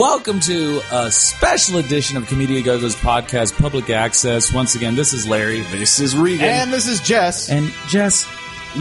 Welcome 0.00 0.40
to 0.40 0.80
a 0.90 1.10
special 1.10 1.76
edition 1.76 2.16
of 2.16 2.26
Comedia 2.26 2.62
Go-Go's 2.62 2.96
podcast, 2.96 3.60
Public 3.60 3.90
Axis. 3.90 4.50
Once 4.50 4.74
again, 4.74 4.94
this 4.94 5.12
is 5.12 5.26
Larry. 5.26 5.60
This 5.60 6.00
is 6.00 6.16
Regan. 6.16 6.46
And 6.46 6.72
this 6.72 6.88
is 6.88 7.00
Jess. 7.00 7.50
And 7.50 7.70
Jess, 7.86 8.26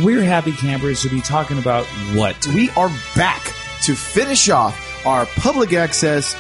we're 0.02 0.24
happy 0.24 0.54
campers 0.54 1.02
to 1.02 1.10
be 1.10 1.20
talking 1.20 1.58
about 1.58 1.86
what? 2.16 2.48
we 2.48 2.70
are 2.70 2.90
back 3.18 3.44
to 3.82 3.96
finish 3.96 4.48
off 4.48 5.06
our 5.06 5.26
Public 5.26 5.74
Axis 5.74 6.38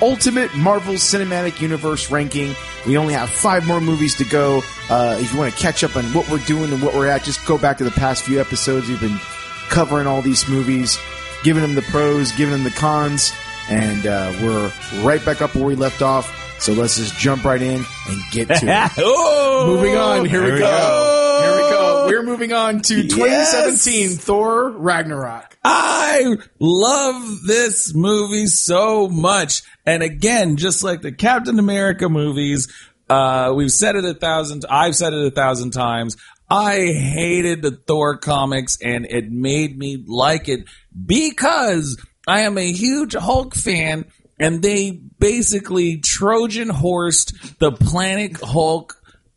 Ultimate 0.00 0.56
Marvel 0.56 0.94
Cinematic 0.94 1.60
Universe 1.60 2.10
ranking. 2.10 2.54
We 2.86 2.96
only 2.96 3.12
have 3.12 3.28
five 3.28 3.66
more 3.66 3.82
movies 3.82 4.16
to 4.16 4.24
go. 4.24 4.62
Uh, 4.88 5.18
if 5.20 5.30
you 5.30 5.38
want 5.38 5.52
to 5.52 5.60
catch 5.60 5.84
up 5.84 5.94
on 5.94 6.04
what 6.14 6.30
we're 6.30 6.38
doing 6.46 6.72
and 6.72 6.82
what 6.82 6.94
we're 6.94 7.08
at, 7.08 7.22
just 7.22 7.44
go 7.44 7.58
back 7.58 7.76
to 7.76 7.84
the 7.84 7.90
past 7.90 8.22
few 8.22 8.40
episodes. 8.40 8.88
We've 8.88 8.98
been 8.98 9.20
covering 9.68 10.06
all 10.06 10.22
these 10.22 10.48
movies, 10.48 10.98
giving 11.44 11.60
them 11.60 11.74
the 11.74 11.82
pros, 11.82 12.32
giving 12.32 12.52
them 12.52 12.64
the 12.64 12.70
cons, 12.70 13.34
and 13.68 14.06
uh, 14.06 14.32
we're 14.42 14.72
right 15.02 15.24
back 15.24 15.42
up 15.42 15.54
where 15.54 15.64
we 15.64 15.74
left 15.74 16.02
off. 16.02 16.38
So 16.60 16.72
let's 16.72 16.96
just 16.96 17.18
jump 17.18 17.44
right 17.44 17.60
in 17.60 17.84
and 18.08 18.22
get 18.30 18.46
to 18.46 18.66
it. 18.66 18.90
oh! 18.98 19.64
moving 19.66 19.96
on. 19.96 20.24
Here, 20.24 20.44
we, 20.44 20.52
we 20.52 20.58
go. 20.60 20.66
go. 20.66 21.40
Here 21.42 21.54
we 21.56 21.70
go. 21.70 22.06
We're 22.06 22.22
moving 22.22 22.52
on 22.52 22.82
to 22.82 23.02
2017 23.02 24.10
Thor 24.10 24.70
Ragnarok. 24.70 25.58
I 25.64 26.36
love 26.60 27.42
this 27.46 27.94
movie 27.94 28.46
so 28.46 29.08
much. 29.08 29.62
And 29.84 30.02
again, 30.02 30.56
just 30.56 30.84
like 30.84 31.02
the 31.02 31.10
Captain 31.10 31.58
America 31.58 32.08
movies, 32.08 32.72
uh, 33.08 33.52
we've 33.54 33.72
said 33.72 33.96
it 33.96 34.04
a 34.04 34.14
thousand, 34.14 34.64
I've 34.70 34.94
said 34.94 35.12
it 35.12 35.26
a 35.26 35.30
thousand 35.30 35.72
times. 35.72 36.16
I 36.48 36.92
hated 36.92 37.62
the 37.62 37.70
Thor 37.70 38.18
comics 38.18 38.76
and 38.82 39.06
it 39.06 39.30
made 39.30 39.76
me 39.76 40.04
like 40.06 40.48
it 40.48 40.64
because 41.06 41.96
I 42.26 42.40
am 42.42 42.58
a 42.58 42.72
huge 42.72 43.14
Hulk 43.14 43.54
fan 43.54 44.06
and 44.38 44.62
they 44.62 44.90
basically 44.90 45.98
Trojan 45.98 46.68
horsed 46.68 47.58
the 47.58 47.72
Planet 47.72 48.40
Hulk 48.42 48.96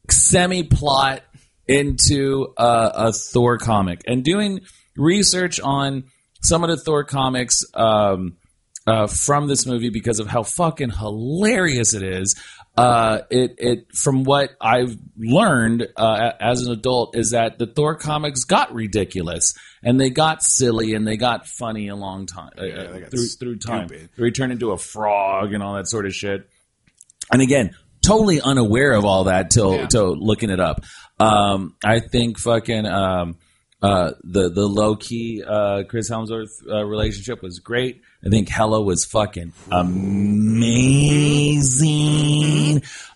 semi 0.09 0.63
plot 0.63 1.21
into 1.67 2.53
uh, 2.57 2.91
a 2.93 3.13
Thor 3.13 3.57
comic 3.57 4.01
and 4.07 4.23
doing 4.23 4.61
research 4.95 5.59
on 5.59 6.05
some 6.41 6.63
of 6.63 6.69
the 6.69 6.77
Thor 6.77 7.03
comics 7.03 7.63
um, 7.73 8.37
uh, 8.87 9.07
from 9.07 9.47
this 9.47 9.65
movie 9.65 9.89
because 9.89 10.19
of 10.19 10.27
how 10.27 10.43
fucking 10.43 10.91
hilarious 10.91 11.93
it 11.93 12.03
is. 12.03 12.39
Uh, 12.77 13.21
it 13.29 13.55
it 13.57 13.95
from 13.95 14.23
what 14.25 14.49
I've 14.59 14.97
learned 15.17 15.87
uh, 15.95 16.31
as 16.41 16.61
an 16.63 16.73
adult 16.73 17.15
is 17.15 17.31
that 17.31 17.57
the 17.57 17.67
Thor 17.67 17.95
comics 17.95 18.43
got 18.43 18.73
ridiculous 18.73 19.53
and 19.81 19.99
they 19.99 20.09
got 20.09 20.43
silly 20.43 20.93
and 20.93 21.07
they 21.07 21.15
got 21.15 21.47
funny 21.47 21.87
a 21.87 21.95
long 21.95 22.25
time 22.25 22.49
uh, 22.57 22.65
got 22.99 23.11
through 23.11 23.27
through 23.27 23.57
time. 23.59 23.87
stupid. 23.87 24.09
They 24.17 24.31
turned 24.31 24.51
into 24.51 24.71
a 24.71 24.77
frog 24.77 25.53
and 25.53 25.63
all 25.63 25.75
that 25.75 25.87
sort 25.87 26.05
of 26.05 26.13
shit. 26.13 26.49
And 27.31 27.41
again, 27.41 27.75
totally 28.05 28.41
unaware 28.41 28.91
of 28.93 29.05
all 29.05 29.23
that 29.25 29.51
till 29.51 29.75
Yeah. 29.75 29.87
till 29.87 30.15
looking 30.17 30.49
it 30.49 30.59
up. 30.59 30.83
Um, 31.17 31.75
I 31.83 31.99
think 32.01 32.37
fucking 32.37 32.85
um, 32.85 33.37
uh, 33.81 34.11
the 34.23 34.49
the 34.49 34.67
Loki 34.67 35.41
uh, 35.43 35.83
Chris 35.83 36.09
Hemsworth 36.09 36.49
uh, 36.69 36.83
relationship 36.83 37.41
was 37.41 37.59
great. 37.59 38.01
I 38.25 38.29
think 38.29 38.49
Hela 38.49 38.81
was 38.81 39.05
fucking 39.05 39.53
amazing. 39.71 40.81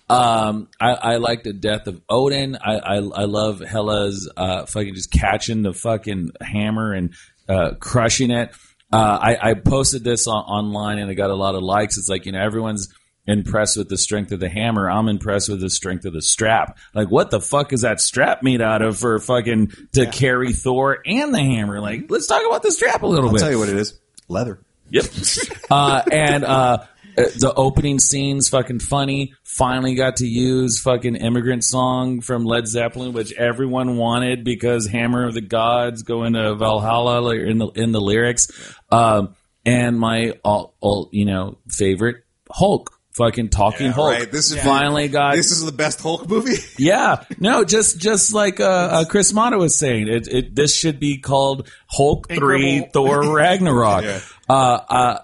Um, 0.09 0.69
I, 0.79 0.93
I 0.93 1.17
like 1.17 1.43
the 1.43 1.53
death 1.53 1.87
of 1.87 2.01
Odin. 2.09 2.57
I, 2.57 2.77
I, 2.77 2.95
I 2.95 3.25
love 3.25 3.59
Hela's 3.59 4.31
uh, 4.35 4.65
fucking 4.65 4.95
just 4.95 5.11
catching 5.11 5.61
the 5.61 5.73
fucking 5.73 6.31
hammer 6.41 6.93
and 6.93 7.13
uh, 7.47 7.71
crushing 7.79 8.31
it. 8.31 8.51
Uh, 8.91 9.19
I, 9.21 9.51
I 9.51 9.53
posted 9.53 10.03
this 10.03 10.27
on, 10.27 10.43
online 10.43 10.97
and 10.97 11.11
I 11.11 11.13
got 11.13 11.29
a 11.29 11.35
lot 11.35 11.55
of 11.55 11.61
likes. 11.61 11.97
It's 11.97 12.09
like 12.09 12.25
you 12.25 12.31
know 12.31 12.41
everyone's 12.41 12.89
impressed 13.27 13.77
with 13.77 13.89
the 13.89 13.97
strength 13.97 14.31
of 14.31 14.39
the 14.39 14.49
hammer. 14.49 14.89
I'm 14.89 15.07
impressed 15.07 15.49
with 15.49 15.61
the 15.61 15.69
strength 15.69 16.05
of 16.05 16.13
the 16.13 16.21
strap. 16.21 16.77
Like, 16.95 17.09
what 17.09 17.29
the 17.29 17.39
fuck 17.39 17.71
is 17.73 17.81
that 17.81 18.01
strap 18.01 18.41
made 18.41 18.61
out 18.61 18.81
of 18.81 18.97
for 18.97 19.19
fucking 19.19 19.71
to 19.93 20.07
carry 20.07 20.53
Thor 20.53 20.99
and 21.05 21.33
the 21.33 21.39
hammer? 21.39 21.79
Like, 21.79 22.05
let's 22.09 22.25
talk 22.25 22.41
about 22.47 22.63
the 22.63 22.71
strap 22.71 23.03
a 23.03 23.07
little 23.07 23.29
bit. 23.29 23.41
I'll 23.41 23.47
tell 23.47 23.51
you 23.51 23.59
what 23.59 23.69
it 23.69 23.77
is. 23.77 23.99
Leather. 24.27 24.59
Yep. 24.91 25.05
uh, 25.71 26.01
and 26.11 26.43
uh, 26.43 26.85
the 27.15 27.53
opening 27.55 27.99
scene's 27.99 28.49
fucking 28.49 28.79
funny. 28.79 29.33
Finally 29.43 29.95
got 29.95 30.17
to 30.17 30.25
use 30.27 30.79
fucking 30.79 31.15
immigrant 31.15 31.63
song 31.63 32.21
from 32.21 32.45
Led 32.45 32.67
Zeppelin, 32.67 33.13
which 33.13 33.33
everyone 33.33 33.97
wanted 33.97 34.43
because 34.43 34.87
Hammer 34.87 35.25
of 35.27 35.33
the 35.33 35.41
Gods 35.41 36.03
go 36.03 36.23
into 36.23 36.55
Valhalla 36.55 37.33
in 37.35 37.57
the 37.57 37.67
in 37.69 37.91
the 37.91 38.01
lyrics. 38.01 38.49
Um, 38.91 39.35
and 39.65 39.99
my 39.99 40.33
all, 40.43 40.75
all 40.79 41.09
you 41.11 41.25
know 41.25 41.57
favorite 41.67 42.23
Hulk. 42.51 42.91
Fucking 43.13 43.49
talking 43.49 43.87
Yeah, 43.87 43.91
Hulk. 43.91 44.11
right. 44.11 44.31
This 44.31 44.51
is 44.51 44.61
finally 44.63 45.09
got 45.09 45.35
This 45.35 45.51
is 45.51 45.65
the 45.65 45.73
best 45.73 45.99
Hulk 45.99 46.29
movie. 46.29 46.55
yeah, 46.77 47.25
no, 47.37 47.65
just 47.65 47.99
just 47.99 48.33
like 48.33 48.61
uh, 48.61 48.63
uh, 48.63 49.05
Chris 49.05 49.33
Mata 49.33 49.57
was 49.57 49.77
saying, 49.77 50.07
it, 50.07 50.27
it 50.29 50.55
this 50.55 50.73
should 50.73 51.01
be 51.01 51.17
called 51.17 51.69
Hulk 51.87 52.29
Three 52.29 52.87
Thor 52.93 53.33
Ragnarok. 53.35 54.03
Yeah. 54.05 54.19
Uh, 54.49 54.79
uh, 54.89 55.19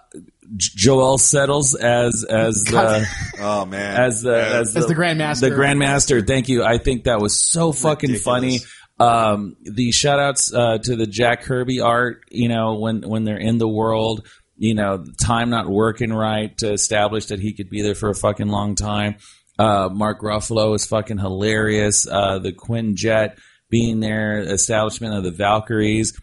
Joel 0.58 1.18
settles 1.18 1.74
as 1.76 2.24
as 2.30 2.64
the 2.66 3.06
oh 3.40 3.66
man. 3.66 4.00
as 4.00 4.22
the 4.22 4.32
Yeah. 4.32 4.60
as, 4.60 4.76
As 4.76 4.86
the 4.88 4.96
Grandmaster. 4.96 5.40
The 5.42 5.50
Grandmaster. 5.52 6.26
Thank 6.26 6.50
you. 6.50 6.64
I 6.64 6.78
think 6.78 7.06
that 7.06 7.20
was 7.20 7.40
so 7.42 7.72
fucking 7.72 8.12
Ridiculous. 8.12 8.24
funny. 8.24 8.60
Um, 8.98 9.58
the 9.64 9.92
shout 9.92 10.20
outs 10.20 10.54
uh, 10.54 10.78
to 10.78 10.96
the 10.96 11.06
Jack 11.08 11.42
Kirby 11.44 11.82
art, 11.82 12.22
you 12.30 12.48
know, 12.48 12.76
when 12.76 13.02
when 13.02 13.24
they're 13.26 13.38
in 13.38 13.58
the 13.58 13.68
world, 13.68 14.26
you 14.56 14.74
know, 14.74 15.04
time 15.22 15.50
not 15.50 15.68
working 15.68 16.14
right 16.14 16.56
to 16.60 16.72
establish 16.72 17.26
that 17.26 17.40
he 17.40 17.54
could 17.54 17.70
be 17.70 17.82
there 17.82 17.96
for 17.96 18.10
a 18.10 18.16
fucking 18.16 18.48
long 18.48 18.76
time. 18.76 19.16
Uh, 19.58 19.90
Mark 19.92 20.22
Ruffalo 20.22 20.76
is 20.76 20.86
fucking 20.86 21.18
hilarious. 21.18 22.08
Uh, 22.08 22.40
the 22.40 22.54
Quinjet 22.54 23.38
being 23.70 24.00
there, 24.00 24.40
establishment 24.40 25.14
of 25.16 25.24
the 25.24 25.32
Valkyries, 25.32 26.14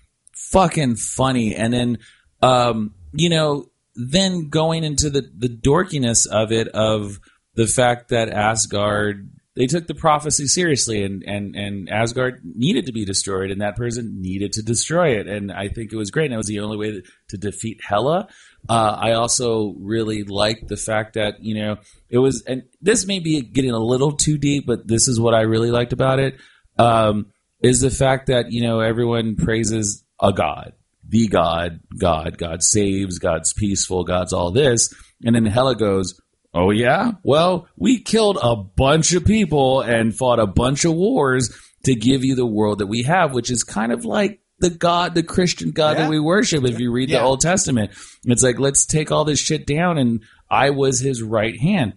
fucking 0.50 0.96
funny. 0.96 1.54
And 1.54 1.72
then, 1.72 1.98
um, 2.42 2.94
you 3.12 3.28
know, 3.28 3.66
then 3.94 4.48
going 4.48 4.84
into 4.84 5.10
the, 5.10 5.22
the 5.36 5.48
dorkiness 5.48 6.26
of 6.26 6.52
it, 6.52 6.68
of 6.68 7.20
the 7.54 7.66
fact 7.66 8.08
that 8.08 8.30
Asgard, 8.30 9.30
they 9.54 9.66
took 9.66 9.86
the 9.86 9.94
prophecy 9.94 10.46
seriously 10.46 11.04
and, 11.04 11.22
and, 11.26 11.54
and 11.54 11.90
Asgard 11.90 12.40
needed 12.42 12.86
to 12.86 12.92
be 12.92 13.04
destroyed 13.04 13.50
and 13.50 13.60
that 13.60 13.76
person 13.76 14.22
needed 14.22 14.54
to 14.54 14.62
destroy 14.62 15.18
it. 15.18 15.26
And 15.26 15.52
I 15.52 15.68
think 15.68 15.92
it 15.92 15.96
was 15.96 16.10
great. 16.10 16.26
And 16.26 16.34
it 16.34 16.38
was 16.38 16.46
the 16.46 16.60
only 16.60 16.78
way 16.78 17.02
to 17.28 17.36
defeat 17.36 17.80
Hela. 17.86 18.28
Uh, 18.68 18.96
I 18.98 19.12
also 19.12 19.74
really 19.78 20.22
liked 20.22 20.68
the 20.68 20.76
fact 20.78 21.14
that, 21.14 21.42
you 21.44 21.54
know, 21.54 21.76
it 22.08 22.18
was, 22.18 22.42
and 22.42 22.62
this 22.80 23.06
may 23.06 23.18
be 23.18 23.42
getting 23.42 23.72
a 23.72 23.78
little 23.78 24.12
too 24.12 24.38
deep, 24.38 24.66
but 24.66 24.88
this 24.88 25.06
is 25.06 25.20
what 25.20 25.34
I 25.34 25.42
really 25.42 25.70
liked 25.70 25.92
about 25.92 26.18
it. 26.18 26.40
Um, 26.78 27.26
is 27.62 27.80
the 27.80 27.90
fact 27.90 28.28
that, 28.28 28.50
you 28.50 28.62
know, 28.62 28.80
everyone 28.80 29.36
praises 29.36 30.02
a 30.20 30.32
God, 30.32 30.72
the 31.12 31.28
God, 31.28 31.80
God, 31.96 32.38
God 32.38 32.62
saves, 32.64 33.18
God's 33.20 33.52
peaceful, 33.52 34.02
God's 34.02 34.32
all 34.32 34.50
this. 34.50 34.92
And 35.22 35.36
then 35.36 35.46
Hela 35.46 35.76
goes, 35.76 36.18
Oh 36.54 36.70
yeah? 36.70 37.12
Well, 37.22 37.68
we 37.76 38.00
killed 38.02 38.38
a 38.42 38.56
bunch 38.56 39.12
of 39.14 39.24
people 39.24 39.80
and 39.82 40.14
fought 40.14 40.38
a 40.40 40.46
bunch 40.46 40.84
of 40.84 40.94
wars 40.94 41.54
to 41.84 41.94
give 41.94 42.24
you 42.24 42.34
the 42.34 42.46
world 42.46 42.80
that 42.80 42.86
we 42.88 43.02
have, 43.04 43.32
which 43.32 43.50
is 43.50 43.62
kind 43.62 43.92
of 43.92 44.04
like 44.04 44.40
the 44.58 44.70
God, 44.70 45.14
the 45.14 45.22
Christian 45.22 45.70
God 45.70 45.96
Yeah. 45.96 46.04
that 46.04 46.10
we 46.10 46.20
worship. 46.20 46.64
If 46.64 46.78
you 46.80 46.92
read 46.92 47.10
the 47.10 47.20
Old 47.20 47.40
Testament, 47.40 47.90
it's 48.24 48.42
like, 48.42 48.58
let's 48.58 48.86
take 48.86 49.10
all 49.12 49.24
this 49.24 49.38
shit 49.40 49.66
down. 49.66 49.98
And 49.98 50.22
I 50.50 50.70
was 50.70 51.00
his 51.00 51.22
right 51.22 51.58
hand. 51.58 51.94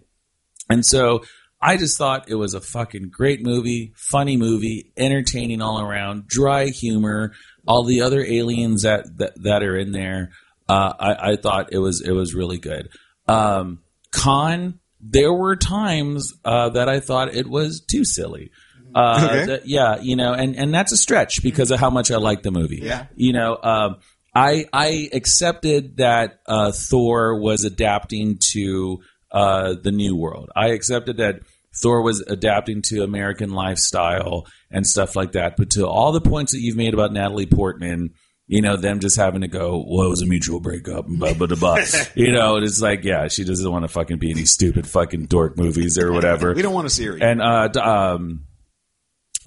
And 0.69 0.85
so 0.85 1.23
I 1.62 1.77
just 1.77 1.97
thought 1.97 2.29
it 2.29 2.35
was 2.35 2.53
a 2.53 2.62
fucking 2.62 3.09
great 3.12 3.44
movie, 3.44 3.94
funny 3.95 4.38
movie, 4.38 4.91
entertaining 4.97 5.62
all 5.62 5.79
around, 5.79 6.27
dry 6.27 6.67
humor, 6.67 7.33
all 7.67 7.83
the 7.83 8.01
other 8.01 8.21
aliens 8.23 8.83
that, 8.83 9.06
that, 9.17 9.41
that 9.44 9.63
are 9.63 9.77
in 9.77 9.91
there. 9.91 10.31
Uh, 10.67 10.94
I, 11.00 11.31
I 11.31 11.35
thought 11.35 11.73
it 11.73 11.77
was, 11.79 12.01
it 12.01 12.12
was 12.12 12.33
really 12.33 12.57
good. 12.57 12.89
Um, 13.27 13.79
Con, 14.12 14.79
there 15.00 15.33
were 15.33 15.56
times 15.56 16.33
uh, 16.44 16.69
that 16.69 16.89
I 16.89 17.00
thought 17.00 17.35
it 17.35 17.47
was 17.47 17.81
too 17.81 18.06
silly. 18.06 18.51
Uh, 18.94 19.21
Okay. 19.29 19.45
that- 19.45 19.67
yeah, 19.67 20.00
you 20.00 20.15
know, 20.15 20.33
and, 20.33 20.56
and 20.56 20.73
that's 20.73 20.91
a 20.91 20.97
stretch 20.97 21.44
because 21.44 21.69
of 21.71 21.79
how 21.79 21.89
much 21.89 22.12
I 22.12 22.17
like 22.17 22.44
the 22.44 22.51
movie. 22.51 22.79
Yeah. 22.81 23.07
You 23.15 23.33
know, 23.33 23.57
um, 23.62 23.97
I 24.33 24.65
I 24.73 25.09
accepted 25.13 25.97
that 25.97 26.39
uh, 26.47 26.71
Thor 26.71 27.39
was 27.39 27.63
adapting 27.65 28.38
to 28.53 29.00
uh, 29.31 29.75
the 29.81 29.91
new 29.91 30.15
world. 30.15 30.50
I 30.56 30.69
accepted 30.69 31.17
that 31.17 31.41
Thor 31.81 32.01
was 32.01 32.21
adapting 32.21 32.81
to 32.83 33.03
American 33.03 33.51
lifestyle 33.51 34.45
and 34.75 34.86
stuff 34.86 35.16
like 35.16 35.31
that. 35.31 35.56
But 35.57 35.72
to 35.72 35.88
all 35.88 36.12
the 36.12 36.22
points 36.22 36.51
that 36.51 36.60
you've 36.60 36.75
made 36.77 36.94
about 36.94 37.12
Natalie 37.13 37.45
Portman, 37.48 38.12
you 38.48 38.62
know, 38.62 38.75
them 38.77 39.00
just 39.00 39.18
having 39.18 39.42
to 39.42 39.48
go, 39.48 39.83
well, 39.88 40.06
it 40.06 40.10
was 40.10 40.22
a 40.22 40.27
mutual 40.27 40.60
breakup, 40.60 41.07
and 41.07 41.18
blah, 41.18 41.33
blah, 41.33 41.48
blah, 41.48 41.56
blah. 41.57 41.77
you 42.16 42.31
know, 42.31 42.57
it's 42.57 42.80
like, 42.81 43.04
yeah, 43.04 43.27
she 43.27 43.44
doesn't 43.44 43.72
want 43.72 43.83
to 43.86 43.88
fucking 43.88 44.19
be 44.19 44.30
in 44.30 44.38
these 44.38 44.51
stupid 44.54 44.86
fucking 44.86 45.25
dork 45.25 45.57
movies 45.57 45.98
or 45.98 46.12
whatever. 46.12 46.54
We 46.54 46.62
don't 46.62 46.74
want 46.75 46.88
to 46.88 46.94
see 46.94 47.06
her. 47.06 47.18
And 47.19 47.42
uh, 47.42 47.69
um, 47.81 48.45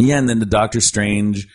yeah, 0.01 0.19
and 0.19 0.29
then 0.29 0.41
the 0.41 0.47
Doctor 0.47 0.81
Strange, 0.81 1.47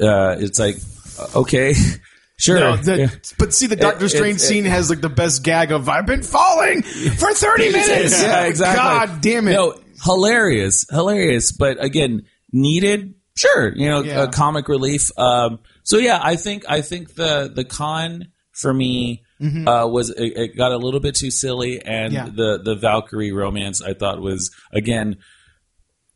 uh, 0.00 0.36
it's 0.38 0.58
like, 0.58 0.76
uh, 1.18 1.40
okay, 1.40 1.74
sure. 2.38 2.60
No, 2.60 2.76
the- 2.76 2.98
Yeah. 2.98 3.08
But 3.38 3.52
see, 3.52 3.66
the 3.66 3.76
Doctor 3.76 4.06
it- 4.06 4.10
Strange 4.10 4.36
it- 4.36 4.44
scene 4.44 4.64
has 4.64 4.88
like 4.88 5.00
the 5.02 5.08
best 5.10 5.42
gag 5.42 5.72
of 5.72 5.88
"I've 5.90 6.06
been 6.06 6.22
falling 6.22 6.82
for 6.82 7.32
thirty 7.34 7.72
minutes." 7.72 8.22
yeah, 8.22 8.44
exactly. 8.44 8.76
God 8.82 9.20
damn 9.20 9.48
it! 9.48 9.52
No, 9.52 9.74
hilarious, 10.04 10.86
hilarious. 10.90 11.52
But 11.52 11.82
again, 11.82 12.22
needed. 12.52 13.15
Sure, 13.36 13.74
you 13.76 13.88
know, 13.88 14.02
Yeah. 14.02 14.20
uh, 14.22 14.26
comic 14.30 14.68
relief. 14.68 15.10
Um, 15.18 15.58
so 15.82 15.98
yeah, 15.98 16.18
I 16.22 16.36
think 16.36 16.64
I 16.68 16.80
think 16.80 17.14
the 17.14 17.50
the 17.54 17.64
con 17.64 18.28
for 18.52 18.72
me 18.72 19.22
uh, 19.40 19.86
was 19.90 20.08
it, 20.10 20.32
it 20.36 20.56
got 20.56 20.72
a 20.72 20.78
little 20.78 21.00
bit 21.00 21.14
too 21.14 21.30
silly, 21.30 21.82
and 21.84 22.12
Yeah. 22.12 22.28
the 22.34 22.58
the 22.64 22.74
Valkyrie 22.74 23.32
romance 23.32 23.82
I 23.82 23.92
thought 23.94 24.20
was 24.20 24.50
again. 24.72 25.16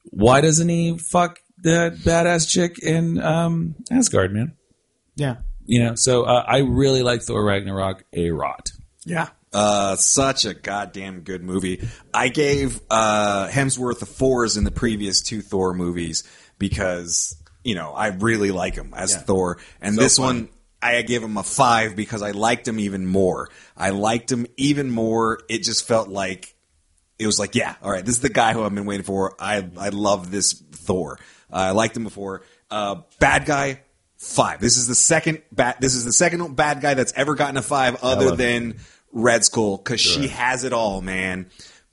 Why 0.05 0.41
doesn't 0.41 0.69
he 0.69 0.97
fuck 0.99 1.39
the 1.63 1.95
badass 2.05 2.49
chick 2.49 2.79
in 2.83 3.21
um, 3.21 3.75
Asgard, 3.93 4.33
man? 4.33 4.55
yeah, 5.15 5.37
You 5.67 5.85
know, 5.85 5.95
so 5.95 6.23
uh, 6.23 6.43
I 6.49 6.59
really 6.61 7.03
like 7.03 7.21
Thor 7.23 7.45
Ragnarok 7.45 8.05
a 8.15 8.31
rot. 8.31 8.71
yeah. 9.05 9.29
Uh, 9.53 9.97
such 9.97 10.45
a 10.47 10.55
goddamn 10.55 11.21
good 11.21 11.43
movie. 11.43 11.87
I 12.15 12.29
gave 12.29 12.81
uh, 12.89 13.49
Hemsworth 13.49 14.01
a 14.01 14.07
fours 14.07 14.57
in 14.57 14.63
the 14.65 14.71
previous 14.71 15.21
two 15.23 15.43
Thor 15.43 15.75
movies 15.75 16.23
because 16.61 17.35
you 17.65 17.75
know 17.75 17.91
I 17.93 18.09
really 18.09 18.53
like 18.53 18.77
him 18.77 18.95
as 18.97 19.17
Thor, 19.17 19.59
and 19.81 19.97
this 19.97 20.17
one 20.17 20.49
I 20.81 21.03
gave 21.03 21.23
him 21.25 21.37
a 21.37 21.43
five 21.43 21.97
because 21.97 22.23
I 22.23 22.31
liked 22.31 22.69
him 22.69 22.79
even 22.79 23.05
more. 23.05 23.49
I 23.77 23.91
liked 23.91 24.31
him 24.31 24.47
even 24.57 24.91
more. 24.91 25.41
It 25.49 25.65
just 25.65 25.87
felt 25.89 26.09
like 26.09 26.55
it 27.19 27.27
was 27.27 27.39
like, 27.41 27.55
yeah, 27.57 27.75
all 27.83 27.91
right, 27.91 28.05
this 28.05 28.15
is 28.15 28.21
the 28.23 28.29
guy 28.31 28.53
who 28.53 28.62
I've 28.62 28.75
been 28.75 28.87
waiting 28.87 29.05
for. 29.05 29.35
I 29.41 29.69
I 29.77 29.89
love 29.89 30.31
this 30.31 30.53
Thor. 30.53 31.19
Uh, 31.53 31.57
I 31.57 31.71
liked 31.73 31.97
him 31.97 32.05
before. 32.05 32.43
Uh, 32.71 33.03
bad 33.19 33.45
guy, 33.45 33.81
five. 34.17 34.61
This 34.61 34.77
is 34.77 34.87
the 34.87 34.95
second 34.95 35.43
bad. 35.51 35.77
This 35.81 35.95
is 35.97 36.05
the 36.05 36.12
second 36.12 36.55
bad 36.55 36.81
guy 36.81 36.95
that's 36.95 37.12
ever 37.15 37.35
gotten 37.35 37.57
a 37.57 37.62
five, 37.62 37.97
other 38.05 38.37
than 38.37 38.77
Red 39.12 39.45
Skull, 39.45 39.77
because 39.77 40.01
she 40.01 40.29
has 40.29 40.62
it 40.65 40.73
all, 40.73 41.01
man. 41.03 41.51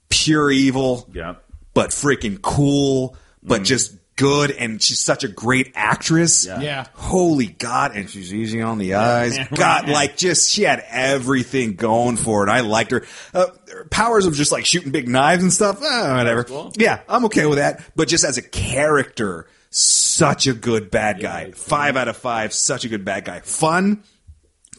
Pure 0.09 0.51
evil, 0.51 1.09
Yeah. 1.11 1.35
but 1.73 1.89
freaking 1.89 2.41
cool, 2.41 3.17
but 3.43 3.63
just 3.63 3.93
good, 4.17 4.51
and 4.51 4.81
she's 4.81 4.99
such 4.99 5.23
a 5.23 5.29
great 5.29 5.71
actress. 5.75 6.45
Yeah. 6.45 6.87
Holy 6.93 7.45
God, 7.47 7.95
and 7.95 8.09
she's 8.09 8.33
easy 8.33 8.61
on 8.61 8.77
the 8.77 8.95
eyes. 8.95 9.37
God, 9.55 9.87
like 9.87 10.17
just 10.17 10.51
she 10.51 10.63
had 10.63 10.83
everything 10.89 11.75
going 11.75 12.17
for 12.17 12.45
it. 12.45 12.49
I 12.51 12.59
liked 12.61 12.91
her. 12.91 13.05
Uh, 13.33 13.45
her 13.71 13.85
powers 13.85 14.25
of 14.25 14.33
just 14.35 14.51
like 14.51 14.65
shooting 14.65 14.91
big 14.91 15.07
knives 15.07 15.43
and 15.43 15.53
stuff. 15.53 15.81
eh, 15.81 16.15
whatever. 16.17 16.45
Yeah, 16.75 16.99
I'm 17.07 17.23
okay 17.25 17.45
with 17.45 17.59
that. 17.59 17.81
But 17.95 18.09
just 18.09 18.25
as 18.25 18.37
a 18.37 18.41
character, 18.41 19.47
such 19.69 20.47
a 20.47 20.53
good 20.53 20.91
bad 20.91 21.21
guy. 21.21 21.51
Five 21.51 21.95
out 21.95 22.07
of 22.09 22.17
five. 22.17 22.53
Such 22.53 22.83
a 22.83 22.89
good 22.89 23.05
bad 23.05 23.23
guy. 23.25 23.39
Fun. 23.39 24.03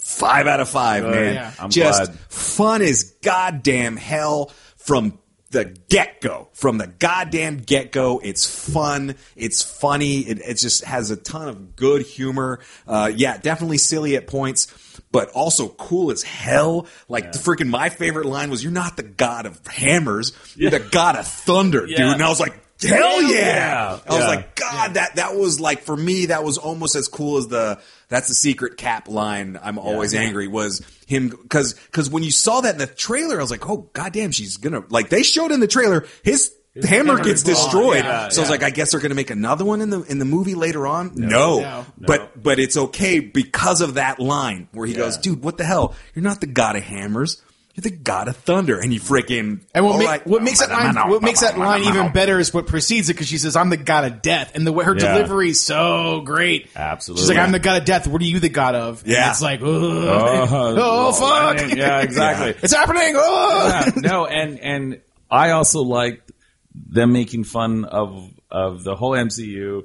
Five 0.00 0.46
out 0.46 0.61
of 0.61 0.69
five, 0.69 1.05
man. 1.05 1.35
yeah. 1.35 1.52
I'm 1.61 1.70
just 1.70 2.05
glad. 2.06 2.19
fun 2.31 2.82
as 2.82 3.14
goddamn 3.23 3.96
hell 3.96 4.50
from 4.76 5.19
the 5.50 5.65
get 5.89 6.21
go. 6.21 6.49
From 6.53 6.79
the 6.79 6.87
goddamn 6.87 7.59
get 7.59 7.91
go, 7.93 8.21
it's 8.23 8.45
fun. 8.47 9.15
It's 9.37 9.62
funny. 9.62 10.19
It, 10.21 10.41
it 10.41 10.55
just 10.55 10.85
has 10.85 11.11
a 11.11 11.17
ton 11.17 11.49
of 11.49 11.75
good 11.77 12.03
humor. 12.03 12.61
Uh, 12.87 13.11
yeah, 13.15 13.39
definitely 13.39 13.79
silly 13.79 14.17
at 14.17 14.27
points, 14.27 14.67
but 15.11 15.31
also 15.31 15.69
cool 15.69 16.11
as 16.11 16.23
hell. 16.23 16.87
Like 17.09 17.33
the 17.33 17.39
freaking 17.39 17.69
my 17.69 17.89
favorite 17.89 18.27
line 18.27 18.50
was, 18.50 18.62
"You're 18.62 18.73
not 18.73 18.97
the 18.97 19.03
god 19.03 19.47
of 19.47 19.67
hammers. 19.67 20.33
You're 20.56 20.71
the 20.71 20.81
god 20.81 21.17
of 21.17 21.27
thunder, 21.27 21.87
dude." 21.87 21.99
And 22.00 22.23
I 22.23 22.29
was 22.29 22.41
like. 22.41 22.65
Hell 22.81 23.23
yeah! 23.23 23.29
yeah. 23.33 23.99
I 24.09 24.15
was 24.15 24.19
Yeah. 24.21 24.29
like, 24.29 24.55
God, 24.55 24.95
that 24.95 25.17
that 25.17 25.35
was 25.35 25.59
like 25.59 25.83
for 25.83 25.97
me, 25.97 26.27
that 26.27 26.45
was 26.45 26.59
almost 26.59 26.95
as 26.95 27.09
cool 27.09 27.39
as 27.39 27.49
the 27.49 27.81
that's 28.08 28.28
the 28.28 28.34
secret 28.34 28.76
cap 28.76 29.08
line. 29.08 29.58
I'm 29.62 29.78
always 29.78 30.14
angry 30.14 30.49
was 30.49 30.82
him 31.06 31.28
because 31.28 31.75
because 31.75 32.10
when 32.10 32.22
you 32.22 32.31
saw 32.31 32.60
that 32.62 32.75
in 32.75 32.78
the 32.78 32.87
trailer, 32.87 33.38
I 33.38 33.43
was 33.43 33.50
like, 33.50 33.69
oh 33.69 33.88
goddamn, 33.93 34.31
she's 34.31 34.56
gonna 34.56 34.82
like 34.88 35.08
they 35.08 35.22
showed 35.22 35.52
in 35.52 35.60
the 35.60 35.66
trailer 35.69 36.06
his. 36.22 36.52
hammer 36.82 37.14
hammer 37.16 37.25
gets 37.25 37.43
destroyed, 37.43 38.05
Yeah, 38.05 38.28
so 38.28 38.40
I 38.40 38.43
was 38.43 38.50
like, 38.50 38.62
I 38.62 38.70
guess 38.70 38.93
they're 38.93 39.00
going 39.00 39.10
to 39.10 39.16
make 39.16 39.31
another 39.31 39.64
one 39.64 39.81
in 39.81 39.90
the 39.90 40.02
in 40.02 40.19
the 40.20 40.25
movie 40.25 40.55
later 40.55 40.87
on. 40.87 41.12
No, 41.16 41.60
No. 41.60 41.87
but 41.99 42.40
but 42.40 42.58
it's 42.60 42.76
okay 42.76 43.19
because 43.20 43.81
of 43.81 43.94
that 43.94 44.20
line 44.20 44.69
where 44.72 44.87
he 44.87 44.94
goes, 44.94 45.16
"Dude, 45.16 45.43
what 45.43 45.56
the 45.58 45.64
hell? 45.64 45.94
You're 46.14 46.22
not 46.22 46.40
the 46.40 46.46
god 46.46 46.76
of 46.76 46.82
hammers. 46.84 47.43
You're 47.84 47.90
the 47.90 47.96
god 47.96 48.28
of 48.28 48.36
thunder." 48.36 48.78
And 48.80 48.92
you 48.92 49.00
freaking 49.00 49.60
And 49.75 49.84
what, 49.84 49.92
all 49.92 49.98
ma- 49.98 50.04
right. 50.04 50.26
what 50.26 50.42
makes 50.42 50.58
that 50.60 50.70
line 50.70 50.94
what 51.08 51.22
makes 51.22 51.40
that 51.40 51.56
line 51.58 51.84
even 51.84 52.12
better 52.12 52.38
is 52.38 52.52
what 52.52 52.66
precedes 52.66 53.08
it 53.08 53.14
because 53.14 53.28
she 53.28 53.38
says, 53.38 53.54
"I'm 53.56 53.70
the 53.70 53.76
god 53.76 54.04
of 54.04 54.20
death," 54.22 54.52
and 54.54 54.66
the 54.66 54.72
way 54.72 54.84
her 54.84 54.96
Yeah. 54.96 55.14
delivery 55.14 55.50
is 55.50 55.60
so 55.60 56.20
great. 56.25 56.69
Absolutely. 56.75 57.22
She's 57.22 57.28
like, 57.28 57.38
"I'm 57.38 57.52
the 57.52 57.58
god 57.58 57.78
of 57.80 57.84
death. 57.86 58.06
What 58.06 58.20
are 58.20 58.25
you 58.25 58.40
the 58.40 58.48
god 58.48 58.75
of?" 58.75 59.02
And 59.04 59.12
Yeah. 59.12 59.30
it's 59.30 59.40
like, 59.42 59.60
uh-huh. 59.60 59.66
oh, 59.69 60.76
oh 60.78 61.12
fuck, 61.12 61.76
Yeah, 61.76 62.00
exactly. 62.00 62.54
it's 62.62 62.75
happening. 62.75 63.14
Oh. 63.16 63.69
yeah, 63.86 63.92
no, 63.96 64.26
and 64.26 64.58
and 64.58 65.00
I 65.30 65.50
also 65.50 65.82
liked 65.82 66.32
them 66.75 67.12
making 67.12 67.44
fun 67.44 67.84
of 67.84 68.28
of 68.50 68.82
the 68.84 68.96
whole 68.96 69.12
MCU, 69.12 69.82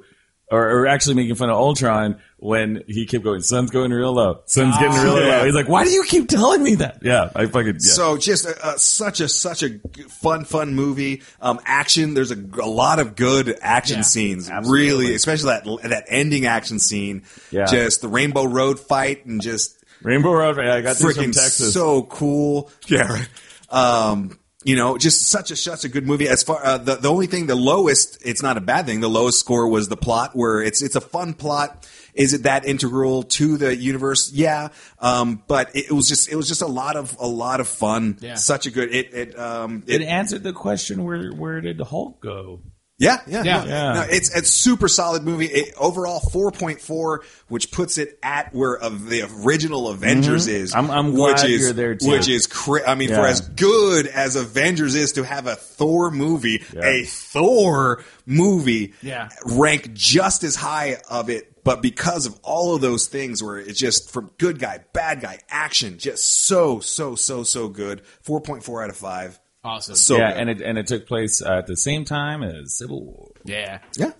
or, 0.50 0.70
or 0.70 0.86
actually 0.86 1.16
making 1.16 1.34
fun 1.34 1.50
of 1.50 1.56
Ultron 1.56 2.16
when 2.44 2.84
he 2.86 3.06
kept 3.06 3.24
going, 3.24 3.40
"Sun's 3.40 3.70
going 3.70 3.90
real 3.90 4.12
low, 4.12 4.42
sun's 4.44 4.76
getting 4.76 4.92
real 5.02 5.18
yeah. 5.18 5.38
low." 5.38 5.44
He's 5.46 5.54
like, 5.54 5.66
"Why 5.66 5.84
do 5.84 5.90
you 5.90 6.04
keep 6.04 6.28
telling 6.28 6.62
me 6.62 6.74
that?" 6.74 6.98
Yeah, 7.00 7.30
I 7.34 7.46
fucking 7.46 7.66
yeah. 7.76 7.78
So 7.78 8.18
just 8.18 8.44
a, 8.44 8.74
a, 8.74 8.78
such 8.78 9.20
a 9.20 9.28
such 9.28 9.62
a 9.62 9.70
g- 9.70 10.02
fun 10.02 10.44
fun 10.44 10.74
movie. 10.74 11.22
Um, 11.40 11.58
action. 11.64 12.12
There's 12.12 12.30
a, 12.30 12.36
a 12.62 12.68
lot 12.68 12.98
of 12.98 13.16
good 13.16 13.56
action 13.62 13.96
Yeah, 13.98 14.02
scenes. 14.02 14.50
absolutely. 14.50 14.88
Really, 14.88 15.14
especially 15.14 15.48
that 15.48 15.88
that 15.88 16.04
ending 16.08 16.44
action 16.44 16.78
scene. 16.78 17.22
Yeah. 17.50 17.64
Just 17.64 18.02
the 18.02 18.08
Rainbow 18.08 18.44
Road 18.44 18.78
fight 18.78 19.24
and 19.24 19.40
just 19.40 19.82
Rainbow 20.02 20.32
Road. 20.32 20.56
Fight. 20.56 20.68
I 20.68 20.82
got 20.82 20.96
this 20.96 21.00
from 21.00 21.12
freaking 21.24 21.32
Texas. 21.32 21.72
so 21.72 22.02
cool. 22.02 22.70
Yeah. 22.88 23.10
Right. 23.10 23.28
Um, 23.70 24.38
you 24.64 24.76
know, 24.76 24.96
just 24.96 25.28
such 25.28 25.50
a 25.50 25.56
such 25.56 25.84
a 25.84 25.88
good 25.88 26.06
movie. 26.06 26.26
As 26.28 26.42
far 26.42 26.64
uh, 26.64 26.78
the 26.78 26.96
the 26.96 27.10
only 27.10 27.26
thing, 27.26 27.46
the 27.46 27.54
lowest, 27.54 28.18
it's 28.24 28.42
not 28.42 28.56
a 28.56 28.60
bad 28.60 28.86
thing. 28.86 29.00
The 29.00 29.10
lowest 29.10 29.38
score 29.38 29.68
was 29.68 29.88
the 29.88 29.96
plot, 29.96 30.30
where 30.34 30.62
it's 30.62 30.82
it's 30.82 30.96
a 30.96 31.00
fun 31.02 31.34
plot. 31.34 31.86
Is 32.14 32.32
it 32.32 32.44
that 32.44 32.64
integral 32.64 33.24
to 33.24 33.56
the 33.56 33.74
universe? 33.76 34.30
Yeah, 34.32 34.68
um, 35.00 35.42
but 35.48 35.74
it, 35.74 35.86
it 35.86 35.92
was 35.92 36.08
just 36.08 36.28
it 36.30 36.36
was 36.36 36.46
just 36.48 36.62
a 36.62 36.66
lot 36.66 36.96
of 36.96 37.16
a 37.18 37.26
lot 37.26 37.60
of 37.60 37.68
fun. 37.68 38.18
Yeah. 38.20 38.34
Such 38.36 38.66
a 38.66 38.70
good 38.70 38.94
it 38.94 39.12
it 39.12 39.38
um 39.38 39.82
it 39.86 40.00
it, 40.00 40.04
answered 40.06 40.42
the 40.42 40.52
question: 40.52 41.02
Where 41.04 41.30
where 41.32 41.60
did 41.60 41.80
Hulk 41.80 42.20
go? 42.20 42.60
yeah 42.96 43.16
yeah 43.26 43.42
Yeah. 43.42 43.64
no, 43.64 43.68
Yeah. 43.68 43.92
no, 43.94 44.00
it's 44.08 44.36
it's 44.36 44.48
super 44.50 44.86
solid 44.86 45.24
movie. 45.24 45.46
It, 45.46 45.74
overall 45.76 46.20
four 46.20 46.52
point 46.52 46.80
four, 46.80 47.24
which 47.48 47.72
puts 47.72 47.98
it 47.98 48.16
at 48.22 48.54
where 48.54 48.76
of 48.78 49.08
the 49.08 49.22
original 49.44 49.88
Avengers 49.88 50.46
is. 50.46 50.72
Mm-hmm. 50.72 50.90
I'm- 50.92 51.06
I'm 51.08 51.14
glad 51.16 51.42
which 51.42 51.50
is 51.50 51.60
you're 51.62 51.72
there, 51.72 51.96
too. 51.96 52.10
which 52.10 52.28
is 52.28 52.46
cra- 52.46 52.88
I 52.88 52.94
mean, 52.94 53.08
for 53.08 53.26
as 53.26 53.40
good 53.40 54.06
as 54.06 54.36
Avengers 54.36 54.94
is 54.94 55.14
to 55.14 55.24
have 55.24 55.48
a 55.48 55.56
Thor 55.56 56.12
movie, 56.12 56.62
a 56.80 57.02
Thor 57.04 58.04
movie, 58.26 58.94
Yeah. 59.02 59.28
rank 59.44 59.92
just 59.94 60.44
as 60.44 60.54
high 60.54 60.98
of 61.10 61.30
it. 61.30 61.50
But 61.64 61.80
because 61.80 62.26
of 62.26 62.38
all 62.42 62.74
of 62.74 62.82
those 62.82 63.06
things, 63.06 63.42
where 63.42 63.58
it's 63.58 63.80
just 63.80 64.10
from 64.10 64.30
good 64.38 64.58
guy, 64.58 64.84
bad 64.92 65.22
guy, 65.22 65.40
action, 65.48 65.98
just 65.98 66.44
so 66.46 66.80
so 66.80 67.14
so 67.14 67.42
so 67.42 67.68
good. 67.68 68.06
Four 68.22 68.40
point 68.42 68.62
four 68.62 68.82
out 68.82 68.90
of 68.90 68.96
five. 68.96 69.40
Awesome. 69.64 69.94
So 69.96 70.18
yeah, 70.18 70.32
good. 70.32 70.40
and 70.40 70.50
it 70.50 70.60
and 70.60 70.78
it 70.78 70.86
took 70.86 71.06
place 71.06 71.40
at 71.40 71.66
the 71.66 71.76
same 71.76 72.04
time 72.04 72.42
as 72.42 72.76
Civil 72.76 73.02
War. 73.04 73.30
yeah. 73.44 73.78
yeah. 73.96 74.12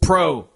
Pro. 0.00 0.48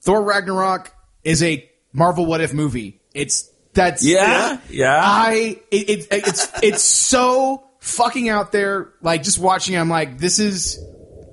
Thor 0.00 0.22
Ragnarok 0.22 0.94
is 1.22 1.42
a 1.42 1.68
Marvel 1.92 2.24
What 2.24 2.40
If 2.40 2.54
movie. 2.54 3.00
It's 3.12 3.50
that's 3.74 4.02
Yeah, 4.04 4.58
yeah. 4.70 5.00
I 5.02 5.60
it, 5.70 5.90
it 5.90 6.06
it's 6.10 6.50
it's 6.62 6.82
so 6.82 7.64
fucking 7.80 8.30
out 8.30 8.52
there. 8.52 8.94
Like 9.02 9.22
just 9.22 9.38
watching, 9.38 9.76
I'm 9.76 9.90
like, 9.90 10.18
this 10.18 10.38
is 10.38 10.82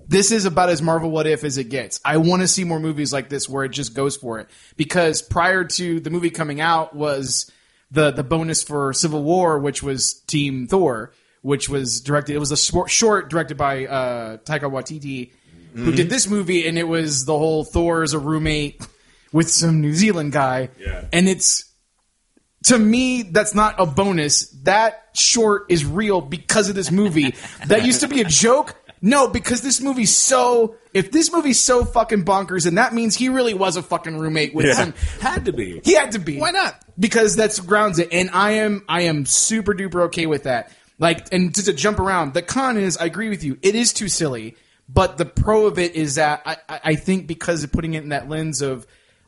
this 0.08 0.32
is 0.32 0.46
about 0.46 0.70
as 0.70 0.82
Marvel 0.82 1.10
What 1.12 1.28
If 1.28 1.44
as 1.44 1.58
it 1.58 1.66
gets. 1.70 2.00
I 2.06 2.18
want 2.18 2.42
to 2.42 2.48
see 2.48 2.64
more 2.64 2.80
movies 2.80 3.12
like 3.14 3.30
this 3.30 3.48
where 3.50 3.64
it 3.64 3.70
just 3.70 3.94
goes 3.94 4.16
for 4.16 4.40
it. 4.40 4.50
Because 4.78 5.22
prior 5.22 5.64
to 5.64 6.00
the 6.00 6.10
movie 6.10 6.30
coming 6.30 6.62
out 6.62 6.96
was 6.96 7.52
the 7.92 8.12
the 8.12 8.24
bonus 8.24 8.64
for 8.64 8.94
Civil 8.94 9.24
War, 9.24 9.60
which 9.60 9.82
was 9.84 10.14
Team 10.14 10.68
Thor, 10.68 11.12
which 11.42 11.70
was 11.70 12.02
directed. 12.02 12.36
It 12.36 12.40
was 12.40 12.52
a 12.52 12.58
short, 12.58 12.90
short 12.90 13.30
directed 13.30 13.58
by 13.58 13.86
uh, 13.86 14.38
Taika 14.38 14.62
Waititi, 14.72 15.32
who 15.76 15.92
did 15.92 16.10
this 16.10 16.28
movie, 16.30 16.68
and 16.68 16.78
it 16.78 16.88
was 16.88 17.26
the 17.26 17.38
whole 17.38 17.64
Thor 17.64 18.02
as 18.04 18.14
a 18.14 18.20
roommate 18.20 18.82
with 19.32 19.50
some 19.50 19.82
New 19.82 19.94
Zealand 19.94 20.32
guy, 20.32 20.70
Yeah. 20.80 21.06
and 21.12 21.28
it's 21.28 21.66
to 22.64 22.80
me, 22.80 23.22
that's 23.24 23.54
not 23.54 23.76
a 23.78 23.86
bonus. 23.86 24.48
That 24.64 25.10
short 25.14 25.66
is 25.70 25.86
real 25.86 26.20
because 26.22 26.68
of 26.70 26.74
this 26.76 26.90
movie. 26.92 27.36
that 27.68 27.86
used 27.86 28.02
to 28.02 28.08
be 28.08 28.22
a 28.22 28.26
joke. 28.26 28.76
No, 29.06 29.28
because 29.28 29.62
this 29.62 29.80
movie's 29.82 30.16
so. 30.16 30.78
If 30.92 31.12
this 31.12 31.32
movie's 31.32 31.60
so 31.60 31.86
fucking 31.86 32.26
bonkers, 32.26 32.66
and 32.66 32.80
that 32.80 32.92
means 32.92 33.16
he 33.16 33.30
really 33.30 33.54
was 33.54 33.78
a 33.78 33.84
fucking 33.84 34.18
roommate 34.18 34.56
with 34.56 34.66
Yeah. 34.66 34.74
some. 34.74 34.94
Had 35.22 35.46
to 35.46 35.54
be. 35.54 35.80
He 35.86 35.94
had 35.94 36.14
to 36.14 36.20
be. 36.20 36.40
Why 36.40 36.50
not? 36.50 36.76
Because 37.00 37.36
that's 37.36 37.60
grounds 37.60 38.00
it, 38.00 38.10
and 38.12 38.32
I 38.34 38.52
am 38.54 38.84
I 38.90 39.02
am 39.02 39.28
super 39.28 39.76
duper 39.76 40.06
okay 40.06 40.26
with 40.26 40.44
that. 40.44 40.72
Like, 40.98 41.32
and 41.32 41.54
to, 41.54 41.64
to 41.66 41.74
jump 41.74 42.00
around, 42.00 42.34
the 42.34 42.42
con 42.42 42.78
is 42.78 42.98
I 42.98 43.06
agree 43.06 43.30
with 43.30 43.44
you. 43.44 43.60
It 43.62 43.76
is 43.76 43.94
too 43.94 44.08
silly, 44.08 44.56
but 44.90 45.18
the 45.20 45.26
pro 45.26 45.68
of 45.68 45.78
it 45.78 45.96
is 45.96 46.16
that 46.16 46.42
I 46.44 46.58
I, 46.68 46.80
I 46.84 46.96
think 46.96 47.28
because 47.28 47.64
of 47.64 47.72
putting 47.72 47.94
it 47.94 48.02
in 48.04 48.10
that 48.10 48.28
lens 48.28 48.62
of. 48.64 48.88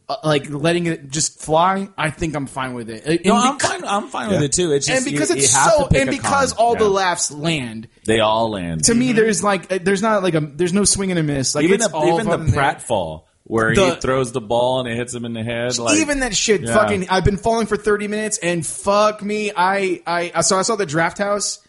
Uh, 0.10 0.16
like 0.24 0.50
letting 0.50 0.86
it 0.86 1.10
just 1.10 1.42
fly, 1.42 1.90
I 1.98 2.12
think 2.12 2.34
I'm 2.34 2.48
fine 2.48 2.74
with 2.74 2.90
it. 2.90 3.06
And 3.06 3.20
No, 3.26 3.36
I'm 3.36 3.58
beca- 3.58 3.62
fine. 3.62 3.84
I'm 3.84 4.08
fine 4.08 4.30
with 4.30 4.42
it 4.42 4.54
too. 4.54 4.72
It's 4.72 4.88
just 4.88 5.06
and 5.06 5.12
because 5.12 5.30
you, 5.30 5.36
it's 5.36 5.54
you 5.54 5.60
so 5.70 5.88
and 5.94 6.10
because 6.10 6.54
con. 6.54 6.66
all 6.66 6.76
the 6.78 6.88
laughs 6.88 7.30
land 7.30 7.90
they 8.06 8.22
all 8.22 8.50
land. 8.50 8.86
to 8.86 8.96
me 8.96 9.12
there's 9.12 9.44
like 9.44 9.70
uh, 9.70 9.80
there's 9.84 10.02
not 10.02 10.24
like 10.24 10.34
a 10.34 10.40
there's 10.40 10.72
no 10.72 10.86
swing 10.86 11.12
and 11.12 11.20
a 11.20 11.24
miss 11.24 11.56
like 11.56 11.66
even 11.66 11.82
it's 11.82 11.90
the, 11.90 11.94
all 11.94 12.14
even 12.14 12.26
the 12.28 12.36
in 12.40 12.46
there. 12.52 12.64
pratfall 12.64 13.24
where 13.44 13.72
he 13.74 13.96
throws 13.96 14.32
the 14.32 14.40
ball 14.40 14.80
and 14.80 14.88
it 14.88 14.96
hits 14.96 15.14
him 15.14 15.26
in 15.26 15.34
the 15.34 15.44
head. 15.44 15.78
Like, 15.78 15.98
even 15.98 16.22
that 16.22 16.34
shit 16.34 16.62
Yeah. 16.62 16.74
fucking 16.74 17.10
I've 17.10 17.26
been 17.26 17.36
falling 17.38 17.68
for 17.68 17.76
30 17.76 18.08
minutes 18.08 18.38
and 18.38 18.66
fuck 18.66 19.22
me 19.22 19.52
I 19.54 20.02
I 20.08 20.40
so 20.40 20.58
I 20.58 20.62
saw 20.62 20.78
the 20.78 20.86
draft 20.86 21.18
house 21.18 21.60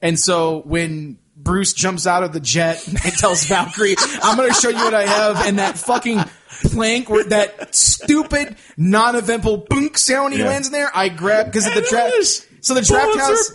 and 0.00 0.18
so 0.18 0.62
when 0.64 1.18
Bruce 1.36 1.72
jumps 1.74 2.06
out 2.06 2.22
of 2.22 2.32
the 2.32 2.40
jet 2.40 2.86
and 2.88 2.98
tells 3.18 3.44
Valkyrie 3.44 3.96
I'm 4.22 4.38
going 4.38 4.48
to 4.48 4.54
show 4.54 4.70
you 4.70 4.76
what 4.76 4.94
I 4.94 5.04
have 5.06 5.46
and 5.46 5.58
that 5.58 5.76
fucking 5.76 6.22
plank 6.64 7.08
where 7.10 7.24
that 7.24 7.74
stupid 7.74 8.56
non-eventful 8.76 9.62
boonk 9.70 9.96
sound 9.98 10.32
he 10.34 10.40
Yeah. 10.40 10.46
lands 10.48 10.68
in 10.68 10.72
there 10.72 10.90
I 10.94 11.08
grab 11.08 11.46
because 11.46 11.66
of 11.66 11.74
the 11.74 11.82
draft 11.82 12.48
so 12.64 12.74
the 12.74 12.82
draft 12.82 13.18
house 13.18 13.48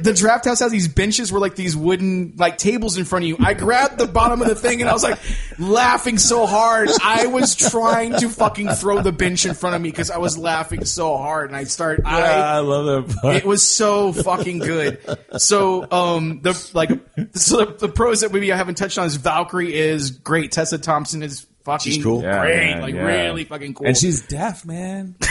the 0.00 0.12
draft 0.12 0.46
house 0.46 0.58
has 0.58 0.72
these 0.72 0.88
benches 0.88 1.30
where 1.30 1.40
like 1.40 1.54
these 1.54 1.76
wooden 1.76 2.32
like 2.36 2.58
tables 2.58 2.96
in 2.96 3.04
front 3.04 3.24
of 3.24 3.28
you. 3.28 3.36
I 3.38 3.54
grabbed 3.54 3.98
the 3.98 4.08
bottom 4.08 4.42
of 4.42 4.48
the 4.48 4.56
thing 4.56 4.80
and 4.80 4.90
I 4.90 4.92
was 4.92 5.04
like 5.04 5.16
laughing 5.60 6.18
so 6.18 6.44
hard. 6.46 6.88
I 7.04 7.26
was 7.26 7.54
trying 7.54 8.18
to 8.18 8.28
fucking 8.28 8.68
throw 8.70 9.00
the 9.00 9.12
bench 9.12 9.46
in 9.46 9.54
front 9.54 9.76
of 9.76 9.82
me 9.82 9.90
because 9.90 10.10
I 10.10 10.18
was 10.18 10.36
laughing 10.36 10.84
so 10.84 11.16
hard 11.16 11.50
and 11.50 11.56
I 11.56 11.62
start 11.64 12.00
Yeah, 12.04 12.10
I 12.16 12.56
I 12.56 12.58
love 12.58 13.08
that. 13.12 13.16
part. 13.22 13.36
it 13.36 13.44
was 13.44 13.62
so 13.62 14.12
fucking 14.12 14.58
good. 14.58 14.98
So 15.38 15.86
um 15.92 16.40
the 16.42 16.70
like 16.74 16.90
so 17.36 17.58
the, 17.64 17.86
the 17.86 17.88
pros 17.88 18.22
that 18.22 18.32
maybe 18.32 18.52
I 18.52 18.56
haven't 18.56 18.74
touched 18.76 18.98
on 18.98 19.06
is 19.06 19.14
Valkyrie 19.14 19.72
is 19.72 20.10
great. 20.10 20.50
Tessa 20.50 20.78
Thompson 20.78 21.22
is 21.22 21.46
fucking 21.64 21.92
She's 21.92 22.02
cool. 22.02 22.22
Yeah, 22.22 22.40
great. 22.42 22.56
man, 22.56 22.80
like 22.82 22.94
yeah. 22.94 23.02
really 23.04 23.44
fucking 23.44 23.74
cool. 23.74 23.86
And 23.86 23.96
she's 23.96 24.22
deaf, 24.26 24.64
man. 24.64 25.14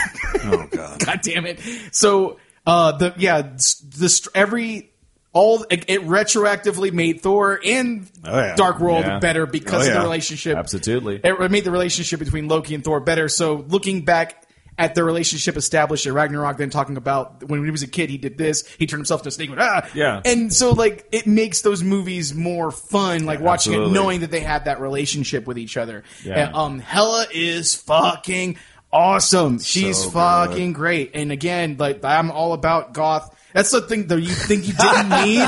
Oh 0.44 0.66
god. 0.72 1.00
God 1.06 1.20
damn 1.22 1.46
it. 1.46 1.60
So 1.92 2.40
uh 2.66 2.94
the 2.94 3.14
yeah 3.18 3.42
this 3.56 4.28
every 4.34 4.92
all 5.34 5.64
it, 5.70 5.86
it 5.88 6.02
retroactively 6.02 6.92
made 6.92 7.22
Thor 7.22 7.60
and 7.64 8.10
Oh, 8.26 8.38
yeah. 8.40 8.56
Dark 8.56 8.80
World 8.80 9.06
Yeah. 9.06 9.20
better 9.20 9.46
because 9.46 9.86
Oh, 9.88 9.90
of 9.92 9.96
the 9.98 10.02
relationship. 10.02 10.58
Absolutely. 10.58 11.22
It 11.24 11.52
made 11.52 11.64
the 11.64 11.72
relationship 11.72 12.20
between 12.20 12.48
Loki 12.48 12.74
and 12.76 12.84
Thor 12.84 13.00
better. 13.02 13.30
So 13.30 13.66
looking 13.68 14.04
back 14.04 14.41
at 14.82 14.96
the 14.96 15.04
relationship 15.04 15.56
established 15.58 16.08
at 16.08 16.14
Ragnarok, 16.14 16.58
then 16.58 16.72
talking 16.72 16.98
about 16.98 17.44
when 17.44 17.64
he 17.64 17.70
was 17.70 17.84
a 17.84 17.88
kid, 17.88 18.10
he 18.10 18.18
did 18.18 18.36
this, 18.36 18.68
he 18.80 18.88
turned 18.88 19.02
himself 19.02 19.22
into 19.22 19.30
a 19.30 19.32
snake, 19.32 19.50
went, 19.50 19.62
ah. 19.62 19.88
Yeah. 19.94 20.22
And 20.26 20.52
so 20.52 20.72
like 20.72 21.08
it 21.12 21.28
makes 21.28 21.62
those 21.62 21.84
movies 21.84 22.34
more 22.34 22.72
fun, 22.72 23.26
like 23.26 23.40
watching 23.40 23.74
it, 23.74 23.90
knowing 23.90 24.22
that 24.22 24.32
they 24.32 24.40
have 24.40 24.66
that 24.66 24.82
relationship 24.82 25.46
with 25.46 25.60
each 25.60 25.78
other. 25.78 26.04
Yeah. 26.24 26.48
And, 26.48 26.56
um, 26.56 26.80
Hela 26.80 27.28
is 27.32 27.76
fucking 27.76 28.58
awesome. 28.92 29.60
She's 29.60 30.04
So 30.04 30.10
fucking 30.10 30.74
great. 30.74 31.12
And 31.14 31.32
again, 31.32 31.76
like 31.78 32.04
I'm 32.04 32.32
all 32.32 32.54
about 32.54 32.94
goth. 32.94 33.36
That's 33.54 33.72
the 33.72 33.82
thing 33.82 34.08
that 34.08 34.20
you 34.22 34.28
think 34.30 34.68
you 34.68 34.74
didn't 34.74 35.10
need. 35.26 35.48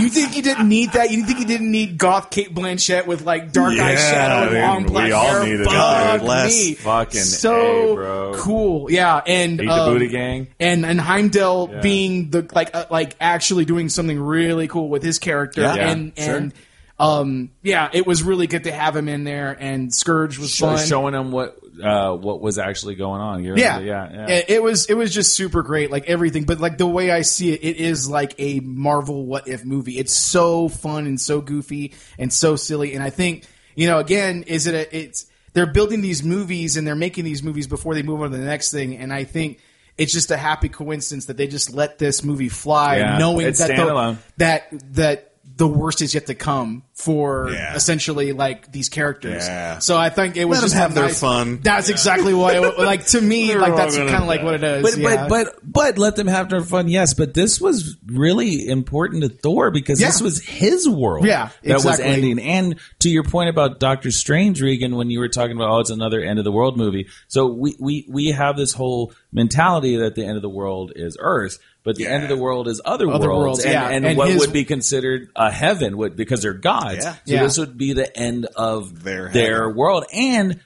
you 0.00 0.08
think 0.08 0.36
you 0.36 0.42
didn't 0.42 0.68
need 0.68 0.92
that. 0.92 1.10
You 1.10 1.24
think 1.24 1.38
you 1.40 1.46
didn't 1.46 1.70
need 1.70 1.98
goth 1.98 2.30
Cate 2.30 2.54
Blanchett 2.54 3.06
with 3.06 3.22
like 3.22 3.52
dark 3.52 3.74
Yeah, 3.74 3.94
eyeshadow 3.94 4.42
and 4.42 4.50
dude, 4.50 4.60
long 4.62 4.84
black 4.86 5.04
we 5.06 5.12
all 5.12 5.26
hair. 5.26 5.44
needed 5.44 5.60
it, 5.62 5.64
Fuck 5.70 6.20
dude. 6.20 6.28
Less 6.28 6.66
me. 6.66 6.74
fucking 6.74 7.20
so 7.20 7.92
A, 7.92 7.94
bro. 7.94 8.32
cool. 8.36 8.90
Yeah, 8.90 9.20
and 9.26 9.60
Eat 9.60 9.66
the 9.66 9.70
um, 9.72 9.92
booty 9.92 10.08
gang. 10.08 10.48
and 10.58 10.84
and 10.84 11.00
Heimdall 11.00 11.70
Yeah. 11.72 11.80
being 11.80 12.30
the 12.30 12.46
like 12.54 12.74
uh, 12.74 12.86
like 12.90 13.14
actually 13.20 13.64
doing 13.64 13.88
something 13.88 14.18
really 14.20 14.68
cool 14.68 14.88
with 14.88 15.02
his 15.02 15.18
character 15.18 15.60
Yeah. 15.62 15.74
Yeah, 15.76 15.88
and 15.90 16.12
sure. 16.18 16.36
and 16.36 16.52
um 17.00 17.50
yeah, 17.62 17.88
it 17.92 18.06
was 18.06 18.22
really 18.24 18.46
good 18.48 18.64
to 18.64 18.72
have 18.72 18.96
him 18.96 19.08
in 19.08 19.22
there 19.24 19.56
and 19.58 19.90
Skurge 19.90 20.38
was 20.38 20.50
Show- 20.50 20.76
fun. 20.76 20.86
showing 20.86 21.14
him 21.14 21.30
what 21.30 21.56
uh, 21.82 22.14
what 22.14 22.40
was 22.40 22.58
actually 22.58 22.94
going 22.94 23.20
on. 23.20 23.44
You 23.44 23.56
yeah, 23.56 23.78
yeah, 23.78 24.10
yeah. 24.12 24.28
It, 24.28 24.50
it 24.50 24.62
was 24.62 24.86
it 24.86 24.94
was 24.94 25.12
just 25.12 25.34
super 25.34 25.62
great, 25.62 25.90
like 25.90 26.08
everything. 26.08 26.44
But 26.44 26.60
like 26.60 26.78
the 26.78 26.86
way 26.86 27.10
I 27.10 27.22
see 27.22 27.52
it, 27.52 27.62
it 27.62 27.76
is 27.76 28.08
like 28.08 28.34
a 28.38 28.60
Marvel 28.60 29.26
what 29.26 29.48
if 29.48 29.64
movie. 29.64 29.98
It's 29.98 30.14
so 30.14 30.68
fun 30.68 31.06
and 31.06 31.20
so 31.20 31.40
goofy 31.40 31.94
and 32.18 32.32
so 32.32 32.56
silly. 32.56 32.94
And 32.94 33.02
I 33.02 33.10
think 33.10 33.44
you 33.74 33.86
know, 33.86 33.98
again, 33.98 34.42
is 34.44 34.66
it 34.66 34.74
a 34.74 34.96
it's 34.96 35.26
they're 35.52 35.66
building 35.66 36.00
these 36.00 36.22
movies 36.22 36.76
and 36.76 36.86
they're 36.86 36.94
making 36.94 37.24
these 37.24 37.42
movies 37.42 37.66
before 37.66 37.94
they 37.94 38.02
move 38.02 38.22
on 38.22 38.30
to 38.30 38.36
the 38.36 38.44
next 38.44 38.70
thing. 38.70 38.96
And 38.96 39.12
I 39.12 39.24
think 39.24 39.60
it's 39.96 40.12
just 40.12 40.30
a 40.30 40.36
happy 40.36 40.68
coincidence 40.68 41.26
that 41.26 41.36
they 41.36 41.46
just 41.46 41.72
let 41.72 41.98
this 41.98 42.22
movie 42.22 42.48
fly, 42.48 42.98
Yeah, 42.98 43.18
knowing 43.18 43.46
that 43.46 43.56
the, 43.56 44.18
that 44.38 44.68
that 44.94 45.27
the 45.56 45.66
worst 45.66 46.02
is 46.02 46.14
yet 46.14 46.26
to 46.26 46.34
come 46.34 46.82
for 46.94 47.50
Yeah. 47.50 47.74
essentially 47.74 48.32
like 48.32 48.70
these 48.72 48.88
characters. 48.88 49.46
Yeah. 49.46 49.78
So 49.78 49.96
I 49.96 50.08
think 50.10 50.36
it 50.36 50.44
was 50.44 50.58
Let 50.58 50.62
'em 50.62 50.66
just 50.66 50.74
have 50.76 50.94
their 50.94 51.04
nice- 51.04 51.20
fun. 51.20 51.60
That's 51.62 51.88
exactly 51.88 52.34
why. 52.34 52.54
It, 52.58 52.78
like 52.78 53.06
to 53.08 53.20
me, 53.20 53.54
like 53.56 53.74
that's 53.76 53.96
kind 53.96 54.10
of 54.14 54.26
like 54.26 54.42
what 54.42 54.54
it 54.54 54.64
is. 54.64 54.82
But 54.82 54.96
yeah. 54.98 55.26
but 55.28 55.28
but 55.28 55.58
but 55.62 55.98
let 55.98 56.16
them 56.16 56.26
have 56.26 56.48
their 56.50 56.60
fun. 56.60 56.88
Yes, 56.88 57.14
but 57.14 57.34
this 57.34 57.60
was 57.60 57.96
really 58.06 58.68
important 58.68 59.22
to 59.22 59.28
Thor 59.28 59.70
because 59.70 59.98
this 59.98 60.20
was 60.20 60.40
his 60.44 60.88
world. 60.88 61.24
Yeah, 61.26 61.50
that 61.64 61.84
was 61.84 62.00
ending. 62.00 62.38
And 62.40 62.76
to 63.00 63.08
your 63.08 63.24
point 63.24 63.48
about 63.48 63.78
Doctor 63.80 64.10
Strange, 64.10 64.60
Regan, 64.60 64.96
when 64.96 65.10
you 65.10 65.20
were 65.20 65.28
talking 65.28 65.56
about 65.56 65.70
oh, 65.70 65.80
it's 65.80 65.90
another 65.90 66.20
end 66.20 66.38
of 66.38 66.44
the 66.44 66.52
world 66.52 66.76
movie. 66.76 67.08
So 67.28 67.46
we 67.46 67.76
we 67.78 68.06
we 68.08 68.26
have 68.32 68.56
this 68.56 68.72
whole 68.72 69.12
mentality 69.32 69.96
that 69.96 70.14
the 70.14 70.24
end 70.24 70.36
of 70.36 70.42
the 70.42 70.48
world 70.48 70.92
is 70.96 71.16
Earth. 71.20 71.58
But 71.84 71.96
the 71.96 72.06
end 72.06 72.22
of 72.24 72.28
the 72.28 72.36
world 72.36 72.68
is 72.68 72.80
other, 72.84 73.08
Other 73.08 73.28
worlds, 73.28 73.42
worlds, 73.44 73.64
and, 73.64 73.72
yeah. 73.72 73.88
and, 73.88 74.04
And 74.04 74.18
what 74.18 74.28
his- 74.28 74.40
would 74.40 74.52
be 74.52 74.64
considered 74.64 75.30
a 75.34 75.50
heaven 75.50 75.96
would 75.96 76.16
because 76.16 76.42
they're 76.42 76.52
gods. 76.52 77.04
Yeah. 77.04 77.12
So 77.14 77.18
Yeah. 77.24 77.42
this 77.44 77.58
would 77.58 77.78
be 77.78 77.92
the 77.94 78.14
end 78.18 78.46
of 78.56 79.02
Their 79.04 79.28
their 79.30 79.70
world, 79.70 80.04
and 80.12 80.60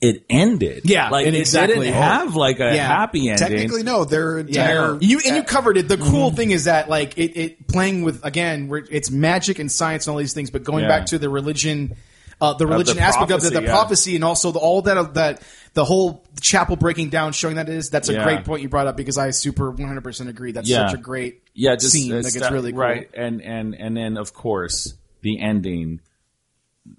it 0.00 0.24
ended. 0.28 0.82
Yeah, 0.84 1.10
like 1.10 1.26
it 1.26 1.34
exactly. 1.34 1.76
didn't 1.86 1.94
have 1.94 2.34
like 2.34 2.58
a 2.60 2.74
Yeah. 2.74 2.86
happy 2.88 3.28
ending. 3.28 3.46
Technically, 3.48 3.82
no. 3.84 4.04
Their 4.04 4.38
entire 4.40 4.98
You 5.00 5.20
and 5.24 5.36
you 5.36 5.42
covered 5.44 5.76
it. 5.76 5.86
The 5.86 5.96
cool 5.96 6.28
mm-hmm. 6.28 6.36
thing 6.36 6.50
is 6.50 6.64
that 6.64 6.88
like 6.88 7.16
it, 7.18 7.38
it 7.38 7.68
playing 7.68 8.02
with 8.02 8.24
again, 8.24 8.68
it's 8.90 9.10
magic 9.10 9.58
and 9.60 9.70
science 9.70 10.06
and 10.06 10.12
all 10.12 10.18
these 10.18 10.32
things, 10.34 10.50
but 10.50 10.64
going 10.64 10.84
Yeah. 10.84 10.88
back 10.88 11.06
to 11.06 11.18
the 11.18 11.28
religion, 11.28 11.94
uh, 12.42 12.52
the 12.54 12.66
religion 12.66 12.96
the 12.96 13.02
aspect 13.02 13.30
of 13.30 13.44
it, 13.44 13.52
the 13.52 13.62
yeah. 13.62 13.70
prophecy, 13.70 14.14
and 14.16 14.24
also 14.24 14.50
the, 14.52 14.58
all 14.58 14.82
that 14.82 15.14
that 15.14 15.42
the 15.74 15.84
whole 15.84 16.24
chapel 16.40 16.76
breaking 16.76 17.08
down, 17.08 17.32
showing 17.32 17.56
that 17.56 17.68
it 17.68 17.74
is. 17.76 17.88
That's 17.88 18.08
a 18.08 18.12
Yeah. 18.14 18.24
great 18.24 18.44
point 18.44 18.62
you 18.62 18.68
brought 18.68 18.86
up 18.88 18.96
because 18.96 19.16
I 19.16 19.30
super 19.30 19.70
one 19.70 19.86
hundred 19.86 20.02
percent 20.04 20.28
agree. 20.28 20.52
That's 20.52 20.68
Yeah. 20.68 20.88
such 20.88 20.98
a 20.98 21.02
great 21.02 21.42
yeah, 21.54 21.76
just 21.76 21.92
scene. 21.92 22.10
Like 22.10 22.24
it's 22.26 22.36
stuff- 22.36 22.50
really 22.52 22.72
cool. 22.72 22.80
right. 22.80 23.08
And 23.14 23.40
and 23.40 23.74
and 23.74 23.96
then 23.96 24.16
of 24.18 24.34
course 24.34 24.94
the 25.22 25.40
ending 25.40 26.00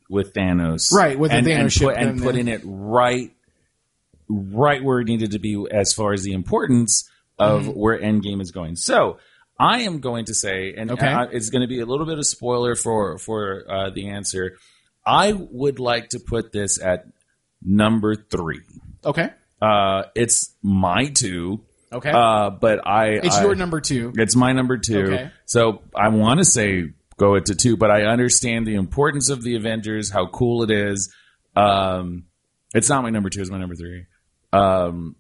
with 0.10 0.34
Thanos, 0.34 0.92
Right, 0.94 1.20
with 1.20 1.32
the 1.32 1.38
and, 1.38 1.46
Thanos 1.48 1.82
and, 1.82 1.90
put, 1.90 1.98
and 1.98 2.22
putting 2.24 2.48
it 2.48 2.62
right, 2.64 3.32
right 4.30 4.84
where 4.84 5.00
it 5.02 5.08
needed 5.08 5.32
to 5.32 5.40
be 5.40 5.68
as 5.70 5.94
far 5.94 6.14
as 6.14 6.24
the 6.24 6.34
importance 6.34 7.10
of 7.38 7.64
Mm-hmm. 7.64 7.72
where 7.72 8.00
Endgame 8.00 8.42
is 8.42 8.52
going. 8.52 8.76
So. 8.76 9.18
I 9.60 9.82
am 9.82 10.00
going 10.00 10.26
to 10.26 10.34
say, 10.34 10.74
and 10.76 10.90
Okay. 10.90 11.06
uh, 11.08 11.28
it's 11.32 11.52
going 11.52 11.62
to 11.62 11.68
be 11.68 11.80
a 11.80 11.86
little 11.86 12.08
bit 12.08 12.18
of 12.18 12.26
spoiler 12.26 12.76
for 12.76 13.20
for 13.20 13.64
uh, 13.70 13.92
the 13.92 14.10
answer. 14.10 14.58
I 15.06 15.34
would 15.34 15.80
like 15.80 16.10
to 16.10 16.20
put 16.20 16.52
this 16.52 16.82
at 16.82 17.06
number 17.62 18.16
three. 18.16 18.62
Okay, 19.06 19.30
Uh, 19.62 20.04
it's 20.16 20.56
my 20.62 21.06
two, 21.08 21.62
okay, 21.92 22.12
uh, 22.12 22.50
but 22.52 22.86
I 22.88 23.08
it's 23.24 23.38
I- 23.38 23.44
your 23.44 23.56
number 23.56 23.82
two. 23.82 24.14
it's 24.16 24.36
my 24.36 24.54
number 24.54 24.78
two. 24.78 25.04
Okay. 25.14 25.32
So 25.46 25.82
I 25.96 26.10
want 26.10 26.40
to 26.40 26.46
say 26.46 26.92
go 27.18 27.36
it 27.36 27.46
to 27.48 27.56
two, 27.56 27.78
but 27.78 27.92
I 27.92 28.04
understand 28.04 28.66
the 28.66 28.76
importance 28.76 29.30
of 29.30 29.44
the 29.44 29.56
Avengers, 29.56 30.10
how 30.10 30.28
cool 30.28 30.64
it 30.64 30.72
is. 30.72 31.14
Um, 31.56 32.24
it's 32.74 32.90
not 32.90 33.04
my 33.04 33.10
number 33.10 33.30
two; 33.30 33.42
it's 33.42 33.52
my 33.52 33.60
number 33.60 33.76
three. 33.76 34.06
Um, 34.52 35.16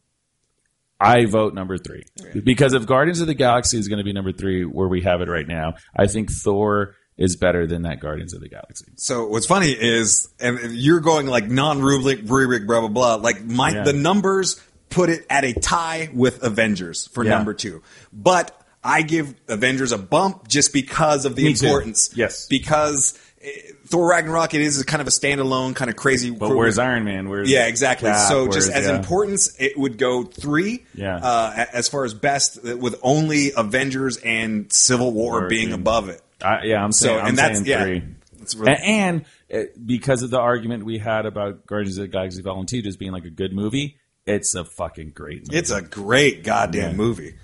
I 1.00 1.26
vote 1.26 1.54
number 1.54 1.78
three 1.78 2.04
because 2.46 2.74
if 2.74 2.86
Guardians 2.86 3.20
of 3.20 3.28
the 3.28 3.34
Galaxy 3.34 3.78
is 3.78 3.90
going 3.90 3.98
to 3.98 4.04
be 4.06 4.14
number 4.14 4.32
three, 4.32 4.64
where 4.64 4.88
we 4.88 5.02
have 5.02 5.20
it 5.22 5.28
right 5.28 5.48
now, 5.48 5.74
I 5.96 6.08
think 6.08 6.32
Thor 6.32 6.96
is 7.18 7.36
better 7.36 7.68
than 7.68 7.84
that 7.84 8.00
Guardians 8.00 8.34
of 8.34 8.42
the 8.42 8.50
Galaxy. 8.50 8.86
So 8.96 9.28
what's 9.28 9.46
funny 9.46 9.72
is, 9.72 10.30
and 10.40 10.60
you're 10.72 11.00
going 11.00 11.28
like 11.28 11.48
non-rubric, 11.50 12.22
rubric, 12.26 12.66
blah 12.66 12.80
blah 12.82 12.90
blah. 12.90 13.16
Like 13.16 13.44
my 13.44 13.70
Yeah. 13.72 13.84
the 13.84 13.94
numbers 13.94 14.60
put 14.90 15.10
it 15.10 15.26
at 15.30 15.44
a 15.44 15.54
tie 15.54 16.10
with 16.14 16.44
Avengers 16.44 17.08
for 17.14 17.24
Yeah. 17.24 17.32
number 17.32 17.54
two, 17.54 17.82
but 18.12 18.60
I 18.84 19.02
give 19.02 19.34
Avengers 19.48 19.92
a 19.92 19.98
bump 19.98 20.48
just 20.48 20.74
because 20.74 21.26
of 21.26 21.36
the 21.36 21.44
Me 21.44 21.54
too. 21.54 21.66
importance. 21.68 22.10
Yes. 22.16 22.48
because 22.48 23.18
eh, 23.42 23.50
Thor 23.88 24.10
Ragnarok 24.10 24.54
it 24.56 24.62
is 24.62 24.82
kind 24.84 25.02
of 25.02 25.08
a 25.08 25.12
standalone 25.12 25.76
kind 25.76 25.90
of 25.92 25.96
crazy. 25.98 26.32
But 26.32 26.56
where's 26.56 26.78
Iron 26.80 27.04
Man? 27.04 27.30
Where's 27.30 27.50
Yeah, 27.50 27.68
exactly. 27.68 28.10
Cap? 28.10 28.28
so 28.28 28.48
just 28.50 28.72
as 28.72 28.86
yeah. 28.86 28.96
importance, 28.98 29.54
it 29.60 29.78
would 29.78 29.98
go 29.98 30.24
three. 30.24 30.84
Yeah. 30.96 31.18
Uh, 31.18 31.66
as 31.74 31.88
far 31.90 32.04
as 32.06 32.14
best, 32.14 32.64
with 32.64 32.96
only 33.04 33.52
Avengers 33.56 34.18
and 34.18 34.72
Civil 34.74 35.12
War 35.12 35.40
War 35.42 35.48
being- 35.48 35.74
above 35.74 36.10
it. 36.10 36.22
I, 36.44 36.64
yeah, 36.66 36.84
I'm 36.84 36.92
So 36.92 37.06
saying, 37.08 37.20
I'm 37.20 37.28
and 37.28 37.38
that's 37.38 37.54
saying 37.60 37.66
yeah. 37.68 37.84
three. 37.84 38.04
It's 38.42 38.56
really- 38.56 38.74
And, 38.74 39.26
and 39.52 39.66
uh, 39.68 39.72
because 39.86 40.24
of 40.24 40.30
the 40.32 40.40
argument 40.40 40.86
we 40.86 40.98
had 40.98 41.26
about 41.26 41.66
Guardians 41.66 41.98
of 41.98 42.04
the 42.04 42.08
Galaxy 42.10 42.42
Volume 42.42 42.66
2 42.66 42.82
just 42.82 43.00
being 43.00 43.12
like 43.12 43.26
a 43.26 43.30
good 43.30 43.54
movie, 43.54 43.98
it's 44.26 44.56
a 44.56 44.64
fucking 44.66 45.12
great 45.12 45.48
movie. 45.48 45.58
it's 45.58 45.72
a 45.72 45.82
great 45.82 46.44
goddamn 46.44 46.92
Yeah. 46.92 46.96
movie. 46.98 47.36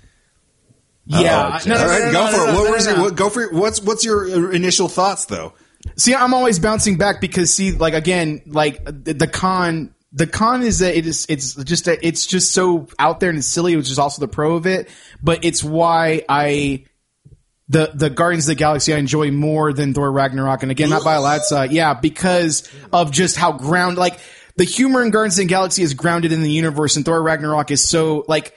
Yeah, 1.06 1.58
Oh, 1.64 1.68
no, 1.68 1.74
no, 1.76 1.80
no, 1.82 1.88
right, 1.88 2.12
go 2.12 2.26
for 2.28 2.48
it. 2.48 2.54
What 2.54 2.70
was 2.70 2.86
no, 2.86 3.02
what, 3.02 3.16
go 3.16 3.30
for 3.30 3.42
it. 3.42 3.52
What's 3.52 3.82
what's 3.82 4.04
your 4.04 4.26
uh, 4.30 4.50
initial 4.50 4.86
thoughts 4.88 5.24
though? 5.24 5.54
See, 5.96 6.14
I'm 6.14 6.34
always 6.34 6.58
bouncing 6.58 6.98
back 6.98 7.20
because 7.20 7.52
see, 7.52 7.72
like 7.72 7.94
again, 7.94 8.42
like 8.46 8.84
the, 8.84 9.14
the 9.14 9.26
con. 9.26 9.94
The 10.12 10.26
con 10.26 10.62
is 10.62 10.80
that 10.80 10.96
it 10.96 11.06
is 11.06 11.24
it's 11.28 11.54
just 11.54 11.86
a, 11.88 12.04
it's 12.06 12.26
just 12.26 12.52
so 12.52 12.88
out 12.98 13.20
there 13.20 13.30
and 13.30 13.38
it's 13.38 13.46
silly, 13.46 13.76
which 13.76 13.90
is 13.92 13.98
also 13.98 14.20
the 14.20 14.28
pro 14.28 14.56
of 14.56 14.66
it. 14.66 14.88
But 15.22 15.44
it's 15.44 15.62
why 15.64 16.24
I 16.28 16.84
the 17.70 17.92
the 17.94 18.10
Guardians 18.10 18.44
of 18.44 18.48
the 18.48 18.54
Galaxy 18.56 18.92
I 18.92 18.98
enjoy 18.98 19.30
more 19.30 19.72
than 19.72 19.94
Thor 19.94 20.10
Ragnarok, 20.10 20.62
and 20.62 20.72
again, 20.72 20.90
not 20.90 21.04
by 21.04 21.14
a 21.14 21.20
lot 21.20 21.42
side, 21.44 21.70
yeah, 21.72 21.94
because 21.94 22.68
of 22.92 23.12
just 23.12 23.36
how 23.36 23.52
ground 23.52 23.96
like 23.96 24.18
the 24.56 24.64
humor 24.64 25.02
in 25.02 25.10
Guardians 25.10 25.38
of 25.38 25.44
the 25.44 25.48
Galaxy 25.48 25.82
is 25.82 25.94
grounded 25.94 26.32
in 26.32 26.42
the 26.42 26.50
universe, 26.50 26.96
and 26.96 27.04
Thor 27.04 27.22
Ragnarok 27.22 27.70
is 27.70 27.88
so 27.88 28.24
like 28.26 28.54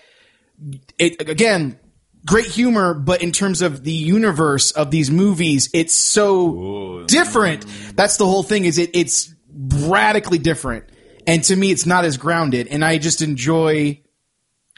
it 0.97 1.29
again 1.29 1.79
great 2.25 2.45
humor 2.45 2.93
but 2.93 3.21
in 3.21 3.31
terms 3.31 3.61
of 3.61 3.83
the 3.83 3.91
universe 3.91 4.71
of 4.71 4.91
these 4.91 5.11
movies 5.11 5.69
it's 5.73 5.93
so 5.93 7.03
different. 7.07 7.65
That's 7.95 8.17
the 8.17 8.25
whole 8.25 8.43
thing 8.43 8.65
is 8.65 8.77
it 8.77 8.91
it's 8.93 9.33
radically 9.53 10.37
different. 10.37 10.85
And 11.27 11.43
to 11.45 11.55
me 11.55 11.71
it's 11.71 11.85
not 11.85 12.05
as 12.05 12.17
grounded. 12.17 12.67
And 12.67 12.83
i 12.83 12.97
just 12.97 13.21
enjoy 13.21 14.01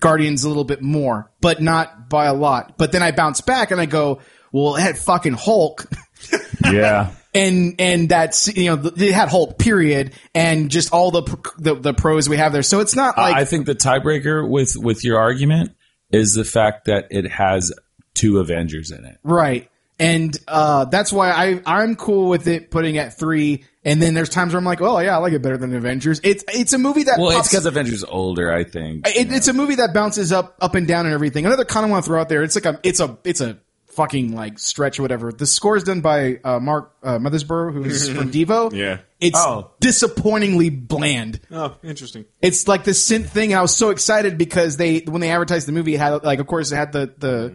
guardians 0.02 0.44
a 0.44 0.48
little 0.48 0.66
bit 0.66 0.82
more 0.82 1.32
but 1.40 1.62
not 1.62 2.05
by 2.16 2.26
a 2.26 2.34
lot 2.34 2.78
but 2.78 2.92
then 2.92 3.04
i 3.04 3.12
bounce 3.12 3.42
back 3.42 3.72
and 3.72 3.80
i 3.80 3.86
go 3.86 4.20
well 4.52 4.76
it 4.76 4.82
had 4.82 4.98
fucking 4.98 5.34
hulk 5.34 5.86
yeah. 6.72 7.12
and 7.36 7.76
and 7.80 8.08
that's 8.08 8.56
you 8.56 8.76
know 8.76 8.92
it 8.96 9.14
had 9.14 9.28
hulk 9.28 9.60
period 9.60 10.14
and 10.34 10.72
just 10.72 10.94
all 10.94 11.12
the 11.12 11.54
the, 11.58 11.76
the 11.76 11.94
pros 11.94 12.30
we 12.30 12.38
have 12.38 12.54
there 12.54 12.64
so 12.64 12.80
it's 12.80 12.96
not 12.96 13.18
like 13.18 13.36
I 13.36 13.44
think 13.44 13.66
the 13.66 13.76
tiebreaker 13.76 14.50
with, 14.50 14.78
with 14.78 15.04
your 15.04 15.20
argument 15.20 15.72
is 16.12 16.34
the 16.34 16.46
fact 16.46 16.86
that 16.86 17.08
it 17.12 17.30
has 17.30 17.74
two 18.14 18.40
Avengers 18.40 18.92
in 18.92 19.06
it. 19.06 19.18
Right. 19.24 19.70
And 19.98 20.38
uh, 20.48 20.86
that's 20.86 21.14
why 21.14 21.32
I 21.32 21.62
I'm 21.66 21.96
cool 21.96 22.28
with 22.30 22.48
it 22.48 22.70
putting 22.70 22.98
at 22.98 23.18
three. 23.18 23.64
And 23.86 24.02
then 24.02 24.14
there's 24.14 24.30
times 24.30 24.52
where 24.52 24.58
I'm 24.58 24.66
like, 24.66 24.82
oh 24.82 25.00
yeah, 25.00 25.16
I 25.16 25.18
like 25.20 25.32
it 25.34 25.42
better 25.42 25.58
than 25.58 25.74
Avengers. 25.76 26.20
It's 26.24 26.44
it's 26.54 26.74
a 26.74 26.78
movie 26.78 27.04
that 27.04 27.18
Well, 27.20 27.38
it's 27.38 27.48
because 27.50 27.66
Avengers 27.66 28.04
older, 28.04 28.52
I 28.52 28.64
think. 28.66 29.08
it, 29.08 29.32
it's 29.32 29.48
a 29.48 29.54
movie 29.54 29.76
that 29.76 29.94
bounces 29.94 30.32
up 30.34 30.58
up 30.60 30.76
and 30.76 30.86
down 30.88 31.06
and 31.06 31.14
everything. 31.14 31.46
Another 31.46 31.66
kind 31.66 31.86
of 31.86 31.92
want 31.92 32.04
to 32.04 32.08
throw 32.10 32.20
out 32.20 32.28
there. 32.30 32.44
It's 32.44 32.56
like 32.56 32.66
a 32.66 32.80
it's 32.84 33.00
a 33.00 33.18
it's 33.24 33.40
a 33.42 33.58
fucking 33.90 34.36
like 34.36 34.60
stretch 34.60 35.00
or 35.00 35.04
whatever. 35.04 35.32
The 35.32 35.46
score 35.46 35.78
is 35.78 35.84
done 35.86 36.02
by 36.02 36.40
uh, 36.44 36.60
Mark 36.60 36.94
uh, 37.02 37.18
Mothersbaugh, 37.20 37.72
who's 37.72 38.10
from 38.10 38.30
Devo. 38.34 38.74
Yeah. 38.74 38.98
It's 39.22 39.38
Oh. 39.40 39.72
disappointingly 39.80 40.70
bland. 40.70 41.40
Oh, 41.52 41.78
interesting. 41.84 42.26
It's 42.42 42.68
like 42.68 42.84
the 42.84 42.92
synth 42.92 43.30
thing. 43.30 43.54
And 43.54 43.60
I 43.60 43.62
was 43.62 43.74
so 43.76 43.92
excited 43.92 44.38
because 44.38 44.76
they 44.78 45.00
when 45.00 45.22
they 45.22 45.30
advertised 45.32 45.68
the 45.68 45.72
movie, 45.72 45.94
it 45.96 46.00
had 46.00 46.24
like 46.26 46.40
of 46.40 46.48
course 46.48 46.72
it 46.72 46.76
had 46.76 46.92
the 46.92 47.14
the 47.18 47.54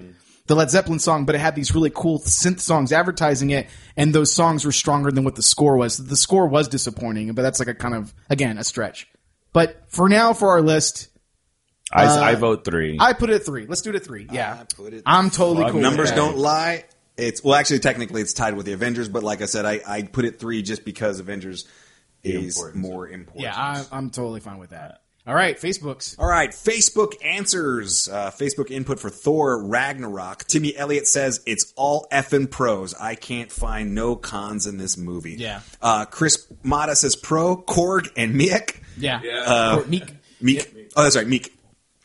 the 0.51 0.57
Led 0.57 0.69
Zeppelin 0.69 0.99
song, 0.99 1.27
but 1.27 1.37
it 1.37 1.39
had 1.39 1.55
these 1.55 1.77
really 1.77 1.91
cool 1.95 2.19
synth 2.19 2.59
songs 2.59 2.93
advertising 2.93 3.51
it, 3.51 3.69
and 3.97 4.13
those 4.13 4.33
songs 4.33 4.65
were 4.65 4.73
stronger 4.73 5.13
than 5.13 5.23
what 5.23 5.37
the 5.37 5.45
score 5.45 5.77
was. 5.77 5.97
The 5.97 6.17
score 6.17 6.49
was 6.49 6.67
disappointing, 6.67 7.33
but 7.35 7.43
that's 7.43 7.61
like 7.61 7.69
a 7.69 7.75
kind 7.75 7.95
of 7.95 8.13
again 8.29 8.59
a 8.59 8.65
stretch. 8.65 9.07
But 9.53 9.85
for 9.87 10.09
now, 10.09 10.33
for 10.33 10.49
our 10.49 10.61
list, 10.61 11.07
I, 11.93 12.05
uh, 12.05 12.21
I 12.21 12.35
vote 12.35 12.65
three. 12.65 12.99
I 13.01 13.13
put 13.13 13.31
it 13.31 13.35
at 13.35 13.47
three. 13.47 13.67
Let's 13.67 13.81
do 13.83 13.91
it 13.91 13.97
at 13.97 14.05
three. 14.05 14.27
Yeah, 14.33 14.59
I 14.61 14.65
put 14.75 14.93
it- 14.93 15.05
I'm 15.07 15.31
totally 15.31 15.71
cool. 15.71 15.81
Numbers 15.81 16.11
don't 16.11 16.37
lie. 16.37 16.85
It's 17.17 17.45
well, 17.45 17.55
actually, 17.55 17.79
technically, 17.79 18.21
it's 18.21 18.33
tied 18.33 18.55
with 18.57 18.67
the 18.67 18.73
Avengers, 18.73 19.09
but 19.09 19.23
like 19.23 19.43
I 19.43 19.47
said, 19.47 19.65
I 19.67 19.81
I 19.87 20.03
put 20.03 20.25
it 20.25 20.41
three 20.41 20.63
just 20.63 20.85
because 20.85 21.21
Avengers 21.21 21.65
is 22.25 22.57
importance. 22.57 22.83
more 22.85 23.09
important. 23.09 23.45
Yeah, 23.45 23.55
I, 23.57 23.85
I'm 23.93 24.11
totally 24.11 24.41
fine 24.41 24.59
with 24.59 24.71
that. 24.71 25.03
All 25.27 25.35
right, 25.35 25.57
Facebook's. 25.57 26.17
All 26.19 26.27
right, 26.27 26.51
Facebook 26.51 27.13
answers. 27.25 28.09
Uh, 28.09 28.31
Facebook 28.31 28.71
input 28.71 28.99
for 28.99 29.11
Thor 29.11 29.63
Ragnarok. 29.63 30.45
Timmy 30.47 30.75
Elliott 30.77 31.07
says 31.07 31.41
it's 31.47 31.73
all 31.77 32.07
effing 32.11 32.51
pros. 32.51 32.95
I 32.95 33.15
can't 33.17 33.53
find 33.53 33.95
no 33.95 34.17
cons 34.17 34.67
in 34.67 34.79
this 34.79 34.97
movie. 34.97 35.35
Yeah. 35.35 35.61
Uh, 35.83 36.07
Chris 36.07 36.47
Mata 36.63 36.97
says 36.97 37.17
pro 37.17 37.57
Korg 37.57 38.11
and 38.17 38.35
Miek. 38.35 38.81
Yeah, 38.97 39.21
Uh, 39.47 39.81
Or 39.83 39.87
Meek. 39.89 40.15
Meek. 40.41 40.91
Oh, 40.97 41.03
that's 41.03 41.17
right, 41.17 41.27
Meek. 41.29 41.55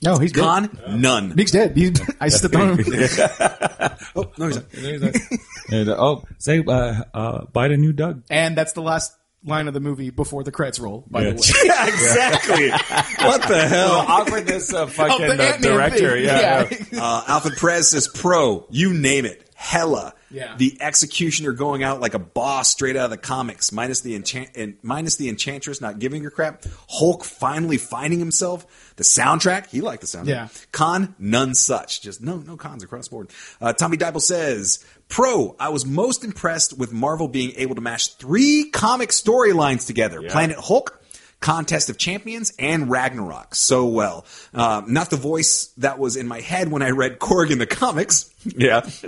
No, 0.04 0.18
he's 0.18 0.34
dead. 0.34 0.42
Con 0.42 0.80
none. 1.00 1.34
Meek's 1.36 1.52
dead. 1.52 1.76
He's, 1.76 2.00
I 2.22 2.28
stepped 2.28 2.56
on 2.56 2.78
him. 2.78 2.86
Oh 4.18 4.32
no, 4.38 4.48
he's 4.48 5.02
not. 5.02 5.16
And, 5.72 5.90
uh, 5.90 5.96
oh, 5.98 6.24
say, 6.38 6.64
uh, 6.66 7.02
uh, 7.14 7.46
bite 7.46 7.72
a 7.72 7.78
new 7.78 7.92
Doug. 7.92 8.24
and 8.30 8.56
that's 8.56 8.74
the 8.74 8.82
last 8.84 9.14
line 9.46 9.68
of 9.68 9.74
the 9.74 9.80
movie 9.80 10.10
before 10.10 10.44
the 10.44 10.52
credits 10.52 10.80
roll. 10.80 11.06
By 11.10 11.22
Yeah. 11.24 11.30
the 11.32 11.36
way. 11.36 11.42
yeah, 11.66 11.88
exactly. 11.88 12.70
what 13.26 13.42
the 13.48 13.68
hell? 13.68 13.92
awkwardness 14.08 14.74
of 14.74 14.92
fucking 14.94 15.30
Of 15.32 15.38
the 15.38 15.50
uh, 15.54 15.58
director. 15.58 16.14
thing. 16.16 16.26
Yeah. 16.26 16.68
Yeah. 16.70 16.78
Uh, 17.06 17.24
Alfred 17.28 17.56
Perez 17.58 17.92
says 17.92 18.08
pro. 18.08 18.66
You 18.70 18.94
name 18.94 19.26
it. 19.26 19.42
Hela. 19.54 20.14
Yeah. 20.32 20.56
The 20.58 20.78
executioner 20.82 21.54
going 21.54 21.82
out 21.84 22.02
like 22.02 22.14
a 22.14 22.20
boss 22.20 22.70
straight 22.70 22.96
out 22.98 23.06
of 23.06 23.10
the 23.12 23.18
comics, 23.18 23.72
minus 23.72 24.02
the 24.02 24.16
enchant 24.16 24.50
and 24.56 24.76
minus 24.82 25.16
the 25.16 25.30
enchantress 25.30 25.80
not 25.82 25.98
giving 26.00 26.24
her 26.24 26.30
crap. 26.30 26.64
Hulk 26.90 27.24
finally 27.24 27.78
finding 27.78 28.20
himself. 28.20 28.66
The 28.98 29.04
soundtrack, 29.04 29.68
he 29.68 29.82
liked 29.82 30.02
the 30.02 30.08
soundtrack. 30.08 30.28
Yeah. 30.28 30.48
Con, 30.72 31.16
none 31.20 31.54
such. 31.54 32.02
Just 32.02 32.22
no, 32.22 32.38
no 32.38 32.58
cons 32.58 32.84
across 32.84 33.08
the 33.08 33.12
board. 33.12 33.30
Uh, 33.62 33.72
Tommy 33.74 33.98
Dibble 33.98 34.20
says, 34.20 34.84
Pro, 35.08 35.56
I 35.60 35.70
was 35.70 35.86
most 35.86 36.24
impressed 36.24 36.78
with 36.78 36.92
Marvel 36.92 37.28
being 37.28 37.54
able 37.58 37.76
to 37.76 37.82
mash 37.82 38.10
three 38.10 38.70
comic 38.72 39.10
storylines 39.10 39.86
together. 39.88 40.22
Planet 40.24 40.58
Hulk, 40.58 41.02
Contest 41.40 41.90
of 41.90 41.98
Champions, 41.98 42.54
and 42.58 42.90
Ragnarok 42.90 43.56
so 43.56 43.86
well. 43.86 44.26
Uh, 44.54 44.82
not 44.88 45.10
the 45.10 45.18
voice 45.18 45.68
that 45.78 46.00
was 46.00 46.16
in 46.16 46.28
my 46.28 46.42
head 46.42 46.72
when 46.72 46.82
I 46.82 46.90
read 46.90 47.20
Korg 47.20 47.52
in 47.52 47.60
the 47.60 47.68
comics. 47.68 48.30
yeah. 48.46 48.88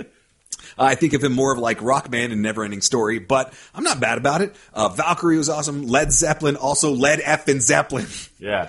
I 0.80 0.94
think 0.94 1.12
of 1.12 1.24
him 1.24 1.32
more 1.32 1.52
of 1.52 1.58
like 1.58 1.78
Rockman 1.78 2.30
and 2.30 2.44
Neverending 2.44 2.84
Story, 2.84 3.18
but 3.18 3.52
I'm 3.74 3.82
not 3.82 3.98
bad 3.98 4.16
about 4.16 4.42
it. 4.42 4.54
Uh, 4.72 4.88
Valkyrie 4.88 5.36
was 5.36 5.48
awesome. 5.48 5.88
Led 5.88 6.12
Zeppelin, 6.12 6.54
also 6.54 6.92
Led 6.92 7.20
F 7.20 7.48
and 7.48 7.60
Zeppelin. 7.60 8.06
Yeah. 8.38 8.68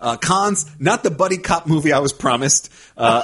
Uh, 0.00 0.16
cons, 0.16 0.66
not 0.78 1.02
the 1.02 1.10
buddy 1.10 1.38
cop 1.38 1.66
movie 1.66 1.92
I 1.92 1.98
was 2.00 2.12
promised. 2.12 2.72
Uh, 2.96 3.22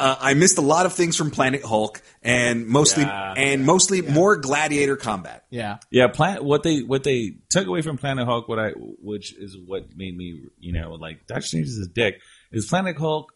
uh, 0.00 0.16
I 0.20 0.34
missed 0.34 0.58
a 0.58 0.62
lot 0.62 0.84
of 0.84 0.92
things 0.92 1.16
from 1.16 1.30
Planet 1.30 1.62
Hulk, 1.64 2.02
and 2.22 2.66
mostly 2.66 3.04
Yeah. 3.04 3.32
and 3.34 3.64
mostly 3.64 4.02
more 4.02 4.36
gladiator 4.36 4.96
combat. 4.96 5.44
Yeah. 5.50 5.78
Yeah, 5.90 6.08
Planet. 6.08 6.44
What 6.44 6.62
they 6.62 6.80
what 6.82 7.04
they 7.04 7.36
took 7.48 7.66
away 7.66 7.80
from 7.80 7.96
Planet 7.96 8.26
Hulk, 8.26 8.46
what 8.48 8.58
I 8.58 8.70
which 8.72 9.34
is 9.34 9.56
what 9.56 9.96
made 9.96 10.14
me 10.16 10.42
you 10.58 10.72
know 10.72 10.92
like 10.94 11.26
Doctor 11.26 11.46
Strange 11.46 11.68
is 11.68 11.78
a 11.78 11.88
dick 11.88 12.20
is 12.52 12.66
Planet 12.66 12.96
Hulk. 12.98 13.32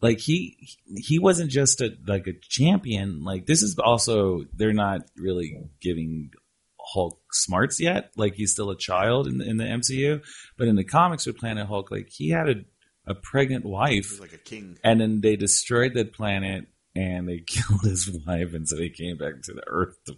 Like 0.00 0.18
he 0.20 0.56
he 0.96 1.18
wasn't 1.18 1.50
just 1.50 1.80
a 1.80 1.90
like 2.06 2.26
a 2.28 2.32
champion. 2.40 3.24
Like 3.24 3.46
this 3.46 3.62
is 3.62 3.76
also 3.82 4.44
they're 4.54 4.72
not 4.72 5.00
really 5.16 5.64
giving 5.80 6.30
Hulk 6.92 7.20
smarts 7.32 7.80
yet. 7.80 8.12
Like 8.16 8.34
he's 8.34 8.52
still 8.52 8.70
a 8.70 8.76
child 8.76 9.26
in 9.26 9.38
the, 9.38 9.48
in 9.48 9.56
the 9.56 9.64
MCU, 9.64 10.22
but 10.58 10.68
in 10.68 10.76
the 10.76 10.84
comics 10.84 11.26
with 11.26 11.38
Planet 11.38 11.66
Hulk, 11.66 11.90
like 11.90 12.08
he 12.10 12.30
had 12.30 12.48
a 12.48 12.54
a 13.04 13.14
pregnant 13.16 13.64
wife, 13.64 14.20
Like 14.20 14.32
a 14.32 14.38
king. 14.38 14.78
and 14.84 15.00
then 15.00 15.20
they 15.22 15.34
destroyed 15.34 15.94
that 15.94 16.12
planet 16.12 16.66
and 16.94 17.28
they 17.28 17.38
killed 17.46 17.80
his 17.82 18.08
wife, 18.26 18.54
and 18.54 18.68
so 18.68 18.76
he 18.76 18.90
came 18.90 19.16
back 19.16 19.42
to 19.42 19.52
the 19.54 19.64
Earth 19.66 19.98
to 20.06 20.16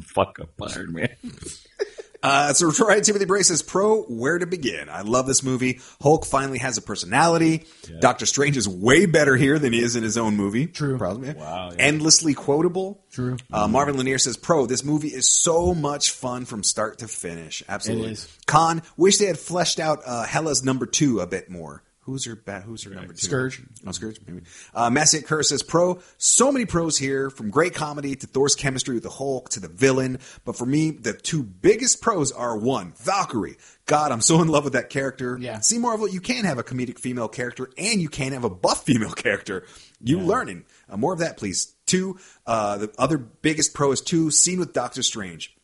fuck 0.00 0.38
up 0.40 0.48
Iron 0.74 0.92
Man. 0.94 1.14
Uh, 2.22 2.52
so 2.52 2.70
Troy 2.70 3.00
Timothy 3.00 3.24
Bray 3.24 3.42
says, 3.42 3.62
"Pro, 3.62 4.02
where 4.02 4.38
to 4.38 4.46
begin? 4.46 4.88
I 4.88 5.00
love 5.00 5.26
this 5.26 5.42
movie. 5.42 5.80
Hulk 6.00 6.24
finally 6.24 6.58
has 6.58 6.78
a 6.78 6.82
personality. 6.82 7.64
Doctor 8.00 8.26
Strange 8.26 8.56
is 8.56 8.68
way 8.68 9.06
better 9.06 9.36
here 9.36 9.58
than 9.58 9.72
he 9.72 9.82
is 9.82 9.96
in 9.96 10.02
his 10.02 10.16
own 10.16 10.36
movie. 10.36 10.66
True, 10.66 10.98
problem. 10.98 11.24
Yeah. 11.24 11.32
Wow, 11.34 11.70
yeah. 11.70 11.76
Endlessly 11.82 12.34
quotable. 12.34 13.04
True. 13.10 13.36
Uh, 13.52 13.66
Marvin 13.66 13.96
Lanier 13.96 14.18
says, 14.18 14.36
"Pro, 14.36 14.66
this 14.66 14.84
movie 14.84 15.08
is 15.08 15.32
so 15.32 15.74
much 15.74 16.10
fun 16.10 16.44
from 16.44 16.62
start 16.62 16.98
to 16.98 17.08
finish. 17.08 17.62
Absolutely. 17.68 18.16
Con, 18.46 18.82
wish 18.96 19.18
they 19.18 19.26
had 19.26 19.38
fleshed 19.38 19.80
out 19.80 20.00
uh, 20.06 20.24
Hela's 20.24 20.62
number 20.62 20.86
two 20.86 21.20
a 21.20 21.26
bit 21.26 21.50
more. 21.50 21.82
Who's 22.02 22.24
her 22.26 22.34
bat? 22.34 22.64
Who's 22.64 22.82
her 22.82 22.90
number 22.90 23.12
two? 23.12 23.28
Skurge. 23.28 23.64
Oh, 23.86 23.90
Skurge, 23.90 24.18
maybe. 24.26 24.42
Uh, 24.74 24.90
Massive 24.90 25.24
Curse 25.24 25.50
says 25.50 25.62
pro. 25.62 26.00
So 26.18 26.50
many 26.50 26.66
pros 26.66 26.98
here, 26.98 27.30
from 27.30 27.50
great 27.50 27.74
comedy 27.74 28.16
to 28.16 28.26
Thor's 28.26 28.56
chemistry 28.56 28.94
with 28.94 29.04
the 29.04 29.10
Hulk 29.10 29.50
to 29.50 29.60
the 29.60 29.68
villain. 29.68 30.18
But 30.44 30.56
for 30.56 30.66
me, 30.66 30.90
the 30.90 31.12
two 31.12 31.44
biggest 31.44 32.02
pros 32.02 32.32
are 32.32 32.56
one, 32.56 32.92
Valkyrie. 32.96 33.56
God, 33.86 34.10
I'm 34.10 34.20
so 34.20 34.42
in 34.42 34.48
love 34.48 34.64
with 34.64 34.72
that 34.72 34.90
character. 34.90 35.38
Yeah. 35.40 35.60
See, 35.60 35.78
Marvel, 35.78 36.08
you 36.08 36.20
can 36.20 36.44
have 36.44 36.58
a 36.58 36.64
comedic 36.64 36.98
female 36.98 37.28
character 37.28 37.70
and 37.78 38.00
you 38.00 38.08
can 38.08 38.32
have 38.32 38.42
a 38.42 38.50
buff 38.50 38.82
female 38.84 39.12
character. 39.12 39.64
You 40.00 40.18
learning. 40.18 40.64
Uh, 40.90 40.96
more 40.96 41.12
of 41.12 41.20
that, 41.20 41.36
please. 41.36 41.72
Two, 41.86 42.18
uh, 42.46 42.78
the 42.78 42.92
other 42.98 43.18
biggest 43.18 43.74
pro 43.74 43.92
is 43.92 44.00
two, 44.00 44.32
scene 44.32 44.58
with 44.58 44.72
Doctor 44.72 45.02
Strange. 45.04 45.54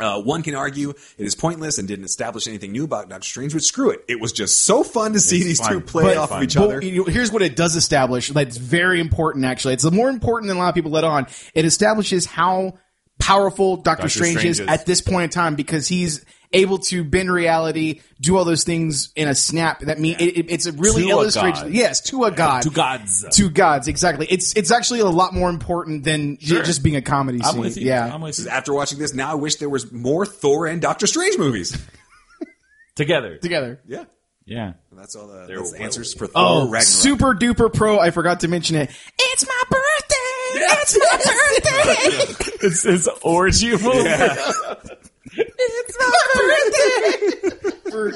Uh, 0.00 0.20
one 0.20 0.42
can 0.42 0.54
argue 0.54 0.90
it 0.90 0.96
is 1.18 1.34
pointless 1.34 1.78
and 1.78 1.88
didn't 1.88 2.04
establish 2.04 2.46
anything 2.46 2.72
new 2.72 2.84
about 2.84 3.08
Doctor 3.08 3.26
Strange, 3.26 3.52
but 3.52 3.62
screw 3.62 3.90
it. 3.90 4.04
It 4.08 4.20
was 4.20 4.32
just 4.32 4.62
so 4.62 4.82
fun 4.84 5.12
to 5.12 5.20
see 5.20 5.42
these 5.42 5.60
two 5.66 5.80
play 5.80 6.16
off 6.16 6.32
of 6.32 6.42
each 6.42 6.54
But, 6.54 6.64
other. 6.64 6.82
you 6.82 6.98
know, 6.98 7.04
here's 7.04 7.32
what 7.32 7.42
it 7.42 7.56
does 7.56 7.76
establish. 7.76 8.28
That's 8.28 8.56
very 8.56 9.00
important, 9.00 9.44
actually. 9.44 9.74
It's 9.74 9.90
more 9.90 10.08
important 10.08 10.48
than 10.48 10.56
a 10.56 10.60
lot 10.60 10.68
of 10.68 10.74
people 10.74 10.90
let 10.90 11.04
on. 11.04 11.26
It 11.54 11.64
establishes 11.64 12.26
how 12.26 12.78
powerful 13.18 13.76
Doctor, 13.76 14.08
Strange, 14.08 14.38
Strange 14.38 14.50
is, 14.50 14.60
is. 14.60 14.68
at 14.68 14.86
this 14.86 15.00
point 15.00 15.24
in 15.24 15.30
time 15.30 15.54
because 15.56 15.88
he's 15.88 16.24
able 16.52 16.78
to 16.78 17.04
bend 17.04 17.30
reality, 17.30 18.00
do 18.20 18.36
all 18.36 18.44
those 18.44 18.64
things 18.64 19.12
in 19.16 19.28
a 19.28 19.34
snap. 19.34 19.80
That 19.80 19.98
mean 20.00 20.16
it, 20.18 20.38
it- 20.38 20.50
it's 20.50 20.66
a 20.66 20.72
really 20.72 21.02
To 21.02 21.08
a 21.08 21.10
illustrates. 21.10 21.62
god. 21.62 21.72
Yes, 21.72 22.00
to 22.02 22.24
a 22.24 22.30
god. 22.30 22.62
To 22.62 22.70
gods. 22.70 23.24
To 23.36 23.50
gods, 23.50 23.88
exactly. 23.88 24.26
It's 24.30 24.54
it's 24.56 24.70
actually 24.70 25.00
a 25.00 25.06
lot 25.06 25.34
more 25.34 25.50
important 25.50 26.04
than 26.04 26.38
j- 26.38 26.62
just 26.62 26.82
being 26.82 26.96
a 26.96 27.02
comedy 27.02 27.40
I'm 27.44 27.52
scene. 27.52 27.60
with 27.60 27.76
you. 27.76 27.86
Yeah. 27.86 28.12
I'm 28.14 28.20
with 28.22 28.38
you. 28.38 28.48
After 28.48 28.72
watching 28.72 28.98
this, 28.98 29.12
now 29.14 29.32
I 29.32 29.34
wish 29.34 29.56
there 29.56 29.68
was 29.68 29.92
more 29.92 30.24
Thor 30.24 30.66
and 30.66 30.80
Doctor 30.80 31.06
Strange 31.06 31.36
movies. 31.38 31.76
Together. 32.96 33.36
Together. 33.38 33.80
Yeah. 33.86 34.04
Yeah. 34.44 34.72
That's 34.92 35.14
all 35.14 35.26
the, 35.28 35.46
that's 35.46 35.72
the 35.72 35.80
answers 35.80 36.14
for 36.14 36.26
Thor 36.26 36.32
Oh, 36.42 36.62
Ragnarok. 36.64 36.82
super 36.82 37.34
duper 37.34 37.72
pro! 37.72 37.98
I 38.00 38.10
forgot 38.10 38.40
to 38.40 38.48
mention 38.48 38.76
it. 38.76 38.90
It's 39.18 39.46
my 39.46 39.62
birthday. 39.70 40.14
It's 40.54 40.98
my 40.98 41.16
birthday. 41.16 42.44
It's 42.60 42.84
it's 42.84 43.06
orgy 43.22 43.70
movie. 43.70 44.10
it's 45.36 45.98
my 45.98 47.60
birthday. 47.60 47.90
for 47.90 48.12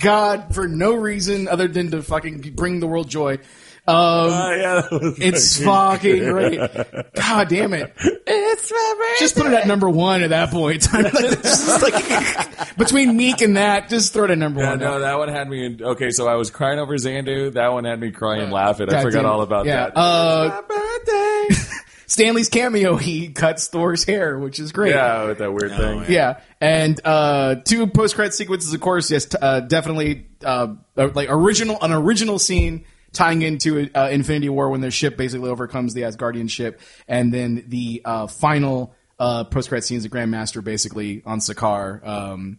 God, 0.00 0.54
for 0.54 0.68
no 0.68 0.94
reason 0.94 1.48
other 1.48 1.68
than 1.68 1.90
to 1.92 2.02
fucking 2.02 2.40
bring 2.54 2.80
the 2.80 2.86
world 2.86 3.08
joy. 3.08 3.38
Um, 3.84 3.96
Oh, 3.98 4.54
yeah, 4.54 4.82
it's 5.18 5.60
fucking 5.60 6.30
great. 6.30 6.60
God 7.14 7.48
damn 7.48 7.74
it. 7.74 7.92
It's 7.98 8.70
my 8.70 8.94
birthday. 8.96 9.16
Just 9.18 9.34
put 9.36 9.46
it 9.46 9.52
at 9.54 9.66
number 9.66 9.88
one 9.88 10.22
at 10.22 10.30
that 10.30 10.50
point. 10.52 10.86
Like, 10.92 11.12
it's 11.14 11.66
just 11.66 11.82
like- 11.82 12.76
between 12.76 13.16
Meek 13.16 13.40
and 13.40 13.56
that, 13.56 13.88
just 13.88 14.12
throw 14.12 14.24
it 14.26 14.30
at 14.30 14.38
number 14.38 14.60
Yeah, 14.60 14.70
one. 14.70 14.78
no, 14.78 15.00
that 15.00 15.18
one 15.18 15.28
had 15.30 15.48
me. 15.48 15.66
In, 15.66 15.82
okay, 15.82 16.10
so 16.10 16.28
I 16.28 16.36
was 16.36 16.50
crying 16.50 16.78
over 16.78 16.94
Xandu. 16.94 17.54
That 17.54 17.72
one 17.72 17.84
had 17.84 17.98
me 17.98 18.12
crying 18.12 18.42
and 18.42 18.52
laughing. 18.52 18.88
I 18.88 19.02
forgot 19.02 19.24
all 19.24 19.42
about 19.42 19.66
yeah. 19.66 19.86
that. 19.88 19.96
Uh, 19.96 20.62
birthday. 20.62 21.61
Stan 22.12 22.34
Lee's 22.34 22.50
cameo, 22.50 22.96
he 22.98 23.30
cuts 23.30 23.68
Thor's 23.68 24.04
hair, 24.04 24.38
which 24.38 24.60
is 24.60 24.70
great. 24.70 24.94
yeah, 24.94 25.24
with 25.24 25.38
that 25.38 25.50
weird 25.50 25.70
thing. 25.72 26.04
Yeah, 26.08 26.40
and 26.60 27.00
uh, 27.04 27.54
two 27.64 27.86
post 27.86 28.14
credit 28.14 28.34
sequences, 28.34 28.74
of 28.74 28.80
course. 28.82 29.10
Yes, 29.10 29.26
uh, 29.40 29.60
definitely 29.60 30.26
uh, 30.44 30.74
uh, 30.96 31.08
like 31.14 31.28
original, 31.30 31.78
an 31.80 31.90
original 31.90 32.38
scene 32.38 32.84
tying 33.12 33.40
into 33.40 33.88
uh, 33.94 34.10
Infinity 34.12 34.50
War 34.50 34.68
when 34.68 34.82
their 34.82 34.90
ship 34.90 35.16
basically 35.16 35.48
overcomes 35.48 35.94
the 35.94 36.02
Asgardian 36.02 36.50
ship, 36.50 36.82
and 37.08 37.32
then 37.32 37.64
the 37.68 38.02
uh, 38.04 38.26
final 38.26 38.94
uh, 39.18 39.44
post 39.44 39.70
credit 39.70 39.86
scenes 39.86 40.04
of 40.04 40.10
Grandmaster 40.10 40.62
basically 40.62 41.22
on 41.24 41.38
Sakaar 41.38 42.06
um, 42.06 42.58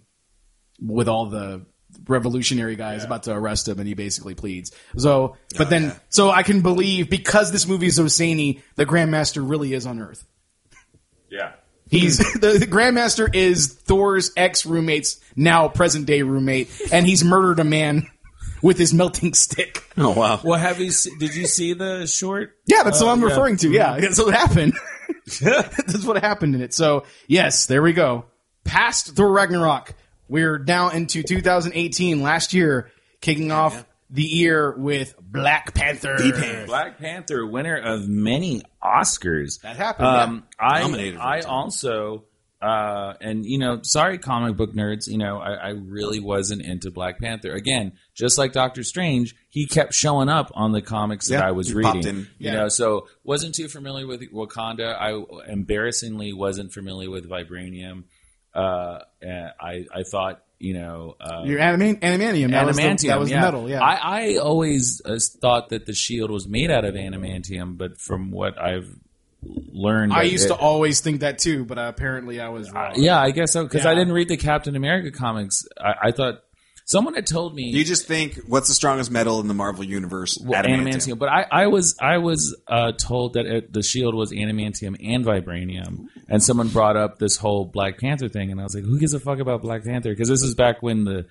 with 0.82 1.08
all 1.08 1.28
the 1.28 1.68
revolutionary 2.08 2.76
guy 2.76 2.96
is 2.96 3.04
about 3.04 3.24
to 3.24 3.34
arrest 3.34 3.68
him 3.68 3.80
and 3.80 3.88
he 3.88 3.94
basically 3.94 4.36
pleads 4.36 4.72
so 4.98 5.38
but 5.58 5.68
oh, 5.68 5.70
then 5.70 5.96
so 6.10 6.30
i 6.30 6.44
can 6.44 6.62
believe 6.62 7.10
because 7.10 7.52
this 7.52 7.68
movie 7.68 7.88
is 7.88 7.96
so 7.96 8.08
zany 8.08 8.62
the 8.76 8.86
grandmaster 8.86 9.48
really 9.48 9.74
is 9.74 9.86
on 9.86 10.00
earth 10.00 10.26
Yeah. 11.30 11.54
He's 11.90 12.18
the, 12.18 12.58
the 12.60 12.68
Grandmaster 12.68 13.34
is 13.34 13.68
Thor's 13.74 14.32
ex 14.36 14.66
roommate's 14.66 15.20
now 15.36 15.68
present 15.68 16.06
day 16.06 16.22
roommate, 16.24 16.70
and 16.92 17.06
he's 17.06 17.24
murdered 17.24 17.60
a 17.60 17.64
man 17.64 18.08
with 18.62 18.78
his 18.78 18.94
melting 18.94 19.34
stick. 19.34 19.84
Oh, 19.98 20.12
wow. 20.12 20.40
Well, 20.44 20.60
have 20.60 20.80
you? 20.80 20.92
Se- 20.92 21.12
did 21.20 21.36
you 21.36 21.46
see 21.46 21.74
the 21.74 22.08
short? 22.08 22.58
Yeah, 22.66 22.84
that's 22.84 23.00
what 23.02 23.10
uh, 23.10 23.12
I'm 23.12 23.22
yeah. 23.22 23.28
referring 23.28 23.58
to. 23.58 23.70
Yeah, 23.70 23.92
mm-hmm. 23.92 24.02
that's 24.02 24.18
what 24.18 24.34
happened. 24.34 24.74
that's 25.42 26.04
what 26.04 26.22
happened 26.22 26.56
in 26.56 26.62
it. 26.62 26.74
So 26.74 27.06
yes, 27.28 27.68
there 27.68 27.82
we 27.82 27.94
go. 27.94 28.26
Past 28.64 29.16
Thor 29.16 29.32
Ragnarok, 29.32 29.94
we're 30.28 30.58
now 30.60 30.90
into 30.90 31.24
2018. 31.24 32.22
Last 32.22 32.54
year, 32.54 32.92
kicking 33.22 33.52
off 33.52 33.86
the 34.10 34.24
year 34.24 34.76
with 34.78 35.16
Black 35.20 35.74
Panther. 35.74 36.18
Black 36.68 37.00
Panther, 37.00 37.46
winner 37.46 37.78
of 37.78 38.08
many 38.08 38.62
Oscars. 38.84 39.62
That 39.62 39.76
happened, 39.78 40.08
Um, 40.08 40.44
I 40.60 40.82
Nominated 40.82 41.20
I 41.20 41.42
also. 41.42 42.26
Uh, 42.62 43.14
and 43.20 43.46
you 43.46 43.58
know, 43.58 43.82
sorry, 43.84 44.18
comic 44.18 44.56
book 44.56 44.74
nerds. 44.74 45.10
You 45.10 45.18
know, 45.18 45.38
I, 45.40 45.52
I 45.54 45.70
really 45.72 46.22
wasn't 46.22 46.62
into 46.62 46.92
Black 46.92 47.20
Panther. 47.20 47.52
Again, 47.52 47.92
just 48.16 48.38
like 48.38 48.54
Doctor 48.54 48.84
Strange, 48.84 49.36
he 49.50 49.66
kept 49.68 49.94
showing 49.94 50.30
up 50.30 50.50
on 50.56 50.72
the 50.72 50.82
comics 50.82 51.28
that 51.28 51.44
I 51.44 51.52
was 51.52 51.74
reading. 51.74 52.08
in. 52.08 52.28
You 52.38 52.52
know, 52.52 52.70
so 52.70 53.08
wasn't 53.26 53.54
too 53.56 53.68
familiar 53.68 54.08
with 54.08 54.22
Wakanda. 54.32 54.96
I 54.98 55.52
embarrassingly 55.52 56.32
wasn't 56.32 56.72
familiar 56.72 57.10
with 57.10 57.30
Vibranium. 57.30 58.06
Uh, 58.54 59.00
I 59.22 59.86
I 59.94 60.04
thought 60.04 60.44
you 60.60 60.74
know 60.74 61.16
uh, 61.20 61.44
Your 61.44 61.60
anime, 61.60 61.98
animanium. 61.98 62.52
That 62.52 62.66
was 62.66 62.78
the, 62.78 62.84
adamantium. 62.84 63.08
that 63.08 63.20
was 63.20 63.32
yeah. 63.32 63.42
metal. 63.42 63.70
Yeah. 63.70 63.82
I, 63.82 63.96
I 63.96 64.36
always 64.38 65.02
uh, 65.04 65.18
thought 65.42 65.70
that 65.70 65.86
the 65.86 65.94
shield 65.94 66.30
was 66.32 66.48
made 66.48 66.70
out 66.72 66.86
of 66.86 66.96
adamantium, 66.96 67.78
but 67.78 67.98
from 68.00 68.32
what 68.32 68.62
I've 68.62 68.90
learned, 69.42 70.14
I 70.14 70.24
used 70.24 70.46
it- 70.46 70.50
to 70.50 70.56
always 70.56 71.02
think 71.02 71.22
that 71.22 71.40
too, 71.40 71.66
but 71.66 71.78
uh, 71.78 71.88
apparently 71.88 72.40
I 72.40 72.50
was 72.50 72.72
wrong. 72.72 72.94
Yeah, 72.96 73.20
I 73.20 73.32
guess 73.32 73.52
so 73.54 73.64
because 73.64 73.86
I 73.86 73.96
didn't 73.96 74.14
read 74.14 74.30
the 74.30 74.38
Captain 74.38 74.76
America 74.76 75.12
comics. 75.12 75.66
I, 75.78 76.08
I 76.08 76.12
thought 76.12 76.44
someone 76.86 77.14
had 77.14 77.26
told 77.28 77.56
me 77.56 77.64
You 77.70 77.84
just 77.84 78.08
think 78.08 78.40
what's 78.48 78.68
the 78.68 78.74
strongest 78.74 79.12
metal 79.12 79.40
in 79.40 79.48
the 79.48 79.54
Marvel 79.54 79.84
universe? 79.84 80.38
well, 80.44 80.62
adamantium. 80.64 81.18
but 81.18 81.30
I, 81.30 81.46
I 81.52 81.68
was 81.68 81.96
I 82.02 82.18
was 82.18 82.56
uh, 82.68 82.92
told 82.94 83.34
that 83.34 83.46
it, 83.46 83.74
the 83.74 83.82
shield 83.84 84.16
was 84.16 84.32
adamantium 84.32 84.96
and 85.04 85.26
vibranium, 85.26 86.08
and 86.30 86.42
someone 86.44 86.68
brought 86.70 86.98
up 86.98 87.20
this 87.20 87.38
whole 87.38 87.66
Black 87.66 88.00
Panther 88.00 88.30
thing, 88.30 88.52
and 88.52 88.60
I 88.60 88.64
was 88.64 88.76
like, 88.76 88.84
who 88.84 89.00
gives 89.00 89.14
a 89.14 89.20
fuck 89.20 89.40
about 89.40 89.62
Black 89.62 89.84
Panther? 89.84 90.10
Because 90.12 90.30
this 90.30 90.44
is 90.44 90.56
back 90.56 90.82
when 90.82 91.04
the 91.04 91.26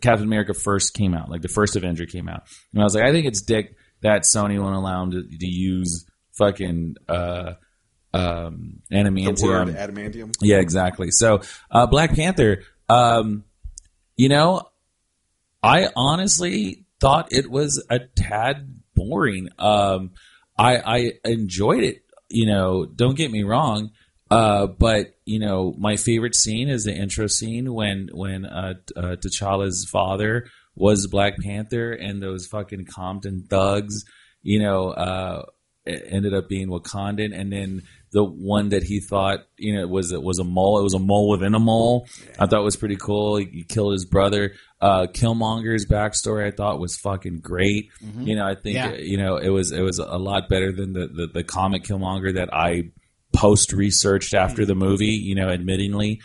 Captain 0.00 0.26
America 0.26 0.52
first 0.54 0.94
came 0.94 1.14
out, 1.14 1.30
like 1.30 1.42
the 1.42 1.48
first 1.48 1.76
Avenger 1.76 2.06
came 2.06 2.28
out, 2.28 2.42
and 2.72 2.80
I 2.82 2.84
was 2.84 2.94
like, 2.94 3.04
I 3.04 3.12
think 3.12 3.26
it's 3.26 3.42
dick 3.42 3.76
that 4.02 4.22
Sony 4.22 4.60
won't 4.62 4.74
allow 4.74 5.02
him 5.04 5.10
to, 5.12 5.22
to 5.22 5.46
use 5.46 6.04
fucking 6.36 6.96
uh, 7.08 7.54
um, 8.12 8.82
The 8.90 8.96
adamantium. 8.96 9.42
word 9.42 9.68
adamantium. 9.68 10.34
Yeah, 10.40 10.58
exactly. 10.58 11.10
So, 11.10 11.40
uh, 11.70 11.86
Black 11.86 12.14
Panther, 12.14 12.62
um, 12.88 13.44
you 14.16 14.28
know, 14.28 14.62
I 15.66 15.88
honestly 15.96 16.84
thought 17.00 17.32
it 17.32 17.50
was 17.50 17.84
a 17.90 17.98
tad 18.16 18.82
boring. 18.94 19.48
Um, 19.58 20.12
I, 20.58 20.76
I 20.78 21.12
enjoyed 21.24 21.82
it, 21.82 22.02
you 22.28 22.46
know, 22.46 22.86
don't 22.86 23.16
get 23.16 23.30
me 23.30 23.42
wrong. 23.42 23.90
Uh, 24.30 24.66
but 24.66 25.14
you 25.24 25.38
know, 25.38 25.74
my 25.78 25.96
favorite 25.96 26.34
scene 26.34 26.68
is 26.68 26.84
the 26.84 26.94
intro 26.94 27.26
scene 27.26 27.72
when, 27.72 28.08
when, 28.12 28.44
uh, 28.44 28.74
uh, 28.96 29.16
T'Challa's 29.16 29.88
father 29.90 30.46
was 30.74 31.06
Black 31.06 31.38
Panther 31.38 31.92
and 31.92 32.22
those 32.22 32.46
fucking 32.46 32.86
Compton 32.86 33.46
thugs, 33.48 34.04
you 34.42 34.60
know, 34.60 34.90
uh, 34.90 35.42
ended 35.86 36.34
up 36.34 36.48
being 36.48 36.68
Wakandan, 36.68 37.38
and 37.38 37.52
then 37.52 37.82
the 38.12 38.24
one 38.24 38.70
that 38.70 38.82
he 38.82 39.00
thought 39.00 39.40
you 39.56 39.74
know 39.76 39.86
was 39.86 40.12
it 40.12 40.22
was 40.22 40.38
a 40.38 40.44
mole. 40.44 40.78
It 40.78 40.82
was 40.82 40.94
a 40.94 40.98
mole 40.98 41.30
within 41.30 41.54
a 41.54 41.58
mole. 41.58 42.08
I 42.38 42.46
thought 42.46 42.64
was 42.64 42.76
pretty 42.76 42.96
cool. 42.96 43.36
He, 43.36 43.46
he 43.46 43.64
killed 43.64 43.92
his 43.92 44.04
brother. 44.04 44.54
Uh, 44.80 45.06
Killmonger's 45.06 45.86
backstory 45.86 46.46
I 46.46 46.50
thought 46.50 46.78
was 46.80 46.96
fucking 46.98 47.40
great. 47.40 47.88
You 48.18 48.36
know, 48.36 48.46
I 48.46 48.54
think 48.54 48.76
Yeah. 48.76 48.94
you 48.94 49.16
know 49.16 49.36
it 49.38 49.48
was 49.48 49.72
it 49.72 49.80
was 49.80 49.98
a 49.98 50.18
lot 50.18 50.48
better 50.48 50.70
than 50.72 50.92
the 50.92 51.06
the, 51.06 51.26
the 51.28 51.44
comic 51.44 51.84
Killmonger 51.84 52.34
that 52.34 52.52
I 52.52 52.90
post 53.34 53.72
researched 53.72 54.34
after 54.34 54.64
the 54.66 54.74
movie. 54.74 55.06
You 55.06 55.34
know, 55.34 55.46
admittingly, 55.46 56.18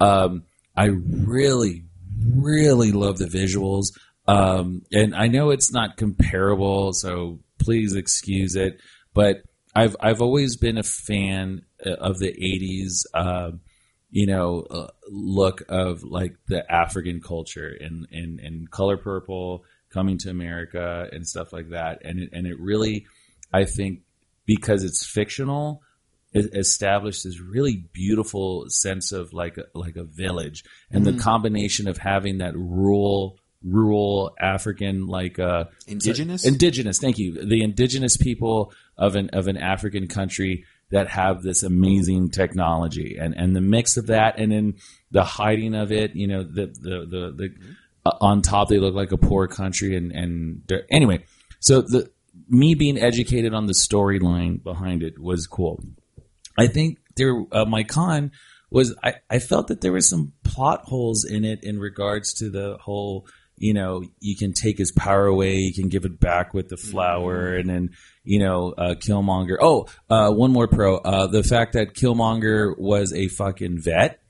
um, 0.00 0.44
I 0.76 0.86
really 0.86 1.84
really 2.26 2.92
love 2.92 3.18
the 3.18 3.26
visuals. 3.26 3.88
Um, 4.26 4.82
and 4.92 5.14
I 5.14 5.26
know 5.28 5.50
it's 5.50 5.72
not 5.72 5.96
comparable, 5.96 6.92
so 6.92 7.40
please 7.58 7.94
excuse 7.94 8.56
it. 8.56 8.80
But 9.14 9.42
I've 9.74 9.96
I've 10.00 10.20
always 10.22 10.56
been 10.56 10.78
a 10.78 10.82
fan 10.82 11.62
uh, 11.84 11.90
of 11.90 12.18
the 12.18 12.32
'80s, 12.32 13.04
uh, 13.14 13.52
you 14.10 14.26
know, 14.26 14.60
uh, 14.70 14.88
look 15.10 15.62
of 15.68 16.02
like 16.02 16.36
the 16.46 16.70
African 16.70 17.20
culture 17.20 17.76
and 17.80 18.06
and 18.10 18.40
and 18.40 18.70
Color 18.70 18.96
Purple 18.96 19.64
coming 19.90 20.18
to 20.18 20.30
America 20.30 21.08
and 21.12 21.26
stuff 21.26 21.52
like 21.52 21.70
that. 21.70 22.02
And 22.04 22.20
it, 22.20 22.30
and 22.32 22.46
it 22.46 22.58
really, 22.58 23.06
I 23.52 23.64
think, 23.64 24.00
because 24.46 24.84
it's 24.84 25.06
fictional, 25.06 25.82
it 26.32 26.54
established 26.54 27.24
this 27.24 27.40
really 27.40 27.84
beautiful 27.92 28.66
sense 28.68 29.12
of 29.12 29.32
like 29.32 29.56
a, 29.58 29.64
like 29.74 29.96
a 29.96 30.04
village 30.04 30.64
and 30.90 31.04
the 31.04 31.14
combination 31.14 31.88
of 31.88 31.98
having 31.98 32.38
that 32.38 32.54
rural 32.54 33.38
rural 33.64 34.36
African 34.40 35.06
like 35.06 35.38
uh 35.40 35.64
Indigenous? 35.88 36.46
indigenous 36.46 37.00
thank 37.00 37.18
you 37.18 37.44
the 37.44 37.62
indigenous 37.62 38.16
people 38.16 38.72
of 38.96 39.16
an 39.16 39.30
of 39.30 39.48
an 39.48 39.56
African 39.56 40.06
country 40.06 40.64
that 40.90 41.08
have 41.08 41.42
this 41.42 41.62
amazing 41.62 42.30
technology. 42.30 43.16
And 43.20 43.34
and 43.36 43.54
the 43.54 43.60
mix 43.60 43.96
of 43.96 44.06
that 44.06 44.38
and 44.38 44.52
then 44.52 44.74
the 45.10 45.24
hiding 45.24 45.74
of 45.74 45.90
it 45.92 46.14
you 46.14 46.26
know 46.26 46.42
the 46.42 46.66
the 46.66 47.06
the, 47.06 47.32
the 47.36 47.54
uh, 48.06 48.16
on 48.20 48.42
top 48.42 48.68
they 48.68 48.78
look 48.78 48.94
like 48.94 49.12
a 49.12 49.16
poor 49.16 49.48
country 49.48 49.96
and 49.96 50.12
and 50.12 50.70
anyway 50.90 51.24
so 51.60 51.80
the 51.82 52.10
me 52.48 52.74
being 52.74 52.98
educated 52.98 53.54
on 53.54 53.66
the 53.66 53.72
storyline 53.72 54.62
behind 54.62 55.02
it 55.02 55.18
was 55.18 55.46
cool. 55.46 55.82
I 56.58 56.66
think 56.66 56.98
there 57.16 57.44
uh, 57.52 57.64
my 57.64 57.84
con 57.84 58.32
was 58.70 58.94
I, 59.02 59.14
I 59.30 59.38
felt 59.38 59.68
that 59.68 59.80
there 59.80 59.92
was 59.92 60.08
some 60.08 60.32
plot 60.44 60.84
holes 60.84 61.24
in 61.24 61.44
it 61.44 61.62
in 61.62 61.78
regards 61.78 62.34
to 62.34 62.50
the 62.50 62.78
whole 62.80 63.26
you 63.56 63.74
know 63.74 64.02
you 64.20 64.36
can 64.36 64.52
take 64.52 64.78
his 64.78 64.92
power 64.92 65.26
away 65.26 65.56
you 65.56 65.74
can 65.74 65.88
give 65.88 66.04
it 66.04 66.20
back 66.20 66.54
with 66.54 66.68
the 66.68 66.76
flower 66.76 67.54
and 67.56 67.68
then 67.68 67.90
you 68.28 68.38
know 68.38 68.72
uh, 68.76 68.94
Killmonger 68.94 69.56
oh 69.60 69.86
uh, 70.10 70.30
one 70.30 70.52
more 70.52 70.68
pro 70.68 70.98
uh, 70.98 71.26
the 71.26 71.42
fact 71.42 71.72
that 71.72 71.94
Killmonger 71.94 72.78
was 72.78 73.12
a 73.12 73.28
fucking 73.28 73.80
vet 73.80 74.20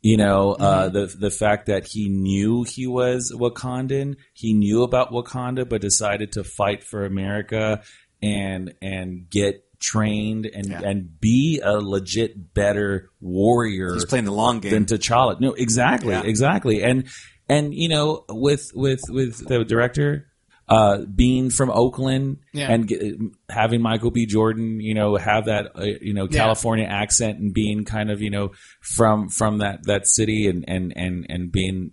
you 0.00 0.16
know 0.16 0.52
uh, 0.52 0.88
the 0.88 1.06
the 1.18 1.30
fact 1.30 1.66
that 1.66 1.86
he 1.86 2.08
knew 2.08 2.64
he 2.64 2.86
was 2.86 3.32
Wakandan 3.36 4.16
he 4.32 4.52
knew 4.54 4.82
about 4.82 5.10
Wakanda 5.12 5.68
but 5.68 5.80
decided 5.80 6.32
to 6.32 6.44
fight 6.44 6.82
for 6.82 7.04
America 7.04 7.82
and 8.22 8.74
and 8.80 9.28
get 9.28 9.64
trained 9.80 10.46
and 10.46 10.70
and 10.72 11.20
be 11.20 11.60
a 11.62 11.74
legit 11.78 12.54
better 12.54 13.10
warrior 13.20 13.94
He's 13.94 14.04
playing 14.04 14.24
the 14.26 14.32
long 14.32 14.60
game. 14.60 14.70
than 14.72 14.84
T'Challa. 14.86 15.40
No, 15.40 15.52
exactly, 15.54 16.12
Yeah. 16.14 16.22
exactly. 16.24 16.82
And 16.84 17.08
and 17.48 17.74
you 17.74 17.88
know, 17.88 18.24
with 18.28 18.70
with 18.74 19.02
with 19.08 19.46
the 19.48 19.64
director 19.64 20.28
uh, 20.74 20.98
being 21.14 21.50
from 21.50 21.70
Oakland 21.70 22.38
Yeah. 22.52 22.72
and 22.72 22.88
get, 22.88 23.02
having 23.50 23.82
Michael 23.82 24.10
B. 24.10 24.26
Jordan, 24.26 24.80
you 24.80 24.94
know, 24.94 25.16
have 25.16 25.44
that 25.46 25.72
uh, 25.76 25.82
you 26.00 26.14
know 26.14 26.26
California 26.28 26.86
accent 26.86 27.38
and 27.38 27.52
being 27.52 27.84
kind 27.84 28.10
of 28.10 28.22
you 28.22 28.30
know 28.30 28.52
from 28.80 29.28
from 29.28 29.58
that 29.58 29.84
that 29.86 30.06
city 30.06 30.48
and 30.48 30.64
and 30.68 30.92
and 30.96 31.26
and 31.28 31.52
being 31.52 31.90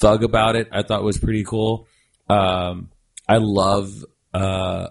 thug 0.00 0.22
about 0.24 0.56
it, 0.56 0.68
I 0.72 0.82
thought 0.82 1.02
was 1.02 1.18
pretty 1.18 1.44
cool. 1.44 1.86
Um, 2.28 2.90
I 3.28 3.38
love 3.38 4.04
uh, 4.34 4.36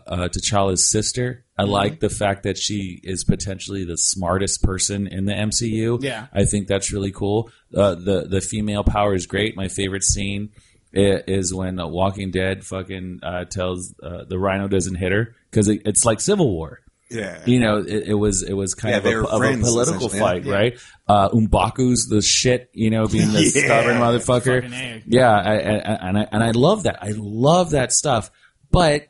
uh, 0.07 0.27
T'Challa's 0.29 0.89
sister. 0.89 1.43
I 1.59 1.63
Mm-hmm. 1.63 1.71
like 1.71 1.99
the 2.01 2.09
fact 2.09 2.43
that 2.43 2.55
she 2.57 2.99
is 3.03 3.23
potentially 3.23 3.83
the 3.83 3.97
smartest 3.97 4.61
person 4.61 5.07
in 5.07 5.25
the 5.25 5.33
MCU. 5.33 6.01
Yeah. 6.03 6.27
I 6.31 6.45
think 6.45 6.67
that's 6.67 6.93
really 6.93 7.11
cool. 7.11 7.49
Uh, 7.75 7.95
the 7.95 8.27
the 8.29 8.41
female 8.41 8.83
power 8.83 9.13
is 9.15 9.25
great. 9.25 9.55
My 9.55 9.67
favorite 9.67 10.03
scene 10.03 10.49
is 10.97 11.53
when 11.53 11.79
uh, 11.79 11.87
Walking 11.87 12.31
Dead 12.31 12.65
fucking 12.65 13.19
uh, 13.23 13.45
tells 13.45 13.93
uh, 14.01 14.23
the 14.27 14.37
Rhino 14.39 14.67
doesn't 14.67 14.95
hit 14.95 15.11
her 15.11 15.35
because 15.51 15.67
it, 15.67 15.81
it's 15.85 16.05
like 16.05 16.19
Civil 16.19 16.49
War. 16.51 16.79
yeah. 17.09 17.41
You 17.45 17.59
know, 17.59 17.77
it, 17.77 18.07
it 18.09 18.13
was 18.15 18.43
it 18.43 18.53
was 18.53 18.73
kind 18.75 18.91
Yeah, 18.93 18.97
of, 18.99 19.05
a, 19.05 19.09
were 19.15 19.23
of 19.25 19.41
a 19.41 19.57
political 19.63 20.09
fight, 20.09 20.43
Yeah. 20.45 20.53
right? 20.53 20.79
Uh, 21.07 21.29
M'Baku's 21.29 22.07
the 22.09 22.21
shit, 22.21 22.69
you 22.73 22.89
know, 22.89 23.07
being 23.07 23.31
the 23.31 23.43
Yeah. 23.55 23.65
stubborn 23.65 23.97
motherfucker. 23.97 25.03
Yeah, 25.05 25.29
I, 25.31 25.53
I, 25.53 25.57
and 26.09 26.17
I 26.19 26.27
and 26.31 26.43
I 26.43 26.51
love 26.51 26.83
that. 26.83 27.01
I 27.01 27.13
love 27.15 27.71
that 27.71 27.93
stuff, 27.93 28.29
but 28.71 29.07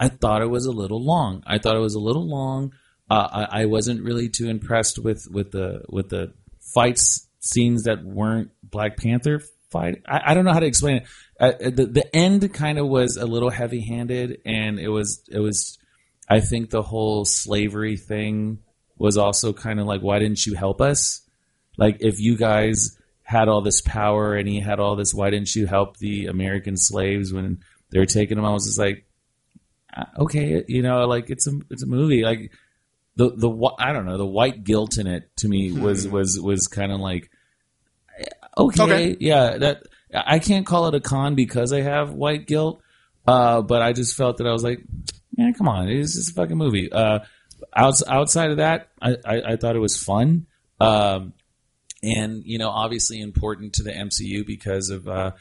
I 0.00 0.08
thought 0.08 0.42
it 0.42 0.48
was 0.50 0.66
a 0.66 0.72
little 0.72 1.04
long. 1.04 1.42
I 1.46 1.58
thought 1.58 1.76
it 1.76 1.80
was 1.80 1.94
a 1.94 2.00
little 2.00 2.26
long. 2.28 2.72
Uh, 3.10 3.46
I, 3.52 3.62
I 3.62 3.64
wasn't 3.66 4.02
really 4.02 4.28
too 4.30 4.48
impressed 4.48 4.98
with 4.98 5.28
with 5.30 5.50
the 5.52 5.82
with 5.90 6.08
the 6.08 6.32
fights 6.74 7.28
scenes 7.40 7.82
that 7.84 8.02
weren't 8.02 8.50
Black 8.62 8.96
Panther 8.96 9.42
I, 9.74 9.92
I 10.06 10.34
don't 10.34 10.44
know 10.44 10.52
how 10.52 10.60
to 10.60 10.66
explain 10.66 10.96
it. 10.96 11.04
Uh, 11.38 11.52
the 11.70 11.86
the 11.86 12.16
end 12.16 12.52
kind 12.54 12.78
of 12.78 12.86
was 12.86 13.16
a 13.16 13.26
little 13.26 13.50
heavy 13.50 13.80
handed, 13.80 14.40
and 14.44 14.78
it 14.78 14.88
was 14.88 15.22
it 15.30 15.40
was. 15.40 15.78
I 16.28 16.40
think 16.40 16.70
the 16.70 16.82
whole 16.82 17.24
slavery 17.26 17.96
thing 17.96 18.60
was 18.96 19.18
also 19.18 19.52
kind 19.52 19.78
of 19.78 19.86
like, 19.86 20.00
why 20.00 20.18
didn't 20.18 20.46
you 20.46 20.54
help 20.54 20.80
us? 20.80 21.20
Like, 21.76 21.98
if 22.00 22.20
you 22.20 22.36
guys 22.36 22.96
had 23.22 23.48
all 23.48 23.60
this 23.60 23.80
power 23.80 24.34
and 24.34 24.48
he 24.48 24.60
had 24.60 24.80
all 24.80 24.96
this, 24.96 25.12
why 25.12 25.30
didn't 25.30 25.54
you 25.54 25.66
help 25.66 25.98
the 25.98 26.26
American 26.26 26.76
slaves 26.76 27.32
when 27.32 27.58
they 27.90 27.98
were 27.98 28.06
taking 28.06 28.36
them? 28.36 28.44
I 28.46 28.52
was 28.52 28.66
just 28.66 28.78
like, 28.78 29.06
uh, 29.94 30.04
okay, 30.20 30.64
you 30.68 30.82
know, 30.82 31.06
like 31.06 31.30
it's 31.30 31.46
a 31.46 31.52
it's 31.70 31.82
a 31.82 31.86
movie. 31.86 32.24
Like 32.24 32.52
the 33.16 33.30
the 33.30 33.50
I 33.78 33.92
don't 33.92 34.06
know 34.06 34.18
the 34.18 34.26
white 34.26 34.64
guilt 34.64 34.98
in 34.98 35.06
it 35.06 35.30
to 35.38 35.48
me 35.48 35.72
was 35.72 36.06
was 36.06 36.40
was 36.40 36.66
kind 36.66 36.92
of 36.92 37.00
like 37.00 37.30
okay, 38.56 38.82
Okay. 38.82 39.16
yeah 39.20 39.58
that 39.58 39.82
I 40.14 40.38
can't 40.38 40.64
call 40.66 40.86
it 40.88 40.94
a 40.94 41.00
con 41.00 41.34
because 41.34 41.72
I 41.72 41.80
have 41.80 42.12
white 42.12 42.46
guilt, 42.46 42.80
uh, 43.26 43.62
but 43.62 43.82
I 43.82 43.92
just 43.92 44.16
felt 44.16 44.36
that 44.38 44.46
I 44.46 44.52
was 44.52 44.62
like, 44.62 44.80
man, 45.36 45.54
come 45.54 45.68
on, 45.68 45.88
it's 45.88 46.14
just 46.14 46.30
a 46.30 46.34
fucking 46.34 46.56
movie. 46.56 46.90
Uh, 46.92 47.20
outs- 47.74 48.06
outside 48.06 48.50
of 48.50 48.58
that, 48.58 48.88
I, 49.02 49.16
I, 49.24 49.42
I 49.52 49.56
thought 49.56 49.74
it 49.74 49.80
was 49.80 49.96
fun. 50.00 50.46
Um, 50.80 51.32
and 52.02 52.42
you 52.44 52.58
know, 52.58 52.68
obviously 52.70 53.20
important 53.20 53.74
to 53.74 53.82
the 53.82 53.90
MCU 53.92 54.46
because 54.46 54.90
of 54.90 55.08
uh, 55.08 55.32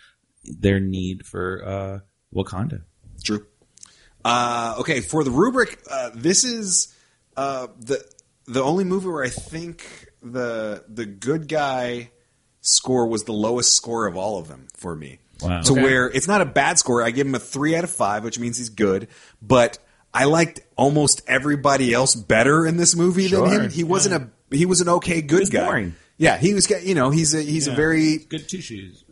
their 0.44 0.80
need 0.80 1.26
for 1.26 1.64
uh, 1.66 2.00
Wakanda. 2.36 2.82
True. 3.24 3.46
Uh, 4.26 4.76
okay, 4.80 5.02
for 5.02 5.24
the 5.24 5.32
rubric, 5.32 5.78
uh, 5.92 6.10
this 6.16 6.44
is 6.46 6.96
uh, 7.36 7.68
the 7.80 8.04
the 8.46 8.64
only 8.64 8.86
movie 8.86 9.08
where 9.08 9.24
I 9.24 9.30
think 9.30 10.08
the 10.22 10.84
the 10.88 11.06
good 11.06 11.48
guy 11.50 12.12
score 12.64 13.06
was 13.06 13.26
the 13.26 13.32
lowest 13.34 13.76
score 13.76 14.08
of 14.08 14.18
all 14.18 14.40
of 14.40 14.48
them 14.48 14.68
for 14.76 14.96
me. 14.96 15.20
Wow. 15.42 15.62
To 15.62 15.74
Okay. 15.74 15.82
where 15.84 16.08
it's 16.10 16.28
not 16.28 16.42
a 16.42 16.46
bad 16.46 16.80
score. 16.80 17.04
I 17.04 17.12
give 17.12 17.28
him 17.28 17.36
a 17.36 17.40
three 17.40 17.76
out 17.76 17.84
of 17.84 17.90
five, 17.92 18.24
which 18.24 18.40
means 18.40 18.58
he's 18.58 18.70
good. 18.70 19.08
But 19.42 19.78
I 20.14 20.24
liked 20.26 20.62
almost 20.76 21.22
everybody 21.28 21.94
else 21.94 22.16
better 22.16 22.66
in 22.66 22.78
this 22.78 22.96
movie 22.96 23.28
Sure, 23.28 23.48
than 23.50 23.66
him. 23.66 23.72
He 23.72 23.84
wasn't 23.84 24.16
a 24.52 24.56
he 24.56 24.66
was 24.66 24.82
an 24.82 24.90
okay 24.90 25.22
good 25.22 25.52
guy. 25.52 25.66
boring. 25.66 25.96
Yeah, 26.18 26.38
he 26.38 26.54
was. 26.54 26.70
You 26.70 26.96
know, 26.96 27.10
he's 27.10 27.34
a 27.36 27.42
he's 27.42 27.68
a 27.68 27.72
very 27.74 28.18
good 28.18 28.48
two 28.48 28.62
shoes. 28.62 29.04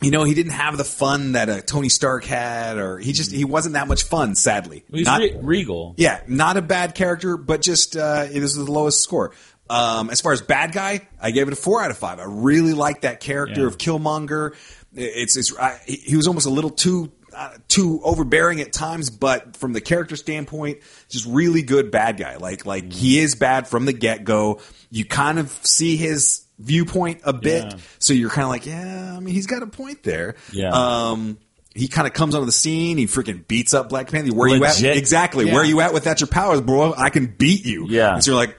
you 0.00 0.10
know, 0.10 0.24
he 0.24 0.34
didn't 0.34 0.52
have 0.52 0.76
the 0.76 0.84
fun 0.84 1.32
that 1.32 1.48
a 1.48 1.60
Tony 1.62 1.88
Stark 1.88 2.24
had, 2.24 2.78
or 2.78 2.98
he 2.98 3.12
just 3.12 3.32
he 3.32 3.44
wasn't 3.44 3.74
that 3.74 3.88
much 3.88 4.04
fun. 4.04 4.34
Sadly, 4.36 4.84
He's 4.92 5.06
Not- 5.06 5.20
re- 5.20 5.36
regal. 5.42 5.94
yeah, 5.96 6.20
not 6.28 6.56
a 6.56 6.62
bad 6.62 6.94
character, 6.94 7.36
but 7.36 7.60
just 7.60 7.96
uh, 7.96 8.26
it 8.30 8.42
is 8.42 8.54
the 8.54 8.64
lowest 8.70 9.02
score. 9.02 9.32
Um, 9.70 10.10
as 10.10 10.20
far 10.20 10.32
as 10.32 10.42
bad 10.42 10.72
guy, 10.72 11.06
I 11.20 11.30
gave 11.30 11.46
it 11.46 11.52
a 11.52 11.56
four 11.56 11.82
out 11.82 11.90
of 11.90 11.96
five. 11.98 12.18
I 12.20 12.24
really 12.26 12.74
like 12.74 13.00
that 13.02 13.20
character 13.20 13.62
Yeah. 13.62 13.66
of 13.66 13.78
Killmonger. 13.78 14.54
It's, 14.94 15.36
it's 15.36 15.56
I, 15.58 15.80
he 15.86 16.16
was 16.16 16.28
almost 16.28 16.46
a 16.46 16.50
little 16.50 16.70
too 16.70 17.10
uh, 17.34 17.50
too 17.66 18.00
overbearing 18.04 18.60
at 18.60 18.72
times, 18.72 19.10
but 19.10 19.56
from 19.56 19.72
the 19.72 19.80
character 19.80 20.14
standpoint, 20.16 20.78
just 21.08 21.26
really 21.26 21.62
good 21.62 21.90
bad 21.90 22.16
guy. 22.16 22.36
Like 22.36 22.64
like 22.66 22.92
he 22.92 23.18
is 23.18 23.34
bad 23.34 23.66
from 23.66 23.86
the 23.86 23.92
get 23.92 24.22
go. 24.24 24.60
You 24.90 25.04
kind 25.04 25.38
of 25.40 25.50
see 25.66 25.96
his 25.96 26.44
viewpoint 26.60 27.22
a 27.24 27.32
bit, 27.32 27.64
Yeah. 27.64 27.76
so 27.98 28.12
you're 28.12 28.30
kind 28.30 28.44
of 28.44 28.50
like, 28.50 28.66
yeah, 28.66 29.14
I 29.16 29.18
mean, 29.20 29.34
he's 29.34 29.46
got 29.48 29.62
a 29.64 29.66
point 29.66 30.04
there. 30.04 30.36
Yeah. 30.52 30.70
Um, 30.70 31.38
he 31.74 31.88
kind 31.88 32.06
of 32.06 32.12
comes 32.12 32.36
onto 32.36 32.46
the 32.46 32.52
scene. 32.52 32.98
He 32.98 33.06
freaking 33.06 33.48
beats 33.48 33.74
up 33.74 33.88
Black 33.88 34.08
Panther. 34.12 34.32
Where 34.32 34.48
you 34.48 34.64
at? 34.64 34.80
Exactly. 34.80 35.46
Yeah. 35.46 35.54
Where 35.54 35.64
you 35.64 35.80
at 35.80 35.92
without 35.92 36.20
your 36.20 36.28
powers, 36.28 36.60
bro? 36.60 36.94
I 36.96 37.10
can 37.10 37.26
beat 37.26 37.66
you. 37.66 37.86
Yeah. 37.88 38.14
And 38.14 38.22
so 38.22 38.30
you're 38.30 38.38
like, 38.40 38.56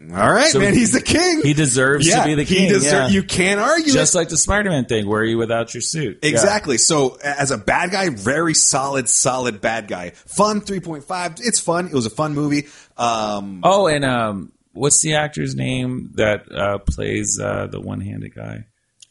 all 0.00 0.32
right, 0.32 0.50
So 0.50 0.58
man. 0.60 0.74
He's 0.74 0.92
the 0.92 1.00
king. 1.00 1.40
he 1.42 1.54
deserves 1.54 2.06
yeah, 2.06 2.20
to 2.20 2.24
be 2.26 2.34
the 2.34 2.42
He 2.42 2.54
king, 2.56 2.70
deser- 2.70 2.84
yeah. 2.84 3.08
You 3.08 3.22
can't 3.22 3.58
argue 3.60 3.92
Just 3.92 4.14
it. 4.14 4.18
like 4.18 4.28
the 4.28 4.36
Spider-Man 4.36 4.84
thing, 4.84 5.08
where 5.08 5.20
are 5.22 5.24
you 5.24 5.38
without 5.38 5.72
your 5.74 5.80
suit? 5.80 6.18
Yeah. 6.22 6.28
Exactly. 6.30 6.76
So 6.78 7.16
as 7.24 7.50
a 7.50 7.56
bad 7.58 7.90
guy, 7.92 8.10
very 8.10 8.52
solid, 8.54 9.08
solid 9.08 9.60
bad 9.62 9.88
guy. 9.88 10.10
Fun, 10.10 10.60
3.5. 10.60 11.40
It's 11.40 11.60
fun. 11.60 11.86
It 11.86 11.94
was 11.94 12.04
a 12.06 12.10
fun 12.10 12.34
movie. 12.34 12.66
Um, 12.98 13.60
Oh, 13.64 13.86
and 13.86 14.04
um, 14.04 14.52
what's 14.72 15.00
the 15.00 15.14
actor's 15.14 15.54
name 15.54 16.10
that 16.16 16.50
uh, 16.52 16.78
plays 16.78 17.40
uh, 17.42 17.66
the 17.66 17.80
one-handed 17.80 18.34
guy? 18.34 18.66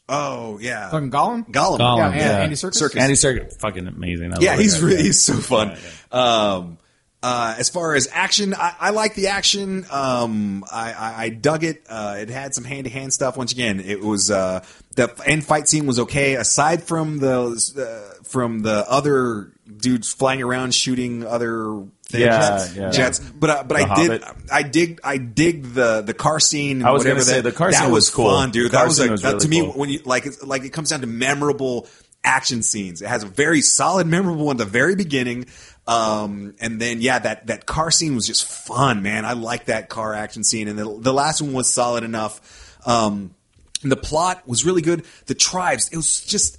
oh, 0.08 0.56
yeah. 0.60 0.88
Fucking 0.90 1.10
Gollum? 1.10 1.48
Gollum. 1.50 1.78
Gollum, 1.80 1.98
Yeah, 1.98 2.14
yeah, 2.14 2.30
yeah. 2.38 2.38
Andy 2.44 2.54
Serkis. 2.54 2.80
Serkis. 2.80 3.00
Andy 3.00 3.14
Serkis, 3.14 3.58
fucking 3.60 3.88
amazing. 3.88 4.32
I 4.34 4.36
Yeah, 4.38 4.56
he's 4.56 4.80
really 4.80 4.98
guy. 4.98 5.02
he's 5.02 5.20
so 5.20 5.34
fun. 5.34 5.76
Um, 6.12 6.78
uh, 7.22 7.54
as 7.58 7.68
far 7.70 7.94
as 7.94 8.08
action, 8.12 8.54
I, 8.54 8.74
I 8.78 8.90
like 8.90 9.14
the 9.14 9.28
action. 9.28 9.84
Um, 9.90 10.64
I, 10.70 10.92
I, 10.92 11.14
I 11.24 11.28
dug 11.30 11.64
it. 11.64 11.84
Uh, 11.88 12.16
it 12.20 12.28
had 12.28 12.54
some 12.54 12.64
hand 12.64 12.84
to 12.84 12.90
hand 12.90 13.12
stuff. 13.12 13.36
Once 13.36 13.52
again, 13.52 13.80
it 13.80 14.00
was 14.00 14.30
uh, 14.30 14.64
the 14.94 15.12
end 15.26 15.44
fight 15.44 15.68
scene 15.68 15.86
was 15.86 15.98
okay. 16.00 16.34
Aside 16.36 16.82
from 16.84 17.18
the 17.18 17.40
uh, 17.76 18.22
from 18.24 18.60
the 18.62 18.84
other 18.88 19.52
dudes 19.76 20.12
flying 20.12 20.42
around 20.42 20.74
shooting 20.74 21.24
other 21.24 21.84
things, 22.04 22.22
Yeah, 22.24 22.66
yeah. 22.74 22.90
jets. 22.90 23.18
But 23.18 23.50
uh, 23.50 23.62
but 23.64 23.78
The 23.78 23.84
I 23.92 23.94
did 23.96 24.24
I 24.52 24.62
dig 24.62 25.00
I 25.02 25.16
dig 25.18 25.64
the 25.74 26.02
the 26.02 26.14
car 26.14 26.38
scene. 26.38 26.84
I 26.84 26.92
was 26.92 27.00
whatever 27.00 27.22
say, 27.22 27.36
that, 27.40 27.42
the 27.50 27.52
car 27.56 27.72
that 27.72 27.82
scene 27.82 27.92
was 27.92 28.10
cool. 28.10 28.30
fun, 28.30 28.50
dude. 28.52 28.70
That 28.72 28.86
was, 28.86 29.00
like 29.00 29.10
was 29.10 29.22
that- 29.22 29.40
to 29.40 29.48
me 29.48 29.62
cool. 29.62 29.72
when 29.72 29.88
you 29.90 30.00
like 30.04 30.26
it's 30.26 30.44
like 30.44 30.64
it 30.64 30.70
comes 30.72 30.90
down 30.90 31.00
to 31.00 31.06
memorable 31.08 31.88
action 32.22 32.60
scenes. 32.62 33.02
It 33.02 33.08
has 33.08 33.22
a 33.22 33.26
very 33.26 33.60
solid, 33.60 34.06
memorable 34.08 34.46
one 34.46 34.56
at 34.56 34.58
the 34.58 34.64
very 34.64 34.96
beginning. 34.96 35.46
Um, 35.86 36.54
and 36.60 36.80
then 36.80 37.00
yeah, 37.00 37.18
that 37.20 37.46
that 37.46 37.66
car 37.66 37.90
scene 37.90 38.14
was 38.16 38.26
just 38.26 38.44
fun, 38.44 39.02
man. 39.02 39.24
I 39.24 39.34
like 39.34 39.66
that 39.66 39.88
car 39.88 40.14
action 40.14 40.42
scene, 40.44 40.66
and 40.68 40.78
the, 40.78 40.98
the 40.98 41.12
last 41.12 41.40
one 41.40 41.52
was 41.52 41.72
solid 41.72 42.02
enough. 42.02 42.40
Um, 42.86 43.34
and 43.82 43.92
the 43.92 43.96
plot 43.96 44.46
was 44.48 44.64
really 44.64 44.82
good. 44.82 45.04
The 45.26 45.34
tribes, 45.34 45.88
it 45.92 45.96
was 45.96 46.22
just 46.24 46.58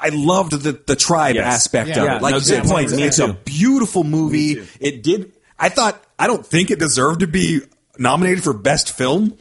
I 0.00 0.08
loved 0.10 0.52
the 0.52 0.72
the 0.72 0.96
tribe 0.96 1.34
Yes. 1.34 1.46
aspect 1.54 1.88
Yeah. 1.90 1.98
of 1.98 2.04
Yeah, 2.04 2.16
it. 2.16 2.22
Like 2.22 2.30
no, 2.32 2.36
you 2.38 2.44
said, 2.44 2.64
point. 2.64 2.84
it's, 2.86 2.94
Me 2.96 3.02
it's 3.02 3.16
too. 3.18 3.24
a 3.26 3.32
beautiful 3.34 4.04
movie. 4.04 4.62
It 4.80 5.02
did. 5.02 5.32
I 5.58 5.68
thought. 5.68 6.02
I 6.18 6.26
don't 6.26 6.44
think 6.46 6.70
it 6.70 6.78
deserved 6.78 7.20
to 7.20 7.26
be 7.26 7.60
nominated 7.98 8.42
for 8.44 8.52
best 8.54 8.92
film 8.92 9.36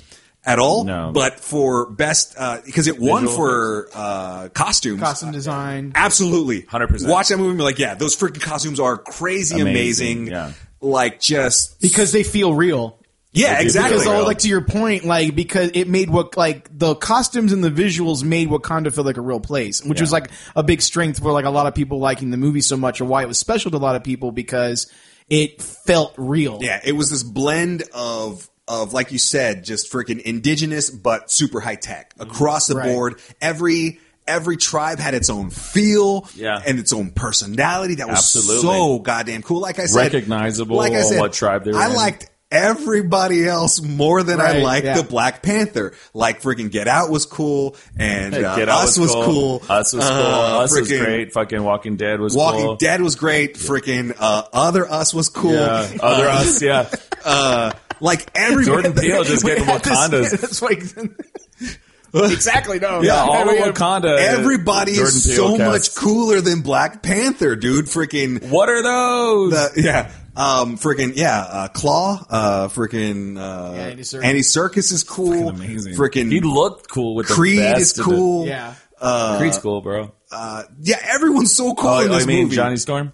at 0.50 0.60
all. 0.60 0.84
No. 0.84 1.12
but 1.14 1.40
for 1.40 1.90
best 1.92 2.36
because 2.66 2.88
it 2.88 3.00
won 3.00 3.24
Visual 3.24 3.38
for 3.38 3.90
uh, 3.94 4.50
costumes. 4.50 5.00
Costume 5.00 5.32
design. 5.32 5.92
Absolutely, 5.96 6.64
100%. 6.64 7.08
Watch 7.08 7.28
that 7.30 7.38
movie 7.38 7.50
and 7.50 7.58
be 7.58 7.64
like, 7.64 7.80
yeah, 7.80 7.94
those 7.94 8.16
freaking 8.16 8.42
costumes 8.42 8.80
are 8.80 8.98
crazy 8.98 9.60
amazing. 9.60 10.28
Amazing, 10.28 10.28
yeah. 10.28 10.54
Like 10.82 11.20
just 11.20 11.80
Because 11.82 12.12
they 12.12 12.24
feel 12.24 12.54
real. 12.54 13.00
yeah, 13.32 13.60
exactly. 13.62 13.98
Because 13.98 14.08
all 14.08 14.24
like 14.26 14.40
to 14.40 14.48
your 14.48 14.62
point, 14.62 15.04
like 15.06 15.36
because 15.36 15.72
it 15.74 15.88
made 15.88 16.10
what 16.10 16.36
like 16.36 16.68
the 16.78 16.96
costumes 16.96 17.52
and 17.52 17.64
the 17.64 17.70
visuals 17.70 18.24
made 18.24 18.50
Wakanda 18.50 18.94
feel 18.94 19.04
like 19.04 19.18
a 19.18 19.22
real 19.22 19.40
place, 19.42 19.84
which 19.84 20.02
was 20.02 20.12
like 20.12 20.32
a 20.56 20.64
big 20.64 20.82
strength 20.82 21.20
for 21.22 21.32
like 21.32 21.46
a 21.46 21.50
lot 21.52 21.68
of 21.68 21.76
people 21.76 22.00
liking 22.00 22.32
the 22.32 22.38
movie 22.38 22.62
so 22.62 22.76
much, 22.78 23.02
or 23.02 23.06
why 23.06 23.22
it 23.22 23.28
was 23.28 23.38
special 23.38 23.70
to 23.72 23.78
a 23.78 23.80
lot 23.80 23.96
of 23.96 24.04
people 24.04 24.32
because 24.32 24.92
it 25.30 25.62
felt 25.62 26.16
real. 26.18 26.58
Yeah, 26.62 26.80
it 26.84 26.94
was 26.94 27.12
this 27.12 27.22
blend 27.22 27.84
of 27.94 28.50
of 28.70 28.94
like 28.94 29.12
you 29.12 29.18
said, 29.20 29.66
just 29.66 29.92
freaking 29.92 30.22
indigenous 30.22 30.90
but 30.90 31.30
super 31.32 31.60
high 31.60 31.76
tech 31.76 32.14
across 32.20 32.68
the 32.68 32.76
Right. 32.76 32.88
board. 32.94 33.16
Every 33.42 34.00
every 34.28 34.58
tribe 34.58 35.00
had 35.00 35.16
its 35.16 35.28
own 35.32 35.50
feel 35.50 36.30
Yeah. 36.36 36.62
and 36.66 36.78
its 36.78 36.94
own 36.94 37.10
personality 37.10 37.96
that 37.96 38.08
was 38.08 38.18
Absolutely. 38.20 38.62
so 38.62 39.00
goddamn 39.00 39.42
cool. 39.42 39.60
Like 39.60 39.80
I 39.80 39.88
said, 39.88 39.98
Recognizable 40.14 40.78
Like 40.78 40.94
I 40.94 41.02
said, 41.02 41.20
what 41.20 41.34
tribe 41.34 41.66
they 41.66 41.72
were 41.72 41.80
I 41.80 41.88
in. 41.88 41.96
liked 41.96 42.30
everybody 42.52 43.48
else 43.48 43.82
more 43.82 44.22
than 44.24 44.40
I 44.40 44.54
Right, 44.54 44.62
liked 44.64 44.86
yeah. 44.86 44.98
the 44.98 45.04
Black 45.04 45.42
Panther. 45.42 45.94
Like 46.14 46.42
freaking 46.44 46.70
Get 46.72 46.88
Out 46.88 47.10
was 47.10 47.26
cool 47.26 47.76
and 47.98 48.34
uh, 48.36 48.56
Get 48.56 48.70
Out 48.70 48.84
Us 48.84 49.00
was 49.00 49.12
cool. 49.12 49.64
Us 49.68 49.94
was 49.94 50.04
cool. 50.08 50.14
Uh, 50.16 50.64
Us 50.64 50.78
was 50.80 50.88
great. 50.88 51.34
Fucking 51.34 51.64
Walking 51.64 51.96
Dead 51.98 52.20
was 52.20 52.36
Walking 52.36 52.62
cool. 52.62 52.76
Dead 52.76 53.02
was 53.02 53.16
great. 53.16 53.56
Freaking 53.56 54.16
uh, 54.20 54.44
Other 54.54 54.88
Us 54.92 55.12
was 55.12 55.30
cool. 55.30 55.54
Yeah. 55.54 55.88
Other 56.02 56.28
Uh, 56.30 56.36
Us, 56.42 56.62
yeah. 56.62 56.90
like 58.02 58.30
everybody. 58.36 58.66
Jordan 58.66 58.94
Peele 58.94 59.24
just 59.24 59.46
getting 59.46 59.66
We 59.66 59.72
had 59.72 59.82
this- 59.84 59.98
Wakanda's. 59.98 60.32
That's 60.42 60.62
why. 60.62 60.70
exactly. 62.34 62.80
No. 62.80 63.02
Yeah, 63.02 63.14
no, 63.26 63.32
all 63.32 63.50
of 63.50 63.56
Wakanda. 63.76 64.18
Everybody 64.18 64.96
Jordan 64.96 65.16
is 65.16 65.26
Peele 65.28 65.36
so 65.36 65.58
cast. 65.58 65.70
much 65.72 65.96
cooler 65.96 66.42
than 66.42 66.62
Black 66.62 67.02
Panther, 67.04 67.56
dude. 67.56 67.86
Freaking 67.86 68.50
What 68.50 68.70
are 68.70 68.82
those? 68.84 69.52
the 69.76 69.82
yeah, 69.82 70.12
um, 70.36 70.78
freaking 70.78 71.14
yeah, 71.16 71.40
uh, 71.42 71.68
Claw, 71.70 72.26
uh, 72.30 72.68
freaking 72.70 73.38
uh, 73.38 73.74
Yeah, 73.76 73.82
Andy 73.88 74.04
Serkis. 74.04 74.24
Andy 74.24 74.42
Serkis 74.42 74.92
is 74.92 75.04
cool. 75.04 75.50
Amazing. 75.50 75.96
Freaking 75.96 76.32
he 76.32 76.42
looked 76.42 76.90
cool 76.90 77.16
with 77.16 77.28
the 77.28 77.34
Creed 77.34 77.60
vest 77.60 77.82
is 77.82 77.98
and 78.00 78.08
the- 78.08 78.16
cool. 78.16 78.48
Yeah. 78.48 78.74
Uh, 79.02 79.38
Creed's 79.38 79.58
cool, 79.60 79.82
bro. 79.82 80.12
uh, 80.32 80.64
yeah, 80.82 80.98
everyone's 81.14 81.56
so 81.56 81.74
cool 81.74 81.90
Oh, 81.90 82.00
in 82.06 82.12
I 82.12 82.26
mean 82.26 82.44
movie. 82.46 82.56
Johnny 82.58 82.76
Storm. 82.78 83.14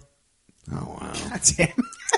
oh 0.72 0.98
wow! 1.00 1.12
God 1.30 1.40
damn. 1.56 1.68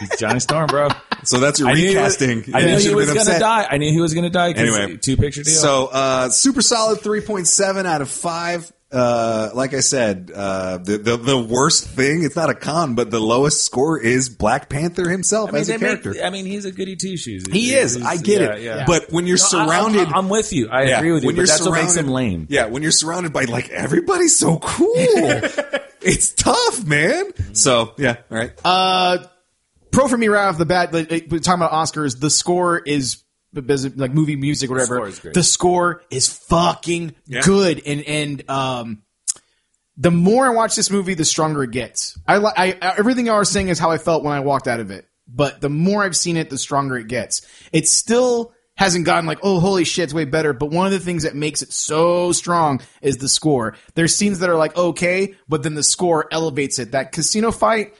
He's 0.00 0.18
Johnny 0.18 0.40
Storm, 0.40 0.66
bro. 0.66 0.88
So 1.24 1.40
that's 1.40 1.58
your 1.58 1.68
I 1.68 1.74
knew 1.74 1.88
recasting. 1.88 2.44
I 2.54 2.60
You 2.60 2.66
knew 2.66 2.74
he 2.76 2.80
should've 2.82 2.96
was 2.96 3.06
gonna 3.08 3.20
upset. 3.20 3.40
die. 3.40 3.66
I 3.70 3.76
knew 3.78 3.90
he 3.92 4.00
was 4.00 4.14
gonna 4.14 4.30
die. 4.30 4.52
Anyway. 4.52 4.96
two 4.98 5.16
picture 5.16 5.42
deal. 5.42 5.54
So 5.54 5.86
uh, 5.92 6.28
super 6.30 6.62
solid, 6.62 7.00
three 7.00 7.20
point 7.20 7.46
seven 7.48 7.86
out 7.86 8.00
of 8.02 8.08
five. 8.10 8.72
Uh, 8.90 9.50
like 9.52 9.74
I 9.74 9.80
said, 9.80 10.30
uh, 10.34 10.78
the, 10.78 10.96
the 10.96 11.18
the 11.18 11.38
worst 11.38 11.86
thing, 11.88 12.22
it's 12.24 12.36
not 12.36 12.48
a 12.48 12.54
con, 12.54 12.94
but 12.94 13.10
the 13.10 13.20
lowest 13.20 13.62
score 13.62 14.00
is 14.00 14.30
Black 14.30 14.70
Panther 14.70 15.10
himself 15.10 15.50
I 15.50 15.52
mean, 15.52 15.60
as 15.60 15.68
a 15.68 15.72
they 15.72 15.78
make- 15.78 16.02
character. 16.02 16.24
I 16.24 16.30
mean, 16.30 16.46
he's 16.46 16.64
a 16.64 16.72
goody 16.72 16.96
two 16.96 17.18
shoes. 17.18 17.44
he 17.52 17.74
is. 17.74 18.00
I 18.02 18.16
get 18.16 18.40
yeah, 18.40 18.54
it. 18.54 18.62
Yeah. 18.62 18.84
But 18.86 19.12
when 19.12 19.26
you're 19.26 19.36
No, 19.36 19.44
surrounded, 19.44 20.08
I'm, 20.08 20.14
I'm 20.14 20.28
with 20.30 20.54
you. 20.54 20.70
I 20.70 20.84
Yeah, 20.84 20.98
agree 21.00 21.12
with 21.12 21.22
you. 21.22 21.26
when 21.26 21.36
you're 21.36 21.44
that's 21.44 21.60
what 21.60 21.72
makes 21.72 21.92
surrounded- 21.92 22.08
him 22.08 22.14
lame. 22.14 22.46
Yeah, 22.48 22.66
when 22.68 22.82
you're 22.82 22.92
surrounded 22.92 23.34
by 23.34 23.44
like 23.44 23.68
everybody's 23.68 24.38
so 24.38 24.58
cool, 24.58 24.94
it's 26.00 26.32
tough, 26.32 26.82
man. 26.86 27.24
So 27.52 27.92
yeah, 27.98 28.16
all 28.30 28.38
right. 28.38 28.52
Uh, 28.64 29.18
pro 29.90 30.08
for 30.08 30.16
me 30.18 30.28
right 30.28 30.46
off 30.46 30.58
the 30.58 30.66
bat. 30.66 30.92
Like, 30.92 31.08
talking 31.08 31.54
about 31.54 31.72
Oscars. 31.72 32.18
The 32.18 32.30
score 32.30 32.78
is 32.78 33.22
like 33.54 34.12
movie 34.12 34.36
music, 34.36 34.68
whatever. 34.70 34.96
score 34.96 35.08
is 35.08 35.18
great. 35.20 35.34
The 35.34 35.42
score 35.42 36.02
is 36.10 36.28
fucking 36.28 37.14
Yeah. 37.26 37.40
good, 37.42 37.82
and 37.86 38.02
and 38.02 38.50
um, 38.50 39.02
the 39.96 40.10
more 40.10 40.46
I 40.46 40.50
watch 40.50 40.76
this 40.76 40.90
movie, 40.90 41.14
the 41.14 41.24
stronger 41.24 41.62
it 41.64 41.70
gets. 41.70 42.18
I 42.26 42.36
like 42.38 42.54
I 42.58 42.70
everything 42.98 43.26
y'all 43.26 43.36
are 43.36 43.44
saying 43.44 43.68
is 43.68 43.78
how 43.78 43.90
I 43.90 43.98
felt 43.98 44.22
when 44.22 44.32
I 44.34 44.40
walked 44.40 44.68
out 44.68 44.80
of 44.80 44.90
it. 44.90 45.06
But 45.26 45.60
the 45.60 45.68
more 45.68 46.04
I've 46.04 46.16
seen 46.16 46.36
it, 46.36 46.48
the 46.50 46.56
stronger 46.58 46.96
it 46.96 47.08
gets. 47.08 47.42
It 47.72 47.86
still 47.88 48.52
hasn't 48.76 49.04
gotten 49.06 49.26
like, 49.26 49.40
oh, 49.42 49.58
holy 49.60 49.84
shit, 49.84 50.04
it's 50.04 50.14
way 50.14 50.24
better. 50.24 50.52
But 50.52 50.70
one 50.70 50.86
of 50.86 50.92
the 50.92 51.00
things 51.00 51.24
that 51.24 51.34
makes 51.34 51.62
it 51.62 51.72
so 51.72 52.30
strong 52.32 52.80
is 53.02 53.16
the 53.18 53.28
score. 53.28 53.76
There's 53.94 54.14
scenes 54.14 54.38
that 54.38 54.48
are 54.50 54.56
like 54.56 54.76
okay, 54.76 55.34
but 55.48 55.62
then 55.62 55.74
the 55.74 55.82
score 55.82 56.28
elevates 56.30 56.78
it. 56.78 56.92
That 56.92 57.12
casino 57.12 57.50
fight. 57.50 57.94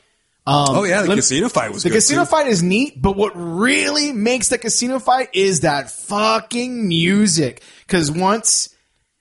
Um, 0.49 0.77
oh 0.77 0.85
yeah, 0.85 1.03
the 1.03 1.15
casino 1.15 1.51
fight 1.51 1.73
was 1.73 1.83
the 1.83 1.91
good 1.91 1.97
casino 1.97 2.23
too. 2.23 2.31
fight 2.31 2.47
is 2.47 2.63
neat, 2.63 3.03
but 3.03 3.17
what 3.17 3.33
really 3.35 4.13
makes 4.13 4.49
the 4.49 4.57
casino 4.57 4.99
fight 4.99 5.29
is 5.35 5.61
that 5.61 5.91
fucking 5.91 6.89
music. 6.89 7.63
Because 7.87 8.11
once 8.11 8.75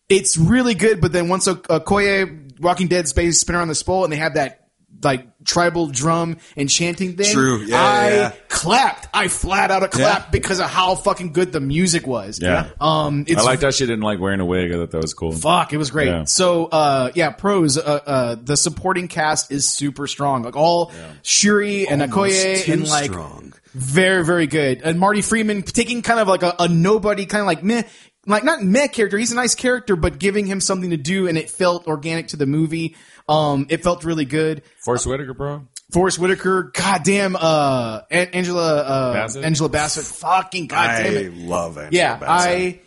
it's 0.07 0.37
really 0.37 0.73
good, 0.73 1.01
but 1.01 1.11
then 1.11 1.27
once 1.27 1.45
Okoye 1.45 2.57
Walking 2.61 2.87
Dead 2.87 3.09
space 3.09 3.41
spin 3.41 3.55
around 3.55 3.67
the 3.67 3.75
spool 3.75 4.05
and 4.05 4.13
they 4.13 4.17
have 4.17 4.35
that 4.35 4.66
like 5.03 5.27
tribal 5.45 5.87
drum 5.87 6.37
and 6.55 6.69
chanting 6.69 7.15
thing. 7.15 7.31
True. 7.33 7.61
Yeah, 7.63 7.81
I 7.81 8.09
yeah, 8.09 8.15
yeah. 8.15 8.31
clapped. 8.49 9.07
I 9.13 9.27
flat 9.27 9.69
out 9.71 9.83
a 9.83 9.87
clap 9.87 10.23
Yeah. 10.25 10.29
because 10.31 10.59
of 10.59 10.69
how 10.69 10.95
fucking 10.95 11.33
good 11.33 11.51
the 11.51 11.59
music 11.59 12.07
was. 12.07 12.39
Yeah. 12.41 12.69
Um, 12.81 13.25
it's 13.27 13.41
I 13.41 13.45
like 13.45 13.59
that 13.61 13.73
she 13.75 13.85
didn't 13.85 14.01
like 14.01 14.19
wearing 14.19 14.39
a 14.39 14.45
wig. 14.45 14.71
I 14.71 14.75
thought 14.75 14.91
that 14.91 15.01
was 15.01 15.13
cool. 15.13 15.31
Fuck, 15.31 15.71
it 15.73 15.77
was 15.77 15.91
great. 15.91 16.07
Yeah. 16.07 16.23
So, 16.25 16.65
uh, 16.65 17.11
yeah, 17.15 17.29
pros. 17.29 17.77
Uh, 17.77 17.81
uh, 17.81 18.35
the 18.41 18.57
supporting 18.57 19.07
cast 19.07 19.51
is 19.51 19.69
super 19.69 20.07
strong. 20.07 20.43
Like 20.43 20.55
all 20.55 20.91
Shuri 21.21 21.87
and 21.87 22.01
Okoye 22.01 22.63
too 22.63 22.73
and 22.73 22.87
like 22.87 23.11
strong. 23.11 23.53
very, 23.73 24.23
very 24.25 24.47
good. 24.47 24.81
And 24.83 24.99
Marty 24.99 25.21
Freeman 25.21 25.61
taking 25.61 26.01
kind 26.01 26.19
of 26.19 26.27
like 26.27 26.43
a, 26.43 26.55
a 26.59 26.67
nobody, 26.67 27.25
kind 27.25 27.41
of 27.41 27.47
like 27.47 27.63
meh, 27.63 27.83
like 28.25 28.43
not 28.43 28.63
meh 28.63 28.87
character. 28.87 29.17
He's 29.17 29.31
a 29.31 29.35
nice 29.35 29.55
character, 29.55 29.95
but 29.95 30.19
giving 30.19 30.45
him 30.47 30.59
something 30.59 30.89
to 30.89 30.97
do, 30.97 31.27
and 31.27 31.37
it 31.37 31.49
felt 31.49 31.87
organic 31.87 32.29
to 32.29 32.37
the 32.37 32.45
movie. 32.45 32.95
Um, 33.27 33.67
it 33.69 33.83
felt 33.83 34.03
really 34.05 34.25
good. 34.25 34.63
Forest 34.83 35.05
Whitaker, 35.07 35.33
bro. 35.33 35.67
Forest 35.91 36.19
Whitaker, 36.19 36.71
goddamn, 36.73 37.35
uh, 37.39 38.01
An- 38.11 38.29
Angela, 38.33 38.77
uh, 38.83 39.13
Bassett? 39.13 39.43
Angela 39.45 39.69
Bassett, 39.69 40.05
fucking 40.05 40.67
goddamn 40.67 41.05
I 41.13 41.17
it. 41.19 41.33
love 41.33 41.77
it. 41.77 41.93
Yeah, 41.93 42.19
I 42.21 42.79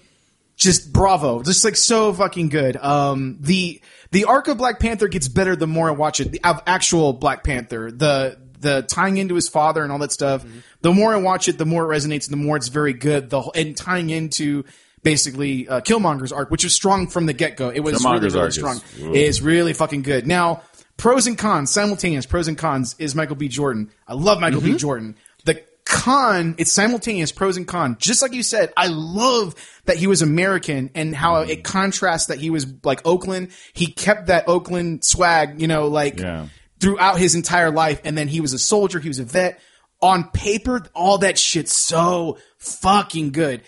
just 0.57 0.93
bravo, 0.93 1.43
just 1.43 1.65
like 1.65 1.77
so 1.77 2.13
fucking 2.13 2.51
good. 2.51 2.77
Um, 2.77 3.39
the 3.41 3.81
the 4.11 4.25
arc 4.25 4.49
of 4.49 4.59
Black 4.59 4.81
Panther 4.81 5.09
gets 5.09 5.29
better 5.29 5.57
the 5.57 5.67
more 5.67 5.89
I 5.89 5.93
watch 5.93 6.21
it. 6.21 6.31
The 6.33 6.41
of 6.45 6.61
actual 6.67 7.13
Black 7.15 7.43
Panther, 7.45 7.91
the 7.91 8.37
the 8.59 8.83
tying 8.83 9.17
into 9.17 9.35
his 9.35 9.49
father 9.49 9.83
and 9.83 9.91
all 9.91 9.99
that 10.01 10.13
stuff. 10.13 10.45
The 10.83 10.93
more 10.93 11.15
I 11.15 11.17
watch 11.17 11.49
it, 11.49 11.57
the 11.57 11.65
more 11.65 11.91
it 11.91 11.97
resonates, 11.97 12.31
and 12.31 12.33
the 12.39 12.45
more 12.45 12.57
it's 12.59 12.69
very 12.69 12.93
good. 12.93 13.31
The 13.31 13.41
and 13.55 13.75
tying 13.75 14.11
into 14.11 14.65
basically 15.03 15.69
uh, 15.69 15.81
Killmonger's 15.81 16.33
arc, 16.33 16.51
which 16.51 16.65
is 16.65 16.73
strong 16.75 17.07
from 17.09 17.27
the 17.27 17.33
get 17.33 17.57
go. 17.57 17.71
It 17.71 17.81
was 17.81 18.05
really, 18.05 18.21
really 18.21 18.41
arc 18.41 18.53
strong. 18.53 18.81
Is 18.99 19.41
really 19.43 19.73
fucking 19.73 20.03
good. 20.03 20.27
Now, 20.27 20.63
pros 20.97 21.27
and 21.27 21.39
cons, 21.39 21.71
simultaneous 21.71 22.27
pros 22.27 22.49
and 22.49 22.59
cons 22.59 22.97
is 22.99 23.15
Michael 23.15 23.37
B. 23.37 23.49
Jordan. 23.49 23.91
I 24.07 24.15
love 24.15 24.41
Michael 24.41 24.61
B. 24.61 24.77
Jordan. 24.77 25.17
The 25.45 25.63
con, 25.87 26.55
it's 26.59 26.71
simultaneous 26.71 27.33
pros 27.33 27.57
and 27.57 27.67
cons. 27.67 27.97
Just 27.99 28.23
like 28.23 28.33
you 28.33 28.43
said, 28.43 28.73
I 28.77 28.89
love 28.89 29.55
that 29.87 29.97
he 29.97 30.07
was 30.07 30.23
American 30.23 30.91
and 30.95 31.17
how 31.17 31.37
it 31.43 31.65
contrasts 31.65 32.27
that 32.27 32.39
he 32.39 32.51
was 32.51 32.67
like 32.85 33.01
Oakland. 33.07 33.51
He 33.73 33.87
kept 33.87 34.27
that 34.27 34.49
Oakland 34.49 35.05
swag, 35.05 35.61
you 35.61 35.67
know, 35.67 35.89
like 35.89 36.21
Yeah. 36.21 36.47
throughout 36.79 37.19
his 37.19 37.35
entire 37.35 37.71
life. 37.71 38.01
And 38.05 38.17
then 38.17 38.29
he 38.29 38.41
was 38.41 38.53
a 38.53 38.59
soldier, 38.59 39.01
he 39.01 39.09
was 39.09 39.19
a 39.19 39.25
vet. 39.25 39.61
On 40.03 40.25
paper, 40.31 40.83
all 40.95 41.19
that 41.19 41.39
shit's 41.39 41.75
so 41.75 42.39
fucking 42.59 43.33
good. 43.33 43.63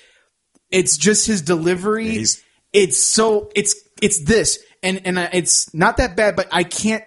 It's 0.72 0.96
just 0.96 1.26
his 1.26 1.42
delivery. 1.42 2.08
he's- 2.11 2.42
it's 2.72 2.96
so 2.96 3.50
it's 3.54 3.74
it's 4.00 4.24
this 4.24 4.58
and 4.82 5.02
and 5.04 5.18
uh, 5.18 5.28
it's 5.35 5.72
not 5.74 5.98
that 5.98 6.16
bad, 6.16 6.37
but 6.37 6.48
I 6.50 6.64
can't 6.64 7.04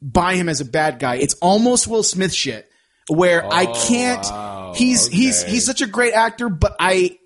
buy 0.00 0.34
him 0.34 0.48
as 0.48 0.62
a 0.62 0.64
bad 0.64 0.98
guy. 0.98 1.16
It's 1.16 1.34
almost 1.34 1.86
Will 1.86 2.02
Smith 2.02 2.32
shit 2.32 2.66
where 3.08 3.44
I 3.46 3.66
can't. 3.66 4.22
wow. 4.22 4.72
He's 4.74 5.06
he's 5.08 5.42
he's 5.42 5.66
such 5.66 5.82
a 5.82 5.86
great 5.86 6.14
actor, 6.14 6.48
but 6.48 6.74
I 6.80 7.17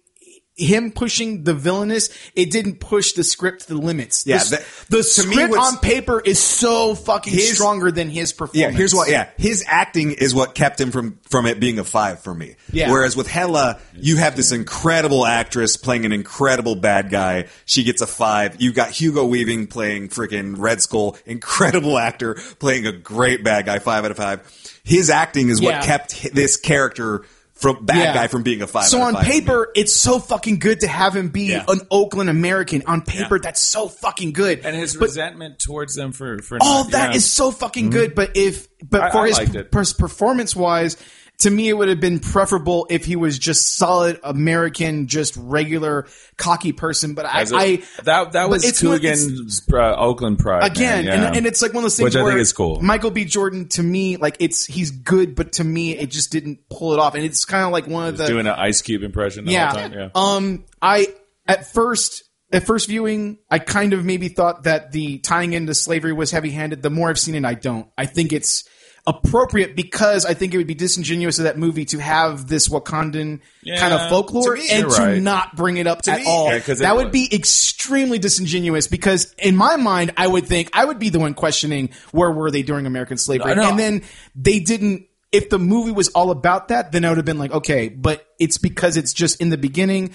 him 0.54 0.92
pushing 0.92 1.44
the 1.44 1.54
villainous, 1.54 2.10
it 2.34 2.50
didn't 2.50 2.78
push 2.78 3.12
the 3.12 3.24
script 3.24 3.62
to 3.62 3.68
the 3.74 3.80
limits. 3.80 4.26
Yeah, 4.26 4.38
the, 4.38 4.64
the 4.90 5.02
to 5.02 5.26
me, 5.26 5.34
script 5.34 5.54
on 5.56 5.78
paper 5.78 6.20
is 6.20 6.38
so 6.38 6.94
fucking 6.94 7.32
His- 7.32 7.54
stronger 7.54 7.90
than 7.90 8.08
his 8.10 8.32
performance. 8.32 8.58
Yeah, 8.58 8.70
here's 8.70 8.94
what. 8.94 9.08
Yeah, 9.08 9.30
his 9.38 9.64
acting 9.66 10.12
is 10.12 10.34
what 10.34 10.54
kept 10.54 10.80
him 10.80 10.90
from 10.90 11.18
from 11.30 11.46
it 11.46 11.58
being 11.58 11.78
a 11.78 11.84
five 11.84 12.20
for 12.20 12.34
me. 12.34 12.56
Yeah. 12.70 12.90
Whereas 12.90 13.16
with 13.16 13.28
Hela, 13.28 13.80
you 13.94 14.16
have 14.16 14.36
this 14.36 14.52
incredible 14.52 15.24
actress 15.24 15.76
playing 15.76 16.04
an 16.04 16.12
incredible 16.12 16.74
bad 16.74 17.08
guy. 17.10 17.46
She 17.64 17.82
gets 17.84 18.02
a 18.02 18.06
five. 18.06 18.60
You've 18.60 18.74
got 18.74 18.90
Hugo 18.90 19.24
Weaving 19.24 19.68
playing 19.68 20.08
freaking 20.10 20.56
Red 20.58 20.82
Skull, 20.82 21.16
incredible 21.24 21.98
actor 21.98 22.34
playing 22.58 22.86
a 22.86 22.92
great 22.92 23.42
bad 23.42 23.64
guy. 23.66 23.78
Five 23.78 24.04
out 24.04 24.10
of 24.10 24.16
five. 24.18 24.40
His 24.84 25.08
acting 25.10 25.48
is 25.48 25.60
Yeah. 25.60 25.78
what 25.78 25.84
kept 25.86 26.34
this 26.34 26.56
character 26.56 27.24
from 27.62 27.86
bad 27.86 27.96
Yeah. 27.96 28.14
guy 28.14 28.26
from 28.26 28.42
being 28.42 28.60
a 28.60 28.66
five. 28.66 28.84
So 28.86 29.00
out 29.00 29.04
on 29.08 29.14
five 29.14 29.24
for 29.24 29.28
me. 29.32 29.40
paper, 29.40 29.68
it's 29.74 29.94
so 29.94 30.18
fucking 30.18 30.58
good 30.58 30.80
to 30.80 30.88
have 30.88 31.16
him 31.16 31.28
be 31.30 31.44
Yeah. 31.44 31.64
an 31.68 31.80
Oakland 31.90 32.28
American. 32.28 32.82
On 32.86 33.00
paper, 33.00 33.36
Yeah. 33.36 33.40
that's 33.44 33.60
so 33.62 33.88
fucking 33.88 34.32
good. 34.32 34.60
and 34.64 34.76
his 34.76 34.94
But 34.94 35.02
resentment 35.08 35.58
towards 35.60 35.94
them 35.94 36.12
for 36.12 36.42
for 36.42 36.58
all 36.60 36.82
not- 36.84 36.92
that 36.92 37.16
is 37.16 37.24
yeah. 37.24 37.44
so 37.44 37.50
fucking 37.52 37.84
mm-hmm. 37.84 37.92
good. 37.98 38.14
But 38.14 38.32
if, 38.36 38.66
but 38.86 39.00
I- 39.00 39.10
for 39.12 39.18
I 39.24 39.28
his 39.28 39.38
liked 39.38 39.54
it. 39.54 39.70
performance 39.70 40.54
wise, 40.54 40.96
to 41.42 41.50
me, 41.50 41.68
it 41.68 41.72
would 41.72 41.88
have 41.88 41.98
been 41.98 42.20
preferable 42.20 42.86
if 42.88 43.04
he 43.04 43.16
was 43.16 43.36
just 43.36 43.76
solid 43.76 44.20
American, 44.22 45.08
just 45.08 45.36
regular 45.36 46.06
cocky 46.36 46.72
person. 46.72 47.14
But 47.14 47.26
I, 47.26 47.40
a- 47.42 47.46
I 47.52 47.82
that 48.04 48.32
that 48.32 48.48
was 48.48 48.64
Coogler's 48.64 49.62
uh, 49.72 49.96
Oakland 49.96 50.38
pride 50.38 50.70
again, 50.70 51.04
man, 51.04 51.18
yeah. 51.18 51.26
and, 51.26 51.36
and 51.38 51.46
it's 51.46 51.60
like 51.60 51.72
one 51.72 51.78
of 51.78 51.84
those 51.84 51.96
things 51.96 52.04
Which 52.04 52.16
I 52.16 52.22
where 52.22 52.32
think 52.32 52.42
is 52.42 52.52
cool. 52.52 52.80
Michael 52.80 53.10
B. 53.10 53.24
Jordan, 53.24 53.68
to 53.70 53.82
me, 53.82 54.16
like 54.18 54.36
it's 54.38 54.64
he's 54.64 54.92
good, 54.92 55.34
but 55.34 55.52
to 55.54 55.64
me, 55.64 55.96
it 55.96 56.10
just 56.10 56.30
didn't 56.30 56.68
pull 56.70 56.92
it 56.92 57.00
off. 57.00 57.14
And 57.16 57.24
it's 57.24 57.44
kind 57.44 57.64
of 57.64 57.72
like 57.72 57.88
one 57.88 58.08
of 58.08 58.18
the 58.18 58.26
doing 58.26 58.46
an 58.46 58.54
Ice 58.56 58.80
Cube 58.80 59.02
impression 59.02 59.44
the 59.44 59.52
yeah. 59.52 59.66
whole 59.66 59.80
time. 59.80 59.92
Yeah. 59.92 60.08
Um, 60.14 60.64
I 60.80 61.08
at 61.48 61.66
first 61.66 62.22
at 62.52 62.66
first 62.66 62.86
viewing, 62.86 63.38
I 63.50 63.58
kind 63.58 63.94
of 63.94 64.04
maybe 64.04 64.28
thought 64.28 64.64
that 64.64 64.92
the 64.92 65.18
tying 65.18 65.54
into 65.54 65.74
slavery 65.74 66.12
was 66.12 66.30
heavy 66.30 66.50
handed. 66.50 66.82
The 66.82 66.90
more 66.90 67.08
I've 67.08 67.18
seen 67.18 67.34
it, 67.34 67.44
I 67.44 67.54
don't. 67.54 67.88
I 67.98 68.06
think 68.06 68.32
it's 68.32 68.68
appropriate 69.06 69.74
because 69.74 70.24
I 70.24 70.34
think 70.34 70.54
it 70.54 70.58
would 70.58 70.66
be 70.68 70.74
disingenuous 70.74 71.38
of 71.38 71.44
that 71.44 71.58
movie 71.58 71.84
to 71.86 71.98
have 71.98 72.46
this 72.46 72.68
Wakandan 72.68 73.40
Yeah. 73.62 73.78
kind 73.78 73.92
of 73.92 74.08
folklore 74.08 74.54
To 74.54 74.62
me, 74.62 74.68
and 74.70 74.88
to 74.90 74.96
right. 75.02 75.20
not 75.22 75.56
bring 75.56 75.76
it 75.76 75.86
up 75.88 76.06
at 76.06 76.20
me- 76.20 76.26
all. 76.26 76.46
Yeah, 76.52 76.60
'cause 76.60 76.78
that 76.78 76.94
would 76.94 77.06
was- 77.06 77.12
be 77.12 77.28
extremely 77.34 78.18
disingenuous 78.20 78.86
because 78.86 79.34
in 79.38 79.56
my 79.56 79.74
mind, 79.76 80.12
I 80.16 80.26
would 80.28 80.46
think 80.46 80.70
I 80.72 80.84
would 80.84 80.98
be 81.00 81.08
the 81.08 81.18
one 81.18 81.34
questioning 81.34 81.90
where 82.12 82.30
were 82.30 82.50
they 82.52 82.62
during 82.62 82.86
American 82.86 83.16
slavery, 83.18 83.52
I 83.54 83.68
and 83.70 83.78
then 83.78 84.02
they 84.36 84.60
didn't. 84.60 85.06
If 85.32 85.48
the 85.48 85.58
movie 85.58 85.92
was 85.92 86.08
all 86.10 86.30
about 86.30 86.68
that, 86.68 86.92
then 86.92 87.04
I 87.04 87.08
would 87.08 87.16
have 87.18 87.24
been 87.24 87.38
like, 87.38 87.52
okay, 87.52 87.88
but 87.88 88.24
it's 88.38 88.58
because 88.58 88.96
it's 88.96 89.12
just 89.14 89.40
in 89.40 89.48
the 89.48 89.56
beginning 89.56 90.10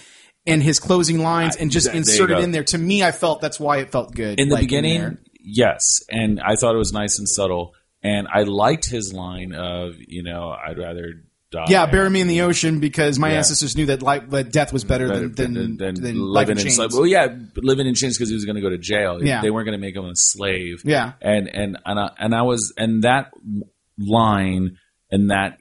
and 0.45 0.61
his 0.63 0.79
closing 0.79 1.21
lines 1.23 1.55
and 1.57 1.71
just 1.71 1.87
there 1.87 1.95
inserted 1.95 2.37
in 2.39 2.51
there. 2.51 2.63
To 2.65 2.77
me, 2.77 3.03
I 3.03 3.11
felt 3.11 3.41
that's 3.41 3.59
why 3.59 3.77
it 3.79 3.91
felt 3.91 4.13
good 4.15 4.39
in 4.39 4.47
the 4.49 4.55
like, 4.55 4.61
beginning, 4.61 4.99
there. 5.01 5.17
yes, 5.43 6.01
and 6.09 6.39
I 6.39 6.55
thought 6.55 6.73
it 6.75 6.77
was 6.77 6.93
nice 6.93 7.17
and 7.17 7.27
subtle, 7.27 7.73
and 8.07 8.27
I 8.33 8.43
liked 8.43 8.85
his 8.85 9.13
line 9.13 9.53
of, 9.53 9.95
you 9.99 10.23
know, 10.23 10.49
I'd 10.49 10.77
rather 10.77 11.23
die. 11.51 11.65
Yeah, 11.69 11.85
bury 11.85 12.09
me 12.09 12.21
in 12.21 12.27
the 12.27 12.41
ocean 12.41 12.79
because 12.79 13.17
my 13.19 13.29
Yeah. 13.31 13.37
ancestors 13.37 13.75
knew 13.77 13.85
that 13.87 14.01
life, 14.01 14.29
that 14.29 14.51
death 14.51 14.71
was 14.73 14.83
better 14.83 15.07
Better 15.07 15.27
than 15.29 15.53
than, 15.53 15.77
than, 15.77 15.95
than, 15.95 16.19
living 16.19 16.57
in 16.59 16.69
slavery. 16.69 16.97
Well, 16.97 17.07
yeah, 17.07 17.27
living 17.55 17.87
in 17.87 17.95
chains 17.95 18.17
because 18.17 18.29
he 18.29 18.35
was 18.35 18.45
going 18.45 18.55
to 18.55 18.61
go 18.61 18.69
to 18.69 18.77
jail. 18.77 19.23
Yeah. 19.23 19.41
they 19.41 19.51
weren't 19.51 19.65
going 19.65 19.79
to 19.79 19.85
make 19.85 19.95
him 19.95 20.05
a 20.05 20.15
slave. 20.15 20.81
Yeah. 20.85 21.13
and 21.21 21.47
and 21.47 21.77
and 21.85 21.99
I, 21.99 22.09
and 22.19 22.35
I 22.35 22.41
was 22.43 22.73
and 22.77 23.03
that 23.03 23.31
line 23.97 24.77
and 25.11 25.31
that 25.31 25.59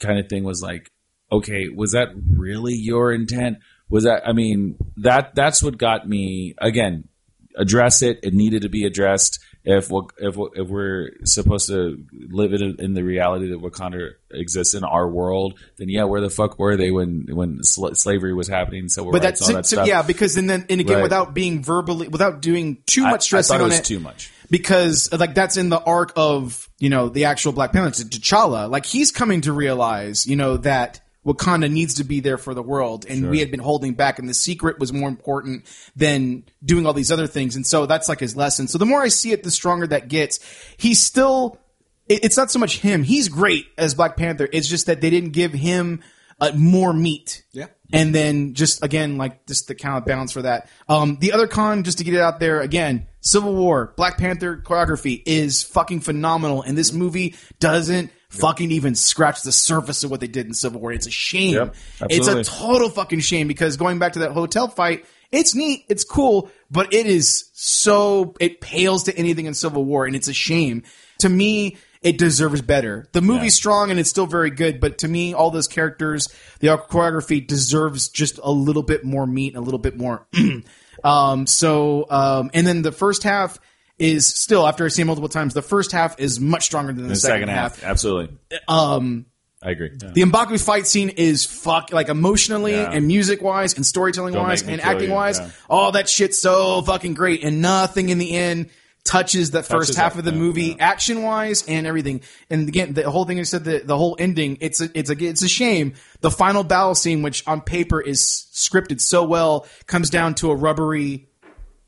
kind 0.00 0.18
of 0.18 0.28
thing 0.28 0.44
was 0.44 0.62
like, 0.62 0.90
okay, 1.30 1.68
was 1.68 1.92
that 1.92 2.08
really 2.36 2.74
your 2.74 3.12
intent? 3.12 3.58
Was 3.88 4.04
that? 4.04 4.26
I 4.26 4.32
mean, 4.32 4.76
that 4.98 5.34
that's 5.34 5.62
what 5.62 5.78
got 5.78 6.08
me 6.08 6.54
again. 6.58 7.08
Address 7.56 8.02
it. 8.02 8.20
It 8.22 8.34
needed 8.34 8.62
to 8.62 8.68
be 8.68 8.84
addressed. 8.84 9.40
If 9.70 9.90
if 10.18 10.36
if 10.54 10.68
we're 10.68 11.10
supposed 11.24 11.66
to 11.68 12.02
live 12.30 12.54
in, 12.54 12.76
in 12.78 12.94
the 12.94 13.02
reality 13.04 13.50
that 13.50 13.60
Wakanda 13.60 14.12
exists 14.30 14.72
in 14.72 14.82
our 14.82 15.06
world, 15.06 15.58
then 15.76 15.90
yeah, 15.90 16.04
where 16.04 16.22
the 16.22 16.30
fuck 16.30 16.58
were 16.58 16.76
they 16.78 16.90
when 16.90 17.26
when 17.30 17.62
sl- 17.62 17.92
slavery 17.92 18.32
was 18.32 18.48
happening? 18.48 18.88
Civil 18.88 19.12
but 19.12 19.20
that's 19.20 19.42
all 19.42 19.52
that 19.52 19.66
so- 19.66 19.84
yeah, 19.84 20.00
because 20.00 20.38
and 20.38 20.48
then 20.48 20.64
and 20.70 20.80
again, 20.80 20.96
Right. 20.96 21.02
without 21.02 21.34
being 21.34 21.62
verbally, 21.62 22.08
without 22.08 22.40
doing 22.40 22.78
too 22.86 23.04
I- 23.04 23.10
much 23.10 23.24
stressing 23.24 23.56
I 23.56 23.58
thought 23.58 23.60
it 23.60 23.64
on 23.64 23.70
was 23.70 23.78
it, 23.80 23.84
too 23.84 24.00
much. 24.00 24.30
because 24.50 25.12
like 25.12 25.34
that's 25.34 25.58
in 25.58 25.68
the 25.68 25.80
arc 25.80 26.12
of 26.16 26.66
you 26.78 26.88
know 26.88 27.10
the 27.10 27.26
actual 27.26 27.52
Black 27.52 27.72
Panther, 27.72 28.04
T'Challa. 28.04 28.70
Like 28.70 28.86
he's 28.86 29.12
coming 29.12 29.42
to 29.42 29.52
realize, 29.52 30.26
you 30.26 30.36
know, 30.36 30.56
that 30.58 31.00
Wakanda 31.28 31.70
needs 31.70 31.94
to 31.94 32.04
be 32.04 32.20
there 32.20 32.38
for 32.38 32.54
the 32.54 32.62
world, 32.62 33.04
and 33.06 33.28
we 33.28 33.40
had 33.40 33.50
been 33.50 33.60
holding 33.60 33.92
back, 33.92 34.18
and 34.18 34.26
the 34.26 34.34
secret 34.34 34.78
was 34.78 34.94
more 34.94 35.10
important 35.10 35.66
than 35.94 36.44
doing 36.64 36.86
all 36.86 36.94
these 36.94 37.12
other 37.12 37.26
things, 37.26 37.54
and 37.54 37.66
so 37.66 37.84
that's 37.84 38.08
like 38.08 38.18
his 38.18 38.34
lesson. 38.34 38.66
So 38.66 38.78
the 38.78 38.86
more 38.86 39.02
I 39.02 39.08
see 39.08 39.32
it, 39.32 39.42
the 39.42 39.50
stronger 39.50 39.86
that 39.88 40.08
gets. 40.08 40.40
He's 40.78 41.00
still. 41.00 41.60
It's 42.08 42.38
not 42.38 42.50
so 42.50 42.58
much 42.58 42.78
him. 42.78 43.02
He's 43.02 43.28
great 43.28 43.66
as 43.76 43.94
Black 43.94 44.16
Panther. 44.16 44.48
It's 44.50 44.66
just 44.66 44.86
that 44.86 45.02
they 45.02 45.10
didn't 45.10 45.32
give 45.32 45.52
him 45.52 46.02
uh, 46.40 46.52
more 46.54 46.94
meat. 46.94 47.44
Yeah. 47.52 47.66
And 47.92 48.14
then 48.14 48.54
just 48.54 48.82
again, 48.82 49.18
like 49.18 49.46
just 49.46 49.68
the 49.68 49.74
kind 49.74 49.98
of 49.98 50.06
balance 50.06 50.32
for 50.32 50.40
that. 50.40 50.70
Um, 50.88 51.18
the 51.20 51.32
other 51.32 51.46
con, 51.46 51.84
just 51.84 51.98
to 51.98 52.04
get 52.04 52.14
it 52.14 52.20
out 52.20 52.40
there 52.40 52.62
again, 52.62 53.06
Civil 53.20 53.54
War, 53.54 53.92
Black 53.98 54.16
Panther 54.16 54.56
choreography 54.56 55.22
is 55.26 55.62
fucking 55.62 56.00
phenomenal, 56.00 56.62
and 56.62 56.78
this 56.78 56.94
movie 56.94 57.34
doesn't 57.60 58.10
fucking 58.30 58.70
even 58.70 58.94
scratch 58.94 59.42
the 59.42 59.52
surface 59.52 60.04
of 60.04 60.10
what 60.10 60.20
they 60.20 60.26
did 60.26 60.46
in 60.46 60.54
Civil 60.54 60.80
War. 60.80 60.92
It's 60.92 61.06
a 61.06 61.10
shame. 61.10 61.54
Yep, 61.54 61.74
it's 62.10 62.28
a 62.28 62.44
total 62.44 62.90
fucking 62.90 63.20
shame 63.20 63.48
because 63.48 63.76
going 63.76 63.98
back 63.98 64.14
to 64.14 64.20
that 64.20 64.32
hotel 64.32 64.68
fight, 64.68 65.04
it's 65.30 65.54
neat, 65.54 65.84
it's 65.88 66.04
cool, 66.04 66.50
but 66.70 66.92
it 66.92 67.06
is 67.06 67.50
so 67.52 68.34
it 68.40 68.60
pales 68.60 69.04
to 69.04 69.16
anything 69.16 69.46
in 69.46 69.54
Civil 69.54 69.84
War, 69.84 70.06
and 70.06 70.16
it's 70.16 70.28
a 70.28 70.34
shame. 70.34 70.82
To 71.18 71.28
me, 71.28 71.76
it 72.00 72.18
deserves 72.18 72.62
better. 72.62 73.08
The 73.12 73.20
movie's 73.20 73.54
strong 73.54 73.90
and 73.90 73.98
it's 73.98 74.10
still 74.10 74.26
very 74.26 74.50
good, 74.50 74.80
but 74.80 74.98
to 74.98 75.08
me, 75.08 75.34
all 75.34 75.50
those 75.50 75.66
characters, 75.66 76.28
the 76.60 76.68
choreography 76.68 77.44
deserves 77.44 78.08
just 78.08 78.38
a 78.42 78.52
little 78.52 78.84
bit 78.84 79.04
more 79.04 79.26
meat, 79.26 79.56
a 79.56 79.60
little 79.60 79.80
bit 79.80 79.96
more. 79.96 80.26
um, 81.04 81.46
so, 81.46 82.06
um, 82.08 82.50
and 82.54 82.66
then 82.66 82.82
the 82.82 82.92
first 82.92 83.24
half 83.24 83.58
is 83.98 84.26
still 84.26 84.66
after 84.66 84.84
I 84.84 84.88
see 84.88 85.02
it 85.02 85.06
multiple 85.06 85.28
times. 85.28 85.54
The 85.54 85.62
first 85.62 85.92
half 85.92 86.18
is 86.20 86.38
much 86.40 86.64
stronger 86.64 86.92
than 86.92 87.04
the, 87.04 87.10
the 87.10 87.16
second 87.16 87.48
half, 87.48 87.82
absolutely. 87.82 88.36
Um, 88.68 89.26
I 89.60 89.70
agree. 89.70 89.90
Yeah. 90.00 90.10
the 90.12 90.22
M'Baku 90.22 90.64
fight 90.64 90.86
scene 90.86 91.08
is 91.08 91.44
fuck 91.44 91.92
like 91.92 92.08
emotionally 92.08 92.72
Yeah. 92.72 92.92
and 92.92 93.06
music 93.08 93.42
wise 93.42 93.74
and 93.74 93.84
storytelling 93.84 94.34
Don't 94.34 94.44
wise 94.44 94.62
and 94.62 94.80
acting 94.80 95.08
you, 95.08 95.14
wise. 95.14 95.40
yeah. 95.40 95.50
All 95.68 95.92
that 95.92 96.08
shit's 96.08 96.40
so 96.40 96.80
fucking 96.82 97.14
great 97.14 97.42
and 97.42 97.60
nothing 97.60 98.08
in 98.10 98.18
the 98.18 98.34
end 98.36 98.70
touches 99.04 99.50
the 99.50 99.62
first 99.62 99.96
half 99.96 100.12
that, 100.12 100.20
of 100.20 100.24
the 100.26 100.32
yeah, 100.32 100.36
movie 100.38 100.76
action 100.78 101.22
wise 101.22 101.64
and 101.66 101.86
everything. 101.86 102.20
And 102.50 102.68
again, 102.68 102.92
the 102.92 103.10
whole 103.10 103.24
thing 103.24 103.40
I 103.40 103.42
said 103.42 103.64
the 103.64 103.78
the 103.84 103.96
whole 103.96 104.16
ending. 104.18 104.58
It's 104.60 104.80
a 104.80 104.90
it's 104.96 105.10
a 105.10 105.16
it's 105.24 105.42
a 105.42 105.48
shame. 105.48 105.94
The 106.20 106.30
final 106.30 106.62
battle 106.62 106.94
scene, 106.94 107.22
which 107.22 107.42
on 107.46 107.60
paper 107.60 108.00
is 108.00 108.20
scripted 108.52 109.00
so 109.00 109.24
well, 109.24 109.66
comes 109.86 110.10
down 110.10 110.34
to 110.36 110.50
a 110.50 110.54
rubbery 110.54 111.27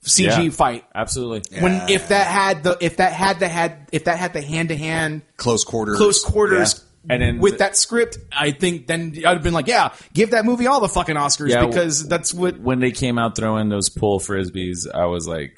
CG 0.05 0.45
Yeah. 0.45 0.51
fight. 0.51 0.85
Absolutely. 0.95 1.61
When 1.61 1.89
if 1.91 2.09
that 2.09 2.27
had 2.27 2.63
the 2.63 2.77
if 2.81 2.97
that 2.99 3.13
had 3.13 3.39
the 3.41 3.49
had 3.49 3.89
if 3.93 4.05
that 4.05 4.19
had 4.19 4.33
the 4.33 4.41
hand 4.43 4.71
to 4.71 4.77
hand 4.77 5.23
Close 5.37 5.65
quarters. 5.65 5.97
close 5.97 6.25
quarters. 6.25 6.85
And 7.09 7.23
then 7.23 7.39
with 7.39 7.53
the- 7.55 7.59
that 7.61 7.79
script, 7.79 8.19
I 8.31 8.51
think 8.51 8.87
then 8.87 9.15
I'd 9.17 9.25
have 9.25 9.43
been 9.43 9.55
like, 9.55 9.67
yeah, 9.69 9.95
give 10.13 10.33
that 10.33 10.45
movie 10.45 10.67
all 10.67 10.81
the 10.81 10.89
fucking 10.89 11.17
Oscars 11.17 11.49
Yeah, 11.49 11.65
because 11.65 12.07
that's 12.07 12.35
what. 12.35 12.61
when 12.61 12.81
they 12.81 12.91
came 12.93 13.19
out 13.19 13.37
throwing 13.37 13.71
those 13.71 13.89
pull 13.89 14.21
frisbees, 14.21 14.87
I 14.93 15.07
was 15.07 15.27
like, 15.27 15.57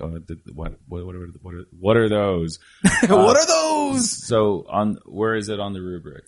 oh, 0.00 0.18
what, 0.54 0.72
what, 0.88 1.04
what, 1.04 1.14
are, 1.14 1.28
what, 1.42 1.54
are, 1.54 1.64
what 1.78 1.96
are 1.98 2.08
those? 2.08 2.58
what 3.06 3.10
uh, 3.10 3.38
are 3.38 3.46
those? 3.46 4.10
So 4.10 4.64
on 4.70 4.98
where 5.04 5.34
is 5.34 5.50
it 5.50 5.60
on 5.60 5.74
the 5.74 5.82
rubric? 5.82 6.24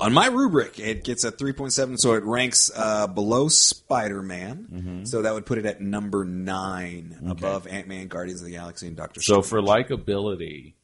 On 0.00 0.12
my 0.12 0.26
rubric, 0.28 0.78
it 0.78 1.02
gets 1.02 1.24
a 1.24 1.32
3.7, 1.32 1.98
so 1.98 2.14
it 2.14 2.22
ranks 2.24 2.70
uh, 2.74 3.08
below 3.08 3.48
Spider 3.48 4.22
Man. 4.22 4.68
Mm-hmm. 4.72 5.04
So 5.04 5.22
that 5.22 5.34
would 5.34 5.44
put 5.44 5.58
it 5.58 5.66
at 5.66 5.80
number 5.80 6.24
nine, 6.24 7.18
above 7.28 7.66
Ant 7.66 7.88
Man, 7.88 8.06
Guardians 8.06 8.40
of 8.40 8.46
the 8.46 8.52
Galaxy, 8.52 8.86
and 8.86 8.96
Doctor 8.96 9.20
So 9.20 9.42
Strange. 9.42 9.46
for 9.46 9.60
likability, 9.60 10.74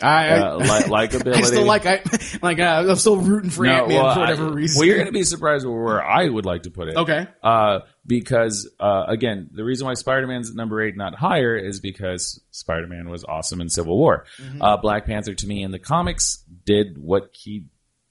I, 0.00 0.30
I, 0.30 0.38
uh, 0.40 0.56
li- 0.56 0.64
likability. 0.64 1.34
I 1.36 1.42
still 1.42 1.64
like 1.64 1.86
I 1.86 2.02
like 2.42 2.58
uh, 2.58 2.84
I'm 2.88 2.96
still 2.96 3.18
rooting 3.18 3.50
for 3.50 3.64
Ant 3.64 3.86
Man 3.88 4.02
well, 4.02 4.14
for 4.14 4.20
whatever 4.20 4.48
I- 4.48 4.52
reason. 4.52 4.80
Well, 4.80 4.88
you're 4.88 4.96
going 4.96 5.06
to 5.06 5.12
be 5.12 5.22
surprised 5.22 5.64
where 5.64 6.02
I 6.02 6.28
would 6.28 6.44
like 6.44 6.64
to 6.64 6.70
put 6.70 6.88
it. 6.88 6.96
Okay. 6.96 7.26
Uh, 7.44 7.80
because 8.04 8.68
uh, 8.80 9.04
again, 9.06 9.50
the 9.52 9.62
reason 9.62 9.86
why 9.86 9.94
Spider-Man's 9.94 10.50
at 10.50 10.56
number 10.56 10.82
eight, 10.82 10.96
not 10.96 11.14
higher, 11.14 11.56
is 11.56 11.78
because 11.78 12.42
Spider-Man 12.50 13.08
was 13.08 13.22
awesome 13.24 13.60
in 13.60 13.68
Civil 13.68 13.96
War. 13.96 14.24
Mm-hmm. 14.40 14.60
Uh, 14.60 14.76
Black 14.78 15.06
Panther, 15.06 15.34
to 15.34 15.46
me, 15.46 15.62
in 15.62 15.70
the 15.70 15.78
comics, 15.78 16.42
did 16.64 16.98
what 16.98 17.30
he 17.32 17.66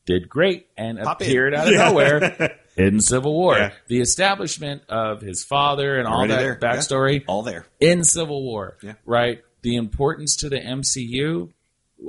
did 0.05 0.27
great 0.29 0.67
and 0.77 0.99
Pop 0.99 1.21
in. 1.21 1.27
appeared 1.27 1.53
out 1.53 1.67
of 1.67 1.73
nowhere 1.79 2.57
in 2.77 2.99
Civil 2.99 3.33
War. 3.33 3.57
Yeah. 3.57 3.71
The 3.87 4.01
establishment 4.01 4.83
of 4.89 5.21
his 5.21 5.43
father 5.43 5.97
and 5.97 6.07
all 6.07 6.19
Already 6.19 6.33
that 6.33 6.39
there. 6.39 6.55
backstory 6.55 7.19
Yeah. 7.19 7.25
All 7.27 7.43
there. 7.43 7.65
in 7.79 8.03
Civil 8.03 8.43
War, 8.43 8.77
Yeah. 8.81 8.93
right? 9.05 9.43
The 9.61 9.75
importance 9.75 10.35
to 10.37 10.49
the 10.49 10.59
MCU 10.59 11.49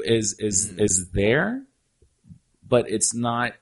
is 0.04 0.36
is 0.38 0.70
Mm. 0.72 0.80
is 0.80 1.08
there, 1.12 1.62
but 2.66 2.88
it's 2.90 3.14
not 3.14 3.52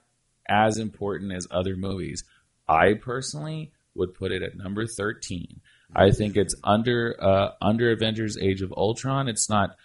as 0.48 0.78
important 0.78 1.32
as 1.32 1.46
other 1.50 1.76
movies. 1.76 2.24
I 2.68 2.94
personally 2.94 3.72
would 3.94 4.14
put 4.14 4.30
it 4.32 4.42
at 4.42 4.56
number 4.56 4.86
thirteen. 4.86 5.60
I 5.94 6.12
think 6.12 6.36
it's 6.36 6.54
under 6.62 7.16
uh, 7.18 7.50
under 7.60 7.90
Avengers: 7.90 8.38
Age 8.38 8.62
of 8.62 8.72
Ultron. 8.76 9.28
It's 9.28 9.48
not 9.50 9.76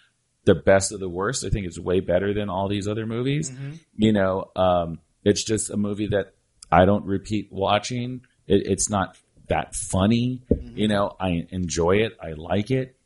the 0.46 0.54
best 0.54 0.92
of 0.92 1.00
the 1.00 1.08
worst. 1.08 1.44
I 1.44 1.50
think 1.50 1.66
it's 1.66 1.78
way 1.78 2.00
better 2.00 2.32
than 2.32 2.48
all 2.48 2.68
these 2.68 2.88
other 2.88 3.04
movies. 3.04 3.52
You 3.96 4.12
know, 4.12 4.50
um, 4.56 5.00
it's 5.24 5.44
just 5.44 5.70
a 5.70 5.76
movie 5.76 6.06
that 6.08 6.34
I 6.72 6.86
don't 6.86 7.04
repeat 7.04 7.48
watching. 7.52 8.22
It, 8.46 8.66
it's 8.66 8.88
not 8.88 9.18
that 9.48 9.74
funny. 9.74 10.42
You 10.74 10.88
know, 10.88 11.14
I 11.20 11.46
enjoy 11.50 11.96
it. 11.96 12.16
I 12.22 12.32
like 12.32 12.70
it. 12.70 12.96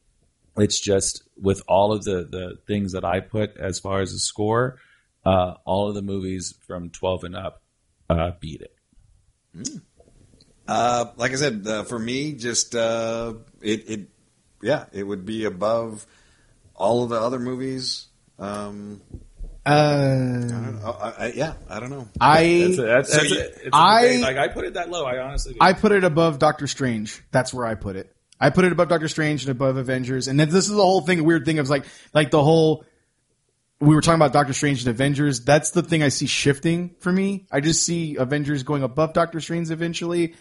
It's 0.56 0.80
just 0.80 1.22
with 1.40 1.62
all 1.66 1.92
of 1.92 2.04
the, 2.04 2.28
the 2.30 2.58
things 2.66 2.92
that 2.92 3.04
I 3.04 3.20
put 3.20 3.56
as 3.56 3.78
far 3.78 4.00
as 4.00 4.12
the 4.12 4.18
score, 4.18 4.78
uh, 5.24 5.54
all 5.64 5.88
of 5.88 5.94
the 5.94 6.02
movies 6.02 6.54
from 6.66 6.90
12 6.90 7.24
and 7.24 7.36
up 7.36 7.62
uh, 8.10 8.32
beat 8.40 8.62
it. 8.62 8.76
Uh, 10.68 11.06
like 11.16 11.32
I 11.32 11.36
said, 11.36 11.66
uh, 11.66 11.84
for 11.84 11.98
me, 11.98 12.32
just 12.32 12.74
uh, 12.74 13.34
it, 13.62 13.88
it, 13.88 14.08
yeah, 14.62 14.84
it 14.92 15.04
would 15.04 15.24
be 15.24 15.44
above 15.44 16.06
all 16.80 17.04
of 17.04 17.10
the 17.10 17.20
other 17.20 17.38
movies. 17.38 18.06
Um, 18.38 19.00
Uh, 19.66 19.70
I 19.70 20.48
don't 20.48 20.80
know. 20.82 20.96
I, 21.00 21.08
I, 21.26 21.32
yeah, 21.36 21.52
I 21.68 21.80
don't 21.80 21.90
know. 21.90 22.08
I 22.20 22.64
That's 22.66 22.78
a, 22.78 22.82
that's, 22.82 23.12
that's 23.12 23.30
you- 23.30 23.38
a, 23.38 23.42
it's 23.42 23.64
a 23.66 23.70
I- 23.76 24.02
debate. 24.02 24.20
like 24.22 24.36
I 24.38 24.48
put 24.48 24.64
it 24.64 24.74
that 24.74 24.90
low. 24.90 25.04
I 25.04 25.18
honestly, 25.18 25.52
do. 25.52 25.58
I 25.60 25.74
put 25.74 25.92
it 25.92 26.02
above 26.02 26.38
Doctor 26.38 26.66
Strange. 26.66 27.22
That's 27.30 27.52
where 27.52 27.66
I 27.66 27.74
put 27.74 27.96
it. 27.96 28.14
I 28.40 28.48
put 28.48 28.64
it 28.64 28.72
above 28.72 28.88
Doctor 28.88 29.06
Strange 29.08 29.42
and 29.42 29.50
above 29.50 29.76
Avengers. 29.76 30.26
And 30.26 30.40
then 30.40 30.48
this 30.48 30.64
is 30.64 30.70
the 30.70 30.76
whole 30.82 31.02
thing, 31.02 31.22
weird 31.24 31.44
thing 31.44 31.58
of 31.58 31.68
like, 31.68 31.84
like 32.14 32.30
the 32.30 32.42
whole, 32.42 32.86
we 33.80 33.94
were 33.94 34.00
talking 34.00 34.16
about 34.18 34.32
Doctor 34.32 34.54
Strange 34.54 34.80
and 34.80 34.88
Avengers. 34.88 35.44
That's 35.44 35.72
the 35.72 35.82
thing 35.82 36.02
I 36.02 36.08
see 36.08 36.26
shifting 36.26 36.94
for 37.00 37.12
me. 37.12 37.46
I 37.52 37.60
just 37.60 37.82
see 37.84 38.16
Avengers 38.16 38.62
going 38.62 38.82
above 38.82 39.12
Doctor 39.12 39.40
Strange 39.40 39.70
eventually. 39.70 40.34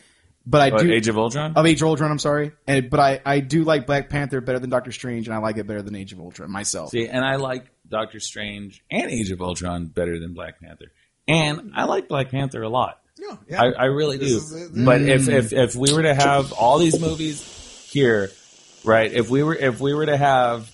But 0.46 0.62
I 0.62 0.70
What, 0.72 0.84
do, 0.84 0.92
Age 0.92 1.08
of 1.08 1.18
Ultron. 1.18 1.54
of 1.56 1.66
Age 1.66 1.82
of 1.82 1.88
Ultron, 1.90 2.12
I'm 2.12 2.20
sorry. 2.20 2.54
And, 2.66 2.90
but 2.90 3.00
I, 3.00 3.22
I 3.26 3.40
do 3.40 3.64
like 3.64 3.86
Black 3.86 4.10
Panther 4.10 4.42
better 4.42 4.58
than 4.58 4.70
Doctor 4.70 4.92
Strange 4.92 5.28
and 5.28 5.36
I 5.36 5.40
like 5.40 5.58
it 5.58 5.68
better 5.68 5.82
than 5.82 5.96
Age 5.96 6.14
of 6.14 6.20
Ultron 6.20 6.52
myself. 6.52 6.90
See, 6.92 7.08
and 7.08 7.24
I 7.24 7.36
like 7.36 7.70
Doctor 7.88 8.20
Strange 8.20 8.84
and 8.90 9.12
Age 9.12 9.32
of 9.32 9.42
Ultron 9.42 9.88
better 9.88 10.20
than 10.20 10.34
Black 10.34 10.60
Panther, 10.60 10.92
and 11.28 11.74
I 11.76 11.86
like 11.86 12.08
Black 12.08 12.30
Panther 12.30 12.62
a 12.64 12.70
lot. 12.70 13.00
Yeah, 13.18 13.36
yeah. 13.50 13.62
I, 13.62 13.72
I 13.72 13.86
really 13.86 14.18
do. 14.18 14.26
This 14.26 14.52
is 14.52 14.72
it. 14.72 14.86
But 14.86 15.02
if, 15.02 15.28
if 15.28 15.52
if 15.54 15.76
we 15.76 15.94
were 15.94 16.04
to 16.04 16.14
have 16.14 16.54
all 16.54 16.78
these 16.80 17.00
movies 17.00 17.42
here, 17.92 18.32
right? 18.84 19.12
If 19.12 19.30
we 19.30 19.44
were 19.44 19.56
if 19.56 19.80
we 19.80 19.94
were 19.94 20.06
to 20.06 20.18
have 20.18 20.70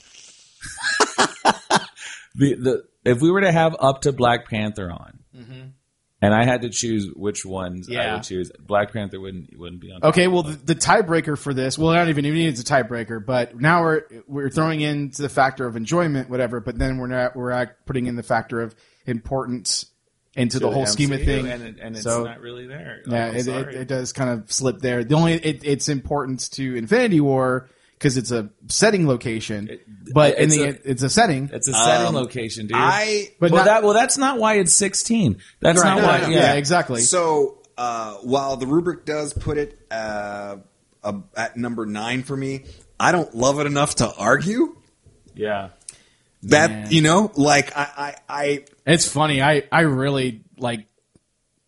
the 2.36 2.55
the 2.55 2.86
if 3.03 3.22
we 3.22 3.32
were 3.32 3.41
to 3.41 3.51
have 3.51 3.76
up 3.80 4.01
to 4.01 4.11
Black 4.11 4.47
Panther 4.49 4.91
on, 4.91 5.20
mm-hmm. 5.36 5.61
And 6.26 6.34
I 6.34 6.43
had 6.43 6.61
to 6.63 6.69
choose 6.69 7.07
which 7.15 7.45
ones 7.45 7.89
I 7.89 7.93
Yeah. 7.93 8.13
would 8.15 8.23
choose, 8.23 8.51
Black 8.59 8.91
Panther 8.93 9.19
wouldn't 9.19 9.57
wouldn't 9.57 9.82
be 9.82 9.91
on. 9.91 10.03
Okay, 10.03 10.28
well, 10.28 10.43
the, 10.43 10.55
the 10.57 10.76
tiebreaker 10.76 11.38
for 11.38 11.53
this, 11.53 11.78
well, 11.78 11.89
I 11.91 11.95
don't 11.97 12.09
even 12.09 12.23
need 12.23 12.47
it's 12.47 12.61
a 12.61 12.63
tiebreaker, 12.63 13.23
but 13.26 13.59
now 13.59 13.82
we're 13.84 14.03
we're 14.28 14.49
throwing 14.49 14.82
into 14.82 15.21
the 15.21 15.30
factor 15.30 15.65
of 15.65 15.76
enjoyment, 15.76 16.30
whatever. 16.30 16.59
But 16.59 16.78
then 16.78 16.97
we're 16.97 17.07
not 17.07 17.36
we're 17.36 17.65
putting 17.86 18.07
in 18.07 18.15
the 18.15 18.23
factor 18.23 18.61
of 18.61 18.76
importance 19.05 19.86
into 20.36 20.59
the 20.59 20.67
To 20.67 20.73
whole 20.73 20.86
scheme 20.86 21.13
of 21.13 21.21
MCU, 21.21 21.26
thing. 21.26 21.47
and, 21.47 21.63
it, 21.63 21.76
and 21.82 21.95
it's 21.95 22.03
So- 22.03 22.26
not 22.26 22.41
really 22.41 22.67
there. 22.67 23.01
yeah, 23.07 23.28
it, 23.28 23.47
it, 23.47 23.67
it 23.69 23.88
does 23.88 24.11
kind 24.11 24.30
of 24.30 24.51
slip 24.51 24.80
there. 24.80 25.03
The 25.05 25.15
only 25.15 25.34
it, 25.36 25.61
it's 25.63 25.88
importance 25.88 26.49
to 26.49 26.76
Infinity 26.76 27.21
War 27.21 27.69
because 28.06 28.18
it's 28.18 28.30
a 28.30 28.51
setting 28.68 29.08
location, 29.08 29.80
but 30.14 30.38
in 30.38 30.43
it's 30.45 30.56
the 30.58 30.64
a- 30.64 30.91
it's 30.91 31.01
a 31.01 31.10
setting. 31.10 31.49
It's 31.51 31.68
a 31.68 31.74
setting 31.74 32.08
Um, 32.10 32.14
location, 32.14 32.68
dude. 32.68 32.78
I 32.78 33.30
But 33.39 33.49
well, 33.49 33.62
not- 33.62 33.66
that 33.66 33.84
well, 33.84 33.93
that's 33.95 34.16
not 34.20 34.38
why 34.38 34.56
it's 34.60 34.76
sixteen. 34.76 35.38
That's 35.60 35.80
Right, 35.82 35.95
not 35.95 36.01
no, 36.01 36.08
why. 36.08 36.18
no, 36.20 36.28
no. 36.28 36.30
yeah. 36.34 36.39
yeah, 36.39 36.53
exactly. 36.53 37.01
So 37.01 37.58
uh, 37.80 38.14
while 38.22 38.58
the 38.58 38.68
rubric 38.68 39.06
does 39.06 39.34
put 39.34 39.58
it 39.58 39.80
uh, 39.89 40.58
uh, 41.03 41.14
at 41.36 41.58
number 41.58 41.88
nine 41.88 42.22
for 42.22 42.38
me, 42.38 42.66
I 42.99 43.12
don't 43.12 43.34
love 43.36 43.60
it 43.60 43.66
enough 43.66 43.95
to 43.95 44.14
argue. 44.14 44.76
yeah. 45.34 45.70
That 46.43 46.70
Man. 46.70 46.88
you 46.91 47.01
know, 47.01 47.32
like 47.36 47.76
I, 47.76 47.88
I, 47.97 48.16
I 48.30 48.66
It's 48.86 49.08
funny. 49.08 49.41
I 49.41 49.64
I 49.72 49.82
really 49.82 50.43
like. 50.60 50.86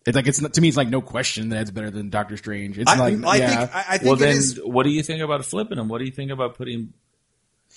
It's 0.08 0.16
like 0.16 0.26
it's 0.26 0.40
to 0.40 0.60
me. 0.60 0.68
It's 0.68 0.76
like 0.76 0.88
no 0.88 1.00
question 1.00 1.50
that 1.50 1.60
it's 1.62 1.70
better 1.70 1.90
than 1.90 2.08
Doctor 2.10 2.36
Strange. 2.36 2.78
It's 2.78 2.90
I, 2.90 2.96
like 2.96 3.24
I 3.24 3.36
yeah. 3.36 3.48
think 3.66 3.74
I, 3.76 3.84
I 3.88 3.98
think 3.98 4.04
Well, 4.08 4.16
then, 4.16 4.36
is 4.36 4.58
what 4.64 4.84
do 4.84 4.90
you 4.90 5.02
think 5.02 5.22
about 5.22 5.44
flipping 5.44 5.76
them? 5.76 5.88
What 5.88 5.98
do 5.98 6.04
you 6.04 6.10
think 6.12 6.30
about 6.30 6.54
putting? 6.56 6.92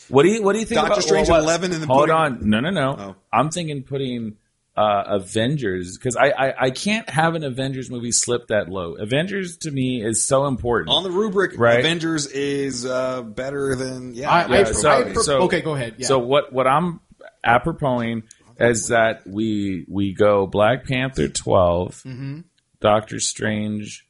What 0.07 0.23
do 0.23 0.29
you 0.29 0.41
What 0.41 0.53
do 0.53 0.59
you 0.59 0.65
think 0.65 0.79
Doctor 0.79 0.93
about 0.93 1.03
Strange 1.03 1.29
well, 1.29 1.39
what- 1.39 1.43
11 1.43 1.73
and 1.73 1.81
then 1.81 1.87
hold 1.89 2.01
putting- 2.09 2.15
on? 2.15 2.49
No, 2.49 2.59
no, 2.61 2.69
no. 2.69 2.95
Oh. 2.97 3.15
I'm 3.33 3.49
thinking 3.49 3.83
putting 3.83 4.37
uh, 4.77 5.03
Avengers 5.07 5.97
because 5.97 6.15
I, 6.15 6.29
I 6.29 6.65
I 6.67 6.69
can't 6.71 7.09
have 7.09 7.35
an 7.35 7.43
Avengers 7.43 7.91
movie 7.91 8.13
slip 8.13 8.47
that 8.47 8.69
low. 8.69 8.93
Avengers 8.95 9.57
to 9.57 9.71
me 9.71 10.01
is 10.01 10.23
so 10.25 10.47
important. 10.47 10.95
on 10.95 11.03
the 11.03 11.11
rubric. 11.11 11.59
Right. 11.59 11.79
Avengers 11.79 12.27
is 12.27 12.85
uh, 12.85 13.21
better 13.23 13.75
than 13.75 14.13
yeah. 14.13 14.29
I- 14.31 14.43
I 14.43 14.57
Yeah, 14.59 14.63
pro- 14.63 14.73
so, 14.73 14.89
I 14.89 15.13
so- 15.13 15.41
okay, 15.43 15.59
go 15.61 15.75
ahead. 15.75 15.95
Yeah. 15.97 16.07
So 16.07 16.19
what 16.19 16.53
what 16.53 16.67
I'm 16.67 17.01
apropos 17.43 18.21
is 18.63 18.87
that 18.89 19.25
we 19.27 19.85
we 19.89 20.13
go 20.13 20.47
Black 20.47 20.85
Panther 20.87 21.27
12 21.27 22.03
Mm-hmm. 22.05 22.39
Doctor 22.79 23.19
Strange 23.19 24.05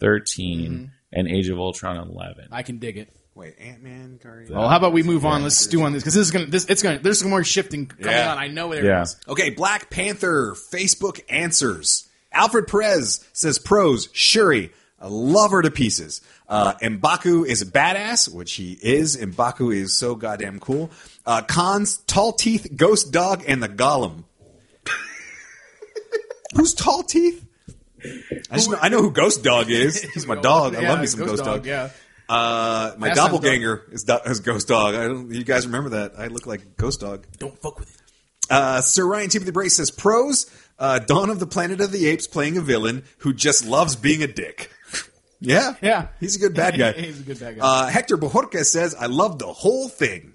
13 0.00 0.60
Mm-hmm. 0.70 0.84
and 1.12 1.28
Age 1.28 1.48
of 1.48 1.58
Ultron 1.58 1.96
eleven. 1.96 2.48
I 2.50 2.62
can 2.62 2.78
dig 2.78 2.96
it. 2.98 3.08
Wait, 3.34 3.54
Ant 3.58 3.82
Man, 3.82 4.18
Guardian. 4.22 4.54
Well, 4.54 4.68
how 4.68 4.76
about 4.76 4.92
we 4.92 5.02
move 5.02 5.24
on? 5.24 5.42
Let's 5.42 5.66
do 5.66 5.82
on 5.84 5.92
this 5.92 6.02
because 6.02 6.14
this 6.14 6.26
is 6.26 6.30
gonna. 6.30 6.46
This 6.46 6.66
it's 6.66 6.82
gonna. 6.82 6.98
There's 6.98 7.18
some 7.18 7.30
more 7.30 7.42
shifting 7.44 7.86
coming 7.86 8.04
Yeah. 8.06 8.30
on. 8.32 8.38
I 8.38 8.48
know 8.48 8.70
there 8.74 8.84
Yeah. 8.84 9.02
is. 9.02 9.16
Okay, 9.26 9.48
Black 9.50 9.88
Panther 9.88 10.54
Facebook 10.72 11.20
answers. 11.30 12.08
Alfred 12.30 12.66
Perez 12.66 13.26
says 13.32 13.58
pros. 13.58 14.08
Shuri, 14.12 14.70
I 15.00 15.06
love 15.08 15.50
her 15.52 15.62
to 15.62 15.70
pieces. 15.70 16.20
Uh, 16.52 16.74
M'Baku 16.82 17.46
is 17.46 17.62
a 17.62 17.66
badass, 17.66 18.30
which 18.32 18.52
he 18.52 18.78
is. 18.82 19.16
M'Baku 19.16 19.74
is 19.74 19.96
so 19.96 20.14
goddamn 20.14 20.60
cool. 20.60 20.90
Uh, 21.24 21.40
cons, 21.40 21.96
tall 22.06 22.32
teeth, 22.34 22.66
ghost 22.76 23.10
dog, 23.10 23.42
and 23.48 23.62
the 23.62 23.70
golem. 23.70 24.24
Who's 26.54 26.74
tall 26.74 27.02
teeth? 27.04 27.42
I, 28.50 28.56
just 28.56 28.70
know, 28.70 28.78
I 28.82 28.88
know 28.90 29.00
who 29.00 29.10
Ghost 29.12 29.42
Dog 29.44 29.70
is. 29.70 30.02
He's 30.14 30.26
my 30.26 30.34
dog. 30.34 30.74
I 30.74 30.82
Yeah, 30.82 30.90
love 30.90 31.00
me 31.00 31.06
some 31.06 31.24
Ghost, 31.24 31.44
Dog. 31.44 31.64
Yeah. 31.64 31.90
Uh, 32.28 32.92
my 32.98 33.14
doppelganger 33.14 33.84
is, 33.92 34.04
do- 34.04 34.18
is 34.26 34.40
Ghost 34.40 34.68
Dog. 34.68 34.94
I 34.94 35.06
don't, 35.06 35.30
you 35.32 35.44
guys 35.44 35.66
remember 35.66 35.90
that? 35.90 36.18
I 36.18 36.26
look 36.26 36.44
like 36.46 36.76
Ghost 36.76 37.00
Dog. 37.00 37.26
Don't 37.38 37.56
fuck 37.62 37.78
with 37.78 37.94
it. 37.94 38.02
Uh, 38.50 38.80
Sir 38.80 39.06
Ryan 39.06 39.30
Timothy 39.30 39.52
Brace 39.52 39.76
says 39.76 39.90
pros: 39.90 40.50
uh, 40.78 40.98
Dawn 40.98 41.30
of 41.30 41.38
the 41.38 41.46
Planet 41.46 41.80
of 41.80 41.92
the 41.92 42.06
Apes 42.08 42.26
playing 42.26 42.56
a 42.56 42.60
villain 42.60 43.04
who 43.18 43.32
just 43.32 43.64
loves 43.64 43.94
being 43.96 44.22
a 44.22 44.26
dick. 44.26 44.70
Yeah, 45.44 45.74
Yeah. 45.82 46.08
he's 46.20 46.36
a 46.36 46.38
good 46.38 46.54
bad 46.54 46.78
guy. 46.78 46.92
He's 47.00 47.20
a 47.20 47.22
good 47.24 47.38
bad 47.40 47.58
guy. 47.58 47.62
Uh, 47.64 47.86
Hector 47.88 48.16
Bojorquez 48.16 48.66
says 48.66 48.94
I 48.94 49.06
love 49.06 49.38
the 49.38 49.52
whole 49.52 49.88
thing. 49.88 50.34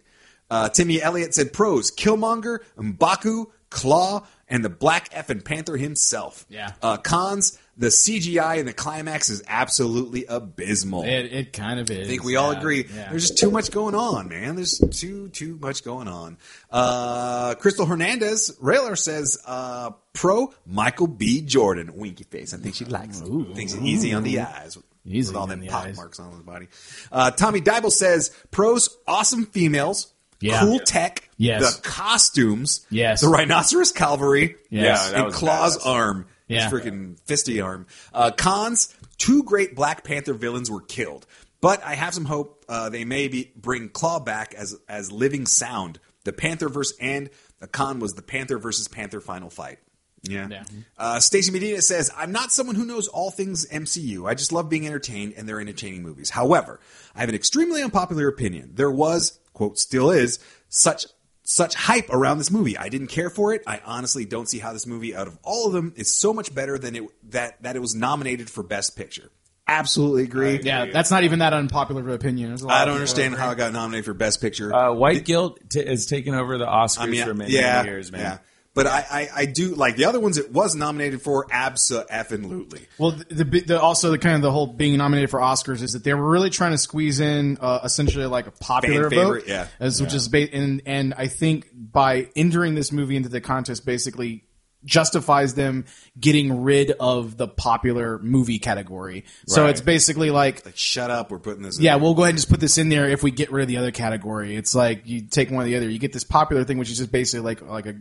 Uh, 0.50 0.70
Timmy 0.70 1.02
Elliott 1.02 1.34
said 1.34 1.52
pros: 1.54 1.92
Killmonger, 1.92 2.60
M'Baku, 2.78 3.48
Claw, 3.70 4.26
and 4.48 4.64
the 4.64 4.70
Black 4.70 5.10
Effin' 5.10 5.44
Panther 5.44 5.76
himself. 5.76 6.46
Yeah. 6.50 6.72
Uh, 6.82 6.96
cons: 6.98 7.60
the 7.78 7.88
CGI 7.88 8.58
in 8.58 8.66
the 8.66 8.72
climax 8.74 9.30
is 9.30 9.44
absolutely 9.46 10.26
abysmal. 10.26 11.04
It, 11.04 11.26
it 11.34 11.54
kind 11.54 11.80
of 11.82 11.90
is. 11.92 12.08
I 12.08 12.10
think 12.10 12.24
we 12.24 12.38
all 12.38 12.52
agree. 12.52 12.86
yeah. 12.96 13.10
There's 13.10 13.28
just 13.28 13.38
too 13.40 13.52
much 13.52 13.72
going 13.72 13.94
on, 13.94 14.30
man. 14.30 14.56
There's 14.56 14.80
too 14.80 15.28
too 15.30 15.58
much 15.62 15.84
going 15.84 16.08
on. 16.08 16.38
Uh, 16.72 17.56
Crystal 17.56 17.86
Hernandez 17.86 18.56
Railer 18.62 18.96
says 18.96 19.38
uh, 19.46 19.92
pro 20.14 20.54
Michael 20.66 21.08
B. 21.08 21.42
Jordan. 21.42 21.92
Winky 21.96 22.24
face. 22.24 22.54
I 22.54 22.58
think 22.58 22.76
she 22.76 22.86
likes 22.86 23.20
it. 23.20 23.28
Thinks 23.54 23.74
it's 23.74 23.84
easy 23.84 24.14
on 24.14 24.24
the 24.24 24.40
eyes. 24.40 24.78
Easy 25.08 25.30
with 25.30 25.38
all 25.38 25.44
on 25.44 25.50
them 25.50 25.60
the 25.62 25.68
pock 25.68 25.86
eyes. 25.88 25.96
marks 25.98 26.20
on 26.20 26.32
his 26.32 26.42
body. 26.42 26.68
Uh, 27.12 27.32
Tommy 27.32 27.62
Dybel 27.62 27.92
says 27.92 28.32
pros 28.52 28.98
awesome 29.08 29.46
females. 29.46 30.14
Yeah. 30.40 30.60
Cool 30.60 30.80
tech. 30.80 31.30
Yes. 31.38 31.78
The 31.78 31.82
costumes. 31.82 32.86
Yes. 32.90 33.22
The 33.22 33.28
rhinoceros 33.28 33.92
cavalry. 33.92 34.56
Yes. 34.70 35.12
Yeah, 35.12 35.24
and 35.24 35.34
Claw's 35.34 35.78
badass. 35.78 35.86
arm. 35.88 36.28
Yeah. 36.48 36.70
His 36.70 36.74
freaking 36.74 37.20
fisty 37.22 37.64
arm. 37.64 37.88
Uh, 38.14 38.32
cons: 38.32 38.96
two 39.18 39.44
great 39.44 39.76
Black 39.76 40.04
Panther 40.04 40.34
villains 40.34 40.70
were 40.70 40.82
killed, 40.82 41.26
but 41.60 41.84
I 41.84 41.96
have 41.96 42.14
some 42.14 42.26
hope 42.26 42.64
uh, 42.70 42.90
they 42.90 43.04
may 43.04 43.28
be, 43.28 43.52
bring 43.56 43.90
Claw 43.90 44.20
back 44.20 44.54
as 44.54 44.78
as 44.88 45.12
living 45.12 45.46
sound. 45.46 46.00
The 46.24 46.34
Panther 46.34 46.70
Pantherverse 46.70 46.94
and 47.00 47.30
the 47.60 47.68
con 47.68 48.00
was 48.00 48.14
the 48.14 48.22
Panther 48.22 48.58
versus 48.58 48.88
Panther 48.88 49.22
final 49.22 49.50
fight. 49.50 49.80
Yeah. 50.24 50.48
Yeah. 50.50 50.64
Uh, 50.98 51.20
Stacey 51.20 51.52
Medina 51.52 51.82
says, 51.82 52.12
I'm 52.16 52.32
not 52.32 52.52
someone 52.52 52.76
who 52.76 52.86
knows 52.86 53.08
all 53.08 53.32
things 53.32 53.66
MCU. 53.68 54.30
I 54.30 54.34
just 54.34 54.52
love 54.52 54.70
being 54.70 54.88
entertained 54.88 55.34
and 55.38 55.48
they're 55.48 55.62
entertaining 55.62 56.04
movies. 56.04 56.30
However, 56.30 56.80
I 57.16 57.22
have 57.22 57.30
an 57.30 57.36
extremely 57.36 57.82
unpopular 57.82 58.28
opinion. 58.28 58.72
There 58.74 58.92
was, 58.92 59.40
quote, 59.54 59.78
still 59.78 60.12
is, 60.12 60.40
such 60.70 61.06
such 61.44 61.76
hype 61.76 62.10
around 62.10 62.40
this 62.40 62.52
movie. 62.52 62.78
I 62.78 62.90
didn't 62.90 63.08
care 63.08 63.30
for 63.30 63.54
it. 63.54 63.64
I 63.66 63.82
honestly 63.86 64.26
don't 64.26 64.50
see 64.50 64.60
how 64.60 64.74
this 64.74 64.86
movie, 64.86 65.16
out 65.16 65.28
of 65.28 65.40
all 65.44 65.68
of 65.68 65.72
them, 65.72 65.94
is 65.96 66.14
so 66.14 66.34
much 66.34 66.54
better 66.54 66.78
than 66.78 66.96
it 66.98 67.04
that 67.32 67.62
that 67.64 67.78
it 67.78 67.80
was 67.80 67.96
nominated 67.96 68.50
for 68.50 68.64
Best 68.64 68.98
Picture. 68.98 69.32
Absolutely 69.70 70.24
agree. 70.24 70.62
Yeah, 70.62 70.86
that's 70.92 71.12
not 71.12 71.24
even 71.24 71.40
that 71.40 71.54
unpopular 71.54 72.02
of 72.02 72.08
an 72.08 72.14
opinion. 72.14 72.52
A 72.54 72.58
lot 72.58 72.82
I 72.82 72.86
don't 72.86 72.96
understand 72.96 73.34
agree. 73.34 73.46
how 73.46 73.52
it 73.52 73.58
got 73.58 73.74
nominated 73.74 74.06
for 74.06 74.14
Best 74.14 74.40
Picture. 74.40 74.74
Uh, 74.74 74.94
white 74.94 75.26
guilt 75.26 75.60
t- 75.70 75.86
has 75.86 76.06
taken 76.06 76.36
over 76.36 76.58
the 76.58 76.66
Oscars 76.66 77.00
I 77.00 77.06
mean, 77.08 77.26
for 77.26 77.34
many, 77.34 77.52
yeah, 77.54 77.78
many 77.78 77.90
years, 77.90 78.12
man. 78.12 78.22
yeah. 78.22 78.38
But 78.78 78.88
I, 78.88 79.06
I, 79.12 79.30
I 79.36 79.46
do 79.46 79.74
like 79.76 79.96
the 79.98 80.06
other 80.06 80.20
ones. 80.20 80.38
It 80.38 80.52
was 80.54 80.76
nominated 80.76 81.22
for 81.22 81.46
Absa 81.48 82.06
absolutely. 82.10 82.88
Well, 83.00 83.12
the, 83.12 83.44
the, 83.44 83.60
the 83.62 83.82
also 83.82 84.12
the 84.12 84.20
kind 84.20 84.36
of 84.36 84.44
the 84.44 84.52
whole 84.52 84.68
being 84.68 84.96
nominated 84.98 85.30
for 85.32 85.40
Oscars 85.40 85.82
is 85.82 85.94
that 85.94 86.04
they 86.04 86.14
were 86.14 86.30
really 86.30 86.52
trying 86.52 86.74
to 86.74 86.78
squeeze 86.78 87.20
in 87.20 87.58
uh, 87.60 87.80
essentially 87.84 88.28
like 88.28 88.46
a 88.46 88.52
popular 88.52 89.10
Fan 89.10 89.20
favorite, 89.20 89.42
vote, 89.46 89.50
yeah. 89.50 89.68
as 89.80 90.00
which 90.02 90.14
is 90.14 90.28
ba- 90.30 90.54
and 90.54 90.84
and 90.86 91.14
I 91.18 91.28
think 91.28 91.70
by 91.74 92.30
entering 92.36 92.76
this 92.76 92.92
movie 92.92 93.16
into 93.16 93.30
the 93.30 93.42
contest 93.42 93.84
basically 93.86 94.44
justifies 94.86 95.54
them 95.56 95.86
getting 96.20 96.62
rid 96.64 96.92
of 97.00 97.36
the 97.36 97.48
popular 97.48 98.20
movie 98.20 98.60
category. 98.60 99.26
So 99.48 99.64
Right. 99.64 99.72
it's 99.72 99.82
basically 99.82 100.30
like 100.30 100.66
Like, 100.66 100.78
shut 100.78 101.10
up. 101.12 101.30
We're 101.32 101.40
putting 101.40 101.64
this. 101.64 101.78
in 101.78 101.84
yeah, 101.84 101.94
there. 101.96 102.04
we'll 102.04 102.14
go 102.14 102.22
ahead 102.24 102.32
and 102.32 102.38
just 102.38 102.50
put 102.50 102.60
this 102.60 102.78
in 102.78 102.88
there 102.90 103.10
if 103.10 103.22
we 103.24 103.32
get 103.32 103.52
rid 103.52 103.64
of 103.64 103.68
the 103.68 103.78
other 103.78 103.92
category. 103.92 104.56
It's 104.56 104.76
like 104.76 105.02
you 105.06 105.22
take 105.22 105.52
one 105.52 105.64
or 105.64 105.66
the 105.66 105.76
other. 105.76 105.90
You 105.90 106.00
get 106.00 106.14
this 106.14 106.24
popular 106.24 106.64
thing, 106.64 106.78
which 106.78 106.90
is 106.92 106.98
just 107.00 107.12
basically 107.12 107.44
like 107.44 107.62
like 107.64 107.86
a 107.88 107.96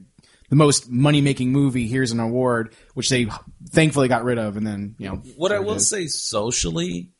the 0.51 0.57
most 0.57 0.91
money 0.91 1.21
making 1.21 1.53
movie. 1.53 1.89
Here's 1.89 2.13
an 2.13 2.21
award, 2.21 2.75
which 2.95 3.09
they 3.09 3.27
thankfully 3.71 4.09
got 4.09 4.25
rid 4.25 4.39
of, 4.39 4.57
and 4.57 4.67
then 4.67 4.95
you 4.99 5.09
know 5.09 5.17
What 5.37 5.53
I 5.53 5.61
will 5.61 5.81
say 5.81 6.07
socially, 6.07 7.11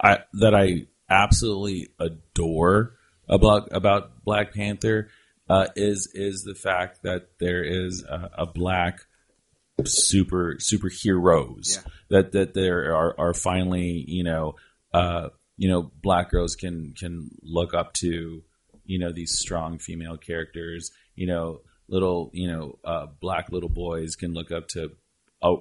I 0.00 0.20
that 0.34 0.54
I 0.54 0.86
absolutely 1.08 1.88
adore 1.98 2.94
about 3.28 3.68
about 3.72 4.24
Black 4.24 4.54
Panther 4.54 5.08
uh, 5.48 5.68
is 5.76 6.10
is 6.14 6.42
the 6.44 6.54
fact 6.54 7.02
that 7.02 7.28
there 7.38 7.62
is 7.62 8.04
a, 8.04 8.30
a 8.38 8.46
black 8.46 9.00
super 9.84 10.56
superheroes 10.60 11.84
that 12.08 12.32
that 12.32 12.54
there 12.54 12.94
are 12.94 13.18
are 13.18 13.34
finally 13.34 14.04
you 14.06 14.22
know 14.22 14.54
uh, 14.92 15.28
you 15.56 15.68
know 15.68 15.90
black 16.02 16.30
girls 16.30 16.56
can 16.56 16.94
can 16.96 17.30
look 17.42 17.74
up 17.74 17.92
to 17.94 18.42
you 18.84 18.98
know 18.98 19.12
these 19.12 19.38
strong 19.38 19.78
female 19.78 20.16
characters 20.16 20.90
you 21.14 21.26
know 21.26 21.60
little 21.88 22.30
you 22.32 22.48
know 22.48 22.78
uh, 22.84 23.06
black 23.20 23.50
little 23.50 23.68
boys 23.68 24.16
can 24.16 24.32
look 24.34 24.50
up 24.52 24.68
to 24.68 24.90
a 25.42 25.54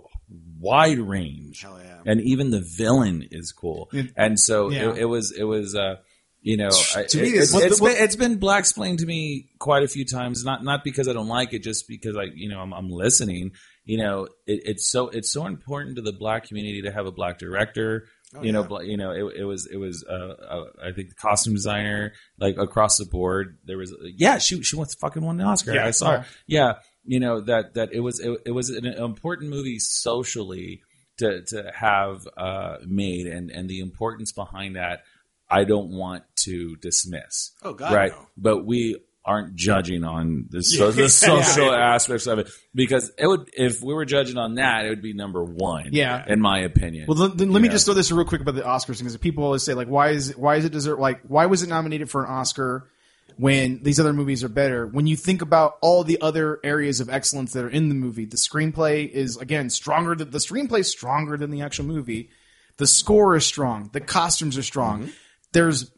wide 0.60 1.00
range 1.00 1.62
Hell 1.62 1.80
yeah. 1.84 2.00
and 2.06 2.22
even 2.22 2.52
the 2.52 2.62
villain 2.62 3.28
is 3.32 3.52
cool 3.52 3.92
and 4.16 4.40
so 4.40 4.70
Yeah. 4.70 4.92
it, 4.92 5.00
it 5.00 5.06
was 5.06 5.32
it 5.32 5.44
was 5.44 5.76
uh 5.76 5.96
you 6.42 6.56
know 6.58 6.70
I, 6.96 7.04
To 7.04 7.22
me, 7.22 7.30
it, 7.30 7.32
this- 7.40 7.54
it's, 7.54 7.64
it's 7.66 7.82
what- 7.82 7.94
been, 7.96 8.04
it's 8.04 8.16
been 8.16 8.38
black 8.38 8.60
explained 8.60 9.00
to 9.00 9.06
me 9.06 9.50
quite 9.60 9.84
a 9.84 9.88
few 9.88 10.06
times 10.06 10.44
not 10.46 10.64
not 10.64 10.84
because 10.84 11.08
i 11.10 11.14
don't 11.14 11.28
like 11.28 11.54
it 11.54 11.64
just 11.64 11.88
because 11.88 12.16
i 12.16 12.24
you 12.34 12.50
know 12.50 12.60
i'm, 12.60 12.74
I'm 12.74 12.90
listening 12.90 13.52
you 13.84 13.98
know 13.98 14.24
it, 14.48 14.62
it's 14.66 14.90
so 14.90 15.10
it's 15.10 15.32
so 15.32 15.46
important 15.46 15.98
to 15.98 16.02
the 16.02 16.14
black 16.14 16.48
community 16.48 16.84
to 16.84 16.92
have 16.92 17.06
a 17.06 17.12
black 17.12 17.38
director 17.38 18.06
you 18.42 18.52
know, 18.52 18.64
bla- 18.64 18.84
you 18.84 18.98
know, 18.98 19.12
it, 19.12 19.38
it 19.42 19.44
was, 19.44 19.68
it 19.68 19.78
was, 19.78 20.04
uh, 20.10 20.14
uh, 20.14 20.66
I 20.82 20.92
think 20.92 21.10
the 21.10 21.16
costume 21.16 21.54
designer, 21.54 22.14
like 22.40 22.58
across 22.58 22.98
the 22.98 23.06
board, 23.06 23.58
there 23.66 23.78
was, 23.78 23.94
yeah, 24.18 24.38
she, 24.38 24.64
she 24.64 24.76
wants 24.76 24.96
fucking 24.96 25.24
won 25.24 25.38
the 25.38 25.44
Oscar. 25.44 25.74
Yeah, 25.74 25.86
I 25.86 25.92
saw, 25.92 26.12
right. 26.16 26.26
yeah, 26.48 26.74
you 27.06 27.20
know, 27.20 27.42
that, 27.42 27.76
that 27.76 27.94
it 27.94 28.00
was, 28.00 28.20
it, 28.20 28.42
it 28.46 28.52
was 28.52 28.70
an 28.70 28.86
important 28.86 29.50
movie 29.50 29.80
socially 29.80 30.82
to, 31.18 31.44
to 31.44 31.72
have, 31.76 32.28
uh, 32.38 32.78
made 32.86 33.28
and, 33.28 33.52
and 33.52 33.70
the 33.70 33.80
importance 33.80 34.32
behind 34.32 34.76
that, 34.76 35.04
I 35.50 35.66
don't 35.66 35.92
want 35.92 36.24
to 36.46 36.76
dismiss. 36.78 37.52
Oh, 37.62 37.74
God, 37.74 37.94
Right. 37.94 38.12
no. 38.12 38.28
But 38.38 38.66
we 38.66 38.98
aren't 39.26 39.56
judging 39.56 40.04
on 40.04 40.48
the, 40.50 40.62
so, 40.62 40.92
the 40.92 41.08
social 41.28 41.74
aspects 41.74 42.28
of 42.28 42.40
it 42.40 42.50
because 42.76 43.12
it 43.18 43.26
would, 43.26 43.50
if 43.54 43.82
we 43.82 43.94
were 43.94 44.06
judging 44.06 44.38
on 44.38 44.56
that, 44.56 44.86
it 44.86 44.90
would 44.90 45.02
be 45.02 45.14
number 45.14 45.44
one. 45.44 45.90
Yeah. 45.92 46.24
In 46.28 46.42
my 46.42 46.60
opinion. 46.60 47.06
Well, 47.08 47.18
then, 47.18 47.38
then 47.38 47.52
let 47.52 47.62
me 47.62 47.70
just 47.70 47.86
throw 47.86 47.94
this 47.94 48.12
real 48.12 48.26
quick 48.26 48.42
about 48.42 48.56
the 48.56 48.62
Oscars 48.62 48.98
because 48.98 49.16
people 49.18 49.44
always 49.44 49.64
say 49.64 49.74
like, 49.74 49.88
why 49.88 50.10
is 50.10 50.36
why 50.38 50.56
is 50.58 50.66
it 50.66 50.72
deserve 50.72 51.00
like 51.00 51.22
why 51.28 51.46
was 51.46 51.64
it 51.64 51.70
nominated 51.70 52.10
for 52.10 52.24
an 52.26 52.32
Oscar 52.32 52.90
when 53.38 53.82
these 53.84 54.00
other 54.00 54.14
movies 54.14 54.44
are 54.44 54.50
better? 54.50 54.86
When 54.88 55.08
you 55.08 55.16
think 55.16 55.42
about 55.42 55.78
all 55.82 56.04
the 56.04 56.20
other 56.22 56.60
areas 56.64 57.00
of 57.00 57.10
excellence 57.10 57.54
that 57.54 57.64
are 57.64 57.70
in 57.70 57.90
the 57.90 57.96
movie, 57.96 58.26
the 58.26 58.38
screenplay 58.38 59.10
is 59.10 59.38
again 59.38 59.70
stronger. 59.70 60.16
Than, 60.16 60.32
the 60.32 60.40
screenplay 60.40 60.80
is 60.80 60.92
stronger 60.92 61.38
than 61.38 61.50
the 61.50 61.62
actual 61.62 61.86
movie. 61.86 62.30
The 62.78 62.88
score 62.88 63.36
is 63.36 63.46
strong. 63.46 63.90
The 63.94 64.02
costumes 64.02 64.58
are 64.58 64.64
strong. 64.64 65.04
Mm-hmm. 65.04 65.12
There's 65.54 65.92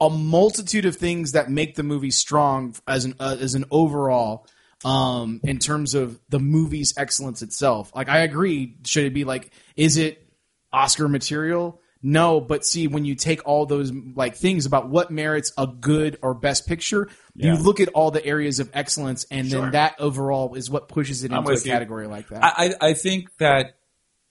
a 0.00 0.10
multitude 0.10 0.84
of 0.86 0.96
things 0.96 1.32
that 1.32 1.50
make 1.50 1.76
the 1.76 1.82
movie 1.82 2.10
strong 2.10 2.74
as 2.88 3.04
an 3.04 3.14
uh, 3.20 3.36
as 3.40 3.54
an 3.54 3.66
overall 3.70 4.46
um, 4.84 5.40
in 5.44 5.58
terms 5.58 5.94
of 5.94 6.18
the 6.28 6.38
movie's 6.40 6.94
excellence 6.96 7.42
itself. 7.42 7.92
Like 7.94 8.08
I 8.08 8.18
agree, 8.20 8.76
should 8.84 9.04
it 9.04 9.14
be 9.14 9.24
like 9.24 9.52
is 9.76 9.96
it 9.96 10.26
Oscar 10.72 11.08
material? 11.08 11.80
No, 12.06 12.38
but 12.38 12.66
see 12.66 12.86
when 12.86 13.06
you 13.06 13.14
take 13.14 13.46
all 13.46 13.64
those 13.64 13.90
like 14.14 14.36
things 14.36 14.66
about 14.66 14.90
what 14.90 15.10
merits 15.10 15.52
a 15.56 15.66
good 15.66 16.18
or 16.20 16.34
best 16.34 16.66
picture, 16.68 17.08
Yeah. 17.34 17.54
you 17.54 17.62
look 17.62 17.80
at 17.80 17.88
all 17.88 18.10
the 18.10 18.22
areas 18.24 18.60
of 18.60 18.68
excellence 18.74 19.24
and 19.30 19.50
then 19.50 19.70
that 19.70 19.94
overall 19.98 20.54
is 20.54 20.68
what 20.68 20.88
pushes 20.88 21.24
it 21.24 21.32
into 21.32 21.50
a 21.50 21.54
you. 21.54 21.60
category 21.62 22.06
like 22.06 22.28
that. 22.28 22.44
I 22.44 22.74
I 22.80 22.92
think 22.92 23.34
that 23.38 23.76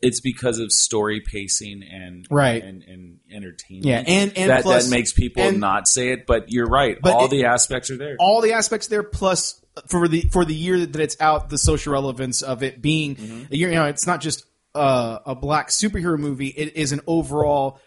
it's 0.03 0.19
because 0.19 0.59
of 0.59 0.71
story 0.71 1.21
pacing 1.21 1.81
and 1.83 2.27
Right. 2.29 2.63
and, 2.63 2.83
and 2.83 3.19
entertainment. 3.31 3.85
Yeah, 3.85 4.03
and- 4.05 4.37
and 4.37 4.49
that 4.51 4.63
plus- 4.63 4.85
that 4.85 4.91
makes 4.91 5.13
people 5.13 5.41
and- 5.43 5.59
not 5.59 5.87
say 5.87 6.09
it. 6.09 6.25
But 6.27 6.51
you're 6.51 6.67
right. 6.67 6.97
But 7.01 7.13
All 7.13 7.25
it- 7.25 7.31
the 7.31 7.45
aspects 7.45 7.89
are 7.89 7.97
there. 7.97 8.15
all 8.19 8.41
the 8.41 8.53
aspects 8.53 8.87
there 8.87 9.03
plus 9.03 9.59
for 9.87 10.07
the 10.07 10.21
for 10.31 10.45
the 10.45 10.53
year 10.53 10.85
that 10.85 11.01
it's 11.01 11.17
out 11.19 11.49
the 11.49 11.57
social 11.57 11.93
relevance 11.93 12.43
of 12.43 12.61
it 12.61 12.79
being 12.81 13.15
Mm-hmm. 13.15 13.43
you 13.55 13.71
know 13.71 13.85
it's 13.85 14.05
not 14.05 14.21
just 14.21 14.45
uh, 14.75 15.17
a 15.25 15.33
black 15.33 15.69
superhero 15.69 16.17
movie 16.19 16.47
it 16.47 16.75
is 16.75 16.91
an 16.91 17.01
overall 17.07 17.79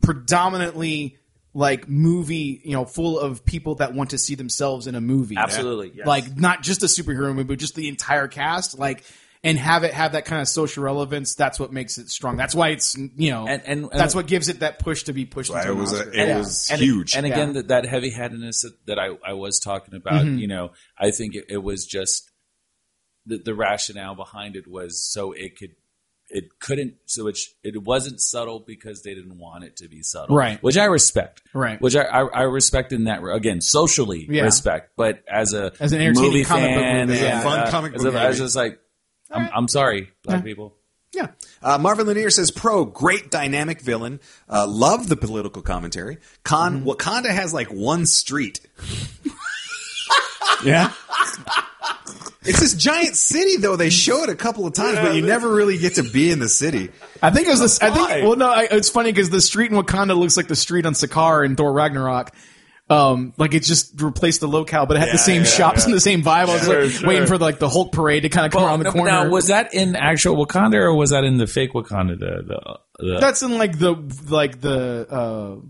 predominantly 0.00 1.16
like 1.54 1.88
movie 1.88 2.60
you 2.64 2.72
know 2.72 2.84
full 2.84 3.18
of 3.18 3.44
people 3.44 3.76
that 3.76 3.94
want 3.94 4.10
to 4.10 4.18
see 4.18 4.34
themselves 4.34 4.86
in 4.86 4.94
a 4.94 5.00
movie 5.00 5.36
Absolutely, 5.36 5.92
yes. 5.94 6.06
like 6.06 6.36
not 6.36 6.62
just 6.62 6.82
a 6.82 6.86
superhero 6.86 7.28
movie 7.34 7.44
but 7.44 7.58
just 7.58 7.74
the 7.74 7.88
entire 7.88 8.28
cast 8.28 8.78
like 8.78 9.04
and 9.44 9.58
have 9.58 9.84
it 9.84 9.92
have 9.94 10.12
that 10.12 10.24
kind 10.24 10.40
of 10.42 10.48
social 10.48 10.82
relevance 10.82 11.34
that's 11.36 11.60
what 11.60 11.72
makes 11.72 11.98
it 11.98 12.08
strong 12.08 12.36
that's 12.36 12.54
why 12.54 12.70
it's 12.70 12.96
you 12.96 13.30
know 13.30 13.46
And- 13.46 13.62
and- 13.66 13.82
and- 13.84 13.90
that's 13.92 14.14
what 14.14 14.26
gives 14.26 14.48
it 14.48 14.60
that 14.60 14.78
push 14.80 15.04
to 15.04 15.12
be 15.12 15.24
pushed 15.26 15.50
Why 15.50 15.60
into 15.60 15.72
it 15.72 15.76
was 15.76 15.92
a- 15.92 16.08
it 16.10 16.28
Yeah. 16.28 16.38
was 16.38 16.70
and, 16.70 16.80
huge. 16.80 17.14
And 17.14 17.26
again, 17.26 17.48
Yeah. 17.48 17.52
that, 17.62 17.68
that 17.68 17.86
heavy 17.86 18.10
handedness 18.10 18.62
that, 18.62 18.74
that 18.86 18.98
I, 18.98 19.10
I 19.24 19.34
was 19.34 19.60
talking 19.60 19.94
about, 19.94 20.24
Mm-hmm. 20.24 20.38
you 20.38 20.48
know, 20.48 20.72
I 20.98 21.10
think 21.12 21.34
it, 21.36 21.44
it 21.48 21.62
was 21.62 21.86
just 21.86 22.30
the, 23.26 23.38
the 23.38 23.54
rationale 23.54 24.14
behind 24.14 24.56
it 24.56 24.66
was 24.66 25.02
so 25.02 25.32
it 25.32 25.58
could, 25.58 25.70
it 26.30 26.58
couldn't, 26.58 26.94
so 27.06 27.26
it, 27.28 27.36
sh- 27.36 27.48
it 27.62 27.82
wasn't 27.82 28.20
subtle 28.20 28.58
because 28.60 29.02
they 29.02 29.14
didn't 29.14 29.38
want 29.38 29.62
it 29.64 29.76
to 29.76 29.88
be 29.88 30.02
subtle. 30.02 30.34
Right. 30.36 30.60
Which 30.62 30.76
I 30.76 30.84
respect. 30.86 31.42
Right. 31.52 31.80
Which 31.80 31.94
I, 31.96 32.02
I, 32.02 32.20
I 32.26 32.42
respect 32.42 32.92
in 32.92 33.04
that, 33.04 33.22
again, 33.22 33.60
socially 33.60 34.26
Yeah. 34.28 34.42
respect, 34.42 34.92
but 34.96 35.22
as 35.30 35.52
a, 35.52 35.72
As 35.80 35.92
an 35.92 36.00
entertaining 36.00 36.32
movie 36.32 36.44
comic 36.44 36.70
book 36.74 36.82
fan, 36.82 37.06
movie, 37.08 37.18
as 37.18 37.22
a- 37.22 37.24
yeah. 37.24 37.40
Fun 37.42 37.60
uh, 37.60 37.70
comic 37.70 37.94
as 37.94 38.02
book 38.02 38.14
a- 38.14 38.18
I 38.18 38.28
was 38.28 38.38
movie. 38.38 38.46
just 38.46 38.56
like, 38.56 38.78
I'm, 39.30 39.48
I'm 39.54 39.68
sorry, 39.68 40.10
black 40.22 40.44
people. 40.44 40.74
yeah 41.12 41.28
Uh, 41.62 41.78
Marvin 41.78 42.06
Lanier 42.06 42.30
says, 42.30 42.50
"Pro, 42.50 42.84
great 42.84 43.30
dynamic 43.30 43.80
villain. 43.80 44.20
Uh, 44.48 44.66
love 44.68 45.08
the 45.08 45.16
political 45.16 45.62
commentary. 45.62 46.18
Con 46.44 46.80
Mm-hmm. 46.84 46.88
Wakanda 46.90 47.30
has 47.30 47.52
like 47.54 47.68
one 47.68 48.06
street. 48.06 48.60
yeah 50.64 50.92
It's 52.46 52.60
this 52.60 52.74
giant 52.74 53.16
city, 53.16 53.56
though. 53.56 53.76
They 53.76 53.88
show 53.88 54.22
it 54.22 54.28
a 54.28 54.34
couple 54.34 54.66
of 54.66 54.74
times, 54.74 54.98
but 54.98 55.14
you 55.14 55.22
never 55.22 55.48
really 55.50 55.78
get 55.78 55.94
to 55.94 56.02
be 56.02 56.30
in 56.30 56.40
the 56.40 56.48
city. 56.48 56.90
I 57.22 57.30
think 57.30 57.46
it 57.46 57.50
was 57.50 57.60
this. 57.60 57.80
I 57.80 57.88
think. 57.90 58.08
Well, 58.22 58.36
no, 58.36 58.50
I, 58.50 58.68
it's 58.70 58.90
funny 58.90 59.12
because 59.12 59.30
the 59.30 59.40
street 59.40 59.70
in 59.70 59.78
Wakanda 59.78 60.14
looks 60.14 60.36
like 60.36 60.46
the 60.48 60.54
street 60.56 60.84
on 60.84 60.92
Sakaar 60.92 61.42
in 61.46 61.56
Thor 61.56 61.72
Ragnarok. 61.72 62.32
Um, 62.90 63.32
like 63.38 63.54
it 63.54 63.62
just 63.62 63.98
replaced 64.02 64.40
the 64.40 64.46
locale, 64.46 64.84
but 64.84 64.96
it 64.98 65.00
had 65.00 65.08
the 65.12 65.16
same 65.18 65.42
yeah, 65.42 65.48
shops 65.48 65.84
and 65.86 65.94
the 65.94 66.00
same 66.00 66.22
vibe. 66.22 66.48
I 66.48 66.52
was 66.52 66.64
Sure, 66.64 66.82
like, 66.82 66.90
sure. 66.90 67.08
waiting 67.08 67.26
for 67.26 67.38
like 67.38 67.58
the 67.58 67.68
Hulk 67.68 67.92
parade 67.92 68.24
to 68.24 68.28
kind 68.28 68.44
of 68.46 68.52
come 68.52 68.62
around 68.62 68.80
the 68.80 68.84
Now- 68.84 68.90
corner. 68.92 69.10
Now, 69.10 69.28
was 69.30 69.46
that 69.46 69.72
in 69.72 69.96
actual 69.96 70.36
Wakanda 70.44 70.74
or 70.74 70.94
was 70.94 71.08
that 71.10 71.24
in 71.24 71.38
the 71.38 71.46
fake 71.46 71.72
Wakanda? 71.72 72.18
The, 72.18 72.42
the, 72.46 72.78
the 72.98 73.18
that's 73.20 73.42
in 73.42 73.56
like 73.56 73.78
the 73.78 73.94
like 74.28 74.60
the. 74.60 75.06
uh 75.10 75.66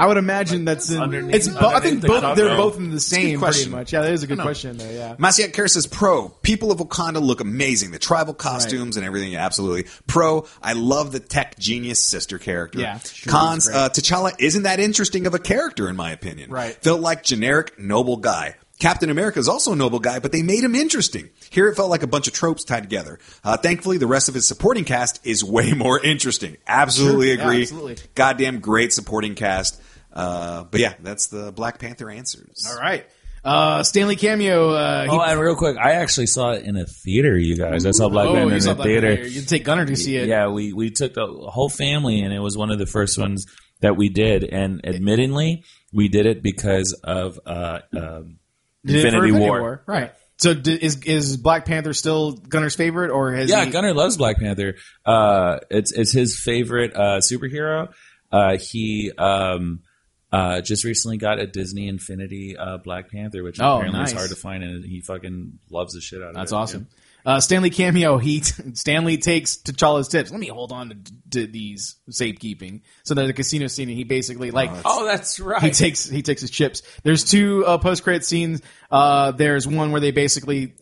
I 0.00 0.06
would 0.06 0.16
imagine 0.16 0.64
that's 0.64 0.90
in. 0.90 1.00
underneath- 1.00 1.34
It's. 1.34 1.48
Bo- 1.48 1.58
I 1.58 1.80
think 1.80 1.96
underneath 1.96 2.02
the 2.02 2.08
both. 2.08 2.36
They're 2.36 2.48
cover. 2.50 2.56
both 2.62 2.76
in 2.78 2.90
the 2.90 3.00
same, 3.00 3.20
pretty 3.22 3.36
question. 3.36 3.72
much. 3.72 3.92
Yeah, 3.92 4.02
that 4.02 4.12
is 4.12 4.22
a 4.22 4.26
good 4.28 4.38
question. 4.38 4.76
There, 4.76 4.92
yeah. 4.92 5.16
Masiak 5.16 5.52
Kerr 5.54 5.66
says, 5.66 5.86
Pro, 5.88 6.28
people 6.42 6.70
of 6.70 6.78
Wakanda 6.78 7.20
look 7.20 7.40
amazing. 7.40 7.90
The 7.90 7.98
tribal 7.98 8.34
costumes 8.34 8.96
and 8.96 9.04
everything, 9.04 9.34
absolutely. 9.34 9.90
Pro, 10.06 10.46
I 10.62 10.74
love 10.74 11.10
the 11.10 11.18
tech 11.20 11.58
genius 11.58 12.02
sister 12.02 12.38
character. 12.38 12.78
Yeah, 12.80 12.98
sure, 13.00 13.32
Cons, 13.32 13.66
that's 13.66 13.98
great. 13.98 14.10
uh, 14.10 14.18
T'Challa 14.28 14.32
isn't 14.40 14.62
that 14.62 14.78
interesting 14.78 15.26
of 15.26 15.34
a 15.34 15.38
character, 15.40 15.88
in 15.88 15.96
my 15.96 16.12
opinion. 16.12 16.50
Right. 16.50 16.74
Felt 16.76 17.00
like 17.00 17.24
generic, 17.24 17.76
noble 17.78 18.18
guy. 18.18 18.54
Captain 18.78 19.10
America 19.10 19.40
is 19.40 19.48
also 19.48 19.72
a 19.72 19.76
noble 19.76 19.98
guy, 19.98 20.20
but 20.20 20.30
they 20.30 20.42
made 20.44 20.62
him 20.62 20.76
interesting. 20.76 21.28
Here 21.50 21.66
it 21.66 21.74
felt 21.74 21.90
like 21.90 22.04
a 22.04 22.06
bunch 22.06 22.28
of 22.28 22.32
tropes 22.32 22.62
tied 22.62 22.84
together. 22.84 23.18
Uh, 23.42 23.56
thankfully, 23.56 23.98
the 23.98 24.06
rest 24.06 24.28
of 24.28 24.36
his 24.36 24.46
supporting 24.46 24.84
cast 24.84 25.18
is 25.26 25.42
way 25.58 25.72
more 25.72 25.98
interesting. 26.00 26.56
Absolutely 26.68 27.26
Sure, 27.30 27.36
yeah, 27.38 27.42
agree. 27.42 27.62
absolutely. 27.62 27.96
Goddamn 28.14 28.60
great 28.60 28.92
supporting 28.92 29.34
cast. 29.34 29.82
Uh, 30.18 30.64
but 30.64 30.80
yeah, 30.80 30.94
that's 31.00 31.28
the 31.28 31.52
Black 31.52 31.78
Panther 31.78 32.10
answers. 32.10 32.66
All 32.68 32.76
right. 32.78 33.06
Uh, 33.44 33.82
Stan 33.82 34.08
Lee 34.08 34.16
cameo. 34.16 34.70
Uh, 34.70 35.04
he, 35.04 35.10
Oh, 35.10 35.20
and 35.20 35.40
real 35.40 35.54
quick, 35.54 35.76
I 35.78 35.92
actually 35.92 36.26
saw 36.26 36.52
it 36.52 36.64
in 36.64 36.76
a 36.76 36.84
theater, 36.84 37.38
you 37.38 37.56
guys. 37.56 37.86
I 37.86 37.92
saw 37.92 38.08
Black 38.08 38.26
oh, 38.26 38.34
Panther 38.34 38.50
you 38.50 38.56
in 38.62 38.68
a 38.68 38.74
Black 38.74 38.86
theater. 38.86 39.16
Panther. 39.16 39.28
You 39.30 39.42
take 39.42 39.64
Gunner 39.64 39.86
to 39.86 39.96
see 39.96 40.16
it. 40.16 40.28
Yeah, 40.28 40.48
we 40.48 40.72
we 40.72 40.90
took 40.90 41.14
the 41.14 41.26
whole 41.26 41.68
family, 41.68 42.20
and 42.20 42.34
it 42.34 42.40
was 42.40 42.56
one 42.56 42.70
of 42.70 42.78
the 42.78 42.86
first 42.86 43.16
ones 43.18 43.46
that 43.80 43.96
we 43.96 44.08
did. 44.08 44.44
And 44.44 44.82
admittingly, 44.82 45.64
we 45.92 46.08
did 46.08 46.26
it 46.26 46.42
because 46.42 46.98
of 47.04 47.38
uh, 47.46 47.78
um, 47.96 48.38
Did 48.84 48.96
it 48.96 49.04
Infinity 49.04 49.32
War. 49.32 49.82
Right. 49.86 50.12
So 50.38 50.54
d- 50.54 50.74
is 50.74 51.02
is 51.04 51.36
Black 51.36 51.64
Panther 51.64 51.92
still 51.92 52.32
Gunner's 52.32 52.74
favorite, 52.74 53.10
or 53.10 53.32
has 53.32 53.50
Yeah, 53.50 53.64
he? 53.64 53.70
Gunnar 53.70 53.94
loves 53.94 54.16
Black 54.16 54.38
Panther. 54.38 54.74
Uh, 55.06 55.58
it's 55.70 55.92
it's 55.92 56.12
his 56.12 56.38
favorite 56.38 56.94
uh, 56.94 57.18
superhero. 57.18 57.92
Uh, 58.30 58.56
he 58.58 59.10
um, 59.16 59.80
uh, 60.32 60.60
just 60.60 60.84
recently 60.84 61.16
got 61.16 61.38
a 61.38 61.46
Disney 61.46 61.88
Infinity 61.88 62.56
uh, 62.56 62.78
Black 62.78 63.10
Panther, 63.10 63.42
which 63.42 63.60
Oh, 63.60 63.76
apparently 63.76 64.00
nice. 64.00 64.08
is 64.12 64.14
hard 64.18 64.30
to 64.30 64.36
find, 64.36 64.62
and 64.62 64.84
he 64.84 65.00
fucking 65.00 65.58
loves 65.70 65.94
the 65.94 66.00
shit 66.00 66.20
out 66.22 66.30
of 66.30 66.34
it. 66.34 66.38
That's 66.38 66.52
awesome. 66.52 66.88
Uh, 67.26 67.40
Stan 67.40 67.62
Lee 67.62 67.70
cameo. 67.70 68.16
He 68.18 68.40
Stan 68.40 69.04
Lee 69.04 69.16
takes 69.18 69.56
T'Challa's 69.56 70.08
tips. 70.08 70.30
Let 70.30 70.40
me 70.40 70.46
hold 70.48 70.72
on 70.72 70.88
to, 70.90 70.96
to 71.30 71.46
these 71.46 71.96
safekeeping. 72.08 72.82
So 73.04 73.14
there's 73.14 73.28
a 73.28 73.32
casino 73.34 73.66
scene, 73.66 73.88
and 73.88 73.98
he 73.98 74.04
basically 74.04 74.50
like 74.50 74.70
Oh, 74.84 75.04
that's 75.04 75.38
right. 75.40 75.62
he 75.62 75.70
takes 75.70 76.08
he 76.08 76.22
takes 76.22 76.40
his 76.40 76.50
chips. 76.50 76.82
There's 77.02 77.24
two 77.24 77.66
uh, 77.66 77.78
post 77.78 78.02
credit 78.04 78.24
scenes. 78.24 78.62
Uh, 78.90 79.32
there's 79.32 79.66
one 79.66 79.90
where 79.92 80.00
they 80.00 80.10
basically 80.12 80.74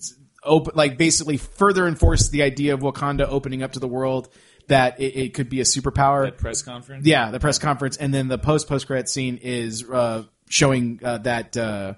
open, 0.45 0.73
like 0.77 0.99
basically 0.99 1.37
further 1.39 1.89
enforce 1.89 2.29
the 2.29 2.43
idea 2.43 2.75
of 2.75 2.81
Wakanda 2.81 3.27
opening 3.29 3.63
up 3.63 3.73
to 3.73 3.81
the 3.81 3.89
world 3.89 4.29
that 4.69 5.01
it, 5.01 5.17
it 5.17 5.35
could 5.35 5.49
be 5.49 5.61
a 5.61 5.65
superpower. 5.65 6.25
That 6.25 6.39
press 6.39 6.63
conference. 6.63 7.07
Yeah, 7.07 7.31
the 7.31 7.41
press 7.41 7.59
conference, 7.59 7.97
and 7.97 8.13
then 8.13 8.29
the 8.29 8.39
post 8.39 8.69
post 8.69 8.87
credit 8.87 9.09
scene 9.09 9.39
is 9.43 9.85
uh, 9.89 10.25
showing 10.49 11.01
uh, 11.05 11.19
that 11.19 11.57
uh, 11.57 11.95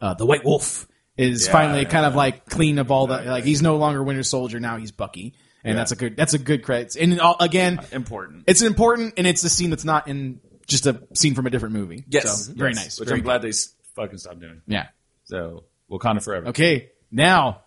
uh, 0.00 0.14
the 0.14 0.26
White 0.26 0.44
Wolf 0.44 0.86
is 1.16 1.48
finally 1.48 1.84
kind 1.86 2.04
of 2.06 2.14
like 2.14 2.44
clean 2.46 2.78
of 2.78 2.90
all 2.90 3.06
the 3.06 3.22
like 3.22 3.44
he's 3.44 3.62
no 3.62 3.76
longer 3.76 4.02
Winter 4.02 4.22
Soldier 4.22 4.60
now 4.60 4.76
he's 4.76 4.92
Bucky, 4.92 5.34
and 5.64 5.76
that's 5.76 5.92
a 5.92 5.96
good 5.96 6.16
that's 6.16 6.34
a 6.34 6.38
good 6.38 6.62
credit. 6.62 6.94
And 6.96 7.20
all, 7.20 7.36
again, 7.40 7.80
Important. 7.92 8.44
it's 8.46 8.62
important, 8.62 9.14
and 9.16 9.26
it's 9.26 9.42
a 9.44 9.48
scene 9.48 9.70
that's 9.70 9.84
not 9.84 10.08
in 10.08 10.40
just 10.66 10.86
a 10.86 11.00
scene 11.14 11.34
from 11.34 11.46
a 11.46 11.50
different 11.50 11.74
movie. 11.74 12.04
Yes. 12.08 12.46
so, 12.46 12.52
very 12.52 12.72
Yes. 12.72 12.84
nice. 12.84 13.00
Which 13.00 13.08
very 13.08 13.20
I'm 13.20 13.24
glad 13.24 13.42
they 13.42 13.52
fucking 13.94 14.18
stopped 14.18 14.40
doing. 14.40 14.62
Yeah. 14.66 14.88
So 15.24 15.64
Wakanda 15.90 16.22
forever. 16.22 16.48
Okay, 16.48 16.90
now 17.10 17.62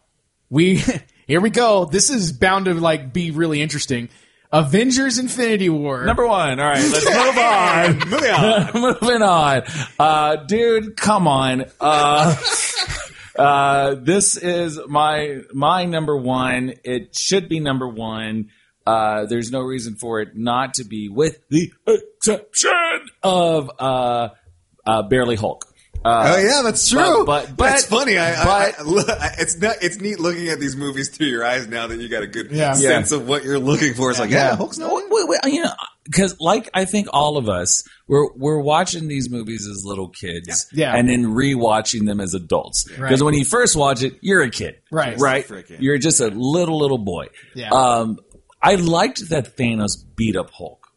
we 0.50 0.84
here 1.28 1.42
we 1.42 1.50
go. 1.50 1.86
This 1.86 2.10
is 2.10 2.32
bound 2.34 2.66
to 2.66 2.74
like 2.76 3.12
be 3.14 3.32
really 3.32 3.62
interesting. 3.62 4.10
Avengers: 4.52 5.20
Infinity 5.20 5.70
War. 5.70 6.04
Number 6.06 6.28
one. 6.28 6.60
All 6.60 6.66
right, 6.66 6.82
let's 6.82 7.06
move 7.06 7.38
on. 7.38 8.10
Moving 8.10 8.32
on. 8.32 8.72
Moving 9.02 9.22
on. 9.22 9.62
Uh, 10.00 10.36
dude, 10.38 10.98
come 10.98 11.28
on. 11.28 11.66
Uh, 11.80 12.36
uh, 13.38 13.96
this 13.96 14.38
is 14.38 14.80
my, 14.88 15.42
my 15.54 15.86
number 15.86 16.18
one. 16.18 16.74
It 16.84 17.16
should 17.16 17.48
be 17.48 17.60
number 17.60 17.88
one. 17.88 18.50
Uh, 18.88 19.26
there's 19.26 19.52
no 19.52 19.60
reason 19.60 19.96
for 19.96 20.20
it 20.20 20.36
not 20.36 20.74
to 20.76 20.84
be 20.84 21.10
with 21.10 21.48
the 21.50 21.72
exception 21.86 22.72
of, 23.22 23.70
uh, 23.78 24.30
uh, 24.88 25.04
Barely 25.04 25.36
Hulk. 25.36 25.69
Uh, 26.06 26.34
Oh 26.36 26.40
yeah, 26.40 26.62
that's 26.64 26.90
true. 26.90 27.26
but- 27.26 27.56
but- 27.58 27.58
that's 27.58 27.86
funny. 27.86 28.18
I, 28.18 28.42
I, 28.42 28.46
but- 28.46 28.80
I, 28.80 28.84
look, 28.90 29.10
I- 29.10 29.36
it's 29.40 29.58
not. 29.58 29.76
It's 29.82 30.00
neat 30.00 30.20
looking 30.20 30.48
at 30.48 30.60
these 30.60 30.76
movies 30.76 31.10
through 31.10 31.28
your 31.28 31.46
eyes 31.46 31.68
now 31.68 31.88
that 31.88 32.00
you 32.00 32.08
got 32.08 32.24
a 32.24 32.28
good 32.28 32.52
Yeah. 32.52 32.74
sense 32.74 33.12
of 33.12 33.28
what 33.28 33.44
you're 33.44 33.60
looking 33.60 33.94
for. 33.94 34.10
It's 34.10 34.20
like, 34.20 34.30
yeah, 34.30 34.56
Hulk's 34.56 34.78
not. 34.78 34.94
Wait, 34.94 35.06
wait, 35.10 35.28
wait, 35.28 35.54
you 35.54 35.62
know, 35.64 35.72
because 36.06 36.40
like 36.40 36.70
I 36.74 36.86
think 36.86 37.08
all 37.12 37.38
of 37.38 37.50
us, 37.50 37.84
we're 38.08 38.32
we're 38.36 38.62
watching 38.62 39.08
these 39.10 39.30
movies 39.30 39.68
as 39.70 39.84
little 39.86 40.08
kids, 40.10 40.68
Yeah. 40.72 40.96
and 40.96 41.10
then 41.10 41.26
rewatching 41.26 42.06
them 42.06 42.22
as 42.22 42.34
adults. 42.34 42.86
Because 42.86 43.00
Right. 43.00 43.22
when 43.22 43.34
you 43.34 43.44
first 43.44 43.76
watch 43.76 44.02
it, 44.02 44.14
you're 44.22 44.42
a 44.42 44.50
kid, 44.50 44.76
Right. 44.92 45.18
Right, 45.20 45.46
Freaking. 45.46 45.78
you're 45.82 45.98
just 45.98 46.22
a 46.22 46.28
little 46.30 46.78
little 46.80 46.98
boy. 46.98 47.28
Yeah. 47.56 47.70
Um, 47.72 48.20
I 48.62 48.76
liked 48.76 49.30
that 49.30 49.58
Thanos 49.58 49.92
beat 50.16 50.36
up 50.38 50.50
Hulk, 50.52 50.88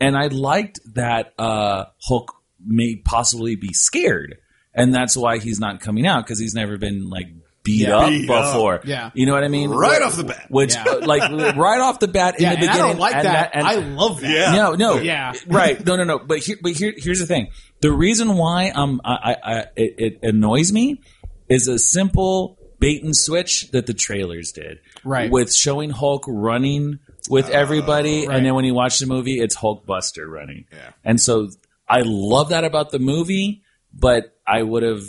and 0.00 0.16
I 0.16 0.28
liked 0.28 0.78
that 0.94 1.32
uh, 1.38 1.86
Hulk 2.06 2.32
may 2.64 2.96
possibly 2.96 3.56
be 3.56 3.72
scared, 3.72 4.36
and 4.74 4.94
that's 4.94 5.16
why 5.16 5.38
he's 5.38 5.60
not 5.60 5.80
coming 5.80 6.06
out 6.06 6.24
because 6.24 6.38
he's 6.38 6.54
never 6.54 6.76
been 6.78 7.08
like 7.08 7.26
beat 7.64 7.82
Yeah. 7.88 7.96
up 7.98 8.08
Beat 8.10 8.30
up. 8.30 8.52
before. 8.52 8.80
Yeah. 8.84 9.10
you 9.14 9.26
know 9.26 9.32
what 9.34 9.44
I 9.44 9.48
mean? 9.48 9.68
Right 9.70 10.00
off 10.00 10.16
the 10.16 10.24
bat. 10.24 10.46
Which, 10.48 10.74
Yeah. 10.74 10.84
uh, 10.84 11.00
like, 11.06 11.30
right 11.56 11.80
off 11.80 11.98
the 11.98 12.08
bat 12.08 12.36
in 12.38 12.42
yeah, 12.44 12.50
the 12.50 12.54
and 12.54 12.60
beginning, 12.60 12.82
I 12.82 12.86
don't 12.88 12.98
like 12.98 13.14
and 13.16 13.26
that. 13.26 13.50
and- 13.52 13.66
I 13.66 13.74
love 13.74 14.20
that. 14.20 14.30
Yeah. 14.30 14.52
no, 14.52 14.74
no, 14.74 14.98
Yeah. 14.98 15.32
right, 15.48 15.84
no, 15.84 15.96
no, 15.96 16.04
no. 16.04 16.18
But 16.18 16.38
here, 16.38 16.56
but 16.62 16.72
here, 16.72 16.94
here's 16.96 17.18
the 17.20 17.26
thing: 17.26 17.48
the 17.80 17.92
reason 17.92 18.36
why 18.36 18.70
um, 18.70 19.00
I, 19.04 19.12
I, 19.12 19.36
I 19.52 19.58
it, 19.76 19.94
it 19.98 20.18
annoys 20.22 20.72
me 20.72 21.00
is 21.48 21.66
a 21.68 21.78
simple 21.78 22.56
bait 22.78 23.02
and 23.02 23.14
switch 23.16 23.70
that 23.72 23.86
the 23.86 23.94
trailers 23.94 24.52
did, 24.52 24.78
Right. 25.04 25.30
With 25.30 25.52
showing 25.52 25.90
Hulk 25.90 26.24
running 26.28 27.00
with 27.28 27.50
everybody, 27.50 28.26
right. 28.26 28.36
and 28.36 28.46
then 28.46 28.54
when 28.54 28.64
you 28.64 28.72
watch 28.72 28.98
the 29.00 29.06
movie, 29.06 29.40
it's 29.40 29.54
Hulk 29.56 29.84
Buster 29.84 30.26
running. 30.28 30.64
Yeah. 30.72 30.90
and 31.04 31.20
so 31.20 31.50
I 31.88 32.02
love 32.04 32.50
that 32.50 32.64
about 32.64 32.90
the 32.90 32.98
movie, 32.98 33.62
but 33.92 34.36
I 34.46 34.62
would 34.62 34.82
have 34.82 35.02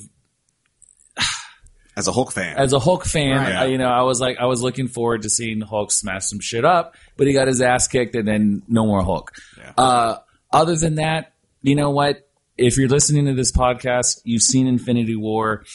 As 1.97 2.07
a 2.07 2.11
Hulk 2.13 2.31
fan, 2.31 2.55
as 2.57 2.71
a 2.71 2.79
Hulk 2.79 3.05
fan, 3.05 3.37
Right. 3.37 3.55
I, 3.55 3.65
you 3.65 3.77
know, 3.77 3.89
I 3.89 4.03
was 4.03 4.21
like, 4.21 4.37
I 4.39 4.45
was 4.45 4.61
looking 4.61 4.87
forward 4.87 5.23
to 5.23 5.29
seeing 5.29 5.59
Hulk 5.59 5.91
smash 5.91 6.25
some 6.27 6.39
shit 6.39 6.63
up, 6.63 6.95
but 7.17 7.27
he 7.27 7.33
got 7.33 7.47
his 7.47 7.61
ass 7.61 7.87
kicked, 7.89 8.15
and 8.15 8.25
then 8.27 8.61
no 8.69 8.85
more 8.85 9.03
Hulk. 9.03 9.31
Yeah. 9.57 9.73
Uh, 9.77 10.17
other 10.53 10.75
than 10.77 10.95
that, 10.95 11.33
you 11.61 11.75
know 11.75 11.89
what? 11.89 12.25
If 12.57 12.77
you're 12.77 12.87
listening 12.87 13.25
to 13.25 13.33
this 13.33 13.51
podcast, 13.51 14.21
you've 14.23 14.41
seen 14.41 14.67
Infinity 14.67 15.15
War. 15.17 15.65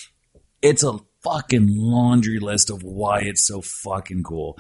It's 0.63 0.83
a 0.83 0.99
fucking 1.23 1.69
laundry 1.69 2.39
list 2.39 2.71
of 2.71 2.83
why 2.83 3.21
it's 3.21 3.47
so 3.47 3.61
fucking 3.61 4.23
cool. 4.23 4.59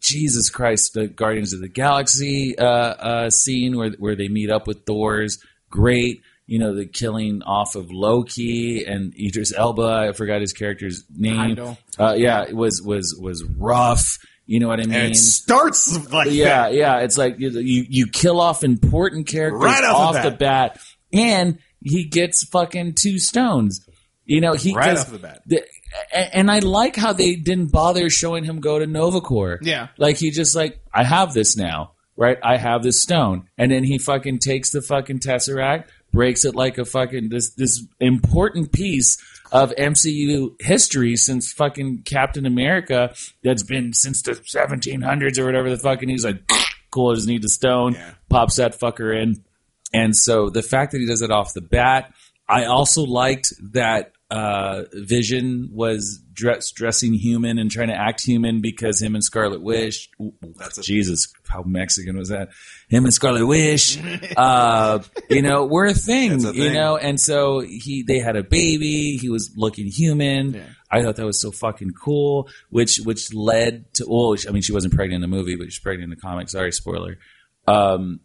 Jesus 0.00 0.48
Christ, 0.50 0.94
the 0.94 1.08
Guardians 1.08 1.52
of 1.52 1.60
the 1.60 1.68
Galaxy 1.68 2.56
uh, 2.58 2.64
uh, 2.64 3.30
scene 3.30 3.76
where 3.76 3.90
where 3.98 4.16
they 4.16 4.28
meet 4.28 4.50
up 4.50 4.66
with 4.66 4.84
Thor's 4.86 5.38
great. 5.72 6.22
You 6.46 6.58
know 6.58 6.74
the 6.74 6.86
killing 6.86 7.42
off 7.42 7.74
of 7.76 7.90
Loki 7.90 8.84
and 8.84 9.14
Idris 9.18 9.52
Elba. 9.56 10.08
I 10.10 10.12
forgot 10.12 10.40
his 10.40 10.52
character's 10.52 11.04
name. 11.16 11.58
Uh, 11.98 12.14
yeah, 12.16 12.42
it 12.42 12.54
was 12.54 12.82
was 12.82 13.16
was 13.20 13.42
rough. 13.44 14.18
You 14.44 14.60
know 14.60 14.68
what 14.68 14.80
I 14.80 14.84
mean? 14.84 14.94
and 14.94 15.12
it 15.12 15.16
starts 15.16 16.12
like 16.12 16.28
yeah, 16.30 16.64
that. 16.64 16.74
yeah. 16.74 16.98
It's 16.98 17.16
like 17.16 17.38
you, 17.38 17.50
you 17.50 17.86
you 17.88 18.06
kill 18.08 18.40
off 18.40 18.64
important 18.64 19.28
characters 19.28 19.62
Right 19.62 19.84
off 19.84 20.16
off 20.16 20.22
the 20.22 20.30
the 20.30 20.36
bat, 20.36 20.78
and 21.12 21.58
he 21.80 22.04
gets 22.04 22.44
fucking 22.44 22.94
two 22.94 23.18
stones. 23.18 23.88
You 24.24 24.40
know, 24.40 24.52
he 24.52 24.74
Right 24.74 24.96
off 24.96 25.10
the 25.10 25.18
bat. 25.18 25.42
the- 25.46 25.64
and 26.12 26.50
I 26.50 26.58
like 26.60 26.96
how 26.96 27.12
they 27.12 27.36
didn't 27.36 27.66
bother 27.70 28.08
showing 28.10 28.44
him 28.44 28.60
go 28.60 28.78
to 28.78 28.86
Nova 28.86 29.20
Corps. 29.20 29.58
Yeah. 29.62 29.88
like 29.98 30.16
he 30.16 30.30
just 30.30 30.56
like 30.56 30.80
I 30.92 31.04
have 31.04 31.34
this 31.34 31.56
now, 31.56 31.91
right? 32.16 32.38
I 32.42 32.56
have 32.56 32.82
this 32.82 33.00
stone, 33.02 33.48
and 33.58 33.70
then 33.72 33.84
he 33.84 33.98
fucking 33.98 34.38
takes 34.40 34.70
the 34.70 34.82
fucking 34.82 35.20
tesseract, 35.20 35.84
breaks 36.12 36.44
it 36.44 36.54
like 36.54 36.78
a 36.78 36.84
fucking 36.84 37.28
this 37.30 37.50
this 37.54 37.84
important 38.00 38.72
piece 38.72 39.16
of 39.50 39.74
MCU 39.76 40.60
history 40.60 41.16
since 41.16 41.52
fucking 41.52 42.02
Captain 42.04 42.46
America 42.46 43.14
that's 43.42 43.62
been 43.62 43.92
since 43.92 44.22
the 44.22 44.32
1700s 44.32 45.38
or 45.38 45.44
whatever 45.44 45.68
the 45.70 45.76
fucking 45.78 46.08
he's 46.08 46.24
like 46.24 46.42
cool 46.90 47.10
I 47.12 47.14
just 47.16 47.28
need 47.28 47.42
the 47.42 47.48
stone 47.50 47.92
Yeah. 47.94 48.12
pops 48.30 48.56
that 48.56 48.78
fucker 48.78 49.14
in 49.14 49.44
and 49.92 50.16
so 50.16 50.48
the 50.48 50.62
fact 50.62 50.92
that 50.92 50.98
he 51.00 51.06
does 51.06 51.20
it 51.20 51.30
off 51.30 51.52
the 51.52 51.60
bat 51.60 52.12
I 52.48 52.64
also 52.64 53.02
liked 53.02 53.52
that 53.74 54.12
uh, 54.32 54.84
Vision 54.94 55.68
was 55.72 56.22
dress, 56.32 56.70
dressing 56.70 57.12
human 57.12 57.58
and 57.58 57.70
trying 57.70 57.88
to 57.88 57.94
act 57.94 58.24
human 58.24 58.62
because 58.62 59.00
him 59.00 59.14
and 59.14 59.22
Scarlet 59.22 59.60
Wish. 59.60 60.08
That's 60.56 60.78
a- 60.78 60.82
Jesus, 60.82 61.30
how 61.46 61.62
Mexican 61.64 62.16
was 62.16 62.30
that? 62.30 62.48
Him 62.88 63.04
and 63.04 63.12
Scarlet 63.12 63.44
Wish, 63.46 63.98
uh, 64.36 65.00
you 65.28 65.42
know, 65.42 65.66
were 65.66 65.84
a 65.84 65.92
thing, 65.92 66.44
a 66.46 66.52
you 66.52 66.72
know, 66.72 66.96
and 66.96 67.20
so 67.20 67.60
he 67.60 68.02
they 68.02 68.20
had 68.20 68.36
a 68.36 68.42
baby. 68.42 69.18
He 69.18 69.28
was 69.28 69.52
looking 69.54 69.86
human. 69.86 70.54
Yeah. 70.54 70.62
I 70.90 71.02
thought 71.02 71.16
that 71.16 71.26
was 71.26 71.40
so 71.40 71.50
fucking 71.50 71.92
cool, 71.92 72.48
which 72.70 73.00
which 73.04 73.34
led 73.34 73.92
to. 73.94 74.06
Well, 74.08 74.34
I 74.48 74.52
mean, 74.52 74.62
she 74.62 74.72
wasn't 74.72 74.94
pregnant 74.94 75.22
in 75.22 75.30
the 75.30 75.36
movie, 75.36 75.56
but 75.56 75.64
she's 75.66 75.78
pregnant 75.78 76.10
in 76.12 76.16
the 76.16 76.20
comic. 76.20 76.48
Sorry, 76.48 76.72
spoiler. 76.72 77.18
Um, 77.66 78.20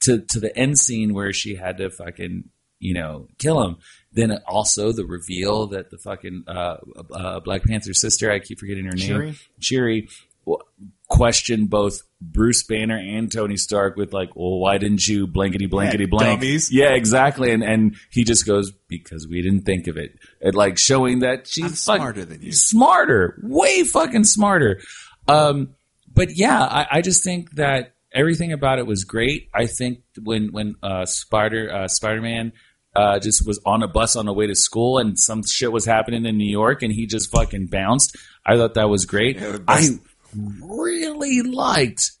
to 0.00 0.20
to 0.20 0.40
the 0.40 0.56
end 0.58 0.78
scene 0.78 1.12
where 1.12 1.32
she 1.34 1.56
had 1.56 1.76
to 1.76 1.90
fucking 1.90 2.44
you 2.82 2.94
know 2.94 3.28
kill 3.38 3.62
him. 3.62 3.76
Then 4.12 4.30
also 4.46 4.92
the 4.92 5.06
reveal 5.06 5.68
that 5.68 5.90
the 5.90 5.96
fucking 5.96 6.44
uh, 6.46 6.76
uh, 7.14 7.40
Black 7.40 7.64
Panther 7.64 7.94
sister, 7.94 8.30
I 8.30 8.40
keep 8.40 8.58
forgetting 8.58 8.84
her 8.84 8.92
name, 8.92 9.08
Shuri? 9.08 9.38
Shuri, 9.58 10.08
questioned 11.08 11.70
both 11.70 12.02
Bruce 12.20 12.62
Banner 12.62 12.96
and 12.98 13.30
Tony 13.30 13.56
Stark 13.56 13.96
with 13.96 14.12
like, 14.12 14.34
well, 14.36 14.58
why 14.58 14.78
didn't 14.78 15.06
you 15.06 15.26
blankety 15.26 15.66
blankety 15.66 16.04
Yeah, 16.04 16.10
blank? 16.10 16.40
dummies. 16.40 16.72
Yeah, 16.72 16.90
exactly. 16.94 17.50
And 17.52 17.62
and 17.62 17.96
he 18.10 18.24
just 18.24 18.46
goes 18.46 18.72
because 18.88 19.26
we 19.26 19.42
didn't 19.42 19.62
think 19.62 19.86
of 19.86 19.96
it. 19.96 20.18
It 20.40 20.54
like 20.54 20.78
showing 20.78 21.20
that 21.20 21.46
she's 21.46 21.80
smarter 21.80 22.24
than 22.24 22.42
you. 22.42 22.52
smarter, 22.52 23.38
way 23.42 23.84
fucking 23.84 24.24
smarter. 24.24 24.80
Um, 25.28 25.74
but 26.14 26.36
yeah, 26.36 26.62
I, 26.62 26.86
I 26.98 27.00
just 27.00 27.24
think 27.24 27.52
that 27.52 27.94
everything 28.14 28.52
about 28.52 28.78
it 28.78 28.86
was 28.86 29.04
great. 29.04 29.48
I 29.54 29.66
think 29.66 30.00
when 30.22 30.52
when 30.52 30.74
uh, 30.82 31.06
Spider 31.06 31.72
uh, 31.72 31.88
Spider 31.88 32.20
Man 32.20 32.52
uh, 32.94 33.18
just 33.18 33.46
was 33.46 33.60
on 33.64 33.82
a 33.82 33.88
bus 33.88 34.16
on 34.16 34.26
the 34.26 34.32
way 34.32 34.46
to 34.46 34.54
school 34.54 34.98
and 34.98 35.18
some 35.18 35.42
shit 35.44 35.72
was 35.72 35.84
happening 35.84 36.26
in 36.26 36.36
New 36.36 36.50
York 36.50 36.82
and 36.82 36.92
he 36.92 37.06
just 37.06 37.30
fucking 37.30 37.66
bounced. 37.66 38.16
I 38.44 38.56
thought 38.56 38.74
that 38.74 38.88
was 38.88 39.06
great. 39.06 39.36
Yeah, 39.38 39.58
I 39.66 39.88
really 40.34 41.42
liked 41.42 42.12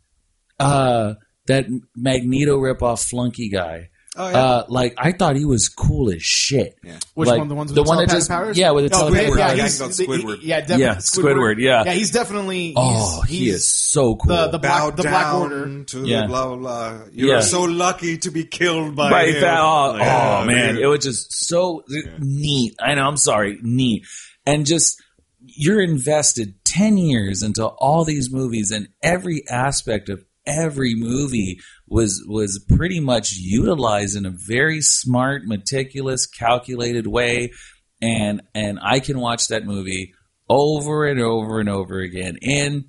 uh, 0.58 1.14
that 1.46 1.66
Magneto 1.96 2.56
ripoff 2.58 3.08
flunky 3.08 3.50
guy. 3.50 3.90
Oh, 4.14 4.28
yeah. 4.28 4.36
Uh, 4.36 4.64
like 4.68 4.94
I 4.98 5.12
thought 5.12 5.36
he 5.36 5.46
was 5.46 5.70
cool 5.70 6.10
as 6.10 6.22
shit. 6.22 6.76
Yeah. 6.84 6.98
Which 7.14 7.28
Like, 7.30 7.38
one? 7.38 7.48
The 7.48 7.54
ones 7.54 7.70
with 7.70 7.76
the 7.76 7.82
the 7.82 7.88
one 7.88 7.96
that 7.96 8.08
telepathic 8.08 8.18
just 8.18 8.28
powers? 8.30 8.58
yeah 8.58 8.70
with 8.72 8.90
the 8.90 8.96
Oh, 8.96 9.08
telepathic 9.08 9.30
Squidward. 9.32 9.38
powers. 9.38 9.56
Yeah, 9.56 9.62
he's, 9.64 9.78
called 9.78 9.90
Squidward. 9.92 10.38
Yeah, 10.42 10.60
definitely. 10.60 10.84
Yeah, 10.84 10.94
Squidward, 10.96 11.54
yeah. 11.58 11.82
yeah, 11.86 11.92
he's 11.92 12.10
definitely. 12.10 12.66
He's, 12.66 12.74
Oh, 12.76 13.20
he 13.22 13.36
he's 13.38 13.54
is 13.54 13.68
so 13.68 14.16
cool. 14.16 14.36
the 14.36 14.48
the 14.48 14.58
Bow 14.58 14.90
black 14.90 14.96
the 14.96 15.02
black 15.04 15.24
down 15.24 15.40
order. 15.42 15.84
to 15.84 16.02
Yeah. 16.06 16.26
blah 16.26 16.46
blah 16.46 16.56
blah. 16.56 16.98
You're 17.12 17.36
Yeah. 17.36 17.40
so 17.40 17.62
lucky 17.62 18.18
to 18.18 18.30
be 18.30 18.44
killed 18.44 18.94
by 18.96 19.10
Right, 19.10 19.34
him. 19.34 19.40
that, 19.40 19.60
oh, 19.60 19.92
Like, 19.98 20.02
oh, 20.02 20.44
man, 20.44 20.74
dude. 20.74 20.84
it 20.84 20.86
was 20.88 21.00
just 21.04 21.32
so 21.32 21.82
neat. 22.18 22.74
I 22.82 22.94
know, 22.94 23.08
I'm 23.08 23.16
sorry, 23.16 23.58
neat, 23.62 24.04
and 24.44 24.66
just 24.66 25.00
you're 25.44 25.80
invested 25.80 26.54
ten 26.64 26.98
years 26.98 27.42
into 27.42 27.64
all 27.66 28.04
these 28.04 28.30
movies, 28.30 28.70
and 28.72 28.88
every 29.02 29.42
aspect 29.48 30.08
of 30.10 30.22
every 30.44 30.94
movie 30.94 31.60
was 31.92 32.24
was 32.26 32.64
pretty 32.76 33.00
much 33.00 33.32
utilized 33.32 34.16
in 34.16 34.26
a 34.26 34.30
very 34.30 34.80
smart, 34.80 35.42
meticulous, 35.44 36.26
calculated 36.26 37.06
way, 37.06 37.52
and 38.00 38.42
and 38.54 38.78
I 38.82 39.00
can 39.00 39.20
watch 39.20 39.48
that 39.48 39.64
movie 39.64 40.14
over 40.48 41.06
and 41.06 41.20
over 41.20 41.60
and 41.60 41.68
over 41.68 41.98
again. 42.00 42.38
And 42.42 42.84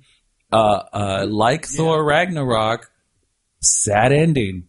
uh, 0.52 0.82
uh, 0.92 1.26
like 1.28 1.66
Thor 1.66 2.04
Ragnarok, 2.04 2.90
sad 3.60 4.12
ending. 4.12 4.68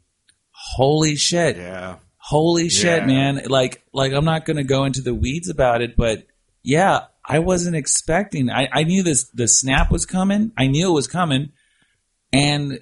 Holy 0.52 1.16
shit. 1.16 1.58
Yeah. 1.58 1.98
Holy 2.18 2.70
shit, 2.70 3.02
Yeah. 3.02 3.06
man. 3.06 3.42
Like, 3.48 3.84
like 3.94 4.12
I'm 4.14 4.26
not 4.26 4.46
going 4.46 4.58
to 4.58 4.64
go 4.64 4.86
into 4.86 5.02
the 5.02 5.14
weeds 5.14 5.48
about 5.50 5.82
it, 5.82 5.96
but 5.96 6.26
yeah, 6.64 7.02
I 7.24 7.40
wasn't 7.40 7.76
expecting. 7.76 8.50
I, 8.50 8.68
I 8.72 8.84
knew 8.84 9.04
this, 9.04 9.30
the 9.30 9.48
snap 9.48 9.92
was 9.92 10.08
coming. 10.08 10.52
I 10.58 10.66
knew 10.68 10.90
it 10.90 10.94
was 10.94 11.08
coming. 11.08 11.52
And 12.34 12.80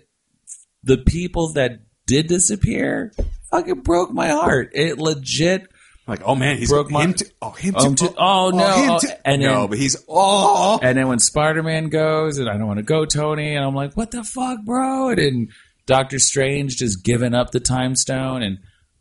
the 0.84 0.98
people 0.98 1.54
that 1.54 1.80
did 2.06 2.28
disappear 2.28 3.14
fucking 3.52 3.82
broke 3.82 4.12
my 4.12 4.28
heart. 4.30 4.72
It 4.74 4.98
legit 4.98 5.68
Like, 6.06 6.22
oh 6.26 6.36
man, 6.36 6.58
he's 6.58 6.70
Broke 6.70 6.92
my- 6.92 7.04
him 7.04 7.14
too. 7.14 7.26
Oh, 7.42 7.52
him 7.52 7.76
Um, 7.78 7.96
too. 7.96 8.08
to- 8.08 8.14
oh, 8.18 8.50
no. 8.50 8.66
Oh, 8.96 9.00
too. 9.00 9.08
and 9.24 9.42
no, 9.42 9.62
then- 9.62 9.70
but 9.70 9.78
he's 9.78 9.96
oh. 10.10 10.78
And 10.82 10.98
then 10.98 11.08
when 11.08 11.20
Spider 11.20 11.64
Man 11.64 11.88
goes, 11.88 12.40
and 12.40 12.50
I 12.50 12.58
don't 12.58 12.68
want 12.68 12.80
to 12.80 12.84
go, 12.84 13.06
Tony, 13.06 13.56
and 13.56 13.64
I'm 13.64 13.74
like, 13.76 13.96
what 13.96 14.12
the 14.12 14.24
fuck, 14.24 14.60
bro? 14.66 15.10
And 15.10 15.18
then 15.18 15.48
Doctor 15.86 16.20
Strange 16.20 16.76
just 16.76 17.06
giving 17.06 17.34
up 17.34 17.52
the 17.52 17.62
time 17.62 17.96
stone. 17.96 18.44
And 18.44 18.58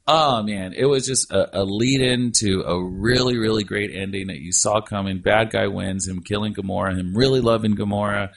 oh, 0.06 0.44
man, 0.44 0.74
it 0.76 0.84
was 0.86 1.04
just 1.06 1.32
a, 1.32 1.60
a 1.60 1.64
lead 1.64 2.00
in 2.02 2.30
to 2.38 2.62
a 2.66 2.80
really, 2.84 3.36
really 3.36 3.64
great 3.64 3.90
ending 3.92 4.28
that 4.28 4.38
you 4.38 4.52
saw 4.52 4.80
coming. 4.80 5.20
Bad 5.20 5.50
guy 5.50 5.66
wins, 5.66 6.06
him 6.06 6.22
killing 6.22 6.54
Gamora, 6.54 6.96
him 6.96 7.16
really 7.16 7.40
loving 7.40 7.74
Gamora. 7.76 8.30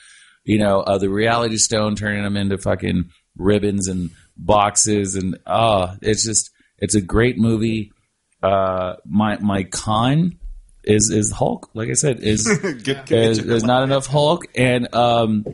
You 0.44 0.58
know, 0.60 0.80
uh, 0.82 0.98
the 0.98 1.10
reality 1.10 1.58
stone 1.58 1.96
turning 1.96 2.24
him 2.26 2.36
into 2.38 2.58
fucking 2.58 3.10
ribbons 3.38 3.88
and 3.88 4.12
boxes. 4.38 5.16
And 5.16 5.38
oh, 5.46 5.96
it's 6.02 6.26
just, 6.26 6.52
it's 6.78 6.96
a 6.96 7.02
great 7.02 7.38
movie. 7.38 7.92
Uh, 8.44 8.96
my, 9.06 9.38
my 9.40 9.64
con 9.64 10.38
is, 10.84 11.10
is 11.10 11.32
Hulk. 11.32 11.70
Like 11.74 11.90
I 11.90 11.94
said, 11.94 12.20
is, 12.20 12.48
Good, 12.84 13.04
there's, 13.08 13.40
there's 13.40 13.64
not 13.64 13.84
enough 13.84 14.06
Hulk, 14.08 14.46
and 14.56 14.94
um, 14.94 15.46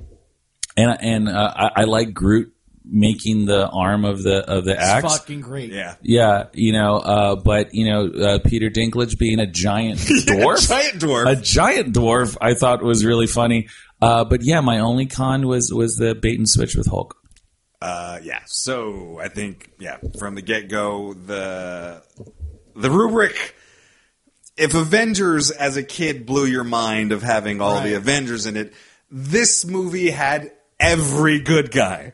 and 0.78 0.98
and 1.02 1.30
uh, 1.30 1.54
I, 1.56 1.82
I 1.82 1.84
like 1.86 2.14
Groot 2.14 2.54
making 2.84 3.46
the 3.46 3.68
arm 3.68 4.06
of 4.06 4.24
the 4.24 4.40
of 4.50 4.66
the 4.66 4.80
axe. 4.80 5.20
Fucking 5.20 5.42
great. 5.42 5.72
Yeah. 5.72 5.96
Yeah, 6.02 6.46
you 6.54 6.74
know, 6.74 6.98
uh, 6.98 7.36
but 7.36 7.74
you 7.74 7.90
know, 7.90 8.08
uh, 8.08 8.40
Peter 8.40 8.70
Dinklage 8.70 9.18
being 9.18 9.40
a 9.40 9.48
giant 9.48 10.00
dwarf, 10.00 10.68
Giant 10.68 11.02
dwarf. 11.02 11.28
a 11.32 11.42
giant 11.42 11.96
dwarf, 11.96 12.38
I 12.42 12.54
thought 12.54 12.84
was 12.84 13.06
really 13.06 13.28
funny. 13.28 13.68
Uh, 14.02 14.26
but 14.26 14.44
yeah, 14.44 14.62
my 14.62 14.80
only 14.80 15.06
con 15.06 15.48
was 15.48 15.72
was 15.74 15.98
the 15.98 16.16
bait 16.16 16.38
and 16.38 16.50
switch 16.50 16.76
with 16.76 16.88
Hulk. 16.88 17.18
Uh, 17.82 18.20
yeah. 18.24 18.42
So 18.46 19.20
I 19.20 19.28
think 19.30 19.72
yeah, 19.80 19.98
from 20.20 20.36
the 20.36 20.42
get 20.42 20.70
go, 20.70 21.14
the 21.14 22.04
the 22.76 22.92
rubric. 22.92 23.56
If 24.58 24.76
Avengers 24.76 25.50
as 25.50 25.78
a 25.78 25.84
kid 25.84 26.26
blew 26.26 26.46
your 26.46 26.64
mind 26.66 27.12
of 27.14 27.24
having 27.24 27.62
all 27.62 27.82
the 27.82 27.96
Avengers 27.96 28.46
in 28.46 28.58
it, 28.58 28.74
this 29.10 29.66
movie 29.66 30.12
had 30.12 30.52
every 30.80 31.40
good 31.40 31.72
guy, 31.72 32.14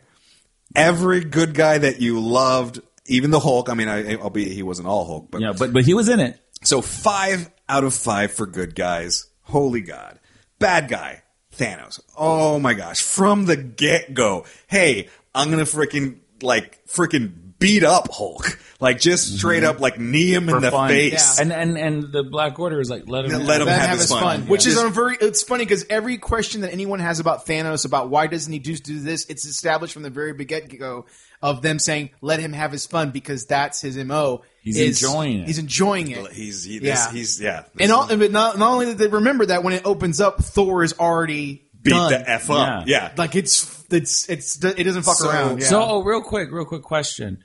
every 0.75 1.23
good 1.23 1.53
guy 1.53 1.79
that 1.79 1.99
you 1.99 2.19
loved, 2.19 2.79
even 3.07 3.31
the 3.31 3.39
Hulk. 3.39 3.69
I 3.69 3.73
mean, 3.73 3.89
I, 3.89 4.15
albeit 4.15 4.51
he 4.51 4.63
wasn't 4.63 4.87
all 4.87 5.05
Hulk, 5.05 5.31
but 5.31 5.41
Yeah, 5.41 5.53
but 5.57 5.73
but 5.73 5.83
he 5.83 5.93
was 5.93 6.07
in 6.07 6.19
it. 6.19 6.39
so 6.63 6.81
five 6.81 7.49
out 7.67 7.83
of 7.83 7.93
five 7.93 8.31
for 8.31 8.45
good 8.45 8.75
guys. 8.75 9.27
Holy 9.41 9.81
God. 9.81 10.19
Bad 10.59 10.87
guy, 10.89 11.23
Thanos. 11.57 11.99
Oh 12.17 12.59
my 12.59 12.73
gosh. 12.73 13.01
From 13.01 13.45
the 13.45 13.57
get 13.57 14.13
go. 14.13 14.45
Hey, 14.67 15.09
I'm 15.37 15.49
gonna 15.49 15.63
freaking 15.63 16.19
like 16.41 16.85
freaking 16.87 17.47
beat 17.59 17.83
up 17.83 18.09
Hulk. 18.11 18.59
Like 18.79 18.99
just 18.99 19.27
mm-hmm. 19.29 19.37
straight 19.37 19.63
up 19.63 19.79
like 19.79 19.99
knee 19.99 20.31
him 20.33 20.49
in 20.49 20.61
the 20.61 20.69
fun. 20.69 20.89
face. 20.89 21.39
And 21.39 21.51
and 21.51 21.77
and 21.79 22.11
the 22.11 22.21
Black 22.23 22.59
Order 22.59 22.79
is 22.79 22.91
like 22.91 23.07
let 23.07 23.25
him 23.25 23.31
Let 23.31 23.41
him 23.41 23.47
Let 23.47 23.61
him 23.61 23.67
have 23.69 23.81
have 23.81 23.91
his 23.93 24.01
his 24.01 24.11
fun. 24.11 24.21
fun, 24.21 24.47
which 24.47 24.65
Yeah. 24.65 24.73
is 24.73 24.77
on 24.77 24.93
very. 24.93 25.17
It's 25.19 25.41
funny 25.41 25.65
because 25.65 25.85
every 25.89 26.17
question 26.17 26.61
that 26.61 26.71
anyone 26.71 26.99
has 26.99 27.19
about 27.19 27.47
Thanos 27.47 27.85
about 27.85 28.09
why 28.09 28.27
doesn't 28.27 28.53
he 28.53 28.59
do 28.59 28.75
do 28.75 28.99
this, 28.99 29.25
it's 29.29 29.45
established 29.45 29.93
from 29.93 30.03
the 30.03 30.11
very 30.11 30.33
get 30.45 30.77
go 30.77 31.05
of 31.41 31.61
them 31.61 31.79
saying 31.79 32.11
let 32.21 32.39
him 32.39 32.53
have 32.53 32.71
his 32.71 32.85
fun 32.85 33.09
because 33.09 33.45
that's 33.47 33.81
his 33.81 33.97
mo. 33.97 34.43
He's 34.61 34.79
is- 34.79 35.03
enjoying 35.03 35.39
it. 35.39 35.47
He's 35.47 35.59
enjoying 35.59 36.11
it. 36.11 36.31
He's 36.31 36.63
he, 36.63 36.75
Yeah. 36.75 36.81
this, 36.81 37.11
he's 37.11 37.41
yeah. 37.41 37.63
and 37.79 37.91
all, 37.91 38.07
but 38.07 38.31
not, 38.31 38.57
not 38.57 38.73
only 38.73 38.85
did 38.87 38.97
they 38.97 39.07
remember 39.07 39.45
that 39.47 39.63
when 39.63 39.73
it 39.73 39.83
opens 39.85 40.19
up, 40.19 40.43
Thor 40.43 40.83
is 40.83 40.93
already 40.99 41.66
beat 41.87 41.95
done. 41.95 42.11
the 42.11 42.29
F 42.29 42.49
up. 42.49 42.87
Yeah. 42.87 43.07
Yeah. 43.07 43.13
Like 43.17 43.35
it's 43.35 43.83
it's 43.91 44.29
it's 44.29 44.63
it 44.63 44.83
doesn't 44.83 45.03
fuck 45.03 45.15
So- 45.17 45.29
around. 45.29 45.61
Yeah. 45.61 45.67
So, 45.67 45.81
oh, 45.83 46.03
real 46.03 46.21
quick, 46.21 46.51
real 46.51 46.65
quick 46.65 46.83
question: 46.83 47.43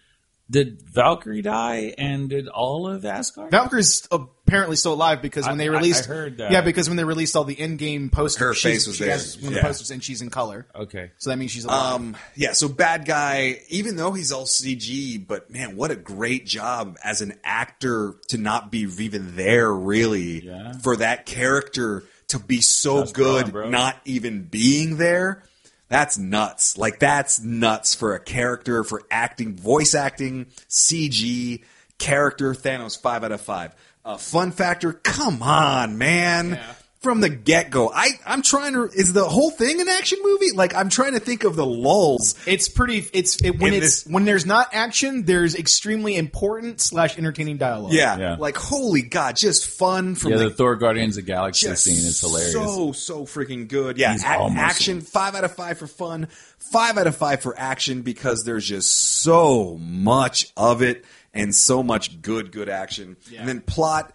Did 0.51 0.83
Valkyrie 0.83 1.41
die, 1.43 1.95
and 1.99 2.29
did 2.29 2.49
all 2.49 2.87
of 2.87 3.05
Asgard? 3.05 3.51
Valkyrie's 3.51 4.07
apparently 4.11 4.77
still 4.77 4.93
alive 4.93 5.23
because 5.23 5.45
when 5.47 5.55
I- 5.55 5.57
they 5.57 5.69
I- 5.69 5.73
I 5.73 5.77
released, 5.77 6.05
heard 6.07 6.39
that. 6.39 6.51
yeah, 6.53 6.61
because 6.61 6.89
when 6.89 6.97
they 6.99 7.05
released 7.05 7.37
all 7.37 7.45
the 7.45 7.59
in-game 7.59 8.11
posters, 8.11 8.41
Her 8.41 8.55
face 8.55 8.87
was 8.87 8.99
there. 8.99 9.11
has 9.13 9.39
one 9.39 9.47
of 9.47 9.53
Yeah. 9.55 9.63
the 9.63 9.67
posters 9.69 9.91
and 9.93 10.05
she's 10.05 10.21
in 10.21 10.29
color, 10.29 10.67
Okay. 10.75 11.13
so 11.17 11.31
that 11.31 11.39
means 11.39 11.53
she's 11.53 11.65
alive. 11.65 11.95
Um, 11.95 12.17
yeah, 12.35 12.53
so 12.53 12.69
bad 12.69 13.07
guy, 13.07 13.61
even 13.69 13.97
though 13.97 14.13
he's 14.13 14.31
all 14.31 14.45
CG, 14.47 15.17
but 15.17 15.51
man, 15.51 15.75
what 15.77 15.91
a 15.91 15.97
great 15.97 16.45
job 16.45 16.99
as 17.03 17.23
an 17.23 17.35
actor 17.45 18.17
to 18.29 18.37
not 18.37 18.71
be 18.71 18.81
even 18.99 19.37
there 19.37 19.73
really 19.73 20.45
Yeah. 20.45 20.73
for 20.83 20.97
that 20.97 21.25
character 21.25 22.03
to 22.33 22.39
be 22.39 22.61
so 22.61 22.99
That's 22.99 23.13
good, 23.13 23.55
not 23.71 23.97
even 24.05 24.43
being 24.45 24.97
there. 24.97 25.45
That's 25.89 26.17
nuts. 26.19 26.79
Like 26.79 26.99
that's 26.99 27.41
nuts 27.41 27.95
for 27.95 28.15
a 28.15 28.21
character 28.21 28.83
for 28.83 29.03
acting, 29.11 29.57
voice 29.57 29.95
acting, 29.95 30.47
CG, 30.69 31.63
character. 31.99 32.55
Thanos 32.55 33.01
five 33.01 33.25
out 33.25 33.33
of 33.33 33.41
five. 33.41 33.75
Uh, 34.05 34.17
fun 34.17 34.51
factor. 34.53 34.93
Come 34.93 35.43
on, 35.43 35.99
man. 35.99 36.59
From 37.03 37.21
the 37.21 37.29
get 37.29 37.71
go, 37.71 37.91
I 37.93 38.11
I'm 38.25 38.43
trying 38.43 38.75
to. 38.75 38.85
Is 38.85 39.13
the 39.13 39.25
whole 39.25 39.51
thing 39.51 39.81
an 39.81 39.89
action 39.89 40.21
movie? 40.23 40.53
Like 40.55 40.73
I'm 40.77 40.89
trying 40.89 41.15
to 41.15 41.19
think 41.19 41.43
of 41.43 41.57
the 41.57 41.67
lulls. 41.67 42.37
It's 42.47 42.69
pretty. 42.69 43.05
It's 43.13 43.43
it, 43.43 43.59
when 43.59 43.75
In 43.75 43.83
it's 43.83 44.05
this- 44.05 44.13
when 44.13 44.25
there's 44.25 44.47
not 44.47 44.69
action. 44.73 45.25
There's 45.25 45.57
extremely 45.57 46.15
important 46.15 46.81
slash 46.81 47.19
entertaining 47.19 47.57
dialogue. 47.57 47.93
Yeah, 47.93 48.17
Yeah. 48.19 48.37
like 48.39 48.57
holy 48.57 49.03
god, 49.03 49.35
just 49.35 49.67
fun 49.67 50.15
from 50.15 50.31
Yeah, 50.31 50.37
the 50.39 50.45
the 50.45 50.55
Thor 50.55 50.77
Guardians 50.77 51.17
of 51.19 51.27
the 51.27 51.33
Galaxy 51.33 51.67
just 51.67 51.83
scene 51.83 51.97
is 51.97 52.21
hilarious. 52.21 52.53
So 52.53 52.93
so 52.93 53.23
freaking 53.25 53.67
good. 53.67 53.99
Yeah, 53.99 54.13
He's 54.13 54.23
ac- 54.23 54.35
almost- 54.35 54.61
action 54.63 55.01
five 55.01 55.35
out 55.35 55.43
of 55.43 55.57
five 55.57 55.79
for 55.79 55.89
fun, 55.89 56.29
five 56.59 56.99
out 56.99 57.09
of 57.09 57.17
five 57.17 57.43
for 57.43 57.59
action 57.59 58.03
because 58.03 58.45
there's 58.45 58.65
just 58.69 58.89
so 58.95 59.77
much 59.81 60.53
of 60.57 60.83
it 60.83 61.05
and 61.35 61.53
so 61.53 61.83
much 61.83 62.23
good 62.23 62.53
good 62.53 62.69
action. 62.69 63.17
And 63.37 63.49
then 63.49 63.61
plot. 63.61 64.15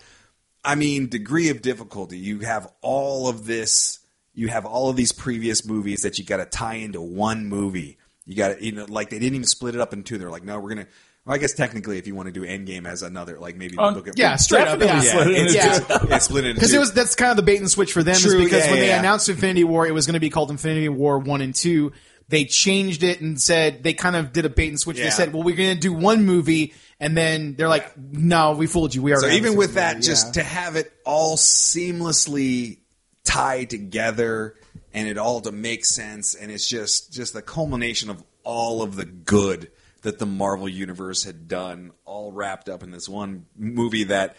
I 0.68 0.76
mean, 0.76 1.07
degree 1.07 1.49
of 1.49 1.61
difficulty. 1.61 2.18
You 2.18 2.39
have 2.39 2.68
all 2.82 3.30
of 3.30 3.45
this. 3.45 3.99
You 4.34 4.49
have 4.49 4.65
all 4.65 4.89
of 4.89 4.95
these 4.95 5.13
previous 5.13 5.65
movies 5.65 6.01
that 6.01 6.20
you 6.20 6.26
got 6.26 6.38
to 6.38 6.45
tie 6.45 6.76
into 6.76 7.01
one 7.01 7.47
movie. 7.47 7.97
You 8.26 8.36
got 8.36 8.57
to, 8.57 8.63
you 8.63 8.74
know, 8.74 8.86
like 8.88 9.09
they 9.09 9.18
didn't 9.18 9.36
even 9.36 9.47
split 9.47 9.74
it 9.76 9.82
up 9.82 9.93
in 9.93 10.03
two. 10.03 10.18
They're 10.18 10.30
like, 10.30 10.43
no, 10.43 10.59
we're 10.59 10.70
gonna. 10.70 10.88
Well, 11.26 11.36
I 11.36 11.39
guess 11.39 11.53
technically, 11.53 11.97
if 11.97 12.05
you 12.07 12.15
want 12.15 12.28
to 12.28 12.32
do 12.34 12.45
Endgame 12.45 12.86
as 12.86 13.01
another, 13.01 13.39
like 13.39 13.55
maybe 13.55 13.76
Oh, 13.78 13.89
look 13.89 14.07
at 14.07 14.18
yeah, 14.18 14.36
straight 14.36 14.68
up. 14.68 14.80
Yeah, 14.80 14.99
split 14.99 15.28
it 15.28 15.34
yeah. 15.34 15.39
into 15.39 15.53
yeah. 15.53 15.97
yeah, 16.09 16.18
split 16.20 16.45
it 16.45 16.55
Because 16.55 16.74
it 16.74 16.80
was 16.80 16.91
that's 16.91 17.15
kind 17.15 17.32
of 17.32 17.38
the 17.38 17.43
bait 17.43 17.59
and 17.59 17.72
switch 17.72 17.93
for 17.93 18.03
them 18.03 18.15
True, 18.15 18.39
is 18.39 18.45
because 18.45 18.65
yeah, 18.65 18.72
when 18.72 18.80
they 18.82 18.88
yeah. 18.88 18.99
announced 18.99 19.30
Infinity 19.30 19.63
War, 19.63 19.88
it 19.88 19.93
was 19.93 20.05
going 20.05 20.15
to 20.15 20.20
be 20.20 20.30
called 20.30 20.51
Infinity 20.51 20.89
War 20.89 21.18
One 21.20 21.41
and 21.41 21.55
Two. 21.55 21.93
They 22.30 22.43
changed 22.43 23.03
it 23.03 23.22
and 23.22 23.41
said 23.41 23.84
they 23.84 23.93
kind 23.93 24.18
of 24.18 24.34
did 24.34 24.43
a 24.45 24.49
bait 24.49 24.68
and 24.68 24.80
switch. 24.80 24.97
They 24.97 25.09
said, 25.09 25.34
"Well, 25.34 25.43
we're 25.43 25.55
going 25.55 25.74
to 25.76 25.80
do 25.80 25.93
one 25.93 26.26
movie," 26.26 26.74
and 27.00 27.16
then 27.16 27.56
they're 27.56 27.70
like, 27.70 27.98
"No, 27.98 28.54
we 28.54 28.68
fooled 28.68 28.93
you. 28.95 29.02
We 29.02 29.12
So 29.12 29.22
already." 29.22 29.38
even 29.38 29.56
with 29.56 29.70
movie." 29.70 29.76
that, 29.80 30.02
just 30.02 30.34
to 30.36 30.43
have 30.43 30.76
it 30.76 30.91
all 31.06 31.38
seamlessly 31.38 32.78
tied 33.24 33.70
together 33.70 34.56
and 34.93 35.08
it 35.08 35.18
all 35.18 35.41
to 35.41 35.52
make 35.52 35.86
sense, 35.86 36.34
and 36.36 36.52
it's 36.52 36.68
just 36.68 37.12
just 37.14 37.34
the 37.34 37.41
culmination 37.41 38.10
of 38.10 38.24
all 38.43 38.82
of 38.82 38.95
the 38.95 39.06
good 39.06 39.70
that 40.04 40.20
the 40.20 40.26
Marvel 40.26 40.70
universe 40.70 41.24
had 41.24 41.48
done, 41.48 41.91
all 42.06 42.32
wrapped 42.32 42.70
up 42.70 42.84
in 42.84 42.91
this 42.91 43.10
one 43.10 43.45
movie 43.58 44.06
that 44.06 44.36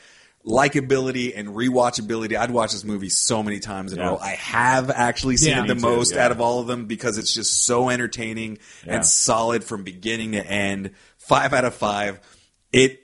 likability 0.47 1.33
and 1.37 1.49
rewatchability. 1.49 2.37
I'd 2.39 2.51
watch 2.53 2.73
this 2.73 2.85
movie 2.85 3.09
so 3.11 3.43
many 3.43 3.59
times 3.59 3.93
in 3.93 3.99
a 4.01 4.05
row. 4.05 4.19
I 4.19 4.31
have 4.31 4.89
actually 4.91 5.37
seen 5.37 5.51
Yeah. 5.51 5.65
it 5.65 5.69
the 5.69 5.75
too, 5.75 5.81
most 5.81 6.15
yeah. 6.15 6.25
out 6.25 6.31
of 6.31 6.41
all 6.41 6.61
of 6.61 6.67
them 6.69 6.87
because 6.87 7.19
it's 7.19 7.35
just 7.35 7.65
so 7.67 7.91
entertaining 7.91 8.59
Yeah. 8.87 8.95
and 8.97 9.07
solid 9.07 9.63
from 9.65 9.83
beginning 9.83 10.33
to 10.33 10.47
end. 10.47 10.93
Five 11.19 11.53
out 11.53 11.65
of 11.67 11.75
five. 11.75 12.21
It 12.73 13.01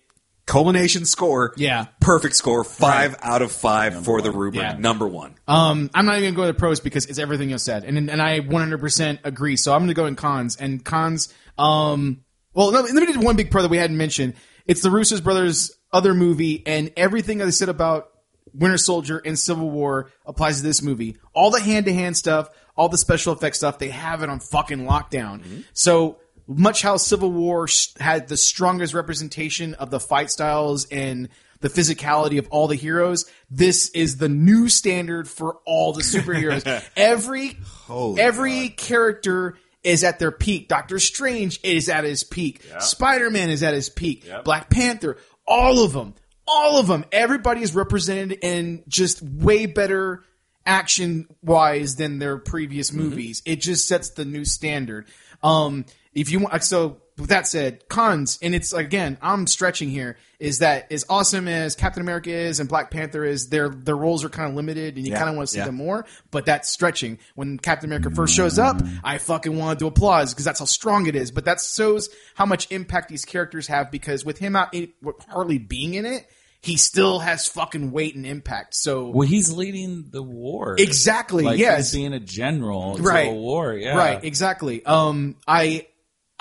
culmination 0.46 1.04
score. 1.04 1.54
Yeah. 1.56 1.86
Perfect 2.00 2.36
score. 2.36 2.64
Five 2.64 3.16
out 3.22 3.42
of 3.42 3.52
five 3.52 4.04
for 4.04 4.20
the 4.20 4.30
rubric. 4.30 4.62
Yeah. 4.62 4.76
Number 4.76 5.06
one. 5.06 5.36
Um, 5.48 5.90
I'm 5.94 6.06
not 6.06 6.18
even 6.18 6.34
going 6.34 6.46
to 6.46 6.52
go 6.52 6.52
to 6.52 6.58
pros 6.58 6.80
because 6.80 7.06
it's 7.06 7.18
everything 7.18 7.50
you 7.50 7.58
said, 7.58 7.84
and 7.84 8.10
and 8.10 8.22
I 8.22 8.40
100% 8.40 9.18
agree. 9.24 9.56
So 9.56 9.72
I'm 9.72 9.80
going 9.80 9.88
to 9.88 9.94
go 9.94 10.06
in 10.06 10.16
cons 10.16 10.56
and 10.56 10.84
cons. 10.84 11.32
Um, 11.58 12.24
well, 12.52 12.70
no, 12.70 12.80
let 12.80 12.94
me 12.94 13.12
do 13.12 13.20
one 13.20 13.36
big 13.36 13.50
pro 13.50 13.62
that 13.62 13.70
we 13.70 13.78
hadn't 13.78 13.96
mentioned. 13.96 14.34
It's 14.66 14.80
the 14.80 14.90
Russo's 14.90 15.20
brothers' 15.20 15.72
other 15.92 16.14
movie, 16.14 16.62
and 16.66 16.92
everything 16.96 17.38
that 17.38 17.46
they 17.46 17.50
said 17.50 17.68
about 17.68 18.08
Winter 18.52 18.78
Soldier 18.78 19.20
and 19.24 19.38
Civil 19.38 19.70
War 19.70 20.10
applies 20.24 20.58
to 20.58 20.62
this 20.62 20.82
movie. 20.82 21.16
All 21.34 21.50
the 21.50 21.60
hand 21.60 21.86
to 21.86 21.92
hand 21.92 22.16
stuff, 22.16 22.48
all 22.76 22.88
the 22.88 22.98
special 22.98 23.32
effects 23.32 23.58
stuff, 23.58 23.78
they 23.78 23.88
have 23.88 24.22
it 24.22 24.30
on 24.30 24.40
fucking 24.40 24.84
lockdown. 24.86 25.64
So 25.72 26.18
much 26.46 26.82
how 26.82 26.96
Civil 26.96 27.32
War 27.32 27.68
had 27.98 28.28
the 28.28 28.36
strongest 28.36 28.94
representation 28.94 29.74
of 29.74 29.90
the 29.90 30.00
fight 30.00 30.30
styles 30.30 30.86
and 30.86 31.28
the 31.60 31.68
physicality 31.70 32.38
of 32.38 32.46
all 32.50 32.68
the 32.68 32.74
heroes. 32.74 33.24
This 33.50 33.88
is 33.90 34.18
the 34.18 34.28
new 34.28 34.68
standard 34.68 35.28
for 35.28 35.58
all 35.64 35.92
the 35.92 36.02
superheroes. 36.02 36.84
every 36.96 37.56
Holy 37.86 38.20
every 38.20 38.68
character 38.68 39.56
is 39.82 40.04
at 40.04 40.18
their 40.18 40.32
peak. 40.32 40.68
Doctor 40.68 40.98
Strange 40.98 41.60
is 41.62 41.88
at 41.88 42.04
his 42.04 42.24
peak. 42.24 42.62
Spider 42.80 43.30
Man 43.30 43.50
is 43.50 43.62
at 43.62 43.74
his 43.74 43.88
peak. 43.88 44.26
Black 44.44 44.70
Panther, 44.70 45.18
all 45.46 45.84
of 45.84 45.92
them, 45.92 46.14
all 46.46 46.78
of 46.78 46.86
them. 46.86 47.04
Everybody 47.12 47.62
is 47.62 47.74
represented 47.74 48.38
in 48.42 48.82
just 48.88 49.22
way 49.22 49.66
better 49.66 50.22
action 50.66 51.28
wise 51.42 51.96
than 51.96 52.18
their 52.18 52.38
previous 52.38 52.92
movies. 52.92 53.42
It 53.44 53.60
just 53.60 53.86
sets 53.86 54.10
the 54.10 54.24
new 54.24 54.44
standard. 54.44 55.06
Um, 55.42 55.84
if 56.14 56.30
you 56.30 56.40
want, 56.40 56.62
so 56.64 57.00
with 57.16 57.30
that 57.30 57.46
said, 57.46 57.88
cons, 57.88 58.38
and 58.42 58.54
it's 58.54 58.72
again, 58.72 59.18
I'm 59.22 59.46
stretching 59.46 59.88
here, 59.88 60.16
is 60.40 60.58
that 60.58 60.90
as 60.90 61.04
awesome 61.08 61.46
as 61.46 61.76
Captain 61.76 62.02
America 62.02 62.30
is 62.30 62.58
and 62.58 62.68
Black 62.68 62.90
Panther 62.90 63.24
is, 63.24 63.48
their 63.48 63.68
their 63.68 63.96
roles 63.96 64.24
are 64.24 64.28
kind 64.28 64.50
of 64.50 64.56
limited, 64.56 64.96
and 64.96 65.06
you 65.06 65.12
kind 65.12 65.28
of 65.28 65.36
want 65.36 65.48
to 65.48 65.52
see 65.52 65.58
yeah. 65.58 65.66
them 65.66 65.76
more. 65.76 66.06
But 66.30 66.46
that's 66.46 66.68
stretching. 66.68 67.18
When 67.34 67.58
Captain 67.58 67.88
America 67.88 68.10
first 68.10 68.34
shows 68.34 68.58
up, 68.58 68.80
I 69.04 69.18
fucking 69.18 69.56
wanted 69.56 69.78
to 69.80 69.86
applause 69.86 70.32
because 70.32 70.44
that's 70.44 70.58
how 70.58 70.66
strong 70.66 71.06
it 71.06 71.14
is. 71.14 71.30
But 71.30 71.44
that 71.44 71.60
shows 71.60 72.08
how 72.34 72.46
much 72.46 72.70
impact 72.70 73.08
these 73.08 73.24
characters 73.24 73.68
have 73.68 73.90
because 73.90 74.24
with 74.24 74.38
him 74.38 74.56
out, 74.56 74.74
with 74.74 75.16
hardly 75.28 75.58
being 75.58 75.94
in 75.94 76.06
it, 76.06 76.26
he 76.64 76.78
still 76.78 77.18
has 77.18 77.46
fucking 77.46 77.92
weight 77.92 78.16
and 78.16 78.24
impact. 78.24 78.74
So 78.74 79.10
Well, 79.10 79.28
he's 79.28 79.52
leading 79.52 80.06
the 80.10 80.22
war. 80.22 80.76
Exactly, 80.78 81.44
Like, 81.44 81.58
yes. 81.58 81.92
Being 81.92 82.14
a 82.14 82.20
general 82.20 82.96
Right. 82.98 83.30
war. 83.30 83.74
Yeah. 83.74 83.96
Right, 83.96 84.24
exactly. 84.24 84.84
Um, 84.84 85.36
I, 85.46 85.86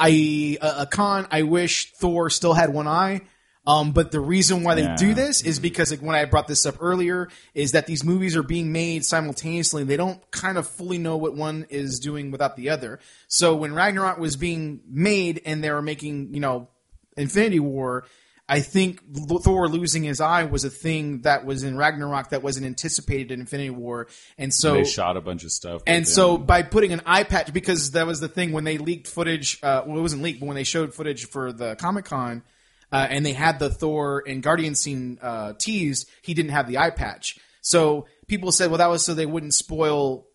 I, 0.05 0.57
a, 0.61 0.81
a 0.81 0.85
con. 0.85 1.27
I 1.31 1.43
wish 1.43 1.93
Thor 1.93 2.29
still 2.29 2.53
had 2.53 2.73
one 2.73 2.87
eye. 2.87 3.21
Um, 3.65 3.93
but 3.93 4.11
the 4.11 4.19
reason 4.19 4.63
why 4.63 4.75
they 4.75 4.81
Yeah. 4.81 4.95
do 4.97 5.13
this 5.13 5.41
is 5.41 5.57
because 5.59 5.89
like, 5.91 6.01
when 6.01 6.15
I 6.15 6.25
brought 6.25 6.49
this 6.49 6.65
up 6.65 6.75
earlier, 6.81 7.29
is 7.53 7.71
that 7.71 7.87
these 7.87 8.03
movies 8.03 8.35
are 8.35 8.43
being 8.43 8.73
made 8.73 9.05
simultaneously. 9.05 9.85
They 9.85 9.95
don't 9.95 10.19
kind 10.31 10.57
of 10.57 10.67
fully 10.67 10.97
know 10.97 11.15
what 11.15 11.33
one 11.35 11.65
is 11.69 11.99
doing 11.99 12.29
without 12.29 12.57
the 12.57 12.69
other. 12.71 12.99
So 13.29 13.55
when 13.55 13.73
Ragnarok 13.73 14.17
was 14.17 14.35
being 14.35 14.81
made 14.89 15.41
and 15.45 15.63
they 15.63 15.71
were 15.71 15.81
making, 15.81 16.33
you 16.33 16.41
know, 16.41 16.67
Infinity 17.15 17.61
War, 17.61 18.03
I 18.49 18.59
think 18.59 18.99
Thor 19.41 19.69
losing 19.69 20.03
his 20.03 20.19
eye 20.19 20.43
was 20.43 20.65
a 20.65 20.69
thing 20.69 21.21
that 21.21 21.45
was 21.45 21.63
in 21.63 21.77
Ragnarok 21.77 22.29
that 22.31 22.43
wasn't 22.43 22.65
anticipated 22.65 23.31
in 23.31 23.39
Infinity 23.39 23.69
War, 23.69 24.07
and 24.37 24.53
so 24.53 24.73
They 24.73 24.83
shot 24.83 25.15
a 25.15 25.21
bunch 25.21 25.43
of 25.45 25.51
stuff. 25.51 25.81
and 25.87 26.05
so 26.07 26.37
by 26.37 26.61
putting 26.61 26.91
an 26.91 27.01
eye 27.05 27.23
patch, 27.23 27.53
because 27.53 27.91
that 27.91 28.05
was 28.05 28.19
the 28.19 28.27
thing 28.27 28.51
when 28.51 28.65
they 28.65 28.77
leaked 28.77 29.07
footage. 29.07 29.59
Uh, 29.63 29.83
well, 29.85 29.97
it 29.97 30.01
wasn't 30.01 30.23
leaked, 30.23 30.41
but 30.41 30.47
when 30.47 30.55
they 30.55 30.65
showed 30.65 30.93
footage 30.93 31.25
for 31.27 31.53
the 31.53 31.75
Comic 31.77 32.05
Con, 32.05 32.43
uh, 32.91 33.07
and 33.09 33.25
they 33.25 33.33
had 33.33 33.59
the 33.59 33.69
Thor 33.69 34.23
and 34.27 34.43
Guardian 34.43 34.75
scene 34.75 35.17
uh, 35.21 35.53
teased, 35.57 36.09
he 36.21 36.33
didn't 36.33 36.51
have 36.51 36.67
the 36.67 36.77
eye 36.77 36.91
patch. 36.91 37.39
So 37.61 38.07
people 38.27 38.51
said, 38.51 38.69
well, 38.69 38.77
that 38.79 38.89
was 38.89 39.03
so 39.05 39.13
they 39.13 39.25
wouldn't 39.25 39.53
spoil 39.53 40.27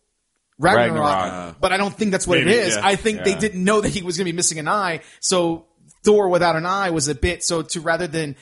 Ragnarok. 0.58 1.04
Ragnarok. 1.04 1.60
But 1.60 1.72
I 1.72 1.76
don't 1.76 1.94
think 1.94 2.10
that's 2.10 2.26
what 2.26 2.38
Maybe, 2.38 2.50
it 2.50 2.56
is. 2.56 2.74
yeah. 2.74 2.80
I 2.84 2.96
think 2.96 3.22
they 3.22 3.34
didn't 3.36 3.62
know 3.62 3.80
that 3.80 3.90
he 3.90 4.02
was 4.02 4.16
going 4.16 4.24
to 4.26 4.32
be 4.32 4.36
missing 4.36 4.58
an 4.58 4.66
eye. 4.66 5.02
So 5.20 5.66
Thor 6.08 6.28
without 6.30 6.56
an 6.56 6.64
eye 6.64 6.88
was 6.90 7.08
a 7.08 7.14
bit. 7.14 7.44
So 7.44 7.60
to 7.62 7.80
rather 7.82 8.06
than 8.06 8.34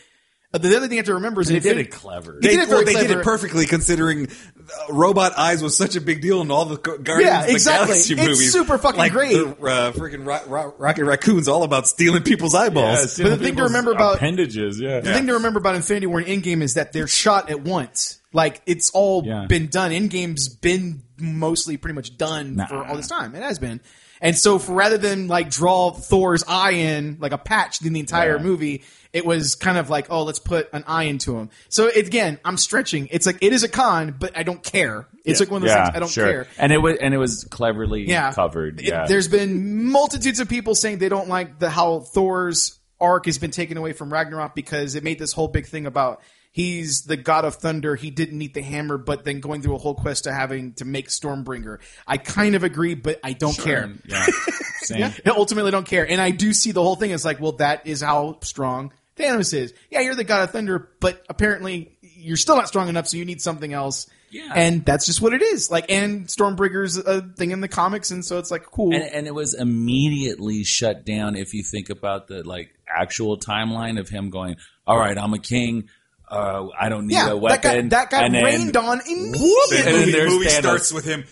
uh, 0.55 0.59
the 0.59 0.69
other 0.77 0.83
thing 0.87 0.93
you 0.93 0.99
have 0.99 1.07
to 1.07 1.15
remember 1.15 1.41
is 1.41 1.49
they 1.49 1.59
did 1.59 1.77
it 1.79 1.91
clever. 1.91 2.39
They 2.41 2.49
They, 2.49 2.55
did 2.55 2.63
it 2.63 2.69
very 2.69 2.85
well, 2.85 2.95
they 2.95 3.07
did 3.09 3.11
it 3.19 3.25
perfectly 3.25 3.67
considering 3.67 4.29
uh, 4.29 4.93
robot 4.93 5.33
eyes 5.37 5.61
was 5.63 5.77
such 5.77 5.97
a 5.97 6.01
big 6.01 6.23
deal 6.23 6.41
in 6.41 6.51
all 6.53 6.65
the 6.65 6.77
Guardians 6.77 7.21
Yeah, 7.21 7.41
of 7.41 7.47
the 7.49 7.53
exactly. 7.53 7.87
Galaxy 7.89 8.15
It's 8.15 8.23
movies. 8.23 8.53
super 8.53 8.79
fucking 8.79 8.99
like 8.99 9.11
great. 9.13 9.33
The, 9.33 9.49
uh, 9.49 9.93
freaking 9.93 10.25
ro- 10.25 10.41
ro- 10.47 10.75
Rocket 10.79 11.05
Raccoon's 11.05 11.49
all 11.49 11.65
about 11.65 11.89
stealing 11.89 12.23
people's 12.23 12.55
eyeballs. 12.55 13.19
But 13.19 13.31
the 13.31 13.37
thing 13.39 13.57
to 13.57 13.65
remember 13.65 13.91
about- 13.91 14.17
appendages, 14.17 14.79
yeah. 14.81 15.01
The 15.01 15.13
thing 15.13 15.27
to 15.27 15.35
remember 15.35 15.59
about 15.59 15.75
Infinity 15.75 16.07
War 16.07 16.21
and 16.21 16.29
Endgame 16.29 16.63
is 16.63 16.75
that 16.75 16.93
they're 16.93 17.09
shot 17.09 17.51
at 17.51 17.61
once. 17.63 18.21
Like 18.33 18.63
it's 18.67 18.91
all 18.91 19.25
Yeah. 19.27 19.47
been 19.47 19.67
done. 19.67 19.91
Endgame's 19.91 20.49
been 20.49 21.03
mostly 21.19 21.77
pretty 21.77 21.95
much 21.97 22.17
done 22.17 22.55
Nah. 22.57 22.67
for 22.67 22.85
all 22.87 22.97
this 22.97 23.09
time. 23.09 23.35
It 23.35 23.43
has 23.43 23.59
been. 23.59 23.81
And 24.21 24.37
so 24.37 24.59
for 24.59 24.73
rather 24.73 24.99
than 24.99 25.29
like 25.29 25.51
draw 25.51 25.91
Thor's 25.93 26.45
eye 26.49 26.73
in 26.73 27.19
like 27.21 27.33
a 27.33 27.39
patch 27.39 27.85
in 27.85 27.93
the 27.93 28.01
entire 28.01 28.37
Yeah. 28.37 28.43
movie, 28.43 28.83
it 29.13 29.25
was 29.25 29.55
kind 29.55 29.79
of 29.79 29.89
like, 29.91 30.07
oh, 30.11 30.25
let's 30.25 30.39
put 30.39 30.69
an 30.73 30.85
eye 30.87 31.05
into 31.05 31.37
him. 31.39 31.49
So 31.69 31.87
it, 31.87 32.07
again, 32.07 32.39
I'm 32.45 32.57
stretching. 32.57 33.09
It's 33.11 33.25
like 33.27 33.39
it 33.41 33.53
is 33.53 33.63
a 33.63 33.69
con, 33.69 34.15
but 34.19 34.37
I 34.37 34.43
don't 34.43 34.63
care. 34.63 35.07
It's 35.25 35.41
like 35.41 35.51
one 35.51 35.63
of 35.63 35.69
those 35.69 35.75
yeah, 35.77 35.85
things 35.87 35.97
I 35.97 35.99
don't 36.01 36.09
sure. 36.11 36.27
care. 36.27 36.47
And 36.59 36.73
it 36.73 36.79
was 36.79 36.99
and 37.01 37.15
it 37.15 37.19
was 37.19 37.45
cleverly 37.51 38.09
Yeah, 38.09 38.33
covered. 38.33 38.81
It- 38.81 38.87
Yeah. 38.87 39.07
there's 39.07 39.29
been 39.29 39.85
multitudes 39.91 40.41
of 40.41 40.49
people 40.49 40.75
saying 40.75 40.99
they 40.99 41.09
don't 41.09 41.29
like 41.29 41.59
the 41.59 41.71
how 41.71 42.01
Thor's 42.01 42.79
arc 43.01 43.27
has 43.27 43.37
been 43.39 43.51
taken 43.51 43.77
away 43.77 43.93
from 43.93 44.13
Ragnarok 44.13 44.55
because 44.55 44.95
it 44.95 45.05
made 45.05 45.19
this 45.19 45.33
whole 45.33 45.49
big 45.49 45.67
thing 45.67 45.85
about 45.87 46.21
he's 46.57 47.03
the 47.03 47.19
god 47.19 47.45
of 47.45 47.57
thunder. 47.57 47.97
He 47.97 48.11
didn't 48.11 48.39
need 48.39 48.55
the 48.55 48.63
hammer, 48.63 48.97
but 48.97 49.27
then 49.27 49.41
going 49.41 49.61
through 49.61 49.75
a 49.75 49.79
whole 49.79 49.95
quest 49.95 50.25
to 50.25 50.33
having 50.33 50.73
to 50.75 50.87
make 50.87 51.09
Stormbringer. 51.09 51.81
I 52.07 52.17
kind 52.17 52.55
of 52.55 52.65
agree, 52.65 52.95
but 52.95 53.21
I 53.23 53.35
don't 53.35 53.57
care. 53.57 53.93
Yeah. 54.07 54.25
Same. 54.81 55.13
I 55.27 55.31
ultimately 55.31 55.71
don't 55.71 55.87
care, 55.87 56.09
and 56.09 56.19
I 56.19 56.31
do 56.31 56.55
see 56.55 56.73
the 56.73 56.83
whole 56.83 56.97
thing 56.97 57.13
as 57.13 57.27
like, 57.27 57.41
well, 57.41 57.53
that 57.53 57.87
is 57.87 58.01
how 58.01 58.39
strong 58.41 58.93
Thanos 59.19 59.53
is. 59.53 59.75
Yeah, 59.91 60.01
you're 60.01 60.15
the 60.15 60.25
god 60.25 60.45
of 60.45 60.51
thunder, 60.51 60.89
but 60.99 61.23
apparently 61.29 61.99
you're 62.01 62.39
still 62.39 62.57
not 62.57 62.69
strong 62.69 62.89
enough, 62.89 63.07
so 63.09 63.19
you 63.19 63.27
need 63.27 63.43
something 63.43 63.73
else. 63.73 64.09
Yeah. 64.29 64.53
and 64.55 64.85
that's 64.85 65.07
just 65.07 65.23
what 65.23 65.35
it 65.35 65.41
is. 65.41 65.71
Like, 65.71 65.91
and 65.91 66.27
Stormbringer's 66.27 66.97
a 66.99 67.23
thing 67.23 67.53
in 67.53 67.61
the 67.61 67.69
comics, 67.69 68.11
and 68.11 68.25
so 68.25 68.39
it's 68.39 68.51
like 68.51 68.65
cool. 68.65 68.95
and, 68.95 69.05
and 69.05 69.27
it 69.27 69.35
was 69.35 69.55
immediately 69.55 70.65
shut 70.65 71.05
down 71.05 71.37
if 71.37 71.55
you 71.55 71.63
think 71.63 71.91
about 71.91 72.27
the 72.27 72.43
like 72.43 72.71
actual 72.89 73.39
timeline 73.39 74.01
of 74.01 74.09
him 74.09 74.31
going 74.31 74.57
all 74.87 74.97
right 74.97 75.19
i'm 75.19 75.35
a 75.35 75.39
king 75.39 75.89
uh, 76.29 76.69
i 76.79 76.89
don't 76.89 77.07
need 77.07 77.15
yeah, 77.15 77.27
a 77.27 77.31
that 77.31 77.37
weapon 77.37 77.89
got, 77.89 77.91
that 77.91 78.11
got 78.11 78.25
and 78.25 78.35
then, 78.35 78.45
rained 78.45 78.77
on 78.77 78.99
The 78.99 79.13
immediately. 79.13 79.79
And 79.79 79.87
then 79.87 80.07
movie, 80.07 80.29
movie 80.29 80.47
Thanos. 80.47 80.59
starts 80.59 80.93
with 80.93 81.05
him 81.05 81.25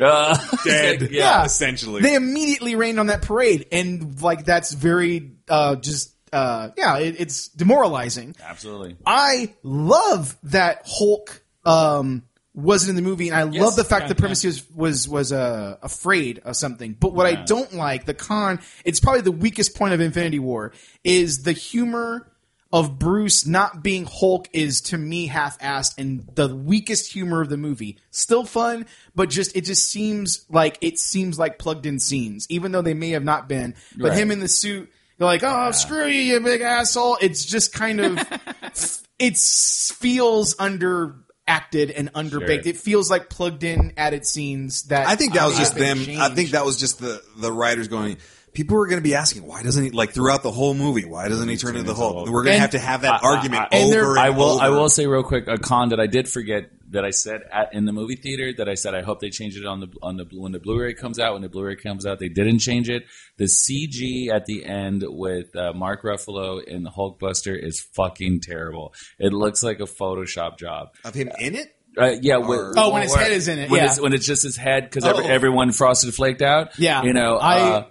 uh, 0.00 0.38
dead. 0.64 1.02
yeah. 1.10 1.44
essentially. 1.44 2.02
They 2.02 2.14
immediately 2.14 2.76
rained 2.76 2.98
on 2.98 3.06
that 3.06 3.22
parade, 3.22 3.66
and 3.72 4.20
like 4.22 4.44
that's 4.44 4.72
very 4.72 5.32
uh, 5.48 5.76
just 5.76 6.14
uh, 6.32 6.70
yeah, 6.76 6.98
it, 6.98 7.16
it's 7.18 7.48
demoralizing. 7.48 8.36
absolutely 8.42 8.96
I 9.04 9.54
love 9.62 10.36
that 10.44 10.82
Hulk 10.86 11.42
um, 11.64 12.24
wasn't 12.54 12.90
in 12.90 12.96
the 12.96 13.08
movie, 13.08 13.28
and 13.28 13.36
I 13.36 13.42
love 13.42 13.76
the 13.76 13.84
fact 13.84 14.02
yeah, 14.04 14.08
the 14.08 14.14
premise 14.14 14.44
was 14.44 14.70
was 14.70 15.08
was 15.08 15.32
uh, 15.32 15.76
afraid 15.82 16.40
of 16.44 16.56
something. 16.56 16.96
But 16.98 17.12
what 17.12 17.26
I 17.26 17.44
don't 17.44 17.74
like, 17.74 18.06
the 18.06 18.14
con, 18.14 18.60
it's 18.84 19.00
probably 19.00 19.22
the 19.22 19.32
weakest 19.32 19.76
point 19.76 19.94
of 19.94 20.00
Infinity 20.00 20.38
War, 20.38 20.72
is 21.04 21.42
the 21.42 21.52
humor 21.52 22.29
of 22.72 22.98
Bruce 22.98 23.46
not 23.46 23.82
being 23.82 24.06
Hulk 24.06 24.48
is 24.52 24.80
to 24.82 24.98
me 24.98 25.26
half-assed 25.26 25.94
and 25.98 26.24
the 26.34 26.54
weakest 26.54 27.12
humor 27.12 27.40
of 27.40 27.48
the 27.48 27.56
movie. 27.56 27.98
Still 28.10 28.44
fun, 28.44 28.86
but 29.14 29.28
just 29.28 29.56
it 29.56 29.62
just 29.64 29.88
seems 29.90 30.44
like 30.48 30.78
it 30.80 30.98
seems 30.98 31.38
like 31.38 31.58
plugged 31.58 31.84
in 31.86 31.98
scenes, 31.98 32.46
even 32.48 32.70
though 32.72 32.82
they 32.82 32.94
may 32.94 33.10
have 33.10 33.24
not 33.24 33.48
been. 33.48 33.74
But 33.96 34.10
Right. 34.10 34.18
him 34.18 34.30
in 34.30 34.38
the 34.38 34.48
suit, 34.48 34.88
they're 35.18 35.26
like, 35.26 35.42
"Oh, 35.42 35.72
screw 35.72 36.06
you, 36.06 36.20
you 36.20 36.40
big 36.40 36.60
asshole!" 36.60 37.18
It's 37.20 37.44
just 37.44 37.72
kind 37.72 38.00
of 38.00 38.18
it 39.18 39.36
feels 39.36 40.54
underacted 40.54 41.92
and 41.96 42.12
underbaked. 42.12 42.62
Sure. 42.62 42.70
It 42.70 42.76
feels 42.76 43.10
like 43.10 43.28
plugged 43.28 43.64
in 43.64 43.92
added 43.96 44.24
scenes 44.26 44.84
that 44.84 45.08
I 45.08 45.16
think 45.16 45.34
that 45.34 45.44
was 45.46 45.56
uh, 45.56 45.58
just 45.58 45.74
been 45.74 46.04
them. 46.04 46.20
I 46.20 46.28
think 46.34 46.50
that 46.50 46.64
was 46.64 46.78
just 46.78 47.00
the 47.00 47.20
the 47.36 47.52
writers 47.52 47.88
going. 47.88 48.18
People 48.52 48.76
were 48.76 48.86
going 48.88 48.98
to 48.98 49.02
be 49.08 49.14
asking, 49.14 49.46
why 49.46 49.62
doesn't 49.62 49.84
he 49.84 49.90
like 49.90 50.10
throughout 50.12 50.42
the 50.42 50.50
whole 50.50 50.74
movie? 50.74 51.04
Why 51.04 51.28
doesn't 51.28 51.48
he 51.48 51.56
turn 51.56 51.76
into 51.76 51.86
the 51.86 51.94
Hulk? 51.94 52.28
We're 52.28 52.42
going 52.42 52.54
to 52.56 52.60
have 52.60 52.70
to 52.70 52.78
have 52.80 53.02
that 53.02 53.22
argument 53.22 53.68
I- 53.70 53.76
and 53.76 53.94
over. 53.94 54.10
And 54.10 54.18
I 54.18 54.30
will. 54.30 54.42
Over. 54.56 54.62
I 54.64 54.68
will 54.70 54.88
say 54.88 55.06
real 55.06 55.22
quick 55.22 55.46
a 55.46 55.56
con 55.58 55.90
that 55.90 56.00
I 56.00 56.06
did 56.06 56.28
forget 56.28 56.70
that 56.90 57.04
I 57.04 57.10
said 57.10 57.42
at, 57.52 57.72
in 57.72 57.84
the 57.84 57.92
movie 57.92 58.16
theater 58.16 58.52
that 58.58 58.68
I 58.68 58.74
said 58.74 58.96
I 58.96 59.02
hope 59.02 59.20
they 59.20 59.30
change 59.30 59.56
it 59.56 59.64
on 59.64 59.78
the 59.78 59.86
on 60.02 60.16
the 60.16 60.24
when 60.32 60.50
the 60.50 60.58
Blu-ray 60.58 60.94
comes 60.94 61.20
out. 61.20 61.34
When 61.34 61.42
the 61.42 61.48
Blu-ray 61.48 61.76
comes 61.76 62.04
out, 62.06 62.18
they 62.18 62.28
didn't 62.28 62.58
change 62.58 62.88
it. 62.90 63.04
The 63.36 63.44
CG 63.44 64.28
at 64.34 64.46
the 64.46 64.64
end 64.64 65.04
with 65.06 65.54
uh, 65.54 65.72
Mark 65.72 66.02
Ruffalo 66.02 66.62
in 66.64 66.82
the 66.82 66.90
Hulkbuster 66.90 67.56
is 67.56 67.80
fucking 67.94 68.40
terrible. 68.40 68.94
It 69.20 69.32
looks 69.32 69.62
like 69.62 69.78
a 69.78 69.84
Photoshop 69.84 70.58
job. 70.58 70.88
of 71.04 71.14
him 71.14 71.30
in 71.38 71.54
it. 71.54 71.72
Uh, 71.96 72.14
yeah. 72.20 72.36
when- 72.38 72.72
Oh, 72.76 72.92
when 72.92 73.02
his 73.02 73.14
head 73.14 73.32
is 73.32 73.48
in 73.48 73.58
it, 73.58 73.68
When, 73.70 73.80
yeah. 73.80 73.86
it's, 73.86 74.00
when 74.00 74.12
it's 74.12 74.26
just 74.26 74.42
his 74.44 74.56
head 74.56 74.84
because 74.84 75.04
Oh. 75.04 75.18
everyone 75.20 75.72
frosted 75.72 76.14
flaked 76.14 76.40
out. 76.42 76.78
Yeah. 76.78 77.02
You 77.02 77.12
know. 77.12 77.36
I- 77.36 77.60
uh, 77.60 77.86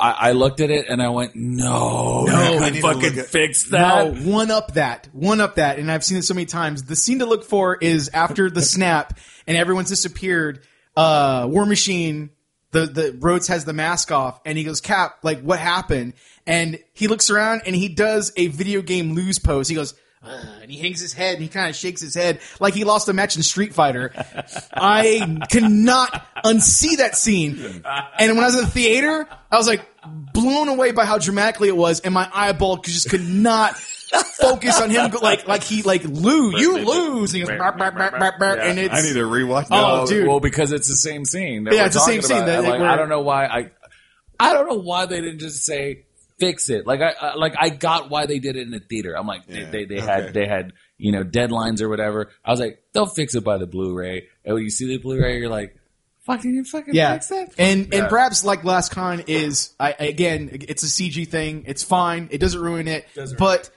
I, 0.00 0.10
I 0.10 0.32
looked 0.32 0.60
at 0.60 0.70
it 0.70 0.86
and 0.88 1.02
I 1.02 1.08
went, 1.10 1.36
no, 1.36 2.24
No, 2.24 2.58
I 2.58 2.72
fucking 2.80 3.12
fix 3.24 3.70
No, 3.70 4.10
that. 4.10 4.22
one 4.24 4.50
up 4.50 4.74
that, 4.74 5.08
one 5.12 5.40
up 5.40 5.54
that, 5.56 5.78
and 5.78 5.90
I've 5.90 6.04
seen 6.04 6.18
it 6.18 6.22
so 6.22 6.34
many 6.34 6.46
times. 6.46 6.82
The 6.84 6.96
scene 6.96 7.20
to 7.20 7.26
look 7.26 7.44
for 7.44 7.76
is 7.76 8.10
after 8.12 8.50
the 8.50 8.62
snap 8.62 9.16
and 9.46 9.56
everyone's 9.56 9.88
disappeared. 9.88 10.60
Uh, 10.96 11.46
War 11.50 11.66
Machine, 11.66 12.30
the 12.72 12.86
the 12.86 13.16
Rhodes 13.20 13.48
has 13.48 13.64
the 13.64 13.72
mask 13.72 14.10
off, 14.12 14.40
and 14.44 14.56
he 14.58 14.64
goes, 14.64 14.80
"Cap, 14.80 15.18
like 15.22 15.40
what 15.40 15.58
happened?" 15.58 16.14
And 16.46 16.78
he 16.92 17.06
looks 17.08 17.30
around 17.30 17.62
and 17.66 17.74
he 17.74 17.88
does 17.88 18.32
a 18.36 18.48
video 18.48 18.82
game 18.82 19.14
lose 19.14 19.38
pose. 19.38 19.68
He 19.68 19.74
goes. 19.74 19.94
"Uh," 20.24 20.60
and 20.62 20.70
he 20.70 20.78
hangs 20.78 21.00
his 21.00 21.12
head 21.12 21.34
and 21.34 21.42
he 21.42 21.48
kind 21.48 21.68
of 21.70 21.76
shakes 21.76 22.00
his 22.00 22.14
head 22.14 22.40
like 22.60 22.74
he 22.74 22.84
lost 22.84 23.08
a 23.08 23.12
match 23.12 23.36
in 23.36 23.42
Street 23.42 23.74
Fighter. 23.74 24.12
I 24.74 25.38
cannot 25.50 26.26
unsee 26.44 26.96
that 26.98 27.16
scene. 27.16 27.82
And 28.18 28.34
when 28.34 28.40
I 28.42 28.46
was 28.46 28.54
in 28.56 28.62
the 28.62 28.70
theater, 28.70 29.28
I 29.50 29.56
was 29.56 29.66
like 29.66 29.82
blown 30.32 30.68
away 30.68 30.92
by 30.92 31.04
how 31.04 31.18
dramatically 31.18 31.68
it 31.68 31.76
was, 31.76 32.00
and 32.00 32.12
my 32.12 32.28
eyeball 32.32 32.78
just 32.78 33.08
could 33.10 33.26
not 33.26 33.76
focus 33.76 34.80
on 34.80 34.90
him, 34.90 35.10
like 35.22 35.48
like 35.48 35.62
he 35.62 35.82
like 35.82 36.04
lose, 36.04 36.60
you 36.60 36.78
lose, 36.78 37.32
and 37.32 37.42
he 37.42 37.46
goes, 37.48 37.58
"Bark, 37.58 37.78
bark, 37.78 37.96
bark, 37.96 38.18
bark, 38.18 38.38
bark," 38.38 38.58
and 38.62 38.78
it's 38.78 38.94
I 38.94 39.00
need 39.02 39.14
to 39.14 39.24
rewatch 39.24 39.68
that. 39.68 39.82
Oh, 39.84 40.06
dude. 40.06 40.28
Well, 40.28 40.40
because 40.40 40.72
it's 40.72 40.88
the 40.88 40.94
same 40.96 41.24
scene. 41.24 41.66
Yeah, 41.70 41.86
it's 41.86 41.94
the 41.94 42.00
same 42.00 42.20
talking 42.20 42.36
scene 42.36 42.46
that- 42.46 42.62
like, 42.64 42.80
where- 42.80 42.88
I 42.88 42.96
don't 42.96 43.08
know 43.08 43.22
why 43.22 43.46
I. 43.46 43.70
I 44.38 44.52
don't 44.52 44.68
know 44.68 44.80
why 44.80 45.06
they 45.06 45.20
didn't 45.20 45.38
just 45.38 45.64
say 45.64 46.04
fix 46.38 46.70
it. 46.70 46.86
Like 46.86 47.00
I, 47.00 47.12
I 47.20 47.34
like 47.34 47.54
I 47.58 47.68
got 47.68 48.10
why 48.10 48.26
they 48.26 48.38
did 48.38 48.56
it 48.56 48.62
in 48.62 48.70
the 48.70 48.80
theater. 48.80 49.16
I'm 49.16 49.26
like 49.26 49.42
Yeah, 49.48 49.70
they 49.70 49.84
they, 49.84 49.96
they 49.96 50.02
okay. 50.02 50.06
had 50.06 50.34
they 50.34 50.46
had 50.46 50.72
you 50.98 51.12
know 51.12 51.22
deadlines 51.24 51.80
or 51.80 51.88
whatever. 51.88 52.30
I 52.44 52.50
was 52.50 52.60
like 52.60 52.82
they'll 52.92 53.06
fix 53.06 53.34
it 53.34 53.44
by 53.44 53.58
the 53.58 53.66
Blu-ray. 53.66 54.28
And 54.44 54.54
when 54.54 54.62
you 54.64 54.70
see 54.70 54.86
the 54.86 54.98
Blu-ray, 54.98 55.38
you're 55.38 55.48
like, 55.50 55.76
fucking 56.22 56.54
you 56.54 56.64
fucking 56.64 56.94
yeah, 56.94 57.12
fix 57.14 57.28
that. 57.28 57.54
and 57.58 57.88
Yeah. 57.92 58.00
and 58.00 58.08
perhaps 58.08 58.44
like 58.44 58.64
Last 58.64 58.90
Con 58.92 59.24
is 59.26 59.74
I 59.78 59.92
again, 59.98 60.50
it's 60.68 60.82
a 60.82 60.86
CG 60.86 61.28
thing. 61.28 61.64
It's 61.66 61.82
fine. 61.82 62.28
It 62.30 62.38
doesn't 62.38 62.60
ruin 62.60 62.88
it. 62.88 63.06
but 63.38 63.70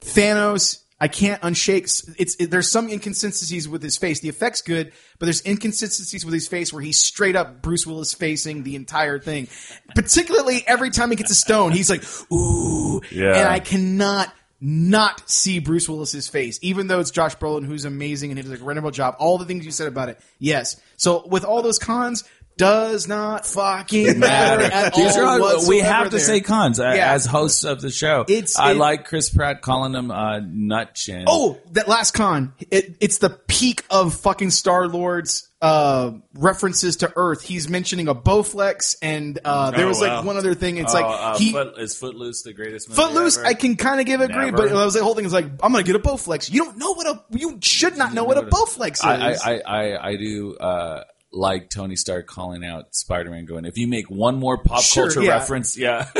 Thanos, 0.00 0.82
I 1.04 1.08
can't 1.08 1.38
unshake. 1.42 1.84
It's 2.16 2.34
it, 2.36 2.50
there's 2.50 2.70
some 2.70 2.88
inconsistencies 2.88 3.68
with 3.68 3.82
his 3.82 3.98
face. 3.98 4.20
The 4.20 4.30
effect's 4.30 4.62
good, 4.62 4.90
but 5.18 5.26
there's 5.26 5.44
inconsistencies 5.44 6.24
with 6.24 6.32
his 6.32 6.48
face 6.48 6.72
where 6.72 6.80
he's 6.80 6.96
straight 6.96 7.36
up 7.36 7.60
Bruce 7.60 7.86
Willis 7.86 8.14
facing 8.14 8.62
the 8.62 8.74
entire 8.74 9.18
thing. 9.18 9.48
Particularly 9.94 10.64
every 10.66 10.88
time 10.88 11.10
he 11.10 11.16
gets 11.16 11.30
a 11.30 11.34
stone, 11.34 11.72
he's 11.72 11.90
like, 11.90 12.02
ooh, 12.32 13.02
Yeah. 13.10 13.36
and 13.36 13.48
I 13.50 13.60
cannot. 13.60 14.32
Not 14.66 15.28
see 15.28 15.58
Bruce 15.58 15.90
Willis's 15.90 16.28
face, 16.28 16.58
even 16.62 16.86
though 16.86 16.98
it's 16.98 17.10
Josh 17.10 17.36
Brolin 17.36 17.66
who's 17.66 17.84
amazing 17.84 18.30
and 18.30 18.38
he 18.38 18.42
does 18.42 18.52
a 18.52 18.54
incredible 18.54 18.92
job. 18.92 19.14
All 19.18 19.36
the 19.36 19.44
things 19.44 19.66
you 19.66 19.70
said 19.70 19.88
about 19.88 20.08
it, 20.08 20.18
yes. 20.38 20.80
So 20.96 21.26
with 21.26 21.44
all 21.44 21.60
those 21.60 21.78
cons, 21.78 22.24
does 22.56 23.08
not 23.08 23.46
fucking 23.46 24.18
matter 24.18 24.62
at 24.64 24.94
These 24.94 25.16
all. 25.16 25.24
are 25.24 25.40
all- 25.40 25.68
we 25.68 25.80
have 25.80 26.10
to 26.10 26.16
there. 26.16 26.20
say 26.20 26.40
cons 26.40 26.78
uh, 26.80 26.92
Yeah. 26.96 27.12
as 27.12 27.26
hosts 27.26 27.64
of 27.64 27.80
the 27.80 27.90
show. 27.90 28.24
It's- 28.28 28.58
I 28.58 28.72
it- 28.72 28.76
like 28.76 29.06
Chris 29.06 29.30
Pratt 29.30 29.60
calling 29.62 29.92
them 29.92 30.10
uh, 30.10 30.40
nut 30.44 30.94
chin. 30.94 31.24
Oh, 31.26 31.58
that 31.72 31.88
last 31.88 32.12
con. 32.12 32.52
It, 32.70 32.96
it's 33.00 33.18
the 33.18 33.30
peak 33.30 33.84
of 33.90 34.14
fucking 34.14 34.50
Star 34.50 34.86
Lord's 34.88 35.48
uh, 35.62 36.10
references 36.34 36.96
to 36.96 37.10
Earth. 37.16 37.40
He's 37.42 37.70
mentioning 37.70 38.06
a 38.08 38.14
Bowflex, 38.14 38.96
and 39.00 39.38
uh, 39.44 39.70
there 39.70 39.86
Oh, 39.86 39.88
was 39.88 40.00
like 40.00 40.10
wow. 40.10 40.22
one 40.22 40.36
other 40.36 40.54
thing. 40.54 40.76
It's 40.76 40.94
Oh, 40.94 41.00
like 41.00 41.06
uh, 41.06 41.38
he. 41.38 41.52
Foot, 41.52 41.78
is 41.78 41.96
Footloose 41.96 42.42
the 42.42 42.52
greatest 42.52 42.88
movie 42.90 43.00
Footloose, 43.00 43.38
ever? 43.38 43.46
I 43.46 43.54
can 43.54 43.76
kind 43.76 43.98
of 43.98 44.04
give 44.06 44.20
a 44.20 44.24
agree, 44.24 44.50
but 44.50 44.68
I 44.70 44.84
was 44.84 44.94
like, 44.94 45.00
the 45.00 45.04
whole 45.04 45.14
thing 45.14 45.24
is 45.24 45.32
like, 45.32 45.46
I'm 45.62 45.72
gonna 45.72 45.82
get 45.82 45.96
a 45.96 46.00
Bowflex. 46.00 46.52
You 46.52 46.64
don't 46.66 46.76
know 46.76 46.92
what 46.92 47.06
a, 47.06 47.22
you 47.30 47.58
should 47.62 47.96
not 47.96 48.12
know 48.12 48.24
what 48.24 48.36
a 48.36 48.42
Bowflex 48.42 48.92
is. 48.96 49.00
I, 49.00 49.14
I, 49.16 49.32
I, 49.54 49.60
I, 49.94 50.08
I 50.10 50.16
do 50.16 50.54
uh, 50.56 51.04
like 51.34 51.68
Tony 51.70 51.96
Stark 51.96 52.26
calling 52.26 52.64
out 52.64 52.94
Spider-Man, 52.94 53.44
going, 53.44 53.64
"If 53.64 53.76
you 53.76 53.86
make 53.86 54.10
one 54.10 54.36
more 54.38 54.58
pop 54.58 54.82
Sure, 54.82 55.04
culture 55.06 55.22
yeah. 55.22 55.32
reference, 55.32 55.76
yeah." 55.76 56.08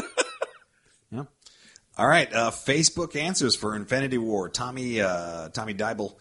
All 1.96 2.08
right, 2.08 2.32
uh, 2.34 2.50
Facebook 2.50 3.14
answers 3.14 3.54
for 3.54 3.76
Infinity 3.76 4.18
War. 4.18 4.48
Tommy 4.48 5.00
uh, 5.00 5.48
Tommy 5.50 5.74
Dybel 5.74 6.16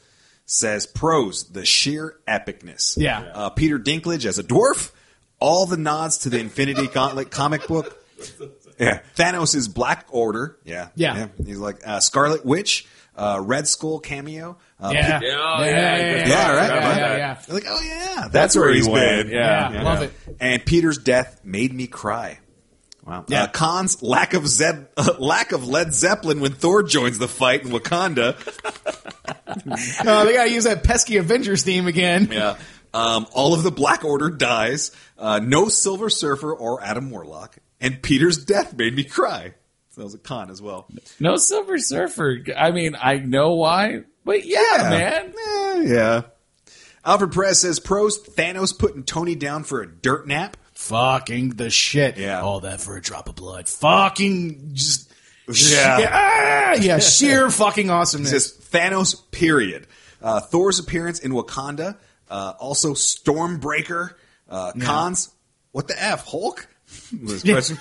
says 0.45 0.85
pros: 0.85 1.49
the 1.51 1.65
sheer 1.65 2.19
epicness. 2.27 2.95
Yeah. 2.95 3.21
Uh, 3.33 3.49
Peter 3.49 3.79
Dinklage 3.79 4.25
as 4.25 4.37
a 4.37 4.43
dwarf. 4.43 4.91
All 5.39 5.65
the 5.65 5.77
nods 5.77 6.19
to 6.19 6.29
the 6.29 6.39
Infinity 6.39 6.87
Gauntlet 6.87 7.31
comic 7.31 7.67
book. 7.67 7.99
Yeah. 8.79 9.01
Thanos 9.15 9.53
is 9.53 9.67
Black 9.67 10.07
Order. 10.09 10.57
Yeah. 10.65 10.87
Yeah. 10.95 11.27
He's 11.45 11.59
like 11.59 11.85
uh, 11.85 11.99
Scarlet 11.99 12.43
Witch. 12.43 12.87
Uh, 13.15 13.39
Red 13.41 13.67
Skull 13.67 13.99
cameo. 13.99 14.57
Uh, 14.79 14.91
yeah. 14.93 15.19
Yeah, 15.21 15.21
yeah, 15.21 15.65
yeah, 15.65 15.65
yeah, 15.67 16.17
good 16.19 16.27
Yeah, 16.27 16.55
right. 16.55 16.67
yeah, 16.67 16.97
yeah, 16.97 17.17
yeah. 17.47 17.53
Like, 17.53 17.63
oh 17.67 17.81
yeah, 17.81 18.15
that's, 18.21 18.31
That's 18.33 18.55
where 18.55 18.65
where 18.65 18.73
he's 18.73 18.85
he's 18.87 18.93
been. 18.95 19.27
been. 19.27 19.35
Yeah. 19.35 19.71
Yeah, 19.71 19.83
love 19.83 20.01
it. 20.01 20.13
And 20.39 20.65
Peter's 20.65 20.97
death 20.97 21.41
made 21.43 21.73
me 21.73 21.87
cry. 21.87 22.39
Wow. 23.05 23.25
Yeah. 23.27 23.43
Uh, 23.43 23.47
Cons 23.47 24.01
lack 24.01 24.33
of 24.33 24.47
Zeb, 24.47 24.85
uh, 24.97 25.13
lack 25.19 25.51
of 25.51 25.67
Led 25.67 25.93
Zeppelin 25.93 26.39
when 26.39 26.53
Thor 26.53 26.83
joins 26.83 27.19
the 27.19 27.27
fight 27.27 27.63
in 27.63 27.69
Wakanda. 27.69 28.35
Uh, 29.45 30.23
they 30.25 30.33
gotta 30.33 30.49
use 30.51 30.63
that 30.63 30.83
pesky 30.83 31.17
Avengers 31.17 31.63
theme 31.63 31.87
again. 31.87 32.29
Yeah. 32.31 32.57
Um, 32.93 33.27
all 33.33 33.53
of 33.53 33.63
the 33.63 33.71
Black 33.71 34.05
Order 34.05 34.29
dies. 34.29 34.91
Uh, 35.17 35.39
no 35.43 35.67
Silver 35.67 36.09
Surfer 36.09 36.53
or 36.53 36.83
Adam 36.83 37.09
Warlock. 37.09 37.57
And 37.81 38.01
Peter's 38.01 38.43
death 38.45 38.73
made 38.77 38.95
me 38.95 39.03
cry. 39.03 39.53
That 39.95 40.03
was 40.03 40.13
a 40.13 40.19
con 40.19 40.49
as 40.49 40.61
well. 40.61 40.87
No 41.19 41.37
Silver 41.37 41.77
Surfer. 41.77 42.39
I 42.57 42.71
mean, 42.71 42.95
I 42.99 43.17
know 43.17 43.53
why, 43.53 44.03
but 44.25 44.45
yeah, 44.45 44.77
man. 44.89 45.33
Eh, 45.37 45.83
yeah. 45.93 46.21
Alfred 47.05 47.31
Perez 47.31 47.61
says 47.61 47.79
pros 47.79 48.21
Thanos 48.23 48.77
putting 48.77 49.03
Tony 49.03 49.35
down 49.35 49.63
for 49.63 49.81
a 49.81 49.87
dirt 49.87 50.27
nap. 50.27 50.57
Fucking 50.73 51.51
the 51.51 51.69
shit. 51.69 52.17
Yeah. 52.17 52.41
All 52.41 52.61
that 52.61 52.81
for 52.81 52.97
a 52.97 53.01
drop 53.01 53.29
of 53.29 53.35
blood. 53.35 53.69
Fucking 53.69 54.71
just. 54.73 55.11
Yeah. 55.47 55.99
Yeah, 55.99 56.09
ah, 56.11 56.73
yeah 56.75 56.99
sheer 56.99 57.49
fucking 57.51 57.89
awesomeness. 57.89 58.31
says 58.31 58.69
Thanos, 58.71 59.29
period. 59.31 59.87
Uh, 60.21 60.39
Thor's 60.39 60.79
appearance 60.79 61.19
in 61.19 61.33
Wakanda. 61.33 61.97
Uh, 62.29 62.53
also, 62.59 62.93
Stormbreaker. 62.93 64.13
Uh, 64.49 64.71
Cons. 64.81 65.29
What 65.71 65.87
the 65.87 66.01
f? 66.01 66.25
Hulk. 66.25 66.67
Was 67.23 67.43
question. 67.43 67.77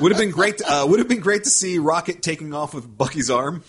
Would 0.00 0.12
have 0.12 0.20
been 0.20 0.30
great. 0.30 0.58
To, 0.58 0.72
uh, 0.72 0.86
would 0.86 0.98
have 0.98 1.08
been 1.08 1.20
great 1.20 1.44
to 1.44 1.50
see 1.50 1.78
Rocket 1.78 2.22
taking 2.22 2.52
off 2.54 2.74
with 2.74 2.96
Bucky's 2.96 3.30
arm. 3.30 3.62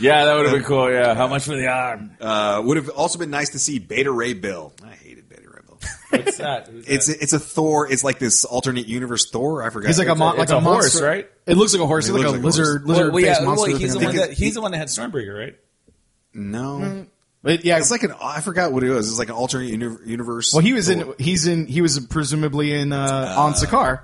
Yeah, 0.00 0.24
that 0.24 0.34
would 0.36 0.46
have 0.46 0.54
been 0.54 0.64
cool. 0.64 0.90
Yeah, 0.90 1.14
how 1.14 1.28
much 1.28 1.44
for 1.44 1.54
the 1.56 1.68
arm? 1.68 2.16
Uh, 2.20 2.60
would 2.64 2.76
have 2.78 2.88
also 2.88 3.18
been 3.18 3.30
nice 3.30 3.50
to 3.50 3.58
see 3.58 3.78
Beta 3.78 4.10
Ray 4.10 4.34
Bill. 4.34 4.72
I 4.84 4.90
hated 4.92 5.28
Beta 5.28 5.42
Ray 5.48 5.60
Bill. 5.66 5.78
What's 6.10 6.38
that? 6.38 6.66
Who's 6.68 6.88
It's 6.88 7.06
that? 7.06 7.22
it's 7.22 7.32
a 7.32 7.38
Thor. 7.38 7.88
It's 7.90 8.02
like 8.02 8.18
this 8.18 8.44
alternate 8.44 8.86
universe 8.88 9.30
Thor. 9.30 9.62
I 9.62 9.70
forgot. 9.70 9.86
He's 9.88 9.98
like 9.98 10.08
a, 10.08 10.14
mon- 10.16 10.34
like 10.36 10.44
it's 10.44 10.52
a, 10.52 10.56
a 10.56 10.60
horse, 10.60 11.00
right? 11.00 11.30
It 11.46 11.56
looks 11.56 11.72
like 11.74 11.82
a 11.82 11.86
horse. 11.86 12.08
It 12.08 12.14
It's 12.14 12.18
like 12.18 12.32
looks 12.32 12.32
like 12.32 12.40
a 12.40 12.42
horse. 12.42 12.58
lizard, 12.58 12.86
well, 12.86 12.96
lizard 12.96 13.12
well, 13.14 13.22
yeah, 13.24 13.34
face 13.34 13.44
monster. 13.44 13.70
well, 13.70 13.78
he's 13.78 13.92
the 13.94 14.04
one 14.04 14.16
that 14.16 14.32
he's 14.32 14.54
the 14.54 14.60
one 14.62 14.72
that 14.72 14.78
had 14.78 14.88
Stormbreaker, 14.88 15.38
right? 15.38 15.56
no. 16.32 17.06
But 17.42 17.62
yeah, 17.66 17.76
It's 17.76 17.90
like 17.90 18.02
an. 18.04 18.14
I 18.22 18.40
forgot 18.40 18.72
what 18.72 18.82
it 18.84 18.88
was. 18.90 19.10
It's 19.10 19.18
like 19.18 19.28
an 19.28 19.34
alternate 19.34 19.68
universe. 19.68 20.54
well, 20.54 20.62
he 20.62 20.72
was 20.72 20.88
in. 20.88 21.00
Thor. 21.02 21.14
He's 21.18 21.46
in. 21.46 21.66
He 21.66 21.82
was 21.82 22.00
presumably 22.06 22.72
in 22.72 22.90
uh, 22.92 23.34
on 23.36 23.52
Sakaar. 23.52 24.00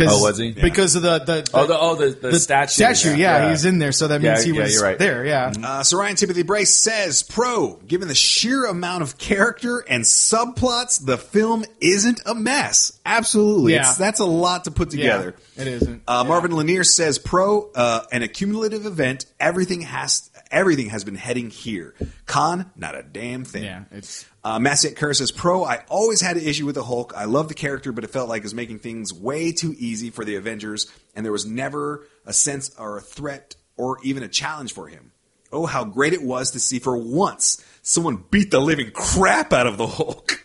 Oh, 0.00 0.22
was 0.22 0.38
he? 0.38 0.52
Because 0.52 0.96
of 0.96 1.02
the 1.02 1.18
the, 1.18 1.50
Oh, 1.52 1.66
the 1.66 1.78
oh 1.78 1.94
the, 1.96 2.06
the, 2.30 2.40
statue. 2.40 2.70
statue. 2.72 3.14
Yeah, 3.14 3.50
he's 3.50 3.66
in 3.66 3.78
there. 3.78 3.92
So 3.92 4.08
that 4.08 4.22
means 4.22 4.46
Yeah, 4.46 4.52
he 4.52 4.56
yeah, 4.56 4.62
was 4.64 4.72
you're 4.74 4.82
right. 4.82 4.98
there. 4.98 5.24
Yeah. 5.26 5.52
Uh, 5.62 5.82
Sir 5.82 5.98
Ryan 5.98 6.16
Timothy 6.16 6.42
Brace 6.44 6.74
says, 6.74 7.22
"Pro, 7.22 7.74
given 7.86 8.08
the 8.08 8.14
sheer 8.14 8.64
amount 8.64 9.02
of 9.02 9.18
character 9.18 9.80
and 9.80 10.04
subplots, 10.04 11.04
the 11.04 11.18
film 11.18 11.64
isn't 11.80 12.22
a 12.24 12.34
mess. 12.34 12.98
Absolutely, 13.04 13.74
Yeah. 13.74 13.80
It's- 13.80 13.96
that's 13.98 14.20
a 14.20 14.24
lot 14.24 14.64
to 14.64 14.70
put 14.70 14.88
together." 14.90 15.34
Yeah, 15.56 15.62
it 15.62 15.68
isn't. 15.68 16.02
Uh, 16.08 16.24
Marvin 16.24 16.52
Lanier 16.52 16.84
says, 16.84 17.18
"Pro, 17.18 17.70
uh, 17.74 18.00
an 18.10 18.22
accumulative 18.22 18.86
event. 18.86 19.26
Everything 19.38 19.82
has 19.82 20.30
everything 20.52 20.90
has 20.90 21.02
been 21.04 21.14
heading 21.16 21.50
here. 21.50 21.94
Con, 22.26 22.70
not 22.76 22.94
a 22.94 23.02
damn 23.02 23.44
thing. 23.44 23.64
Yeah, 23.64 23.84
it's- 23.90 24.24
Uh, 24.44 24.58
Kerr 24.96 25.14
says, 25.14 25.30
Pro, 25.30 25.64
I 25.64 25.84
always 25.88 26.20
had 26.20 26.36
an 26.36 26.42
issue 26.44 26.66
with 26.66 26.74
the 26.74 26.84
Hulk. 26.84 27.12
I 27.16 27.24
love 27.24 27.48
the 27.48 27.54
character, 27.54 27.92
but 27.92 28.04
it 28.04 28.10
felt 28.10 28.28
like 28.28 28.40
it 28.40 28.44
was 28.44 28.54
making 28.54 28.80
things 28.80 29.12
way 29.12 29.52
too 29.52 29.74
easy 29.78 30.10
for 30.10 30.24
the 30.24 30.34
Avengers, 30.36 30.86
and 31.14 31.24
there 31.24 31.32
was 31.32 31.46
never 31.46 32.06
a 32.26 32.32
sense 32.32 32.70
or 32.78 32.98
a 32.98 33.00
threat 33.00 33.54
or 33.76 33.98
even 34.02 34.22
a 34.22 34.28
challenge 34.28 34.72
for 34.72 34.88
him. 34.88 35.12
Oh, 35.52 35.66
how 35.66 35.84
great 35.84 36.12
it 36.12 36.22
was 36.22 36.50
to 36.52 36.60
see 36.60 36.78
for 36.78 36.96
once 36.96 37.62
someone 37.82 38.24
beat 38.30 38.50
the 38.50 38.60
living 38.60 38.90
crap 38.92 39.52
out 39.52 39.66
of 39.66 39.76
the 39.76 39.86
Hulk. 39.86 40.38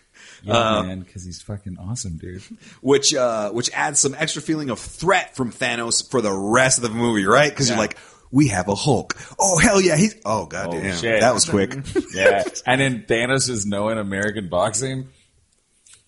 Yeah, 0.43 0.81
man, 0.83 0.99
because 0.99 1.23
he's 1.25 1.41
fucking 1.41 1.77
awesome, 1.79 2.17
dude. 2.17 2.43
Which 2.81 3.13
uh, 3.15 3.51
which 3.51 3.71
adds 3.73 3.99
some 3.99 4.13
extra 4.17 4.41
feeling 4.41 4.69
of 4.69 4.79
threat 4.79 5.35
from 5.35 5.51
Thanos 5.51 6.09
for 6.09 6.21
the 6.21 6.31
rest 6.31 6.77
of 6.77 6.83
the 6.83 6.89
movie, 6.89 7.25
right? 7.25 7.49
Because 7.49 7.67
you're 7.69 7.77
like, 7.77 7.97
we 8.31 8.47
have 8.49 8.67
a 8.67 8.75
Hulk. 8.75 9.15
Oh 9.39 9.57
hell 9.57 9.79
yeah, 9.81 9.95
he's 9.97 10.15
oh 10.25 10.45
god 10.45 10.67
Oh, 10.67 10.71
damn, 10.81 10.95
shit. 10.97 11.21
that 11.21 11.33
was 11.33 11.45
quick. 11.45 11.73
Yeah, 12.13 12.43
and 12.65 12.81
then 12.81 13.05
Thanos 13.07 13.49
is 13.49 13.65
knowing 13.65 13.97
American 13.97 14.49
boxing. 14.49 15.09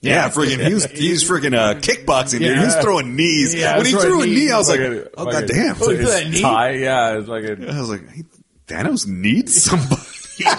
Yeah, 0.02 0.30
freaking, 0.30 0.66
he 0.66 0.74
was 0.74 0.86
he 0.86 1.12
was 1.12 1.24
freaking 1.26 1.54
uh, 1.54 1.74
kickboxing, 1.80 2.40
dude. 2.40 2.58
He 2.58 2.64
was 2.64 2.74
Yeah. 2.76 2.82
throng 2.82 3.16
knees. 3.18 3.54
Yeah, 3.54 3.78
when 3.78 3.86
he 3.86 3.92
threw 3.92 4.22
a 4.22 4.26
knee, 4.26 4.34
knees. 4.36 4.52
I 4.52 4.58
was 4.58 4.70
like, 4.70 4.80
Fucking- 4.80 5.04
oh 5.18 5.26
fucking- 5.26 5.40
god 5.40 5.48
damn. 5.50 5.76
Oh, 5.82 5.90
His 5.90 6.10
that 6.10 6.30
knee? 6.30 6.42
tie, 6.42 6.72
yeah, 6.72 7.18
it's 7.20 7.28
like 7.28 7.44
a, 7.44 7.52
I 7.70 7.80
was 7.82 7.90
like, 7.90 8.08
hey, 8.10 8.24
Thanos 8.68 9.08
needs 9.08 9.62
somebody. 9.64 10.02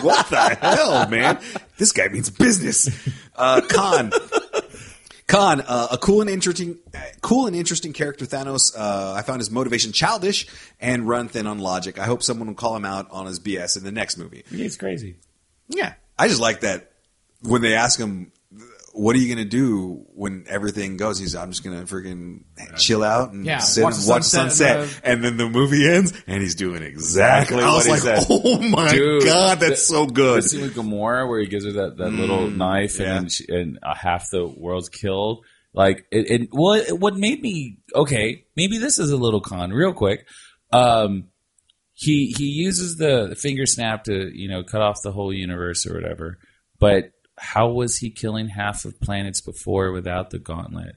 what 0.02 0.28
the 0.28 0.36
hell, 0.60 1.08
man? 1.08 1.38
This 1.78 1.92
guy 1.92 2.08
means 2.08 2.28
business. 2.28 2.90
Uh, 3.34 3.62
Con. 3.66 4.12
Con, 5.30 5.60
uh, 5.60 5.88
a 5.92 5.98
cool 5.98 6.22
and 6.22 6.28
interesting, 6.28 6.76
cool 7.20 7.46
and 7.46 7.54
interesting 7.54 7.92
character. 7.92 8.26
Thanos. 8.26 8.74
Uh, 8.76 9.14
I 9.16 9.22
found 9.22 9.38
his 9.38 9.48
motivation 9.48 9.92
childish 9.92 10.48
and 10.80 11.06
run 11.06 11.28
thin 11.28 11.46
on 11.46 11.60
logic. 11.60 12.00
I 12.00 12.04
hope 12.04 12.24
someone 12.24 12.48
will 12.48 12.56
call 12.56 12.74
him 12.74 12.84
out 12.84 13.06
on 13.12 13.26
his 13.26 13.38
BS 13.38 13.76
in 13.76 13.84
the 13.84 13.92
next 13.92 14.16
movie. 14.16 14.42
he's 14.50 14.76
crazy. 14.76 15.16
Yeah, 15.68 15.94
I 16.18 16.26
just 16.26 16.40
like 16.40 16.62
that 16.62 16.90
when 17.42 17.62
they 17.62 17.74
ask 17.74 17.98
him, 17.98 18.32
"What 18.92 19.14
are 19.16 19.18
you 19.18 19.34
going 19.34 19.44
to 19.44 19.50
do 19.50 20.06
when 20.14 20.44
everything 20.48 20.96
goes?" 20.96 21.18
He's, 21.18 21.34
"I'm 21.34 21.50
just 21.50 21.62
going 21.64 21.78
to 21.78 21.92
freaking 21.92 22.44
chill 22.76 23.02
out 23.04 23.32
and 23.32 23.44
Yeah, 23.44 23.58
sit 23.58 23.84
watch 23.84 23.94
and 23.98 24.08
watch 24.08 24.22
sunset 24.24 24.52
sunset." 24.82 25.00
and 25.04 25.14
And 25.14 25.24
then 25.24 25.36
the 25.36 25.48
movie 25.48 25.88
ends, 25.88 26.12
and 26.26 26.40
he's 26.42 26.54
doing 26.54 26.82
exactly. 26.82 27.58
Exactly 27.58 27.62
I 27.62 27.74
was 27.74 27.84
he 27.86 27.90
like, 27.92 28.00
said. 28.00 28.26
"Oh 28.30 28.60
my 28.60 28.90
Dude, 28.90 29.24
god, 29.24 29.60
that's 29.60 29.86
the- 29.88 29.94
so 29.94 30.06
good." 30.06 30.42
The 30.42 30.48
scene 30.48 30.62
with 30.62 30.74
Gamora 30.74 31.28
where 31.28 31.40
he 31.40 31.46
gives 31.46 31.64
her 31.64 31.72
that, 31.72 31.96
that 31.98 32.10
little 32.10 32.48
knife 32.50 32.98
yeah. 32.98 33.18
and 33.18 33.30
she, 33.32 33.44
and 33.48 33.78
uh, 33.82 33.94
half 33.94 34.30
the 34.30 34.46
world's 34.46 34.88
killed. 34.88 35.44
Like 35.72 36.06
it, 36.10 36.30
it 36.30 36.48
what 36.50 36.90
what 36.98 37.16
made 37.16 37.40
me 37.40 37.78
okay? 37.94 38.44
Maybe 38.56 38.78
this 38.78 38.98
is 38.98 39.10
a 39.10 39.16
little 39.16 39.40
con. 39.40 39.70
Real 39.70 39.92
quick, 39.92 40.26
um, 40.72 41.28
he 41.94 42.34
he 42.36 42.46
uses 42.46 42.96
the 42.96 43.36
finger 43.38 43.66
snap 43.66 44.04
to 44.04 44.30
you 44.36 44.48
know 44.48 44.64
cut 44.64 44.80
off 44.80 45.02
the 45.04 45.12
whole 45.12 45.32
universe 45.32 45.86
or 45.86 45.94
whatever. 45.94 46.38
But 46.80 47.12
how 47.40 47.68
was 47.68 47.96
he 47.98 48.10
killing 48.10 48.48
half 48.48 48.84
of 48.84 49.00
planets 49.00 49.40
before 49.40 49.90
without 49.92 50.30
the 50.30 50.38
gauntlet? 50.38 50.96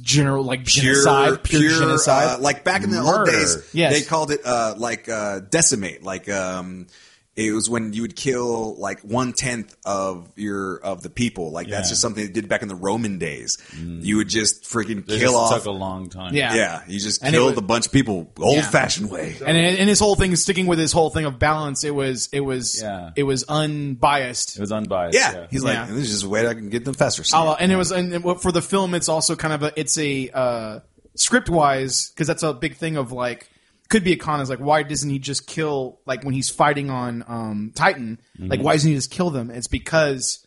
General 0.00 0.42
like 0.44 0.64
genocide, 0.64 1.44
pure, 1.44 1.70
genocide. 1.70 2.38
uh, 2.38 2.42
like 2.42 2.64
back 2.64 2.82
in 2.82 2.90
the 2.90 3.00
old 3.00 3.26
days, 3.26 3.68
Yes. 3.72 3.92
they 3.92 4.02
called 4.02 4.32
it 4.32 4.40
uh, 4.44 4.74
like 4.76 5.08
uh, 5.08 5.40
decimate. 5.40 6.02
Like 6.02 6.28
um, 6.28 6.88
it 7.36 7.52
was 7.52 7.68
when 7.68 7.92
you 7.92 8.00
would 8.02 8.16
kill 8.16 8.76
like 8.76 9.00
one 9.02 9.34
tenth 9.34 9.76
of 9.84 10.28
your 10.36 10.78
of 10.78 11.02
the 11.02 11.10
people. 11.10 11.52
Like 11.52 11.68
that's 11.68 11.90
just 11.90 12.00
something 12.00 12.24
they 12.26 12.32
did 12.32 12.48
back 12.48 12.62
in 12.62 12.68
the 12.68 12.74
Roman 12.74 13.18
days. 13.18 13.58
You 13.78 14.16
would 14.16 14.28
just 14.28 14.64
freaking 14.64 15.00
It 15.00 15.06
kill 15.06 15.18
just 15.32 15.34
off. 15.34 15.54
took 15.54 15.66
a 15.66 15.70
long 15.70 16.08
time. 16.08 16.34
Yeah. 16.34 16.54
yeah, 16.54 16.82
you 16.88 16.98
just 16.98 17.22
And 17.22 17.34
it 17.34 17.38
killed 17.38 17.50
was- 17.52 17.58
a 17.58 17.62
bunch 17.62 17.86
of 17.86 17.92
people 17.92 18.32
old 18.40 18.64
fashioned 18.64 19.10
way. 19.10 19.36
and 19.46 19.56
and 19.56 19.88
his 19.88 20.00
whole 20.00 20.16
thing 20.16 20.32
is 20.32 20.42
sticking 20.42 20.66
with 20.66 20.78
his 20.78 20.92
whole 20.92 21.10
thing 21.10 21.26
of 21.26 21.38
balance. 21.38 21.84
It 21.84 21.94
was 21.94 22.28
it 22.32 22.40
was 22.40 22.80
Yeah. 22.80 23.10
it 23.16 23.24
was 23.24 23.44
unbiased. 23.48 24.56
it 24.56 24.60
was 24.60 24.72
unbiased. 24.72 25.16
Yeah, 25.18 25.32
Yeah, 25.32 25.46
he's 25.50 25.62
like, 25.62 25.74
Yeah. 25.74 25.86
this 25.86 26.04
is 26.06 26.10
just 26.12 26.24
a 26.24 26.28
way 26.28 26.46
I 26.46 26.54
can 26.54 26.70
get 26.70 26.84
them 26.84 26.94
faster. 26.94 27.22
Uh, 27.34 27.52
and 27.60 27.70
it 27.70 27.76
was 27.76 27.90
and 27.92 28.14
it- 28.14 28.40
for 28.40 28.52
the 28.52 28.62
film. 28.62 28.94
It's 28.94 29.08
also 29.08 29.36
kind 29.36 29.52
of 29.54 29.62
a 29.62 29.78
it's 29.78 29.98
a 29.98 30.30
uh, 30.30 30.80
script 31.14 31.48
wise 31.50 32.10
because 32.10 32.26
that's 32.26 32.42
a 32.42 32.52
big 32.54 32.76
thing 32.76 32.96
of 32.96 33.12
like 33.12 33.48
could 33.88 34.04
be 34.04 34.12
a 34.12 34.16
con 34.16 34.40
is 34.40 34.50
like 34.50 34.58
why 34.58 34.82
doesn't 34.82 35.10
he 35.10 35.18
just 35.18 35.46
kill 35.46 36.00
like 36.06 36.24
when 36.24 36.34
he's 36.34 36.50
fighting 36.50 36.90
on 36.90 37.24
um, 37.28 37.72
Titan 37.74 38.20
like 38.38 38.60
why 38.60 38.72
doesn't 38.72 38.88
he 38.88 38.96
just 38.96 39.10
kill 39.10 39.30
them? 39.30 39.50
It's 39.50 39.68
because 39.68 40.46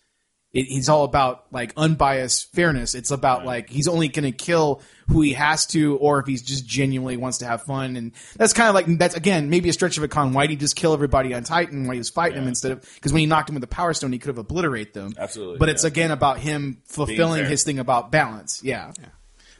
it, 0.51 0.63
he's 0.63 0.89
all 0.89 1.03
about 1.03 1.45
like 1.51 1.73
unbiased 1.77 2.53
fairness. 2.55 2.95
It's 2.95 3.11
about 3.11 3.45
like 3.45 3.69
he's 3.69 3.87
only 3.87 4.07
going 4.07 4.23
to 4.23 4.31
kill 4.31 4.81
who 5.07 5.21
he 5.21 5.33
has 5.33 5.67
to, 5.67 5.97
or 5.97 6.19
if 6.19 6.25
he's 6.25 6.41
just 6.41 6.65
genuinely 6.65 7.17
wants 7.17 7.39
to 7.39 7.45
have 7.45 7.63
fun. 7.63 7.95
And 7.95 8.13
that's 8.35 8.53
kind 8.53 8.67
of 8.67 8.73
like 8.73 8.97
that's 8.97 9.15
again 9.15 9.51
maybe 9.51 9.69
a 9.69 9.73
stretch 9.73 9.97
of 9.97 10.03
a 10.03 10.07
con. 10.07 10.33
Why 10.33 10.47
did 10.47 10.51
he 10.51 10.55
just 10.57 10.75
kill 10.75 10.93
everybody 10.93 11.35
on 11.35 11.43
Titan 11.43 11.83
while 11.83 11.93
he 11.93 11.99
was 11.99 12.09
fighting 12.09 12.39
him 12.41 12.47
instead 12.47 12.71
of 12.71 12.81
because 12.95 13.13
when 13.13 13.19
he 13.19 13.25
knocked 13.27 13.49
him 13.49 13.55
with 13.55 13.61
the 13.61 13.67
Power 13.67 13.93
Stone, 13.93 14.11
he 14.11 14.17
could 14.17 14.29
have 14.29 14.39
obliterated 14.39 14.93
them. 14.93 15.13
Absolutely, 15.19 15.59
But 15.59 15.69
it's 15.69 15.83
again 15.83 16.09
about 16.09 16.39
him 16.39 16.81
fulfilling 16.85 17.45
his 17.45 17.63
thing 17.63 17.77
about 17.77 18.11
balance. 18.11 18.61
Yeah. 18.63 18.91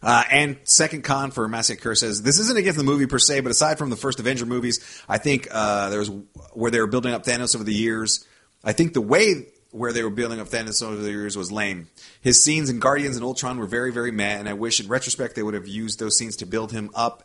Uh, 0.02 0.24
and 0.32 0.58
second 0.64 1.04
con 1.04 1.32
for 1.32 1.48
Massacre 1.48 1.96
says 1.96 2.22
this 2.22 2.40
isn't 2.40 2.58
against 2.58 2.78
the 2.78 2.84
movie 2.84 3.06
per 3.06 3.20
se, 3.20 3.42
but 3.42 3.52
aside 3.52 3.78
from 3.78 3.90
the 3.90 3.96
first 3.96 4.20
Avenger 4.20 4.46
movies, 4.46 5.04
I 5.08 5.18
think 5.18 5.48
uh, 5.52 5.90
there 5.90 6.00
was 6.00 6.12
where 6.54 6.72
they 6.72 6.80
were 6.80 6.88
building 6.88 7.14
up 7.14 7.24
Thanos 7.24 7.56
over 7.56 7.64
the 7.64 7.74
years. 7.74 8.26
I 8.64 8.74
think 8.74 8.94
the 8.94 9.02
way 9.02 9.48
where 9.72 9.94
they 9.94 10.04
were 10.04 10.10
building 10.10 10.40
up 10.40 10.48
Thanos 10.48 10.82
over 10.82 10.96
the 10.96 11.12
years 11.12 11.38
was 11.38 11.52
lame. 11.52 11.88
His 12.22 12.44
scenes 12.44 12.70
in 12.70 12.80
Guardians 12.80 13.16
and 13.16 13.24
Ultron 13.24 13.60
were 13.60 13.68
very, 13.68 13.92
very 13.92 14.12
mad, 14.12 14.40
and 14.40 14.50
I 14.50 14.54
wish 14.54 14.80
in 14.80 14.88
retrospect 14.88 15.36
they 15.36 15.44
would 15.44 15.54
have 15.54 15.68
used 15.68 16.00
those 16.00 16.18
scenes 16.18 16.38
to 16.38 16.46
build 16.46 16.72
him 16.72 16.90
up 16.96 17.24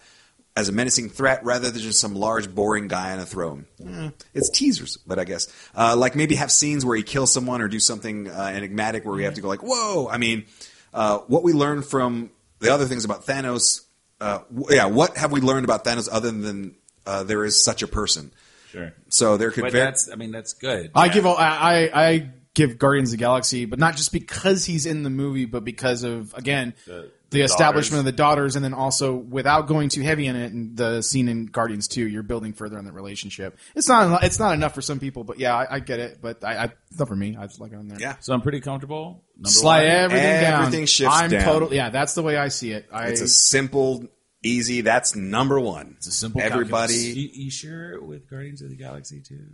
as 0.57 0.69
a 0.69 0.73
menacing 0.73 1.09
threat 1.09 1.45
rather 1.45 1.71
than 1.71 1.81
just 1.81 2.01
some 2.01 2.15
large, 2.15 2.55
boring 2.55 2.87
guy 2.87 3.13
on 3.13 3.19
a 3.19 3.27
throne. 3.27 3.67
Eh, 3.85 4.11
it's 4.35 4.51
teasers, 4.51 4.99
but 4.99 5.19
I 5.19 5.25
guess 5.25 5.49
uh, 5.75 5.97
like 5.97 6.15
maybe 6.15 6.37
have 6.37 6.53
scenes 6.53 6.85
where 6.85 6.97
he 6.97 7.03
kills 7.03 7.33
someone 7.33 7.61
or 7.61 7.69
do 7.69 7.81
something 7.81 8.29
uh, 8.29 8.53
enigmatic 8.55 9.05
where 9.05 9.17
we 9.17 9.25
have 9.25 9.35
to 9.35 9.41
go 9.41 9.49
like, 9.49 9.63
"Whoa!" 9.63 10.09
I 10.09 10.19
mean, 10.19 10.45
uh, 10.93 11.19
what 11.27 11.43
we 11.43 11.53
learned 11.53 11.87
from 11.87 12.31
the 12.65 12.73
other 12.75 12.87
things 12.87 13.05
about 13.05 13.25
Thanos. 13.27 13.83
Uh, 14.21 14.41
w- 14.55 14.77
yeah, 14.77 14.87
what 14.87 15.17
have 15.17 15.33
we 15.33 15.41
learned 15.41 15.65
about 15.65 15.85
Thanos 15.85 16.09
other 16.11 16.31
than 16.31 16.75
uh, 17.07 17.23
there 17.25 17.45
is 17.45 17.63
such 17.63 17.83
a 17.83 17.87
person? 17.87 18.33
sure. 18.71 18.93
So 19.09 19.37
there 19.37 19.51
could 19.51 19.63
But 19.63 19.73
very 19.73 19.85
that's 19.85 20.11
I 20.11 20.17
mean 20.17 20.33
that's 20.33 20.53
good. 20.55 20.91
I 20.95 21.09
give 21.09 21.27
all, 21.27 21.37
I, 21.37 21.49
I 21.49 22.07
I 22.07 22.31
give 22.55 22.79
Guardians 22.79 23.13
of 23.13 23.19
the 23.19 23.23
Galaxy, 23.23 23.65
but 23.65 23.79
not 23.79 23.97
just 23.97 24.13
because 24.13 24.65
he's 24.65 24.87
in 24.87 25.03
the 25.03 25.11
movie, 25.11 25.45
but 25.45 25.65
because 25.65 26.05
of 26.05 26.33
again 26.35 26.75
the, 26.87 27.11
the 27.31 27.43
establishment 27.43 27.91
daughters. 27.91 27.99
of 27.99 28.05
the 28.05 28.13
daughters, 28.13 28.57
and 28.57 28.65
then 28.65 28.73
also 28.73 29.15
without 29.15 29.67
going 29.67 29.89
too 29.89 30.03
heavy 30.03 30.27
in 30.27 30.37
it, 30.37 30.53
and 30.53 30.77
the 30.77 31.03
scene 31.03 31.29
in 31.29 31.47
Guardians 31.47 31.89
Two, 31.89 32.07
you're 32.07 32.23
building 32.23 32.53
further 32.53 32.79
on 32.79 32.85
that 32.85 32.93
relationship. 32.93 33.59
It's 33.75 33.89
not 33.89 34.23
it's 34.25 34.39
not 34.39 34.55
enough 34.55 34.75
for 34.75 34.83
some 34.83 35.01
people, 35.01 35.25
but 35.25 35.39
yeah, 35.39 35.55
I, 35.55 35.77
I 35.77 35.79
get 35.81 35.99
it. 35.99 36.19
But 36.23 36.45
I, 36.45 36.65
I 36.65 36.73
not 36.99 37.09
for 37.09 37.17
me. 37.17 37.37
I 37.37 37.47
just 37.47 37.61
like 37.61 37.73
it 37.73 37.77
on 37.77 37.89
there. 37.89 37.99
yeah. 38.01 38.17
so 38.21 38.33
I'm 38.33 38.41
pretty 38.41 38.61
comfortable. 38.61 39.25
Number 39.37 39.49
Slide 39.51 39.83
one. 39.83 39.93
everything 39.93 40.41
down. 40.41 40.63
Everything 40.63 40.87
shifts 40.87 41.15
I'm 41.15 41.31
down. 41.31 41.43
totally 41.43 41.77
yeah. 41.77 41.91
That's 41.91 42.15
the 42.15 42.23
way 42.23 42.37
I 42.37 42.49
see 42.49 42.73
it. 42.73 42.87
I 42.93 43.09
It's 43.09 43.21
a 43.21 43.29
simple, 43.29 44.07
easy. 44.43 44.83
That's 44.83 45.17
number 45.17 45.59
one. 45.59 45.95
It's 45.99 46.07
a 46.07 46.13
simple 46.13 46.41
Everybody. 46.41 46.95
You, 46.95 47.29
you 47.33 47.51
sure 47.51 48.01
with 48.01 48.31
Guardians 48.31 48.63
of 48.63 48.71
the 48.71 48.77
Galaxy 48.77 49.21
too? 49.21 49.45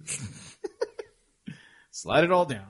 slide 1.91 2.25
it 2.25 2.31
all 2.31 2.45
down. 2.45 2.67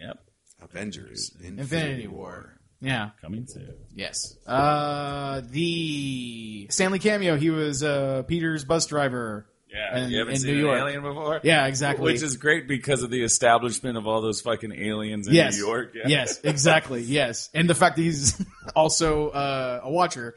Yep. 0.00 0.18
Avengers. 0.62 1.32
Infinity 1.42 2.06
War. 2.08 2.58
Yeah. 2.80 3.10
Coming 3.20 3.46
soon. 3.46 3.74
Yes. 3.94 4.36
Uh, 4.46 5.42
the 5.50 6.66
Stan 6.70 6.92
Lee 6.92 6.98
cameo. 6.98 7.36
He 7.36 7.50
was 7.50 7.82
uh, 7.82 8.22
Peter's 8.26 8.64
bus 8.64 8.86
driver. 8.86 9.46
Yeah, 9.72 9.98
in, 9.98 10.10
you 10.10 10.18
haven't 10.18 10.34
in 10.34 10.40
seen 10.40 10.50
New 10.56 10.60
an 10.60 10.66
York. 10.66 10.80
alien 10.80 11.02
before. 11.02 11.40
Yeah, 11.44 11.66
exactly. 11.66 12.12
Which 12.12 12.22
is 12.22 12.36
great 12.36 12.66
because 12.66 13.04
of 13.04 13.10
the 13.10 13.22
establishment 13.22 13.96
of 13.96 14.06
all 14.06 14.20
those 14.20 14.40
fucking 14.40 14.72
aliens 14.72 15.28
in 15.28 15.34
yes, 15.34 15.56
New 15.56 15.64
York. 15.64 15.92
Yeah. 15.94 16.02
yes, 16.08 16.40
exactly, 16.42 17.02
yes, 17.06 17.50
and 17.54 17.70
the 17.70 17.76
fact 17.76 17.94
that 17.94 18.02
he's 18.02 18.44
also 18.74 19.28
uh, 19.28 19.80
a 19.84 19.90
watcher. 19.90 20.34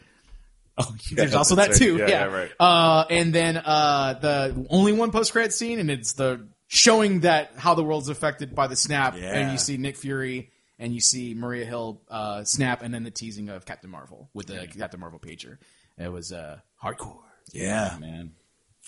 Oh, 0.78 0.96
yeah, 1.10 1.16
There's 1.16 1.34
also 1.36 1.56
that 1.56 1.70
right. 1.70 1.78
too. 1.78 1.98
Yeah, 1.98 2.08
Yeah, 2.08 2.26
yeah, 2.28 2.36
right. 2.36 2.52
Uh, 2.60 3.06
and 3.10 3.34
then 3.34 3.58
uh, 3.58 4.20
the 4.22 4.68
only 4.70 4.92
one 4.94 5.10
post 5.12 5.32
credit 5.32 5.54
scene, 5.54 5.80
and 5.80 5.90
it's 5.90 6.14
the 6.14 6.48
showing 6.74 7.22
that 7.22 7.52
how 7.56 7.76
the 7.76 7.84
world's 7.84 8.10
affected 8.10 8.56
by 8.56 8.68
the 8.68 8.76
snap, 8.76 9.16
Yeah. 9.18 9.34
and 9.34 9.52
you 9.52 9.58
see 9.58 9.78
Nick 9.78 9.96
Fury. 9.98 10.50
And 10.80 10.94
you 10.94 11.00
see 11.02 11.34
Maria 11.36 11.66
Hill 11.66 12.02
uh, 12.10 12.44
snap, 12.44 12.82
and 12.82 12.94
then 12.94 13.04
the 13.04 13.12
teasing 13.12 13.48
of 13.48 13.64
Captain 13.64 13.90
Marvel 13.90 14.30
with 14.34 14.48
the 14.48 14.68
Captain 14.68 15.00
Marvel 15.00 15.20
pager. 15.20 15.58
It 15.98 16.12
was 16.12 16.34
uh, 16.34 16.60
hardcore. 16.84 17.20
Yeah. 17.54 17.96
man. 18.02 18.32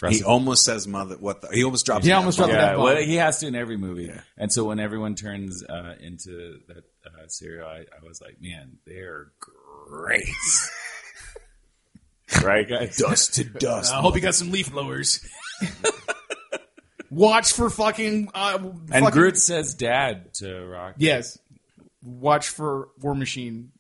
He 0.09 0.23
almost 0.23 0.65
says 0.65 0.87
mother. 0.87 1.15
What 1.15 1.41
the, 1.41 1.49
he 1.53 1.63
almost 1.63 1.85
drops. 1.85 2.03
He 2.03 2.09
the 2.11 2.17
almost 2.17 2.37
F-bomb. 2.39 2.53
dropped 2.53 2.77
Yeah, 2.77 2.83
well, 2.83 2.97
he 2.97 3.15
has 3.15 3.39
to 3.39 3.47
in 3.47 3.55
every 3.55 3.77
movie. 3.77 4.11
And 4.35 4.51
so 4.51 4.65
when 4.65 4.79
everyone 4.79 5.15
turns 5.15 5.63
uh, 5.63 5.93
into 6.01 6.59
that 6.67 6.83
uh, 7.05 7.27
serial, 7.27 7.65
I, 7.67 7.81
I 7.81 8.05
was 8.05 8.19
like, 8.19 8.41
man, 8.41 8.77
they're 8.85 9.27
great. 9.39 10.27
right, 12.43 12.67
guys? 12.67 12.97
Dust 12.97 13.35
to 13.35 13.43
dust. 13.45 13.93
I 13.93 14.01
hope 14.01 14.15
you 14.15 14.21
got 14.21 14.35
some 14.35 14.51
leaf 14.51 14.71
blowers. 14.71 15.25
Watch 17.09 17.53
for 17.53 17.69
fucking. 17.69 18.29
Uh, 18.33 18.57
And 18.61 18.89
fucking- 18.89 19.09
Groot 19.11 19.37
says 19.37 19.73
dad 19.73 20.33
to 20.35 20.65
Rock. 20.65 20.95
Yes. 20.97 21.37
Watch 22.03 22.49
for 22.49 22.89
War 23.01 23.15
Machine. 23.15 23.71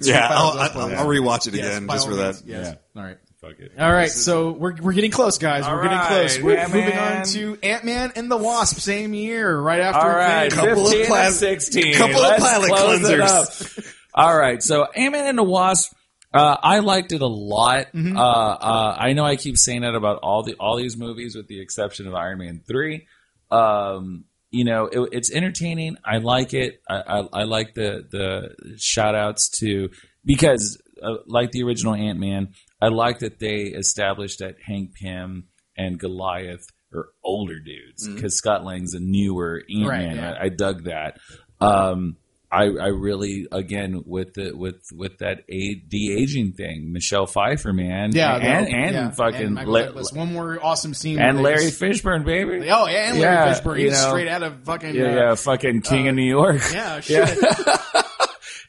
Yeah, 0.00 0.26
I'll, 0.30 0.56
Let's 0.56 0.74
I'll. 0.76 0.82
I'll 0.96 1.06
rewatch 1.06 1.46
it 1.46 1.54
Yes, 1.54 1.66
again 1.76 1.88
just 1.88 2.06
for 2.08 2.14
means, 2.14 2.42
that. 2.42 2.48
Yes. 2.48 2.76
All 2.96 3.02
right. 3.02 3.18
Fuck 3.40 3.60
it. 3.60 3.72
All 3.78 3.92
right, 3.92 4.10
so 4.10 4.50
we're, 4.50 4.74
we're 4.82 4.92
getting 4.92 5.12
close, 5.12 5.38
guys. 5.38 5.62
All 5.64 5.76
we're 5.76 5.82
getting 5.84 5.98
right, 5.98 6.08
close. 6.08 6.40
We're 6.40 6.54
yeah, 6.54 6.66
moving 6.66 6.98
on 6.98 7.24
to 7.26 7.56
Ant 7.62 7.84
Man 7.84 8.12
and 8.16 8.28
the 8.28 8.36
Wasp, 8.36 8.78
same 8.80 9.14
year, 9.14 9.56
right 9.60 9.78
after. 9.80 10.00
All 10.00 10.08
right, 10.16 10.46
Infinity. 10.46 10.66
Couple 10.74 10.86
of 10.86 10.90
15 10.92 11.06
plas- 11.06 11.26
and 11.28 11.34
16. 11.36 11.94
couple 11.94 12.16
of 12.16 12.22
Let's 12.22 12.42
palate 12.44 12.68
close 12.70 13.08
it 13.08 13.20
cleansers. 13.20 13.78
up. 13.78 13.84
All 14.14 14.36
right, 14.36 14.60
so 14.60 14.84
Ant-Man 14.86 15.26
and 15.28 15.38
the 15.38 15.44
Wasp, 15.44 15.92
uh, 16.32 16.56
I 16.62 16.80
liked 16.80 17.12
it 17.12 17.22
a 17.22 17.26
lot. 17.26 17.86
Mm-hmm. 17.94 18.16
Uh, 18.16 18.20
uh, 18.20 18.96
I 18.98 19.12
know 19.12 19.24
I 19.24 19.36
keep 19.36 19.56
saying 19.56 19.82
that 19.82 19.94
about 19.94 20.18
all 20.22 20.42
the 20.42 20.54
all 20.54 20.76
these 20.76 20.96
movies, 20.96 21.34
with 21.34 21.48
the 21.48 21.60
exception 21.60 22.06
of 22.06 22.14
Iron 22.14 22.38
Man 22.38 22.60
three. 22.66 23.06
Um, 23.50 24.24
you 24.50 24.64
know, 24.64 24.86
it, 24.86 25.08
it's 25.12 25.32
entertaining. 25.32 25.96
I 26.04 26.18
like 26.18 26.54
it. 26.54 26.80
I, 26.88 26.96
I, 26.96 27.18
I 27.40 27.42
like 27.44 27.74
the 27.74 28.06
the 28.10 28.76
shout 28.78 29.14
outs 29.14 29.48
to 29.60 29.90
because 30.24 30.80
uh, 31.02 31.16
like 31.26 31.52
the 31.52 31.62
original 31.62 31.94
Ant 31.94 32.18
Man, 32.18 32.52
I 32.80 32.88
like 32.88 33.20
that 33.20 33.38
they 33.38 33.62
established 33.62 34.40
that 34.40 34.56
Hank 34.66 34.94
Pym 34.94 35.48
and 35.76 35.98
Goliath 35.98 36.66
are 36.92 37.08
older 37.22 37.58
dudes 37.58 38.06
because 38.06 38.36
Scott 38.36 38.64
Lang's 38.64 38.94
a 38.94 39.00
newer 39.00 39.62
Ant 39.68 39.80
Man. 39.80 39.80
Mm-hmm. 39.80 39.88
Right, 39.88 40.16
yeah. 40.16 40.38
I, 40.40 40.44
I 40.44 40.48
dug 40.50 40.84
that. 40.84 41.18
Um, 41.60 42.16
I, 42.50 42.62
I 42.62 42.86
really 42.88 43.46
again 43.52 44.02
with 44.06 44.32
the 44.34 44.52
with 44.52 44.80
with 44.94 45.18
that 45.18 45.40
a, 45.50 45.74
de 45.74 46.16
aging 46.18 46.52
thing, 46.52 46.92
Michelle 46.94 47.26
Pfeiffer, 47.26 47.74
man, 47.74 48.12
Yeah, 48.14 48.36
and 48.36 48.68
no, 48.70 48.74
and 48.76 48.94
yeah. 48.94 49.10
fucking 49.10 49.58
and 49.58 49.68
La- 49.68 49.90
one 50.14 50.32
more 50.32 50.58
awesome 50.64 50.94
scene, 50.94 51.18
and 51.18 51.42
Larry 51.42 51.64
just- 51.66 51.80
Fishburne, 51.80 52.24
baby. 52.24 52.70
Oh, 52.70 52.86
yeah, 52.88 53.10
and 53.10 53.18
Larry 53.20 53.34
Yeah, 53.34 53.52
Fishburne. 53.54 53.78
He's 53.80 53.92
know. 53.92 54.08
straight 54.08 54.28
out 54.28 54.42
of 54.42 54.64
fucking. 54.64 54.94
yeah, 54.94 55.02
uh, 55.04 55.14
yeah, 55.14 55.34
fucking 55.34 55.82
King 55.82 56.08
of 56.08 56.14
New 56.14 56.22
York. 56.28 56.62
yeah, 56.72 57.00
shit. 57.02 57.38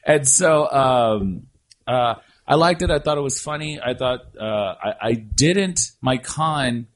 and 0.04 0.28
so 0.28 0.70
um, 0.70 1.46
uh, 1.86 2.16
I 2.46 2.56
liked 2.56 2.82
it. 2.82 2.90
I 2.90 2.98
thought 2.98 3.16
it 3.16 3.22
was 3.22 3.40
funny. 3.40 3.80
I 3.82 3.94
thought 3.94 4.20
uh, 4.38 4.74
I, 4.82 4.94
I 5.00 5.12
didn't. 5.14 5.80
My 6.02 6.18
con. 6.18 6.86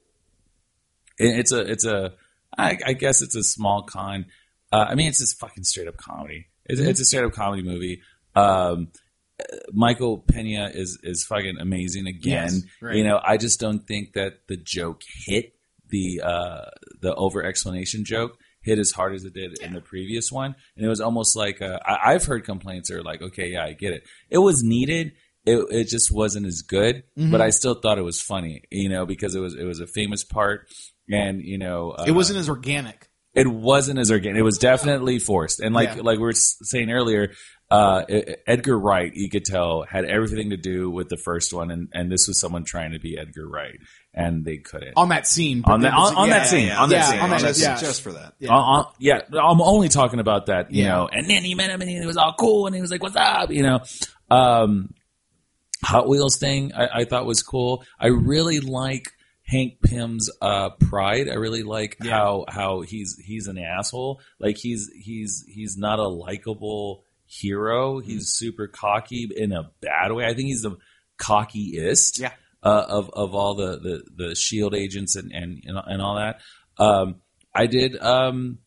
it- 1.19 1.39
It's 1.39 1.52
a. 1.52 1.61
It's 1.61 1.86
a. 1.86 2.12
I, 2.59 2.77
I 2.86 2.93
guess 2.93 3.23
it's 3.23 3.35
a 3.36 3.43
small 3.43 3.82
con. 3.85 4.27
Uh, 4.70 4.85
I 4.90 4.94
mean, 4.97 5.09
it's 5.09 5.19
just 5.20 5.39
fucking 5.40 5.65
straight 5.65 5.89
up 5.89 5.97
comedy. 5.97 6.47
It's, 6.66 6.80
it's 6.80 7.00
a 7.00 7.04
straight 7.04 7.24
up 7.24 7.32
comedy 7.32 7.62
movie. 7.62 8.02
Um, 8.34 8.88
Michael 9.72 10.18
Pena 10.18 10.70
is 10.72 10.98
is 11.02 11.24
fucking 11.24 11.56
amazing 11.60 12.06
again. 12.06 12.52
Yes, 12.52 12.62
right. 12.80 12.96
You 12.96 13.04
know, 13.04 13.20
I 13.22 13.36
just 13.36 13.58
don't 13.60 13.80
think 13.80 14.12
that 14.14 14.46
the 14.48 14.56
joke 14.56 15.02
hit 15.26 15.54
the 15.88 16.22
uh, 16.24 16.70
the 17.00 17.14
over 17.14 17.44
explanation 17.44 18.04
joke 18.04 18.38
hit 18.62 18.78
as 18.78 18.92
hard 18.92 19.14
as 19.14 19.24
it 19.24 19.34
did 19.34 19.58
in 19.60 19.74
the 19.74 19.80
previous 19.80 20.32
one, 20.32 20.54
and 20.76 20.86
it 20.86 20.88
was 20.88 21.00
almost 21.00 21.36
like 21.36 21.60
uh, 21.60 21.78
I, 21.84 22.12
I've 22.14 22.24
heard 22.24 22.44
complaints 22.44 22.90
are 22.90 23.02
like, 23.02 23.22
okay, 23.22 23.48
yeah, 23.50 23.64
I 23.64 23.72
get 23.72 23.92
it. 23.92 24.04
It 24.30 24.38
was 24.38 24.62
needed. 24.62 25.12
it 25.44 25.66
it 25.70 25.84
just 25.88 26.12
wasn't 26.12 26.46
as 26.46 26.62
good. 26.62 27.02
Mm-hmm. 27.18 27.32
But 27.32 27.40
I 27.40 27.50
still 27.50 27.74
thought 27.74 27.98
it 27.98 28.02
was 28.02 28.20
funny, 28.22 28.62
you 28.70 28.88
know, 28.88 29.04
because 29.04 29.34
it 29.34 29.40
was 29.40 29.54
it 29.54 29.64
was 29.64 29.80
a 29.80 29.86
famous 29.86 30.24
part, 30.24 30.68
and 31.10 31.42
you 31.42 31.58
know, 31.58 31.90
uh, 31.90 32.04
It 32.06 32.12
wasn't 32.12 32.38
as 32.38 32.48
organic. 32.48 33.08
It 33.35 33.47
wasn't 33.47 33.98
as 33.98 34.11
organic. 34.11 34.39
It 34.39 34.43
was 34.44 34.59
definitely 34.59 35.19
forced, 35.19 35.61
and 35.61 35.74
like 35.74 35.97
Yeah. 35.97 36.02
like 36.02 36.19
we 36.19 36.24
were 36.24 36.32
saying 36.35 36.90
earlier, 36.90 37.32
uh, 37.70 38.02
Edgar 38.47 38.78
Wright, 38.78 39.11
you 39.15 39.28
could 39.28 39.44
tell, 39.44 39.82
had 39.89 40.05
everything 40.05 40.51
to 40.51 40.56
do 40.56 40.90
with 40.90 41.09
the 41.09 41.16
first 41.16 41.52
one, 41.52 41.70
and 41.70 41.89
and 41.93 42.11
this 42.12 42.28
was 42.28 42.39
someone 42.40 42.65
trying 42.65 42.93
to 42.93 43.01
be 43.01 43.19
Edgar 43.19 43.48
Wright, 43.48 43.78
and 44.12 44.44
they 44.44 44.59
couldn't. 44.59 44.93
on 44.97 45.09
that 45.09 45.27
scene. 45.27 45.62
On 45.65 45.81
that- 45.81 45.93
on- 45.94 46.15
on 46.15 46.28
Yeah, 46.28 46.39
that 46.39 46.47
scene, 46.48 46.66
yeah, 46.69 46.81
on 46.82 46.89
that 46.90 46.97
Yeah, 46.97 47.02
scene, 47.11 47.20
on 47.20 47.31
that- 47.31 47.40
just, 47.40 47.61
yeah. 47.61 47.81
just 47.81 48.02
for 48.02 48.12
that. 48.12 48.35
Yeah. 48.39 48.55
Uh, 48.55 48.81
uh, 48.81 48.85
yeah, 48.98 49.20
I'm 49.32 49.61
only 49.61 49.89
talking 49.89 50.20
about 50.20 50.47
that, 50.47 50.70
you 50.73 50.85
Yeah. 50.85 50.90
know. 50.90 51.09
And 51.12 51.28
then 51.28 51.43
he 51.43 51.55
met 51.55 51.70
him, 51.70 51.81
and 51.81 51.90
he 51.90 52.05
was 52.06 52.16
all 52.16 52.35
cool, 52.39 52.66
and 52.66 52.74
he 52.74 52.81
was 52.81 52.90
like, 52.90 53.02
"What's 53.02 53.16
up?" 53.16 53.51
You 53.51 53.62
know. 53.62 53.81
Um, 54.31 54.94
Hot 55.82 56.09
Wheels 56.09 56.36
thing 56.39 56.73
I, 56.74 57.01
I 57.01 57.05
thought 57.05 57.27
was 57.27 57.43
cool. 57.43 57.85
I 58.01 58.06
really 58.06 58.61
like 58.61 59.11
Hank 59.46 59.82
Pym's 59.82 60.30
uh, 60.40 60.70
pride. 60.70 61.28
I 61.28 61.34
really 61.34 61.62
like 61.62 61.96
how 62.02 62.44
how 62.48 62.80
he's 62.80 63.16
he's 63.24 63.46
an 63.46 63.58
asshole. 63.58 64.20
Like 64.40 64.56
he's 64.56 64.90
he's 64.98 65.44
he's 65.46 65.76
not 65.76 65.98
a 65.98 66.08
likable 66.08 67.04
hero. 67.26 67.98
He's 68.00 68.28
super 68.30 68.66
cocky 68.68 69.28
in 69.34 69.52
a 69.52 69.70
bad 69.80 70.12
way. 70.12 70.24
I 70.24 70.34
think 70.34 70.48
he's 70.48 70.62
the 70.62 70.76
cockiest 71.18 72.20
Yeah. 72.20 72.32
uh, 72.62 72.84
of 72.88 73.10
of 73.12 73.34
all 73.34 73.54
the 73.54 73.78
the, 73.78 74.02
the 74.28 74.34
Shield 74.34 74.74
agents 74.74 75.16
and 75.16 75.32
and 75.32 75.62
and 75.64 76.00
all 76.02 76.16
that. 76.16 76.40
Um, 76.78 77.16
I 77.54 77.66
did. 77.66 77.96
Um, 78.00 78.58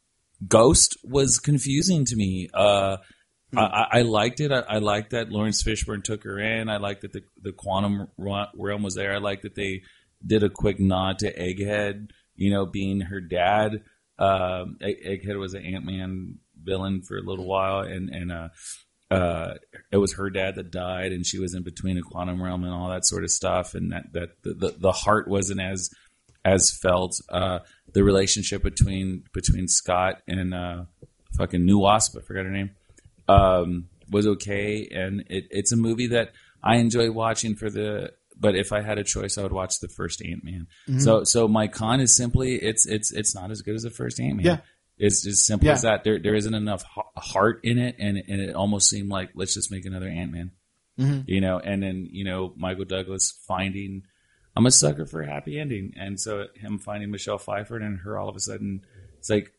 Ghost 0.48 0.98
was 1.04 1.40
confusing 1.40 2.06
to 2.06 2.16
me. 2.16 2.50
Uh, 2.54 2.98
I, 3.56 3.62
I 3.62 3.88
I 3.92 4.02
liked 4.04 4.40
it. 4.40 4.52
I, 4.52 4.60
I 4.60 4.78
liked 4.78 5.12
that 5.12 5.30
Lawrence 5.32 5.64
Fishburne 5.64 6.04
took 6.04 6.24
her 6.24 6.40
in. 6.40 6.70
I 6.70 6.78
liked 6.78 7.02
that 7.02 7.14
the 7.14 7.22
the 7.42 7.52
quantum 7.52 8.08
realm 8.18 8.84
was 8.84 8.94
there. 8.96 9.14
I 9.14 9.18
liked 9.18 9.44
that 9.44 9.56
they 9.56 9.82
did 10.26 10.44
a 10.44 10.50
quick 10.50 10.80
nod 10.80 11.20
to 11.20 11.34
Egghead. 11.34 12.10
You 12.36 12.52
know, 12.52 12.66
being 12.66 13.02
her 13.02 13.20
dad. 13.20 13.84
Egg- 14.20 15.04
Egghead 15.06 15.40
was 15.40 15.54
an 15.54 15.66
Ant 15.66 15.86
Man 15.86 16.40
villain 16.62 17.02
for 17.02 17.18
a 17.18 17.22
little 17.22 17.48
while, 17.48 17.80
and 17.80 18.10
and 18.10 18.32
uh, 18.32 18.50
uh, 19.10 19.54
it 19.92 19.98
was 19.98 20.14
her 20.16 20.30
dad 20.30 20.56
that 20.56 20.72
died, 20.72 21.12
and 21.12 21.26
she 21.26 21.40
was 21.40 21.54
in 21.54 21.64
between 21.64 21.98
a 21.98 22.02
quantum 22.02 22.42
realm 22.42 22.64
and 22.64 22.74
all 22.74 22.90
that 22.90 23.06
sort 23.06 23.24
of 23.24 23.32
stuff, 23.32 23.74
and 23.74 23.92
that 23.92 24.14
that 24.14 24.30
the 24.44 24.54
the, 24.54 24.76
the 24.78 24.92
heart 24.92 25.28
wasn't 25.28 25.62
as 25.62 25.90
as 26.44 26.72
felt. 26.72 27.20
Uh, 27.30 27.60
the 27.94 28.04
relationship 28.04 28.62
between 28.64 29.24
between 29.34 29.68
Scott 29.68 30.22
and 30.28 30.54
uh, 30.54 30.84
fucking 31.38 31.66
New 31.66 31.80
Wasp, 31.80 32.18
I 32.18 32.22
forgot 32.22 32.46
her 32.46 32.52
name, 32.52 32.72
um, 33.28 33.88
was 34.12 34.28
okay, 34.28 34.88
and 34.92 35.22
it, 35.30 35.48
it's 35.52 35.72
a 35.72 35.78
movie 35.78 36.08
that 36.08 36.32
I 36.62 36.78
enjoy 36.78 37.12
watching 37.12 37.56
for 37.56 37.70
the. 37.70 38.14
But 38.40 38.56
if 38.56 38.72
I 38.72 38.82
had 38.82 38.98
a 38.98 39.04
choice, 39.04 39.38
I 39.38 39.44
would 39.44 39.52
watch 39.52 39.80
the 39.80 39.88
first 39.88 40.22
Ant 40.24 40.44
Man. 40.44 40.68
Mm-hmm. 40.88 41.00
So, 41.00 41.24
so 41.24 41.48
my 41.48 41.68
con 41.68 42.00
is 42.02 42.16
simply 42.16 42.56
it's 42.56 42.86
it's 42.86 43.12
it's 43.12 43.34
not 43.34 43.52
as 43.52 43.62
good 43.62 43.76
as 43.76 43.84
the 43.84 43.90
first 43.90 44.20
Ant 44.20 44.38
Man. 44.38 44.46
Yeah. 44.46 44.58
It's 45.00 45.26
as 45.28 45.46
simple 45.46 45.68
Yeah. 45.68 45.74
as 45.74 45.82
that. 45.84 46.04
There 46.04 46.20
there 46.20 46.36
isn't 46.36 46.54
enough 46.54 46.84
heart 47.16 47.60
in 47.64 47.78
it, 47.78 47.96
and 48.00 48.18
and 48.18 48.42
it 48.42 48.56
almost 48.56 48.90
seemed 48.90 49.10
like 49.10 49.30
let's 49.36 49.54
just 49.54 49.72
make 49.72 49.86
another 49.86 50.08
Ant 50.08 50.32
Man. 50.32 50.52
Mm-hmm. 51.00 51.22
You 51.28 51.42
know, 51.42 51.60
and 51.60 51.82
then 51.82 52.08
you 52.12 52.26
know 52.26 52.54
Michael 52.58 52.86
Douglas 52.86 53.32
finding. 53.48 54.04
I'm 54.56 54.66
a 54.66 54.72
sucker 54.72 55.06
for 55.06 55.22
a 55.22 55.28
happy 55.28 55.60
ending, 55.60 55.94
and 55.98 56.20
so 56.20 56.48
him 56.56 56.80
finding 56.80 57.12
Michelle 57.12 57.38
Pfeiffer 57.38 57.78
and 57.78 58.00
her 58.00 58.18
all 58.18 58.28
of 58.28 58.36
a 58.36 58.40
sudden, 58.40 58.82
it's 59.20 59.30
like 59.30 59.52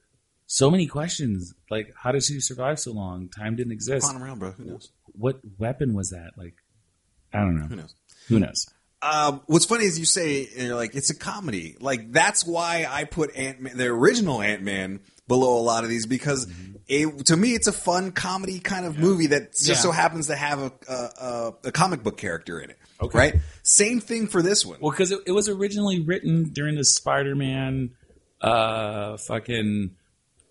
so 0.47 0.73
many 0.73 0.89
questions. 0.89 1.55
Like, 1.71 1.95
how 1.97 2.11
did 2.11 2.25
she 2.25 2.41
survive 2.41 2.81
so 2.81 2.91
long? 2.93 3.29
Time 3.29 3.55
didn't 3.55 3.73
exist. 3.73 4.05
Quantum 4.05 4.25
realm, 4.25 4.39
bro. 4.41 4.51
Who 4.53 4.65
knows? 4.65 4.91
What 5.13 5.39
weapon 5.57 5.95
was 5.95 6.11
that? 6.11 6.33
Like, 6.37 6.55
I 7.33 7.39
don't 7.39 7.57
know. 7.57 7.67
Who 7.67 7.77
knows? 7.77 7.95
Who 8.29 8.39
knows? 8.41 8.67
Um, 9.01 9.43
what's 9.47 9.65
funny 9.65 9.85
is 9.85 9.99
you 9.99 10.05
say 10.05 10.49
you're 10.57 10.75
like 10.75 10.95
it's 10.97 11.11
a 11.11 11.17
comedy. 11.17 11.77
Like 11.81 12.11
that's 12.13 12.45
why 12.47 12.87
I 12.89 13.05
put 13.05 13.37
Ant 13.37 13.61
Man, 13.61 13.77
the 13.77 13.87
original 13.87 14.43
Ant 14.43 14.63
Man, 14.63 15.01
below 15.29 15.59
a 15.59 15.63
lot 15.63 15.85
of 15.85 15.91
these 15.91 16.05
because 16.07 16.49
it, 16.89 17.27
to 17.27 17.37
me 17.37 17.55
it's 17.55 17.69
a 17.69 17.73
fun 17.73 18.11
comedy 18.13 18.59
kind 18.59 18.87
of 18.87 18.99
movie 18.99 19.29
that 19.29 19.53
just 19.53 19.69
Yeah. 19.69 19.75
so 19.77 19.91
happens 19.93 20.27
to 20.29 20.35
have 20.37 20.59
a, 20.61 20.73
a, 20.89 20.95
a, 20.95 21.55
a 21.69 21.73
comic 21.73 22.03
book 22.03 22.17
character 22.17 22.59
in 22.61 22.71
it. 22.71 22.79
Okay. 23.01 23.17
Right? 23.19 23.35
Same 23.63 24.01
thing 24.01 24.27
for 24.27 24.43
this 24.43 24.67
one. 24.67 24.79
Well, 24.81 24.91
because 24.91 25.13
it, 25.13 25.21
it 25.27 25.33
was 25.33 25.49
originally 25.49 26.01
written 26.01 26.51
during 26.53 26.75
the 26.75 26.85
Spider-Man, 26.85 27.91
uh, 28.41 29.17
fucking 29.19 29.91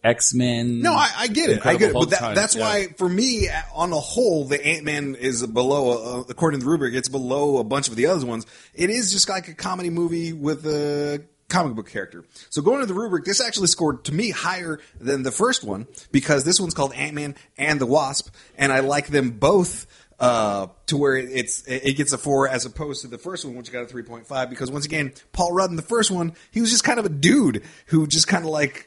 X 0.08 0.34
Men. 0.34 0.82
No, 0.82 0.94
I, 0.94 1.10
I 1.18 1.28
get 1.28 1.50
it. 1.50 1.66
I 1.66 1.76
get 1.76 1.90
it. 1.90 1.94
But 1.94 2.10
that, 2.12 2.36
that's 2.36 2.56
Yeah. 2.56 2.62
why, 2.64 2.88
for 2.98 3.10
me, 3.10 3.50
on 3.74 3.90
the 3.90 4.00
whole, 4.00 4.46
the 4.46 4.64
Ant 4.66 4.84
Man 4.86 5.16
is 5.16 5.46
below, 5.46 6.20
uh, 6.20 6.24
according 6.30 6.60
to 6.62 6.66
the 6.66 6.70
rubric, 6.72 6.94
it's 6.96 7.10
below 7.10 7.58
a 7.58 7.64
bunch 7.64 7.88
of 7.90 7.96
the 7.96 8.08
other 8.08 8.26
ones. 8.26 8.46
It 8.74 8.90
is 8.90 9.12
just 9.12 9.28
like 9.30 9.48
a 9.48 9.54
comedy 9.54 9.90
movie 9.90 10.34
with 10.34 10.66
a 10.66 11.24
comic 11.50 11.76
book 11.76 11.90
character. 11.90 12.26
So 12.50 12.62
going 12.62 12.82
to 12.82 12.86
the 12.86 12.94
rubric, 12.94 13.26
this 13.26 13.40
actually 13.42 13.68
scored 13.68 14.04
to 14.06 14.14
me 14.14 14.32
higher 14.32 14.80
than 15.00 15.24
the 15.24 15.32
first 15.32 15.64
one 15.64 15.88
because 16.12 16.44
this 16.44 16.60
one's 16.60 16.74
called 16.74 16.94
Ant 16.94 17.14
Man 17.14 17.36
and 17.58 17.80
the 17.80 17.86
Wasp, 17.86 18.34
and 18.58 18.72
I 18.72 18.80
like 18.80 19.08
them 19.08 19.32
both. 19.32 19.86
Uh, 20.20 20.66
to 20.88 20.98
where 20.98 21.16
it's 21.16 21.64
it 21.68 21.96
gets 21.96 22.12
a 22.12 22.18
four 22.18 22.50
as 22.50 22.66
opposed 22.66 23.04
to 23.04 23.08
the 23.08 23.20
first 23.20 23.46
one, 23.46 23.54
which 23.56 23.72
got 23.72 23.84
a 23.84 23.86
three 23.86 24.02
point 24.02 24.26
five. 24.26 24.50
Because 24.50 24.72
once 24.72 24.84
again, 24.84 25.14
Paul 25.32 25.54
Rudd 25.54 25.70
in 25.70 25.76
the 25.76 25.84
first 25.84 26.10
one, 26.10 26.34
he 26.50 26.60
was 26.60 26.72
just 26.72 26.84
kind 26.84 26.98
of 26.98 27.06
a 27.06 27.10
dude 27.10 27.62
who 27.86 28.08
just 28.08 28.28
kind 28.28 28.44
of 28.44 28.50
like 28.50 28.86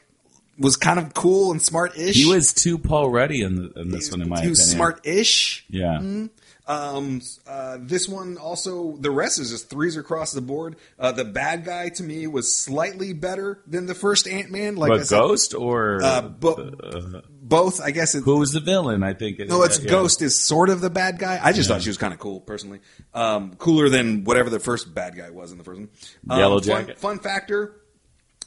was 0.61 0.77
kind 0.77 0.99
of 0.99 1.13
cool 1.13 1.51
and 1.51 1.61
smart-ish. 1.61 2.15
he 2.15 2.25
was 2.31 2.53
too 2.53 2.77
Paul 2.77 3.09
Ruddy 3.09 3.41
in, 3.41 3.55
the, 3.55 3.81
in 3.81 3.89
this 3.89 4.11
one, 4.11 4.21
in 4.21 4.29
my 4.29 4.41
he 4.41 4.47
was 4.49 4.59
opinion. 4.59 4.77
smart-ish. 4.77 5.65
Yeah. 5.69 6.27
Um, 6.67 7.21
uh, 7.47 7.79
this 7.81 8.07
one 8.07 8.37
also, 8.37 8.95
the 8.97 9.11
rest 9.11 9.39
is 9.39 9.49
just 9.49 9.69
threes 9.69 9.97
across 9.97 10.31
the 10.31 10.41
board. 10.41 10.77
Uh, 10.97 11.11
the 11.11 11.25
bad 11.25 11.65
guy 11.65 11.89
to 11.89 12.03
me 12.03 12.27
was 12.27 12.53
slightly 12.55 13.11
better 13.13 13.61
than 13.67 13.87
the 13.87 13.95
first 13.95 14.27
Ant 14.27 14.51
Man. 14.51 14.75
Like 14.77 14.91
I 14.91 14.97
But 14.97 15.07
said, 15.07 15.17
Ghost 15.17 15.53
or 15.55 16.01
uh, 16.01 16.21
bo- 16.21 17.21
both, 17.41 17.81
I 17.81 17.91
guess. 17.91 18.15
It, 18.15 18.23
who 18.23 18.37
was 18.37 18.53
the 18.53 18.59
villain? 18.61 19.03
I 19.03 19.13
think. 19.13 19.39
It, 19.39 19.49
no, 19.49 19.63
it's 19.63 19.79
yeah. 19.83 19.89
Ghost 19.89 20.21
is 20.21 20.39
sort 20.39 20.69
of 20.69 20.79
the 20.79 20.91
bad 20.91 21.17
guy. 21.19 21.39
I 21.43 21.51
just 21.51 21.67
thought 21.67 21.81
she 21.81 21.89
was 21.89 21.97
kind 21.97 22.13
of 22.13 22.19
cool, 22.19 22.39
personally. 22.39 22.79
Um, 23.13 23.55
cooler 23.55 23.89
than 23.89 24.23
whatever 24.23 24.49
the 24.49 24.59
first 24.59 24.93
bad 24.93 25.17
guy 25.17 25.31
was 25.31 25.51
in 25.51 25.57
the 25.57 25.63
first 25.65 25.79
one. 25.79 25.89
Um, 26.29 26.39
Yellow 26.39 26.59
fun- 26.61 26.67
Jacket. 26.85 26.99
Fun, 26.99 27.19
factor. 27.19 27.75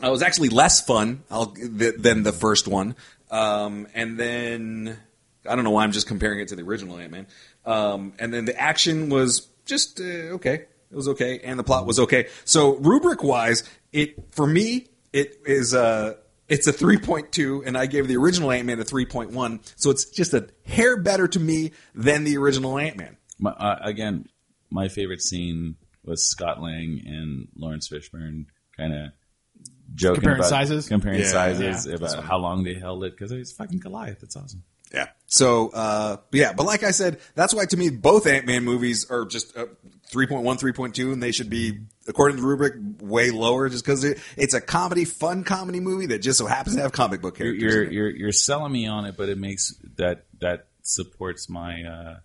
Uh, 0.03 0.09
it 0.09 0.11
was 0.11 0.23
actually 0.23 0.49
less 0.49 0.81
fun 0.81 1.23
th- 1.31 1.95
than 1.99 2.23
the 2.23 2.33
first 2.33 2.67
one. 2.67 2.97
Um, 3.31 3.87
and 3.95 4.19
then 4.19 4.99
I 5.49 5.55
don't 5.55 5.65
know 5.65 5.71
why 5.71 5.85
I'm 5.85 5.93
just 5.93 6.07
comparing 6.07 6.41
it 6.41 6.49
to 6.49 6.57
the 6.57 6.63
original 6.63 6.99
Ant 6.99 7.13
Man. 7.13 7.27
Um, 7.65 8.13
and 8.19 8.33
then 8.33 8.45
the 8.45 8.59
action 8.61 9.09
was 9.09 9.49
just 9.65 10.01
uh, 10.01 10.35
okay. 10.37 10.67
It 10.91 10.97
was 10.97 11.09
okay, 11.09 11.41
and 11.41 11.59
the 11.59 11.65
plot 11.65 11.87
was 11.87 11.99
okay. 11.99 12.29
So 12.45 12.77
rubric 12.77 13.25
wise, 13.25 13.65
it 13.93 14.33
for 14.33 14.47
me 14.47 14.89
it 15.13 15.41
is 15.47 15.75
uh 15.75 16.15
it's 16.49 16.67
a 16.67 16.73
3.2 16.73 17.67
and 17.67 17.77
I 17.77 17.87
gave 17.87 18.07
the 18.07 18.19
original 18.19 18.53
Ant-Man 18.53 18.79
a 18.79 18.85
3.1. 18.85 19.73
So 19.77 19.91
it's 19.91 20.05
just 20.05 20.35
a 20.35 20.49
hair 20.67 21.01
better 21.01 21.27
to 21.27 21.41
me 21.41 21.73
than 21.95 22.25
the 22.25 22.37
original 22.37 22.79
Ant-Man. 22.79 23.17
Uh, 23.45 23.77
again, 23.81 24.29
my 24.71 24.89
favorite 24.89 25.23
scene 25.23 25.77
was 26.05 26.23
Scott 26.23 26.61
Lang 26.61 27.03
and 27.07 27.49
Lawrence 27.57 27.89
Fishburne 27.89 28.45
kind 28.77 28.93
of 28.93 29.13
joking 29.95 30.17
Comparing 30.17 30.39
about 30.41 30.49
sizes? 30.49 30.89
comparing 30.89 31.21
Yeah, 31.21 31.27
sizes 31.27 31.87
yeah. 31.87 31.95
about 31.95 32.25
how 32.25 32.39
long 32.39 32.65
they 32.65 32.75
held 32.75 33.05
it 33.05 33.13
because 33.13 33.33
it's 33.33 33.53
fucking 33.53 33.79
Goliath. 33.79 34.23
It's 34.23 34.37
awesome. 34.37 34.63
Yeah. 34.93 35.07
So, 35.27 35.71
uh, 35.71 36.19
but 36.31 36.39
yeah, 36.39 36.53
but 36.53 36.67
like 36.67 36.85
I 36.85 36.93
said, 36.93 37.19
that's 37.35 37.53
why 37.55 37.65
to 37.67 37.77
me 37.77 37.91
both 37.91 38.27
Ant 38.29 38.47
Man 38.47 38.63
movies 38.65 39.11
are 39.11 39.25
just 39.25 39.57
uh, 39.57 39.67
3.1, 40.13 40.45
3.2, 40.45 41.13
and 41.13 41.21
they 41.21 41.33
should 41.33 41.51
be, 41.51 41.79
according 42.07 42.37
to 42.37 42.43
the 42.43 42.47
rubric, 42.47 42.75
way 43.01 43.31
lower 43.33 43.69
just 43.69 43.85
because 43.85 44.05
it, 44.05 44.19
it's 44.37 44.55
a 44.55 44.61
comedy, 44.61 45.05
fun 45.05 45.43
comedy 45.43 45.81
movie 45.81 46.07
that 46.07 46.19
just 46.21 46.39
so 46.39 46.47
happens 46.47 46.77
to 46.77 46.83
have 46.83 46.93
comic 46.93 47.21
book 47.23 47.39
You're 47.41 47.49
characters. 47.57 47.73
you're, 47.75 47.83
in 47.83 47.89
it. 47.89 47.93
you're 47.95 48.11
you're 48.11 48.33
selling 48.33 48.71
me 48.73 48.87
on 48.87 49.05
it, 49.07 49.17
but 49.17 49.29
it 49.29 49.39
makes 49.39 49.75
that 49.97 50.27
that 50.41 50.67
supports 50.83 51.49
my 51.49 51.83
uh, 51.83 52.17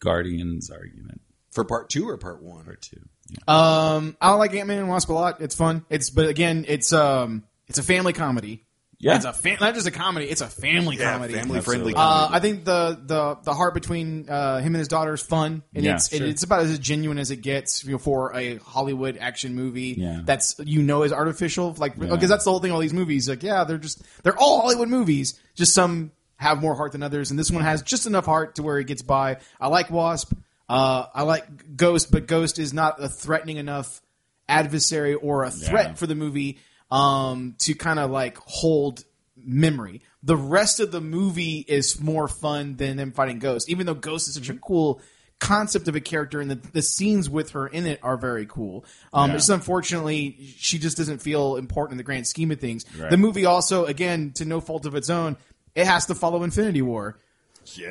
Guardians 0.00 0.70
argument 0.70 1.20
For 1.52 1.64
part 1.64 1.88
two 1.90 2.08
or 2.08 2.16
part 2.16 2.42
one? 2.42 2.66
or 2.68 2.74
two. 2.74 3.00
Yeah. 3.30 3.92
Um, 3.94 4.16
I 4.20 4.32
like 4.34 4.54
Ant 4.54 4.68
Man 4.68 4.78
and 4.78 4.88
Wasp 4.88 5.08
a 5.08 5.12
lot. 5.12 5.40
It's 5.40 5.54
fun. 5.54 5.84
It's 5.90 6.10
but 6.10 6.28
again, 6.28 6.64
it's 6.68 6.92
um, 6.92 7.44
it's 7.66 7.78
a 7.78 7.82
family 7.82 8.12
comedy. 8.12 8.64
Yeah. 9.00 9.14
It's 9.14 9.24
a 9.26 9.32
fam- 9.32 9.58
not 9.60 9.74
just 9.74 9.86
a 9.86 9.92
comedy. 9.92 10.26
It's 10.26 10.40
a 10.40 10.48
family 10.48 10.96
Yeah, 10.96 11.12
comedy. 11.12 11.34
family 11.34 11.60
friendly 11.60 11.94
Uh. 11.94 12.28
I 12.32 12.40
think 12.40 12.64
the 12.64 12.98
the 13.00 13.36
the 13.44 13.54
heart 13.54 13.72
between 13.74 14.28
uh, 14.28 14.58
him 14.58 14.74
and 14.74 14.76
his 14.76 14.88
daughter 14.88 15.14
is 15.14 15.22
fun, 15.22 15.62
and 15.72 15.84
Yeah, 15.84 15.94
it's 15.94 16.08
sure. 16.08 16.26
it's 16.26 16.42
about 16.42 16.62
as 16.64 16.76
genuine 16.80 17.16
as 17.18 17.30
it 17.30 17.36
gets 17.36 17.84
you 17.84 17.92
know, 17.92 17.98
for 17.98 18.34
a 18.34 18.56
Hollywood 18.56 19.16
action 19.20 19.54
movie. 19.54 19.94
Yeah. 19.96 20.22
that's 20.24 20.56
you 20.64 20.82
know 20.82 21.04
is 21.04 21.12
artificial, 21.12 21.74
like 21.78 21.94
Yeah. 21.96 22.08
because 22.08 22.28
that's 22.28 22.42
the 22.44 22.50
whole 22.50 22.58
thing. 22.58 22.72
All 22.72 22.80
these 22.80 22.92
movies, 22.92 23.28
like 23.28 23.44
yeah, 23.44 23.62
they're 23.62 23.78
just 23.78 24.02
they're 24.24 24.36
all 24.36 24.62
Hollywood 24.62 24.88
movies. 24.88 25.38
Just 25.54 25.74
some 25.74 26.10
have 26.36 26.60
more 26.60 26.74
heart 26.74 26.90
than 26.90 27.04
others, 27.04 27.30
and 27.30 27.38
this 27.38 27.52
one 27.52 27.62
has 27.62 27.82
just 27.82 28.06
enough 28.06 28.24
heart 28.26 28.56
to 28.56 28.62
where 28.64 28.78
it 28.78 28.88
gets 28.88 29.02
by. 29.02 29.36
I 29.60 29.68
like 29.68 29.90
Wasp. 29.90 30.32
Uh, 30.68 31.06
I 31.14 31.22
like 31.22 31.76
Ghost, 31.76 32.10
but 32.10 32.26
Ghost 32.26 32.58
is 32.58 32.72
not 32.74 33.02
a 33.02 33.08
threatening 33.08 33.56
enough 33.56 34.02
adversary 34.48 35.14
or 35.14 35.44
a 35.44 35.50
threat 35.50 35.86
Yeah. 35.88 35.94
for 35.94 36.06
the 36.06 36.14
movie 36.14 36.58
um, 36.90 37.54
to 37.60 37.74
kind 37.74 37.98
of 37.98 38.10
like 38.10 38.36
hold 38.38 39.04
memory. 39.36 40.02
The 40.22 40.36
rest 40.36 40.80
of 40.80 40.90
the 40.90 41.00
movie 41.00 41.64
is 41.66 42.00
more 42.00 42.28
fun 42.28 42.76
than 42.76 42.96
them 42.96 43.12
fighting 43.12 43.38
Ghost, 43.38 43.68
even 43.70 43.86
though 43.86 43.94
Ghost 43.94 44.28
is 44.28 44.34
such 44.34 44.48
a 44.48 44.54
cool 44.54 45.00
concept 45.40 45.86
of 45.86 45.94
a 45.94 46.00
character 46.00 46.40
and 46.40 46.50
the, 46.50 46.56
the 46.72 46.82
scenes 46.82 47.30
with 47.30 47.50
her 47.50 47.66
in 47.68 47.86
it 47.86 48.00
are 48.02 48.16
very 48.16 48.44
cool. 48.46 48.84
Um, 49.12 49.30
Yeah. 49.30 49.36
Just 49.36 49.50
unfortunately, 49.50 50.54
she 50.58 50.78
just 50.78 50.96
doesn't 50.96 51.18
feel 51.18 51.56
important 51.56 51.92
in 51.92 51.98
the 51.98 52.02
grand 52.04 52.26
scheme 52.26 52.50
of 52.50 52.58
things. 52.60 52.84
Right. 52.98 53.08
The 53.10 53.16
movie 53.16 53.44
also, 53.46 53.84
again, 53.84 54.32
to 54.32 54.44
no 54.44 54.60
fault 54.60 54.84
of 54.86 54.94
its 54.96 55.08
own, 55.10 55.36
it 55.76 55.86
has 55.86 56.06
to 56.06 56.14
follow 56.16 56.42
Infinity 56.42 56.82
War. 56.82 57.18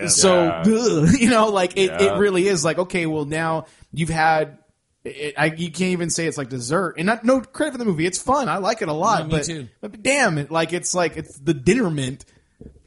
So 0.07 0.47
ugh, 0.49 1.09
you 1.19 1.29
know, 1.29 1.49
like 1.49 1.77
it, 1.77 1.89
Yeah. 1.91 2.15
it 2.15 2.17
really 2.19 2.47
is 2.47 2.63
like 2.65 2.77
okay, 2.79 3.05
well 3.05 3.25
now 3.25 3.65
you've 3.93 4.09
had. 4.09 4.59
It, 5.03 5.35
I, 5.37 5.45
you 5.45 5.71
can't 5.71 5.91
even 5.93 6.09
say 6.09 6.27
it's 6.27 6.37
like 6.37 6.49
dessert, 6.49 6.95
and 6.97 7.05
not 7.05 7.23
no 7.23 7.39
credit 7.39 7.71
for 7.71 7.77
the 7.77 7.85
movie. 7.85 8.05
It's 8.05 8.21
fun. 8.21 8.49
I 8.49 8.57
like 8.57 8.81
it 8.81 8.89
a 8.89 8.93
lot. 8.93 9.19
Yeah, 9.19 9.25
me 9.25 9.31
but, 9.31 9.43
too. 9.45 9.67
but 9.79 10.03
damn 10.03 10.37
it, 10.37 10.51
like 10.51 10.73
it's 10.73 10.93
like 10.93 11.15
it's 11.15 11.37
the 11.39 11.53
dinner 11.53 11.89
mint, 11.89 12.25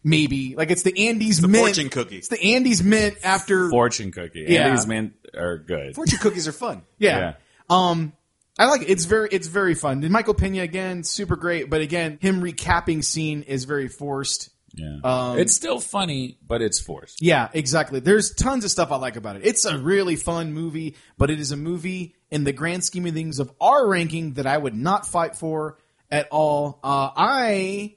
maybe 0.05 0.55
like 0.55 0.71
it's 0.71 0.83
the 0.83 1.09
Andes 1.09 1.41
mint 1.41 1.57
fortune 1.57 1.89
cookie. 1.89 2.19
It's 2.19 2.29
the 2.29 2.55
Andes 2.55 2.83
mint 2.83 3.17
after 3.23 3.71
Fortune 3.71 4.12
cookie. 4.12 4.45
Yeah. 4.49 4.67
And 4.67 4.79
these 4.79 4.87
men 4.87 5.15
are 5.35 5.57
good. 5.59 5.95
Fortune 5.95 6.19
cookies 6.19 6.47
are 6.49 6.53
fun. 6.53 6.83
yeah. 6.99 7.19
Yeah. 7.19 7.35
Um, 7.71 8.12
I 8.59 8.67
like 8.67 8.83
it. 8.83 8.91
It's 8.91 9.07
very 9.07 9.29
it's 9.33 9.47
very 9.47 9.75
fun. 9.75 10.03
And 10.03 10.12
Michael 10.12 10.35
Pena 10.35 10.62
again, 10.62 11.05
super 11.05 11.37
great. 11.37 11.71
But 11.71 11.81
again, 11.81 12.19
him 12.21 12.43
recapping 12.43 13.03
scene 13.03 13.43
is 13.45 13.65
very 13.65 13.89
forced. 13.89 14.51
Yeah. 14.75 14.99
Um, 15.03 15.39
it's 15.39 15.55
still 15.55 15.81
funny, 15.81 16.39
but 16.47 16.63
it's 16.63 16.79
forced. 16.81 17.21
Yeah, 17.23 17.49
exactly. 17.53 18.01
There's 18.01 18.33
tons 18.35 18.65
of 18.65 18.71
stuff 18.71 18.93
I 18.93 18.97
like 18.97 19.17
about 19.17 19.37
it. 19.37 19.43
It's 19.45 19.65
a 19.65 19.79
really 19.79 20.17
fun 20.17 20.53
movie, 20.53 20.97
but 21.19 21.31
it 21.31 21.41
is 21.41 21.51
a 21.53 21.57
movie 21.57 22.15
in 22.31 22.45
the 22.45 22.53
grand 22.53 22.85
scheme 22.85 23.07
of 23.07 23.15
things 23.15 23.41
of 23.41 23.53
our 23.61 23.89
ranking 23.89 24.35
that 24.35 24.47
I 24.47 24.57
would 24.57 24.75
not 24.75 25.07
fight 25.07 25.37
for 25.37 25.79
at 26.11 26.29
all. 26.31 26.79
Uh, 26.85 27.11
I 27.17 27.97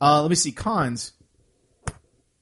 uh, 0.00 0.20
let 0.22 0.28
me 0.30 0.36
see 0.36 0.52
cons. 0.52 1.12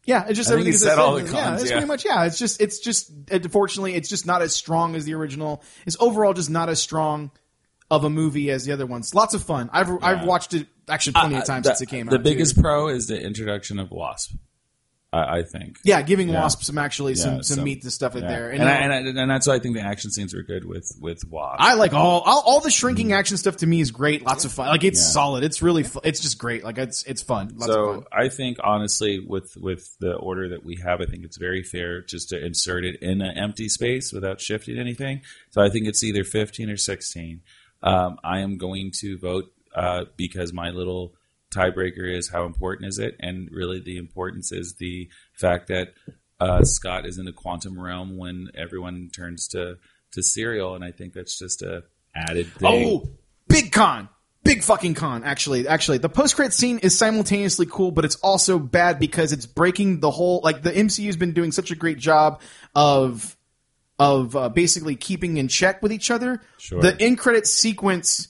Yeah, 0.05 0.25
it's 0.27 0.39
just 0.39 0.51
I 0.51 0.55
everything 0.55 0.73
said 0.73 0.99
all 0.99 1.17
the 1.17 1.25
Yeah, 1.25 1.31
cons, 1.31 1.63
it's 1.63 1.71
yeah. 1.71 1.77
pretty 1.77 1.89
much 1.89 2.05
yeah. 2.05 2.25
It's 2.25 2.39
just 2.39 2.61
it's 2.61 2.79
just 2.79 3.13
unfortunately 3.31 3.95
it's 3.95 4.09
just 4.09 4.27
not 4.27 4.43
as 4.43 4.55
strong 4.55 4.97
as 4.97 5.05
the 5.05 5.15
original. 5.15 5.63
It's 5.87 5.97
overall 6.01 6.33
just 6.33 6.51
not 6.51 6.69
as 6.69 6.81
strong 6.81 7.31
of 7.91 8.05
a 8.05 8.11
movie 8.11 8.51
as 8.51 8.65
the 8.65 8.73
other 8.73 8.87
ones. 8.87 9.15
Lots 9.15 9.35
of 9.35 9.43
fun. 9.43 9.69
I've 9.73 9.91
I've 10.03 10.25
watched 10.25 10.55
it 10.55 10.67
actually 10.89 11.15
plenty 11.15 11.37
of 11.37 11.45
times 11.45 11.67
Uh, 11.67 11.71
since 11.75 11.83
it 11.83 11.89
came 11.91 12.07
the 12.07 12.15
out. 12.17 12.23
The 12.23 12.31
biggest 12.31 12.55
too. 12.57 12.63
pro 12.63 12.89
is 12.89 13.07
the 13.07 13.21
introduction 13.21 13.79
of 13.79 13.91
Wasp. 13.91 14.35
I, 15.11 15.39
I 15.39 15.43
think. 15.43 15.79
yeah, 15.85 16.03
giving 16.03 16.29
Yeah. 16.29 16.43
Wasp 16.43 16.63
some 16.63 16.77
actually 16.77 17.15
some 17.15 17.37
Yeah, 17.37 17.41
some 17.41 17.65
meat 17.65 17.81
to 17.81 17.91
stuff 17.91 18.15
in 18.15 18.25
yeah. 18.25 18.29
there. 18.29 18.51
and, 18.51 18.63
I, 18.63 18.73
and, 18.75 18.93
I, 18.93 19.23
and 19.23 19.31
that's 19.31 19.47
why 19.47 19.55
I 19.55 19.59
think 19.59 19.75
the 19.75 19.81
action 19.81 20.11
scenes 20.11 20.35
were 20.35 20.43
good 20.43 20.67
with 20.67 20.87
with 21.01 21.23
Wasp. 21.31 21.57
I 21.63 21.75
like 21.75 21.95
all, 21.95 22.21
all 22.21 22.43
all 22.45 22.61
the 22.61 22.71
shrinking 22.71 23.15
action 23.15 23.39
stuff. 23.39 23.57
To 23.59 23.67
me, 23.67 23.81
is 23.81 23.91
great. 23.91 24.23
Lots 24.27 24.45
of 24.45 24.53
fun. 24.53 24.69
Like 24.69 24.85
it's 24.85 25.01
solid. 25.03 25.45
It's 25.45 25.63
really. 25.63 25.83
Fu- 25.83 26.03
it's 26.05 26.21
just 26.21 26.37
great. 26.37 26.63
Like 26.63 26.77
it's 26.77 27.05
it's 27.05 27.23
fun. 27.23 27.53
Lots 27.55 27.71
of 27.71 27.75
so 27.75 27.95
fun. 27.95 28.05
I 28.13 28.29
think 28.29 28.59
honestly, 28.63 29.19
with 29.19 29.57
with 29.57 29.97
the 29.99 30.13
order 30.13 30.51
that 30.51 30.63
we 30.63 30.77
have, 30.85 31.01
I 31.01 31.07
think 31.07 31.25
it's 31.25 31.39
very 31.39 31.63
fair 31.63 32.03
just 32.03 32.29
to 32.29 32.45
insert 32.45 32.85
it 32.85 32.97
in 33.01 33.23
an 33.23 33.39
empty 33.39 33.71
space 33.71 34.13
without 34.13 34.43
shifting 34.43 34.79
anything. 34.79 35.23
So 35.53 35.63
I 35.63 35.71
think 35.71 35.87
it's 35.87 36.05
either 36.05 36.23
fifteen 36.23 36.69
or 36.69 36.77
sixteen. 36.77 37.41
Um, 37.83 38.19
I 38.23 38.41
am 38.41 38.59
going 38.59 38.91
to 39.01 39.17
vote 39.17 39.53
uh, 39.75 40.05
because 40.17 40.53
my 40.53 40.71
little 40.71 41.15
tiebreaker 41.51 42.13
is 42.13 42.29
how 42.29 42.45
important 42.45 42.89
is 42.89 42.99
it, 42.99 43.17
and 43.21 43.49
really 43.51 43.81
the 43.81 43.97
importance 43.97 44.53
is 44.53 44.75
the 44.75 45.09
fact 45.33 45.69
that 45.69 45.95
uh, 46.41 46.65
Scott 46.65 47.07
is 47.07 47.19
in 47.19 47.25
the 47.25 47.33
quantum 47.33 47.79
realm 47.81 48.17
when 48.17 48.49
everyone 48.55 49.11
turns 49.15 49.49
to 49.49 49.79
to 50.13 50.23
Serial, 50.23 50.75
and 50.75 50.85
I 50.85 50.91
think 50.91 51.13
that's 51.13 51.39
just 51.39 51.63
a 51.63 51.85
added 52.15 52.47
thing. 52.55 52.89
Oh, 52.89 53.09
big 53.49 53.73
con. 53.73 54.09
Big 54.45 54.63
fucking 54.63 54.95
con. 54.95 55.25
Actually, 55.25 55.69
actually, 55.69 55.99
the 55.99 56.09
post 56.09 56.37
credit 56.37 56.55
scene 56.55 56.79
is 56.79 56.97
simultaneously 56.97 57.67
cool, 57.67 57.91
but 57.91 58.05
it's 58.05 58.17
also 58.17 58.59
bad 58.59 58.99
because 58.99 59.33
it's 59.33 59.47
breaking 59.47 60.01
the 60.01 60.11
whole. 60.11 60.41
Like 60.43 60.63
the 60.63 60.71
MCU's 60.71 61.17
been 61.17 61.33
doing 61.33 61.53
such 61.53 61.71
a 61.71 61.75
great 61.75 61.99
job 61.99 62.41
of 62.75 63.37
of 63.99 64.37
uh, 64.37 64.49
basically 64.49 64.97
keeping 64.97 65.37
in 65.37 65.49
check 65.49 65.83
with 65.83 65.93
each 65.93 66.11
other. 66.11 66.41
Sure. 66.59 66.81
The 66.81 66.99
end 67.01 67.19
credit 67.19 67.47
sequence. 67.47 68.29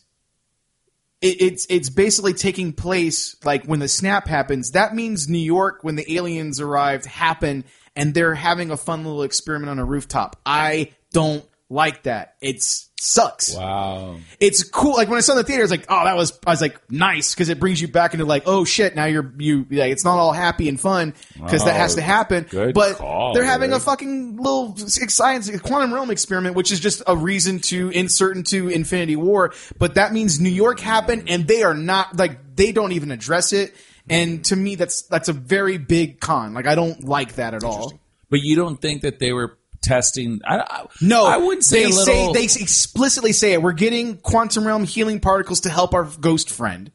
It, 1.21 1.41
it's 1.41 1.67
it's 1.69 1.91
basically 1.91 2.35
taking 2.35 2.73
place 2.73 3.37
like 3.45 3.65
when 3.65 3.81
the 3.81 3.89
snap 3.89 4.29
happens. 4.29 4.73
That 4.73 4.95
means 4.95 5.29
New 5.29 5.39
York 5.39 5.79
when 5.83 5.97
the 5.97 6.15
aliens 6.15 6.61
arrived 6.61 7.07
happen, 7.07 7.65
and 7.97 8.15
they're 8.15 8.35
having 8.35 8.71
a 8.71 8.77
fun 8.77 9.05
little 9.05 9.23
experiment 9.23 9.71
on 9.71 9.79
a 9.79 9.85
rooftop. 9.85 10.41
I 10.47 10.93
don't 11.13 11.45
like 11.71 12.05
that. 12.05 12.35
It 12.41 12.63
sucks 13.01 13.55
Wow. 13.55 14.17
it's 14.41 14.65
cool. 14.65 14.95
Like 14.95 15.09
when 15.09 15.19
I 15.19 15.21
saw 15.21 15.33
in 15.35 15.39
the 15.39 15.45
theater, 15.45 15.63
it's 15.63 15.71
like, 15.71 15.87
oh, 15.89 16.05
that 16.05 16.17
was. 16.17 16.39
I 16.47 16.51
was 16.51 16.61
like, 16.61 16.81
nice 16.91 17.35
because 17.35 17.49
it 17.49 17.61
brings 17.61 17.81
you 17.81 17.89
back 17.89 18.13
into 18.15 18.27
like, 18.27 18.45
oh 18.47 18.65
shit, 18.65 18.97
now 18.97 19.05
you're 19.05 19.33
you 19.39 19.67
like 19.71 19.93
it's 19.93 20.05
not 20.05 20.19
all 20.19 20.33
happy 20.33 20.69
and 20.69 20.81
fun 20.81 21.15
because 21.35 21.65
that 21.65 21.77
has 21.77 21.95
to 21.95 22.01
happen. 22.01 22.47
Good 22.49 22.75
but 22.75 22.97
call, 22.97 23.35
they're 23.35 23.45
having 23.45 23.73
a 23.73 23.81
fucking 23.81 24.37
little 24.37 24.77
science 24.77 25.51
quantum 25.61 25.93
realm 25.95 26.11
experiment, 26.11 26.57
which 26.57 26.73
is 26.73 26.81
just 26.81 27.03
a 27.07 27.17
reason 27.17 27.61
to 27.61 27.91
insert 27.91 28.37
into 28.37 28.69
Infinity 28.69 29.17
War. 29.17 29.53
But 29.79 29.95
that 29.95 30.13
means 30.13 30.41
New 30.41 30.49
York 30.51 30.81
happened, 30.81 31.25
and 31.29 31.47
they 31.47 31.63
are 31.63 31.75
not 31.75 32.17
like 32.17 32.57
they 32.57 32.73
don't 32.73 32.93
even 32.93 33.11
address 33.11 33.53
it. 33.53 33.75
And 34.11 34.45
to 34.47 34.57
me, 34.57 34.75
that's 34.75 35.03
that's 35.03 35.29
a 35.29 35.35
very 35.35 35.77
big 35.79 36.19
con. 36.19 36.55
Like 36.55 36.67
I 36.67 36.75
don't 36.75 37.05
like 37.05 37.35
that 37.35 37.55
at 37.55 37.63
all. 37.63 37.93
But 38.31 38.41
you 38.41 38.57
don't 38.57 38.81
think 38.81 39.03
that 39.03 39.19
they 39.19 39.33
were 39.33 39.58
testing? 39.83 40.41
I, 40.45 40.59
I, 40.59 40.87
No, 41.01 41.27
I 41.27 41.37
wouldn't 41.39 41.65
say 41.65 41.85
they 41.85 41.91
a 41.91 41.93
say 41.93 42.33
they 42.33 42.45
explicitly 42.45 43.33
say 43.33 43.53
it. 43.53 43.63
We're 43.63 43.73
getting 43.73 44.17
quantum 44.19 44.67
realm 44.67 44.85
healing 44.85 45.21
particles 45.21 45.61
to 45.61 45.71
help 45.71 45.95
our 45.95 46.05
ghost 46.05 46.51
friend. 46.51 46.91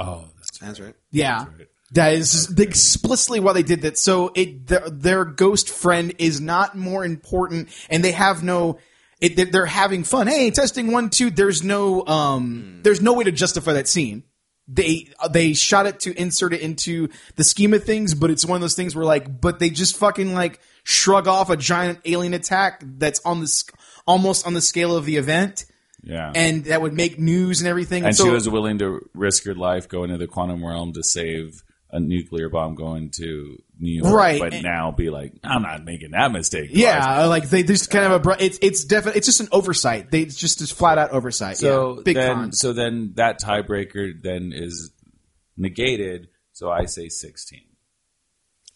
oh, 0.00 0.28
that's 0.38 0.58
That's 0.58 0.80
right. 0.80 0.94
Yeah. 1.10 1.46
That 1.92 2.14
is 2.14 2.58
explicitly 2.58 3.38
why 3.40 3.52
they 3.52 3.62
did 3.62 3.82
that. 3.82 3.98
So 3.98 4.30
it 4.34 4.66
their, 4.66 4.88
their 4.88 5.24
ghost 5.26 5.68
friend 5.68 6.14
is 6.18 6.40
not 6.40 6.74
more 6.74 7.04
important, 7.04 7.68
and 7.90 8.02
they 8.02 8.12
have 8.12 8.42
no. 8.42 8.78
It, 9.20 9.36
they're- 9.36 9.46
they're 9.46 9.66
having 9.66 10.02
fun. 10.02 10.26
Hey, 10.26 10.50
testing 10.50 10.90
one, 10.90 11.10
two. 11.10 11.30
There's 11.30 11.62
no, 11.62 12.04
um, 12.06 12.80
there's 12.82 13.00
no 13.02 13.12
way 13.12 13.24
to 13.24 13.30
justify 13.30 13.74
that 13.74 13.86
scene. 13.88 14.24
They 14.68 15.08
they 15.30 15.54
shot 15.54 15.86
it 15.86 16.00
to 16.00 16.18
insert 16.18 16.54
it 16.54 16.60
into 16.60 17.08
the 17.36 17.44
scheme 17.44 17.74
of 17.74 17.84
things, 17.84 18.14
but 18.14 18.30
it's 18.30 18.44
one 18.44 18.56
of 18.56 18.60
those 18.60 18.76
things 18.76 18.94
where 18.94 19.04
like, 19.04 19.40
but 19.40 19.58
they 19.58 19.70
just 19.70 19.96
fucking 19.96 20.34
like 20.34 20.60
shrug 20.84 21.26
off 21.26 21.50
a 21.50 21.56
giant 21.56 22.00
alien 22.04 22.34
attack 22.34 22.82
that's 22.84 23.20
on 23.24 23.40
the 23.40 23.72
almost 24.06 24.46
on 24.46 24.54
the 24.54 24.60
scale 24.60 24.96
of 24.96 25.04
the 25.04 25.16
event, 25.16 25.64
yeah. 26.02 26.32
and 26.34 26.64
that 26.66 26.80
would 26.80 26.92
make 26.92 27.18
news 27.18 27.60
and 27.60 27.68
everything. 27.68 28.04
and 28.04 28.16
so, 28.16 28.24
she 28.24 28.30
was 28.30 28.48
willing 28.48 28.78
to 28.78 29.08
risk 29.14 29.44
her 29.44 29.54
life 29.54 29.88
going 29.88 30.10
to 30.10 30.16
the 30.16 30.26
quantum 30.26 30.64
realm 30.64 30.92
to 30.92 31.02
save 31.02 31.62
a 31.90 32.00
nuclear 32.00 32.48
bomb 32.48 32.74
going 32.74 33.10
to 33.10 33.62
New 33.82 33.90
York, 34.02 34.14
Right. 34.14 34.40
But 34.40 34.54
And- 34.54 34.62
now 34.62 34.92
be 34.92 35.10
like, 35.10 35.34
I'm 35.44 35.62
not 35.62 35.84
making 35.84 36.12
that 36.12 36.30
mistake. 36.32 36.70
twice." 36.70 36.78
Yeah, 36.80 37.24
like 37.26 37.50
they 37.50 37.62
just 37.64 37.90
kind 37.90 38.04
of 38.06 38.12
a 38.12 38.18
br- 38.20 38.32
it's 38.38 38.58
it's 38.62 38.84
definitely 38.84 39.18
it's 39.18 39.26
just 39.26 39.40
an 39.40 39.48
oversight. 39.52 40.10
They 40.10 40.20
it's 40.22 40.36
just 40.36 40.60
just 40.60 40.72
flat 40.74 40.96
out 40.98 41.10
oversight. 41.10 41.56
So 41.58 41.96
yeah. 41.96 42.02
big 42.04 42.16
then, 42.16 42.34
con. 42.34 42.52
so 42.52 42.72
then 42.72 43.12
that 43.16 43.40
tiebreaker 43.40 44.22
then 44.22 44.52
is 44.54 44.92
negated. 45.56 46.28
So 46.52 46.70
I 46.70 46.84
say 46.84 47.08
16. 47.08 47.60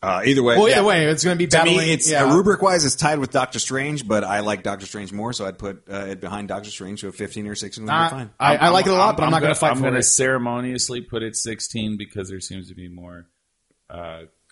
Uh, 0.03 0.23
either 0.27 0.43
way, 0.43 0.57
Well, 0.57 0.67
either 0.69 0.83
yeah. 0.83 0.87
way, 0.87 1.07
it's 1.07 1.25
going 1.25 1.35
to 1.35 1.39
be 1.39 1.47
To 1.47 1.57
battling. 1.57 1.79
me, 1.79 1.93
it's 1.93 2.09
yeah. 2.11 2.25
uh, 2.25 2.35
rubric 2.35 2.61
wise, 2.61 2.85
it's 2.85 2.95
tied 2.97 3.19
with 3.19 3.31
Doctor 3.31 3.59
Strange, 3.59 4.07
but 4.07 4.25
I 4.25 4.41
like 4.41 4.63
Doctor 4.63 4.85
Strange 4.87 5.11
more, 5.13 5.33
so 5.33 5.47
I'd 5.47 5.59
put 5.59 5.85
uh, 5.91 6.07
it 6.11 6.21
behind 6.21 6.49
Doctor 6.49 6.71
Strange. 6.71 7.01
So 7.01 7.11
fifteen 7.13 7.47
or 7.47 7.55
sixteen 7.55 7.85
would 7.85 7.91
be 7.91 7.95
I, 7.97 8.09
fine. 8.11 8.31
I, 8.39 8.57
I 8.57 8.69
like 8.69 8.87
it 8.87 8.91
a 8.91 8.95
lot, 8.95 9.17
but 9.17 9.25
I'm, 9.25 9.31
not 9.31 9.41
going 9.41 9.55
to 9.55 9.59
fight 9.59 9.71
for 9.71 9.75
that. 9.81 9.87
I'm 9.87 9.93
going 9.93 10.03
to 10.03 10.07
ceremoniously 10.07 11.01
put 11.01 11.23
it 11.23 11.35
16 11.35 11.97
because 11.97 12.29
there 12.29 12.41
seems 12.41 12.69
to 12.69 12.75
be 12.75 12.89
more. 12.89 13.27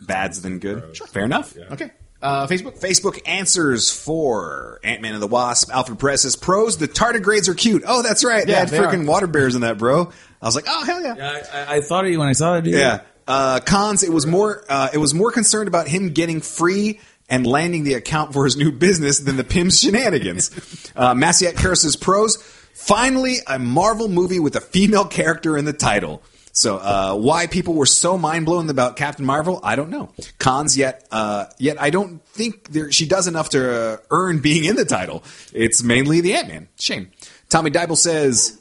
Bads 0.00 0.42
than 0.42 0.58
good. 0.58 0.96
Fair 1.08 1.24
enough. 1.24 1.56
Okay, 1.56 1.90
uh, 2.24 2.46
Facebook. 2.46 2.80
Facebook 2.80 3.20
answers 3.26 3.90
for 3.90 4.80
Ant 4.82 5.02
Man 5.02 5.12
and 5.12 5.22
the 5.22 5.26
Wasp. 5.26 5.70
Alfred 5.70 5.98
Press 5.98 6.22
says 6.22 6.36
pros. 6.36 6.78
The 6.78 6.88
tardigrades 6.88 7.48
are 7.48 7.54
cute. 7.54 7.84
Oh, 7.86 8.02
that's 8.02 8.24
right. 8.24 8.48
Yeah, 8.48 8.64
they 8.64 8.70
they 8.70 8.76
had 8.78 8.86
freaking 8.86 9.04
are. 9.04 9.10
water 9.10 9.26
bears 9.26 9.54
in 9.54 9.60
that, 9.60 9.76
bro. 9.76 10.10
I 10.40 10.46
was 10.46 10.54
like, 10.54 10.64
oh 10.66 10.84
hell 10.84 11.02
yeah. 11.02 11.14
yeah, 11.16 11.66
I, 11.68 11.76
I 11.76 11.80
thought 11.82 12.06
of 12.06 12.10
you 12.10 12.18
when 12.18 12.28
I 12.28 12.32
saw 12.32 12.56
it. 12.56 12.62
Dude. 12.62 12.74
Yeah. 12.74 13.02
Uh, 13.28 13.60
cons. 13.60 14.02
It 14.02 14.10
was 14.10 14.26
more. 14.26 14.64
Uh, 14.68 14.88
it 14.94 14.98
was 14.98 15.12
more 15.12 15.32
concerned 15.32 15.68
about 15.68 15.86
him 15.86 16.10
getting 16.10 16.40
free 16.40 16.98
and 17.28 17.46
landing 17.46 17.84
the 17.84 17.94
account 17.94 18.32
for 18.32 18.44
his 18.44 18.56
new 18.56 18.72
business 18.72 19.18
than 19.20 19.36
the 19.36 19.44
Pym's 19.44 19.80
shenanigans. 19.80 20.50
uh, 20.96 21.14
Massiat 21.14 21.56
Kara 21.56 21.76
says 21.76 21.94
pros. 21.94 22.36
Finally, 22.74 23.36
a 23.46 23.58
Marvel 23.58 24.08
movie 24.08 24.40
with 24.40 24.56
a 24.56 24.60
female 24.60 25.04
character 25.04 25.56
in 25.56 25.66
the 25.66 25.72
title. 25.72 26.22
So, 26.56 26.76
uh, 26.76 27.16
why 27.16 27.48
people 27.48 27.74
were 27.74 27.84
so 27.84 28.16
mind 28.16 28.46
blown 28.46 28.70
about 28.70 28.94
Captain 28.94 29.26
Marvel, 29.26 29.58
I 29.64 29.74
don't 29.74 29.90
know. 29.90 30.12
Cons 30.38 30.76
yet, 30.78 31.04
uh, 31.10 31.46
yet 31.58 31.82
I 31.82 31.90
don't 31.90 32.24
think 32.26 32.70
there, 32.70 32.92
she 32.92 33.06
does 33.06 33.26
enough 33.26 33.50
to 33.50 33.74
uh, 33.74 33.96
earn 34.10 34.38
being 34.38 34.64
in 34.64 34.76
the 34.76 34.84
title. 34.84 35.24
It's 35.52 35.82
mainly 35.82 36.20
the 36.20 36.34
Ant 36.34 36.48
Man. 36.48 36.68
Shame. 36.78 37.10
Tommy 37.48 37.72
Dybel 37.72 37.96
says 37.96 38.56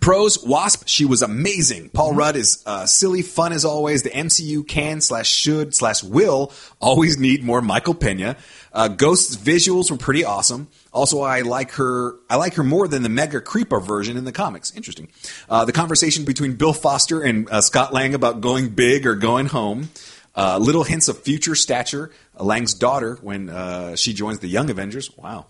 Pros, 0.00 0.44
Wasp, 0.44 0.86
she 0.86 1.04
was 1.06 1.22
amazing. 1.22 1.88
Paul 1.88 2.14
Rudd 2.14 2.36
is 2.36 2.62
uh, 2.66 2.86
silly, 2.86 3.22
fun 3.22 3.52
as 3.52 3.64
always. 3.64 4.02
The 4.02 4.10
MCU 4.10 4.66
can 4.66 5.00
slash 5.00 5.28
should 5.28 5.74
slash 5.74 6.02
will 6.04 6.52
always 6.78 7.18
need 7.18 7.42
more 7.42 7.62
Michael 7.62 7.94
Pena. 7.94 8.36
Uh, 8.72 8.88
Ghost's 8.88 9.36
visuals 9.36 9.90
were 9.90 9.96
pretty 9.96 10.24
awesome. 10.24 10.68
Also, 10.92 11.20
I 11.20 11.42
like 11.42 11.72
her. 11.72 12.14
I 12.30 12.36
like 12.36 12.54
her 12.54 12.64
more 12.64 12.88
than 12.88 13.02
the 13.02 13.08
Mega 13.08 13.40
Creeper 13.40 13.78
version 13.80 14.16
in 14.16 14.24
the 14.24 14.32
comics. 14.32 14.74
Interesting. 14.74 15.08
Uh, 15.48 15.64
the 15.64 15.72
conversation 15.72 16.24
between 16.24 16.54
Bill 16.54 16.72
Foster 16.72 17.20
and 17.22 17.48
uh, 17.50 17.60
Scott 17.60 17.92
Lang 17.92 18.14
about 18.14 18.40
going 18.40 18.70
big 18.70 19.06
or 19.06 19.14
going 19.14 19.46
home. 19.46 19.90
Uh, 20.34 20.56
little 20.58 20.84
hints 20.84 21.08
of 21.08 21.18
future 21.22 21.54
stature. 21.54 22.10
Uh, 22.38 22.44
Lang's 22.44 22.72
daughter 22.74 23.18
when 23.22 23.50
uh, 23.50 23.96
she 23.96 24.12
joins 24.14 24.38
the 24.38 24.48
Young 24.48 24.70
Avengers. 24.70 25.10
Wow, 25.16 25.46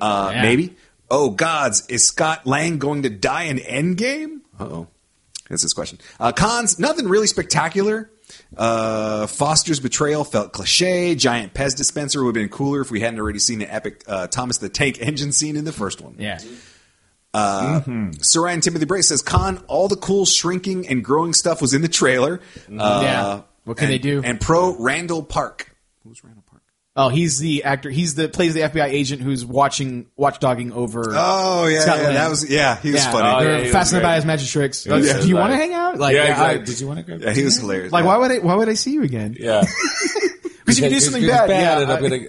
uh, 0.00 0.30
Yeah. 0.34 0.42
maybe. 0.42 0.74
Oh 1.10 1.30
gods, 1.30 1.86
is 1.88 2.06
Scott 2.06 2.46
Lang 2.46 2.78
going 2.78 3.02
to 3.04 3.10
die 3.10 3.44
in 3.44 3.58
Endgame? 3.58 4.40
Uh 4.58 4.64
oh, 4.64 4.86
that's 5.48 5.62
his 5.62 5.72
question. 5.74 5.98
Uh, 6.18 6.32
cons, 6.32 6.78
nothing 6.78 7.06
really 7.08 7.26
spectacular. 7.26 8.10
Uh, 8.56 9.26
Foster's 9.26 9.80
betrayal 9.80 10.24
felt 10.24 10.52
cliche. 10.52 11.14
Giant 11.14 11.54
Pez 11.54 11.76
dispenser 11.76 12.22
would 12.22 12.36
have 12.36 12.42
been 12.42 12.48
cooler 12.48 12.80
if 12.80 12.90
we 12.90 13.00
hadn't 13.00 13.18
already 13.20 13.38
seen 13.38 13.58
the 13.58 13.72
epic 13.72 14.02
uh, 14.06 14.26
Thomas 14.28 14.58
the 14.58 14.68
Tank 14.68 14.98
engine 15.00 15.32
scene 15.32 15.56
in 15.56 15.64
the 15.64 15.72
first 15.72 16.00
one. 16.00 16.16
Yeah. 16.18 16.38
Sarai 17.34 18.52
and 18.54 18.62
Timothy 18.62 18.84
Bray 18.84 19.02
says, 19.02 19.22
Con, 19.22 19.58
all 19.66 19.88
the 19.88 19.96
cool 19.96 20.24
shrinking 20.24 20.88
and 20.88 21.04
growing 21.04 21.32
stuff 21.32 21.60
was 21.60 21.74
in 21.74 21.82
the 21.82 21.88
trailer. 21.88 22.40
Uh, 22.70 23.00
Yeah. 23.02 23.40
What 23.64 23.76
can 23.78 23.86
and- 23.86 23.94
they 23.94 23.98
do? 23.98 24.22
And 24.22 24.40
pro 24.40 24.76
Randall 24.78 25.22
Park. 25.22 25.74
Who's 26.04 26.22
Randall? 26.22 26.43
Oh, 26.96 27.08
he's 27.08 27.38
the 27.40 27.64
actor. 27.64 27.90
He's 27.90 28.14
the 28.14 28.28
plays 28.28 28.54
the 28.54 28.60
FBI 28.60 28.86
agent 28.86 29.20
who's 29.20 29.44
watching 29.44 30.06
watchdogging 30.18 30.70
over. 30.72 31.06
Oh 31.10 31.66
yeah, 31.66 31.84
yeah, 31.86 32.12
that 32.12 32.30
was 32.30 32.48
yeah. 32.48 32.76
He 32.80 32.92
was 32.92 33.04
yeah, 33.04 33.12
funny. 33.12 33.28
Oh, 33.28 33.40
they're 33.40 33.50
yeah, 33.50 33.58
he 33.58 33.62
was 33.64 33.72
fascinated 33.72 34.04
by 34.04 34.14
his 34.14 34.24
magic 34.24 34.48
tricks. 34.48 34.86
was 34.86 35.12
do 35.22 35.28
you 35.28 35.34
want 35.36 35.52
to 35.52 35.56
hang 35.56 35.72
out? 35.74 35.98
Like, 35.98 36.14
yeah, 36.14 36.40
I- 36.40 36.58
Did 36.58 36.78
you 36.78 36.86
want 36.86 37.04
to 37.04 37.04
go? 37.04 37.24
Yeah, 37.24 37.32
he 37.32 37.42
was 37.42 37.56
hilarious. 37.56 37.92
like, 37.92 38.04
why 38.04 38.16
would 38.16 38.30
I? 38.30 38.38
Why 38.38 38.54
would 38.54 38.68
I 38.68 38.74
see 38.74 38.92
you 38.92 39.02
again? 39.02 39.36
Yeah. 39.38 39.64
Because 40.64 40.78
you 40.78 40.84
can 40.84 40.92
do 40.92 41.00
something 41.00 41.26
bad. 41.26 41.50
Yeah, 41.50 41.80
and 41.82 41.92
I'm 41.92 42.02
gonna. 42.02 42.28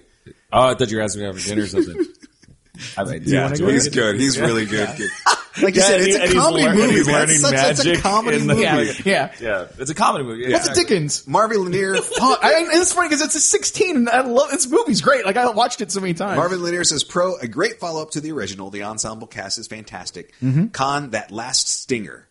Oh, 0.52 0.68
I 0.68 0.76
thought 0.76 0.92
you 0.92 0.98
were 0.98 1.04
asking 1.04 1.22
me 1.22 1.28
out 1.30 1.36
for 1.36 1.48
dinner 1.48 1.64
or 1.64 1.68
something. 1.68 2.06
I 2.98 3.04
mean, 3.06 3.24
Yeah, 3.26 3.44
wanna 3.44 3.56
do 3.56 3.64
you 3.64 3.70
he's 3.72 3.88
good. 3.88 4.20
He's 4.20 4.40
really 4.40 4.66
good. 4.66 4.90
good. 4.98 5.10
Like 5.62 5.76
you 5.76 5.82
Yeah, 5.82 5.88
said, 5.88 6.02
it's 6.02 6.34
a 6.34 6.36
comedy 6.36 6.64
lear- 6.64 6.74
movie. 6.76 6.94
he's 6.96 7.08
man. 7.08 7.24
It's 7.30 7.40
such, 7.42 7.54
it's 7.54 7.86
a 7.86 8.02
comedy 8.02 8.38
the- 8.40 8.46
movie. 8.46 8.62
yeah, 8.62 8.94
yeah. 9.06 9.32
Yeah, 9.40 9.68
it's 9.80 9.90
a 9.90 9.96
comedy 9.96 10.24
movie. 10.26 10.44
Yeah, 10.44 10.52
What's 10.54 10.66
the 10.66 10.72
exactly. 10.72 10.96
Dickens? 10.96 11.28
Marvin 11.28 11.64
Lanier. 11.64 11.96
Oh, 12.20 12.38
I, 12.42 12.54
and 12.54 12.68
it's 12.82 12.94
funny 12.94 13.08
because 13.10 13.22
it's 13.22 13.36
a 13.36 13.40
16, 13.40 13.96
and 13.96 14.10
I 14.10 14.22
love 14.22 14.52
this 14.52 14.68
movie's 14.70 15.02
great. 15.02 15.26
Like 15.26 15.38
I 15.38 15.50
watched 15.52 15.82
it 15.82 15.92
so 15.92 16.02
many 16.02 16.14
times. 16.14 16.38
Marvin 16.38 16.62
Lanier 16.64 16.84
says, 16.84 17.04
"Pro, 17.04 17.36
a 17.38 17.48
great 17.48 17.80
follow 17.80 18.02
up 18.02 18.12
to 18.12 18.22
the 18.22 18.32
original. 18.32 18.70
The 18.70 18.84
ensemble 18.84 19.28
cast 19.28 19.58
is 19.58 19.68
fantastic. 19.68 20.34
Mm-hmm. 20.42 20.68
Con 20.68 21.12
that 21.12 21.32
last 21.32 21.68
stinger. 21.70 22.28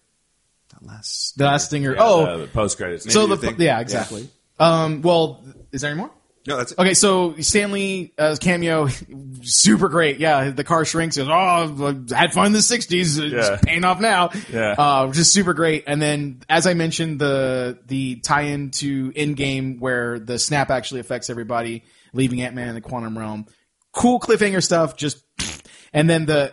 That 0.70 0.86
last. 0.86 1.38
the 1.38 1.44
last 1.44 1.66
stinger. 1.66 1.94
Yeah, 1.94 2.02
oh, 2.02 2.38
the, 2.38 2.46
the 2.46 2.52
post 2.52 2.76
credits. 2.76 3.12
so 3.12 3.26
the 3.26 3.36
think? 3.36 3.58
yeah, 3.58 3.80
exactly. 3.80 4.28
Um, 4.58 5.02
well, 5.02 5.42
is 5.72 5.80
there 5.82 5.90
any 5.90 5.98
more? 6.00 6.10
No, 6.46 6.58
that's. 6.58 6.74
Okay, 6.78 6.92
so 6.94 7.34
Stan 7.40 7.72
Lee 7.72 8.12
uh, 8.18 8.36
cameo, 8.38 8.88
super 9.42 9.88
great. 9.88 10.18
Yeah, 10.18 10.50
the 10.50 10.64
car 10.64 10.84
shrinks. 10.84 11.14
Says, 11.16 11.28
"Oh, 11.28 11.32
I 11.32 12.14
had 12.14 12.32
fun 12.34 12.46
in 12.46 12.52
the 12.52 12.58
'60s. 12.58 13.18
It's 13.18 13.32
Yeah. 13.32 13.58
paying 13.62 13.84
off 13.84 13.98
now." 14.00 14.30
Yeah. 14.52 14.74
uh, 14.76 15.10
just 15.10 15.32
super 15.32 15.54
great. 15.54 15.84
And 15.86 16.02
then, 16.02 16.42
as 16.48 16.66
I 16.66 16.74
mentioned, 16.74 17.18
the 17.18 17.78
the 17.86 18.16
tie-in 18.16 18.72
to 18.72 19.10
Endgame 19.12 19.80
where 19.80 20.18
the 20.18 20.38
snap 20.38 20.70
actually 20.70 21.00
affects 21.00 21.30
everybody, 21.30 21.84
leaving 22.12 22.42
Ant 22.42 22.54
Man 22.54 22.68
in 22.68 22.74
the 22.74 22.80
quantum 22.82 23.16
realm. 23.18 23.46
Cool 23.92 24.20
cliffhanger 24.20 24.62
stuff. 24.62 24.96
Just 24.96 25.24
and 25.92 26.08
then 26.10 26.26
the. 26.26 26.52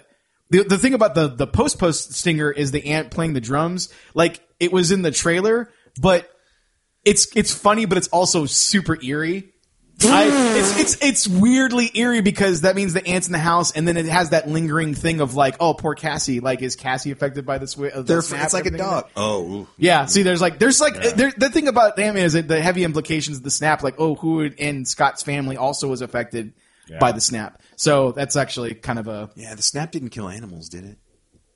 The, 0.51 0.63
the 0.65 0.77
thing 0.77 0.93
about 0.93 1.15
the 1.15 1.29
the 1.29 1.47
post 1.47 1.79
post 1.79 2.11
stinger 2.11 2.51
is 2.51 2.71
the 2.71 2.85
ant 2.87 3.09
playing 3.09 3.31
the 3.31 3.39
drums. 3.39 3.87
Like 4.13 4.41
it 4.59 4.73
was 4.73 4.91
in 4.91 5.01
the 5.01 5.09
trailer, 5.11 5.71
but 6.01 6.29
it's 7.05 7.27
it's 7.37 7.53
funny, 7.53 7.85
but 7.85 7.97
it's 7.97 8.09
also 8.09 8.45
super 8.45 9.01
eerie. 9.01 9.50
I, 10.05 10.25
it's 10.57 10.79
it's 10.79 10.97
it's 11.03 11.27
weirdly 11.27 11.91
eerie 11.93 12.21
because 12.21 12.61
that 12.61 12.75
means 12.75 12.93
the 12.93 13.05
ants 13.05 13.27
in 13.27 13.33
the 13.33 13.39
house, 13.39 13.71
and 13.73 13.87
then 13.87 13.97
it 13.97 14.05
has 14.05 14.31
that 14.31 14.47
lingering 14.49 14.93
thing 14.95 15.21
of 15.21 15.35
like, 15.35 15.55
oh, 15.59 15.73
poor 15.73 15.95
Cassie. 15.95 16.39
Like, 16.39 16.61
is 16.61 16.75
Cassie 16.75 17.11
affected 17.11 17.45
by 17.45 17.57
the 17.57 17.65
swi- 17.65 17.91
of 17.91 18.05
the 18.07 18.13
They're, 18.13 18.21
snap 18.21 18.45
it's 18.45 18.53
like 18.53 18.63
a 18.65 18.67
everything? 18.67 18.87
dog. 18.87 19.09
Oh. 19.15 19.67
Yeah. 19.77 20.05
See, 20.05 20.23
there's 20.23 20.41
like 20.41 20.59
there's 20.59 20.79
like 20.81 20.95
there, 21.15 21.31
the 21.37 21.49
thing 21.49 21.67
about 21.67 21.97
Ant-Man 21.99 22.23
is 22.25 22.33
that 22.33 22.47
the 22.47 22.61
heavy 22.61 22.83
implications 22.83 23.37
of 23.37 23.43
the 23.43 23.51
snap. 23.51 23.83
Like, 23.83 23.95
oh, 23.99 24.15
who 24.15 24.41
in 24.41 24.85
Scott's 24.85 25.23
family 25.23 25.57
also 25.57 25.87
was 25.87 26.01
affected 26.01 26.53
by 26.99 27.11
the 27.13 27.21
snap. 27.21 27.61
So 27.77 28.11
that's 28.11 28.35
actually 28.35 28.73
kind 28.75 28.99
of 28.99 29.07
a. 29.07 29.29
yeah. 29.35 29.55
The 29.55 29.61
snap 29.61 29.91
didn't 29.91 30.09
kill 30.09 30.27
animals, 30.27 30.67
did 30.69 30.83
it? 30.83 30.97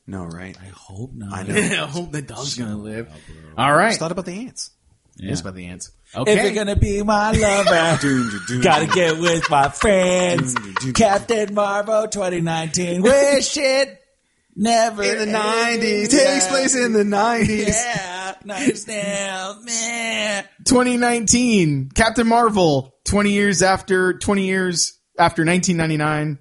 No, 0.08 0.24
right? 0.24 0.56
I 0.62 0.68
hope 0.68 1.12
not. 1.14 1.34
I 1.34 1.44
know. 1.48 1.84
I 1.84 1.88
hope 1.88 2.12
the 2.12 2.22
dog's 2.22 2.56
gonna 2.58 2.78
live. 2.78 3.10
Oh, 3.58 3.64
All 3.64 3.76
right. 3.76 3.90
Just 3.90 4.00
thought 4.00 4.12
about 4.12 4.26
the 4.26 4.34
ants. 4.46 4.70
It's 5.18 5.42
by 5.42 5.52
the 5.52 5.66
ants. 5.66 5.92
Okay. 6.14 6.34
If 6.34 6.44
you're 6.44 6.54
gonna 6.54 6.76
be 6.76 7.02
my 7.02 7.32
lover, 7.32 8.00
gotta 8.62 8.88
get 8.88 9.20
with 9.20 9.50
my 9.50 9.70
friends. 9.70 10.56
Captain 10.94 11.54
Marvel 11.54 12.08
2019. 12.08 13.02
Wish 13.02 13.58
it 13.58 14.00
never 14.56 15.04
In 15.04 15.18
the 15.20 15.26
nineties, 15.26 16.10
takes 16.10 16.48
place 16.48 16.76
in 16.76 16.94
the 16.94 17.04
nineties. 17.04 17.76
Yeah, 17.76 18.36
nice 18.44 18.88
now, 18.88 19.58
man. 19.64 20.46
2019, 20.66 21.90
Captain 21.94 22.28
Marvel, 22.28 22.94
20 23.06 23.32
years 23.32 23.62
after 23.62 24.18
20 24.18 24.46
years 24.46 25.00
after 25.18 25.46
1999 25.46 26.40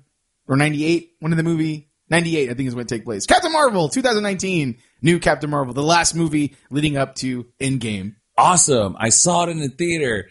or 0.48 0.56
98. 0.56 1.10
When 1.20 1.30
did 1.30 1.38
the 1.38 1.42
movie? 1.42 1.90
98, 2.10 2.50
I 2.50 2.54
think 2.54 2.68
is 2.68 2.74
when 2.74 2.82
it 2.84 2.88
take 2.88 3.04
place. 3.04 3.26
Captain 3.26 3.52
Marvel, 3.52 3.88
2019, 3.88 4.78
new 5.00 5.18
Captain 5.18 5.48
Marvel, 5.48 5.72
the 5.74 5.82
last 5.82 6.14
movie 6.14 6.54
leading 6.70 6.96
up 6.96 7.14
to 7.16 7.46
Endgame. 7.60 8.16
Awesome. 8.36 8.96
I 8.98 9.10
saw 9.10 9.44
it 9.44 9.50
in 9.50 9.58
the 9.58 9.68
theater. 9.68 10.28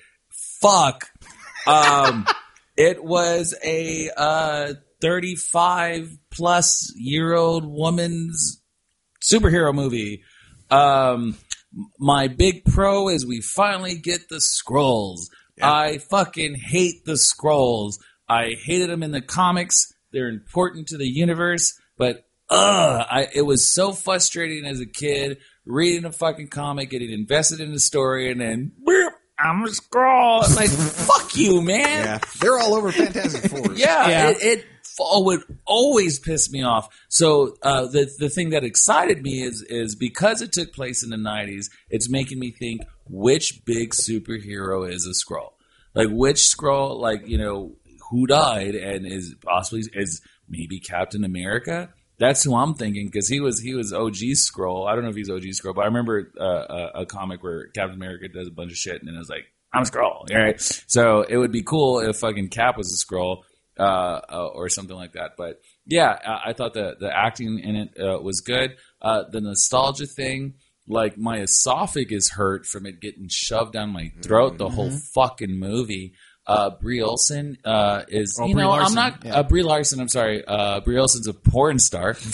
Fuck. 0.62 1.08
Um, 1.66 2.26
it 2.78 3.04
was 3.04 3.56
a 3.64 4.10
uh, 4.16 4.74
35 5.02 6.18
plus 6.30 6.94
year 6.96 7.34
old 7.34 7.66
woman's 7.66 8.62
superhero 9.22 9.74
movie. 9.74 10.24
Um, 10.70 11.38
my 12.00 12.28
big 12.28 12.66
pro 12.66 13.10
is 13.10 13.26
we 13.26 13.42
finally 13.42 13.96
get 13.96 14.30
the 14.30 14.42
scrolls. 14.42 15.30
I 15.62 16.00
fucking 16.00 16.56
hate 16.56 17.06
the 17.06 17.16
scrolls. 17.16 18.00
I 18.28 18.56
hated 18.64 18.90
them 18.90 19.04
in 19.04 19.12
the 19.12 19.22
comics. 19.22 19.94
They're 20.12 20.28
important 20.28 20.88
to 20.88 20.98
the 20.98 21.08
universe, 21.08 21.80
but 21.98 22.26
ugh, 22.50 23.06
I, 23.10 23.28
it 23.34 23.44
was 23.44 23.74
so 23.74 23.94
frustrating 23.94 24.66
as 24.66 24.80
a 24.80 24.86
kid 24.86 25.38
reading 25.66 26.06
a 26.06 26.12
fucking 26.12 26.48
comic, 26.48 26.90
getting 26.90 27.12
invested 27.12 27.60
in 27.60 27.72
the 27.72 27.80
story, 27.80 28.32
and 28.32 28.40
then 28.42 28.72
"Boop, 28.86 29.12
I'm 29.40 29.64
a 29.64 29.70
scroll. 29.70 30.40
Like 30.42 30.70
fuck 30.70 31.36
you, 31.36 31.62
man. 31.62 31.80
Yeah, 32.06 32.20
they're 32.40 32.58
all 32.60 32.74
over 32.76 32.92
Fantastic 32.92 33.50
Four. 33.52 33.74
Yeah, 33.76 34.08
Yeah. 34.10 34.30
it, 34.30 34.38
it 34.42 34.60
f- 34.84 34.98
would 35.24 35.42
always 35.66 36.20
piss 36.20 36.52
me 36.52 36.64
off. 36.64 36.90
So 37.10 37.56
uh, 37.62 37.88
the 37.88 38.10
the 38.20 38.30
thing 38.30 38.52
that 38.52 38.64
excited 38.64 39.22
me 39.24 39.42
is 39.44 39.62
is 39.62 39.96
because 39.96 40.42
it 40.42 40.52
took 40.52 40.74
place 40.74 41.04
in 41.04 41.10
the 41.10 41.18
'90s. 41.18 41.66
It's 41.90 42.10
making 42.10 42.40
me 42.40 42.52
think 42.52 42.82
which 43.10 43.64
big 43.66 43.92
superhero 43.92 44.90
is 44.90 45.06
a 45.06 45.14
scroll, 45.14 45.54
like 45.94 46.10
which 46.10 46.40
scroll, 46.44 47.00
like 47.00 47.28
you 47.28 47.38
know 47.38 47.76
who 48.12 48.28
died 48.28 48.76
and 48.76 49.06
is 49.08 49.34
possibly 49.44 49.84
is 49.94 50.22
maybe 50.48 50.80
Captain 50.80 51.24
America. 51.24 51.90
That's 52.24 52.42
who 52.42 52.56
I'm 52.56 52.74
thinking 52.74 53.08
because 53.08 53.28
he 53.28 53.42
was 53.42 53.60
he 53.60 53.74
was 53.74 53.92
OG 53.92 54.16
scroll. 54.36 54.88
I 54.88 54.96
don't 54.96 55.04
know 55.04 55.10
if 55.10 55.16
he's 55.18 55.30
OG 55.30 55.44
scroll, 55.52 55.74
but 55.74 55.82
I 55.82 55.88
remember 55.88 56.32
uh, 56.40 56.46
a, 56.46 57.02
a 57.02 57.06
comic 57.06 57.44
where 57.44 57.68
Captain 57.68 57.96
America 57.96 58.30
does 58.30 58.48
a 58.48 58.52
bunch 58.52 58.72
of 58.72 58.78
shit 58.78 59.02
and 59.02 59.10
then 59.10 59.18
it's 59.20 59.30
like 59.30 59.44
I'm 59.74 59.82
a 59.82 59.86
scroll. 59.86 60.26
Right, 60.32 60.58
so 60.88 61.24
it 61.24 61.36
would 61.36 61.52
be 61.52 61.64
cool 61.64 62.00
if 62.00 62.20
fucking 62.20 62.48
Cap 62.48 62.78
was 62.78 62.94
a 62.94 62.96
scroll 62.96 63.44
uh, 63.78 64.22
uh, 64.32 64.48
or 64.54 64.70
something 64.70 64.96
like 64.96 65.14
that. 65.14 65.32
But 65.38 65.60
yeah, 65.86 66.18
I, 66.26 66.52
I 66.52 66.54
thought 66.54 66.74
the 66.74 66.96
the 66.98 67.14
acting 67.14 67.60
in 67.60 67.76
it 67.76 68.00
uh, 68.00 68.22
was 68.22 68.40
good. 68.40 68.78
Uh, 69.02 69.24
the 69.30 69.42
nostalgia 69.42 70.06
thing, 70.06 70.54
like 70.88 71.18
my 71.18 71.40
esophagus 71.40 72.30
hurt 72.30 72.66
from 72.66 72.86
it 72.86 73.02
getting 73.02 73.28
shoved 73.30 73.74
down 73.74 73.90
my 73.90 74.14
throat 74.22 74.58
the 74.58 74.70
whole 74.70 74.92
fucking 75.14 75.60
movie. 75.60 76.14
Uh, 76.46 76.72
Brie 76.82 77.02
Olson 77.02 77.58
uh, 77.64 78.04
is 78.10 78.38
Oh, 78.42 78.46
you 78.46 78.54
Brie 78.54 78.64
know 78.64 78.70
Larson, 78.70 78.98
I'm 78.98 79.12
not 79.12 79.26
yeah. 79.26 79.36
uh, 79.36 79.44
Brie 79.44 79.64
Larson. 79.64 80.02
I'm 80.02 80.10
sorry, 80.10 80.44
uh, 80.46 80.82
Brie 80.82 80.98
Olson's 81.00 81.28
a 81.28 81.34
porn 81.34 81.80
star. 81.80 82.16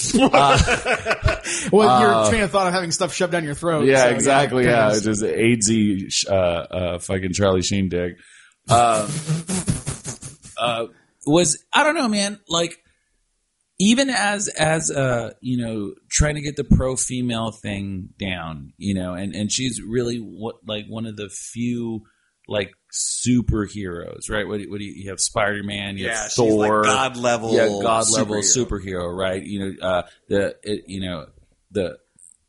Well, 1.72 2.02
your 2.02 2.30
train 2.30 2.44
of 2.44 2.52
thought 2.52 2.68
of 2.68 2.74
having 2.74 2.92
stuff 2.92 3.14
shoved 3.14 3.32
down 3.32 3.44
your 3.44 3.56
throat. 3.56 3.86
Yeah, 3.86 4.04
so, 4.04 4.10
exactly. 4.10 4.64
kinda 4.66 4.78
Yeah, 4.78 4.90
just- 5.00 5.04
just 5.04 5.24
AIDSy, 5.24 6.30
uh, 6.30 6.34
uh, 6.34 7.00
fucking 7.00 7.34
Charlie 7.34 7.62
Sheen. 7.64 7.90
Uh, 8.70 9.10
uh, 10.58 10.86
was 11.26 11.64
I 11.74 11.84
don't 11.84 11.96
know, 11.96 12.08
man. 12.08 12.40
Like 12.48 12.78
even 13.80 14.10
as 14.10 14.48
as 14.48 14.92
uh 14.92 15.32
you 15.42 15.58
know 15.58 15.94
trying 16.12 16.36
to 16.36 16.42
get 16.42 16.56
the 16.56 16.64
pro 16.64 16.96
female 16.96 17.52
thing 17.52 18.10
down, 18.20 18.74
you 18.78 18.94
know, 18.94 19.14
and 19.14 19.34
and 19.36 19.52
she's 19.52 19.82
really 19.82 20.18
what 20.18 20.56
like 20.68 20.86
one 20.88 21.06
of 21.06 21.16
the 21.18 21.30
few 21.30 22.02
like 22.50 22.74
superheroes, 22.92 24.30
right? 24.30 24.48
What, 24.48 24.58
do 24.58 24.64
you- 24.64 24.70
what 24.72 24.80
do 24.80 24.86
you, 24.86 25.04
you 25.04 25.10
have? 25.10 25.20
Spider 25.20 25.64
Man, 25.64 25.98
you 25.98 26.06
Yeah, 26.08 26.24
have 26.24 26.32
Thor, 26.34 26.84
like 26.84 26.86
God 26.86 27.18
level. 27.18 27.54
yeah, 27.56 27.68
god 27.82 28.10
level 28.10 28.38
superhero. 28.38 28.68
superhero, 28.68 29.16
right? 29.18 29.42
You 29.44 29.60
know, 29.80 29.88
uh, 29.88 30.02
the 30.28 30.56
it, 30.64 30.86
you 30.88 31.02
know 31.02 31.28
the 31.72 32.00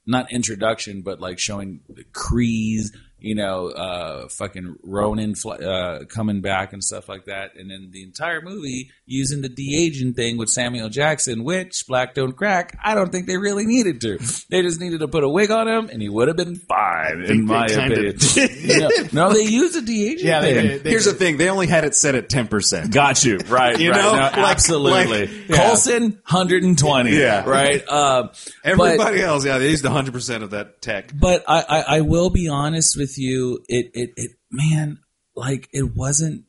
not 0.07 0.33
introduction, 0.33 1.03
but 1.03 1.21
like 1.21 1.39
showing 1.39 1.81
the 1.89 2.05
Kreese, 2.05 2.89
you 3.21 3.35
know, 3.35 3.69
uh, 3.69 4.29
fucking 4.29 4.77
Ronan 4.83 5.35
fl- 5.35 5.53
uh, 5.53 6.05
coming 6.07 6.41
back 6.41 6.73
and 6.73 6.83
stuff 6.83 7.09
like 7.09 7.27
that, 7.27 7.55
and 7.57 7.71
then 7.71 7.91
the 7.93 8.03
entire 8.03 8.41
movie 8.41 8.91
using 9.07 9.43
the 9.43 9.49
de 9.49 9.77
aging 9.87 10.15
thing 10.15 10.37
with 10.39 10.49
Samuel 10.49 10.89
Jackson, 10.89 11.45
which 11.45 11.85
Black 11.89 12.15
Don't 12.15 12.33
Crack. 12.37 12.79
I 12.83 12.95
don't 12.95 13.11
think 13.11 13.27
they 13.27 13.37
really 13.37 13.67
needed 13.67 14.01
to. 14.03 14.19
They 14.49 14.63
just 14.63 14.81
needed 14.81 15.01
to 15.01 15.09
put 15.09 15.25
a 15.25 15.29
wig 15.29 15.51
on 15.51 15.69
him, 15.69 15.89
and 15.91 16.01
he 16.01 16.09
would 16.09 16.29
have 16.29 16.37
been 16.37 16.57
fine. 16.57 17.25
fine, 17.27 17.31
in 17.31 17.45
my 17.45 17.69
kinda 17.69 18.11
opinion. 18.11 18.79
no, 19.13 19.29
no, 19.29 19.33
they 19.35 19.43
used 19.45 19.77
a 19.77 19.83
de-aging 19.83 20.27
Yeah, 20.27 20.41
they 20.41 20.55
thing. 20.55 20.67
did. 20.67 20.85
They 20.85 20.91
Here's 20.91 21.05
the 21.05 21.13
thing: 21.15 21.37
they 21.37 21.49
only 21.49 21.67
had 21.67 21.85
it 21.85 21.95
set 21.95 22.15
at 22.15 22.29
ten 22.29 22.49
percent. 22.49 22.93
Got 22.93 23.25
you 23.25 23.39
right. 23.49 23.79
You 23.79 23.91
right. 23.91 23.97
know? 24.01 24.13
No, 24.13 24.19
Like- 24.23 24.37
absolutely. 24.37 25.27
like- 25.27 25.49
yeah. 25.49 25.57
Coulson, 25.57 26.21
hundred 26.25 26.63
and 26.63 26.79
twenty. 26.79 27.17
Yeah. 27.17 27.45
right. 27.49 27.83
Uh, 27.91 28.23
but, 28.25 28.51
Everybody 28.65 29.21
else, 29.23 29.45
yeah, 29.45 29.59
they 29.59 29.71
used 29.71 29.85
hundred 29.85 30.13
percent 30.13 30.45
of 30.45 30.51
that 30.51 30.81
tech. 30.81 31.13
but 31.15 31.45
I, 31.49 31.61
I, 31.69 31.81
I 31.97 32.01
will 32.03 32.31
be 32.31 32.49
honest 32.49 32.97
with 32.97 33.10
you. 33.19 33.65
It, 33.69 33.91
it, 33.95 34.11
it, 34.17 34.31
man, 34.51 34.99
like 35.35 35.69
it 35.73 35.95
wasn't 35.95 36.45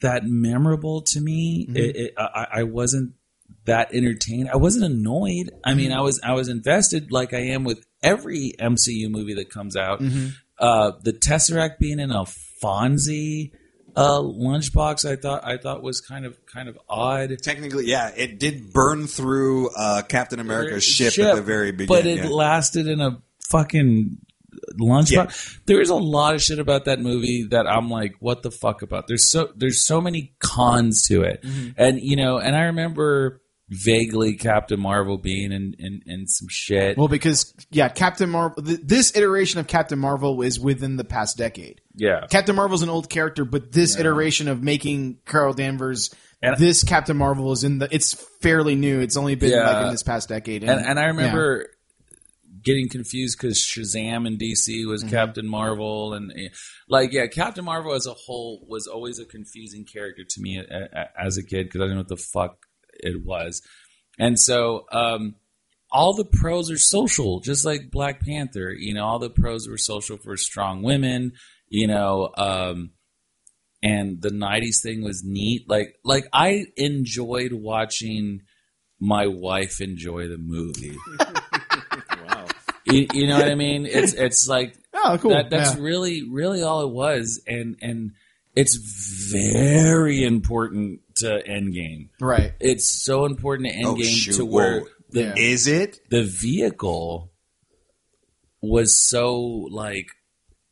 that 0.00 0.24
memorable 0.24 1.02
to 1.02 1.20
me. 1.20 1.66
Mm-hmm. 1.66 1.76
It, 1.76 1.96
it, 1.96 2.14
I, 2.18 2.46
I 2.52 2.62
wasn't 2.64 3.14
that 3.64 3.94
entertained. 3.94 4.50
I 4.50 4.56
wasn't 4.56 4.84
annoyed. 4.84 5.50
I 5.64 5.74
mean, 5.74 5.92
I 5.92 6.00
was, 6.00 6.20
I 6.22 6.32
was 6.32 6.48
invested 6.48 7.12
like 7.12 7.32
I 7.32 7.40
am 7.40 7.64
with 7.64 7.84
every 8.02 8.54
MCU 8.58 9.10
movie 9.10 9.34
that 9.34 9.50
comes 9.50 9.76
out. 9.76 10.00
Mm-hmm. 10.00 10.28
Uh, 10.58 10.92
the 11.02 11.12
Tesseract 11.12 11.78
being 11.78 11.98
in 11.98 12.10
a 12.10 12.24
Fonzie 12.62 13.52
uh, 13.96 14.20
lunchbox, 14.20 15.10
I 15.10 15.16
thought, 15.16 15.46
I 15.46 15.56
thought 15.58 15.82
was 15.82 16.00
kind 16.00 16.24
of, 16.24 16.36
kind 16.46 16.68
of 16.68 16.78
odd. 16.88 17.36
Technically, 17.42 17.86
yeah, 17.86 18.10
it 18.16 18.38
did 18.38 18.72
burn 18.72 19.06
through 19.06 19.70
uh, 19.76 20.02
Captain 20.02 20.40
America's 20.40 20.84
ship, 20.84 21.18
at 21.18 21.34
the 21.34 21.42
very 21.42 21.72
beginning. 21.72 21.88
But 21.88 22.06
it 22.06 22.24
yeah. 22.24 22.30
lasted 22.30 22.86
in 22.86 23.00
a 23.00 23.22
fucking 23.50 24.18
lunchbox. 24.80 25.58
There's 25.66 25.90
a 25.90 25.94
lot 25.94 26.34
of 26.34 26.42
shit 26.42 26.58
about 26.58 26.84
that 26.86 27.00
movie 27.00 27.46
that 27.50 27.66
I'm 27.66 27.88
like, 27.90 28.14
what 28.20 28.42
the 28.42 28.50
fuck 28.50 28.82
about? 28.82 29.06
There's 29.08 29.28
so 29.30 29.50
there's 29.56 29.84
so 29.84 30.00
many 30.00 30.34
cons 30.38 31.06
to 31.08 31.22
it, 31.22 31.42
Mm-hmm. 31.42 31.70
and 31.76 32.00
you 32.00 32.16
know, 32.16 32.38
and 32.38 32.54
I 32.56 32.62
remember 32.64 33.40
vaguely 33.68 34.36
Captain 34.36 34.78
Marvel 34.78 35.16
being 35.16 35.50
in 35.52 35.74
in, 35.78 36.02
in 36.06 36.26
some 36.26 36.48
shit. 36.50 36.96
Well, 36.98 37.08
because 37.08 37.54
yeah, 37.70 37.88
Captain 37.88 38.28
Marvel. 38.28 38.62
Th- 38.62 38.80
this 38.82 39.16
iteration 39.16 39.60
of 39.60 39.66
Captain 39.66 39.98
Marvel 39.98 40.42
is 40.42 40.60
within 40.60 40.96
the 40.96 41.04
past 41.04 41.38
decade. 41.38 41.80
yeah, 41.96 42.26
Captain 42.30 42.54
Marvel's 42.54 42.82
an 42.82 42.88
old 42.90 43.08
character, 43.08 43.44
but 43.44 43.72
this 43.72 43.98
iteration 43.98 44.48
of 44.48 44.62
making 44.62 45.18
Carol 45.26 45.54
Danvers 45.54 46.14
And- 46.42 46.56
this 46.58 46.84
Captain 46.84 47.16
Marvel 47.16 47.52
is 47.52 47.64
in 47.64 47.78
the. 47.78 47.88
It's 47.90 48.12
fairly 48.42 48.74
new. 48.74 49.00
It's 49.00 49.16
only 49.16 49.36
been 49.36 49.50
Yeah. 49.52 49.66
like 49.72 49.86
in 49.86 49.92
this 49.92 50.02
past 50.02 50.28
decade, 50.28 50.64
and 50.64 50.84
and 50.84 50.98
I 50.98 51.04
remember. 51.06 51.68
Getting 52.62 52.88
confused 52.88 53.38
because 53.40 53.58
Shazam 53.58 54.26
in 54.26 54.38
DC 54.38 54.86
was 54.86 55.02
Captain 55.02 55.48
Marvel, 55.48 56.14
and 56.14 56.32
eh, 56.32 56.48
like, 56.88 57.12
yeah, 57.12 57.26
Captain 57.26 57.64
Marvel 57.64 57.94
as 57.94 58.06
a 58.06 58.14
whole 58.14 58.64
was 58.68 58.86
always 58.86 59.18
a 59.18 59.24
confusing 59.24 59.84
character 59.84 60.22
to 60.28 60.40
me 60.40 60.58
a, 60.58 60.88
a, 60.92 61.08
as 61.20 61.36
a 61.36 61.42
kid 61.42 61.64
because 61.64 61.80
I 61.80 61.84
didn't 61.84 61.96
know 61.96 62.00
what 62.00 62.08
the 62.08 62.16
fuck 62.16 62.58
it 62.94 63.24
was. 63.24 63.62
And 64.18 64.38
so 64.38 64.86
um, 64.92 65.36
all 65.90 66.14
the 66.14 66.24
pros 66.24 66.70
are 66.70 66.78
social, 66.78 67.40
just 67.40 67.64
like 67.64 67.90
Black 67.90 68.24
Panther. 68.24 68.72
You 68.72 68.94
know, 68.94 69.04
all 69.04 69.18
the 69.18 69.30
pros 69.30 69.68
were 69.68 69.78
social 69.78 70.16
for 70.16 70.36
strong 70.36 70.82
women. 70.82 71.32
You 71.68 71.86
know, 71.86 72.30
um, 72.36 72.90
and 73.82 74.20
the 74.20 74.30
'90s 74.30 74.82
thing 74.82 75.02
was 75.02 75.22
neat. 75.24 75.68
Like, 75.68 75.96
like 76.04 76.28
I 76.32 76.66
enjoyed 76.76 77.52
watching 77.52 78.42
my 79.00 79.26
wife 79.26 79.80
enjoy 79.80 80.28
the 80.28 80.38
movie. 80.38 80.96
wow. 82.92 82.98
You, 82.98 83.06
you 83.14 83.26
know 83.26 83.38
what 83.38 83.48
I 83.48 83.54
mean? 83.54 83.86
It's 83.86 84.12
it's 84.12 84.48
like 84.48 84.76
Oh, 84.94 85.18
cool. 85.20 85.30
that, 85.32 85.50
that's 85.50 85.74
Yeah. 85.76 85.82
really 85.82 86.28
really 86.30 86.62
all 86.62 86.82
it 86.82 86.92
was, 86.92 87.42
and 87.46 87.76
and 87.82 88.12
it's 88.54 88.76
very 89.32 90.22
important 90.24 91.00
to 91.16 91.42
Endgame. 91.48 92.08
right. 92.20 92.52
It's 92.60 92.86
so 93.04 93.24
important 93.24 93.68
to 93.70 93.82
Oh, 93.84 93.94
Endgame 93.94 94.04
shoot. 94.04 94.34
to 94.36 94.44
where 94.44 94.80
Whoa. 94.80 94.86
the 95.10 95.22
Yeah. 95.22 95.34
Is 95.36 95.66
it? 95.66 95.98
the 96.10 96.22
vehicle 96.22 97.30
was 98.60 98.96
so 98.96 99.34
like 99.70 100.06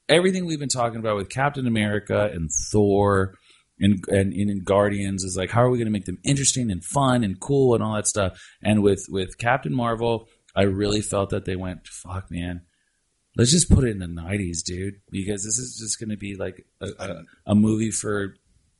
everything 0.09 0.47
we've 0.47 0.59
been 0.60 0.68
talking 0.68 0.98
about 0.98 1.16
with 1.16 1.28
Captain 1.28 1.66
America 1.66 2.30
and 2.32 2.51
Thor 2.70 3.34
and 3.78 4.05
and, 4.09 4.32
and 4.32 4.51
in 4.51 4.62
Guardians 4.62 5.24
is 5.24 5.36
like 5.36 5.51
how 5.51 5.62
are 5.62 5.70
we 5.70 5.78
going 5.78 5.86
to 5.86 5.92
make 5.92 6.05
them 6.05 6.18
interesting 6.24 6.70
and 6.70 6.84
fun 6.84 7.24
and 7.24 7.40
cool 7.40 7.74
and 7.74 7.82
all 7.82 7.94
that 7.94 8.06
stuff. 8.06 8.38
And 8.62 8.82
with 8.82 9.06
with 9.09 9.38
Captain 9.38 9.74
Marvel, 9.74 10.28
I 10.55 10.62
really 10.62 11.01
felt 11.01 11.31
that 11.31 11.44
they 11.44 11.56
went 11.56 11.86
fuck 11.86 12.31
man. 12.31 12.62
Let's 13.36 13.52
just 13.52 13.70
put 13.70 13.85
it 13.85 13.90
in 13.90 13.98
the 13.98 14.06
'90s, 14.06 14.62
dude, 14.64 15.01
because 15.10 15.44
this 15.44 15.59
is 15.59 15.78
just 15.78 16.01
going 16.01 16.10
to 16.10 16.16
be 16.16 16.36
like 16.36 16.66
a, 16.81 16.89
a, 16.98 17.22
a 17.47 17.55
movie 17.55 17.90
for 17.90 18.35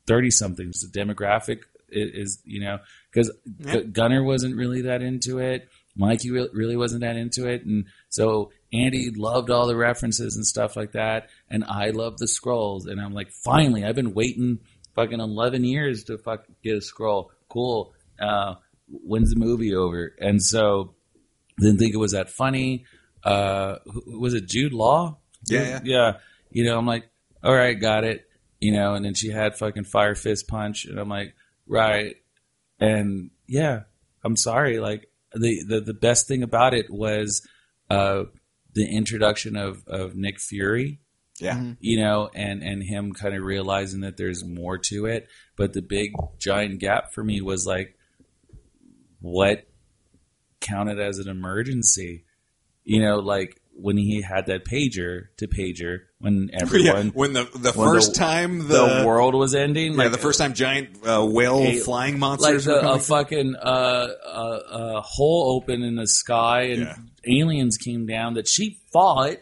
thirty 0.07 0.31
somethings. 0.31 0.81
The 0.81 0.99
demographic 0.99 1.61
is, 1.89 2.41
you 2.45 2.61
know, 2.61 2.79
because 3.11 3.31
Gunner 3.91 4.23
wasn't 4.23 4.55
really 4.55 4.83
that 4.83 5.01
into 5.01 5.39
it. 5.39 5.67
Mikey 5.95 6.31
re- 6.31 6.49
really 6.53 6.77
wasn't 6.77 7.01
that 7.01 7.17
into 7.17 7.47
it, 7.47 7.65
and 7.65 7.85
so 8.09 8.51
Andy 8.71 9.09
loved 9.09 9.49
all 9.49 9.67
the 9.67 9.75
references 9.75 10.35
and 10.35 10.45
stuff 10.45 10.75
like 10.75 10.93
that, 10.93 11.29
and 11.49 11.65
I 11.65 11.89
loved 11.89 12.19
the 12.19 12.27
Skrulls, 12.27 12.87
and 12.87 13.01
I'm 13.01 13.13
like, 13.13 13.29
finally, 13.43 13.83
I've 13.83 13.95
been 13.95 14.13
waiting 14.13 14.59
fucking 14.95 15.19
eleven 15.19 15.63
years 15.63 16.05
to 16.05 16.17
fuck 16.17 16.45
get 16.63 16.77
a 16.77 16.81
scroll. 16.81 17.31
Cool. 17.49 17.93
Uh, 18.19 18.55
when's 18.87 19.31
the 19.31 19.39
movie 19.39 19.75
over? 19.75 20.13
And 20.19 20.41
so 20.41 20.95
didn't 21.65 21.79
think 21.79 21.93
it 21.93 21.97
was 21.97 22.11
that 22.11 22.29
funny. 22.29 22.85
Uh, 23.23 23.77
was 24.07 24.33
it 24.33 24.47
Jude 24.47 24.73
Law? 24.73 25.19
Yeah, 25.47 25.61
yeah. 25.61 25.79
yeah. 25.83 26.17
You 26.51 26.65
know, 26.65 26.77
I'm 26.77 26.85
like, 26.85 27.09
all 27.43 27.53
right, 27.53 27.79
got 27.79 28.03
it. 28.03 28.27
You 28.59 28.73
know, 28.73 28.93
and 28.93 29.03
then 29.03 29.13
she 29.13 29.29
had 29.29 29.57
fucking 29.57 29.85
fire 29.85 30.15
fist 30.15 30.47
punch, 30.47 30.85
and 30.85 30.99
I'm 30.99 31.09
like, 31.09 31.33
right. 31.67 32.15
And 32.79 33.31
yeah, 33.47 33.81
I'm 34.23 34.35
sorry. 34.35 34.79
Like 34.79 35.07
the 35.33 35.63
the, 35.67 35.81
the 35.81 35.93
best 35.93 36.27
thing 36.27 36.43
about 36.43 36.73
it 36.73 36.89
was 36.89 37.47
uh, 37.89 38.23
the 38.73 38.85
introduction 38.85 39.55
of 39.55 39.83
of 39.87 40.15
Nick 40.15 40.39
Fury 40.39 40.99
Yeah. 41.39 41.73
you 41.79 41.99
know, 41.99 42.29
and 42.35 42.61
and 42.63 42.83
him 42.83 43.13
kind 43.13 43.35
of 43.35 43.43
realizing 43.43 44.01
that 44.01 44.17
there's 44.17 44.43
more 44.43 44.77
to 44.89 45.05
it. 45.07 45.27
But 45.55 45.73
the 45.73 45.81
big 45.81 46.11
giant 46.39 46.79
gap 46.79 47.13
for 47.13 47.23
me 47.23 47.41
was 47.41 47.65
like, 47.65 47.97
what 49.19 49.67
counted 50.61 50.99
as 50.99 51.17
an 51.19 51.27
emergency? 51.27 52.25
You 52.83 53.01
know, 53.01 53.17
like 53.17 53.57
when 53.73 53.95
he 53.97 54.21
had 54.21 54.47
that 54.47 54.65
pager 54.65 55.27
to 55.37 55.47
pager 55.47 55.99
when 56.19 56.49
Yeah. 56.53 56.59
everyone 56.61 57.07
When 57.09 57.33
the 57.33 57.43
the 57.55 57.71
when 57.73 57.87
first 57.89 58.13
the- 58.13 58.19
time 58.19 58.67
the, 58.67 58.99
the, 58.99 59.03
world 59.07 59.33
was 59.35 59.55
ending, 59.55 59.93
yeah, 59.93 59.97
like 59.99 60.11
the 60.11 60.17
first 60.17 60.39
time 60.39 60.53
giant 60.53 60.97
uh, 61.05 61.25
whale 61.25 61.59
Hey, 61.61 61.79
flying 61.79 62.19
monsters 62.19 62.67
were 62.67 62.73
the, 62.81 62.91
a 62.93 62.99
fucking 62.99 63.55
uh, 63.55 63.59
uh, 64.25 64.27
uh, 64.27 65.01
hole 65.01 65.55
open 65.55 65.83
in 65.83 65.95
the 65.95 66.07
sky 66.07 66.63
and 66.63 66.81
Yeah. 66.81 66.95
aliens 67.41 67.77
came 67.77 68.05
down 68.05 68.33
that 68.35 68.47
she 68.47 68.79
fought. 68.91 69.37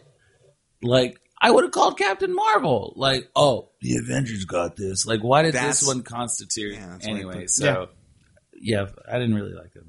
Like 0.82 1.18
I 1.42 1.50
would 1.50 1.64
have 1.64 1.72
called 1.72 1.98
Captain 1.98 2.34
Marvel. 2.34 2.92
Like, 2.96 3.28
oh, 3.34 3.70
the 3.80 3.96
Avengers 3.96 4.44
got 4.44 4.76
this. 4.76 5.06
Like, 5.06 5.20
why 5.20 5.42
did 5.42 5.54
That's- 5.54 5.80
this 5.80 5.88
one 5.88 6.02
constitute 6.02 6.74
Yeah, 6.74 6.86
that's 6.90 7.06
what 7.06 7.14
I 7.14 7.16
anyway? 7.16 7.46
So, 7.46 7.88
yeah. 8.60 8.86
I 9.10 9.18
didn't 9.18 9.34
really 9.34 9.54
like 9.54 9.72
that. 9.72 9.82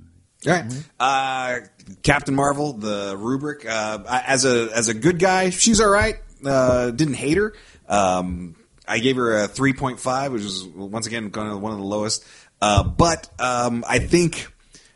All 0.47 0.53
right. 0.53 0.65
Uh, 0.99 1.59
Captain 2.03 2.33
Marvel, 2.35 2.73
the 2.73 3.15
rubric. 3.17 3.65
Uh, 3.65 3.99
as 4.07 4.45
a 4.45 4.69
as 4.75 4.87
a 4.87 4.93
good 4.93 5.19
guy, 5.19 5.49
she's 5.51 5.79
all 5.79 5.89
right. 5.89 6.15
Uh, 6.45 6.89
didn't 6.91 7.13
hate 7.15 7.37
her. 7.37 7.53
Um, 7.87 8.55
I 8.87 8.99
gave 8.99 9.17
her 9.17 9.43
a 9.43 9.47
three 9.47 9.73
point 9.73 9.99
five, 9.99 10.31
which 10.31 10.41
is 10.43 10.63
once 10.63 11.05
again 11.07 11.29
kind 11.31 11.51
of 11.51 11.61
one 11.61 11.71
of 11.73 11.77
the 11.77 11.85
lowest. 11.85 12.25
Uh, 12.61 12.83
but 12.83 13.29
um, 13.39 13.83
I 13.87 13.99
think 13.99 14.47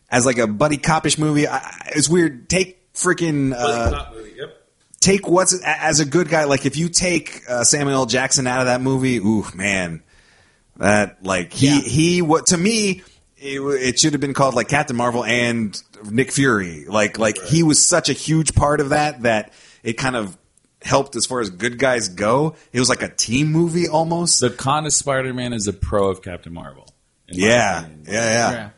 as 0.10 0.26
like 0.26 0.38
a 0.40 0.48
buddy 0.48 0.78
copish 0.78 1.18
movie, 1.20 1.48
I, 1.48 1.58
I- 1.58 1.92
it's 1.96 2.10
weird. 2.10 2.50
Take 2.50 2.92
freaking 2.94 3.54
uh, 3.56 4.12
take 5.00 5.28
what's 5.28 5.60
as 5.64 6.00
a 6.00 6.06
good 6.06 6.30
guy. 6.30 6.46
Like 6.46 6.66
if 6.66 6.78
you 6.78 6.90
take 6.90 7.42
uh, 7.48 7.64
Samuel 7.64 7.96
L. 7.98 8.06
Jackson 8.08 8.48
out 8.48 8.62
of 8.62 8.66
that 8.66 8.82
movie, 8.82 9.18
ooh 9.18 9.46
man, 9.54 10.02
that 10.78 11.24
like 11.24 11.54
he 11.54 11.68
Yeah. 11.68 11.80
he 11.82 12.22
what 12.24 12.48
to 12.48 12.58
me 12.58 13.04
it, 13.38 13.60
it 13.62 14.00
should 14.00 14.14
have 14.14 14.22
been 14.22 14.34
called 14.34 14.54
like 14.56 14.68
Captain 14.68 14.96
Marvel 14.96 15.24
and 15.24 15.82
Nick 16.10 16.32
Fury. 16.32 16.86
Like 16.86 17.20
like 17.20 17.38
he 17.44 17.64
was 17.64 17.84
such 17.86 18.10
a 18.10 18.14
huge 18.14 18.56
part 18.56 18.80
of 18.82 18.90
that 18.90 19.24
that 19.24 19.54
it 19.84 19.94
kind 19.94 20.16
of 20.16 20.38
helped 20.82 21.16
as 21.16 21.26
far 21.26 21.40
as 21.42 21.50
good 21.50 21.80
guys 21.80 22.10
go. 22.10 22.56
It 22.72 22.80
was 22.80 22.90
like 22.90 23.02
a 23.02 23.10
team 23.10 23.52
movie 23.52 23.88
almost. 23.88 24.40
The 24.40 24.50
con 24.52 24.86
of 24.86 24.94
Spider-Man 24.94 25.54
is 25.54 25.68
a 25.68 25.74
pro 25.74 26.10
of 26.10 26.22
Captain 26.22 26.54
Marvel. 26.54 26.88
in 27.28 27.40
yeah, 27.40 27.86
yeah, 28.06 28.12
Yeah. 28.12 28.52
yeah. 28.52 28.70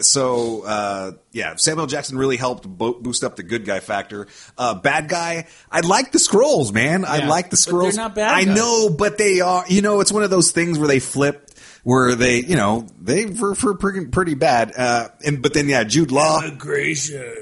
So 0.00 0.62
uh, 0.64 1.12
yeah, 1.32 1.56
Samuel 1.56 1.86
Jackson 1.86 2.16
really 2.16 2.36
helped 2.36 2.66
bo- 2.66 2.94
boost 2.94 3.22
up 3.24 3.36
the 3.36 3.42
good 3.42 3.64
guy 3.66 3.80
factor. 3.80 4.26
Uh, 4.56 4.74
bad 4.74 5.08
guy, 5.08 5.46
I 5.70 5.80
like 5.80 6.10
the 6.12 6.18
Skrulls, 6.18 6.72
man. 6.72 7.04
I 7.04 7.26
like 7.26 7.50
the 7.50 7.56
Skrulls. 7.56 7.94
they're 7.94 8.04
not 8.04 8.14
bad 8.14 8.32
I 8.34 8.44
guys. 8.44 8.56
know, 8.56 8.88
but 8.88 9.18
they 9.18 9.40
are. 9.40 9.64
You 9.68 9.82
know, 9.82 10.00
it's 10.00 10.12
one 10.12 10.22
of 10.22 10.30
those 10.30 10.52
things 10.52 10.78
where 10.78 10.88
they 10.88 11.00
flip. 11.00 11.47
Where 11.84 12.14
they, 12.14 12.42
you 12.42 12.56
know, 12.56 12.86
they 13.00 13.24
were 13.26 13.54
for 13.54 13.74
pretty, 13.74 14.06
pretty 14.06 14.34
bad, 14.34 14.72
uh, 14.76 15.08
and 15.24 15.40
but 15.40 15.54
then 15.54 15.68
yeah, 15.68 15.84
Jude 15.84 16.10
Law, 16.10 16.40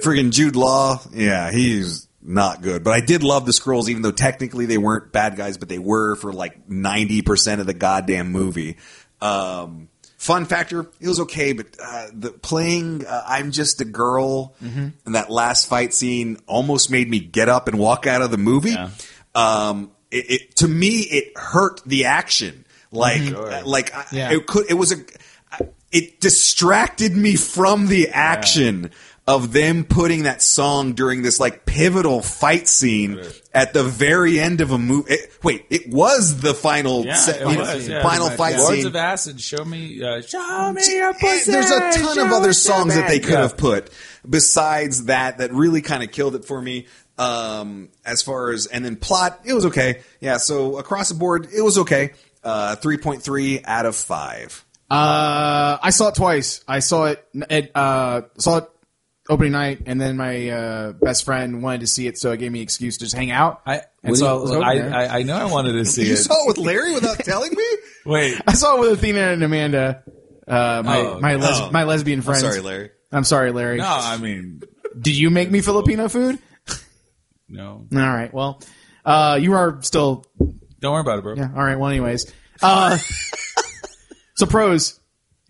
friggin' 0.02 0.30
Jude 0.30 0.56
Law, 0.56 1.00
yeah, 1.12 1.50
he's 1.50 2.06
not 2.22 2.62
good. 2.62 2.84
But 2.84 2.92
I 2.92 3.00
did 3.00 3.22
love 3.22 3.46
the 3.46 3.52
Skrulls, 3.52 3.88
even 3.88 4.02
though 4.02 4.12
technically 4.12 4.66
they 4.66 4.78
weren't 4.78 5.10
bad 5.12 5.36
guys, 5.36 5.56
but 5.58 5.68
they 5.68 5.78
were 5.78 6.16
for 6.16 6.32
like 6.32 6.68
ninety 6.68 7.22
percent 7.22 7.60
of 7.60 7.66
the 7.66 7.74
goddamn 7.74 8.30
movie. 8.30 8.76
Um, 9.20 9.88
fun 10.18 10.44
factor, 10.44 10.80
it 11.00 11.08
was 11.08 11.20
okay, 11.20 11.52
but 11.52 11.66
uh, 11.82 12.08
the 12.12 12.30
playing 12.30 13.06
uh, 13.06 13.22
"I'm 13.26 13.50
Just 13.52 13.80
a 13.80 13.84
Girl" 13.84 14.54
and 14.60 15.14
that 15.14 15.30
last 15.30 15.66
fight 15.68 15.94
scene 15.94 16.36
almost 16.46 16.90
made 16.90 17.08
me 17.08 17.20
get 17.20 17.48
up 17.48 17.68
and 17.68 17.78
walk 17.78 18.06
out 18.06 18.22
of 18.22 18.30
the 18.30 18.38
movie. 18.38 18.70
Yeah. 18.70 18.90
um, 19.34 19.90
it, 20.10 20.30
it 20.30 20.56
to 20.56 20.68
me 20.68 20.98
it 21.00 21.36
hurt 21.36 21.80
the 21.86 22.04
action. 22.04 22.64
Like, 22.96 23.32
uh, 23.32 23.62
like 23.64 23.94
I- 23.94 24.06
Yeah. 24.12 24.32
it 24.32 24.46
could. 24.46 24.66
It 24.70 24.74
was 24.74 24.92
a. 24.92 24.96
It 25.92 26.20
distracted 26.20 27.16
me 27.16 27.36
from 27.36 27.86
the 27.86 28.08
action. 28.10 28.90
Of 29.28 29.52
them 29.52 29.82
putting 29.82 30.22
that 30.22 30.40
song 30.40 30.92
during 30.92 31.22
this 31.22 31.40
like 31.40 31.66
pivotal 31.66 32.22
fight 32.22 32.68
scene 32.68 33.20
at 33.52 33.72
the 33.72 33.82
very 33.82 34.38
end 34.38 34.60
of 34.60 34.70
a 34.70 34.78
movie. 34.78 35.16
Wait, 35.42 35.64
it 35.68 35.88
was 35.92 36.40
the 36.42 36.54
final, 36.54 37.04
Yeah, 37.04 37.16
set, 37.16 37.40
it 37.40 37.44
was, 37.44 37.88
yeah. 37.88 38.04
final 38.04 38.28
Pretty 38.28 38.38
fight 38.38 38.52
much, 38.52 38.58
yeah. 38.60 38.64
Lords 38.64 38.76
scene. 38.78 38.86
of 38.86 38.94
Acid, 38.94 39.40
show 39.40 39.64
me, 39.64 40.00
uh, 40.00 40.22
show 40.22 40.72
me 40.72 40.80
your 40.94 41.08
And 41.08 41.18
pussy. 41.18 41.50
There's 41.50 41.72
a 41.72 41.90
ton 41.94 42.18
of 42.20 42.30
other 42.30 42.52
songs 42.52 42.94
that 42.94 43.08
they 43.08 43.18
could 43.18 43.32
Yeah. 43.32 43.40
have 43.42 43.56
put 43.56 43.90
besides 44.30 45.06
that 45.06 45.38
that 45.38 45.52
really 45.52 45.82
kind 45.82 46.04
of 46.04 46.12
killed 46.12 46.36
it 46.36 46.44
for 46.44 46.62
me. 46.62 46.86
Um, 47.18 47.88
as 48.04 48.22
far 48.22 48.50
as 48.52 48.66
and 48.66 48.84
then 48.84 48.94
plot, 48.94 49.40
it 49.44 49.54
was 49.54 49.66
okay. 49.66 50.02
Yeah, 50.20 50.36
so 50.36 50.76
across 50.78 51.08
the 51.08 51.14
board, 51.16 51.48
it 51.52 51.62
was 51.62 51.78
okay. 51.78 52.12
Uh, 52.46 52.76
three 52.76 52.96
point 52.96 53.22
three 53.22 53.60
out 53.64 53.86
of 53.86 53.96
five. 53.96 54.64
Uh, 54.88 55.78
I 55.82 55.90
saw 55.90 56.08
it 56.08 56.14
twice. 56.14 56.62
I 56.68 56.78
saw 56.78 57.06
it 57.06 57.26
at 57.50 57.70
uh, 57.76 58.22
saw 58.38 58.58
it 58.58 58.64
opening 59.28 59.50
night, 59.52 59.82
and 59.86 60.00
then 60.00 60.16
my 60.16 60.48
uh, 60.50 60.92
best 60.92 61.24
friend 61.24 61.60
wanted 61.60 61.80
to 61.80 61.88
see 61.88 62.06
it, 62.06 62.16
so 62.18 62.30
it 62.30 62.36
gave 62.38 62.52
me 62.52 62.60
an 62.60 62.62
excuse 62.62 62.98
to 62.98 63.04
just 63.06 63.16
hang 63.16 63.32
out. 63.32 63.62
I, 63.66 63.82
And 64.04 64.16
so 64.16 64.46
do 64.46 64.62
I 64.62 64.72
you- 64.74 64.82
was 64.84 64.92
I. 64.92 65.04
I, 65.04 65.18
I 65.18 65.22
know 65.24 65.34
I 65.36 65.46
wanted 65.46 65.72
to 65.72 65.84
see 65.84 66.02
You 66.04 66.06
it. 66.06 66.10
You 66.10 66.16
saw 66.18 66.44
it 66.44 66.46
with 66.46 66.58
Larry 66.58 66.94
without 66.94 67.18
telling 67.24 67.52
me? 67.52 67.66
Wait, 68.04 68.40
I 68.46 68.52
saw 68.52 68.76
it 68.76 68.80
with 68.80 68.92
Athena 68.92 69.32
and 69.32 69.42
Amanda, 69.42 70.04
uh, 70.46 70.82
my 70.86 70.98
Oh, 71.00 71.18
my, 71.20 71.34
les- 71.34 71.60
oh. 71.60 71.70
my 71.72 71.82
lesbian 71.82 72.22
friends. 72.22 72.42
Sorry, 72.42 72.60
Larry. 72.60 72.90
I'm 73.10 73.24
sorry, 73.24 73.50
Larry. 73.50 73.78
no, 73.78 73.86
I 73.88 74.18
mean, 74.18 74.62
Did 74.96 75.16
you 75.18 75.30
make 75.30 75.50
me 75.50 75.60
Filipino 75.62 76.08
food? 76.08 76.38
no. 77.48 77.86
All 77.92 77.98
right. 77.98 78.32
Well, 78.32 78.62
uh, 79.04 79.38
you 79.40 79.54
are 79.54 79.82
still 79.82 80.24
Don't 80.86 80.92
worry 80.92 81.00
about 81.00 81.18
it, 81.18 81.22
bro. 81.22 81.34
Yeah. 81.34 81.50
All 81.52 81.64
right. 81.64 81.76
Well, 81.76 81.90
anyways, 81.90 82.32
uh, 82.62 82.96
so 84.36 84.46
pros 84.46 85.00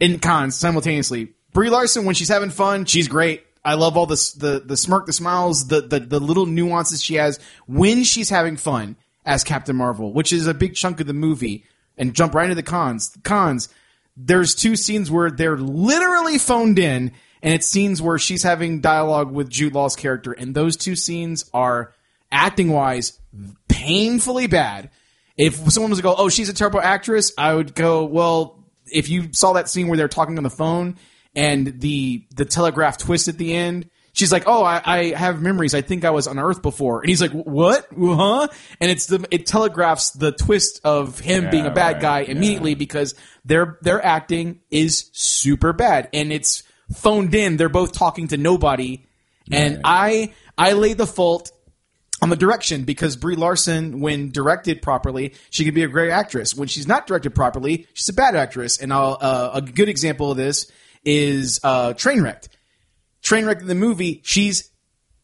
and 0.01 0.23
cons 0.23 0.57
simultaneously. 0.57 1.35
Brie 1.53 1.69
Larson, 1.69 2.07
when 2.07 2.15
she's 2.15 2.31
having 2.31 2.49
fun, 2.49 2.87
she's 2.87 3.07
great. 3.07 3.45
I 3.63 3.75
love 3.75 3.99
all 3.99 4.07
this, 4.07 4.33
the 4.33 4.63
the 4.65 4.79
smirk, 4.79 5.05
the 5.05 5.13
smiles, 5.13 5.69
the, 5.69 5.83
the 5.83 6.01
the 6.01 6.21
little 6.21 6.47
nuances 6.47 7.05
she 7.05 7.17
has 7.17 7.39
when 7.67 8.03
she's 8.03 8.31
having 8.31 8.57
fun 8.57 8.97
as 9.27 9.45
Captain 9.45 9.77
Marvel, 9.77 10.11
which 10.11 10.33
is 10.33 10.47
a 10.47 10.55
big 10.55 10.75
chunk 10.75 11.01
of 11.01 11.07
the 11.07 11.13
movie. 11.13 11.67
And 11.99 12.15
jump 12.15 12.35
right 12.35 12.45
into 12.45 12.55
the 12.55 12.63
cons. 12.63 13.15
Cons. 13.23 13.69
There's 14.17 14.55
two 14.55 14.75
scenes 14.75 15.11
where 15.11 15.31
they're 15.31 15.59
literally 15.59 16.39
phoned 16.39 16.79
in, 16.79 17.13
and 17.43 17.53
it's 17.53 17.67
scenes 17.67 18.01
where 18.01 18.19
she's 18.19 18.43
having 18.43 18.81
dialogue 18.81 19.31
with 19.31 19.51
Jude 19.51 19.75
Law's 19.75 19.97
character, 19.97 20.33
and 20.33 20.55
those 20.55 20.79
two 20.79 20.97
scenes 20.97 21.45
are 21.53 21.93
acting 22.33 22.71
wise 22.71 23.19
painfully 23.69 24.47
bad. 24.47 24.89
If 25.37 25.71
someone 25.73 25.91
was 25.91 25.99
to 25.99 26.03
go, 26.03 26.15
"Oh, 26.17 26.29
she's 26.29 26.49
a 26.49 26.55
terrible 26.55 26.81
actress," 26.81 27.33
I 27.37 27.55
would 27.55 27.75
go, 27.75 28.05
"Well, 28.05 28.65
if 28.91 29.09
you 29.09 29.33
saw 29.33 29.53
that 29.55 29.69
scene 29.69 29.89
where 29.89 29.97
they're 29.97 30.09
talking 30.09 30.39
on 30.39 30.45
the 30.45 30.51
phone 30.51 30.97
and 31.35 31.81
the 31.81 32.25
the 32.35 32.45
telegraph 32.45 32.99
twist 32.99 33.29
at 33.29 33.39
the 33.39 33.55
end." 33.55 33.91
She's 34.15 34.33
like, 34.33 34.45
"Oh, 34.47 34.65
I, 34.65 34.81
I 34.83 35.05
have 35.15 35.43
memories. 35.43 35.75
I 35.75 35.83
think 35.83 36.07
I 36.07 36.11
was 36.11 36.27
on 36.27 36.39
Earth 36.39 36.63
before." 36.63 37.01
And 37.03 37.11
he's 37.11 37.21
like, 37.21 37.33
"What? 37.33 37.87
Huh?" 37.95 38.49
And 38.81 38.91
it's 38.91 39.07
the 39.07 39.27
it 39.31 39.45
telegraphs 39.45 40.13
the 40.13 40.33
twist 40.33 40.81
of 40.85 41.19
him 41.21 41.51
being 41.51 41.67
a 41.67 41.71
bad 41.71 41.97
right, 41.97 42.03
guy 42.03 42.21
yeah. 42.21 42.31
immediately 42.31 42.75
because 42.75 43.15
their 43.45 43.79
their 43.83 44.03
acting 44.03 44.61
is 44.71 45.11
super 45.13 45.75
bad 45.75 46.09
and 46.15 46.33
it's 46.33 46.63
phoned 46.95 47.35
in. 47.35 47.59
They're 47.59 47.69
both 47.69 47.93
talking 47.93 48.29
to 48.29 48.39
nobody, 48.39 49.05
and 49.53 49.83
I 49.85 50.33
I 50.57 50.73
lay 50.73 50.95
the 50.95 51.07
fault 51.07 51.51
on 52.23 52.31
the 52.31 52.37
direction 52.37 52.85
because 52.85 53.17
Brie 53.17 53.37
Larson, 53.37 54.01
when 54.01 54.31
directed 54.31 54.81
properly, 54.83 55.35
she 55.51 55.65
could 55.65 55.75
be 55.75 55.83
a 55.83 55.89
great 55.89 56.11
actress. 56.11 56.55
When 56.55 56.69
she's 56.69 56.89
not 56.89 57.07
directed 57.07 57.35
properly, 57.35 57.87
she's 57.93 58.09
a 58.09 58.15
bad 58.15 58.35
actress. 58.35 58.79
And 58.81 58.93
I'll, 58.93 59.19
uh, 59.21 59.51
a 59.55 59.61
good 59.61 59.89
example 59.89 60.31
of 60.31 60.37
this 60.37 60.71
is 61.05 61.61
uh, 61.63 61.93
Trainwrecked. 61.93 62.49
Trainwrecked 63.23 63.61
in 63.61 63.67
the 63.67 63.75
movie, 63.75 64.23
she's 64.25 64.71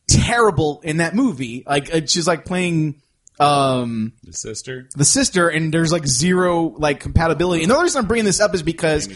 terrible 0.08 0.80
in 0.84 0.98
that 0.98 1.14
movie. 1.14 1.62
Like 1.66 1.94
uh, 1.94 2.00
she's 2.06 2.26
like 2.26 2.44
playing 2.44 3.00
um, 3.40 4.12
The 4.24 4.32
sister. 4.32 4.88
the 4.94 5.04
sister, 5.04 5.48
and 5.48 5.72
there's 5.72 5.92
like 5.92 6.06
zero 6.06 6.74
like 6.76 7.00
compatibility. 7.00 7.62
And 7.62 7.70
the 7.70 7.74
only 7.74 7.84
reason 7.84 8.00
I'm 8.00 8.06
bringing 8.06 8.26
this 8.26 8.40
up 8.40 8.54
is 8.54 8.62
because, 8.62 9.08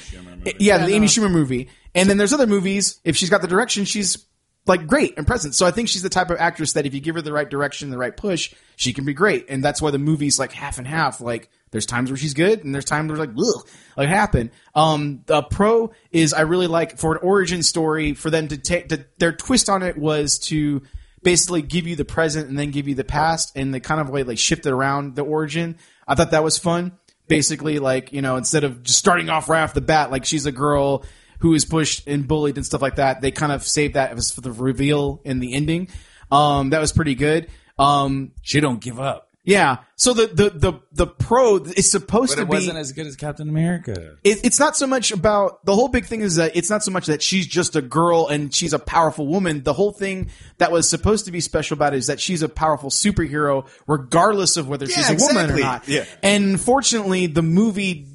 yeah, 0.59 0.79
the 0.87 0.95
Amy 0.95 1.07
Schumer 1.09 1.31
movie. 1.31 1.69
And 1.95 2.09
then 2.09 2.17
there's 2.17 2.33
other 2.33 2.47
movies. 2.47 3.01
If 3.05 3.17
she's 3.17 3.31
got 3.31 3.43
the 3.43 3.49
direction, 3.49 3.85
she's 3.85 4.25
like 4.67 4.87
great 4.87 5.15
and 5.17 5.27
present. 5.27 5.55
So 5.55 5.67
I 5.67 5.71
think 5.71 5.89
she's 5.89 6.03
the 6.03 6.09
type 6.09 6.31
of 6.31 6.39
actress 6.39 6.73
that 6.75 6.87
if 6.87 6.95
you 6.95 7.01
give 7.01 7.15
her 7.15 7.23
the 7.23 7.33
right 7.33 7.49
direction, 7.49 7.91
the 7.91 7.99
right 7.99 8.17
push, 8.17 8.55
she 8.77 8.93
can 8.93 9.05
be 9.05 9.15
great. 9.15 9.47
And 9.49 9.63
that's 9.63 9.81
why 9.81 9.91
the 9.91 9.99
movie's 9.99 10.39
like 10.39 10.53
half 10.53 10.79
and 10.79 10.87
half. 10.87 11.21
Like 11.21 11.51
there's 11.71 11.87
times 11.87 12.11
where 12.11 12.17
she's 12.17 12.35
good, 12.35 12.65
and 12.65 12.75
there's 12.75 12.85
times 12.85 13.11
where 13.11 13.19
like 13.19 13.31
ugh, 13.37 13.69
like 13.97 14.09
happen. 14.09 14.51
Um, 14.75 15.23
the 15.27 15.43
pro 15.43 15.93
is 16.11 16.33
I 16.33 16.43
really 16.43 16.67
like 16.67 16.99
for 16.99 17.15
an 17.15 17.21
origin 17.23 17.63
story 17.63 18.15
for 18.15 18.31
them 18.31 18.49
to 18.49 18.57
take 18.57 18.89
to, 18.89 19.05
their 19.19 19.33
twist 19.33 19.69
on 19.69 19.83
it 19.83 19.97
was 19.97 20.39
to 20.41 20.83
basically 21.23 21.61
give 21.61 21.89
you 21.89 21.97
the 21.97 22.05
present 22.05 22.49
and 22.49 22.57
then 22.57 22.71
give 22.71 22.87
you 22.87 22.95
the 22.95 23.05
past 23.05 23.51
and 23.57 23.75
the 23.75 23.81
kind 23.81 24.01
of 24.01 24.27
they 24.27 24.37
shifted 24.37 24.73
around 24.73 25.17
the 25.17 25.23
origin. 25.23 25.77
I 26.07 26.15
thought 26.15 26.31
that 26.31 26.45
was 26.45 26.57
fun. 26.57 26.93
Basically, 27.27 27.81
like, 27.81 28.13
you 28.13 28.23
know, 28.23 28.37
instead 28.37 28.63
of 28.63 28.85
just 28.85 28.99
starting 28.99 29.29
off 29.29 29.49
right 29.49 29.63
off 29.63 29.75
the 29.75 29.81
bat, 29.81 30.13
like 30.13 30.25
she's 30.25 30.47
a 30.47 30.53
girl 30.53 31.05
who 31.41 31.55
is 31.55 31.65
pushed 31.65 32.07
and 32.07 32.27
bullied 32.27 32.57
and 32.57 32.65
stuff 32.67 32.83
like 32.83 32.97
that, 32.97 33.21
they 33.21 33.31
kind 33.31 33.53
of 33.53 33.63
saved 33.67 33.95
that 33.95 34.13
as 34.13 34.31
for 34.31 34.41
the 34.41 34.53
reveal 34.53 35.21
in 35.25 35.39
the 35.41 35.55
ending. 35.55 35.89
Um, 36.31 36.71
that 36.71 36.81
was 36.81 36.93
pretty 36.93 37.15
good. 37.15 37.49
Um, 37.79 38.33
She 38.43 38.61
don't 38.61 38.81
give 38.81 38.99
up. 38.99 39.29
yeah. 39.45 39.79
So 39.99 40.13
the, 40.13 40.27
the, 40.27 40.51
the, 40.51 40.73
the 40.93 41.07
pro 41.07 41.57
is 41.57 41.91
supposed 41.91 42.33
But 42.33 42.37
to 42.37 42.43
it 42.43 42.45
be 42.47 42.51
wasn't 42.57 42.79
as 42.79 42.93
good 42.93 43.07
as 43.07 43.17
Captain 43.17 43.49
America. 43.49 44.17
it, 44.25 44.45
it's 44.45 44.59
not 44.59 44.77
so 44.77 44.87
much 44.87 45.11
about 45.13 45.65
the 45.65 45.75
whole 45.75 45.89
big 45.89 46.05
thing 46.05 46.21
is 46.21 46.37
that 46.37 46.55
it's 46.57 46.69
not 46.69 46.83
so 46.83 46.91
much 46.91 47.07
that 47.07 47.23
she's 47.23 47.47
just 47.47 47.77
a 47.77 47.81
girl 47.83 48.27
and 48.29 48.53
she's 48.53 48.73
a 48.73 48.79
powerful 48.79 49.27
woman. 49.27 49.63
The 49.63 49.73
whole 49.73 49.93
thing 49.93 50.31
that 50.59 50.71
was 50.73 50.89
supposed 50.89 51.25
to 51.27 51.33
be 51.33 51.41
special 51.41 51.75
about 51.77 51.95
it 51.95 51.99
is 51.99 52.09
that 52.09 52.19
she's 52.21 52.43
a 52.43 52.49
powerful 52.49 52.91
superhero, 52.91 53.67
regardless 53.87 54.57
of 54.57 54.69
whether 54.69 54.87
she's 54.87 55.09
a 55.09 55.15
Yeah, 55.15 55.19
woman 55.27 55.51
or 55.53 55.59
not. 55.59 55.89
Yeah. 55.89 56.05
And 56.23 56.61
fortunately, 56.61 57.27
the 57.27 57.43
movie 57.43 58.09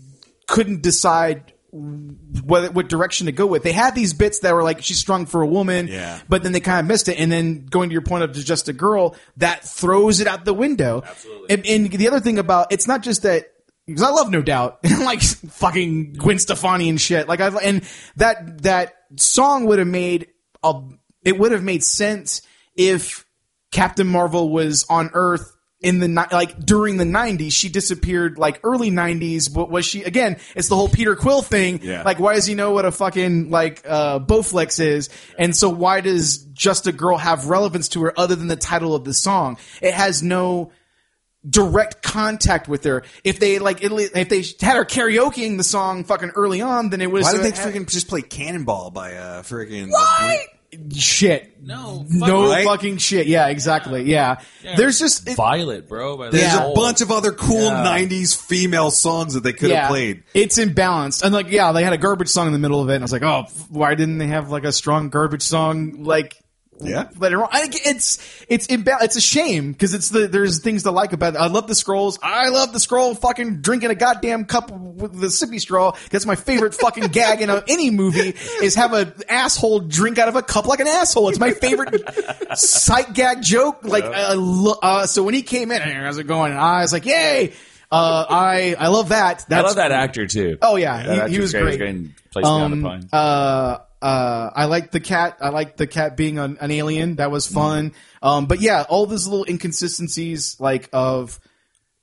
couldn't 0.47 0.81
decide 0.83 1.53
what 1.71 2.73
what 2.73 2.89
direction 2.89 3.25
to 3.27 3.31
go 3.31 3.45
with. 3.47 3.63
They 3.63 3.71
had 3.71 3.95
these 3.95 4.13
bits 4.13 4.39
that 4.39 4.53
were 4.53 4.63
like 4.63 4.83
she's 4.83 4.99
strung 4.99 5.25
for 5.25 5.41
a 5.41 5.47
woman, 5.47 5.87
Yeah. 5.87 6.19
but 6.27 6.43
then 6.43 6.51
they 6.51 6.59
kind 6.59 6.79
of 6.79 6.85
missed 6.85 7.07
it. 7.07 7.17
And 7.19 7.31
then 7.31 7.65
going 7.65 7.89
to 7.89 7.93
your 7.93 8.01
point 8.01 8.23
of 8.23 8.33
just 8.33 8.67
a 8.67 8.73
girl, 8.73 9.15
that 9.37 9.63
throws 9.63 10.19
it 10.19 10.27
out 10.27 10.43
the 10.45 10.53
window. 10.53 11.01
Absolutely. 11.05 11.49
And, 11.49 11.65
and 11.65 11.91
the 11.91 12.07
other 12.07 12.19
thing 12.19 12.37
about 12.39 12.71
it's 12.71 12.87
not 12.87 13.03
just 13.03 13.23
that 13.23 13.45
because 13.87 14.03
I 14.03 14.09
love 14.09 14.29
No 14.29 14.41
Doubt, 14.41 14.79
like 15.01 15.21
fucking 15.21 16.13
Gwen 16.13 16.39
Stefani 16.39 16.89
and 16.89 16.99
shit. 16.99 17.27
Like 17.27 17.39
I 17.41 17.47
and 17.47 17.83
that 18.17 18.63
that 18.63 18.93
song 19.17 19.65
would 19.65 19.79
have 19.79 19.87
made 19.87 20.27
a 20.63 20.81
it 21.23 21.39
would 21.39 21.51
have 21.51 21.63
made 21.63 21.83
sense 21.83 22.41
if 22.75 23.25
Captain 23.71 24.07
Marvel 24.07 24.49
was 24.49 24.85
on 24.89 25.09
Earth 25.13 25.55
in 25.81 25.99
the 25.99 26.27
like 26.31 26.57
during 26.59 26.97
the 26.97 27.03
90s 27.03 27.51
she 27.51 27.67
disappeared 27.67 28.37
like 28.37 28.59
early 28.63 28.91
90s 28.91 29.51
but 29.51 29.69
was 29.69 29.83
she 29.83 30.03
again 30.03 30.37
it's 30.55 30.67
the 30.67 30.75
whole 30.75 30.89
Peter 30.89 31.15
Quill 31.15 31.41
thing. 31.41 31.79
Yeah. 31.81 32.03
like 32.03 32.19
why 32.19 32.35
does 32.35 32.45
he 32.45 32.53
know 32.53 32.71
what 32.71 32.85
a 32.85 32.91
fucking 32.91 33.49
like 33.49 33.81
uh 33.87 34.19
Bowflex 34.19 34.79
is? 34.79 35.09
And 35.37 35.55
so 35.55 35.69
why 35.69 36.01
does 36.01 36.37
just 36.37 36.85
a 36.87 36.91
girl 36.91 37.17
have 37.17 37.47
relevance 37.47 37.89
to 37.89 38.03
her 38.03 38.17
other 38.17 38.35
than 38.35 38.47
the 38.47 38.55
title 38.55 38.93
of 38.93 39.03
the 39.03 39.13
song? 39.13 39.57
It 39.81 39.93
has 39.93 40.21
no 40.21 40.71
direct 41.49 42.03
contact 42.03 42.67
with 42.67 42.83
her. 42.83 43.03
If 43.23 43.39
they 43.39 43.57
like 43.57 43.83
it, 43.83 43.91
if 43.91 44.29
they 44.29 44.43
had 44.65 44.77
her 44.77 44.85
karaokeing 44.85 45.57
the 45.57 45.63
song 45.63 46.03
fucking 46.03 46.31
early 46.35 46.61
on 46.61 46.91
then 46.91 47.01
it 47.01 47.09
was 47.11 47.23
Why 47.23 47.33
did 47.33 47.41
they 47.41 47.51
freaking 47.51 47.89
just 47.89 48.07
play 48.07 48.21
Cannonball 48.21 48.91
by 48.91 49.15
uh 49.15 49.41
freaking 49.41 49.89
shit 50.95 51.61
No, 51.61 52.05
no 52.09 52.49
right? 52.49 52.65
fucking 52.65 52.97
shit 52.97 53.27
yeah 53.27 53.47
exactly 53.47 54.03
yeah, 54.03 54.39
there's 54.77 54.99
just 54.99 55.27
it- 55.27 55.35
Violet, 55.35 55.87
bro. 55.87 56.17
By 56.17 56.29
There's 56.29 56.43
Yeah. 56.43 56.71
a 56.71 56.73
bunch 56.73 57.01
of 57.01 57.11
other 57.11 57.31
cool 57.31 57.63
Yeah. 57.65 57.83
'90s 57.83 58.33
female 58.35 58.89
songs 58.91 59.33
that 59.33 59.43
they 59.43 59.53
could 59.53 59.71
have 59.71 59.89
played. 59.89 60.23
It's 60.33 60.57
imbalanced. 60.59 61.23
And 61.23 61.33
like, 61.33 61.49
yeah, 61.51 61.71
they 61.71 61.83
had 61.83 61.93
a 61.93 61.97
garbage 61.97 62.29
song 62.29 62.47
in 62.47 62.53
the 62.53 62.59
middle 62.59 62.81
of 62.81 62.89
it. 62.89 62.95
And 62.95 63.03
I 63.03 63.05
was 63.05 63.11
like, 63.11 63.23
oh, 63.23 63.43
f- 63.47 63.65
why 63.69 63.95
didn't 63.95 64.17
they 64.17 64.27
have 64.27 64.49
like 64.49 64.63
a 64.63 64.71
strong 64.71 65.09
garbage 65.09 65.41
song? 65.43 66.03
Like, 66.03 66.35
Yeah. 66.83 67.09
later 67.17 67.41
on. 67.43 67.49
I, 67.51 67.67
it's, 67.71 68.17
it's 68.47 68.67
imbalanced. 68.67 69.03
It's 69.03 69.15
a 69.15 69.21
shame 69.21 69.71
because 69.71 69.93
it's 69.93 70.09
the, 70.09 70.27
there's 70.27 70.59
things 70.59 70.83
to 70.83 70.91
like 70.91 71.13
about 71.13 71.35
it. 71.35 71.37
I 71.39 71.47
love 71.47 71.67
the 71.67 71.73
Skrulls. 71.73 72.17
I 72.21 72.49
love 72.49 72.73
the 72.73 72.79
Skrull 72.79 73.17
fucking 73.17 73.61
drinking 73.61 73.91
a 73.91 73.95
goddamn 73.95 74.45
cup 74.45 74.71
with 74.71 75.19
the 75.19 75.27
sippy 75.27 75.59
straw. 75.59 75.93
That's 76.09 76.25
my 76.25 76.35
favorite 76.35 76.73
fucking 76.75 77.07
gag 77.11 77.41
in 77.41 77.49
a, 77.49 77.63
any 77.67 77.89
movie 77.89 78.35
is 78.61 78.75
have 78.75 78.93
an 78.93 79.13
asshole 79.29 79.81
drink 79.81 80.17
out 80.17 80.27
of 80.27 80.35
a 80.35 80.41
cup 80.41 80.65
like 80.65 80.79
an 80.79 80.87
asshole. 80.87 81.29
It's 81.29 81.39
my 81.39 81.51
favorite 81.51 82.03
sight 82.57 83.13
gag 83.13 83.41
joke. 83.41 83.79
Like, 83.83 84.03
I 84.05 84.33
lo- 84.33 84.77
uh, 84.81 85.05
so 85.05 85.23
when 85.23 85.33
he 85.33 85.41
came 85.41 85.71
in, 85.71 85.81
how's 85.81 86.17
it 86.17 86.27
going? 86.27 86.51
And 86.51 86.59
I 86.61 86.81
was 86.81 86.93
like, 86.93 87.05
yay. 87.05 87.53
Uh, 87.93 88.25
I, 88.29 88.75
I 88.79 88.87
love 88.87 89.09
that. 89.09 89.41
I 89.41 89.45
That's 89.49 89.67
love 89.67 89.75
that 89.75 89.91
actor 89.91 90.25
too. 90.25 90.57
Oh 90.61 90.77
yeah, 90.77 91.25
he, 91.27 91.33
he 91.33 91.39
was 91.41 91.51
great. 91.51 91.77
great. 91.77 91.95
He's 91.95 92.07
great. 92.07 92.31
Plays 92.31 92.43
Beyond 92.45 92.73
Um, 92.73 92.81
the 92.81 92.87
Pine. 92.87 93.09
uh, 93.11 93.77
uh, 94.01 94.49
I 94.55 94.65
liked 94.65 94.91
the 94.91 94.99
cat. 94.99 95.37
I 95.41 95.49
liked 95.49 95.77
the 95.77 95.87
cat 95.87 96.17
being 96.17 96.39
an, 96.39 96.57
an 96.59 96.71
alien. 96.71 97.17
That 97.17 97.31
was 97.31 97.47
fun. 97.47 97.93
Um, 98.21 98.47
but 98.47 98.61
yeah, 98.61 98.85
all 98.89 99.05
those 99.05 99.27
little 99.27 99.45
inconsistencies, 99.47 100.59
like 100.59 100.89
of 100.91 101.39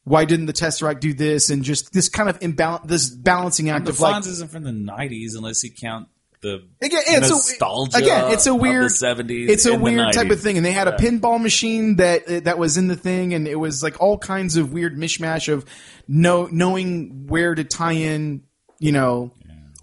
why 0.05 0.25
didn't 0.25 0.47
the 0.47 0.53
Tesseract 0.53 1.01
do 1.01 1.13
this, 1.13 1.51
and 1.51 1.65
just 1.65 1.93
this 1.93 2.09
kind 2.09 2.29
of 2.29 2.39
imbalance, 2.41 2.87
this 2.87 3.11
balancing 3.11 3.71
act 3.71 3.87
The 3.87 3.91
of 3.91 4.01
like 4.01 4.17
Fonz 4.17 4.29
isn't 4.29 4.51
from 4.51 4.63
the 4.63 4.71
'90s 4.71 5.37
unless 5.37 5.63
you 5.65 5.71
count 5.71 6.09
the 6.41 6.65
Again, 6.81 7.03
it's 7.07 7.31
nostalgia 7.31 7.99
a, 7.99 8.01
again, 8.01 8.33
it's 8.33 8.47
a 8.47 8.55
weird 8.55 8.91
70s. 8.91 9.49
It's 9.49 9.67
a 9.67 9.77
weird 9.77 10.13
type 10.13 10.31
of 10.31 10.41
thing, 10.41 10.57
and 10.57 10.65
they 10.65 10.73
had 10.73 10.89
a 10.89 10.93
pinball 10.93 11.41
machine 11.41 11.97
that 11.97 12.45
that 12.45 12.59
was 12.59 12.77
in 12.77 12.89
the 12.89 12.97
thing, 12.97 13.35
and 13.35 13.49
it 13.49 13.57
was 13.57 13.83
like 13.83 14.01
all 14.01 14.19
kinds 14.19 14.57
of 14.57 14.73
weird 14.73 14.97
mishmash 14.97 15.53
of 15.53 15.65
know 16.07 16.49
knowing 16.51 17.27
where 17.27 17.55
to 17.55 17.65
tie 17.65 17.93
in, 17.93 18.45
you 18.79 18.93
know, 18.93 19.33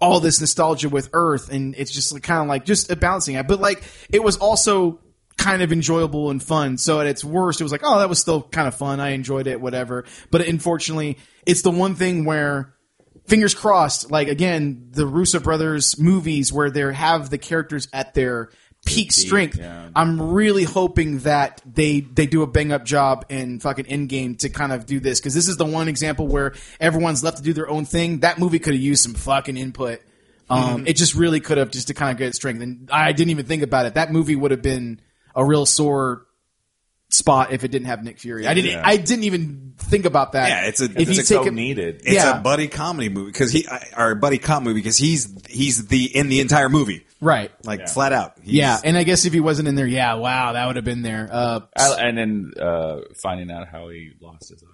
all 0.00 0.20
this 0.20 0.40
nostalgia 0.40 0.88
with 0.88 1.10
Earth, 1.12 1.50
and 1.50 1.74
it's 1.76 1.90
just 1.90 2.12
like, 2.12 2.22
kind 2.22 2.42
of 2.42 2.48
like 2.48 2.64
just 2.64 2.90
a 2.90 2.96
balancing 2.96 3.36
act. 3.36 3.48
But 3.48 3.60
like, 3.60 3.82
it 4.10 4.22
was 4.22 4.36
also 4.36 5.00
kind 5.36 5.62
of 5.62 5.72
enjoyable 5.72 6.30
and 6.30 6.42
fun. 6.42 6.78
So 6.78 7.00
at 7.00 7.06
its 7.06 7.24
worst, 7.24 7.60
it 7.60 7.64
was 7.64 7.72
like, 7.72 7.82
oh, 7.84 7.98
that 7.98 8.08
was 8.08 8.18
still 8.18 8.42
kind 8.42 8.68
of 8.68 8.74
fun. 8.74 9.00
I 9.00 9.10
enjoyed 9.10 9.46
it, 9.46 9.60
whatever. 9.60 10.04
But 10.30 10.42
unfortunately, 10.42 11.18
it's 11.46 11.62
the 11.62 11.70
one 11.70 11.94
thing 11.94 12.24
where 12.24 12.74
fingers 13.26 13.54
crossed, 13.54 14.10
like 14.10 14.28
again, 14.28 14.88
the 14.90 15.06
Russo 15.06 15.40
brothers 15.40 15.98
movies 15.98 16.52
where 16.52 16.70
they 16.70 16.92
have 16.92 17.30
the 17.30 17.38
characters 17.38 17.88
at 17.92 18.14
their 18.14 18.50
peak 18.86 19.12
strength. 19.12 19.58
yeah. 19.58 19.88
I'm 19.94 20.20
really 20.32 20.64
hoping 20.64 21.18
that 21.20 21.60
they 21.66 22.00
they 22.00 22.26
do 22.26 22.42
a 22.42 22.46
bang 22.46 22.72
up 22.72 22.84
job 22.84 23.26
in 23.28 23.60
fucking 23.60 23.84
Endgame 23.86 24.38
to 24.38 24.48
kind 24.48 24.72
of 24.72 24.86
do 24.86 25.00
this 25.00 25.20
because 25.20 25.34
this 25.34 25.48
is 25.48 25.56
the 25.58 25.64
one 25.66 25.88
example 25.88 26.26
where 26.26 26.54
everyone's 26.80 27.22
left 27.22 27.38
to 27.38 27.42
do 27.42 27.52
their 27.52 27.68
own 27.68 27.84
thing. 27.84 28.20
That 28.20 28.38
movie 28.38 28.58
could 28.58 28.74
have 28.74 28.82
used 28.82 29.02
some 29.02 29.14
fucking 29.14 29.56
input. 29.56 30.00
Um, 30.48 30.86
It 30.86 30.96
just 30.96 31.14
really 31.14 31.40
could 31.40 31.58
have 31.58 31.70
just 31.70 31.88
to 31.88 31.94
kind 31.94 32.12
of 32.12 32.18
get 32.18 32.34
strength. 32.34 32.62
And 32.62 32.88
I 32.92 33.12
didn't 33.12 33.30
even 33.30 33.46
think 33.46 33.62
about 33.62 33.86
it. 33.86 33.94
That 33.94 34.12
movie 34.12 34.36
would 34.36 34.52
have 34.52 34.62
been 34.62 35.00
a 35.34 35.44
real 35.44 35.66
sore 35.66 36.22
spot 37.08 37.52
if 37.52 37.62
it 37.64 37.70
didn't 37.70 37.86
have 37.86 38.02
Nick 38.02 38.18
Fury. 38.18 38.46
I 38.46 38.54
didn't. 38.54 38.70
Yeah. 38.72 38.82
I 38.84 38.96
didn't 38.96 39.24
even 39.24 39.74
think 39.78 40.04
about 40.04 40.32
that. 40.32 40.48
Yeah, 40.48 40.68
it's 40.68 40.80
a- 40.80 40.84
if 40.84 41.08
it's 41.08 41.18
a 41.30 41.34
take 41.34 41.44
so 41.46 41.50
needed. 41.50 41.96
It's 42.04 42.14
Yeah. 42.14 42.38
a 42.38 42.40
buddy 42.42 42.68
comedy 42.68 43.08
movie 43.08 43.30
because 43.32 43.52
he 43.52 43.66
or 43.96 44.14
buddy 44.16 44.38
cop 44.38 44.62
movie 44.62 44.80
because 44.80 44.98
he's 44.98 45.28
he's 45.48 45.86
the 45.86 46.04
in 46.16 46.28
the 46.28 46.40
entire 46.40 46.68
movie 46.68 47.06
right? 47.26 47.50
like 47.64 47.88
flat 47.88 48.12
out. 48.12 48.34
He's- 48.42 48.54
Yeah, 48.54 48.78
and 48.84 48.96
I 48.96 49.02
guess 49.04 49.24
if 49.24 49.32
he 49.32 49.40
wasn't 49.40 49.68
in 49.68 49.74
there, 49.74 49.86
yeah, 49.86 50.14
wow, 50.14 50.52
that 50.52 50.66
would 50.66 50.76
have 50.76 50.84
been 50.84 51.02
there. 51.02 51.28
Uh, 51.30 51.60
I- 51.76 51.96
and 52.08 52.16
then 52.18 52.52
uh, 52.60 53.00
finding 53.16 53.50
out 53.50 53.68
how 53.68 53.88
he 53.88 54.12
lost 54.20 54.48
his 54.50 54.62
eye. 54.62 54.66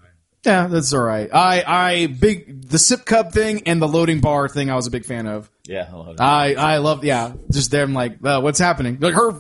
yeah, 0.45 0.67
that's 0.67 0.93
all 0.93 1.01
right. 1.03 1.31
I, 1.33 1.63
I 1.67 2.07
big 2.07 2.69
the 2.69 2.79
sip 2.79 3.05
cup 3.05 3.33
thing 3.33 3.63
and 3.67 3.81
the 3.81 3.89
loading 3.89 4.21
bar 4.21 4.49
thing. 4.49 4.71
I 4.71 4.75
was 4.77 4.87
a 4.87 4.91
big 4.91 5.05
fan 5.05 5.27
of. 5.27 5.49
Yeah, 5.65 5.89
I 5.89 5.95
love 5.97 6.09
it. 6.09 6.21
I, 6.21 6.55
I 6.55 6.77
love, 6.79 7.05
yeah, 7.05 7.35
just 7.53 7.71
them 7.71 7.95
like, 7.95 8.15
uh, 8.25 8.41
what's 8.41 8.59
happening? 8.59 8.99
Like 9.01 9.15
her, 9.15 9.31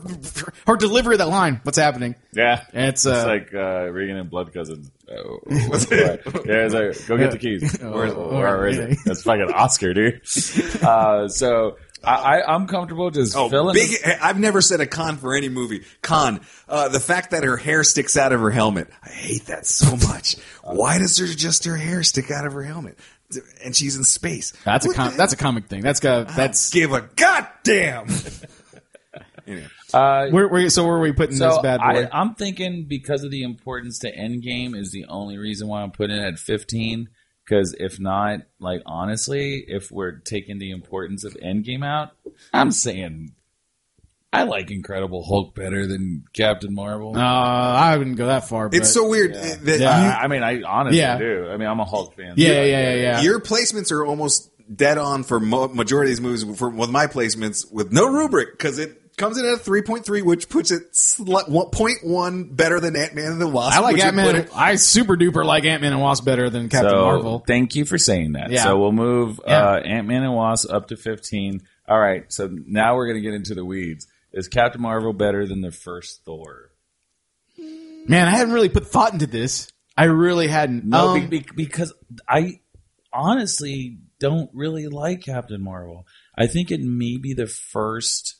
her 0.68 0.76
delivery 0.76 1.16
of 1.16 1.18
that 1.18 1.28
line. 1.28 1.60
What's 1.64 1.76
happening? 1.78 2.14
yeah, 2.32 2.62
It's, 2.72 3.04
it's 3.04 3.06
uh, 3.06 3.26
like 3.26 3.52
uh, 3.52 3.90
Regan 3.90 4.16
and 4.18 4.30
Blood 4.30 4.54
Cousins. 4.54 4.88
Oh, 5.10 5.40
what's? 5.66 5.90
Yeah, 5.90 6.16
it's 6.24 6.72
like, 6.74 7.06
go 7.08 7.18
get 7.18 7.32
the 7.32 7.38
keys. 7.38 7.76
Where's, 7.82 8.14
where 8.14 8.66
is 8.68 8.78
it? 8.78 8.98
That's 9.04 9.22
fucking 9.24 9.52
Oscar, 9.52 9.92
dude. 9.92 10.22
Uh, 10.82 11.26
so 11.28 11.76
I, 12.04 12.14
I, 12.40 12.54
I'm 12.54 12.66
comfortable 12.66 13.10
just 13.10 13.36
Oh, 13.36 13.48
filling. 13.48 13.74
big! 13.74 13.88
this- 13.90 14.02
I've 14.20 14.38
never 14.38 14.60
said 14.60 14.80
a 14.80 14.86
con 14.86 15.16
for 15.18 15.34
any 15.34 15.48
movie. 15.48 15.84
Con, 16.02 16.40
uh, 16.68 16.88
the 16.88 17.00
fact 17.00 17.30
that 17.30 17.44
her 17.44 17.56
hair 17.56 17.84
sticks 17.84 18.16
out 18.16 18.32
of 18.32 18.40
her 18.40 18.50
helmet. 18.50 18.88
I 19.04 19.08
hate 19.10 19.46
that 19.46 19.66
so 19.66 19.96
much. 20.08 20.36
Why 20.62 20.98
does 20.98 21.16
her 21.18 21.26
just 21.26 21.64
her 21.64 21.76
hair 21.76 22.02
stick 22.02 22.30
out 22.30 22.46
of 22.46 22.52
her 22.54 22.62
helmet? 22.62 22.98
And 23.64 23.74
she's 23.74 23.96
in 23.96 24.04
space. 24.04 24.52
that's 24.64 24.84
a 24.84 24.88
What 24.88 24.96
com- 24.96 25.10
the- 25.12 25.16
that's 25.16 25.32
a 25.32 25.36
comic 25.36 25.66
thing. 25.66 25.80
That's 25.82 26.00
got 26.00 26.28
that's 26.28 26.70
give 26.70 26.92
a 26.92 27.08
goddamn. 27.16 28.08
anyway, 29.46 29.66
uh, 29.94 30.26
where, 30.28 30.48
where 30.48 30.68
so 30.70 30.84
where 30.86 30.96
are 30.96 31.00
we 31.00 31.12
putting 31.12 31.38
this 31.38 31.58
bad 31.58 31.80
boy? 31.80 32.08
I, 32.12 32.20
I'm 32.20 32.34
thinking 32.34 32.84
because 32.88 33.24
of 33.24 33.30
the 33.30 33.42
importance 33.42 33.98
to 34.00 34.14
Endgame 34.14 34.76
is 34.76 34.90
the 34.92 35.06
only 35.06 35.38
reason 35.38 35.68
why 35.68 35.82
I'm 35.82 35.90
putting 35.92 36.16
it 36.16 36.22
at 36.24 36.38
15. 36.38 37.08
Because 37.52 37.74
if 37.78 38.00
not, 38.00 38.40
like 38.60 38.80
honestly, 38.86 39.62
if 39.68 39.90
we're 39.90 40.12
taking 40.20 40.58
the 40.58 40.70
importance 40.70 41.22
of 41.22 41.34
Endgame 41.34 41.84
out, 41.84 42.12
I'm 42.50 42.70
saying 42.70 43.34
I 44.32 44.44
like 44.44 44.70
Incredible 44.70 45.22
Hulk 45.22 45.54
better 45.54 45.86
than 45.86 46.24
Captain 46.32 46.74
Marvel. 46.74 47.14
uh, 47.14 47.20
I 47.20 47.94
wouldn't 47.98 48.16
go 48.16 48.24
that 48.28 48.48
far. 48.48 48.70
But, 48.70 48.78
it's 48.78 48.90
so 48.90 49.06
weird 49.06 49.34
that 49.34 49.80
Yeah. 49.80 49.90
I, 49.90 50.24
I 50.24 50.28
mean, 50.28 50.42
I 50.42 50.62
honestly 50.62 50.98
Yeah. 51.00 51.18
do. 51.18 51.48
I 51.50 51.58
mean, 51.58 51.68
I'm 51.68 51.78
a 51.78 51.84
Hulk 51.84 52.16
fan. 52.16 52.34
yeah, 52.38 52.62
yeah, 52.62 52.64
yeah, 52.64 52.94
yeah. 52.94 53.20
your 53.20 53.38
placements 53.38 53.92
are 53.92 54.02
almost 54.06 54.50
dead 54.74 54.96
on 54.96 55.22
for 55.22 55.38
mo- 55.38 55.68
majority 55.68 56.10
of 56.12 56.16
these 56.16 56.22
movies. 56.22 56.58
For 56.58 56.70
with 56.70 56.88
my 56.88 57.06
placements, 57.06 57.70
with 57.70 57.92
no 57.92 58.06
rubric, 58.10 58.52
because 58.52 58.78
it 58.78 58.98
comes 59.16 59.38
in 59.38 59.44
at 59.46 59.54
a 59.54 59.56
three 59.58 59.82
point 59.82 60.04
three, 60.04 60.22
which 60.22 60.48
puts 60.48 60.70
it 60.70 60.92
sli- 60.92 61.48
1.1 61.48 62.56
better 62.56 62.80
than 62.80 62.96
Ant 62.96 63.14
Man 63.14 63.32
and 63.32 63.40
the 63.40 63.48
Wasp. 63.48 63.76
I 63.76 63.80
like 63.80 63.98
Ant 64.02 64.16
Man. 64.16 64.48
I 64.54 64.76
super 64.76 65.16
duper 65.16 65.44
like 65.44 65.64
Ant 65.64 65.82
Man 65.82 65.92
and 65.92 66.00
Wasp 66.00 66.24
better 66.24 66.50
than 66.50 66.68
Captain 66.68 66.90
so 66.90 67.04
Marvel. 67.04 67.44
thank 67.46 67.74
you 67.76 67.84
for 67.84 67.98
saying 67.98 68.32
that. 68.32 68.50
Yeah. 68.50 68.64
So 68.64 68.78
we'll 68.78 68.92
move 68.92 69.40
Yeah. 69.46 69.72
uh, 69.72 69.80
Ant 69.80 70.06
Man 70.08 70.22
and 70.22 70.34
Wasp 70.34 70.70
up 70.72 70.88
to 70.88 70.96
15. 70.96 71.62
All 71.88 71.98
right. 71.98 72.30
So 72.32 72.48
now 72.50 72.96
we're 72.96 73.06
going 73.06 73.16
to 73.18 73.22
get 73.22 73.34
into 73.34 73.54
the 73.54 73.64
weeds. 73.64 74.06
Is 74.32 74.48
Captain 74.48 74.80
Marvel 74.80 75.12
better 75.12 75.46
than 75.46 75.60
the 75.60 75.72
first 75.72 76.24
Thor? 76.24 76.70
Man, 77.58 78.26
I 78.26 78.30
hadn't 78.30 78.52
really 78.54 78.68
put 78.70 78.86
thought 78.86 79.12
into 79.12 79.26
this. 79.26 79.70
I 79.96 80.04
really 80.04 80.48
hadn't. 80.48 80.84
No, 80.84 81.08
Um, 81.10 81.28
be, 81.28 81.40
be, 81.40 81.46
because 81.54 81.92
I 82.28 82.60
honestly 83.12 83.98
don't 84.18 84.50
really 84.54 84.88
like 84.88 85.22
Captain 85.22 85.62
Marvel. 85.62 86.06
I 86.36 86.46
think 86.46 86.70
it 86.70 86.80
may 86.80 87.18
be 87.18 87.34
the 87.34 87.46
first. 87.46 88.36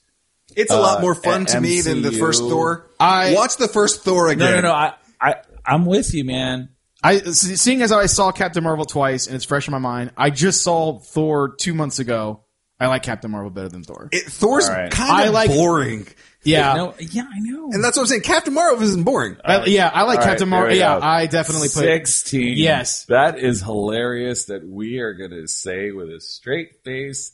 It's 0.56 0.72
a 0.72 0.76
lot 0.80 0.98
Uh, 0.98 1.02
more 1.02 1.14
fun 1.14 1.46
to 1.46 1.60
me 1.60 1.80
than 1.80 2.02
the 2.02 2.12
first 2.12 2.40
Thor. 2.40 2.86
I- 3.00 3.34
watch 3.34 3.56
the 3.56 3.68
first 3.68 4.02
Thor 4.04 4.28
again. 4.28 4.50
No, 4.50 4.54
no, 4.56 4.60
no. 4.68 4.72
I, 4.72 4.94
I, 5.20 5.34
I'm 5.64 5.86
with 5.86 6.12
you, 6.14 6.24
man. 6.24 6.70
I 7.04 7.18
seeing 7.18 7.82
as 7.82 7.90
I 7.90 8.06
saw 8.06 8.30
Captain 8.32 8.62
Marvel 8.62 8.84
twice 8.84 9.26
and 9.26 9.34
it's 9.34 9.44
fresh 9.44 9.66
in 9.66 9.72
my 9.72 9.78
mind. 9.78 10.12
I 10.16 10.30
just 10.30 10.62
saw 10.62 10.98
Thor 11.00 11.54
two 11.58 11.74
months 11.74 11.98
ago. 11.98 12.44
I 12.78 12.86
like 12.88 13.02
Captain 13.04 13.30
Marvel 13.30 13.50
better 13.50 13.68
than 13.68 13.82
Thor. 13.84 14.08
It, 14.12 14.24
Thor's 14.26 14.68
All 14.68 14.74
right. 14.74 14.90
kind 14.90 15.12
I 15.12 15.24
of 15.26 15.34
like- 15.34 15.50
boring, 15.50 16.06
yeah, 16.44 16.74
No, 16.74 16.94
yeah, 16.98 17.22
I 17.32 17.38
know. 17.38 17.70
and 17.72 17.82
that's 17.84 17.96
what 17.96 18.02
I'm 18.04 18.06
saying. 18.08 18.22
Captain 18.22 18.52
Marvel 18.54 18.82
isn't 18.82 19.04
boring. 19.04 19.36
I, 19.44 19.64
yeah, 19.66 19.88
I 19.88 20.02
like 20.02 20.18
All 20.18 20.24
right, 20.24 20.30
Captain 20.30 20.50
there 20.50 20.58
Marvel. 20.58 20.76
Yeah, 20.76 20.98
go. 20.98 21.06
I 21.06 21.26
definitely 21.26 21.68
put. 21.68 21.84
16. 21.84 22.58
Yes. 22.58 23.04
That 23.06 23.38
is 23.38 23.62
hilarious 23.62 24.46
that 24.46 24.66
we 24.68 24.98
are 24.98 25.14
going 25.14 25.30
to 25.30 25.46
say 25.46 25.92
with 25.92 26.08
a 26.10 26.20
straight 26.20 26.82
face 26.84 27.30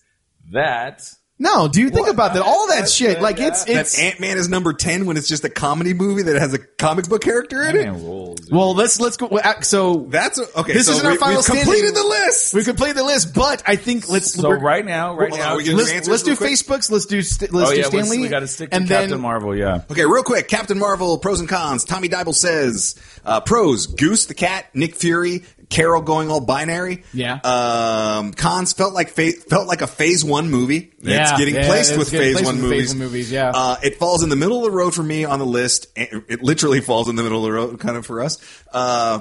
that. 0.53 1.11
No, 1.41 1.69
do 1.69 1.81
you 1.81 1.91
think 1.91 2.09
about 2.09 2.35
that? 2.35 2.43
All 2.43 2.67
that 2.69 2.89
shit, 2.91 3.21
like 3.23 3.39
it's 3.39 3.63
that 3.65 3.77
it's. 3.77 3.99
Ant 4.01 4.19
Man 4.19 4.37
is 4.39 4.49
number 4.49 4.73
ten 4.73 5.07
when 5.07 5.17
it's 5.17 5.29
just 5.29 5.45
a 5.45 5.49
comedy 5.49 5.95
movie 5.95 6.23
that 6.23 6.35
has 6.41 6.53
a 6.53 6.59
comic 6.59 7.09
book 7.09 7.23
character 7.23 7.63
in 7.63 7.77
it. 7.77 7.85
Man 7.85 8.03
rules. 8.05 8.51
Well, 8.51 8.75
let's 8.75 8.99
let's 9.01 9.17
go. 9.17 9.31
So 9.61 10.07
That's 10.09 10.39
a, 10.41 10.59
okay. 10.61 10.73
This 10.73 10.87
so 10.87 10.93
isn't 10.95 11.07
our 11.07 11.13
we, 11.13 11.19
final 11.19 11.37
we've 11.37 11.45
standing. 11.45 11.65
completed 11.65 11.95
the 11.95 12.03
list. 12.03 12.55
we 12.55 12.65
completed 12.65 12.97
the 12.97 13.05
list, 13.05 13.35
but 13.35 13.63
I 13.67 13.77
think 13.77 14.09
let's 14.09 14.33
So 14.35 14.49
we're- 14.49 14.61
right 14.61 14.85
now, 14.85 15.15
right 15.17 15.29
Hold 15.31 15.41
on, 15.41 15.47
now, 15.49 15.57
we 15.59 15.65
can- 15.65 15.77
let's, 15.77 15.93
answers 15.93 16.09
let's 16.09 16.23
do 16.25 16.31
real 16.31 16.37
quick? 16.39 16.51
Facebooks. 16.51 16.91
Let's 16.91 17.07
do 17.07 17.23
st- 17.23 17.53
let's 17.53 17.71
oh 17.71 17.73
do 17.73 17.79
yeah, 17.81 17.87
let's- 17.87 18.09
Stan 18.09 18.11
Lee. 18.11 18.23
we 18.23 18.29
got 18.29 18.41
to 18.41 18.49
stick 18.49 18.71
to 18.71 18.77
and 18.77 18.89
Captain 18.89 19.11
then 19.11 19.21
Marvel. 19.21 19.55
Yeah. 19.57 19.83
Okay, 19.91 20.07
real 20.07 20.25
quick. 20.25 20.49
Captain 20.49 20.79
Marvel 20.79 21.19
pros 21.19 21.39
and 21.39 21.49
cons. 21.49 21.85
Tommy 21.85 22.09
Dybel 22.09 22.35
says 22.35 22.97
uh, 23.25 23.41
pros: 23.41 23.87
Goose 23.87 24.27
the 24.27 24.35
cat, 24.35 24.67
Nick 24.75 24.97
Fury, 24.97 25.45
Carol 25.71 26.01
going 26.03 26.31
all 26.31 26.41
binary. 26.41 27.05
Yeah. 27.13 27.35
Um, 27.45 28.33
cons 28.33 28.73
felt 28.73 28.95
like 28.95 29.11
fa- 29.11 29.33
felt 29.33 29.67
like 29.69 29.83
a 29.83 29.87
Phase 29.87 30.25
One 30.25 30.51
movie. 30.51 30.93
It's 30.99 31.07
Yeah, 31.07 31.37
getting 31.37 31.55
yeah, 31.57 31.67
placed 31.67 31.91
it's 31.91 31.99
with 31.99 32.11
getting 32.11 32.29
Phase 32.29 32.35
placed 32.37 32.47
One 32.47 32.63
with 32.63 32.71
Phase 32.71 32.73
movies. 32.73 32.89
One 32.95 32.99
movies, 32.99 33.33
yeah. 33.33 33.53
Uh, 33.55 33.77
it 33.83 33.97
falls 33.97 34.23
in 34.23 34.29
the 34.31 34.37
middle 34.37 34.59
of 34.59 34.65
the 34.65 34.71
road 34.77 34.95
for 34.95 35.03
me 35.03 35.25
on 35.25 35.39
the 35.39 35.47
list. 35.47 35.89
It 35.97 36.25
it 36.29 36.43
literally 36.43 36.81
falls 36.81 37.09
in 37.09 37.17
the 37.17 37.23
middle 37.23 37.39
of 37.39 37.45
the 37.45 37.53
road, 37.53 37.79
kind 37.81 37.97
of 37.97 38.07
for 38.07 38.23
us. 38.23 38.39
Uh, 38.73 39.21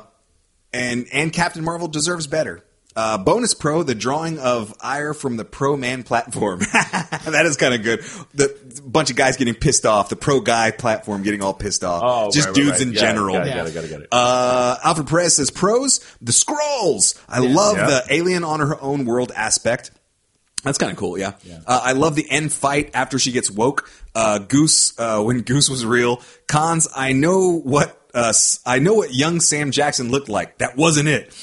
and 0.74 1.08
and 1.12 1.34
Captain 1.34 1.64
Marvel 1.64 1.88
deserves 1.88 2.28
better. 2.28 2.64
Uh, 3.00 3.16
bonus 3.20 3.54
pro, 3.54 3.84
the 3.84 3.94
drawing 3.94 4.40
of 4.40 4.74
ire 4.82 5.14
from 5.14 5.38
the 5.38 5.46
pro 5.46 5.78
man 5.78 6.02
platform. 6.02 6.60
that 6.72 7.44
is 7.46 7.56
kind 7.56 7.76
of 7.76 7.84
good. 7.84 8.00
The 8.34 8.82
bunch 8.84 9.12
of 9.12 9.16
guys 9.16 9.38
getting 9.38 9.54
pissed 9.54 9.86
off. 9.86 10.10
The 10.10 10.16
pro 10.16 10.42
guy 10.42 10.72
platform 10.72 11.22
getting 11.22 11.44
all 11.44 11.54
pissed 11.54 11.84
off. 11.84 12.02
Oh, 12.04 12.32
just 12.32 12.48
right, 12.48 12.56
dudes 12.56 12.72
right. 12.72 12.82
in 12.82 12.94
Yeah, 12.94 13.00
general. 13.00 13.36
Got 13.36 13.48
it, 13.48 13.54
got 13.54 13.68
it, 13.68 13.74
got 13.76 13.84
it, 13.84 13.90
got 13.92 14.02
it. 14.02 14.08
Uh, 14.12 14.78
Alfred 14.84 15.08
Perez 15.08 15.36
says 15.36 15.52
pros, 15.52 16.00
the 16.22 16.32
Skrulls. 16.32 17.22
I 17.30 17.38
love 17.38 17.78
Yeah. 17.78 17.86
the 17.86 18.04
alien 18.10 18.44
on 18.44 18.62
her 18.62 18.82
own 18.82 19.06
world 19.06 19.32
aspect. 19.36 19.92
That's 20.64 20.80
kind 20.80 20.92
of 20.92 20.98
cool, 20.98 21.20
yeah. 21.20 21.34
Uh, 21.68 21.80
I 21.84 21.92
love 21.92 22.16
the 22.16 22.28
end 22.30 22.52
fight 22.52 22.90
after 22.96 23.20
she 23.20 23.32
gets 23.32 23.52
woke. 23.52 23.88
Uh, 24.16 24.40
Goose, 24.40 25.00
uh, 25.00 25.22
when 25.22 25.42
Goose 25.42 25.70
was 25.70 25.86
real. 25.86 26.20
Cons, 26.48 26.88
I 26.96 27.14
know 27.14 27.52
what, 27.64 28.07
uh, 28.18 28.30
s- 28.30 28.60
I 28.66 28.80
know 28.80 28.94
what 28.96 29.14
young 29.14 29.40
Sam 29.40 29.72
Jackson 29.72 30.10
looked 30.12 30.30
like. 30.30 30.58
That 30.58 30.76
wasn't 30.76 31.08
it. 31.08 31.34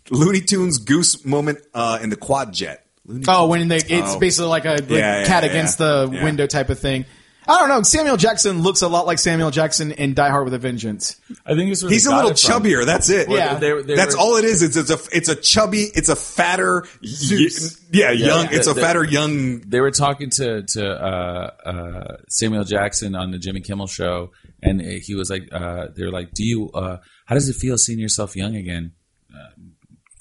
Looney 0.10 0.40
Tunes 0.40 0.78
Goose 0.78 1.24
moment, 1.24 1.58
uh, 1.74 1.98
in 2.02 2.10
the 2.10 2.16
quad 2.16 2.52
jet. 2.52 2.86
Looney 3.06 3.24
oh, 3.28 3.46
when 3.48 3.68
they, 3.68 3.76
it's 3.78 4.14
Oh. 4.14 4.18
basically 4.18 4.48
like 4.48 4.64
a 4.64 4.70
like 4.74 4.88
Yeah, 4.90 5.20
yeah, 5.20 5.24
cat 5.26 5.44
yeah, 5.44 5.50
against 5.50 5.80
yeah. 5.80 5.86
the 6.06 6.10
Yeah. 6.12 6.24
window 6.24 6.46
type 6.46 6.70
of 6.70 6.78
thing. 6.78 7.04
I 7.48 7.58
don't 7.58 7.68
know. 7.70 7.82
Samuel 7.82 8.16
Jackson 8.16 8.62
looks 8.62 8.82
a 8.82 8.88
lot 8.88 9.04
like 9.04 9.18
Samuel 9.18 9.50
Jackson 9.50 9.90
in 9.90 10.14
Die 10.14 10.28
Hard 10.30 10.44
with 10.44 10.54
a 10.54 10.58
Vengeance. 10.60 11.16
I 11.44 11.56
think 11.56 11.76
where 11.82 11.90
He's 11.90 12.06
a 12.06 12.14
little 12.14 12.30
it 12.30 12.38
from. 12.38 12.62
chubbier. 12.62 12.86
That's 12.86 13.10
it. 13.10 13.28
Yeah. 13.28 13.58
They- 13.58 13.82
they 13.82 13.96
That's 13.96 14.14
were- 14.14 14.20
all 14.20 14.36
it 14.36 14.44
is. 14.44 14.62
It's, 14.62 14.76
it's 14.76 14.90
a 14.90 14.98
it's 15.16 15.28
a 15.28 15.34
chubby. 15.34 15.90
It's 15.92 16.08
a 16.08 16.14
fatter. 16.14 16.86
Y- 17.02 17.48
yeah, 17.90 18.12
young. 18.12 18.44
yeah. 18.44 18.50
It's 18.52 18.68
a 18.68 18.74
The- 18.74 18.80
fatter 18.80 19.02
young. 19.02 19.58
They 19.62 19.80
were 19.80 19.90
talking 19.90 20.30
to 20.30 20.62
to 20.62 20.88
uh, 20.88 21.50
uh, 21.66 22.16
Samuel 22.28 22.62
Jackson 22.62 23.16
on 23.16 23.32
the 23.32 23.38
Jimmy 23.38 23.60
Kimmel 23.60 23.88
show, 23.88 24.30
and 24.62 24.80
he 24.80 25.14
was 25.14 25.28
like, 25.30 25.48
uh, 25.52 25.88
"They're 25.94 26.10
like, 26.10 26.32
do 26.32 26.44
you? 26.44 26.70
Uh, 26.70 26.98
how 27.26 27.34
does 27.34 27.48
it 27.48 27.56
feel 27.56 27.76
seeing 27.78 27.98
yourself 27.98 28.36
young 28.36 28.54
again? 28.56 28.92
Uh, 29.32 29.50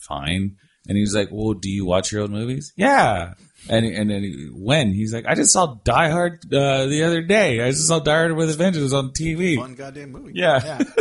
fine." 0.02 0.58
And 0.88 0.98
he's 0.98 1.16
like, 1.16 1.30
"Well, 1.32 1.54
do 1.54 1.70
you 1.70 1.86
watch 1.86 2.12
your 2.12 2.22
old 2.22 2.32
movies?" 2.32 2.74
Yeah. 2.76 3.36
And 3.70 3.86
and 3.86 4.10
then 4.10 4.24
he- 4.24 4.50
when 4.52 4.92
he's 4.94 5.14
like, 5.14 5.26
"I 5.28 5.36
just 5.36 5.54
saw 5.54 5.76
Die 5.84 6.10
Hard 6.10 6.44
uh, 6.54 6.88
the 6.88 7.04
other 7.04 7.22
day. 7.22 7.62
I 7.62 7.70
just 7.72 7.88
saw 7.88 8.00
Die 8.00 8.12
Hard 8.12 8.36
with 8.36 8.50
Avengers 8.50 8.92
on 8.94 9.12
TV." 9.12 9.58
Fun 9.58 9.76
goddamn 9.76 10.12
movie. 10.12 10.32
Yeah. 10.36 10.80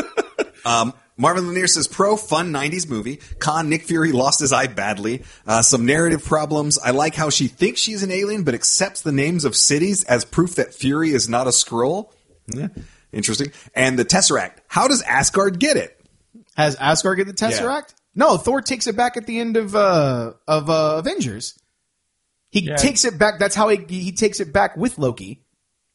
Um, 0.63 0.93
Marvin 1.17 1.47
Lanier 1.49 1.67
says, 1.67 1.89
pro, 1.89 2.19
fun 2.19 2.53
90s 2.53 2.87
movie. 2.87 3.17
Con, 3.39 3.71
Nick 3.71 3.85
Fury 3.85 4.13
lost 4.13 4.41
his 4.41 4.53
eye 4.53 4.67
badly. 4.67 5.23
Uh, 5.47 5.63
some 5.63 5.87
narrative 5.87 6.23
problems. 6.23 6.79
I 6.79 6.91
like 6.91 7.15
how 7.15 7.31
she 7.31 7.49
thinks 7.49 7.81
she's 7.81 8.03
an 8.03 8.11
alien, 8.11 8.43
but 8.45 8.53
accepts 8.53 9.01
the 9.01 9.11
names 9.11 9.47
of 9.47 9.57
cities 9.57 10.05
as 10.05 10.25
proof 10.27 10.57
that 10.57 10.75
Fury 10.75 11.13
is 11.13 11.31
not 11.31 11.47
a 11.47 11.51
Skrull. 11.51 12.13
Yeah, 12.49 12.69
interesting. 13.13 13.53
And 13.75 13.99
the 13.99 14.05
Tesseract. 14.05 14.59
How 14.69 14.89
does 14.89 15.03
Asgard 15.03 15.59
get 15.59 15.77
it? 15.77 15.97
Has 16.57 16.77
Asgard 16.77 17.19
get 17.19 17.27
the 17.27 17.33
Tesseract? 17.33 17.95
No, 18.15 18.37
Thor 18.37 18.61
takes 18.61 18.87
it 18.87 18.97
back 18.97 19.17
at 19.17 19.27
the 19.27 19.39
end 19.39 19.57
of 19.57 19.75
uh 19.77 20.33
of 20.49 20.69
uh, 20.69 20.97
Avengers. 20.99 21.59
He 22.51 22.61
Yeah. 22.63 22.77
takes 22.77 23.05
it 23.05 23.19
back. 23.19 23.39
That's 23.39 23.55
how 23.55 23.69
he 23.69 23.85
he 23.89 24.13
takes 24.13 24.41
it 24.41 24.53
back 24.53 24.77
with 24.77 24.99
Loki. 24.99 25.45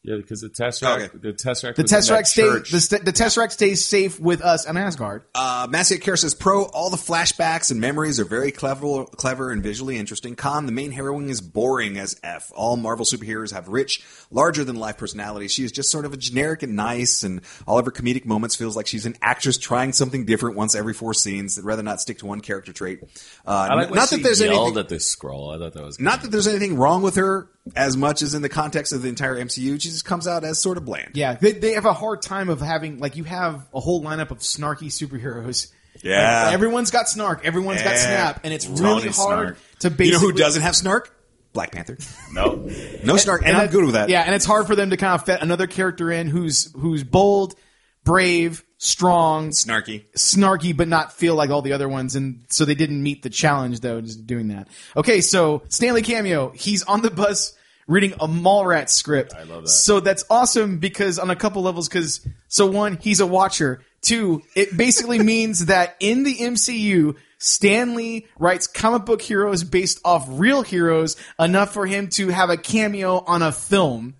Yeah, 0.06 0.18
because 0.18 0.40
the 0.40 0.48
Tesseract, 0.48 0.96
Okay. 1.02 1.18
the 1.20 1.32
Tesseract, 1.32 1.74
The 1.74 1.82
was 1.82 1.92
in 1.92 1.98
Tesseract 1.98 2.26
stays 2.26 2.70
the, 2.70 2.80
st- 2.80 3.04
the 3.04 3.12
Tesseract 3.12 3.50
stays 3.50 3.84
safe 3.84 4.20
with 4.20 4.40
us 4.40 4.64
and 4.64 4.78
Asgard. 4.78 5.24
Uh, 5.34 5.66
Massive 5.68 6.00
Care 6.00 6.16
says, 6.16 6.32
pro, 6.32 6.62
all 6.66 6.90
the 6.90 6.96
flashbacks 6.96 7.72
and 7.72 7.80
memories 7.80 8.20
are 8.20 8.24
very 8.24 8.52
clever, 8.52 9.04
clever 9.06 9.50
and 9.50 9.64
visually 9.64 9.96
interesting. 9.96 10.36
Con, 10.36 10.66
the 10.66 10.70
main 10.72 10.92
heroine 10.92 11.28
is 11.28 11.40
boring 11.40 11.98
as 11.98 12.14
F. 12.22 12.52
All 12.54 12.76
Marvel 12.76 13.04
superheroes 13.04 13.52
have 13.52 13.66
rich, 13.66 14.00
larger 14.30 14.62
than 14.62 14.76
life 14.76 14.96
personalities. 14.96 15.50
She 15.50 15.64
is 15.64 15.72
just 15.72 15.90
sort 15.90 16.04
of 16.04 16.12
a 16.12 16.16
generic 16.16 16.62
and 16.62 16.76
nice, 16.76 17.24
and 17.24 17.40
all 17.66 17.76
of 17.80 17.84
her 17.84 17.90
comedic 17.90 18.24
moments 18.26 18.54
feels 18.54 18.76
like 18.76 18.86
she's 18.86 19.06
an 19.06 19.16
actress 19.20 19.58
trying 19.58 19.92
something 19.92 20.24
different 20.24 20.54
once 20.56 20.76
every 20.76 20.94
four 20.94 21.14
scenes. 21.14 21.58
I'd 21.58 21.64
rather 21.64 21.82
not 21.82 22.00
stick 22.00 22.18
to 22.18 22.26
one 22.26 22.42
character 22.42 22.72
trait. 22.72 23.00
Uh, 23.44 23.50
I 23.70 23.74
like 23.74 23.90
when 23.90 23.96
not 23.98 24.08
she 24.10 24.16
that 24.18 24.22
there's 24.22 24.40
yelled 24.40 24.76
anything. 24.78 24.78
at 24.78 24.88
the 24.88 24.96
Skrull. 24.96 25.52
I 25.52 25.58
thought 25.58 25.72
that 25.72 25.82
was 25.82 25.98
Not 25.98 26.22
that 26.22 26.30
there's 26.30 26.46
anything 26.46 26.76
wrong 26.76 27.02
with 27.02 27.16
her 27.16 27.50
as 27.74 27.96
much 27.96 28.22
as 28.22 28.34
in 28.34 28.42
the 28.42 28.48
context 28.48 28.92
of 28.92 29.02
the 29.02 29.08
entire 29.08 29.34
MCU. 29.36 29.80
She 29.80 29.88
just 29.88 30.04
comes 30.04 30.28
out 30.28 30.44
as 30.44 30.58
sort 30.60 30.76
of 30.76 30.84
bland. 30.84 31.12
Yeah, 31.14 31.34
they, 31.34 31.52
they 31.52 31.72
have 31.72 31.84
a 31.86 31.92
hard 31.92 32.22
time 32.22 32.48
of 32.48 32.60
having 32.60 32.98
like 32.98 33.16
you 33.16 33.24
have 33.24 33.66
a 33.74 33.80
whole 33.80 34.02
lineup 34.02 34.30
of 34.30 34.38
snarky 34.38 34.86
superheroes. 34.86 35.72
Yeah. 36.02 36.44
Like, 36.44 36.54
everyone's 36.54 36.90
got 36.90 37.08
snark, 37.08 37.44
everyone's 37.44 37.82
got 37.82 37.96
snap, 37.96 38.40
and 38.44 38.52
it's 38.52 38.66
Tony 38.66 38.80
really 38.82 39.08
hard 39.08 39.14
Snark. 39.14 39.58
to 39.80 39.90
basically 39.90 40.06
You 40.06 40.12
know 40.12 40.18
who 40.20 40.32
doesn't 40.32 40.62
have 40.62 40.76
snark? 40.76 41.12
Black 41.54 41.72
Panther. 41.72 41.96
no. 42.32 42.68
No 43.02 43.16
snark, 43.16 43.42
and, 43.46 43.56
I'm 43.56 43.64
that- 43.66 43.70
good 43.72 43.84
with 43.84 43.94
that. 43.94 44.08
Yeah, 44.10 44.20
and 44.22 44.34
it's 44.34 44.44
hard 44.44 44.66
for 44.66 44.76
them 44.76 44.90
to 44.90 44.96
kind 44.98 45.14
of 45.14 45.24
fit 45.24 45.40
another 45.40 45.66
character 45.66 46.10
in 46.12 46.26
who's 46.28 46.70
who's 46.74 47.02
bold, 47.02 47.54
brave, 48.04 48.62
strong, 48.78 49.50
Snarky. 49.50 50.04
snarky, 50.16 50.76
but 50.76 50.88
not 50.88 51.12
feel 51.12 51.34
like 51.34 51.50
all 51.50 51.62
the 51.62 51.72
other 51.72 51.88
ones. 51.88 52.16
And 52.16 52.44
so 52.48 52.64
they 52.64 52.74
didn't 52.74 53.02
meet 53.02 53.22
the 53.22 53.30
challenge 53.30 53.80
though, 53.80 54.00
just 54.00 54.26
doing 54.26 54.48
that. 54.48 54.68
Okay, 54.96 55.20
so 55.20 55.62
Stan 55.68 55.94
Lee 55.94 56.02
Cameo, 56.02 56.50
he's 56.50 56.82
on 56.82 57.02
the 57.02 57.10
bus 57.10 57.54
reading 57.86 58.12
a 58.14 58.26
Mallrats 58.26 58.90
script. 58.90 59.34
I 59.34 59.44
love 59.44 59.62
that. 59.62 59.68
So 59.68 60.00
that's 60.00 60.24
awesome 60.28 60.78
because 60.78 61.18
on 61.18 61.30
a 61.30 61.36
couple 61.36 61.62
levels, 61.62 61.88
because 61.88 62.26
so 62.48 62.66
one, 62.66 62.98
he's 63.00 63.20
a 63.20 63.26
watcher. 63.26 63.82
Two, 64.02 64.42
it 64.54 64.76
basically 64.76 65.18
means 65.22 65.66
that 65.66 65.96
in 66.00 66.22
the 66.22 66.34
MCU, 66.34 67.16
Stan 67.38 67.94
Lee 67.94 68.26
writes 68.38 68.66
comic 68.66 69.04
book 69.04 69.22
heroes 69.22 69.62
based 69.62 70.00
off 70.04 70.26
real 70.28 70.62
heroes 70.62 71.16
enough 71.38 71.72
for 71.72 71.86
him 71.86 72.08
to 72.08 72.28
have 72.28 72.50
a 72.50 72.56
cameo 72.56 73.18
on 73.18 73.42
a 73.42 73.52
film. 73.52 74.14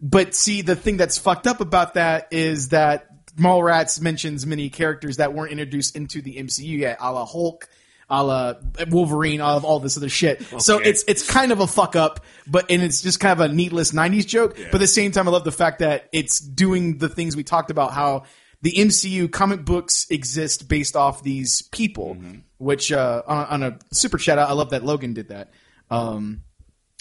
But 0.00 0.34
see, 0.34 0.62
the 0.62 0.76
thing 0.76 0.98
that's 0.98 1.18
fucked 1.18 1.46
up 1.46 1.60
about 1.60 1.94
that 1.94 2.28
is 2.30 2.68
that 2.68 3.08
Mallrats 3.38 4.00
mentions 4.00 4.46
many 4.46 4.70
characters 4.70 5.18
that 5.18 5.34
weren't 5.34 5.52
introduced 5.52 5.96
into 5.96 6.22
the 6.22 6.36
MCU 6.36 6.78
yet, 6.78 6.96
a 7.00 7.12
la 7.12 7.24
Hulk, 7.26 7.68
a 8.08 8.22
la 8.24 8.54
Wolverine, 8.88 9.40
all, 9.40 9.56
of 9.56 9.64
all 9.64 9.80
this 9.80 9.96
other 9.96 10.08
shit. 10.08 10.42
So 10.58 10.78
it's 10.78 11.04
it's 11.08 11.28
kind 11.28 11.52
of 11.52 11.60
a 11.60 11.66
fuck 11.66 11.96
up, 11.96 12.24
but 12.46 12.70
and 12.70 12.82
it's 12.82 13.02
just 13.02 13.20
kind 13.20 13.32
of 13.38 13.50
a 13.50 13.52
needless 13.52 13.92
'90s 13.92 14.26
joke. 14.26 14.56
But 14.56 14.76
at 14.76 14.80
the 14.80 14.86
same 14.86 15.12
time, 15.12 15.28
I 15.28 15.30
love 15.32 15.44
the 15.44 15.52
fact 15.52 15.80
that 15.80 16.08
it's 16.12 16.38
doing 16.40 16.98
the 16.98 17.08
things 17.08 17.36
we 17.36 17.42
talked 17.44 17.70
about, 17.70 17.92
how 17.92 18.24
the 18.62 18.72
MCU 18.72 19.30
comic 19.30 19.64
books 19.64 20.06
exist 20.10 20.68
based 20.68 20.96
off 20.96 21.22
these 21.22 21.62
people. 21.62 22.16
Which 22.58 22.90
uh, 22.90 23.22
on, 23.26 23.46
on 23.46 23.62
a 23.64 23.78
super 23.92 24.18
shout 24.18 24.38
out 24.38 24.48
I 24.48 24.54
love 24.54 24.70
that 24.70 24.82
Logan 24.82 25.12
did 25.12 25.28
that. 25.28 25.50
Um, 25.90 26.40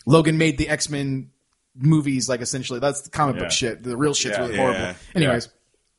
Logan 0.06 0.38
made 0.38 0.58
the 0.58 0.68
X 0.68 0.90
Men 0.90 1.30
movies 1.78 2.28
like 2.30 2.42
essentially 2.42 2.80
that's 2.80 3.02
the 3.04 3.10
comic 3.10 3.36
Yeah. 3.36 3.42
book 3.44 3.52
shit. 3.52 3.84
The 3.84 3.96
real 3.96 4.14
shit's 4.14 4.38
Yeah. 4.38 4.42
really 4.44 4.56
Yeah. 4.56 4.62
horrible. 4.62 5.00
Anyways, 5.16 5.50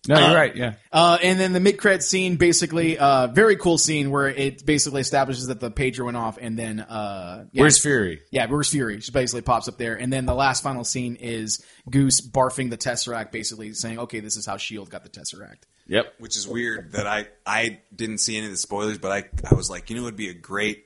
No, 0.08 0.18
you're 0.18 0.36
right. 0.36 0.54
Yeah. 0.54 0.74
uh, 0.92 1.18
and 1.22 1.38
then 1.40 1.52
the 1.52 1.60
mid 1.60 1.78
credit 1.78 2.02
scene, 2.02 2.36
basically, 2.36 2.98
uh, 2.98 3.26
very 3.28 3.56
cool 3.56 3.78
scene 3.78 4.10
where 4.10 4.28
it 4.28 4.64
basically 4.64 5.00
establishes 5.00 5.48
that 5.48 5.60
the 5.60 5.70
pager 5.70 6.04
went 6.04 6.16
off, 6.16 6.38
and 6.40 6.58
then 6.58 6.80
uh, 6.80 7.46
yeah, 7.52 7.62
Where's 7.62 7.78
Fury? 7.78 8.20
yeah, 8.30 8.46
where's 8.46 8.70
Fury? 8.70 8.96
Just 8.96 9.12
basically 9.12 9.42
pops 9.42 9.68
up 9.68 9.78
there, 9.78 9.94
and 9.94 10.12
then 10.12 10.26
the 10.26 10.34
last 10.34 10.62
final 10.62 10.84
scene 10.84 11.16
is 11.16 11.64
Goose 11.90 12.20
barfing 12.20 12.70
the 12.70 12.78
Tesseract, 12.78 13.32
basically 13.32 13.72
saying, 13.72 13.98
"Okay, 14.00 14.20
this 14.20 14.36
is 14.36 14.46
how 14.46 14.56
Shield 14.56 14.90
got 14.90 15.02
the 15.02 15.10
Tesseract." 15.10 15.64
Yep. 15.88 16.14
which 16.18 16.36
is 16.36 16.48
weird 16.48 16.92
that 16.92 17.06
I 17.06 17.28
I 17.46 17.78
didn't 17.94 18.18
see 18.18 18.36
any 18.36 18.46
of 18.46 18.50
the 18.52 18.58
spoilers, 18.58 18.98
but 18.98 19.12
I 19.12 19.24
I 19.48 19.54
was 19.54 19.70
like, 19.70 19.88
you 19.88 19.94
know, 19.96 20.02
it 20.02 20.06
would 20.06 20.16
be 20.16 20.30
a 20.30 20.34
great 20.34 20.85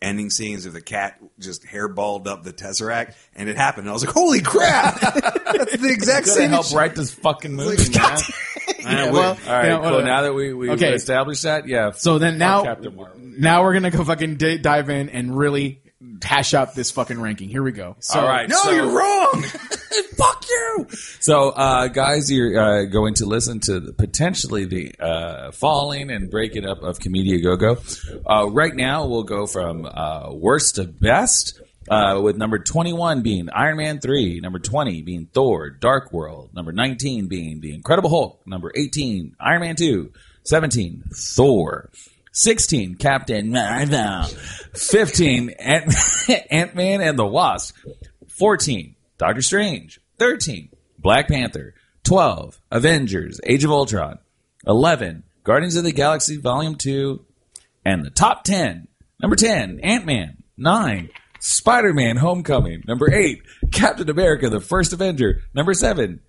ending 0.00 0.30
scenes 0.30 0.64
of 0.66 0.72
the 0.72 0.80
cat 0.80 1.18
just 1.38 1.64
hairballed 1.64 2.26
up 2.26 2.42
the 2.44 2.52
tesseract, 2.52 3.14
and 3.34 3.48
it 3.48 3.56
happened. 3.56 3.82
And 3.86 3.90
I 3.90 3.92
was 3.92 4.04
like, 4.04 4.14
holy 4.14 4.40
crap, 4.40 5.00
that's 5.00 5.76
the 5.76 5.90
exact 5.90 6.26
Gotta 6.26 6.38
same. 6.38 6.50
help 6.50 6.72
write 6.72 6.94
this 6.94 7.12
fucking 7.12 7.54
movie, 7.54 7.90
man. 7.98 8.18
Yeah, 8.80 9.10
well, 9.10 9.30
All 9.30 9.52
right, 9.52 9.64
you 9.64 9.68
know, 9.70 9.76
cool. 9.80 9.84
whatever. 9.90 10.02
Now 10.04 10.22
that 10.22 10.34
we 10.34 10.54
we 10.54 10.70
Okay. 10.70 10.94
established 10.94 11.42
that, 11.42 11.66
yeah. 11.68 11.90
So 11.92 12.18
then 12.18 12.38
now, 12.38 12.62
Captain 12.64 12.94
Marvel. 12.94 13.18
now 13.20 13.62
we're 13.62 13.74
gonna 13.74 13.90
go 13.90 14.02
fucking 14.04 14.36
d- 14.36 14.58
dive 14.58 14.88
in 14.88 15.08
and 15.10 15.36
really 15.36 15.82
hash 16.22 16.54
out 16.54 16.74
this 16.74 16.90
fucking 16.90 17.20
ranking. 17.20 17.48
Here 17.50 17.62
we 17.62 17.72
go. 17.72 17.96
So, 18.00 18.20
All 18.20 18.26
right. 18.26 18.48
No, 18.48 18.56
so- 18.56 18.70
you're 18.70 18.88
wrong. 18.90 19.44
Fuck 20.16 20.44
you. 20.48 20.86
So, 21.20 21.50
uh, 21.50 21.88
guys, 21.88 22.30
you're 22.30 22.58
uh, 22.58 22.84
going 22.84 23.14
to 23.14 23.26
listen 23.26 23.60
to 23.60 23.80
the, 23.80 23.92
potentially 23.92 24.64
the 24.64 24.94
uh, 25.00 25.52
falling 25.52 26.10
and 26.10 26.30
breaking 26.30 26.66
up 26.66 26.82
of 26.82 26.98
Comedia 27.00 27.42
Go 27.42 27.56
Go. 27.56 27.78
Uh, 28.28 28.48
right 28.50 28.74
now, 28.74 29.06
we'll 29.06 29.22
go 29.22 29.46
from 29.46 29.86
uh, 29.86 30.32
worst 30.32 30.76
to 30.76 30.84
best. 30.84 31.60
Uh, 31.90 32.20
with 32.22 32.36
number 32.36 32.58
21 32.58 33.22
being 33.22 33.48
Iron 33.50 33.78
Man 33.78 33.98
3, 33.98 34.40
number 34.40 34.58
20 34.58 35.00
being 35.00 35.24
Thor, 35.32 35.70
Dark 35.70 36.12
World, 36.12 36.50
number 36.52 36.70
19 36.70 37.28
being 37.28 37.62
The 37.62 37.72
Incredible 37.74 38.10
Hulk, 38.10 38.46
number 38.46 38.70
18, 38.76 39.36
Iron 39.40 39.60
Man 39.62 39.74
2, 39.74 40.12
17, 40.44 41.04
Thor, 41.14 41.88
16, 42.32 42.96
Captain 42.96 43.50
Marvel, 43.52 44.24
15, 44.74 45.48
Ant- 45.48 45.94
Ant-Man 46.50 47.00
and 47.00 47.18
the 47.18 47.26
Wasp, 47.26 47.74
14, 48.38 48.94
Doctor 49.18 49.42
Strange. 49.42 50.00
13, 50.18 50.70
Black 50.98 51.28
Panther. 51.28 51.74
12, 52.04 52.60
Avengers, 52.70 53.40
Age 53.44 53.64
of 53.64 53.70
Ultron. 53.70 54.18
11, 54.66 55.24
Guardians 55.44 55.76
of 55.76 55.84
the 55.84 55.92
Galaxy 55.92 56.36
Volume 56.36 56.76
2. 56.76 57.24
And 57.84 58.04
the 58.04 58.10
top 58.10 58.44
10. 58.44 58.88
Number 59.20 59.36
10, 59.36 59.80
Ant-Man. 59.80 60.42
9, 60.56 61.10
Spider-Man 61.40 62.16
Homecoming. 62.16 62.82
Number 62.86 63.12
8, 63.12 63.42
Captain 63.72 64.08
America, 64.10 64.48
the 64.48 64.60
First 64.60 64.92
Avenger. 64.92 65.42
Number 65.54 65.74
7, 65.74 66.20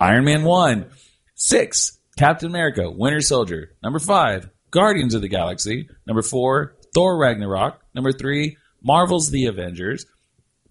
Iron 0.00 0.24
Man 0.24 0.44
1. 0.44 0.86
6, 1.34 1.98
Captain 2.16 2.48
America, 2.48 2.90
Winter 2.90 3.20
Soldier. 3.20 3.74
Number 3.82 3.98
5, 3.98 4.48
Guardians 4.70 5.14
of 5.14 5.22
the 5.22 5.28
Galaxy. 5.28 5.88
Number 6.06 6.22
4, 6.22 6.74
Thor 6.94 7.16
Ragnarok. 7.16 7.80
Number 7.94 8.12
3, 8.12 8.56
Marvel's 8.82 9.30
The 9.30 9.46
Avengers. 9.46 10.06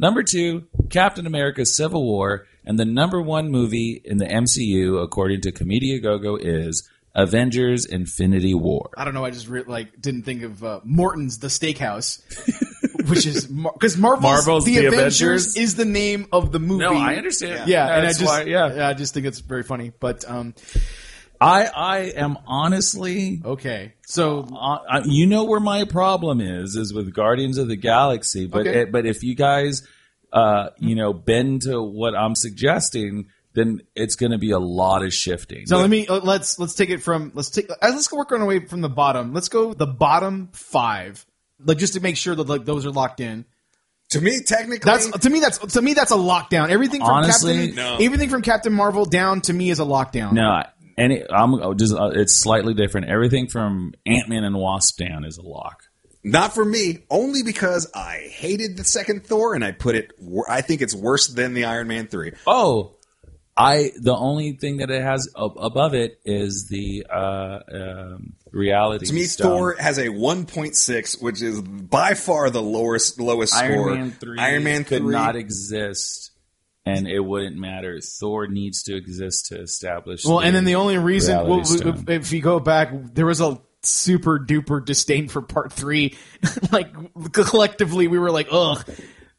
Number 0.03 0.21
two, 0.21 0.65
Captain 0.89 1.25
America 1.25 1.65
Civil 1.65 2.03
War. 2.03 2.45
And 2.65 2.77
the 2.77 2.83
number 2.83 3.21
one 3.21 3.49
movie 3.49 4.01
in 4.03 4.17
the 4.17 4.25
MCU, 4.25 5.01
according 5.01 5.39
to 5.41 5.53
Comedia 5.53 5.99
Gogo, 6.01 6.35
is 6.35 6.89
Avengers 7.15 7.85
Infinity 7.85 8.53
War. 8.53 8.89
I 8.97 9.05
don't 9.05 9.13
know. 9.13 9.23
I 9.23 9.31
just 9.31 9.47
re- 9.47 9.63
like 9.65 10.01
didn't 10.01 10.23
think 10.23 10.43
of 10.43 10.61
uh, 10.61 10.81
Morton's 10.83 11.39
The 11.39 11.47
Steakhouse, 11.47 12.21
which 13.09 13.25
is 13.25 13.45
because 13.47 13.97
Marvel's, 13.97 14.23
Marvel's 14.23 14.65
the, 14.65 14.77
The 14.77 14.87
Avengers, 14.87 15.21
Avengers? 15.21 15.55
is 15.55 15.75
the 15.75 15.85
name 15.85 16.27
of 16.33 16.51
the 16.51 16.59
movie. 16.59 16.83
No, 16.83 16.95
I 16.95 17.15
understand. 17.15 17.69
Yeah, 17.69 17.85
and 17.85 17.93
I 17.93 18.01
That's 18.01 18.19
just 18.19 18.29
why- 18.29 18.43
yeah. 18.43 18.89
I 18.89 18.93
just 18.95 19.13
think 19.13 19.25
it's 19.25 19.39
very 19.39 19.63
funny. 19.63 19.93
But 19.97 20.29
um, 20.29 20.53
I, 21.39 21.65
I 21.65 21.97
am 22.15 22.37
honestly, 22.45 23.41
okay, 23.45 23.93
so 24.13 24.47
uh, 24.55 25.01
you 25.05 25.25
know 25.25 25.43
where 25.43 25.59
my 25.59 25.85
problem 25.85 26.39
is, 26.41 26.75
is 26.75 26.93
with 26.93 27.13
Guardians 27.13 27.57
of 27.57 27.67
the 27.67 27.75
Galaxy. 27.75 28.45
But 28.47 28.67
Okay. 28.67 28.81
it, 28.81 28.91
but 28.91 29.05
if 29.05 29.23
you 29.23 29.35
guys 29.35 29.83
uh, 30.33 30.69
you 30.79 30.95
know, 30.95 31.13
bend 31.13 31.61
to 31.61 31.81
what 31.81 32.15
I'm 32.15 32.33
suggesting, 32.35 33.27
then 33.53 33.81
it's 33.95 34.15
going 34.15 34.31
to 34.31 34.39
be 34.39 34.49
a 34.51 34.57
lot 34.59 35.03
of 35.03 35.13
shifting. 35.13 35.67
So 35.67 35.77
let 35.77 35.89
me 35.89 36.07
uh, 36.07 36.19
let's 36.21 36.57
let's 36.57 36.73
take 36.73 36.89
it 36.89 37.03
from 37.03 37.31
let's 37.35 37.51
take 37.51 37.69
uh, 37.69 37.75
let's 37.81 38.07
go 38.07 38.17
work 38.17 38.31
our 38.31 38.43
way 38.43 38.65
from 38.65 38.81
the 38.81 38.89
bottom. 38.89 39.33
Let's 39.33 39.49
go 39.49 39.73
the 39.73 39.85
bottom 39.85 40.49
five, 40.53 41.23
like 41.63 41.77
just 41.77 41.93
to 41.93 41.99
make 41.99 42.17
sure 42.17 42.33
that 42.35 42.47
like 42.47 42.65
those 42.65 42.85
are 42.85 42.91
locked 42.91 43.19
in. 43.19 43.45
To 44.09 44.21
me, 44.21 44.41
technically, 44.41 44.91
That's 44.91 45.09
to 45.09 45.29
me 45.29 45.39
that's 45.39 45.57
to 45.59 45.81
me 45.81 45.93
that's 45.93 46.11
a 46.11 46.15
lockdown. 46.15 46.69
Everything 46.69 47.01
from 47.01 47.09
Honestly, 47.11 47.67
Captain 47.67 47.75
no. 47.75 47.97
everything 47.99 48.29
from 48.29 48.41
Captain 48.41 48.73
Marvel 48.73 49.05
down 49.05 49.41
to 49.41 49.53
me 49.53 49.69
is 49.69 49.79
a 49.79 49.85
lockdown. 49.85 50.33
no, 50.33 50.63
it, 50.97 51.27
I'm 51.31 51.53
oh, 51.55 51.73
just 51.73 51.93
uh, 51.93 52.11
it's 52.13 52.35
slightly 52.35 52.73
different. 52.73 53.07
Everything 53.07 53.47
from 53.47 53.93
Ant 54.05 54.29
Man 54.29 54.43
and 54.43 54.55
Wasp 54.55 54.97
down 54.97 55.25
is 55.25 55.37
a 55.37 55.41
lock. 55.41 55.83
not 56.23 56.53
for 56.53 56.63
me. 56.63 57.05
Only 57.09 57.43
because 57.43 57.89
I 57.93 58.29
hated 58.31 58.77
the 58.77 58.83
second 58.83 59.25
Thor, 59.25 59.55
and 59.55 59.63
I 59.63 59.71
put 59.71 59.95
it. 59.95 60.11
I 60.47 60.61
think 60.61 60.81
it's 60.81 60.95
worse 60.95 61.27
than 61.27 61.53
the 61.53 61.65
Iron 61.65 61.87
Man 61.87 62.07
three. 62.07 62.33
Oh, 62.45 62.95
I 63.55 63.91
the 63.99 64.15
only 64.15 64.53
thing 64.53 64.77
that 64.77 64.89
it 64.89 65.01
has 65.01 65.29
ab- 65.37 65.57
above 65.57 65.93
it 65.93 66.19
is 66.25 66.67
the 66.69 67.05
uh, 67.09 67.59
um, 67.71 68.33
reality. 68.51 69.05
To 69.05 69.13
me, 69.13 69.23
stone. 69.23 69.47
Thor 69.47 69.75
has 69.77 69.99
a 69.99 70.07
1.6, 70.07 71.21
which 71.21 71.41
is 71.41 71.61
by 71.61 72.15
far 72.15 72.49
the 72.49 72.63
lowest 72.63 73.19
lowest 73.19 73.53
score. 73.53 73.63
Iron 73.63 73.79
score. 73.79 73.95
Man 73.95 74.11
three 74.11 74.39
Iron 74.39 74.63
Man 74.63 74.83
could 74.85 75.03
3 75.03 75.11
not 75.11 75.35
exist, 75.35 76.31
and 76.85 77.07
it 77.07 77.19
wouldn't 77.19 77.55
matter. 77.55 77.99
Thor 78.01 78.47
needs 78.47 78.83
to 78.83 78.95
exist 78.95 79.47
to 79.47 79.61
establish. 79.61 80.25
Well, 80.25 80.41
and 80.41 80.55
then 80.55 80.65
the 80.65 80.75
only 80.75 80.97
reason, 80.97 81.47
well, 81.47 81.61
if, 81.61 82.09
if 82.09 82.31
you 82.33 82.41
go 82.41 82.59
back, 82.59 82.91
there 82.93 83.25
was 83.25 83.41
a 83.41 83.59
super 83.81 84.39
duper 84.39 84.83
disdain 84.83 85.27
for 85.29 85.41
part 85.41 85.71
three. 85.71 86.17
like 86.71 86.91
collectively, 87.31 88.07
we 88.07 88.19
were 88.19 88.31
like, 88.31 88.47
ugh. 88.51 88.83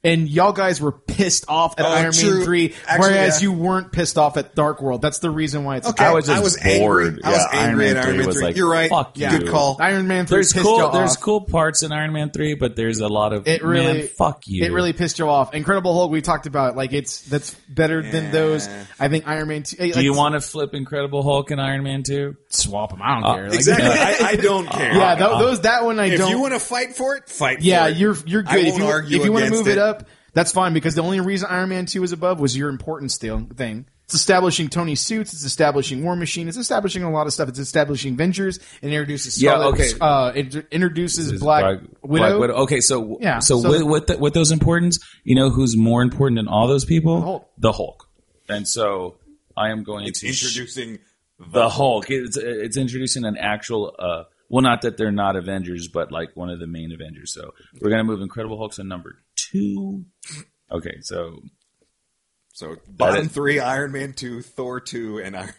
And 0.04 0.28
y'all 0.28 0.52
guys 0.52 0.80
were 0.82 0.92
pissed 0.92 1.46
off 1.48 1.74
at 1.78 1.86
Oh, 1.86 1.88
Iron 1.88 2.12
true. 2.12 2.34
Man 2.36 2.44
three, 2.44 2.74
Actually, 2.86 3.08
whereas 3.14 3.42
yeah. 3.42 3.48
you 3.48 3.52
weren't 3.56 3.90
pissed 3.90 4.18
off 4.18 4.36
at 4.36 4.54
Dark 4.54 4.82
World. 4.82 5.00
That's 5.00 5.18
the 5.20 5.30
reason 5.30 5.64
why 5.64 5.78
it's 5.78 5.88
Okay, 5.88 6.04
I 6.04 6.12
was 6.12 6.26
just 6.26 6.38
I 6.38 6.42
was 6.42 6.56
bored. 6.58 7.06
angry. 7.06 7.22
I 7.24 7.30
was 7.30 7.46
Yeah, 7.52 7.58
angry 7.58 7.86
Iron 7.88 7.96
at 7.96 8.04
Man 8.04 8.04
Iron 8.04 8.06
3 8.14 8.18
Man 8.18 8.26
was 8.26 8.36
3. 8.36 8.44
like, 8.44 8.56
You're 8.56 8.70
right. 8.70 8.90
fuck 8.90 9.14
Good 9.14 9.42
you. 9.44 9.50
call. 9.50 9.76
Iron 9.80 10.06
Man 10.06 10.26
three 10.26 10.36
there's 10.36 10.52
pissed 10.52 10.64
cool 10.64 10.78
y'all 10.78 10.92
there's 10.92 11.16
cool 11.16 11.40
parts 11.40 11.82
in 11.82 11.90
Iron 11.92 12.12
Man 12.12 12.30
three, 12.30 12.54
but 12.54 12.76
there's 12.76 12.98
a 13.00 13.08
lot 13.08 13.32
of 13.32 13.48
It 13.48 13.64
really, 13.64 13.98
man, 14.00 14.08
fuck 14.08 14.42
you. 14.46 14.64
It 14.64 14.72
really 14.72 14.92
pissed 14.92 15.18
you 15.18 15.28
off. 15.28 15.54
Incredible 15.54 15.94
Hulk, 15.94 16.10
we 16.10 16.20
talked 16.20 16.46
about. 16.46 16.76
Like 16.76 16.92
it's 16.92 17.22
that's 17.22 17.54
better 17.68 18.02
than 18.02 18.30
those. 18.30 18.68
I 19.00 19.08
think 19.08 19.26
Iron 19.26 19.48
Man. 19.48 19.62
Two, 19.62 19.90
Do 19.90 20.02
you 20.02 20.12
want 20.14 20.34
to 20.34 20.40
flip 20.42 20.74
Incredible 20.74 21.22
Hulk 21.22 21.50
and 21.50 21.60
Iron 21.60 21.82
Man 21.82 22.02
two? 22.02 22.36
swap 22.50 22.90
them? 22.90 23.00
I 23.02 23.14
don't 23.14 23.24
uh, 23.24 23.34
care. 23.36 23.44
Like, 23.48 23.54
Exactly. 23.54 23.86
I, 24.26 24.28
I 24.32 24.36
don't 24.36 24.66
care. 24.68 24.94
Yeah, 24.94 25.14
tho- 25.14 25.38
those 25.38 25.62
that 25.62 25.84
one 25.84 25.98
I 25.98 26.06
if 26.06 26.18
don't. 26.18 26.28
If 26.28 26.34
you 26.34 26.40
want 26.40 26.52
to 26.52 26.60
fight 26.60 26.94
for 26.94 27.16
it, 27.16 27.28
fight. 27.28 27.62
yeah, 27.62 27.84
for 27.86 27.90
it. 27.92 27.96
you're 27.96 28.16
you're 28.26 28.42
good. 28.42 28.64
If 28.66 28.78
won't 28.80 29.08
you 29.08 29.20
if 29.20 29.24
you 29.24 29.32
want 29.32 29.46
to 29.46 29.50
move 29.50 29.68
it. 29.68 29.78
up, 29.78 29.93
that's 30.34 30.52
fine 30.52 30.72
because 30.74 30.94
the 30.94 31.02
only 31.02 31.20
reason 31.20 31.48
Iron 31.50 31.70
Man 31.70 31.86
two 31.86 32.02
is 32.02 32.12
above 32.12 32.40
was 32.40 32.56
your 32.56 32.68
importance 32.68 33.14
still 33.14 33.46
thing. 33.56 33.86
It's 34.04 34.12
establishing 34.14 34.68
Tony 34.68 34.96
suits. 34.96 35.32
It's 35.32 35.44
establishing 35.44 36.04
War 36.04 36.14
Machine. 36.14 36.46
It's 36.46 36.58
establishing 36.58 37.04
a 37.04 37.10
lot 37.10 37.26
of 37.26 37.32
stuff. 37.32 37.48
It's 37.48 37.58
establishing 37.58 38.12
Avengers 38.12 38.58
and 38.82 38.92
introduces 38.92 39.42
Yeah, 39.42 39.56
okay. 39.68 39.92
uh, 39.98 40.32
it 40.34 40.54
introduces 40.70 41.32
Is 41.32 41.40
Black, 41.40 41.80
Widow. 42.02 42.42
Okay, 42.64 42.82
so 42.82 43.16
Yeah, 43.22 43.38
so, 43.38 43.60
so- 43.62 43.70
with 43.70 43.82
with, 43.84 44.06
the, 44.08 44.18
with 44.18 44.34
those 44.34 44.50
importance, 44.52 44.98
you 45.24 45.34
know 45.34 45.48
who's 45.48 45.74
more 45.74 46.02
important 46.02 46.36
than 46.38 46.48
all 46.48 46.68
those 46.68 46.84
people? 46.84 47.20
The 47.20 47.24
Hulk. 47.24 47.50
The 47.58 47.72
Hulk. 47.72 48.08
And 48.50 48.68
so 48.68 49.16
I 49.56 49.70
am 49.70 49.84
going 49.84 50.12
to 50.12 50.12
sh- 50.12 50.44
introducing 50.44 50.98
the 51.38 51.70
Hulk. 51.70 52.10
It's 52.10 52.36
it's 52.36 52.76
introducing 52.76 53.24
an 53.24 53.38
actual. 53.38 53.94
Uh, 53.98 54.24
well, 54.50 54.62
not 54.62 54.82
that 54.82 54.98
they're 54.98 55.10
not 55.10 55.34
Avengers, 55.34 55.88
but 55.88 56.12
like 56.12 56.36
one 56.36 56.50
of 56.50 56.60
the 56.60 56.66
main 56.66 56.92
Avengers. 56.92 57.32
So 57.32 57.54
we're 57.80 57.88
gonna 57.90 58.04
move 58.04 58.20
Incredible 58.20 58.58
Hulk 58.58 58.72
to 58.74 58.84
number 58.84 59.16
two. 59.54 60.04
Okay, 60.70 60.96
so 61.02 61.40
so 62.52 62.76
bottom 62.88 63.28
three: 63.28 63.58
Iron 63.60 63.92
Man 63.92 64.12
two, 64.12 64.42
Thor 64.42 64.80
two, 64.80 65.18
and 65.18 65.36
Iron. 65.36 65.52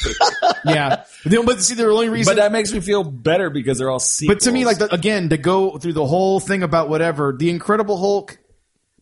yeah, 0.64 1.04
but, 1.24 1.30
the- 1.30 1.42
but 1.44 1.62
see, 1.62 1.74
the 1.74 1.86
only 1.86 2.08
reason. 2.08 2.34
but 2.34 2.40
that 2.40 2.52
makes 2.52 2.72
me 2.72 2.80
feel 2.80 3.04
better 3.04 3.50
because 3.50 3.78
they're 3.78 3.90
all 3.90 3.98
sequels. 4.00 4.36
But 4.36 4.44
to 4.44 4.52
me, 4.52 4.64
like 4.64 4.78
the, 4.78 4.92
again, 4.92 5.28
to 5.30 5.36
go 5.36 5.78
through 5.78 5.92
the 5.94 6.06
whole 6.06 6.40
thing 6.40 6.62
about 6.62 6.88
whatever 6.88 7.34
the 7.36 7.50
Incredible 7.50 7.98
Hulk, 7.98 8.38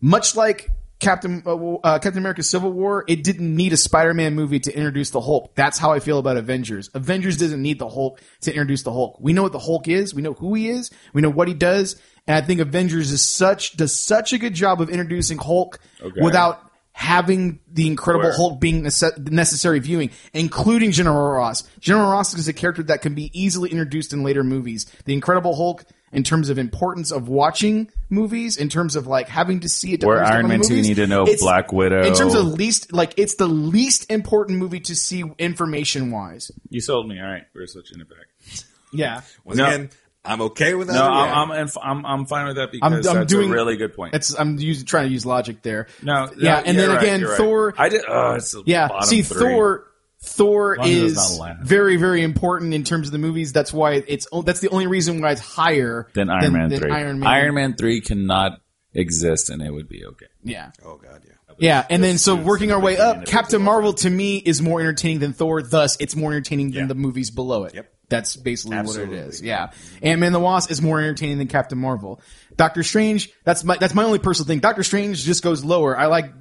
much 0.01 0.37
like 0.37 0.71
Captain 1.01 1.43
uh, 1.47 1.55
uh, 1.77 1.99
Captain 2.01 2.19
America: 2.19 2.43
Civil 2.43 2.73
War, 2.73 3.05
it 3.07 3.23
didn't 3.23 3.55
need 3.55 3.73
a 3.73 3.77
Spider-Man 3.77 4.35
movie 4.35 4.59
to 4.61 4.75
introduce 4.77 5.11
the 5.11 5.21
Hulk. 5.21 5.55
That's 5.55 5.79
how 5.79 5.93
I 5.93 6.01
feel 6.01 6.19
about 6.19 6.37
Avengers. 6.37 6.91
Avengers 6.95 7.37
doesn't 7.37 7.63
need 7.63 7.79
the 7.79 7.89
Hulk 7.89 8.21
to 8.43 8.51
introduce 8.53 8.83
the 8.83 8.93
Hulk. 8.93 9.19
We 9.21 9.33
know 9.33 9.43
what 9.45 9.53
the 9.53 9.59
Hulk 9.61 9.87
is. 9.87 10.13
We 10.15 10.23
know 10.23 10.33
who 10.35 10.55
he 10.55 10.69
is. 10.69 10.91
We 11.13 11.23
know 11.23 11.31
what 11.31 11.47
he 11.47 11.55
does. 11.55 12.01
And 12.27 12.37
I 12.37 12.41
think 12.41 12.61
Avengers 12.61 13.13
is 13.13 13.23
such 13.23 13.77
does 13.77 13.95
such 13.95 14.33
a 14.33 14.39
good 14.39 14.55
job 14.55 14.81
of 14.81 14.91
introducing 14.91 15.39
Hulk 15.39 15.79
Okay. 16.03 16.21
without 16.21 16.61
having 16.93 17.61
the 17.73 17.87
Incredible 17.87 18.25
Where? 18.25 18.37
Hulk 18.37 18.61
being 18.61 18.83
nece- 18.83 19.31
necessary 19.31 19.79
viewing, 19.79 20.11
including 20.35 20.91
General 20.91 21.31
Ross. 21.31 21.63
General 21.79 22.11
Ross 22.11 22.35
is 22.35 22.49
a 22.49 22.53
character 22.53 22.83
that 22.83 23.03
can 23.03 23.15
be 23.15 23.31
easily 23.41 23.71
introduced 23.71 24.13
in 24.13 24.25
later 24.25 24.43
movies. 24.43 24.85
The 25.05 25.13
Incredible 25.15 25.55
Hulk, 25.55 25.85
in 26.13 26.23
terms 26.25 26.49
of 26.51 26.59
importance 26.59 27.11
of 27.11 27.29
watching 27.29 27.91
movies, 28.11 28.57
in 28.57 28.69
terms 28.69 28.97
of 28.97 29.07
like 29.07 29.29
having 29.29 29.61
to 29.61 29.69
see 29.69 29.93
it. 29.95 30.01
To 30.01 30.07
Where 30.07 30.25
Iron 30.25 30.43
the 30.43 30.49
Man 30.49 30.61
2 30.63 30.69
movies, 30.71 30.89
need 30.89 30.95
to 30.97 31.07
know 31.07 31.23
it's- 31.23 31.41
Black 31.41 31.73
Widow. 31.73 32.03
In 32.03 32.15
terms 32.15 32.35
of 32.35 32.47
least, 32.47 32.93
like 32.93 33.15
it's 33.17 33.35
the 33.37 33.47
least 33.49 34.11
important 34.11 34.59
movie 34.59 34.81
to 34.81 34.95
see 34.97 35.25
information 35.39 36.11
wise. 36.11 36.51
you 36.71 36.81
sold 36.81 37.09
me. 37.09 37.21
All 37.21 37.27
right, 37.27 37.45
we're 37.55 37.67
switching 37.67 38.01
it 38.01 38.09
back. 38.09 38.65
Yeah, 38.93 39.21
Once 39.45 39.59
No. 39.59 39.67
again, 39.67 39.91
I'm 40.25 40.41
okay 40.43 40.75
with 40.75 40.89
that. 40.89 40.95
No, 40.95 41.05
I'm, 41.05 41.51
I'm 41.51 41.69
I'm 41.83 42.07
I'm 42.07 42.27
fine 42.27 42.47
with 42.49 42.57
that 42.57 42.71
I'm, 42.83 42.91
because 42.93 43.07
I'm 43.07 43.17
that's 43.17 43.33
doing 43.33 43.51
a 43.51 43.55
really 43.55 43.77
good 43.77 43.95
point. 43.95 44.15
It's 44.15 44.39
I'm 44.39 44.59
using, 44.59 44.85
trying 44.87 45.07
to 45.07 45.13
use 45.13 45.25
logic 45.25 45.63
there. 45.63 45.87
No, 46.03 46.31
yeah, 46.37 46.55
no, 46.61 46.63
and 46.67 46.79
then 46.79 46.89
right, 46.91 47.03
again, 47.03 47.21
you're 47.21 47.31
right. 47.31 47.39
Thor. 47.39 47.75
I 47.79 47.89
did. 47.89 48.03
Oh, 48.09 48.33
it's 48.35 48.51
the 48.53 48.63
Yeah. 48.67 49.01
See, 49.03 49.23
three. 49.23 49.39
Thor. 49.41 49.85
Thor 50.21 50.77
long 50.79 50.89
as 50.89 51.13
it's 51.13 51.31
is 51.31 51.41
very, 51.63 51.97
very 51.97 52.23
important 52.23 52.75
in 52.75 52.83
terms 52.85 53.07
of 53.07 53.13
the 53.13 53.19
movies. 53.19 53.53
That's 53.53 53.73
why 53.73 54.03
it's. 54.07 54.27
That's 54.45 54.61
the 54.61 54.69
only 54.71 54.87
reason 54.87 55.21
why 55.21 55.33
it's 55.33 55.41
higher 55.41 56.09
than 56.15 56.29
Iron 56.29 56.53
Man 56.53 56.69
than 56.71 56.81
three. 56.81 56.91
Iron 56.91 57.19
Man. 57.21 57.29
Iron 57.29 57.55
Man 57.55 57.75
three 57.77 58.01
cannot 58.01 58.61
exist, 58.93 59.49
and 59.51 59.63
it 59.63 59.71
would 59.73 59.89
be 59.89 60.05
okay. 60.05 60.27
Yeah. 60.43 60.71
oh 60.85 60.97
god, 60.97 61.23
yeah. 61.27 61.33
Yeah, 61.61 61.85
and 61.91 62.03
then 62.03 62.19
so 62.19 62.37
working 62.37 62.71
our 62.71 62.79
way 62.81 62.99
up, 62.99 63.27
Captain 63.27 63.61
Marvel 63.61 63.93
to 63.95 64.11
me 64.11 64.37
is 64.37 64.63
more 64.63 64.81
entertaining 64.81 65.19
than 65.19 65.33
Thor. 65.33 65.61
Thus, 65.63 65.97
it's 65.99 66.15
more 66.15 66.31
entertaining 66.33 66.71
than 66.71 66.83
Yeah. 66.83 66.87
the 66.87 66.95
movies 66.95 67.31
below 67.31 67.65
it. 67.65 67.75
Yep. 67.75 67.93
That's 68.09 68.37
basically 68.37 68.77
Absolutely. 68.77 69.17
what 69.17 69.25
it 69.25 69.29
is. 69.29 69.43
Yeah, 69.43 69.71
Ant 70.03 70.21
Man 70.21 70.33
the 70.33 70.41
Wasp 70.41 70.71
is 70.71 70.81
more 70.81 70.99
entertaining 71.01 71.39
than 71.39 71.49
Captain 71.49 71.77
Marvel. 71.79 72.21
Doctor 72.59 72.83
Strange, 72.83 73.31
that's 73.45 73.63
my 73.65 73.77
that's 73.79 73.95
my 73.95 74.03
only 74.05 74.19
personal 74.19 74.47
thing. 74.47 74.59
Doctor 74.59 74.83
Strange 74.83 75.23
just 75.23 75.43
goes 75.43 75.65
lower. 75.65 75.97
I 75.97 76.07
like 76.07 76.33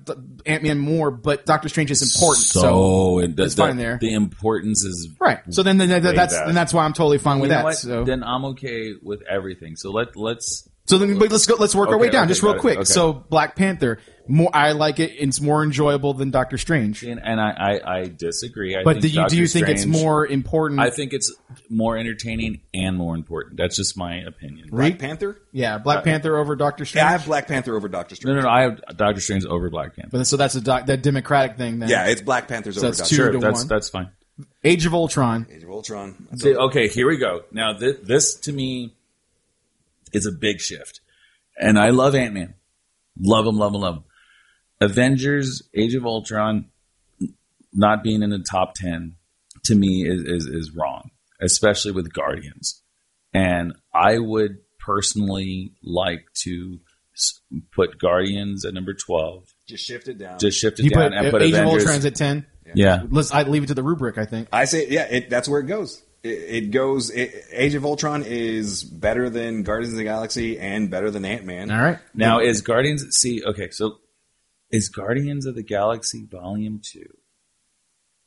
Ant 0.46 0.64
Man 0.64 0.80
more, 0.80 1.12
but 1.12 1.46
Doctor 1.46 1.70
Strange 1.70 1.92
is 1.92 2.02
important. 2.02 2.44
So, 2.48 2.60
So, 2.62 3.20
it, 3.20 3.40
it's 3.40 3.56
the, 3.56 3.62
fine 3.62 3.78
there. 3.78 4.00
The 4.02 4.14
importance 4.14 4.84
is 4.84 5.10
right. 5.20 5.40
So 5.52 5.64
then, 5.64 5.78
then 5.78 5.90
that- 5.90 6.16
that's 6.16 6.36
and 6.36 6.58
that's 6.58 6.74
why 6.74 6.84
I'm 6.86 6.94
totally 6.94 7.20
fine 7.20 7.40
with 7.40 7.52
You 7.52 7.58
know 7.58 7.64
that. 7.70 7.78
So 7.78 8.04
Then 8.04 8.24
I'm 8.24 8.44
okay 8.46 8.94
with 9.02 9.22
everything. 9.30 9.76
So 9.76 9.92
let 9.92 10.16
let's 10.18 10.68
So 10.88 10.98
then, 10.98 11.20
but 11.20 11.32
let's 11.32 11.46
go. 11.46 11.56
Let's 11.56 11.76
work 11.76 11.90
our 11.90 11.96
Okay, 11.96 12.02
way 12.06 12.10
down, 12.10 12.24
okay, 12.24 12.30
just 12.30 12.42
real 12.44 12.54
it. 12.54 12.60
quick. 12.60 12.78
Okay. 12.78 12.86
So 12.86 13.12
Black 13.14 13.56
Panther, 13.58 14.00
more 14.28 14.50
I 14.54 14.72
like 14.72 15.00
it. 15.02 15.12
It's 15.20 15.42
more 15.42 15.62
enjoyable 15.64 16.14
than 16.14 16.32
Doctor 16.32 16.58
Strange. 16.58 17.04
and, 17.04 17.20
and 17.22 17.42
I, 17.42 17.52
I 17.84 17.98
I 18.00 18.08
disagree. 18.08 18.74
I 18.76 18.84
But 18.84 19.02
think 19.02 19.14
do 19.14 19.20
you 19.22 19.28
do 19.28 19.38
you 19.38 19.48
think 19.48 19.68
it's 19.68 19.86
more 19.86 20.26
important? 20.26 20.80
I 20.80 20.90
think 20.90 21.12
it's 21.12 21.34
more 21.70 21.98
entertaining 21.98 22.62
and 22.74 22.96
more 22.96 23.16
important. 23.16 23.58
That's 23.58 23.76
just 23.76 23.98
my 23.98 24.16
opinion. 24.16 24.70
Black 24.70 24.98
Panther. 24.98 25.38
yeah, 25.52 25.78
Black 25.78 26.00
uh, 26.00 26.02
Panther 26.04 26.38
over 26.38 26.56
Doctor 26.56 26.86
Strange. 26.86 27.04
Yeah, 27.04 27.08
I 27.10 27.12
have 27.12 27.26
Black 27.26 27.48
Panther 27.48 27.76
over 27.76 27.90
Doctor 27.90 28.14
No, 28.14 28.16
Strange. 28.16 28.36
no, 28.38 28.42
no. 28.44 28.50
I 28.50 28.62
have 28.62 28.82
Doctor 28.98 29.20
Strange 29.20 29.46
over 29.46 29.70
Black 29.70 29.94
Panther. 29.96 30.18
But 30.20 30.28
so 30.28 30.38
that's 30.38 30.56
a 30.56 30.62
doc, 30.62 30.86
that 30.86 31.04
democratic 31.04 31.58
thing 31.58 31.80
then. 31.80 31.90
Yeah, 31.90 32.08
it's 32.08 32.22
Black 32.22 32.48
Panther's 32.48 32.78
over 32.78 32.88
that's 32.88 33.00
Doctor 33.00 33.10
two 33.10 33.16
Sure, 33.16 33.32
to 33.34 33.40
that's 33.40 33.60
one. 33.60 33.68
that's 33.68 33.90
fine. 33.90 34.10
Age 34.64 34.86
of 34.86 34.94
Ultron. 34.94 35.48
Age 35.52 35.64
of 35.64 35.70
Ultron. 35.70 36.28
See, 36.38 36.56
okay, 36.56 36.88
here 36.88 37.08
we 37.10 37.18
go. 37.18 37.42
Now 37.52 37.74
this, 37.74 37.98
this 38.04 38.36
to 38.42 38.54
me 38.54 38.94
is 40.14 40.26
a 40.26 40.32
big 40.32 40.60
shift, 40.60 41.02
and 41.60 41.78
I 41.80 41.90
love 41.90 42.16
Ant 42.16 42.34
Man, 42.34 42.56
love 43.20 43.46
him, 43.46 43.58
love 43.58 43.74
him, 43.74 43.82
love 43.82 43.96
him. 43.98 44.04
Avengers: 44.82 45.64
Age 45.74 45.96
of 45.96 46.06
Ultron 46.06 46.70
not 47.74 48.04
being 48.04 48.24
in 48.24 48.30
the 48.30 48.40
top 48.50 48.74
ten 48.76 49.16
to 49.66 49.76
me 49.76 50.08
is 50.08 50.22
is, 50.24 50.46
is 50.46 50.72
wrong, 50.76 51.12
especially 51.42 51.92
with 51.92 52.14
Guardians, 52.14 52.82
and 53.34 53.74
I 53.94 54.20
would 54.20 54.60
personally 54.80 55.74
like 55.84 56.26
to 56.44 56.80
put 57.74 58.00
Guardians 58.00 58.66
at 58.66 58.74
number 58.74 58.94
twelve. 58.94 59.46
just 59.68 59.84
shift 59.86 60.08
it 60.08 60.18
down. 60.18 60.40
Just 60.40 60.60
shift 60.60 60.80
it 60.80 60.84
You 60.84 60.92
down 60.92 61.12
put 61.12 61.14
and 61.14 61.32
put 61.32 61.42
Age 61.42 61.54
of 61.54 61.60
Avengers. 61.60 61.84
Ultron's 61.84 62.06
at 62.06 62.16
ten. 62.16 62.46
yeah, 62.76 63.04
Let's 63.10 63.32
I 63.32 63.44
leave 63.44 63.64
it 63.64 63.68
to 63.68 63.74
the 63.74 63.84
rubric. 63.84 64.18
I 64.18 64.26
think. 64.26 64.48
I 64.52 64.66
say, 64.66 64.88
yeah, 64.90 65.08
it, 65.10 65.30
that's 65.30 65.50
where 65.50 65.60
it 65.60 65.66
goes. 65.68 66.02
It, 66.28 66.66
it 66.66 66.72
goes. 66.72 67.10
It, 67.10 67.46
Age 67.52 67.76
of 67.76 67.86
Ultron 67.86 68.24
is 68.26 68.84
better 68.84 69.30
than 69.30 69.64
Guardians 69.64 69.94
of 69.94 69.98
the 69.98 70.04
Galaxy 70.04 70.60
and 70.60 70.90
better 70.90 71.10
than 71.10 71.26
Ant 71.26 71.46
Man. 71.46 71.72
All 71.72 71.82
right. 71.82 72.00
Now 72.14 72.40
is 72.40 72.62
Guardians 72.62 73.06
see 73.16 73.44
okay, 73.44 73.70
so 73.70 74.00
is 74.72 74.90
Guardians 74.90 75.46
of 75.46 75.56
the 75.56 75.64
Galaxy 75.64 76.28
Volume 76.30 76.82
Two 76.84 77.18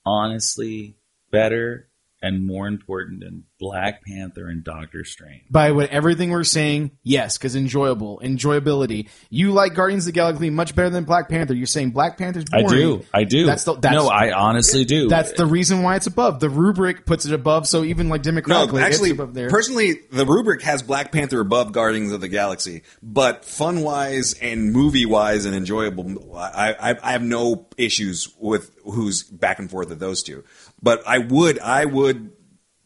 honestly 0.05 0.97
better 1.31 1.90
and 2.23 2.47
more 2.47 2.67
important 2.69 3.21
than 3.21 3.45
Black 3.59 4.05
Panther 4.05 4.47
and 4.49 4.63
Doctor 4.63 5.05
Strange. 5.05 5.43
By 5.51 5.73
what 5.73 5.91
everything 5.91 6.31
we're 6.31 6.45
saying, 6.45 6.91
yes, 7.03 7.39
because 7.39 7.57
enjoyable, 7.57 8.21
enjoyability. 8.23 9.09
You 9.31 9.53
like 9.53 9.75
Guardians 9.75 10.05
of 10.05 10.13
the 10.13 10.19
Galaxy 10.19 10.51
much 10.51 10.75
better 10.75 10.91
than 10.91 11.05
Black 11.05 11.29
Panther. 11.29 11.55
You're 11.55 11.67
saying 11.67 11.91
Black 11.91 12.19
Panther's 12.19 12.45
I 12.53 12.63
do. 12.63 13.05
I 13.13 13.25
do. 13.25 13.47
That's 13.47 13.65
the- 13.65 13.75
that's- 13.75 14.03
no, 14.03 14.09
I 14.09 14.33
honestly 14.33 14.85
do. 14.85 15.09
That's 15.09 15.33
the 15.33 15.47
reason 15.47 15.83
why 15.83 15.97
it's 15.97 16.07
above. 16.07 16.41
The 16.41 16.51
rubric 16.51 17.07
puts 17.07 17.25
it 17.27 17.33
above, 17.33 17.67
so 17.67 17.85
even 17.85 18.09
like 18.09 18.23
democratically, 18.23 18.81
No, 18.81 18.87
actually, 18.87 19.11
it's 19.11 19.19
above 19.19 19.35
there. 19.35 19.49
personally, 19.51 20.01
the 20.13 20.27
rubric 20.27 20.63
has 20.63 20.83
Black 20.83 21.13
Panther 21.13 21.41
above 21.41 21.73
Guardians 21.73 22.13
of 22.13 22.21
the 22.21 22.29
Galaxy, 22.29 22.83
but 23.03 23.45
fun 23.45 23.81
wise 23.81 24.35
and 24.35 24.73
movie 24.73 25.07
wise 25.07 25.45
and 25.47 25.55
enjoyable, 25.55 26.37
I, 26.37 26.75
I, 26.79 26.97
I 27.03 27.13
have 27.13 27.23
no 27.23 27.67
issues 27.77 28.29
with 28.39 28.71
who's 28.85 29.23
back 29.23 29.59
and 29.59 29.71
forth 29.71 29.91
of 29.91 29.99
those 29.99 30.23
two. 30.23 30.45
But 30.83 31.07
I 31.07 31.19
would, 31.19 31.59
I 31.59 31.85
would 31.85 32.31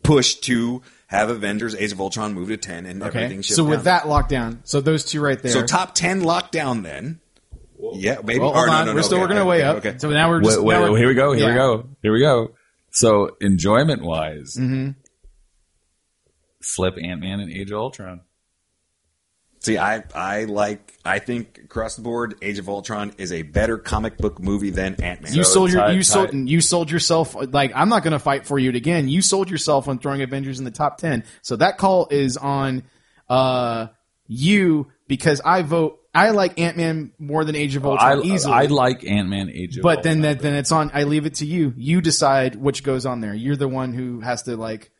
push 0.02 0.34
to 0.36 0.82
have 1.06 1.30
Avengers: 1.30 1.74
Age 1.74 1.92
of 1.92 2.00
Ultron 2.00 2.34
move 2.34 2.48
to 2.48 2.56
ten 2.56 2.86
and 2.86 3.02
okay. 3.02 3.18
everything. 3.24 3.42
shift 3.42 3.56
So 3.56 3.64
with 3.64 3.84
down. 3.84 3.84
that 3.84 4.02
lockdown, 4.04 4.58
so 4.64 4.80
those 4.80 5.04
two 5.04 5.20
right 5.20 5.40
there. 5.40 5.52
so 5.52 5.64
top 5.64 5.94
ten 5.94 6.22
lockdown 6.22 6.82
then. 6.82 7.20
Yeah, 7.92 8.16
maybe. 8.24 8.40
well, 8.40 8.50
or 8.50 8.54
hold 8.54 8.66
no, 8.68 8.72
on, 8.72 8.86
no, 8.86 8.92
we're 8.92 8.96
no, 8.96 9.02
still 9.02 9.16
okay, 9.18 9.22
working 9.22 9.36
our 9.36 9.42
okay, 9.42 9.48
way 9.50 9.62
up. 9.62 9.76
Okay. 9.76 9.98
So 9.98 10.08
now 10.10 10.30
we're 10.30 10.40
just 10.40 10.58
Wait, 10.58 10.64
wait, 10.66 10.74
now 10.74 10.82
we're- 10.90 10.98
here 10.98 11.08
we 11.08 11.14
go. 11.14 11.32
Here 11.32 11.48
we 11.48 11.54
go. 11.54 11.88
Here 12.02 12.12
we 12.12 12.20
go. 12.20 12.52
So 12.90 13.36
enjoyment 13.40 14.02
wise, 14.02 14.56
Mm-hmm. 14.58 14.90
flip 16.62 16.94
Ant 17.02 17.20
Man 17.20 17.40
and 17.40 17.50
Age 17.52 17.70
of 17.70 17.78
Ultron. 17.78 18.20
See, 19.64 19.78
I 19.78 20.04
I 20.14 20.44
like 20.44 20.92
I 21.04 21.18
think 21.18 21.58
across 21.64 21.96
the 21.96 22.02
board, 22.02 22.34
Age 22.42 22.58
of 22.58 22.68
Ultron 22.68 23.12
is 23.18 23.32
a 23.32 23.42
better 23.42 23.78
comic 23.78 24.18
book 24.18 24.38
movie 24.38 24.70
than 24.70 24.94
Ant 25.02 25.22
Man. 25.22 25.32
You 25.34 25.42
So 25.44 25.52
sold 25.52 25.72
your 25.72 25.80
tie- 25.80 25.90
you 25.92 25.98
tie- 25.98 26.02
sold 26.02 26.34
you 26.34 26.60
sold 26.60 26.90
yourself 26.90 27.34
like 27.52 27.72
I'm 27.74 27.88
not 27.88 28.02
going 28.02 28.12
to 28.12 28.18
fight 28.18 28.46
for 28.46 28.58
you 28.58 28.70
again. 28.70 29.08
You 29.08 29.22
sold 29.22 29.50
yourself 29.50 29.88
on 29.88 29.98
throwing 29.98 30.20
Avengers 30.22 30.58
in 30.58 30.64
the 30.64 30.70
top 30.70 30.98
10. 30.98 31.24
So 31.42 31.56
that 31.56 31.78
call 31.78 32.08
is 32.10 32.36
on 32.36 32.82
uh 33.28 33.86
you 34.26 34.88
because 35.08 35.40
I 35.44 35.62
vote 35.62 36.00
I 36.14 36.30
like 36.30 36.60
Ant-Man 36.60 37.10
more 37.18 37.44
than 37.44 37.56
Age 37.56 37.74
of 37.74 37.84
I, 37.84 37.88
Ultron 37.88 38.24
easily. 38.26 38.52
I 38.54 38.66
like 38.66 39.04
Ant 39.04 39.28
Man 39.28 39.50
Age 39.50 39.78
of 39.78 39.82
but 39.82 39.98
Ultron. 39.98 40.02
then 40.02 40.20
that 40.22 40.40
then 40.42 40.54
it's 40.54 40.72
on 40.72 40.90
I 40.94 41.04
leave 41.04 41.26
it 41.26 41.36
to 41.36 41.46
you. 41.46 41.72
You 41.76 42.00
decide 42.00 42.54
which 42.56 42.84
goes 42.84 43.06
on 43.06 43.20
there. 43.20 43.34
You're 43.34 43.56
the 43.56 43.66
one 43.68 43.92
who 43.94 44.20
has 44.20 44.42
to 44.44 44.56
like 44.56 44.90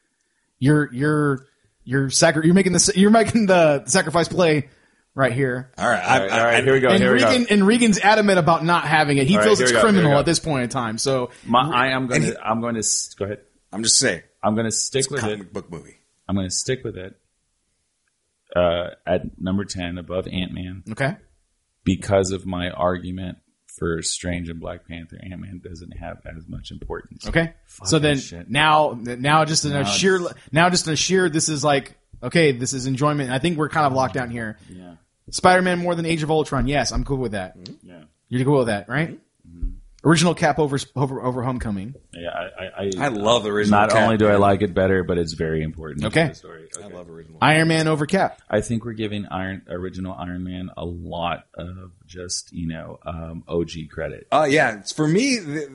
you're 0.58 0.92
you're 0.92 1.46
you're 1.84 2.10
sacri- 2.10 2.46
you're 2.46 2.54
making 2.54 2.72
the 2.72 2.92
you're 2.96 3.10
making 3.10 3.46
the 3.46 3.84
sacrifice 3.86 4.28
play 4.28 4.68
right 5.14 5.32
here. 5.32 5.70
all 5.78 5.88
right, 5.88 6.02
all 6.02 6.18
right, 6.20 6.30
all 6.30 6.44
right, 6.44 6.64
here 6.64 6.72
we 6.74 6.80
go. 6.80 6.88
And 6.88 7.02
here 7.02 7.12
we 7.12 7.20
go. 7.20 7.44
And 7.50 7.66
Regan's 7.66 7.98
adamant 7.98 8.38
about 8.38 8.64
not 8.64 8.84
having 8.84 9.18
it. 9.18 9.26
He 9.26 9.34
All 9.34 9.40
right, 9.40 9.46
feels 9.46 9.58
here 9.58 9.66
it's 9.66 9.72
go, 9.72 9.80
criminal 9.80 10.18
at 10.18 10.26
this 10.26 10.38
point 10.40 10.64
in 10.64 10.68
time. 10.70 10.98
So 10.98 11.30
My, 11.46 11.60
I 11.70 11.86
am 11.88 12.06
going 12.06 12.22
to. 12.22 12.40
I'm 12.44 12.60
going 12.60 12.74
to 12.74 12.82
go 13.18 13.24
ahead. 13.26 13.40
I'm 13.72 13.82
just 13.82 13.98
saying, 13.98 14.22
I'm 14.42 14.54
going 14.54 14.66
to 14.66 14.72
stick 14.72 15.10
with 15.10 15.20
comic 15.20 15.40
it. 15.40 15.52
book 15.52 15.70
movie. 15.70 15.98
I'm 16.28 16.34
going 16.34 16.48
to 16.48 16.54
stick 16.54 16.82
with 16.84 16.96
it. 16.96 17.16
Uh, 18.54 18.90
at 19.06 19.22
number 19.40 19.64
ten, 19.64 19.98
above 19.98 20.26
Ant 20.28 20.52
Man, 20.52 20.84
okay. 20.90 21.16
because 21.82 22.30
of 22.30 22.46
my 22.46 22.70
argument 22.70 23.38
for 23.76 24.02
Strange 24.02 24.48
and 24.48 24.60
Black 24.60 24.86
Panther. 24.86 25.18
Ant 25.22 25.40
Man 25.40 25.60
doesn't 25.62 25.96
have 25.96 26.18
as 26.24 26.46
much 26.48 26.70
importance. 26.70 27.26
Okay. 27.26 27.52
so 27.66 27.98
then 27.98 28.18
shit. 28.18 28.48
now, 28.48 28.98
now 29.00 29.44
just 29.44 29.64
in 29.64 29.72
a 29.72 29.82
Now 29.82 29.84
sheer, 29.84 30.20
now 30.52 30.70
just 30.70 30.86
in 30.86 30.92
a 30.92 30.96
sheer, 30.96 31.28
this 31.28 31.48
is 31.48 31.64
like, 31.64 31.96
okay, 32.22 32.52
this 32.52 32.72
is 32.72 32.86
enjoyment. 32.86 33.30
I 33.30 33.38
think 33.38 33.58
we're 33.58 33.68
kind 33.68 33.86
of 33.86 33.92
locked 33.92 34.14
down 34.14 34.30
here. 34.30 34.58
Yeah, 34.70 34.94
Spider-Man 35.30 35.78
more 35.78 35.94
than 35.94 36.06
Age 36.06 36.22
of 36.22 36.30
Ultron. 36.30 36.66
Yes, 36.66 36.92
I'm 36.92 37.04
cool 37.04 37.18
with 37.18 37.32
that. 37.32 37.56
yeah, 37.82 38.02
You're 38.28 38.44
cool 38.44 38.58
with 38.58 38.68
that, 38.68 38.88
right? 38.88 39.08
Mm-hmm. 39.10 39.18
Original 40.04 40.34
Cap 40.34 40.58
over, 40.58 40.78
over, 40.94 41.22
over 41.22 41.42
Homecoming. 41.42 41.94
yeah. 42.12 42.28
I, 42.28 42.64
I, 42.64 42.66
I, 42.76 42.90
I 43.06 43.08
love 43.08 43.42
the 43.44 43.50
original. 43.50 43.80
not 43.80 43.90
Cap. 43.90 44.02
only 44.02 44.18
do 44.18 44.28
I 44.28 44.36
like 44.36 44.60
it 44.62 44.74
better, 44.74 45.02
but 45.02 45.16
it's 45.16 45.32
very 45.32 45.62
important. 45.62 46.04
Okay. 46.04 46.24
to 46.24 46.28
the 46.28 46.34
story. 46.34 46.68
I 46.82 46.88
love 46.88 47.08
original. 47.08 47.38
Iron 47.40 47.68
Man 47.68 47.88
over 47.88 48.04
Cap. 48.04 48.42
I 48.50 48.60
think 48.60 48.84
we're 48.84 48.92
giving 48.92 49.24
Iron 49.26 49.62
original 49.68 50.12
Iron 50.14 50.44
Man 50.44 50.70
a 50.76 50.84
lot 50.84 51.46
of 51.54 51.92
just 52.06 52.52
you 52.52 52.68
know 52.68 52.98
um, 53.06 53.44
OG 53.48 53.70
credit. 53.90 54.26
Uh, 54.30 54.46
yeah, 54.48 54.70
it's- 54.72 54.92
for 54.92 55.08
me, 55.08 55.38
the, 55.38 55.68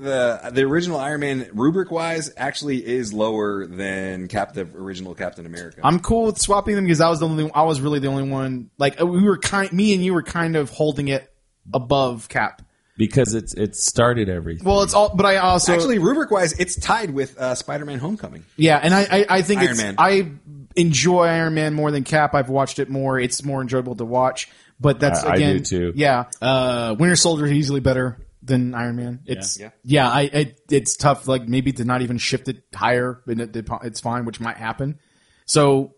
the 0.44 0.52
the 0.52 0.62
original 0.64 1.00
Iron 1.00 1.22
Man 1.22 1.50
rubric 1.54 1.90
wise 1.90 2.32
actually 2.38 2.86
is 2.86 3.14
lower 3.14 3.66
than 3.66 4.28
Cap 4.28 4.54
the 4.54 4.62
original 4.76 5.16
Captain 5.16 5.46
America. 5.48 5.82
I'm 5.84 6.00
cool 6.00 6.28
with 6.28 6.38
swapping 6.40 6.76
them 6.76 6.86
because 6.86 7.02
I 7.02 7.10
was 7.10 7.20
the 7.20 7.26
only, 7.28 7.50
I 7.54 7.64
was 7.64 7.82
really 7.82 8.00
the 8.00 8.08
only 8.10 8.30
one. 8.30 8.70
Like 8.78 9.00
we 9.00 9.24
were 9.24 9.38
kind, 9.40 9.72
me 9.74 9.94
and 9.96 10.04
you 10.06 10.14
were 10.14 10.24
kind 10.24 10.56
of 10.56 10.70
holding 10.70 11.08
it 11.08 11.34
above 11.74 12.30
Cap. 12.30 12.62
Because 13.00 13.34
it's 13.34 13.54
it 13.54 13.78
started 13.78 14.28
everything. 14.28 14.68
Well, 14.68 14.84
it's 14.84 14.94
all, 14.94 15.16
but 15.16 15.26
I 15.26 15.38
also 15.38 15.74
actually, 15.74 16.00
rubric 16.00 16.30
wise, 16.30 16.52
it's 16.60 16.76
tied 16.76 17.12
with 17.12 17.36
uh, 17.40 17.56
Spider-Man: 17.56 17.98
Homecoming. 17.98 18.44
Yeah, 18.58 18.78
and 18.78 18.94
I, 18.94 19.08
I, 19.10 19.26
I 19.30 19.42
think 19.42 19.62
Iron 19.62 19.72
it's 19.72 19.82
Man. 19.82 19.96
I 19.98 20.32
enjoy 20.76 21.24
Iron 21.24 21.54
Man 21.56 21.74
more 21.74 21.92
than 21.92 22.04
Cap. 22.04 22.36
I've 22.36 22.50
watched 22.50 22.78
it 22.78 22.90
more. 22.90 23.18
It's 23.18 23.44
more 23.44 23.62
enjoyable 23.62 23.96
to 23.96 24.06
watch. 24.06 24.50
But 24.82 25.00
that's 25.00 25.24
I- 25.24 25.32
I 25.32 25.36
again, 25.36 25.58
do 25.58 25.64
too. 25.64 25.94
Yeah, 25.96 26.26
uh, 26.42 26.96
Winter 27.00 27.16
Soldier 27.16 27.46
is 27.46 27.54
easily 27.54 27.80
better 27.80 28.18
than 28.44 28.76
Iron 28.76 28.98
Man. 28.98 29.20
It's 29.26 29.58
Yeah. 29.58 29.70
yeah, 29.84 30.10
I, 30.10 30.22
I 30.34 30.56
it's 30.70 30.98
tough. 30.98 31.26
Like 31.28 31.48
maybe 31.48 31.72
to 31.72 31.86
not 31.86 32.02
even 32.02 32.18
shift 32.18 32.50
it 32.50 32.64
higher, 32.76 33.22
and 33.28 33.40
it, 33.42 33.56
it's 33.84 34.02
fine, 34.02 34.26
which 34.26 34.42
might 34.42 34.58
happen. 34.58 35.00
So 35.46 35.96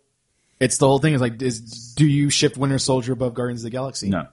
it's 0.60 0.78
the 0.78 0.88
whole 0.88 1.00
thing 1.00 1.16
is 1.16 1.22
like, 1.22 1.42
is 1.42 1.94
do 1.96 2.06
you 2.06 2.30
shift 2.30 2.58
Winter 2.58 2.78
Soldier 2.78 3.14
above 3.14 3.34
Guardians 3.34 3.62
of 3.62 3.66
the 3.66 3.70
Galaxy? 3.72 4.10
no, 4.10 4.28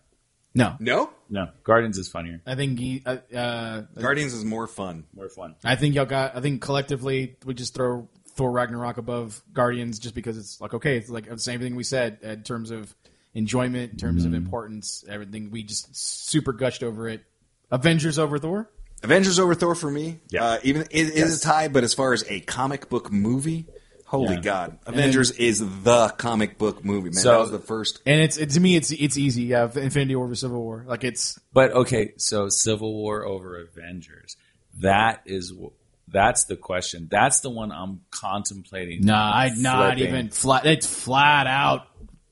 no. 0.59 0.77
No, 0.81 1.11
no. 1.31 1.49
Guardians 1.65 1.99
is 1.99 2.09
funnier, 2.09 2.41
I 2.47 2.55
think 2.55 2.79
he, 2.79 3.03
uh, 3.07 3.17
uh, 3.35 3.83
Guardians 3.99 4.35
is 4.35 4.45
more 4.45 4.67
fun. 4.67 5.05
more 5.15 5.29
fun. 5.29 5.55
I 5.65 5.77
think 5.77 5.95
y'all 5.95 6.05
got. 6.05 6.37
I 6.37 6.41
think 6.41 6.61
collectively 6.61 7.37
we 7.45 7.55
just 7.55 7.75
throw 7.75 8.09
Thor 8.35 8.51
Ragnarok 8.51 8.99
above 8.99 9.43
Guardians 9.53 9.99
just 9.99 10.15
because 10.15 10.37
it's 10.37 10.61
like 10.61 10.75
okay, 10.75 10.97
it's 10.97 11.09
like 11.09 11.29
the 11.29 11.39
same 11.39 11.61
thing 11.61 11.77
we 11.77 11.85
said 11.85 12.19
in 12.23 12.43
terms 12.43 12.71
of 12.71 12.95
enjoyment, 13.35 13.93
in 13.93 13.99
terms 13.99 14.25
of 14.25 14.35
importance, 14.35 15.05
everything. 15.09 15.51
We 15.51 15.63
just 15.63 15.95
super 15.97 16.53
gushed 16.53 16.83
over 16.83 17.09
it. 17.09 17.23
Avengers 17.71 18.19
over 18.19 18.39
Thor. 18.39 18.71
Avengers 19.03 19.39
over 19.39 19.55
Thor 19.55 19.75
for 19.75 19.91
me. 19.91 20.21
Yeah. 20.31 20.45
Uh, 20.45 20.59
even 20.65 20.83
it 20.91 21.11
is 21.11 21.39
a 21.39 21.41
tie, 21.41 21.69
but 21.69 21.85
as 21.85 21.95
far 21.95 22.13
as 22.13 22.25
a 22.29 22.41
comic 22.41 22.89
book 22.89 23.13
movie, 23.13 23.67
holy 24.09 24.35
Yeah. 24.37 24.41
god, 24.41 24.79
Avengers 24.87 25.31
is 25.33 25.61
the 25.83 26.09
comic 26.19 26.59
book 26.59 26.85
movie. 26.85 27.11
Man, 27.11 27.13
So- 27.15 27.31
that 27.33 27.39
was 27.41 27.51
the 27.51 27.59
first. 27.59 28.01
And 28.07 28.21
it's 28.21 28.37
it, 28.37 28.51
to 28.51 28.61
me, 28.61 28.75
it's 28.77 28.91
it's 28.91 29.17
easy. 29.17 29.43
Yeah, 29.45 29.65
Infinity 29.75 30.17
War 30.17 30.27
versus 30.27 30.41
Civil 30.41 30.61
War. 30.63 30.85
Like 30.89 31.05
it's 31.05 31.39
But 31.53 31.73
okay, 31.73 32.13
so 32.17 32.49
Civil 32.49 32.93
War 32.95 33.25
over 33.25 33.61
Avengers. 33.61 34.37
That 34.81 35.23
is 35.27 35.51
wh- 35.53 35.73
that's 36.11 36.45
the 36.45 36.57
question. 36.57 37.09
That's 37.11 37.41
the 37.41 37.51
one 37.51 37.71
I'm 37.73 38.01
contemplating. 38.11 39.05
nah, 39.05 39.31
I 39.35 39.51
not 39.57 39.95
flipping. 39.97 40.09
even 40.15 40.29
flat. 40.31 40.65
It's 40.67 40.87
flat 40.87 41.47
out. 41.47 41.83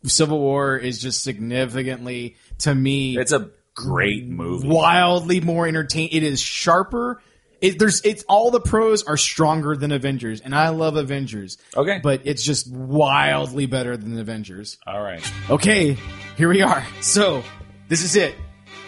Civil 0.04 0.38
War 0.38 0.76
is 0.78 1.00
just 1.00 1.22
significantly 1.22 2.36
to 2.58 2.74
me. 2.74 3.18
It's 3.18 3.32
a 3.32 3.50
great 3.74 4.26
movie. 4.26 4.68
wildly 4.68 5.40
more 5.40 5.66
entertaining. 5.66 6.10
It 6.12 6.22
is 6.22 6.40
sharper. 6.40 7.20
It, 7.60 7.78
there's 7.78 8.02
it's 8.04 8.24
all 8.28 8.50
the 8.50 8.60
pros 8.60 9.02
are 9.04 9.16
stronger 9.16 9.76
than 9.76 9.92
Avengers, 9.92 10.40
and 10.40 10.54
I 10.54 10.68
love 10.70 10.96
Avengers. 10.96 11.58
Okay. 11.76 12.00
but 12.02 12.22
it's 12.24 12.42
just 12.42 12.70
wildly 12.70 13.66
better 13.66 13.96
than 13.96 14.18
Avengers. 14.18 14.78
All 14.86 15.02
right. 15.02 15.22
Okay, 15.48 15.96
here 16.36 16.48
we 16.48 16.62
are. 16.62 16.84
So 17.00 17.42
this 17.88 18.02
is 18.02 18.16
it. 18.16 18.34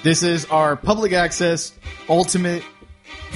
This 0.02 0.22
is 0.22 0.44
our 0.46 0.76
Public 0.76 1.12
Axis 1.12 1.72
ultimate 2.08 2.62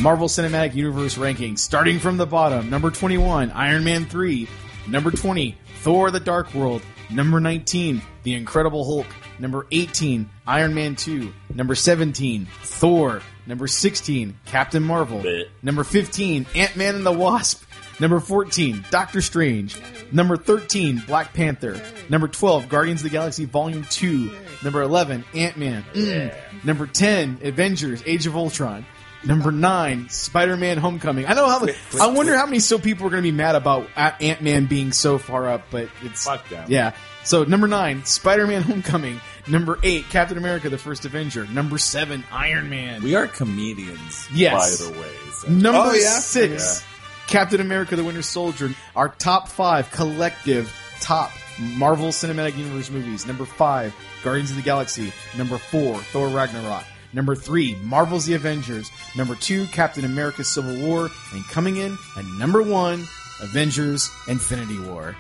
Marvel 0.00 0.28
Cinematic 0.28 0.74
Universe 0.74 1.18
ranking, 1.18 1.56
starting 1.56 1.98
from 1.98 2.16
the 2.16 2.26
bottom. 2.26 2.70
Number 2.70 2.90
21, 2.90 3.50
Iron 3.50 3.84
Man 3.84 4.04
3. 4.06 4.48
Number 4.88 5.10
20, 5.10 5.56
Thor 5.80 6.10
the 6.10 6.20
Dark 6.20 6.54
World. 6.54 6.82
Number 7.10 7.40
19, 7.40 8.00
The 8.22 8.34
Incredible 8.34 8.84
Hulk. 8.84 9.06
Number 9.38 9.66
18, 9.70 10.28
Iron 10.46 10.74
Man 10.74 10.96
2. 10.96 11.32
Number 11.54 11.74
17, 11.74 12.46
Thor. 12.62 13.22
Number 13.46 13.66
16, 13.66 14.38
Captain 14.46 14.82
Marvel. 14.82 15.20
Number 15.62 15.84
15, 15.84 16.46
Ant 16.54 16.76
Man 16.76 16.94
and 16.94 17.06
the 17.06 17.12
Wasp. 17.12 17.64
Number 18.00 18.20
14, 18.20 18.84
Doctor 18.90 19.20
Strange. 19.20 19.76
Number 20.10 20.36
13, 20.36 21.02
Black 21.06 21.32
Panther. 21.34 21.80
Number 22.08 22.28
12, 22.28 22.68
Guardians 22.68 23.00
of 23.00 23.04
the 23.04 23.10
Galaxy 23.10 23.44
Volume 23.44 23.84
2. 23.90 24.30
Number 24.64 24.82
11, 24.82 25.24
Ant 25.34 25.56
Man. 25.56 25.84
Mm. 25.92 26.34
Number 26.64 26.86
10, 26.86 27.40
Avengers 27.42 28.02
Age 28.06 28.26
of 28.26 28.36
Ultron. 28.36 28.86
Number 29.24 29.52
9, 29.52 30.08
Spider 30.08 30.56
Man 30.56 30.78
Homecoming. 30.78 31.26
I 31.26 31.34
know 31.34 31.48
how 31.48 31.66
I 32.00 32.06
wonder 32.08 32.36
how 32.36 32.46
many 32.46 32.58
so 32.58 32.78
people 32.78 33.06
are 33.06 33.10
going 33.10 33.22
to 33.22 33.30
be 33.30 33.36
mad 33.36 33.54
about 33.54 33.88
Ant 33.96 34.42
Man 34.42 34.66
being 34.66 34.92
so 34.92 35.18
far 35.18 35.48
up, 35.48 35.62
but 35.70 35.88
it's. 36.02 36.24
Fuck 36.24 36.48
them. 36.48 36.66
Yeah. 36.68 36.92
So, 37.24 37.44
number 37.44 37.68
9, 37.68 38.04
Spider 38.04 38.46
Man 38.48 38.62
Homecoming. 38.62 39.20
Number 39.46 39.78
8, 39.82 40.08
Captain 40.10 40.38
America 40.38 40.68
the 40.70 40.78
First 40.78 41.04
Avenger. 41.04 41.46
Number 41.46 41.78
7, 41.78 42.24
Iron 42.32 42.68
Man. 42.68 43.02
We 43.02 43.14
are 43.14 43.28
comedians, 43.28 44.28
Yes. 44.32 44.80
by 44.80 44.86
the 44.92 45.00
way. 45.00 45.08
so- 45.40 45.48
Number 45.48 45.78
Oh, 45.78 45.92
yeah? 45.92 46.18
six, 46.18 46.84
Captain 47.28 47.60
America: 47.60 47.94
The 47.96 48.04
Winter 48.04 48.22
Soldier. 48.22 48.70
Our 48.96 49.08
top 49.08 49.48
five 49.48 49.90
collective 49.92 50.72
top 51.00 51.30
Marvel 51.60 52.08
Cinematic 52.08 52.56
Universe 52.56 52.90
movies. 52.90 53.26
Number 53.26 53.44
five, 53.44 53.94
Guardians 54.24 54.50
of 54.50 54.56
the 54.56 54.62
Galaxy. 54.62 55.12
Number 55.36 55.58
four, 55.58 55.98
Thor 55.98 56.28
Ragnarok. 56.28 56.84
Number 57.12 57.34
three, 57.34 57.76
Marvel's 57.82 58.26
The 58.26 58.34
Avengers. 58.34 58.90
Number 59.16 59.34
two, 59.34 59.66
Captain 59.66 60.04
America: 60.04 60.44
Civil 60.44 60.80
War. 60.80 61.10
And 61.34 61.44
coming 61.48 61.76
in 61.76 61.98
at 62.16 62.24
number 62.38 62.62
one, 62.62 63.06
Avengers 63.40 64.10
Infinity 64.28 64.78
War. 64.80 65.14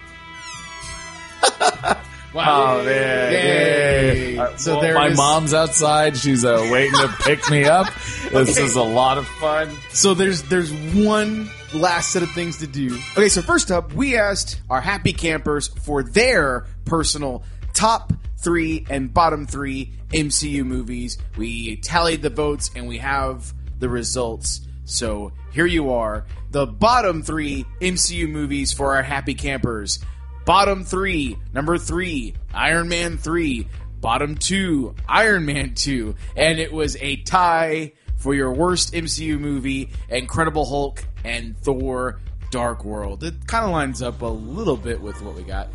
Oh 2.34 2.82
man! 2.82 3.32
Yay. 3.32 4.38
Uh, 4.38 4.56
So 4.56 4.72
well, 4.72 4.80
there 4.80 4.94
my 4.94 5.08
is- 5.08 5.16
mom's 5.18 5.52
outside. 5.52 6.16
She's 6.16 6.46
uh, 6.46 6.66
waiting 6.72 6.94
to 6.94 7.08
pick 7.20 7.50
me 7.50 7.64
up. 7.64 7.88
This 8.32 8.56
Okay. 8.56 8.62
is 8.64 8.76
a 8.76 8.82
lot 8.82 9.18
of 9.18 9.26
fun. 9.28 9.68
So 9.90 10.14
there's 10.14 10.42
there's 10.44 10.72
one 10.94 11.50
last 11.74 12.10
set 12.12 12.22
of 12.22 12.30
things 12.30 12.56
to 12.60 12.66
do. 12.66 12.98
Okay, 13.14 13.28
so 13.28 13.42
first 13.42 13.70
up, 13.70 13.92
we 13.92 14.16
asked 14.16 14.62
our 14.70 14.80
happy 14.80 15.12
campers 15.12 15.68
for 15.68 16.02
their 16.02 16.64
personal 16.86 17.44
top 17.74 18.14
three 18.42 18.86
and 18.90 19.12
bottom 19.12 19.46
three 19.46 19.92
MCU 20.10 20.64
movies. 20.64 21.18
We 21.36 21.76
tallied 21.76 22.22
the 22.22 22.30
votes 22.30 22.70
and 22.74 22.86
we 22.88 22.98
have 22.98 23.52
the 23.78 23.88
results. 23.88 24.60
So 24.84 25.32
here 25.52 25.66
you 25.66 25.92
are 25.92 26.26
the 26.50 26.66
bottom 26.66 27.22
three 27.22 27.64
MCU 27.80 28.28
movies 28.28 28.72
for 28.72 28.94
our 28.94 29.02
happy 29.02 29.34
campers. 29.34 30.00
Bottom 30.44 30.84
three, 30.84 31.38
number 31.52 31.78
three, 31.78 32.34
Iron 32.52 32.88
Man 32.88 33.16
3. 33.16 33.68
Bottom 34.00 34.34
two, 34.34 34.96
Iron 35.08 35.46
Man 35.46 35.74
2. 35.74 36.16
And 36.36 36.58
it 36.58 36.72
was 36.72 36.96
a 36.96 37.16
tie 37.16 37.92
for 38.16 38.34
your 38.34 38.52
worst 38.52 38.92
MCU 38.92 39.38
movie, 39.38 39.90
Incredible 40.08 40.64
Hulk 40.66 41.04
and 41.24 41.56
Thor 41.58 42.20
Dark 42.50 42.84
World. 42.84 43.22
It 43.22 43.46
kind 43.46 43.64
of 43.64 43.70
lines 43.70 44.02
up 44.02 44.22
a 44.22 44.26
little 44.26 44.76
bit 44.76 45.00
with 45.00 45.22
what 45.22 45.36
we 45.36 45.42
got. 45.42 45.68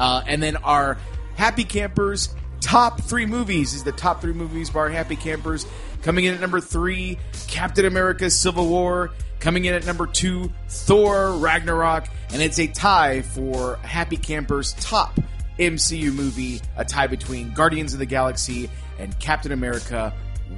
Uh, 0.00 0.22
and 0.26 0.42
then 0.42 0.56
our 0.56 0.98
Happy 1.38 1.62
Campers 1.62 2.34
top 2.60 3.00
three 3.00 3.26
movies 3.26 3.72
is 3.72 3.84
the 3.84 3.92
top 3.92 4.20
three 4.20 4.32
movies 4.32 4.74
our 4.74 4.88
Happy 4.88 5.14
Campers. 5.14 5.66
Coming 6.02 6.24
in 6.24 6.34
at 6.34 6.40
number 6.40 6.60
three, 6.60 7.16
Captain 7.46 7.84
America 7.84 8.28
Civil 8.28 8.66
War. 8.66 9.10
Coming 9.38 9.64
in 9.64 9.72
at 9.72 9.86
number 9.86 10.08
two, 10.08 10.52
Thor 10.68 11.30
Ragnarok. 11.36 12.08
And 12.32 12.42
it's 12.42 12.58
a 12.58 12.66
tie 12.66 13.22
for 13.22 13.76
Happy 13.82 14.16
Campers 14.16 14.72
top 14.80 15.16
MCU 15.60 16.12
movie, 16.12 16.60
a 16.76 16.84
tie 16.84 17.06
between 17.06 17.54
Guardians 17.54 17.92
of 17.92 18.00
the 18.00 18.06
Galaxy 18.06 18.68
and 18.98 19.16
Captain 19.20 19.52
America 19.52 20.12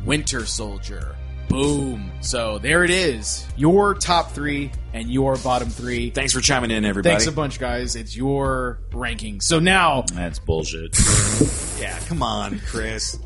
Winter 0.07 0.47
Soldier. 0.47 1.15
Boom. 1.51 2.13
So 2.21 2.59
there 2.59 2.85
it 2.85 2.91
is. 2.91 3.45
Your 3.57 3.95
top 3.95 4.31
three 4.31 4.71
and 4.95 5.11
your 5.11 5.37
bottom 5.37 5.69
three. 5.69 6.11
Thanks 6.11 6.33
for 6.33 6.41
chiming 6.41 6.71
in, 6.71 6.85
everybody. 6.85 7.13
Thanks 7.13 7.27
a 7.27 7.33
bunch, 7.33 7.59
guys. 7.59 7.97
It's 7.97 8.17
your 8.17 8.79
ranking. 8.93 9.41
So 9.41 9.59
now, 9.59 10.05
That's 10.15 10.39
bullshit. 10.39 10.97
yeah, 11.81 11.99
come 12.07 12.23
on, 12.23 12.61
Chris. 12.61 13.19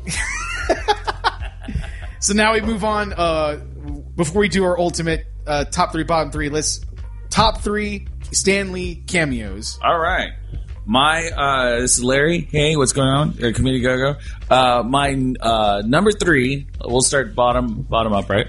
so 2.19 2.33
now 2.33 2.53
we 2.53 2.61
move 2.61 2.83
on. 2.83 3.13
Uh, 3.13 3.57
before 4.15 4.39
we 4.39 4.49
do 4.49 4.63
our 4.63 4.79
ultimate 4.79 5.27
uh, 5.45 5.65
top 5.65 5.91
three, 5.91 6.03
bottom 6.03 6.31
three, 6.31 6.49
let's 6.49 6.81
top 7.29 7.61
three 7.61 8.07
Stan 8.31 8.71
Lee 8.71 8.95
cameos. 8.95 9.77
All 9.83 9.99
right. 9.99 10.31
My 10.87 11.29
uh, 11.29 11.79
this 11.81 11.97
is 11.97 12.03
Larry. 12.03 12.41
Hey, 12.51 12.75
what's 12.75 12.93
going 12.93 13.07
on? 13.07 13.29
Uh, 13.43 13.51
Community 13.55 13.81
Go 13.81 13.97
Go. 14.13 14.19
Uh, 14.55 14.83
my 14.83 15.13
uh, 15.41 15.81
number 15.85 16.11
three. 16.11 16.67
We'll 16.83 17.01
start 17.01 17.33
bottom 17.33 17.81
bottom 17.81 18.13
up, 18.13 18.29
right? 18.29 18.47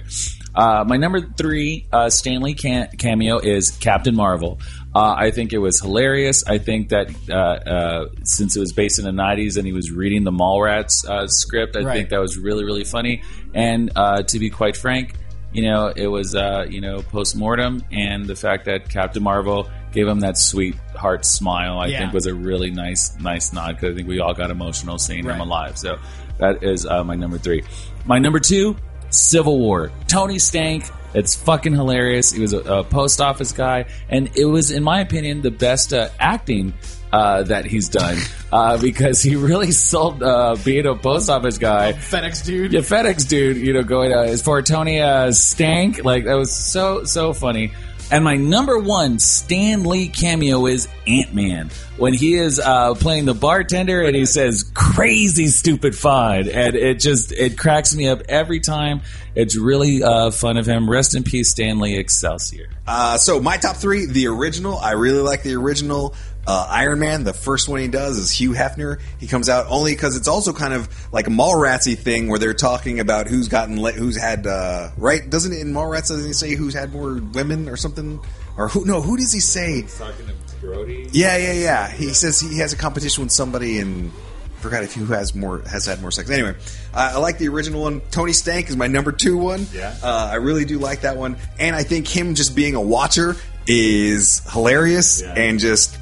Uh, 0.55 0.85
my 0.87 0.97
number 0.99 1.21
three 1.21 1.87
uh, 1.93 2.11
Stan 2.11 2.43
Lee 2.43 2.55
cam- 2.55 2.89
cameo 2.99 3.39
is 3.39 3.71
Captain 3.73 4.15
Marvel. 4.15 4.59
Uh, 4.95 5.15
I 5.17 5.31
think 5.31 5.53
it 5.55 5.59
was 5.59 5.81
hilarious. 5.81 6.45
I 6.47 6.59
think 6.59 6.91
that 6.91 7.09
uh, 7.31 7.35
uh, 7.35 8.09
since 8.25 8.55
it 8.55 8.61
was 8.61 8.73
based 8.73 8.99
in 8.99 9.07
the 9.07 9.11
'90s 9.13 9.57
and 9.57 9.67
he 9.67 9.73
was 9.73 9.91
reading 9.91 10.25
the 10.25 10.31
Mallrats 10.33 11.09
uh, 11.09 11.27
script, 11.29 11.75
I 11.77 11.81
Right. 11.85 11.97
think 11.97 12.11
that 12.11 12.21
was 12.21 12.37
really 12.37 12.65
really 12.65 12.85
funny. 12.85 13.23
And 13.55 13.91
uh, 13.97 14.25
to 14.25 14.39
be 14.39 14.51
quite 14.51 14.77
frank, 14.77 15.15
you 15.55 15.63
know, 15.63 15.87
it 15.95 16.07
was 16.09 16.35
uh, 16.35 16.67
you 16.69 16.83
know 16.83 17.01
post 17.01 17.35
mortem, 17.35 17.83
and 17.91 18.27
the 18.27 18.37
fact 18.37 18.67
that 18.67 18.91
Captain 18.91 19.23
Marvel 19.23 19.71
gave 19.97 20.07
him 20.07 20.21
that 20.21 20.37
sweet 20.39 20.77
heart 20.95 21.25
smile, 21.25 21.79
I 21.79 21.87
Yeah. 21.87 21.99
think 22.01 22.13
was 22.13 22.27
a 22.27 22.35
really 22.35 22.71
nice 22.71 23.17
nice 23.19 23.53
nod 23.53 23.77
because 23.77 23.93
I 23.93 23.97
think 23.97 24.07
we 24.09 24.21
all 24.21 24.35
got 24.35 24.51
emotional 24.51 24.99
seeing 24.99 25.25
Right. 25.25 25.35
him 25.35 25.41
alive. 25.41 25.77
So 25.79 25.97
that 26.39 26.63
is 26.63 26.87
uh, 26.87 27.03
my 27.03 27.17
number 27.17 27.39
three. 27.39 27.63
My 28.05 28.19
number 28.19 28.39
two, 28.39 28.77
Civil 29.11 29.59
War. 29.59 29.91
Tony 30.07 30.39
Stank. 30.39 30.85
It's 31.15 31.35
fucking 31.35 31.73
hilarious. 31.73 32.31
He 32.31 32.43
was 32.43 32.53
a, 32.53 32.59
a 32.59 32.85
post 32.85 33.23
office 33.23 33.53
guy, 33.53 33.87
and 34.11 34.29
it 34.37 34.45
was, 34.45 34.71
in 34.71 34.83
my 34.83 35.01
opinion, 35.01 35.41
the 35.41 35.51
best 35.51 35.95
uh, 35.95 36.11
acting 36.21 36.75
uh, 37.11 37.43
that 37.45 37.65
he's 37.65 37.89
done 37.89 38.19
uh, 38.53 38.77
because 38.77 39.23
he 39.23 39.35
really 39.35 39.71
sold 39.73 40.23
uh, 40.23 40.57
being 40.63 40.85
a 40.85 40.95
post 40.95 41.31
office 41.31 41.57
guy. 41.57 41.93
FedEx 42.13 42.45
dude. 42.45 42.73
Yeah, 42.75 42.81
FedEx 42.81 43.27
dude, 43.27 43.57
you 43.57 43.73
know, 43.73 43.83
going 43.83 44.13
uh, 44.13 44.23
as 44.35 44.43
for 44.43 44.61
Tony 44.61 45.01
uh, 45.01 45.33
Stank, 45.33 46.05
like 46.05 46.25
that 46.27 46.35
was 46.35 46.55
so 46.55 47.05
so 47.05 47.33
funny. 47.33 47.73
And 48.11 48.23
my 48.23 48.37
number 48.37 48.79
one 48.79 49.19
Stan 49.19 49.83
Lee 49.83 50.07
cameo 50.09 50.67
is 50.67 50.87
Ant 51.09 51.35
Man 51.35 51.71
when 51.97 52.15
he 52.15 52.35
is 52.35 52.61
uh, 52.61 52.95
playing 52.95 53.25
the 53.25 53.35
bartender 53.35 54.03
and 54.03 54.15
he 54.15 54.27
says 54.27 54.71
"crazy 54.75 55.49
stupid 55.49 55.97
fine," 55.97 56.49
and 56.49 56.77
it 56.77 57.01
just 57.01 57.33
it 57.33 57.59
cracks 57.59 57.95
me 57.97 58.09
up 58.09 58.23
every 58.29 58.61
time. 58.61 59.01
It's 59.35 59.57
really 59.57 60.05
uh, 60.05 60.31
fun 60.31 60.57
of 60.57 60.67
him. 60.67 60.89
Rest 60.89 61.17
in 61.17 61.25
peace, 61.25 61.51
Stan 61.51 61.81
Lee 61.81 61.99
Excelsior. 61.99 62.69
Uh, 62.87 63.19
so 63.19 63.41
my 63.41 63.57
top 63.57 63.77
three, 63.77 64.07
the 64.07 64.29
original. 64.29 64.79
I 64.79 64.93
really 64.93 65.21
like 65.21 65.43
the 65.43 65.55
original. 65.55 66.15
Uh, 66.47 66.67
Iron 66.71 67.01
Man, 67.01 67.25
the 67.25 67.33
first 67.33 67.69
one 67.69 67.81
he 67.81 67.89
does 67.89 68.19
is 68.19 68.31
Hugh 68.31 68.53
Hefner. 68.53 69.01
He 69.19 69.27
comes 69.27 69.49
out 69.49 69.67
only 69.69 69.93
because 69.95 70.17
it's 70.17 70.29
also 70.29 70.53
kind 70.53 70.73
of 70.75 70.89
like 71.13 71.27
a 71.27 71.31
Mallratsy 71.31 71.99
thing 71.99 72.29
where 72.29 72.39
they're 72.39 72.55
talking 72.55 73.01
about 73.01 73.27
who's 73.27 73.49
gotten, 73.49 73.77
la- 73.79 73.91
who's 73.91 74.17
had, 74.17 74.47
uh, 74.47 74.91
right? 74.97 75.29
Doesn't 75.29 75.53
it 75.53 75.61
in 75.61 75.73
Mallrats 75.73 76.09
doesn't 76.09 76.25
he 76.27 76.33
say 76.33 76.55
who's 76.55 76.73
had 76.75 76.93
more 76.93 77.15
women 77.15 77.69
or 77.69 77.77
something? 77.77 78.21
Or 78.57 78.69
who? 78.69 78.85
No, 78.85 79.01
who 79.03 79.17
does 79.17 79.33
he 79.33 79.41
say? 79.41 79.83
Talking 79.83 80.27
to 80.29 80.33
Brodie. 80.61 81.09
Yeah, 81.13 81.37
yeah, 81.37 81.53
yeah. 81.53 81.91
He 81.91 82.11
says 82.11 82.39
he 82.41 82.59
has 82.59 82.73
a 82.73 82.77
competition 82.77 83.25
with 83.25 83.33
somebody 83.33 83.81
and 83.81 84.13
forgot 84.61 84.83
if 84.85 84.95
who 84.95 85.05
has 85.07 85.35
more 85.35 85.63
has 85.63 85.85
had 85.87 86.01
more 86.01 86.11
sex. 86.13 86.31
Anyway, 86.31 86.55
uh, 86.95 87.13
I 87.15 87.19
like 87.19 87.39
the 87.39 87.49
original 87.49 87.83
one. 87.83 88.01
Tony 88.13 88.33
Stank 88.33 88.69
is 88.71 88.77
my 88.77 88.87
number 88.87 89.11
two 89.13 89.37
one. 89.37 89.67
Yeah. 89.75 89.95
uh, 90.03 90.29
I 90.33 90.37
really 90.37 90.65
do 90.65 90.79
like 90.79 91.01
that 91.03 91.17
one, 91.17 91.37
and 91.59 91.75
I 91.77 91.83
think 91.83 92.07
him 92.09 92.35
just 92.37 92.55
being 92.57 92.77
a 92.77 92.81
watcher 92.81 93.37
is 93.67 94.43
hilarious 94.53 95.23
Yeah. 95.23 95.35
and 95.37 95.59
just. 95.59 95.99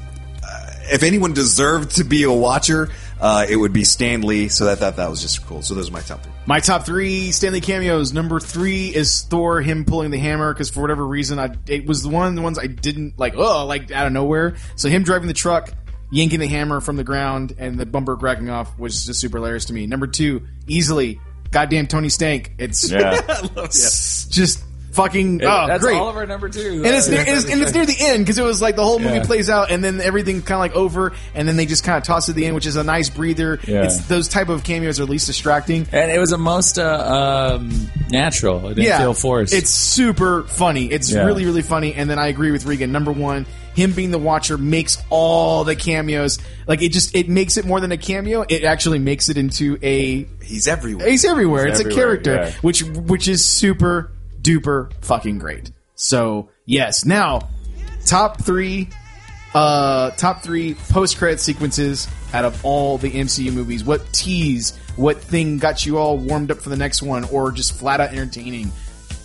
If 0.91 1.03
anyone 1.03 1.33
deserved 1.33 1.97
to 1.97 2.03
be 2.03 2.23
a 2.23 2.31
watcher, 2.31 2.89
uh, 3.19 3.45
it 3.49 3.55
would 3.55 3.73
be 3.73 3.83
Stan 3.83 4.21
Lee. 4.21 4.49
So 4.49 4.65
that 4.65 4.79
that 4.79 4.97
that 4.97 5.09
was 5.09 5.21
just 5.21 5.45
cool. 5.45 5.61
So 5.61 5.73
those 5.73 5.89
are 5.89 5.93
my 5.93 6.01
top 6.01 6.23
three. 6.23 6.33
My 6.45 6.59
top 6.59 6.85
three 6.85 7.31
Stan 7.31 7.53
Lee 7.53 7.61
cameos. 7.61 8.13
Number 8.13 8.39
three 8.39 8.93
is 8.93 9.23
Thor, 9.23 9.61
him 9.61 9.85
pulling 9.85 10.11
the 10.11 10.17
hammer 10.17 10.53
because 10.53 10.69
for 10.69 10.81
whatever 10.81 11.05
reason, 11.05 11.39
I 11.39 11.55
it 11.67 11.85
was 11.85 12.03
the 12.03 12.09
one 12.09 12.27
of 12.27 12.35
the 12.35 12.41
ones 12.41 12.59
I 12.59 12.67
didn't 12.67 13.17
like. 13.17 13.35
Oh, 13.35 13.65
like 13.65 13.91
out 13.91 14.07
of 14.07 14.13
nowhere. 14.13 14.55
So 14.75 14.89
him 14.89 15.03
driving 15.03 15.27
the 15.27 15.33
truck, 15.33 15.71
yanking 16.11 16.39
the 16.39 16.47
hammer 16.47 16.81
from 16.81 16.97
the 16.97 17.03
ground, 17.03 17.55
and 17.57 17.77
the 17.77 17.85
bumper 17.85 18.15
cracking 18.17 18.49
off 18.49 18.77
was 18.77 19.05
just 19.05 19.19
super 19.19 19.37
hilarious 19.37 19.65
to 19.65 19.73
me. 19.73 19.87
Number 19.87 20.07
two, 20.07 20.45
easily, 20.67 21.19
goddamn 21.51 21.87
Tony 21.87 22.09
Stank. 22.09 22.53
It's 22.57 22.89
Yeah, 22.89 23.21
just 23.69 24.63
fucking 24.95 25.43
oh 25.43 25.67
that's 25.67 25.83
great. 25.83 25.97
all 25.97 26.09
of 26.09 26.15
our 26.15 26.25
number 26.25 26.49
two. 26.49 26.81
and 26.83 26.85
it's 26.85 27.07
near, 27.09 27.23
it's, 27.27 27.45
and 27.51 27.61
it's 27.61 27.73
near 27.73 27.85
the 27.85 27.95
end 27.99 28.23
because 28.25 28.37
it 28.37 28.43
was 28.43 28.61
like 28.61 28.75
the 28.75 28.83
whole 28.83 28.97
movie 28.99 29.15
Yeah. 29.15 29.23
plays 29.23 29.49
out 29.49 29.69
and 29.71 29.83
then 29.83 30.01
everything 30.01 30.41
kind 30.41 30.53
of 30.55 30.59
like 30.59 30.75
over 30.75 31.13
and 31.33 31.47
then 31.47 31.57
they 31.57 31.65
just 31.65 31.83
kind 31.83 31.97
of 31.97 32.03
toss 32.03 32.27
it 32.29 32.31
at 32.31 32.35
the 32.37 32.45
end, 32.45 32.55
which 32.55 32.65
is 32.65 32.75
a 32.77 32.83
nice 32.83 33.09
breather. 33.09 33.59
Yeah. 33.67 33.83
It's 33.83 34.07
those 34.07 34.27
type 34.27 34.49
of 34.49 34.63
cameos 34.63 34.99
are 34.99 35.05
least 35.05 35.27
distracting. 35.27 35.85
and 35.91 36.09
it 36.11 36.19
was 36.19 36.31
a 36.31 36.37
most 36.37 36.79
uh, 36.79 37.55
um, 37.59 37.89
natural. 38.09 38.69
It 38.69 38.75
didn't 38.75 38.97
feel 38.99 39.13
forced. 39.13 39.53
It's 39.53 39.69
super 39.69 40.43
funny. 40.43 40.85
It's 40.91 41.11
Yeah. 41.11 41.25
really, 41.25 41.45
really 41.45 41.61
funny. 41.61 41.93
And 41.93 42.09
then 42.09 42.17
I 42.19 42.27
agree 42.27 42.51
with 42.51 42.65
Regan. 42.65 42.91
Number 42.91 43.11
one, 43.11 43.45
him 43.75 43.91
being 43.91 44.11
the 44.11 44.17
watcher 44.19 44.57
makes 44.57 44.97
all 45.09 45.65
the 45.65 45.75
cameos 45.75 46.39
like 46.65 46.81
it 46.81 46.93
just 46.93 47.13
it 47.13 47.27
makes 47.27 47.57
it 47.57 47.65
more 47.65 47.81
than 47.81 47.91
a 47.91 47.97
cameo. 47.97 48.45
It 48.47 48.63
actually 48.63 48.99
makes 48.99 49.27
it 49.27 49.37
into 49.37 49.77
a 49.83 50.25
He's 50.41 50.67
everywhere. 50.67 51.07
he's 51.09 51.25
everywhere. 51.25 51.65
He's 51.67 51.79
it's 51.79 51.81
everywhere, 51.81 52.13
a 52.13 52.21
character, 52.21 52.33
yeah. 52.35 52.51
which 52.61 52.83
which 52.83 53.27
is 53.27 53.43
super 53.43 54.11
duper 54.45 54.93
fucking 55.01 55.39
great. 55.39 55.71
So 55.95 56.49
yes, 56.65 57.03
now 57.03 57.49
top 58.05 58.41
three, 58.41 58.89
uh, 59.53 60.11
top 60.11 60.43
three 60.43 60.75
post 60.75 61.17
credit 61.17 61.39
sequences 61.39 62.07
out 62.33 62.45
of 62.45 62.63
all 62.63 62.97
the 62.97 63.11
MCU 63.11 63.51
movies. 63.51 63.83
What 63.83 64.13
tease? 64.13 64.77
What 64.95 65.17
thing 65.17 65.57
got 65.57 65.85
you 65.85 65.97
all 65.97 66.17
warmed 66.17 66.51
up 66.51 66.59
for 66.59 66.69
the 66.69 66.77
next 66.77 67.01
one, 67.01 67.25
or 67.25 67.51
just 67.51 67.77
flat 67.77 67.99
out 67.99 68.11
entertaining? 68.11 68.71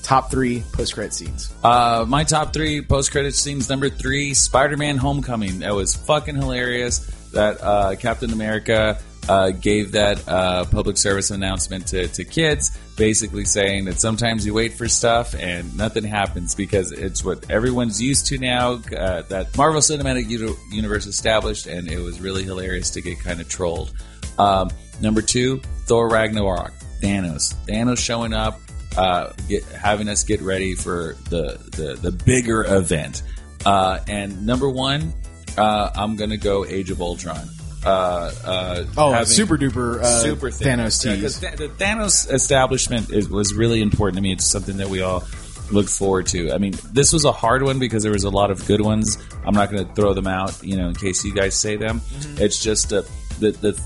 Top 0.03 0.31
three 0.31 0.65
post 0.73 0.95
credit 0.95 1.13
scenes. 1.13 1.53
Uh, 1.63 2.05
my 2.09 2.25
top 2.25 2.53
three 2.53 2.83
post 2.83 3.13
credit 3.13 3.35
scenes. 3.35 3.69
Number 3.69 3.91
three, 3.91 4.33
Spider 4.35 4.77
Man 4.77 4.97
Homecoming. 4.97 5.61
That 5.61 5.75
was 5.75 5.95
fucking 5.95 6.35
hilarious. 6.35 6.99
That 7.33 7.63
uh, 7.63 7.95
Captain 7.97 8.33
America 8.33 8.99
uh, 9.31 9.51
gave 9.53 9.93
that 9.93 10.27
uh, 10.29 10.65
public 10.65 10.99
service 10.99 11.31
announcement 11.31 11.87
to, 11.87 12.09
to 12.09 12.25
kids, 12.25 12.77
basically 12.97 13.45
saying 13.45 13.85
that 13.85 14.01
sometimes 14.01 14.45
you 14.45 14.53
wait 14.53 14.73
for 14.73 14.89
stuff 14.89 15.37
and 15.39 15.77
nothing 15.77 16.03
happens 16.03 16.57
because 16.57 16.91
it's 16.91 17.25
what 17.25 17.49
everyone's 17.49 18.03
used 18.03 18.27
to 18.27 18.39
now. 18.39 18.73
Uh, 18.73 19.23
that 19.29 19.57
Marvel 19.57 19.81
Cinematic 19.81 20.29
Uni- 20.29 20.57
Universe 20.73 21.07
established, 21.07 21.69
and 21.69 21.89
it 21.89 22.01
was 22.01 22.21
really 22.21 22.43
hilarious 22.43 22.91
to 22.91 23.01
get 23.01 23.21
kind 23.21 23.41
of 23.41 23.49
trolled. 23.49 23.93
Um, 24.37 24.69
number 25.01 25.23
two, 25.23 25.61
Thor 25.87 26.09
Ragnarok. 26.09 26.73
Thanos. 27.01 27.55
Thanos 27.67 28.05
showing 28.05 28.33
up, 28.33 28.61
uh, 28.99 29.33
get, 29.49 29.63
having 29.67 30.09
us 30.09 30.25
get 30.25 30.41
ready 30.41 30.75
for 30.75 31.17
the, 31.29 31.57
the, 31.77 31.95
the 31.95 32.11
bigger 32.11 32.65
event. 32.65 33.23
Uh, 33.65 34.01
and 34.09 34.45
number 34.45 34.69
one, 34.69 35.15
uh, 35.57 35.91
I'm 35.95 36.17
gonna 36.17 36.37
go 36.37 36.67
Age 36.67 36.91
of 36.91 37.01
Ultron. 37.01 37.49
Uh, 37.85 38.31
uh, 38.45 38.85
Oh, 38.97 39.25
super 39.25 39.57
duper 39.57 40.01
uh, 40.01 40.21
super 40.23 40.51
Thanos 40.51 41.05
Yeah, 41.05 41.15
tease. 41.15 41.23
'cause 41.23 41.41
Th- 41.41 41.57
the 41.57 41.69
Thanos 41.69 42.31
establishment 42.33 43.11
is, 43.11 43.29
was 43.29 43.55
really 43.55 43.81
important 43.81 44.17
to 44.17 44.23
me. 44.23 44.33
It's 44.33 44.45
something 44.45 44.77
that 44.79 44.89
we 44.91 45.01
all 45.01 45.25
look 45.71 45.89
forward 45.89 46.27
to. 46.27 46.53
I 46.53 46.59
mean, 46.59 46.75
this 46.93 47.13
was 47.13 47.25
a 47.25 47.33
hard 47.33 47.63
one 47.63 47.79
because 47.79 48.03
there 48.03 48.13
was 48.13 48.25
a 48.25 48.31
lot 48.31 48.51
of 48.51 48.67
good 48.67 48.81
ones. 48.81 49.17
I'm 49.47 49.55
not 49.55 49.71
going 49.71 49.87
to 49.87 49.95
throw 49.95 50.13
them 50.15 50.27
out, 50.27 50.63
you 50.63 50.77
know, 50.77 50.89
in 50.89 50.95
case 50.95 51.25
you 51.25 51.33
guys 51.33 51.55
say 51.55 51.77
them. 51.77 52.01
Mm-hmm. 52.01 52.43
It's 52.43 52.59
just 52.63 52.93
uh, 52.93 53.03
the 53.39 53.53
the 53.53 53.81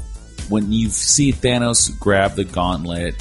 when 0.48 0.72
you 0.72 0.88
see 0.90 1.32
Thanos 1.32 1.96
grab 2.00 2.34
the 2.34 2.44
gauntlet, 2.44 3.14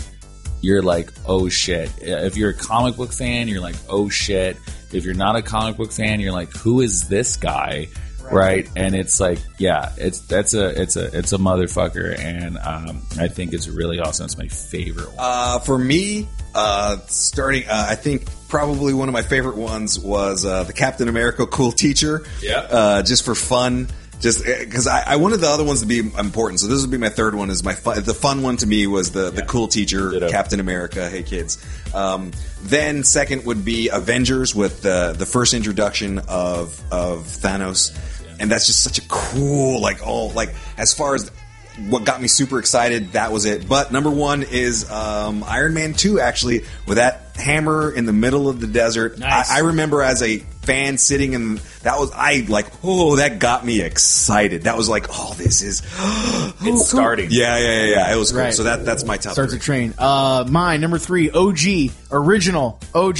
you're 0.61 0.81
like, 0.81 1.11
oh 1.27 1.49
shit. 1.49 1.91
If 2.01 2.35
you're 2.37 2.49
a 2.51 2.53
comic 2.55 2.95
book 2.95 3.11
fan, 3.13 3.47
you're 3.47 3.61
like, 3.61 3.75
oh 3.89 4.09
shit. 4.09 4.57
If 4.91 5.05
you're 5.05 5.13
not 5.13 5.35
a 5.35 5.41
comic 5.41 5.77
book 5.77 5.91
fan, 5.91 6.19
you're 6.19 6.31
like, 6.31 6.51
who 6.55 6.81
is 6.81 7.07
this 7.07 7.35
guy? 7.37 7.89
Right. 8.35 8.69
And 8.75 8.95
it's 8.95 9.19
like, 9.19 9.39
yeah, 9.57 9.91
it's 9.97 10.19
that's 10.21 10.53
a 10.53 10.81
it's 10.81 10.95
a 10.95 11.17
it's 11.17 11.33
a 11.33 11.37
motherfucker, 11.37 12.17
and 12.17 12.57
um, 12.57 13.01
I 13.19 13.27
think 13.27 13.53
it's 13.53 13.67
really 13.67 13.99
awesome. 13.99 14.25
It's 14.25 14.37
my 14.37 14.47
favorite 14.47 15.07
one. 15.07 15.15
Uh, 15.19 15.59
for 15.59 15.77
me, 15.77 16.27
uh, 16.55 16.97
starting, 17.07 17.63
uh, 17.67 17.87
I 17.89 17.95
think 17.95 18.27
probably 18.47 18.93
one 18.93 19.09
of 19.09 19.13
my 19.13 19.23
favorite 19.23 19.57
ones 19.57 19.99
was 19.99 20.45
uh, 20.45 20.63
the 20.63 20.73
Captain 20.73 21.07
America 21.07 21.45
Cool 21.47 21.71
Teacher. 21.71 22.25
Yeah. 22.41 22.57
Uh, 22.59 23.03
just 23.03 23.25
for 23.25 23.35
fun. 23.35 23.87
Just 24.19 24.45
because 24.45 24.87
I, 24.87 25.03
I 25.05 25.15
wanted 25.17 25.41
the 25.41 25.49
other 25.49 25.65
ones 25.65 25.81
to 25.81 25.85
be 25.85 25.99
important, 25.99 26.61
so 26.61 26.67
this 26.67 26.79
would 26.79 26.91
be 26.91 26.97
my 26.97 27.09
third 27.09 27.35
one. 27.35 27.49
Is 27.49 27.61
my 27.61 27.73
fun, 27.73 28.01
the 28.03 28.13
fun 28.13 28.41
one 28.41 28.55
to 28.57 28.65
me 28.65 28.87
was 28.87 29.11
the 29.11 29.31
the 29.31 29.41
cool 29.41 29.67
teacher, 29.67 30.11
Ditto. 30.11 30.29
Captain 30.29 30.61
America. 30.61 31.09
Hey 31.09 31.23
kids. 31.23 31.57
Um, 31.93 32.31
then 32.61 33.03
second 33.03 33.45
would 33.45 33.65
be 33.65 33.89
Avengers 33.89 34.55
with 34.55 34.81
the 34.81 35.13
the 35.17 35.25
first 35.25 35.53
introduction 35.53 36.19
of 36.19 36.81
of 36.89 37.25
Thanos, 37.25 37.91
and 38.39 38.51
that's 38.51 38.67
just 38.67 38.83
such 38.83 38.97
a 38.97 39.07
cool 39.07 39.81
like 39.81 40.05
oh 40.05 40.27
like 40.27 40.53
as 40.77 40.93
far 40.93 41.15
as 41.15 41.31
what 41.87 42.05
got 42.05 42.21
me 42.21 42.27
super 42.27 42.59
excited 42.59 43.13
that 43.13 43.31
was 43.31 43.45
it. 43.45 43.67
But 43.67 43.91
number 43.91 44.11
one 44.11 44.43
is 44.43 44.89
um, 44.91 45.43
Iron 45.47 45.73
Man 45.73 45.93
two 45.93 46.19
actually 46.19 46.61
with 46.87 46.97
that 46.97 47.31
hammer 47.35 47.91
in 47.91 48.05
the 48.05 48.13
middle 48.13 48.47
of 48.47 48.59
the 48.59 48.67
desert. 48.67 49.17
Nice. 49.17 49.49
I, 49.49 49.57
I 49.57 49.59
remember 49.59 50.01
as 50.01 50.21
a 50.21 50.43
fan 50.63 50.97
sitting 50.97 51.33
in 51.33 51.55
that 51.83 51.97
was 51.99 52.11
I 52.13 52.45
like 52.47 52.67
oh 52.83 53.17
that 53.17 53.39
got 53.39 53.65
me 53.65 53.81
excited. 53.81 54.63
That 54.63 54.77
was 54.77 54.89
like 54.89 55.07
oh 55.09 55.33
this 55.37 55.61
is 55.61 55.81
It's 56.61 56.89
starting. 56.89 57.29
yeah 57.31 57.57
yeah 57.57 57.81
yeah, 57.83 57.85
yeah. 57.91 58.13
it 58.13 58.17
was 58.17 58.31
cool. 58.31 58.41
Right. 58.41 58.53
So 58.53 58.63
that 58.63 58.85
that's 58.85 59.03
my 59.03 59.17
top 59.17 59.33
Starts 59.33 59.51
three. 59.53 59.59
a 59.59 59.61
train. 59.63 59.93
Uh, 59.97 60.45
mine 60.49 60.81
number 60.81 60.97
three, 60.97 61.29
OG 61.31 61.91
original 62.11 62.79
OG 62.95 63.19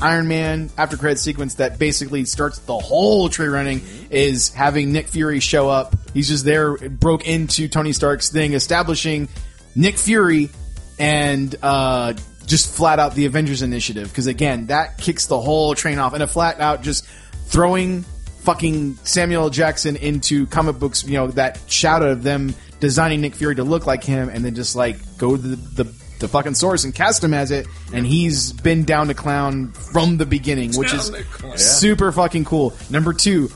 Iron 0.00 0.28
Man 0.28 0.68
after 0.76 0.96
credit 0.96 1.18
sequence 1.18 1.54
that 1.54 1.78
basically 1.78 2.24
starts 2.26 2.58
the 2.60 2.76
whole 2.78 3.28
tree 3.30 3.46
running 3.48 3.80
is 4.10 4.52
having 4.52 4.92
Nick 4.92 5.08
Fury 5.08 5.40
show 5.40 5.70
up. 5.70 5.96
He's 6.12 6.28
just 6.28 6.44
there, 6.44 6.76
broke 6.76 7.26
into 7.26 7.66
Tony 7.68 7.92
Stark's 7.92 8.30
thing, 8.30 8.52
establishing 8.52 9.28
Nick 9.74 9.96
Fury 9.96 10.50
and 10.98 11.54
uh, 11.62 12.12
just 12.46 12.72
flat 12.74 12.98
out 12.98 13.14
the 13.14 13.26
Avengers 13.26 13.62
Initiative. 13.62 14.08
Because 14.08 14.26
again, 14.26 14.66
that 14.66 14.98
kicks 14.98 15.26
the 15.26 15.40
whole 15.40 15.74
train 15.74 15.98
off, 15.98 16.14
and 16.14 16.22
a 16.22 16.26
flat 16.26 16.60
out 16.60 16.82
just 16.82 17.04
throwing 17.46 18.02
fucking 18.40 18.96
Samuel 19.02 19.50
Jackson 19.50 19.96
into 19.96 20.46
comic 20.46 20.78
books. 20.78 21.04
You 21.04 21.14
know 21.14 21.26
that 21.28 21.60
shout 21.66 22.02
out 22.02 22.08
of 22.10 22.22
them 22.22 22.54
designing 22.80 23.20
Nick 23.20 23.34
Fury 23.34 23.56
to 23.56 23.64
look 23.64 23.86
like 23.86 24.04
him, 24.04 24.28
and 24.28 24.44
then 24.44 24.54
just 24.54 24.76
like 24.76 24.96
go 25.18 25.36
to 25.36 25.42
the, 25.42 25.56
the 25.84 25.94
the 26.18 26.28
fucking 26.28 26.54
source 26.54 26.84
and 26.84 26.94
cast 26.94 27.22
him 27.22 27.34
as 27.34 27.50
it, 27.50 27.66
and 27.92 28.06
he's 28.06 28.52
been 28.52 28.84
down 28.84 29.08
to 29.08 29.14
clown 29.14 29.70
from 29.72 30.16
the 30.16 30.24
beginning, 30.24 30.72
which 30.74 30.94
is 30.94 31.10
Down 31.10 31.22
clown. 31.24 31.58
super 31.58 32.10
fucking 32.12 32.44
cool. 32.46 32.72
Number 32.90 33.12
two. 33.12 33.50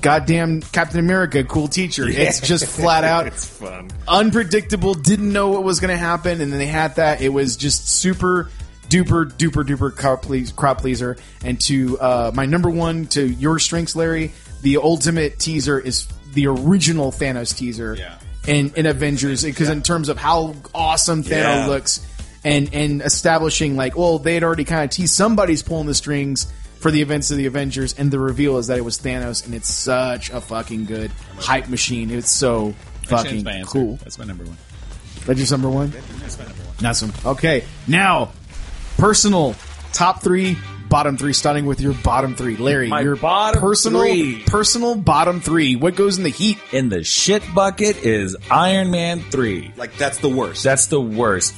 Goddamn 0.00 0.62
Captain 0.62 0.98
America, 0.98 1.44
cool 1.44 1.68
teacher. 1.68 2.08
It's 2.08 2.40
just 2.40 2.66
flat 2.66 3.04
out 3.04 3.26
It's 3.28 3.44
fun. 3.46 3.90
unpredictable, 4.08 4.94
didn't 4.94 5.32
know 5.32 5.48
what 5.50 5.62
was 5.64 5.80
going 5.80 5.90
to 5.90 5.96
happen, 5.98 6.40
and 6.40 6.50
then 6.52 6.58
they 6.58 6.66
had 6.66 6.96
that. 6.96 7.20
It 7.20 7.28
was 7.30 7.56
just 7.56 7.88
super 7.88 8.50
duper 8.88 9.30
duper 9.32 9.64
duper 9.64 9.94
crowd, 9.94 10.22
please, 10.22 10.52
crowd 10.52 10.78
pleaser. 10.78 11.16
And 11.44 11.60
to 11.62 11.98
uh, 12.00 12.30
my 12.34 12.46
number 12.46 12.70
one, 12.70 13.06
to 13.08 13.26
your 13.26 13.58
strengths, 13.58 13.94
Larry, 13.94 14.32
the 14.62 14.78
ultimate 14.78 15.38
teaser 15.38 15.78
is 15.78 16.06
the 16.32 16.46
original 16.46 17.10
Thanos 17.12 17.56
teaser 17.56 17.96
Yeah. 17.98 18.18
in, 18.46 18.72
in 18.76 18.86
Avengers, 18.86 19.42
because 19.44 19.68
in 19.68 19.82
terms 19.82 20.08
of 20.08 20.16
how 20.16 20.54
awesome 20.74 21.22
Thanos 21.22 21.30
Yeah. 21.30 21.66
looks, 21.66 22.06
and 22.44 22.72
and 22.72 23.02
establishing 23.02 23.76
like, 23.76 23.96
well, 23.96 24.18
they 24.18 24.34
had 24.34 24.42
already 24.44 24.64
kind 24.64 24.84
of 24.84 24.90
teased 24.90 25.14
somebody's 25.14 25.62
pulling 25.62 25.86
the 25.86 25.94
strings. 25.94 26.46
For 26.80 26.90
the 26.90 27.02
events 27.02 27.30
of 27.30 27.36
the 27.36 27.44
Avengers, 27.46 27.92
and 27.92 28.10
the 28.10 28.18
reveal 28.18 28.56
is 28.56 28.68
that 28.68 28.78
it 28.78 28.84
was 28.84 28.98
Thanos, 28.98 29.44
and 29.44 29.54
it's 29.54 29.68
such 29.68 30.30
a 30.30 30.40
fucking 30.40 30.86
good 30.86 31.10
hype 31.36 31.68
machine. 31.68 32.10
It's 32.10 32.30
so 32.30 32.58
I 32.58 32.70
changed 32.70 33.08
fucking 33.08 33.44
my 33.44 33.52
answer. 33.52 33.70
cool. 33.70 33.96
That's 33.96 34.18
my 34.18 34.24
number 34.24 34.44
one. 34.44 34.56
That's 35.26 35.50
your 35.50 35.58
number 35.58 35.70
one? 35.70 35.92
Awesome. 36.82 37.12
Okay, 37.26 37.64
now 37.86 38.32
personal 38.96 39.54
top 39.92 40.22
three, 40.22 40.56
bottom 40.88 41.18
three. 41.18 41.34
Starting 41.34 41.66
with 41.66 41.80
your 41.82 41.92
bottom 41.92 42.34
three, 42.34 42.56
Larry. 42.56 42.88
My 42.88 43.02
your 43.02 43.16
bottom 43.16 43.60
personal, 43.60 44.00
three. 44.02 44.42
personal 44.46 44.94
bottom 44.94 45.40
three. 45.42 45.76
What 45.76 45.96
goes 45.96 46.16
in 46.16 46.24
the 46.24 46.30
heat? 46.30 46.58
In 46.72 46.88
the 46.88 47.04
shit 47.04 47.42
bucket 47.54 47.98
is 48.04 48.36
Iron 48.50 48.90
Man 48.90 49.20
three. 49.20 49.72
Like 49.76 49.96
that's 49.98 50.18
the 50.18 50.30
worst. 50.30 50.64
That's 50.64 50.86
the 50.86 51.00
worst. 51.00 51.54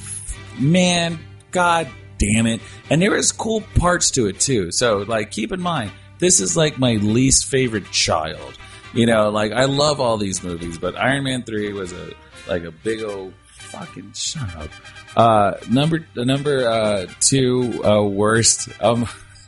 Man, 0.59 1.19
god 1.51 1.87
damn 2.31 2.45
it. 2.47 2.61
And 2.89 3.01
there 3.01 3.15
is 3.15 3.31
cool 3.31 3.61
parts 3.75 4.11
to 4.11 4.27
it 4.27 4.39
too. 4.39 4.71
So 4.71 4.99
like 4.99 5.31
keep 5.31 5.51
in 5.51 5.61
mind, 5.61 5.91
this 6.19 6.39
is 6.39 6.55
like 6.55 6.77
my 6.79 6.93
least 6.95 7.45
favorite 7.47 7.91
child. 7.91 8.57
You 8.93 9.05
know, 9.07 9.29
like 9.29 9.51
I 9.51 9.65
love 9.65 9.99
all 9.99 10.17
these 10.17 10.43
movies, 10.43 10.77
but 10.77 10.95
Iron 10.95 11.23
Man 11.23 11.43
3 11.43 11.73
was 11.73 11.91
a 11.93 12.11
like 12.47 12.63
a 12.63 12.71
big 12.71 13.01
old 13.01 13.33
fucking 13.47 14.13
shut 14.13 14.55
up. 14.55 14.69
Uh 15.15 15.53
number 15.69 16.05
number 16.15 16.67
uh 16.67 17.05
2 17.21 17.83
uh 17.85 18.03
worst 18.03 18.69
um 18.81 19.07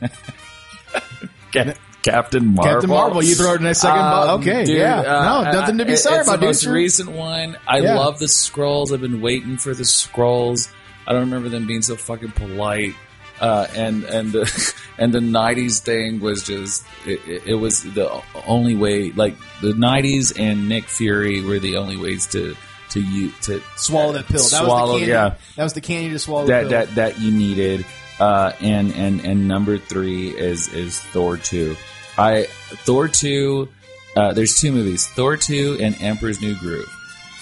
Cap- 1.52 1.78
Captain 2.02 2.46
Marvel. 2.54 2.72
Captain 2.72 2.90
Marvel, 2.90 3.22
you 3.22 3.34
throw 3.34 3.54
it 3.54 3.60
in 3.60 3.66
a 3.66 3.74
second 3.74 4.00
bo- 4.02 4.34
okay, 4.38 4.64
yeah. 4.64 5.02
No, 5.02 5.50
nothing 5.50 5.78
to 5.78 5.84
be 5.84 5.94
uh, 5.94 5.96
sorry 5.96 6.18
it's 6.20 6.28
about, 6.28 6.40
The 6.40 6.46
most 6.46 6.62
Sure. 6.64 6.72
recent 6.72 7.10
one. 7.12 7.56
I 7.66 7.78
Yeah. 7.78 7.98
love 7.98 8.18
the 8.20 8.26
Skrulls. 8.26 8.92
I've 8.92 9.00
been 9.00 9.20
waiting 9.20 9.56
for 9.56 9.74
the 9.74 9.82
Skrulls. 9.82 10.68
I 11.06 11.12
don't 11.12 11.22
remember 11.22 11.48
them 11.48 11.66
being 11.66 11.82
so 11.82 11.96
fucking 11.96 12.32
polite. 12.32 12.94
Uh, 13.40 13.66
and 13.74 14.04
and 14.04 14.32
the 14.32 14.74
and 14.98 15.12
the 15.12 15.18
'90s 15.18 15.80
thing 15.80 16.20
was 16.20 16.42
just 16.42 16.86
it, 17.04 17.20
it, 17.28 17.46
it 17.48 17.54
was 17.54 17.82
the 17.82 18.22
only 18.46 18.74
way. 18.74 19.10
Like 19.12 19.34
the 19.60 19.72
'90s 19.72 20.38
and 20.38 20.68
Nick 20.68 20.84
Fury 20.84 21.42
were 21.42 21.58
the 21.58 21.76
only 21.76 21.96
ways 21.98 22.26
to 22.28 22.56
to 22.90 23.00
you 23.00 23.30
to 23.42 23.62
Swallow 23.76 24.12
that 24.12 24.26
pill. 24.26 24.36
That 24.38 24.64
Swallow, 24.64 24.92
was 24.94 25.00
the 25.00 25.06
candy. 25.06 25.12
yeah. 25.12 25.34
That 25.56 25.62
was 25.64 25.72
the 25.74 25.80
candy 25.82 26.10
to 26.10 26.18
swallow. 26.18 26.46
that 26.46 26.64
the 26.64 26.68
pill. 26.70 26.78
that 26.86 26.94
that 26.94 27.20
you 27.20 27.30
needed. 27.30 27.84
Uh, 28.18 28.52
and 28.62 28.94
and 28.94 29.20
and 29.26 29.46
number 29.46 29.76
three 29.76 30.30
is 30.30 30.72
is 30.72 30.98
Thor 30.98 31.36
two. 31.36 31.76
I 32.16 32.44
Thor 32.86 33.08
two. 33.08 33.68
Uh, 34.16 34.32
there's 34.32 34.58
two 34.58 34.72
movies, 34.72 35.06
Thor 35.08 35.36
two 35.36 35.76
and 35.78 36.00
Emperor's 36.00 36.40
New 36.40 36.58
Groove. 36.58 36.90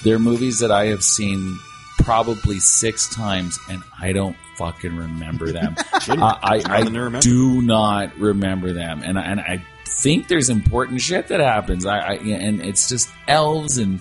They're 0.03 0.19
movies 0.19 0.59
that 0.59 0.73
I 0.73 0.87
have 0.87 1.05
seen 1.05 1.57
probably 1.99 2.59
six 2.61 3.09
times, 3.09 3.59
and 3.69 3.83
I 4.01 4.13
don't 4.13 4.37
fucking 4.57 4.97
remember 4.97 5.53
them. 5.53 5.75
I, 5.93 6.63
I, 6.67 6.77
I 6.77 6.81
remember. 6.81 7.21
do 7.21 7.63
not 7.63 8.17
remember 8.19 8.73
them, 8.73 9.03
and 9.05 9.19
I- 9.19 9.23
and 9.25 9.41
I 9.41 9.65
think 9.87 10.29
there's 10.29 10.51
important 10.51 11.01
shit 11.01 11.29
that 11.29 11.41
happens. 11.41 11.87
I, 11.87 11.99
I 11.99 12.13
and 12.15 12.61
it's 12.61 12.89
just 12.89 13.09
elves 13.29 13.79
and. 13.79 14.01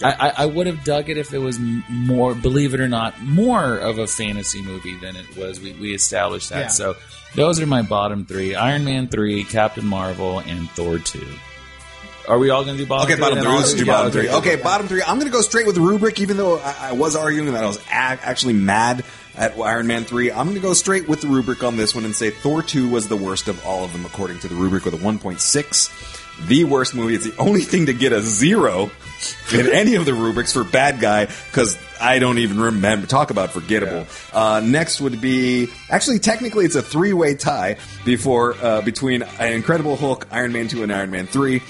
I, 0.00 0.32
I, 0.36 0.46
would 0.46 0.68
have 0.68 0.84
dug 0.84 1.10
it 1.10 1.18
if 1.18 1.34
it 1.34 1.38
was 1.38 1.58
more, 1.58 2.32
believe 2.32 2.72
it 2.72 2.78
or 2.78 2.86
not, 2.86 3.20
more 3.20 3.76
of 3.76 3.98
a 3.98 4.06
fantasy 4.06 4.62
movie 4.62 4.96
than 4.96 5.16
it 5.16 5.36
was. 5.36 5.58
We, 5.58 5.72
we 5.72 5.92
established 5.92 6.50
that. 6.50 6.60
Yeah. 6.60 6.68
So 6.68 6.96
those 7.34 7.60
are 7.60 7.66
my 7.66 7.82
bottom 7.82 8.24
three: 8.24 8.54
Iron 8.54 8.84
Man 8.84 9.08
three, 9.08 9.42
Captain 9.42 9.84
Marvel, 9.84 10.38
and 10.38 10.70
Thor 10.70 11.00
two. 11.00 11.26
Are 12.28 12.38
we 12.38 12.50
all 12.50 12.62
going 12.64 12.76
to 12.76 12.82
do 12.82 12.86
bottom 12.88 13.06
Okay, 13.06 13.14
three? 13.14 13.20
bottom 13.22 13.38
three. 13.42 13.52
Let's 13.56 13.74
do 13.74 13.86
bottom 13.86 14.12
three. 14.12 14.28
Okay, 14.28 14.56
bottom 14.56 14.86
three. 14.86 15.02
I'm 15.02 15.16
going 15.18 15.26
to 15.30 15.32
go 15.32 15.40
straight 15.40 15.66
with 15.66 15.74
the 15.76 15.80
rubric, 15.80 16.20
even 16.20 16.36
though 16.36 16.58
I, 16.58 16.90
I 16.90 16.92
was 16.92 17.16
arguing 17.16 17.52
that 17.52 17.64
I 17.64 17.66
was 17.66 17.78
a- 17.78 17.90
actually 17.92 18.52
mad 18.54 19.04
at 19.36 19.58
Iron 19.58 19.86
Man 19.86 20.04
3. 20.04 20.30
I'm 20.32 20.44
going 20.46 20.56
to 20.56 20.60
go 20.62 20.74
straight 20.74 21.08
with 21.08 21.20
the 21.22 21.28
rubric 21.28 21.62
on 21.62 21.76
this 21.76 21.94
one 21.94 22.04
and 22.04 22.14
say 22.14 22.30
Thor 22.30 22.62
2 22.62 22.88
was 22.90 23.08
the 23.08 23.16
worst 23.16 23.48
of 23.48 23.64
all 23.64 23.84
of 23.84 23.92
them, 23.92 24.04
according 24.04 24.40
to 24.40 24.48
the 24.48 24.54
rubric, 24.56 24.84
with 24.84 24.94
a 24.94 24.98
1.6. 24.98 26.46
The 26.48 26.64
worst 26.64 26.94
movie. 26.94 27.14
It's 27.14 27.24
the 27.24 27.36
only 27.38 27.62
thing 27.62 27.86
to 27.86 27.92
get 27.92 28.12
a 28.12 28.20
zero 28.20 28.90
in 29.52 29.66
any 29.72 29.96
of 29.96 30.04
the 30.04 30.14
rubrics 30.14 30.52
for 30.52 30.62
bad 30.64 31.00
guy, 31.00 31.24
because 31.26 31.76
I 32.00 32.18
don't 32.20 32.38
even 32.38 32.60
remember. 32.60 33.06
Talk 33.08 33.30
about 33.30 33.50
forgettable. 33.52 34.06
Uh, 34.32 34.60
next 34.64 35.00
would 35.00 35.20
be 35.20 35.68
actually 35.90 36.20
technically 36.20 36.64
it's 36.64 36.76
a 36.76 36.82
three 36.82 37.12
way 37.12 37.34
tie 37.34 37.76
before 38.04 38.54
uh, 38.62 38.82
between 38.82 39.22
an 39.22 39.52
Incredible 39.52 39.96
Hulk, 39.96 40.28
Iron 40.30 40.52
Man 40.52 40.68
2, 40.68 40.84
and 40.84 40.92
Iron 40.92 41.10
Man 41.10 41.26
3. 41.26 41.60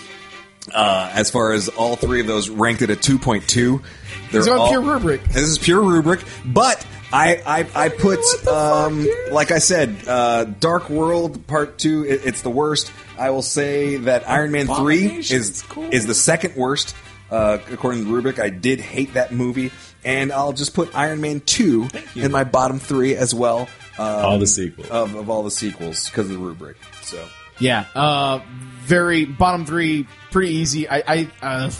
Uh, 0.72 1.10
as 1.14 1.30
far 1.30 1.52
as 1.52 1.68
all 1.68 1.96
three 1.96 2.20
of 2.20 2.26
those 2.26 2.48
ranked 2.48 2.82
at 2.82 2.90
a 2.90 2.96
2.2. 2.96 3.82
They're 4.30 4.40
These 4.40 4.48
are 4.48 4.58
all, 4.58 4.68
pure 4.68 4.82
rubric. 4.82 5.24
This 5.24 5.42
is 5.42 5.58
pure 5.58 5.82
rubric, 5.82 6.22
but 6.44 6.86
I 7.12 7.42
I, 7.46 7.84
I 7.84 7.88
put 7.88 8.20
um, 8.46 9.06
like 9.30 9.50
I 9.50 9.58
said, 9.58 9.96
uh, 10.06 10.44
Dark 10.44 10.90
World 10.90 11.46
Part 11.46 11.78
Two. 11.78 12.04
It, 12.04 12.26
it's 12.26 12.42
the 12.42 12.50
worst. 12.50 12.92
I 13.18 13.30
will 13.30 13.42
say 13.42 13.96
that 13.96 14.28
Iron 14.28 14.52
Man 14.52 14.66
Three 14.66 15.16
is 15.16 15.64
is 15.90 16.06
the 16.06 16.14
second 16.14 16.56
worst 16.56 16.94
uh, 17.30 17.58
according 17.70 18.04
to 18.04 18.12
rubric. 18.12 18.38
I 18.38 18.50
did 18.50 18.80
hate 18.80 19.14
that 19.14 19.32
movie, 19.32 19.70
and 20.04 20.32
I'll 20.32 20.52
just 20.52 20.74
put 20.74 20.94
Iron 20.94 21.20
Man 21.20 21.40
Two 21.40 21.88
in 22.14 22.30
my 22.30 22.44
bottom 22.44 22.78
three 22.78 23.14
as 23.16 23.34
well. 23.34 23.68
Um, 23.98 24.24
All 24.24 24.38
the 24.38 24.46
sequels. 24.46 24.88
of, 24.90 25.14
of 25.16 25.28
all 25.28 25.42
the 25.42 25.50
sequels 25.50 26.08
because 26.08 26.26
of 26.26 26.32
the 26.32 26.38
rubric. 26.38 26.76
So 27.02 27.26
Yeah, 27.58 27.84
uh, 27.96 28.40
very 28.88 29.26
bottom 29.26 29.66
three, 29.66 30.08
pretty 30.30 30.54
easy. 30.54 30.88
I, 30.88 31.02
I 31.06 31.30
uh, 31.42 31.70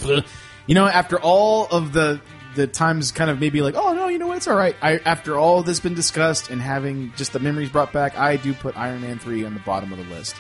you 0.67 0.75
know, 0.75 0.87
after 0.87 1.19
all 1.19 1.67
of 1.67 1.93
the 1.93 2.21
the 2.55 2.67
times, 2.67 3.13
kind 3.13 3.31
of 3.31 3.41
maybe 3.41 3.63
like, 3.63 3.75
oh 3.77 3.95
no, 3.95 4.09
you 4.09 4.19
know 4.19 4.27
what, 4.27 4.37
it's 4.37 4.49
all 4.49 4.57
right. 4.57 4.77
I, 4.83 4.99
after 4.99 5.39
all 5.39 5.63
this 5.63 5.81
been 5.81 5.95
discussed 5.95 6.51
and 6.51 6.61
having 6.61 7.13
just 7.17 7.33
the 7.33 7.39
memories 7.39 7.71
brought 7.71 7.93
back, 7.93 8.19
I 8.19 8.37
do 8.37 8.53
put 8.53 8.77
Iron 8.77 9.01
Man 9.01 9.19
three 9.19 9.45
on 9.45 9.55
the 9.55 9.61
bottom 9.61 9.93
of 9.93 9.99
the 9.99 10.05
list. 10.05 10.37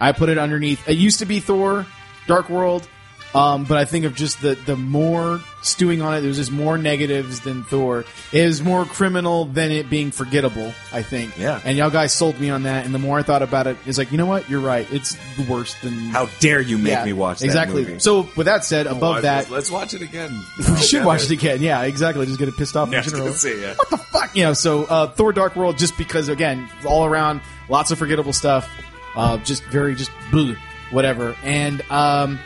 I 0.00 0.12
put 0.12 0.28
it 0.28 0.38
underneath. 0.38 0.88
It 0.88 0.96
used 0.96 1.18
to 1.18 1.26
be 1.26 1.40
Thor, 1.40 1.86
Dark 2.26 2.48
World, 2.48 2.88
um, 3.34 3.64
but 3.64 3.76
I 3.78 3.84
think 3.84 4.04
of 4.04 4.14
just 4.14 4.40
the 4.40 4.54
the 4.54 4.76
more 4.76 5.40
stewing 5.62 6.00
on 6.02 6.14
it. 6.14 6.20
There's 6.22 6.36
just 6.36 6.50
more 6.52 6.78
negatives 6.78 7.40
than 7.40 7.62
Thor. 7.64 8.00
It 8.32 8.40
is 8.40 8.62
more 8.62 8.84
criminal 8.84 9.44
than 9.44 9.70
it 9.70 9.90
being 9.90 10.10
forgettable. 10.10 10.72
I 10.92 11.02
think. 11.02 11.36
Yeah. 11.38 11.60
And 11.64 11.76
y'all 11.76 11.90
guys 11.90 12.12
sold 12.12 12.40
me 12.40 12.48
on 12.50 12.62
that. 12.62 12.86
And 12.86 12.94
the 12.94 12.98
more 12.98 13.18
I 13.18 13.22
thought 13.22 13.42
about 13.42 13.66
it, 13.66 13.76
it's 13.86 13.98
like 13.98 14.10
you 14.12 14.18
know 14.18 14.26
what? 14.26 14.48
You're 14.48 14.60
right. 14.60 14.86
It's 14.92 15.16
worse 15.48 15.74
than. 15.82 15.92
how 16.08 16.26
dare 16.40 16.60
you 16.60 16.78
make 16.78 16.92
Yeah, 16.92 17.04
me 17.04 17.12
watch 17.12 17.40
that 17.40 17.44
exactly. 17.46 17.82
movie? 17.84 17.98
So 17.98 18.28
with 18.36 18.46
that 18.46 18.64
said, 18.64 18.86
above 18.86 19.00
Watch- 19.16 19.22
that, 19.22 19.50
let's 19.50 19.70
watch 19.70 19.92
it 19.94 20.02
again. 20.02 20.42
we 20.58 20.76
should 20.78 21.04
watch 21.04 21.24
it 21.24 21.30
again. 21.30 21.60
Yeah, 21.60 21.82
exactly. 21.82 22.24
Just 22.26 22.38
get 22.38 22.48
it 22.48 22.56
pissed 22.56 22.76
off 22.76 22.90
Yeah, 22.90 22.98
in 22.98 23.04
general. 23.10 23.24
gonna 23.26 23.36
say, 23.38 23.60
yeah. 23.60 23.74
What 23.74 23.90
the 23.90 23.98
fuck? 23.98 24.36
You 24.36 24.44
know, 24.44 24.52
so 24.54 24.84
uh, 24.84 25.08
Thor: 25.10 25.32
Dark 25.32 25.54
World, 25.56 25.76
just 25.76 25.98
because 25.98 26.28
again, 26.28 26.68
all 26.86 27.04
around, 27.04 27.40
lots 27.68 27.90
of 27.90 27.98
forgettable 27.98 28.32
stuff. 28.32 28.70
Uh, 29.16 29.36
just 29.38 29.64
very 29.64 29.94
just 29.96 30.10
bleh, 30.30 30.56
whatever. 30.92 31.34
And 31.42 31.82
um, 31.90 32.38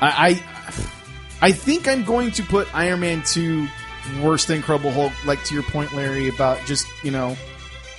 I, 0.00 0.42
I 1.40 1.48
I 1.48 1.52
think 1.52 1.88
I'm 1.88 2.04
going 2.04 2.30
to 2.32 2.42
put 2.42 2.72
Iron 2.74 3.00
Man 3.00 3.22
two 3.26 3.66
worse 4.22 4.44
than 4.46 4.56
Incredible 4.56 4.90
Hulk. 4.92 5.12
Like 5.26 5.42
to 5.44 5.54
your 5.54 5.62
point, 5.64 5.92
Larry, 5.94 6.28
about 6.28 6.58
just 6.66 6.86
you 7.02 7.10
know. 7.10 7.36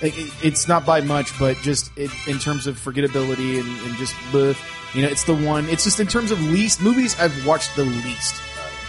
it- 0.02 0.16
it- 0.18 0.32
It's 0.42 0.68
not 0.68 0.84
by 0.84 1.00
much, 1.00 1.36
but 1.38 1.56
just 1.62 1.90
it, 1.96 2.10
in 2.26 2.38
terms 2.38 2.66
of 2.66 2.76
forgettability 2.78 3.58
and, 3.60 3.80
and 3.86 3.96
just, 3.96 4.14
bleh, 4.30 4.54
you 4.94 5.02
know, 5.02 5.08
it's 5.08 5.24
the 5.24 5.34
one. 5.34 5.66
It's 5.70 5.84
just 5.84 6.00
in 6.00 6.06
terms 6.06 6.30
of 6.30 6.40
least 6.52 6.80
movies 6.82 7.18
I've 7.18 7.46
watched 7.46 7.74
the 7.76 7.84
least, 7.84 8.34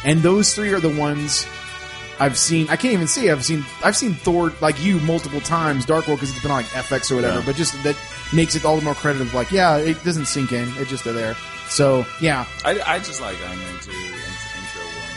and 0.04 0.22
those 0.22 0.54
three 0.54 0.74
are 0.74 0.80
the 0.82 0.94
ones 0.96 1.46
I've 2.20 2.38
seen. 2.38 2.68
I 2.70 2.76
can't 2.76 2.94
even 2.94 3.08
say 3.08 3.30
I've 3.32 3.46
seen. 3.46 3.64
I've 3.84 3.96
seen 3.96 4.16
Thor 4.16 4.52
like 4.60 4.84
you 4.84 5.00
multiple 5.02 5.40
times, 5.42 5.86
Dark 5.86 6.08
World 6.08 6.20
because 6.20 6.32
it's 6.32 6.42
been 6.42 6.52
on 6.52 6.58
like 6.58 6.66
FX 6.68 7.10
or 7.12 7.16
whatever. 7.16 7.40
Yeah. 7.40 7.46
But 7.46 7.56
just 7.56 7.82
that 7.84 7.96
makes 8.34 8.56
it 8.56 8.66
all 8.66 8.76
the 8.78 8.84
more 8.84 8.96
creditive. 8.96 9.34
Like, 9.34 9.52
yeah, 9.52 9.78
it 9.78 10.04
doesn't 10.04 10.26
sink 10.26 10.52
in. 10.52 10.68
It 10.78 10.88
just 10.90 11.06
are 11.08 11.14
there. 11.14 11.36
So 11.70 12.06
yeah, 12.22 12.46
I, 12.64 12.80
I 12.86 13.00
just 13.00 13.22
like 13.22 13.36
Iron 13.38 13.58
Man 13.60 13.80
2, 13.82 13.92
Intro 13.92 14.82
War 14.82 15.08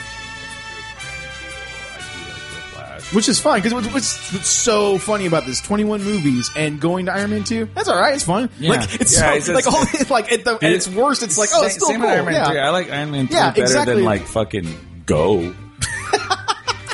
Machine, 2.67 2.77
I 2.77 3.01
which 3.15 3.29
is 3.29 3.41
fine 3.41 3.61
because 3.63 3.73
what's, 3.75 3.93
what's, 3.93 4.49
so 4.49 4.99
funny 4.99 5.27
about 5.27 5.47
this? 5.47 5.61
Twenty 5.61 5.85
one 5.85 6.03
movies 6.03 6.51
and 6.57 6.81
going 6.81 7.07
to 7.07 7.13
Iron 7.13 7.31
Man 7.31 7.45
two. 7.45 7.67
That's 7.75 7.89
all 7.89 7.99
right. 7.99 8.15
It's 8.15 8.25
fun. 8.25 8.51
Yeah. 8.59 8.71
Like 8.71 9.01
it's 9.01 9.17
Yeah, 9.17 9.39
so, 9.39 9.55
it's 9.55 9.67
like 9.67 9.67
all 9.67 9.85
like 10.11 10.33
at, 10.33 10.45
the, 10.45 10.55
at 10.55 10.73
its 10.73 10.89
worst, 10.89 11.23
it's 11.23 11.39
like 11.39 11.51
oh, 11.55 11.65
it's 11.65 11.75
still 11.75 11.89
same 11.89 12.01
cool. 12.01 12.11
Iron 12.11 12.27
Man 12.27 12.35
yeah. 12.35 12.49
3. 12.49 12.59
I 12.59 12.71
like 12.71 12.91
Iron 12.91 13.11
Man 13.13 13.27
3 13.29 13.37
Yeah, 13.37 13.51
better 13.51 13.63
exactly. 13.63 13.95
than 13.95 14.05
like 14.05 14.23
fucking 14.23 15.03
Go. 15.07 15.55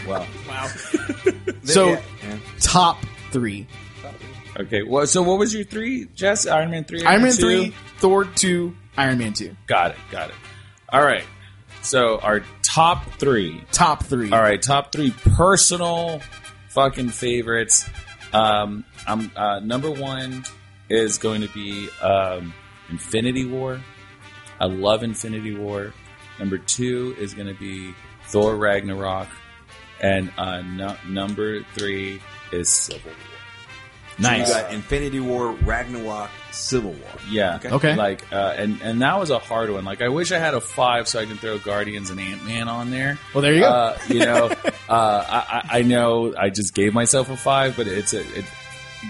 wow. 0.06 0.26
Wow. 0.48 0.68
So 1.64 1.98
top 2.60 2.98
three: 3.30 3.66
Okay, 4.58 4.82
well, 4.82 5.06
so 5.06 5.22
what 5.22 5.38
was 5.38 5.54
your 5.54 5.64
three, 5.64 6.06
Jess? 6.14 6.46
Iron 6.46 6.70
Man 6.70 6.84
3? 6.84 7.04
Iron 7.04 7.22
Man 7.22 7.32
2? 7.32 7.36
three, 7.36 7.74
Thor 7.98 8.24
two, 8.24 8.74
Iron 8.96 9.18
Man 9.18 9.32
two. 9.32 9.56
Got 9.66 9.92
it, 9.92 9.96
got 10.10 10.30
it. 10.30 10.36
All 10.88 11.02
right. 11.02 11.24
So 11.82 12.18
our 12.18 12.42
top 12.62 13.04
three. 13.18 13.62
Top 13.72 14.04
three. 14.04 14.32
All 14.32 14.40
right, 14.40 14.60
top 14.60 14.92
three 14.92 15.10
personal 15.10 16.20
fucking 16.70 17.10
favorites. 17.10 17.88
Um, 18.32 18.84
I'm 19.06 19.30
uh, 19.36 19.60
number 19.60 19.90
one 19.90 20.44
is 20.88 21.18
going 21.18 21.42
to 21.42 21.48
be 21.48 21.88
um, 22.02 22.52
Infinity 22.90 23.44
War. 23.46 23.80
I 24.60 24.66
love 24.66 25.02
Infinity 25.02 25.56
War. 25.56 25.92
Number 26.38 26.58
two 26.58 27.14
is 27.18 27.34
going 27.34 27.48
to 27.48 27.58
be 27.58 27.94
Thor 28.24 28.56
Ragnarok, 28.56 29.28
and 30.00 30.32
uh, 30.36 30.62
no, 30.62 30.96
number 31.08 31.62
three 31.74 32.20
is 32.52 32.68
Civil 32.68 33.10
War. 33.10 33.25
So 34.18 34.30
you 34.32 34.46
got 34.46 34.72
Infinity 34.72 35.20
War, 35.20 35.52
Ragnarok, 35.52 36.30
Civil 36.50 36.92
War. 36.92 37.10
Yeah. 37.28 37.56
Okay. 37.56 37.70
Okay. 37.70 37.96
Like, 37.96 38.32
uh, 38.32 38.54
and 38.56 38.80
and 38.80 39.02
that 39.02 39.18
was 39.18 39.30
a 39.30 39.38
hard 39.38 39.70
one. 39.70 39.84
Like, 39.84 40.00
I 40.00 40.08
wish 40.08 40.32
I 40.32 40.38
had 40.38 40.54
a 40.54 40.60
five 40.60 41.06
so 41.06 41.20
I 41.20 41.26
can 41.26 41.36
throw 41.36 41.58
Guardians 41.58 42.08
and 42.10 42.18
Ant 42.18 42.44
Man 42.44 42.68
on 42.68 42.90
there. 42.90 43.18
Well, 43.34 43.42
there 43.42 43.52
you 43.52 43.60
go. 43.60 43.68
Uh, 43.68 43.98
you 44.08 44.20
know, 44.20 44.46
uh, 44.88 45.24
I, 45.28 45.62
I 45.70 45.78
I 45.78 45.82
know 45.82 46.34
I 46.36 46.48
just 46.48 46.74
gave 46.74 46.94
myself 46.94 47.28
a 47.28 47.36
five, 47.36 47.76
but 47.76 47.86
it's 47.86 48.14
a 48.14 48.20
it, 48.38 48.46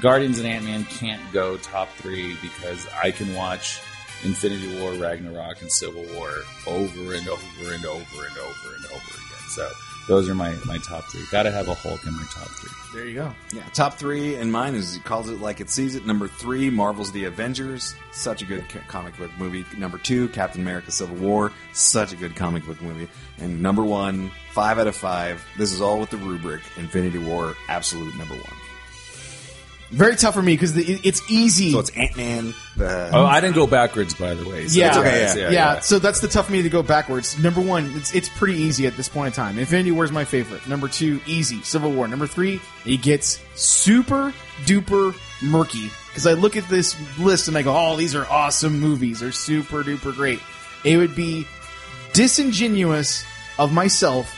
Guardians 0.00 0.38
and 0.38 0.48
Ant 0.48 0.64
Man 0.64 0.84
can't 0.84 1.22
go 1.32 1.56
top 1.56 1.88
three 1.98 2.36
because 2.42 2.86
I 3.00 3.12
can 3.12 3.32
watch 3.34 3.80
Infinity 4.24 4.80
War, 4.80 4.92
Ragnarok, 4.94 5.60
and 5.60 5.70
Civil 5.70 6.04
War 6.14 6.32
over 6.66 7.14
and 7.14 7.28
over 7.28 7.72
and 7.72 7.86
over 7.86 8.24
and 8.24 8.38
over 8.38 8.74
and 8.74 8.86
over 8.86 9.10
again. 9.14 9.48
So 9.50 9.70
those 10.08 10.28
are 10.28 10.34
my 10.34 10.54
my 10.66 10.78
top 10.78 11.04
three. 11.10 11.22
Got 11.30 11.44
to 11.44 11.50
have 11.50 11.68
a 11.68 11.74
Hulk 11.74 12.04
in 12.06 12.12
my 12.14 12.24
top 12.32 12.48
three. 12.48 12.70
there 12.94 13.08
you 13.08 13.14
go. 13.14 13.34
Yeah, 13.52 13.62
top 13.74 13.94
three 13.94 14.36
in 14.36 14.50
mine 14.50 14.74
is 14.74 14.94
he 14.94 15.00
calls 15.00 15.28
it 15.28 15.40
like 15.40 15.60
it 15.60 15.68
sees 15.70 15.94
it. 15.94 16.06
Number 16.06 16.28
three, 16.28 16.70
Marvel's 16.70 17.12
The 17.12 17.24
Avengers, 17.24 17.94
such 18.12 18.42
a 18.42 18.44
good 18.44 18.68
ca- 18.68 18.80
comic 18.88 19.16
book 19.16 19.30
movie. 19.38 19.64
Number 19.76 19.98
two, 19.98 20.28
Captain 20.28 20.60
America: 20.60 20.90
Civil 20.90 21.16
War, 21.16 21.52
such 21.72 22.12
a 22.12 22.16
good 22.16 22.36
comic 22.36 22.64
book 22.66 22.80
movie. 22.80 23.08
And 23.38 23.60
number 23.62 23.82
one, 23.84 24.30
five 24.52 24.78
out 24.78 24.86
of 24.86 24.96
five. 24.96 25.44
This 25.58 25.72
is 25.72 25.80
all 25.80 25.98
with 26.00 26.10
the 26.10 26.16
rubric: 26.18 26.62
Infinity 26.76 27.18
War, 27.18 27.54
absolute 27.68 28.14
number 28.16 28.34
one. 28.34 28.56
Very 29.90 30.16
tough 30.16 30.34
for 30.34 30.42
me 30.42 30.54
because 30.54 30.76
it's 30.76 31.22
easy. 31.30 31.72
So 31.72 31.78
it's 31.78 31.90
Ant 31.90 32.16
Man. 32.16 32.54
The 32.76 33.10
Oh, 33.12 33.24
I 33.24 33.40
didn't 33.40 33.54
go 33.54 33.66
backwards, 33.68 34.14
by 34.14 34.34
the 34.34 34.48
way. 34.48 34.66
So 34.66 34.78
yeah, 34.80 34.88
it's 34.88 34.96
okay, 34.96 35.40
yeah, 35.42 35.50
yeah. 35.50 35.80
So 35.80 35.98
that's 36.00 36.20
the 36.20 36.26
tough 36.28 36.46
for 36.46 36.52
me 36.52 36.62
to 36.62 36.68
go 36.68 36.82
backwards. 36.82 37.38
Number 37.38 37.60
one, 37.60 37.92
it's 37.94 38.14
it's 38.14 38.28
pretty 38.28 38.58
easy 38.58 38.86
at 38.86 38.96
this 38.96 39.08
point 39.08 39.28
in 39.28 39.32
time. 39.32 39.58
Infinity 39.58 39.92
War 39.92 40.04
is 40.04 40.10
my 40.12 40.24
favorite. 40.24 40.66
Number 40.66 40.88
two, 40.88 41.20
easy. 41.26 41.62
Civil 41.62 41.92
War. 41.92 42.08
Number 42.08 42.26
three, 42.26 42.60
it 42.84 43.00
gets 43.02 43.40
super 43.54 44.34
duper 44.64 45.14
murky 45.42 45.90
because 46.08 46.26
I 46.26 46.32
look 46.32 46.56
at 46.56 46.68
this 46.68 46.96
list 47.18 47.46
and 47.46 47.56
I 47.56 47.62
go, 47.62 47.74
"Oh, 47.76 47.96
these 47.96 48.14
are 48.16 48.26
awesome 48.26 48.80
movies. 48.80 49.20
They're 49.20 49.30
super 49.32 49.84
duper 49.84 50.14
great." 50.14 50.40
It 50.84 50.96
would 50.96 51.14
be 51.14 51.46
disingenuous 52.12 53.24
of 53.58 53.72
myself 53.72 54.34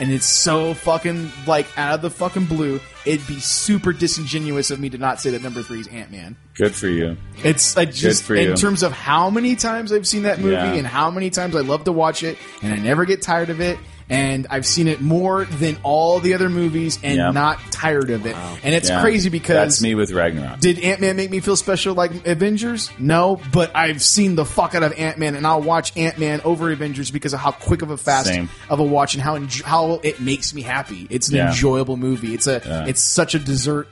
and 0.00 0.10
it's 0.10 0.26
so 0.26 0.74
fucking 0.74 1.30
like 1.46 1.66
out 1.78 1.94
of 1.94 2.02
the 2.02 2.10
fucking 2.10 2.46
blue. 2.46 2.80
It'd 3.06 3.26
be 3.26 3.38
super 3.40 3.92
disingenuous 3.92 4.70
of 4.70 4.80
me 4.80 4.90
to 4.90 4.98
not 4.98 5.20
say 5.20 5.30
that 5.30 5.42
number 5.42 5.62
three 5.62 5.80
is 5.80 5.86
Ant 5.88 6.10
Man. 6.10 6.36
Good 6.54 6.74
for 6.74 6.88
you. 6.88 7.16
It's 7.44 7.76
I 7.76 7.84
just 7.86 8.24
for 8.24 8.34
in 8.34 8.48
you. 8.50 8.56
terms 8.56 8.82
of 8.82 8.92
how 8.92 9.30
many 9.30 9.56
times 9.56 9.92
I've 9.92 10.06
seen 10.06 10.24
that 10.24 10.38
movie 10.40 10.52
Yeah. 10.52 10.72
and 10.74 10.86
how 10.86 11.10
many 11.10 11.30
times 11.30 11.54
I 11.56 11.60
love 11.60 11.84
to 11.84 11.92
watch 11.92 12.22
it, 12.22 12.36
and 12.62 12.72
I 12.74 12.76
never 12.78 13.04
get 13.04 13.22
tired 13.22 13.50
of 13.50 13.60
it. 13.60 13.78
And 14.10 14.46
I've 14.50 14.66
seen 14.66 14.88
it 14.88 15.00
more 15.00 15.44
than 15.44 15.78
all 15.84 16.18
the 16.18 16.34
other 16.34 16.48
movies, 16.50 16.98
and 17.02 17.16
Yeah. 17.16 17.30
not 17.30 17.58
tired 17.70 18.10
of 18.10 18.26
it. 18.26 18.34
And 18.64 18.74
it's 18.74 18.88
Yeah. 18.88 19.00
crazy 19.00 19.28
because 19.30 19.54
that's 19.54 19.80
me 19.82 19.94
with 19.94 20.10
Ragnarok. 20.10 20.58
did 20.58 20.80
Ant 20.80 21.00
Man 21.00 21.14
make 21.16 21.30
me 21.30 21.38
feel 21.38 21.54
special 21.54 21.94
like 21.94 22.26
Avengers? 22.26 22.90
No, 22.98 23.40
but 23.52 23.70
I've 23.74 24.02
seen 24.02 24.34
the 24.34 24.44
fuck 24.44 24.74
out 24.74 24.82
of 24.82 24.92
Ant 24.98 25.18
Man, 25.18 25.36
and 25.36 25.46
I'll 25.46 25.62
watch 25.62 25.92
Ant 25.96 26.18
Man 26.18 26.40
over 26.44 26.72
Avengers 26.72 27.10
because 27.12 27.32
of 27.34 27.38
how 27.40 27.52
quick 27.52 27.82
of 27.82 27.90
a 27.90 27.96
fast 27.96 28.26
Same. 28.26 28.48
of 28.68 28.80
a 28.80 28.84
watch 28.84 29.14
and 29.14 29.22
how 29.22 29.38
enj- 29.38 29.62
how 29.62 30.00
it 30.02 30.20
makes 30.20 30.52
me 30.52 30.62
happy. 30.62 31.06
It's 31.08 31.28
an 31.28 31.36
Yeah. 31.36 31.48
enjoyable 31.50 31.96
movie. 31.96 32.34
It's 32.34 32.48
a 32.48 32.60
Yeah. 32.66 32.86
it's 32.86 33.02
such 33.02 33.34
a 33.36 33.38
dessert 33.38 33.86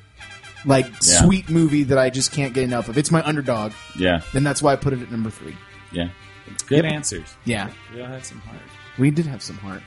like 0.64 0.86
Yeah. 0.86 1.20
sweet 1.22 1.48
movie 1.48 1.84
that 1.84 1.98
I 1.98 2.10
just 2.10 2.32
can't 2.32 2.52
get 2.52 2.64
enough 2.64 2.88
of. 2.88 2.98
It's 2.98 3.12
my 3.12 3.22
underdog, 3.24 3.70
yeah, 3.96 4.22
and 4.34 4.44
that's 4.44 4.60
why 4.60 4.72
I 4.72 4.76
put 4.76 4.92
it 4.92 5.00
at 5.00 5.12
number 5.12 5.30
three. 5.30 5.56
yeah. 5.92 6.08
Good 6.66 6.84
answers. 6.86 7.26
Yeah, 7.44 7.68
We 7.94 8.00
all 8.00 8.08
had 8.08 8.24
some 8.26 8.40
heart. 8.40 8.58
we 8.98 9.10
did 9.10 9.26
have 9.26 9.42
some 9.42 9.58
heart. 9.58 9.82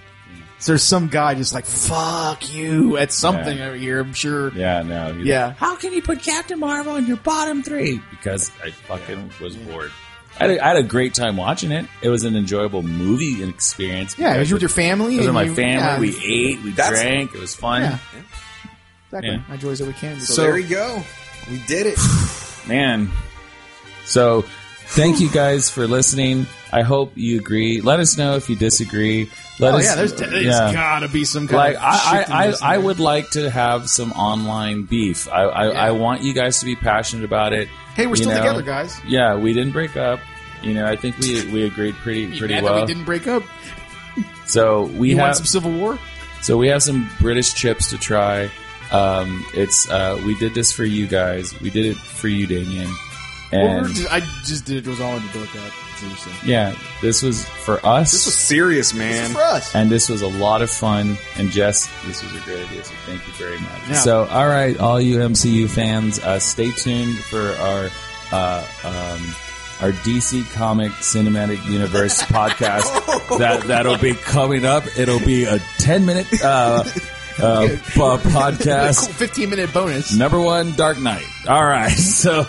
So 0.62 0.72
there's 0.74 0.84
some 0.84 1.08
guy 1.08 1.34
just 1.36 1.54
like 1.54 1.66
fuck 1.66 2.54
you 2.54 2.96
at 2.98 3.12
something 3.12 3.58
Yeah. 3.58 3.68
over 3.68 3.76
here. 3.76 4.00
I'm 4.00 4.14
sure. 4.14 4.54
Yeah, 4.54 4.84
no. 4.84 5.12
Yeah. 5.14 5.48
like, 5.48 5.58
How 5.58 5.76
can 5.76 5.92
you 5.92 6.02
put 6.02 6.22
Captain 6.22 6.60
Marvel 6.60 6.96
in 6.96 7.08
your 7.08 7.18
bottom 7.18 7.64
three? 7.64 8.00
Because 8.12 8.52
I 8.64 8.70
fucking 8.72 9.32
was 9.42 9.56
bored. 9.56 9.92
I 10.40 10.44
had, 10.48 10.52
a, 10.52 10.64
I 10.64 10.68
had 10.70 10.78
a 10.78 10.84
great 10.84 11.14
time 11.14 11.36
watching 11.36 11.72
it. 11.72 11.88
It 12.02 12.10
was 12.10 12.24
an 12.24 12.36
enjoyable 12.36 12.84
movie 12.84 13.44
experience. 13.44 14.18
Yeah, 14.18 14.36
it 14.36 14.40
was 14.40 14.48
because 14.50 14.54
with 14.54 14.62
your 14.62 14.70
family. 14.70 15.16
It 15.16 15.18
was 15.20 15.28
with 15.28 15.34
my 15.36 15.44
you- 15.44 15.56
family. 15.56 16.10
yeah. 16.10 16.20
We 16.22 16.52
ate. 16.54 16.64
We 16.64 16.72
That's- 16.72 17.02
drank. 17.02 17.34
It 17.36 17.40
was 17.40 17.54
fun. 17.56 17.82
Yeah. 17.82 17.98
Exactly. 19.08 19.32
Yeah. 19.32 19.42
I 19.50 19.54
enjoy 19.56 19.70
as 19.72 19.82
we 19.82 19.94
can. 19.94 20.20
So 20.22 20.44
there 20.44 20.54
we 20.54 20.64
go. 20.64 21.04
We 21.50 21.58
did 21.68 21.86
it. 21.88 21.98
Man. 22.68 23.10
So 24.06 24.46
thank 24.92 25.20
you 25.20 25.30
guys 25.30 25.70
for 25.70 25.88
listening. 25.88 26.46
I 26.72 26.82
hope 26.84 27.14
you 27.16 27.40
agree. 27.40 27.82
Let 27.82 28.00
us 28.00 28.18
know 28.18 28.36
if 28.36 28.50
you 28.50 28.56
disagree. 28.56 29.30
Let 29.60 29.74
Oh 29.74 29.78
us, 29.78 29.86
yeah, 29.86 29.96
there's, 29.96 30.14
there's 30.14 30.46
yeah. 30.46 30.72
gotta 30.74 31.08
be 31.10 31.24
some 31.26 31.48
kind 31.48 31.58
like 31.58 31.76
of 31.76 31.82
I, 31.84 32.26
I, 32.28 32.48
I, 32.48 32.76
I 32.76 32.78
would 32.78 33.00
like 33.00 33.30
to 33.32 33.50
have 33.50 33.90
some 33.90 34.12
online 34.14 34.84
beef. 34.84 35.28
I, 35.28 35.44
I, 35.44 35.66
I 35.88 35.92
want 35.92 36.22
you 36.24 36.34
guys 36.34 36.60
to 36.60 36.66
be 36.66 36.76
passionate 36.76 37.26
about 37.26 37.54
it. 37.54 37.68
Hey, 37.96 38.06
we're 38.08 38.12
you 38.12 38.24
still 38.24 38.30
know? 38.32 38.38
together, 38.38 38.62
guys. 38.62 38.96
Yeah, 39.06 39.36
we 39.36 39.54
didn't 39.54 39.74
break 39.74 39.98
up. 39.98 40.20
You 40.64 40.74
know, 40.74 40.86
I 40.86 40.96
think 40.96 41.18
we 41.20 41.46
we 41.52 41.64
agreed 41.66 41.96
pretty 41.96 42.38
pretty 42.38 42.62
well. 42.62 42.80
we 42.82 42.86
didn't 42.86 43.06
break 43.06 43.28
up. 43.28 43.44
So 44.46 44.84
we 44.84 45.10
You 45.12 45.18
want 45.18 45.28
have 45.30 45.38
some 45.38 45.46
civil 45.46 45.72
war? 45.72 45.98
so 46.42 46.58
we 46.58 46.68
have 46.68 46.84
some 46.84 47.10
British 47.20 47.54
chips 47.54 47.90
to 47.92 47.98
try. 47.98 48.50
Um, 48.92 49.46
it's 49.54 49.90
uh, 49.90 50.22
we 50.26 50.36
did 50.38 50.54
this 50.54 50.72
for 50.72 50.84
you 50.84 51.08
guys. 51.08 51.60
We 51.62 51.70
did 51.70 51.86
it 51.86 51.98
for 51.98 52.28
you, 52.28 52.46
Damien. 52.48 52.90
Well, 53.52 53.62
And 53.68 53.82
we're 53.82 53.88
just, 53.90 54.12
I 54.12 54.20
just 54.46 54.66
did 54.66 54.86
it. 54.86 54.90
Was 54.90 55.02
all 55.02 55.16
in 55.18 55.26
the 55.28 55.34
door 55.34 55.46
cat. 55.48 55.72
Yeah, 56.44 56.76
this 57.04 57.22
was 57.22 57.46
for 57.48 57.86
us. 57.86 58.12
This 58.12 58.26
was 58.26 58.36
serious, 58.36 58.92
man. 58.94 59.30
For 59.32 59.42
us. 59.42 59.76
and 59.76 59.92
this 59.92 60.10
was 60.10 60.24
a 60.24 60.28
lot 60.28 60.64
of 60.64 60.72
fun. 60.72 61.16
And 61.38 61.52
Jess, 61.52 61.88
this 62.08 62.24
was 62.24 62.36
a 62.36 62.40
great 62.44 62.66
idea. 62.68 62.84
So 62.84 62.94
thank 63.06 63.26
you 63.28 63.34
very 63.34 63.60
much. 63.60 63.82
Yeah. 63.88 63.94
So, 63.94 64.26
all 64.26 64.48
right, 64.48 64.76
all 64.80 65.00
you 65.00 65.18
MCU 65.18 65.70
fans, 65.70 66.18
uh, 66.20 66.40
stay 66.40 66.72
tuned 66.72 67.18
for 67.20 67.52
our 67.52 67.90
uh, 68.32 68.66
um, 68.84 69.36
our 69.82 69.92
DC 70.04 70.52
Comic 70.54 70.92
Cinematic 70.94 71.64
Universe 71.70 72.22
podcast. 72.24 72.90
That 73.38 73.62
that'll 73.64 73.98
be 73.98 74.14
coming 74.14 74.66
up. 74.66 74.84
It'll 74.98 75.20
be 75.20 75.46
a 75.46 75.60
ten 75.78 76.06
minute 76.06 76.28
uh, 76.44 76.84
uh, 77.40 77.68
podcast. 77.94 79.06
Cool 79.06 79.14
15 79.14 79.50
minute 79.50 79.74
bonus. 79.74 80.14
Number 80.16 80.40
one, 80.40 80.76
Dark 80.76 81.00
Knight. 81.00 81.26
All 81.48 81.64
right. 81.64 81.92
So, 81.92 82.46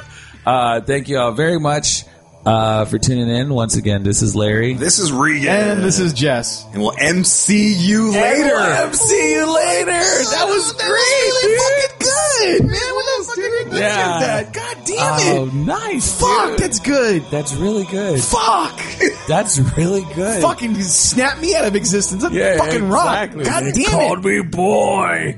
uh, 0.47 0.81
thank 0.81 1.09
you 1.09 1.19
all 1.19 1.33
very 1.33 1.59
much 1.61 2.05
uh, 2.45 2.85
for 2.87 2.99
tuning 2.99 3.29
in. 3.29 3.53
Once 3.55 3.77
again, 3.77 4.03
this 4.03 4.23
is 4.23 4.35
Larry. 4.35 4.75
This 4.75 4.99
is 4.99 5.13
Regan. 5.13 5.49
And 5.49 5.83
this 5.85 5.99
is 6.01 6.13
Jess. 6.13 6.65
And 6.73 6.83
we'll 6.83 6.95
MC 6.99 7.73
you 7.75 8.11
later. 8.13 8.57
MC 8.59 9.33
you 9.35 9.55
later. 9.55 9.91
That 9.93 10.47
was 10.49 10.73
great 10.73 10.89
really 10.89 11.59
fucking 11.59 11.99
good, 12.01 12.71
man. 12.71 12.95
What 12.95 13.07
the 13.19 13.25
fuck 13.27 13.37
did 13.37 13.73
Yeah. 13.81 14.19
that? 14.21 14.53
God 14.53 14.77
damn 14.85 15.19
it. 15.21 15.39
Oh, 15.39 15.45
nice. 15.55 16.21
Fuck, 16.21 16.51
dude. 16.51 16.59
that's 16.59 16.81
good. 16.81 17.23
That's 17.31 17.55
really 17.55 17.85
good. 17.85 18.21
Fuck. 18.21 18.81
That's 19.29 19.61
really 19.77 20.05
good. 20.15 20.43
fucking 20.43 20.75
snap 20.83 21.39
me 21.41 21.55
out 21.55 21.65
of 21.67 21.77
existence. 21.77 22.23
That 22.25 22.33
yeah, 22.33 22.59
fucking 22.59 22.89
rock. 22.89 23.31
God 23.35 23.63
They 23.65 23.71
damn 23.71 23.81
it. 23.83 23.87
called 23.91 24.27
it. 24.27 24.29
me 24.29 24.43
boy. 24.43 25.37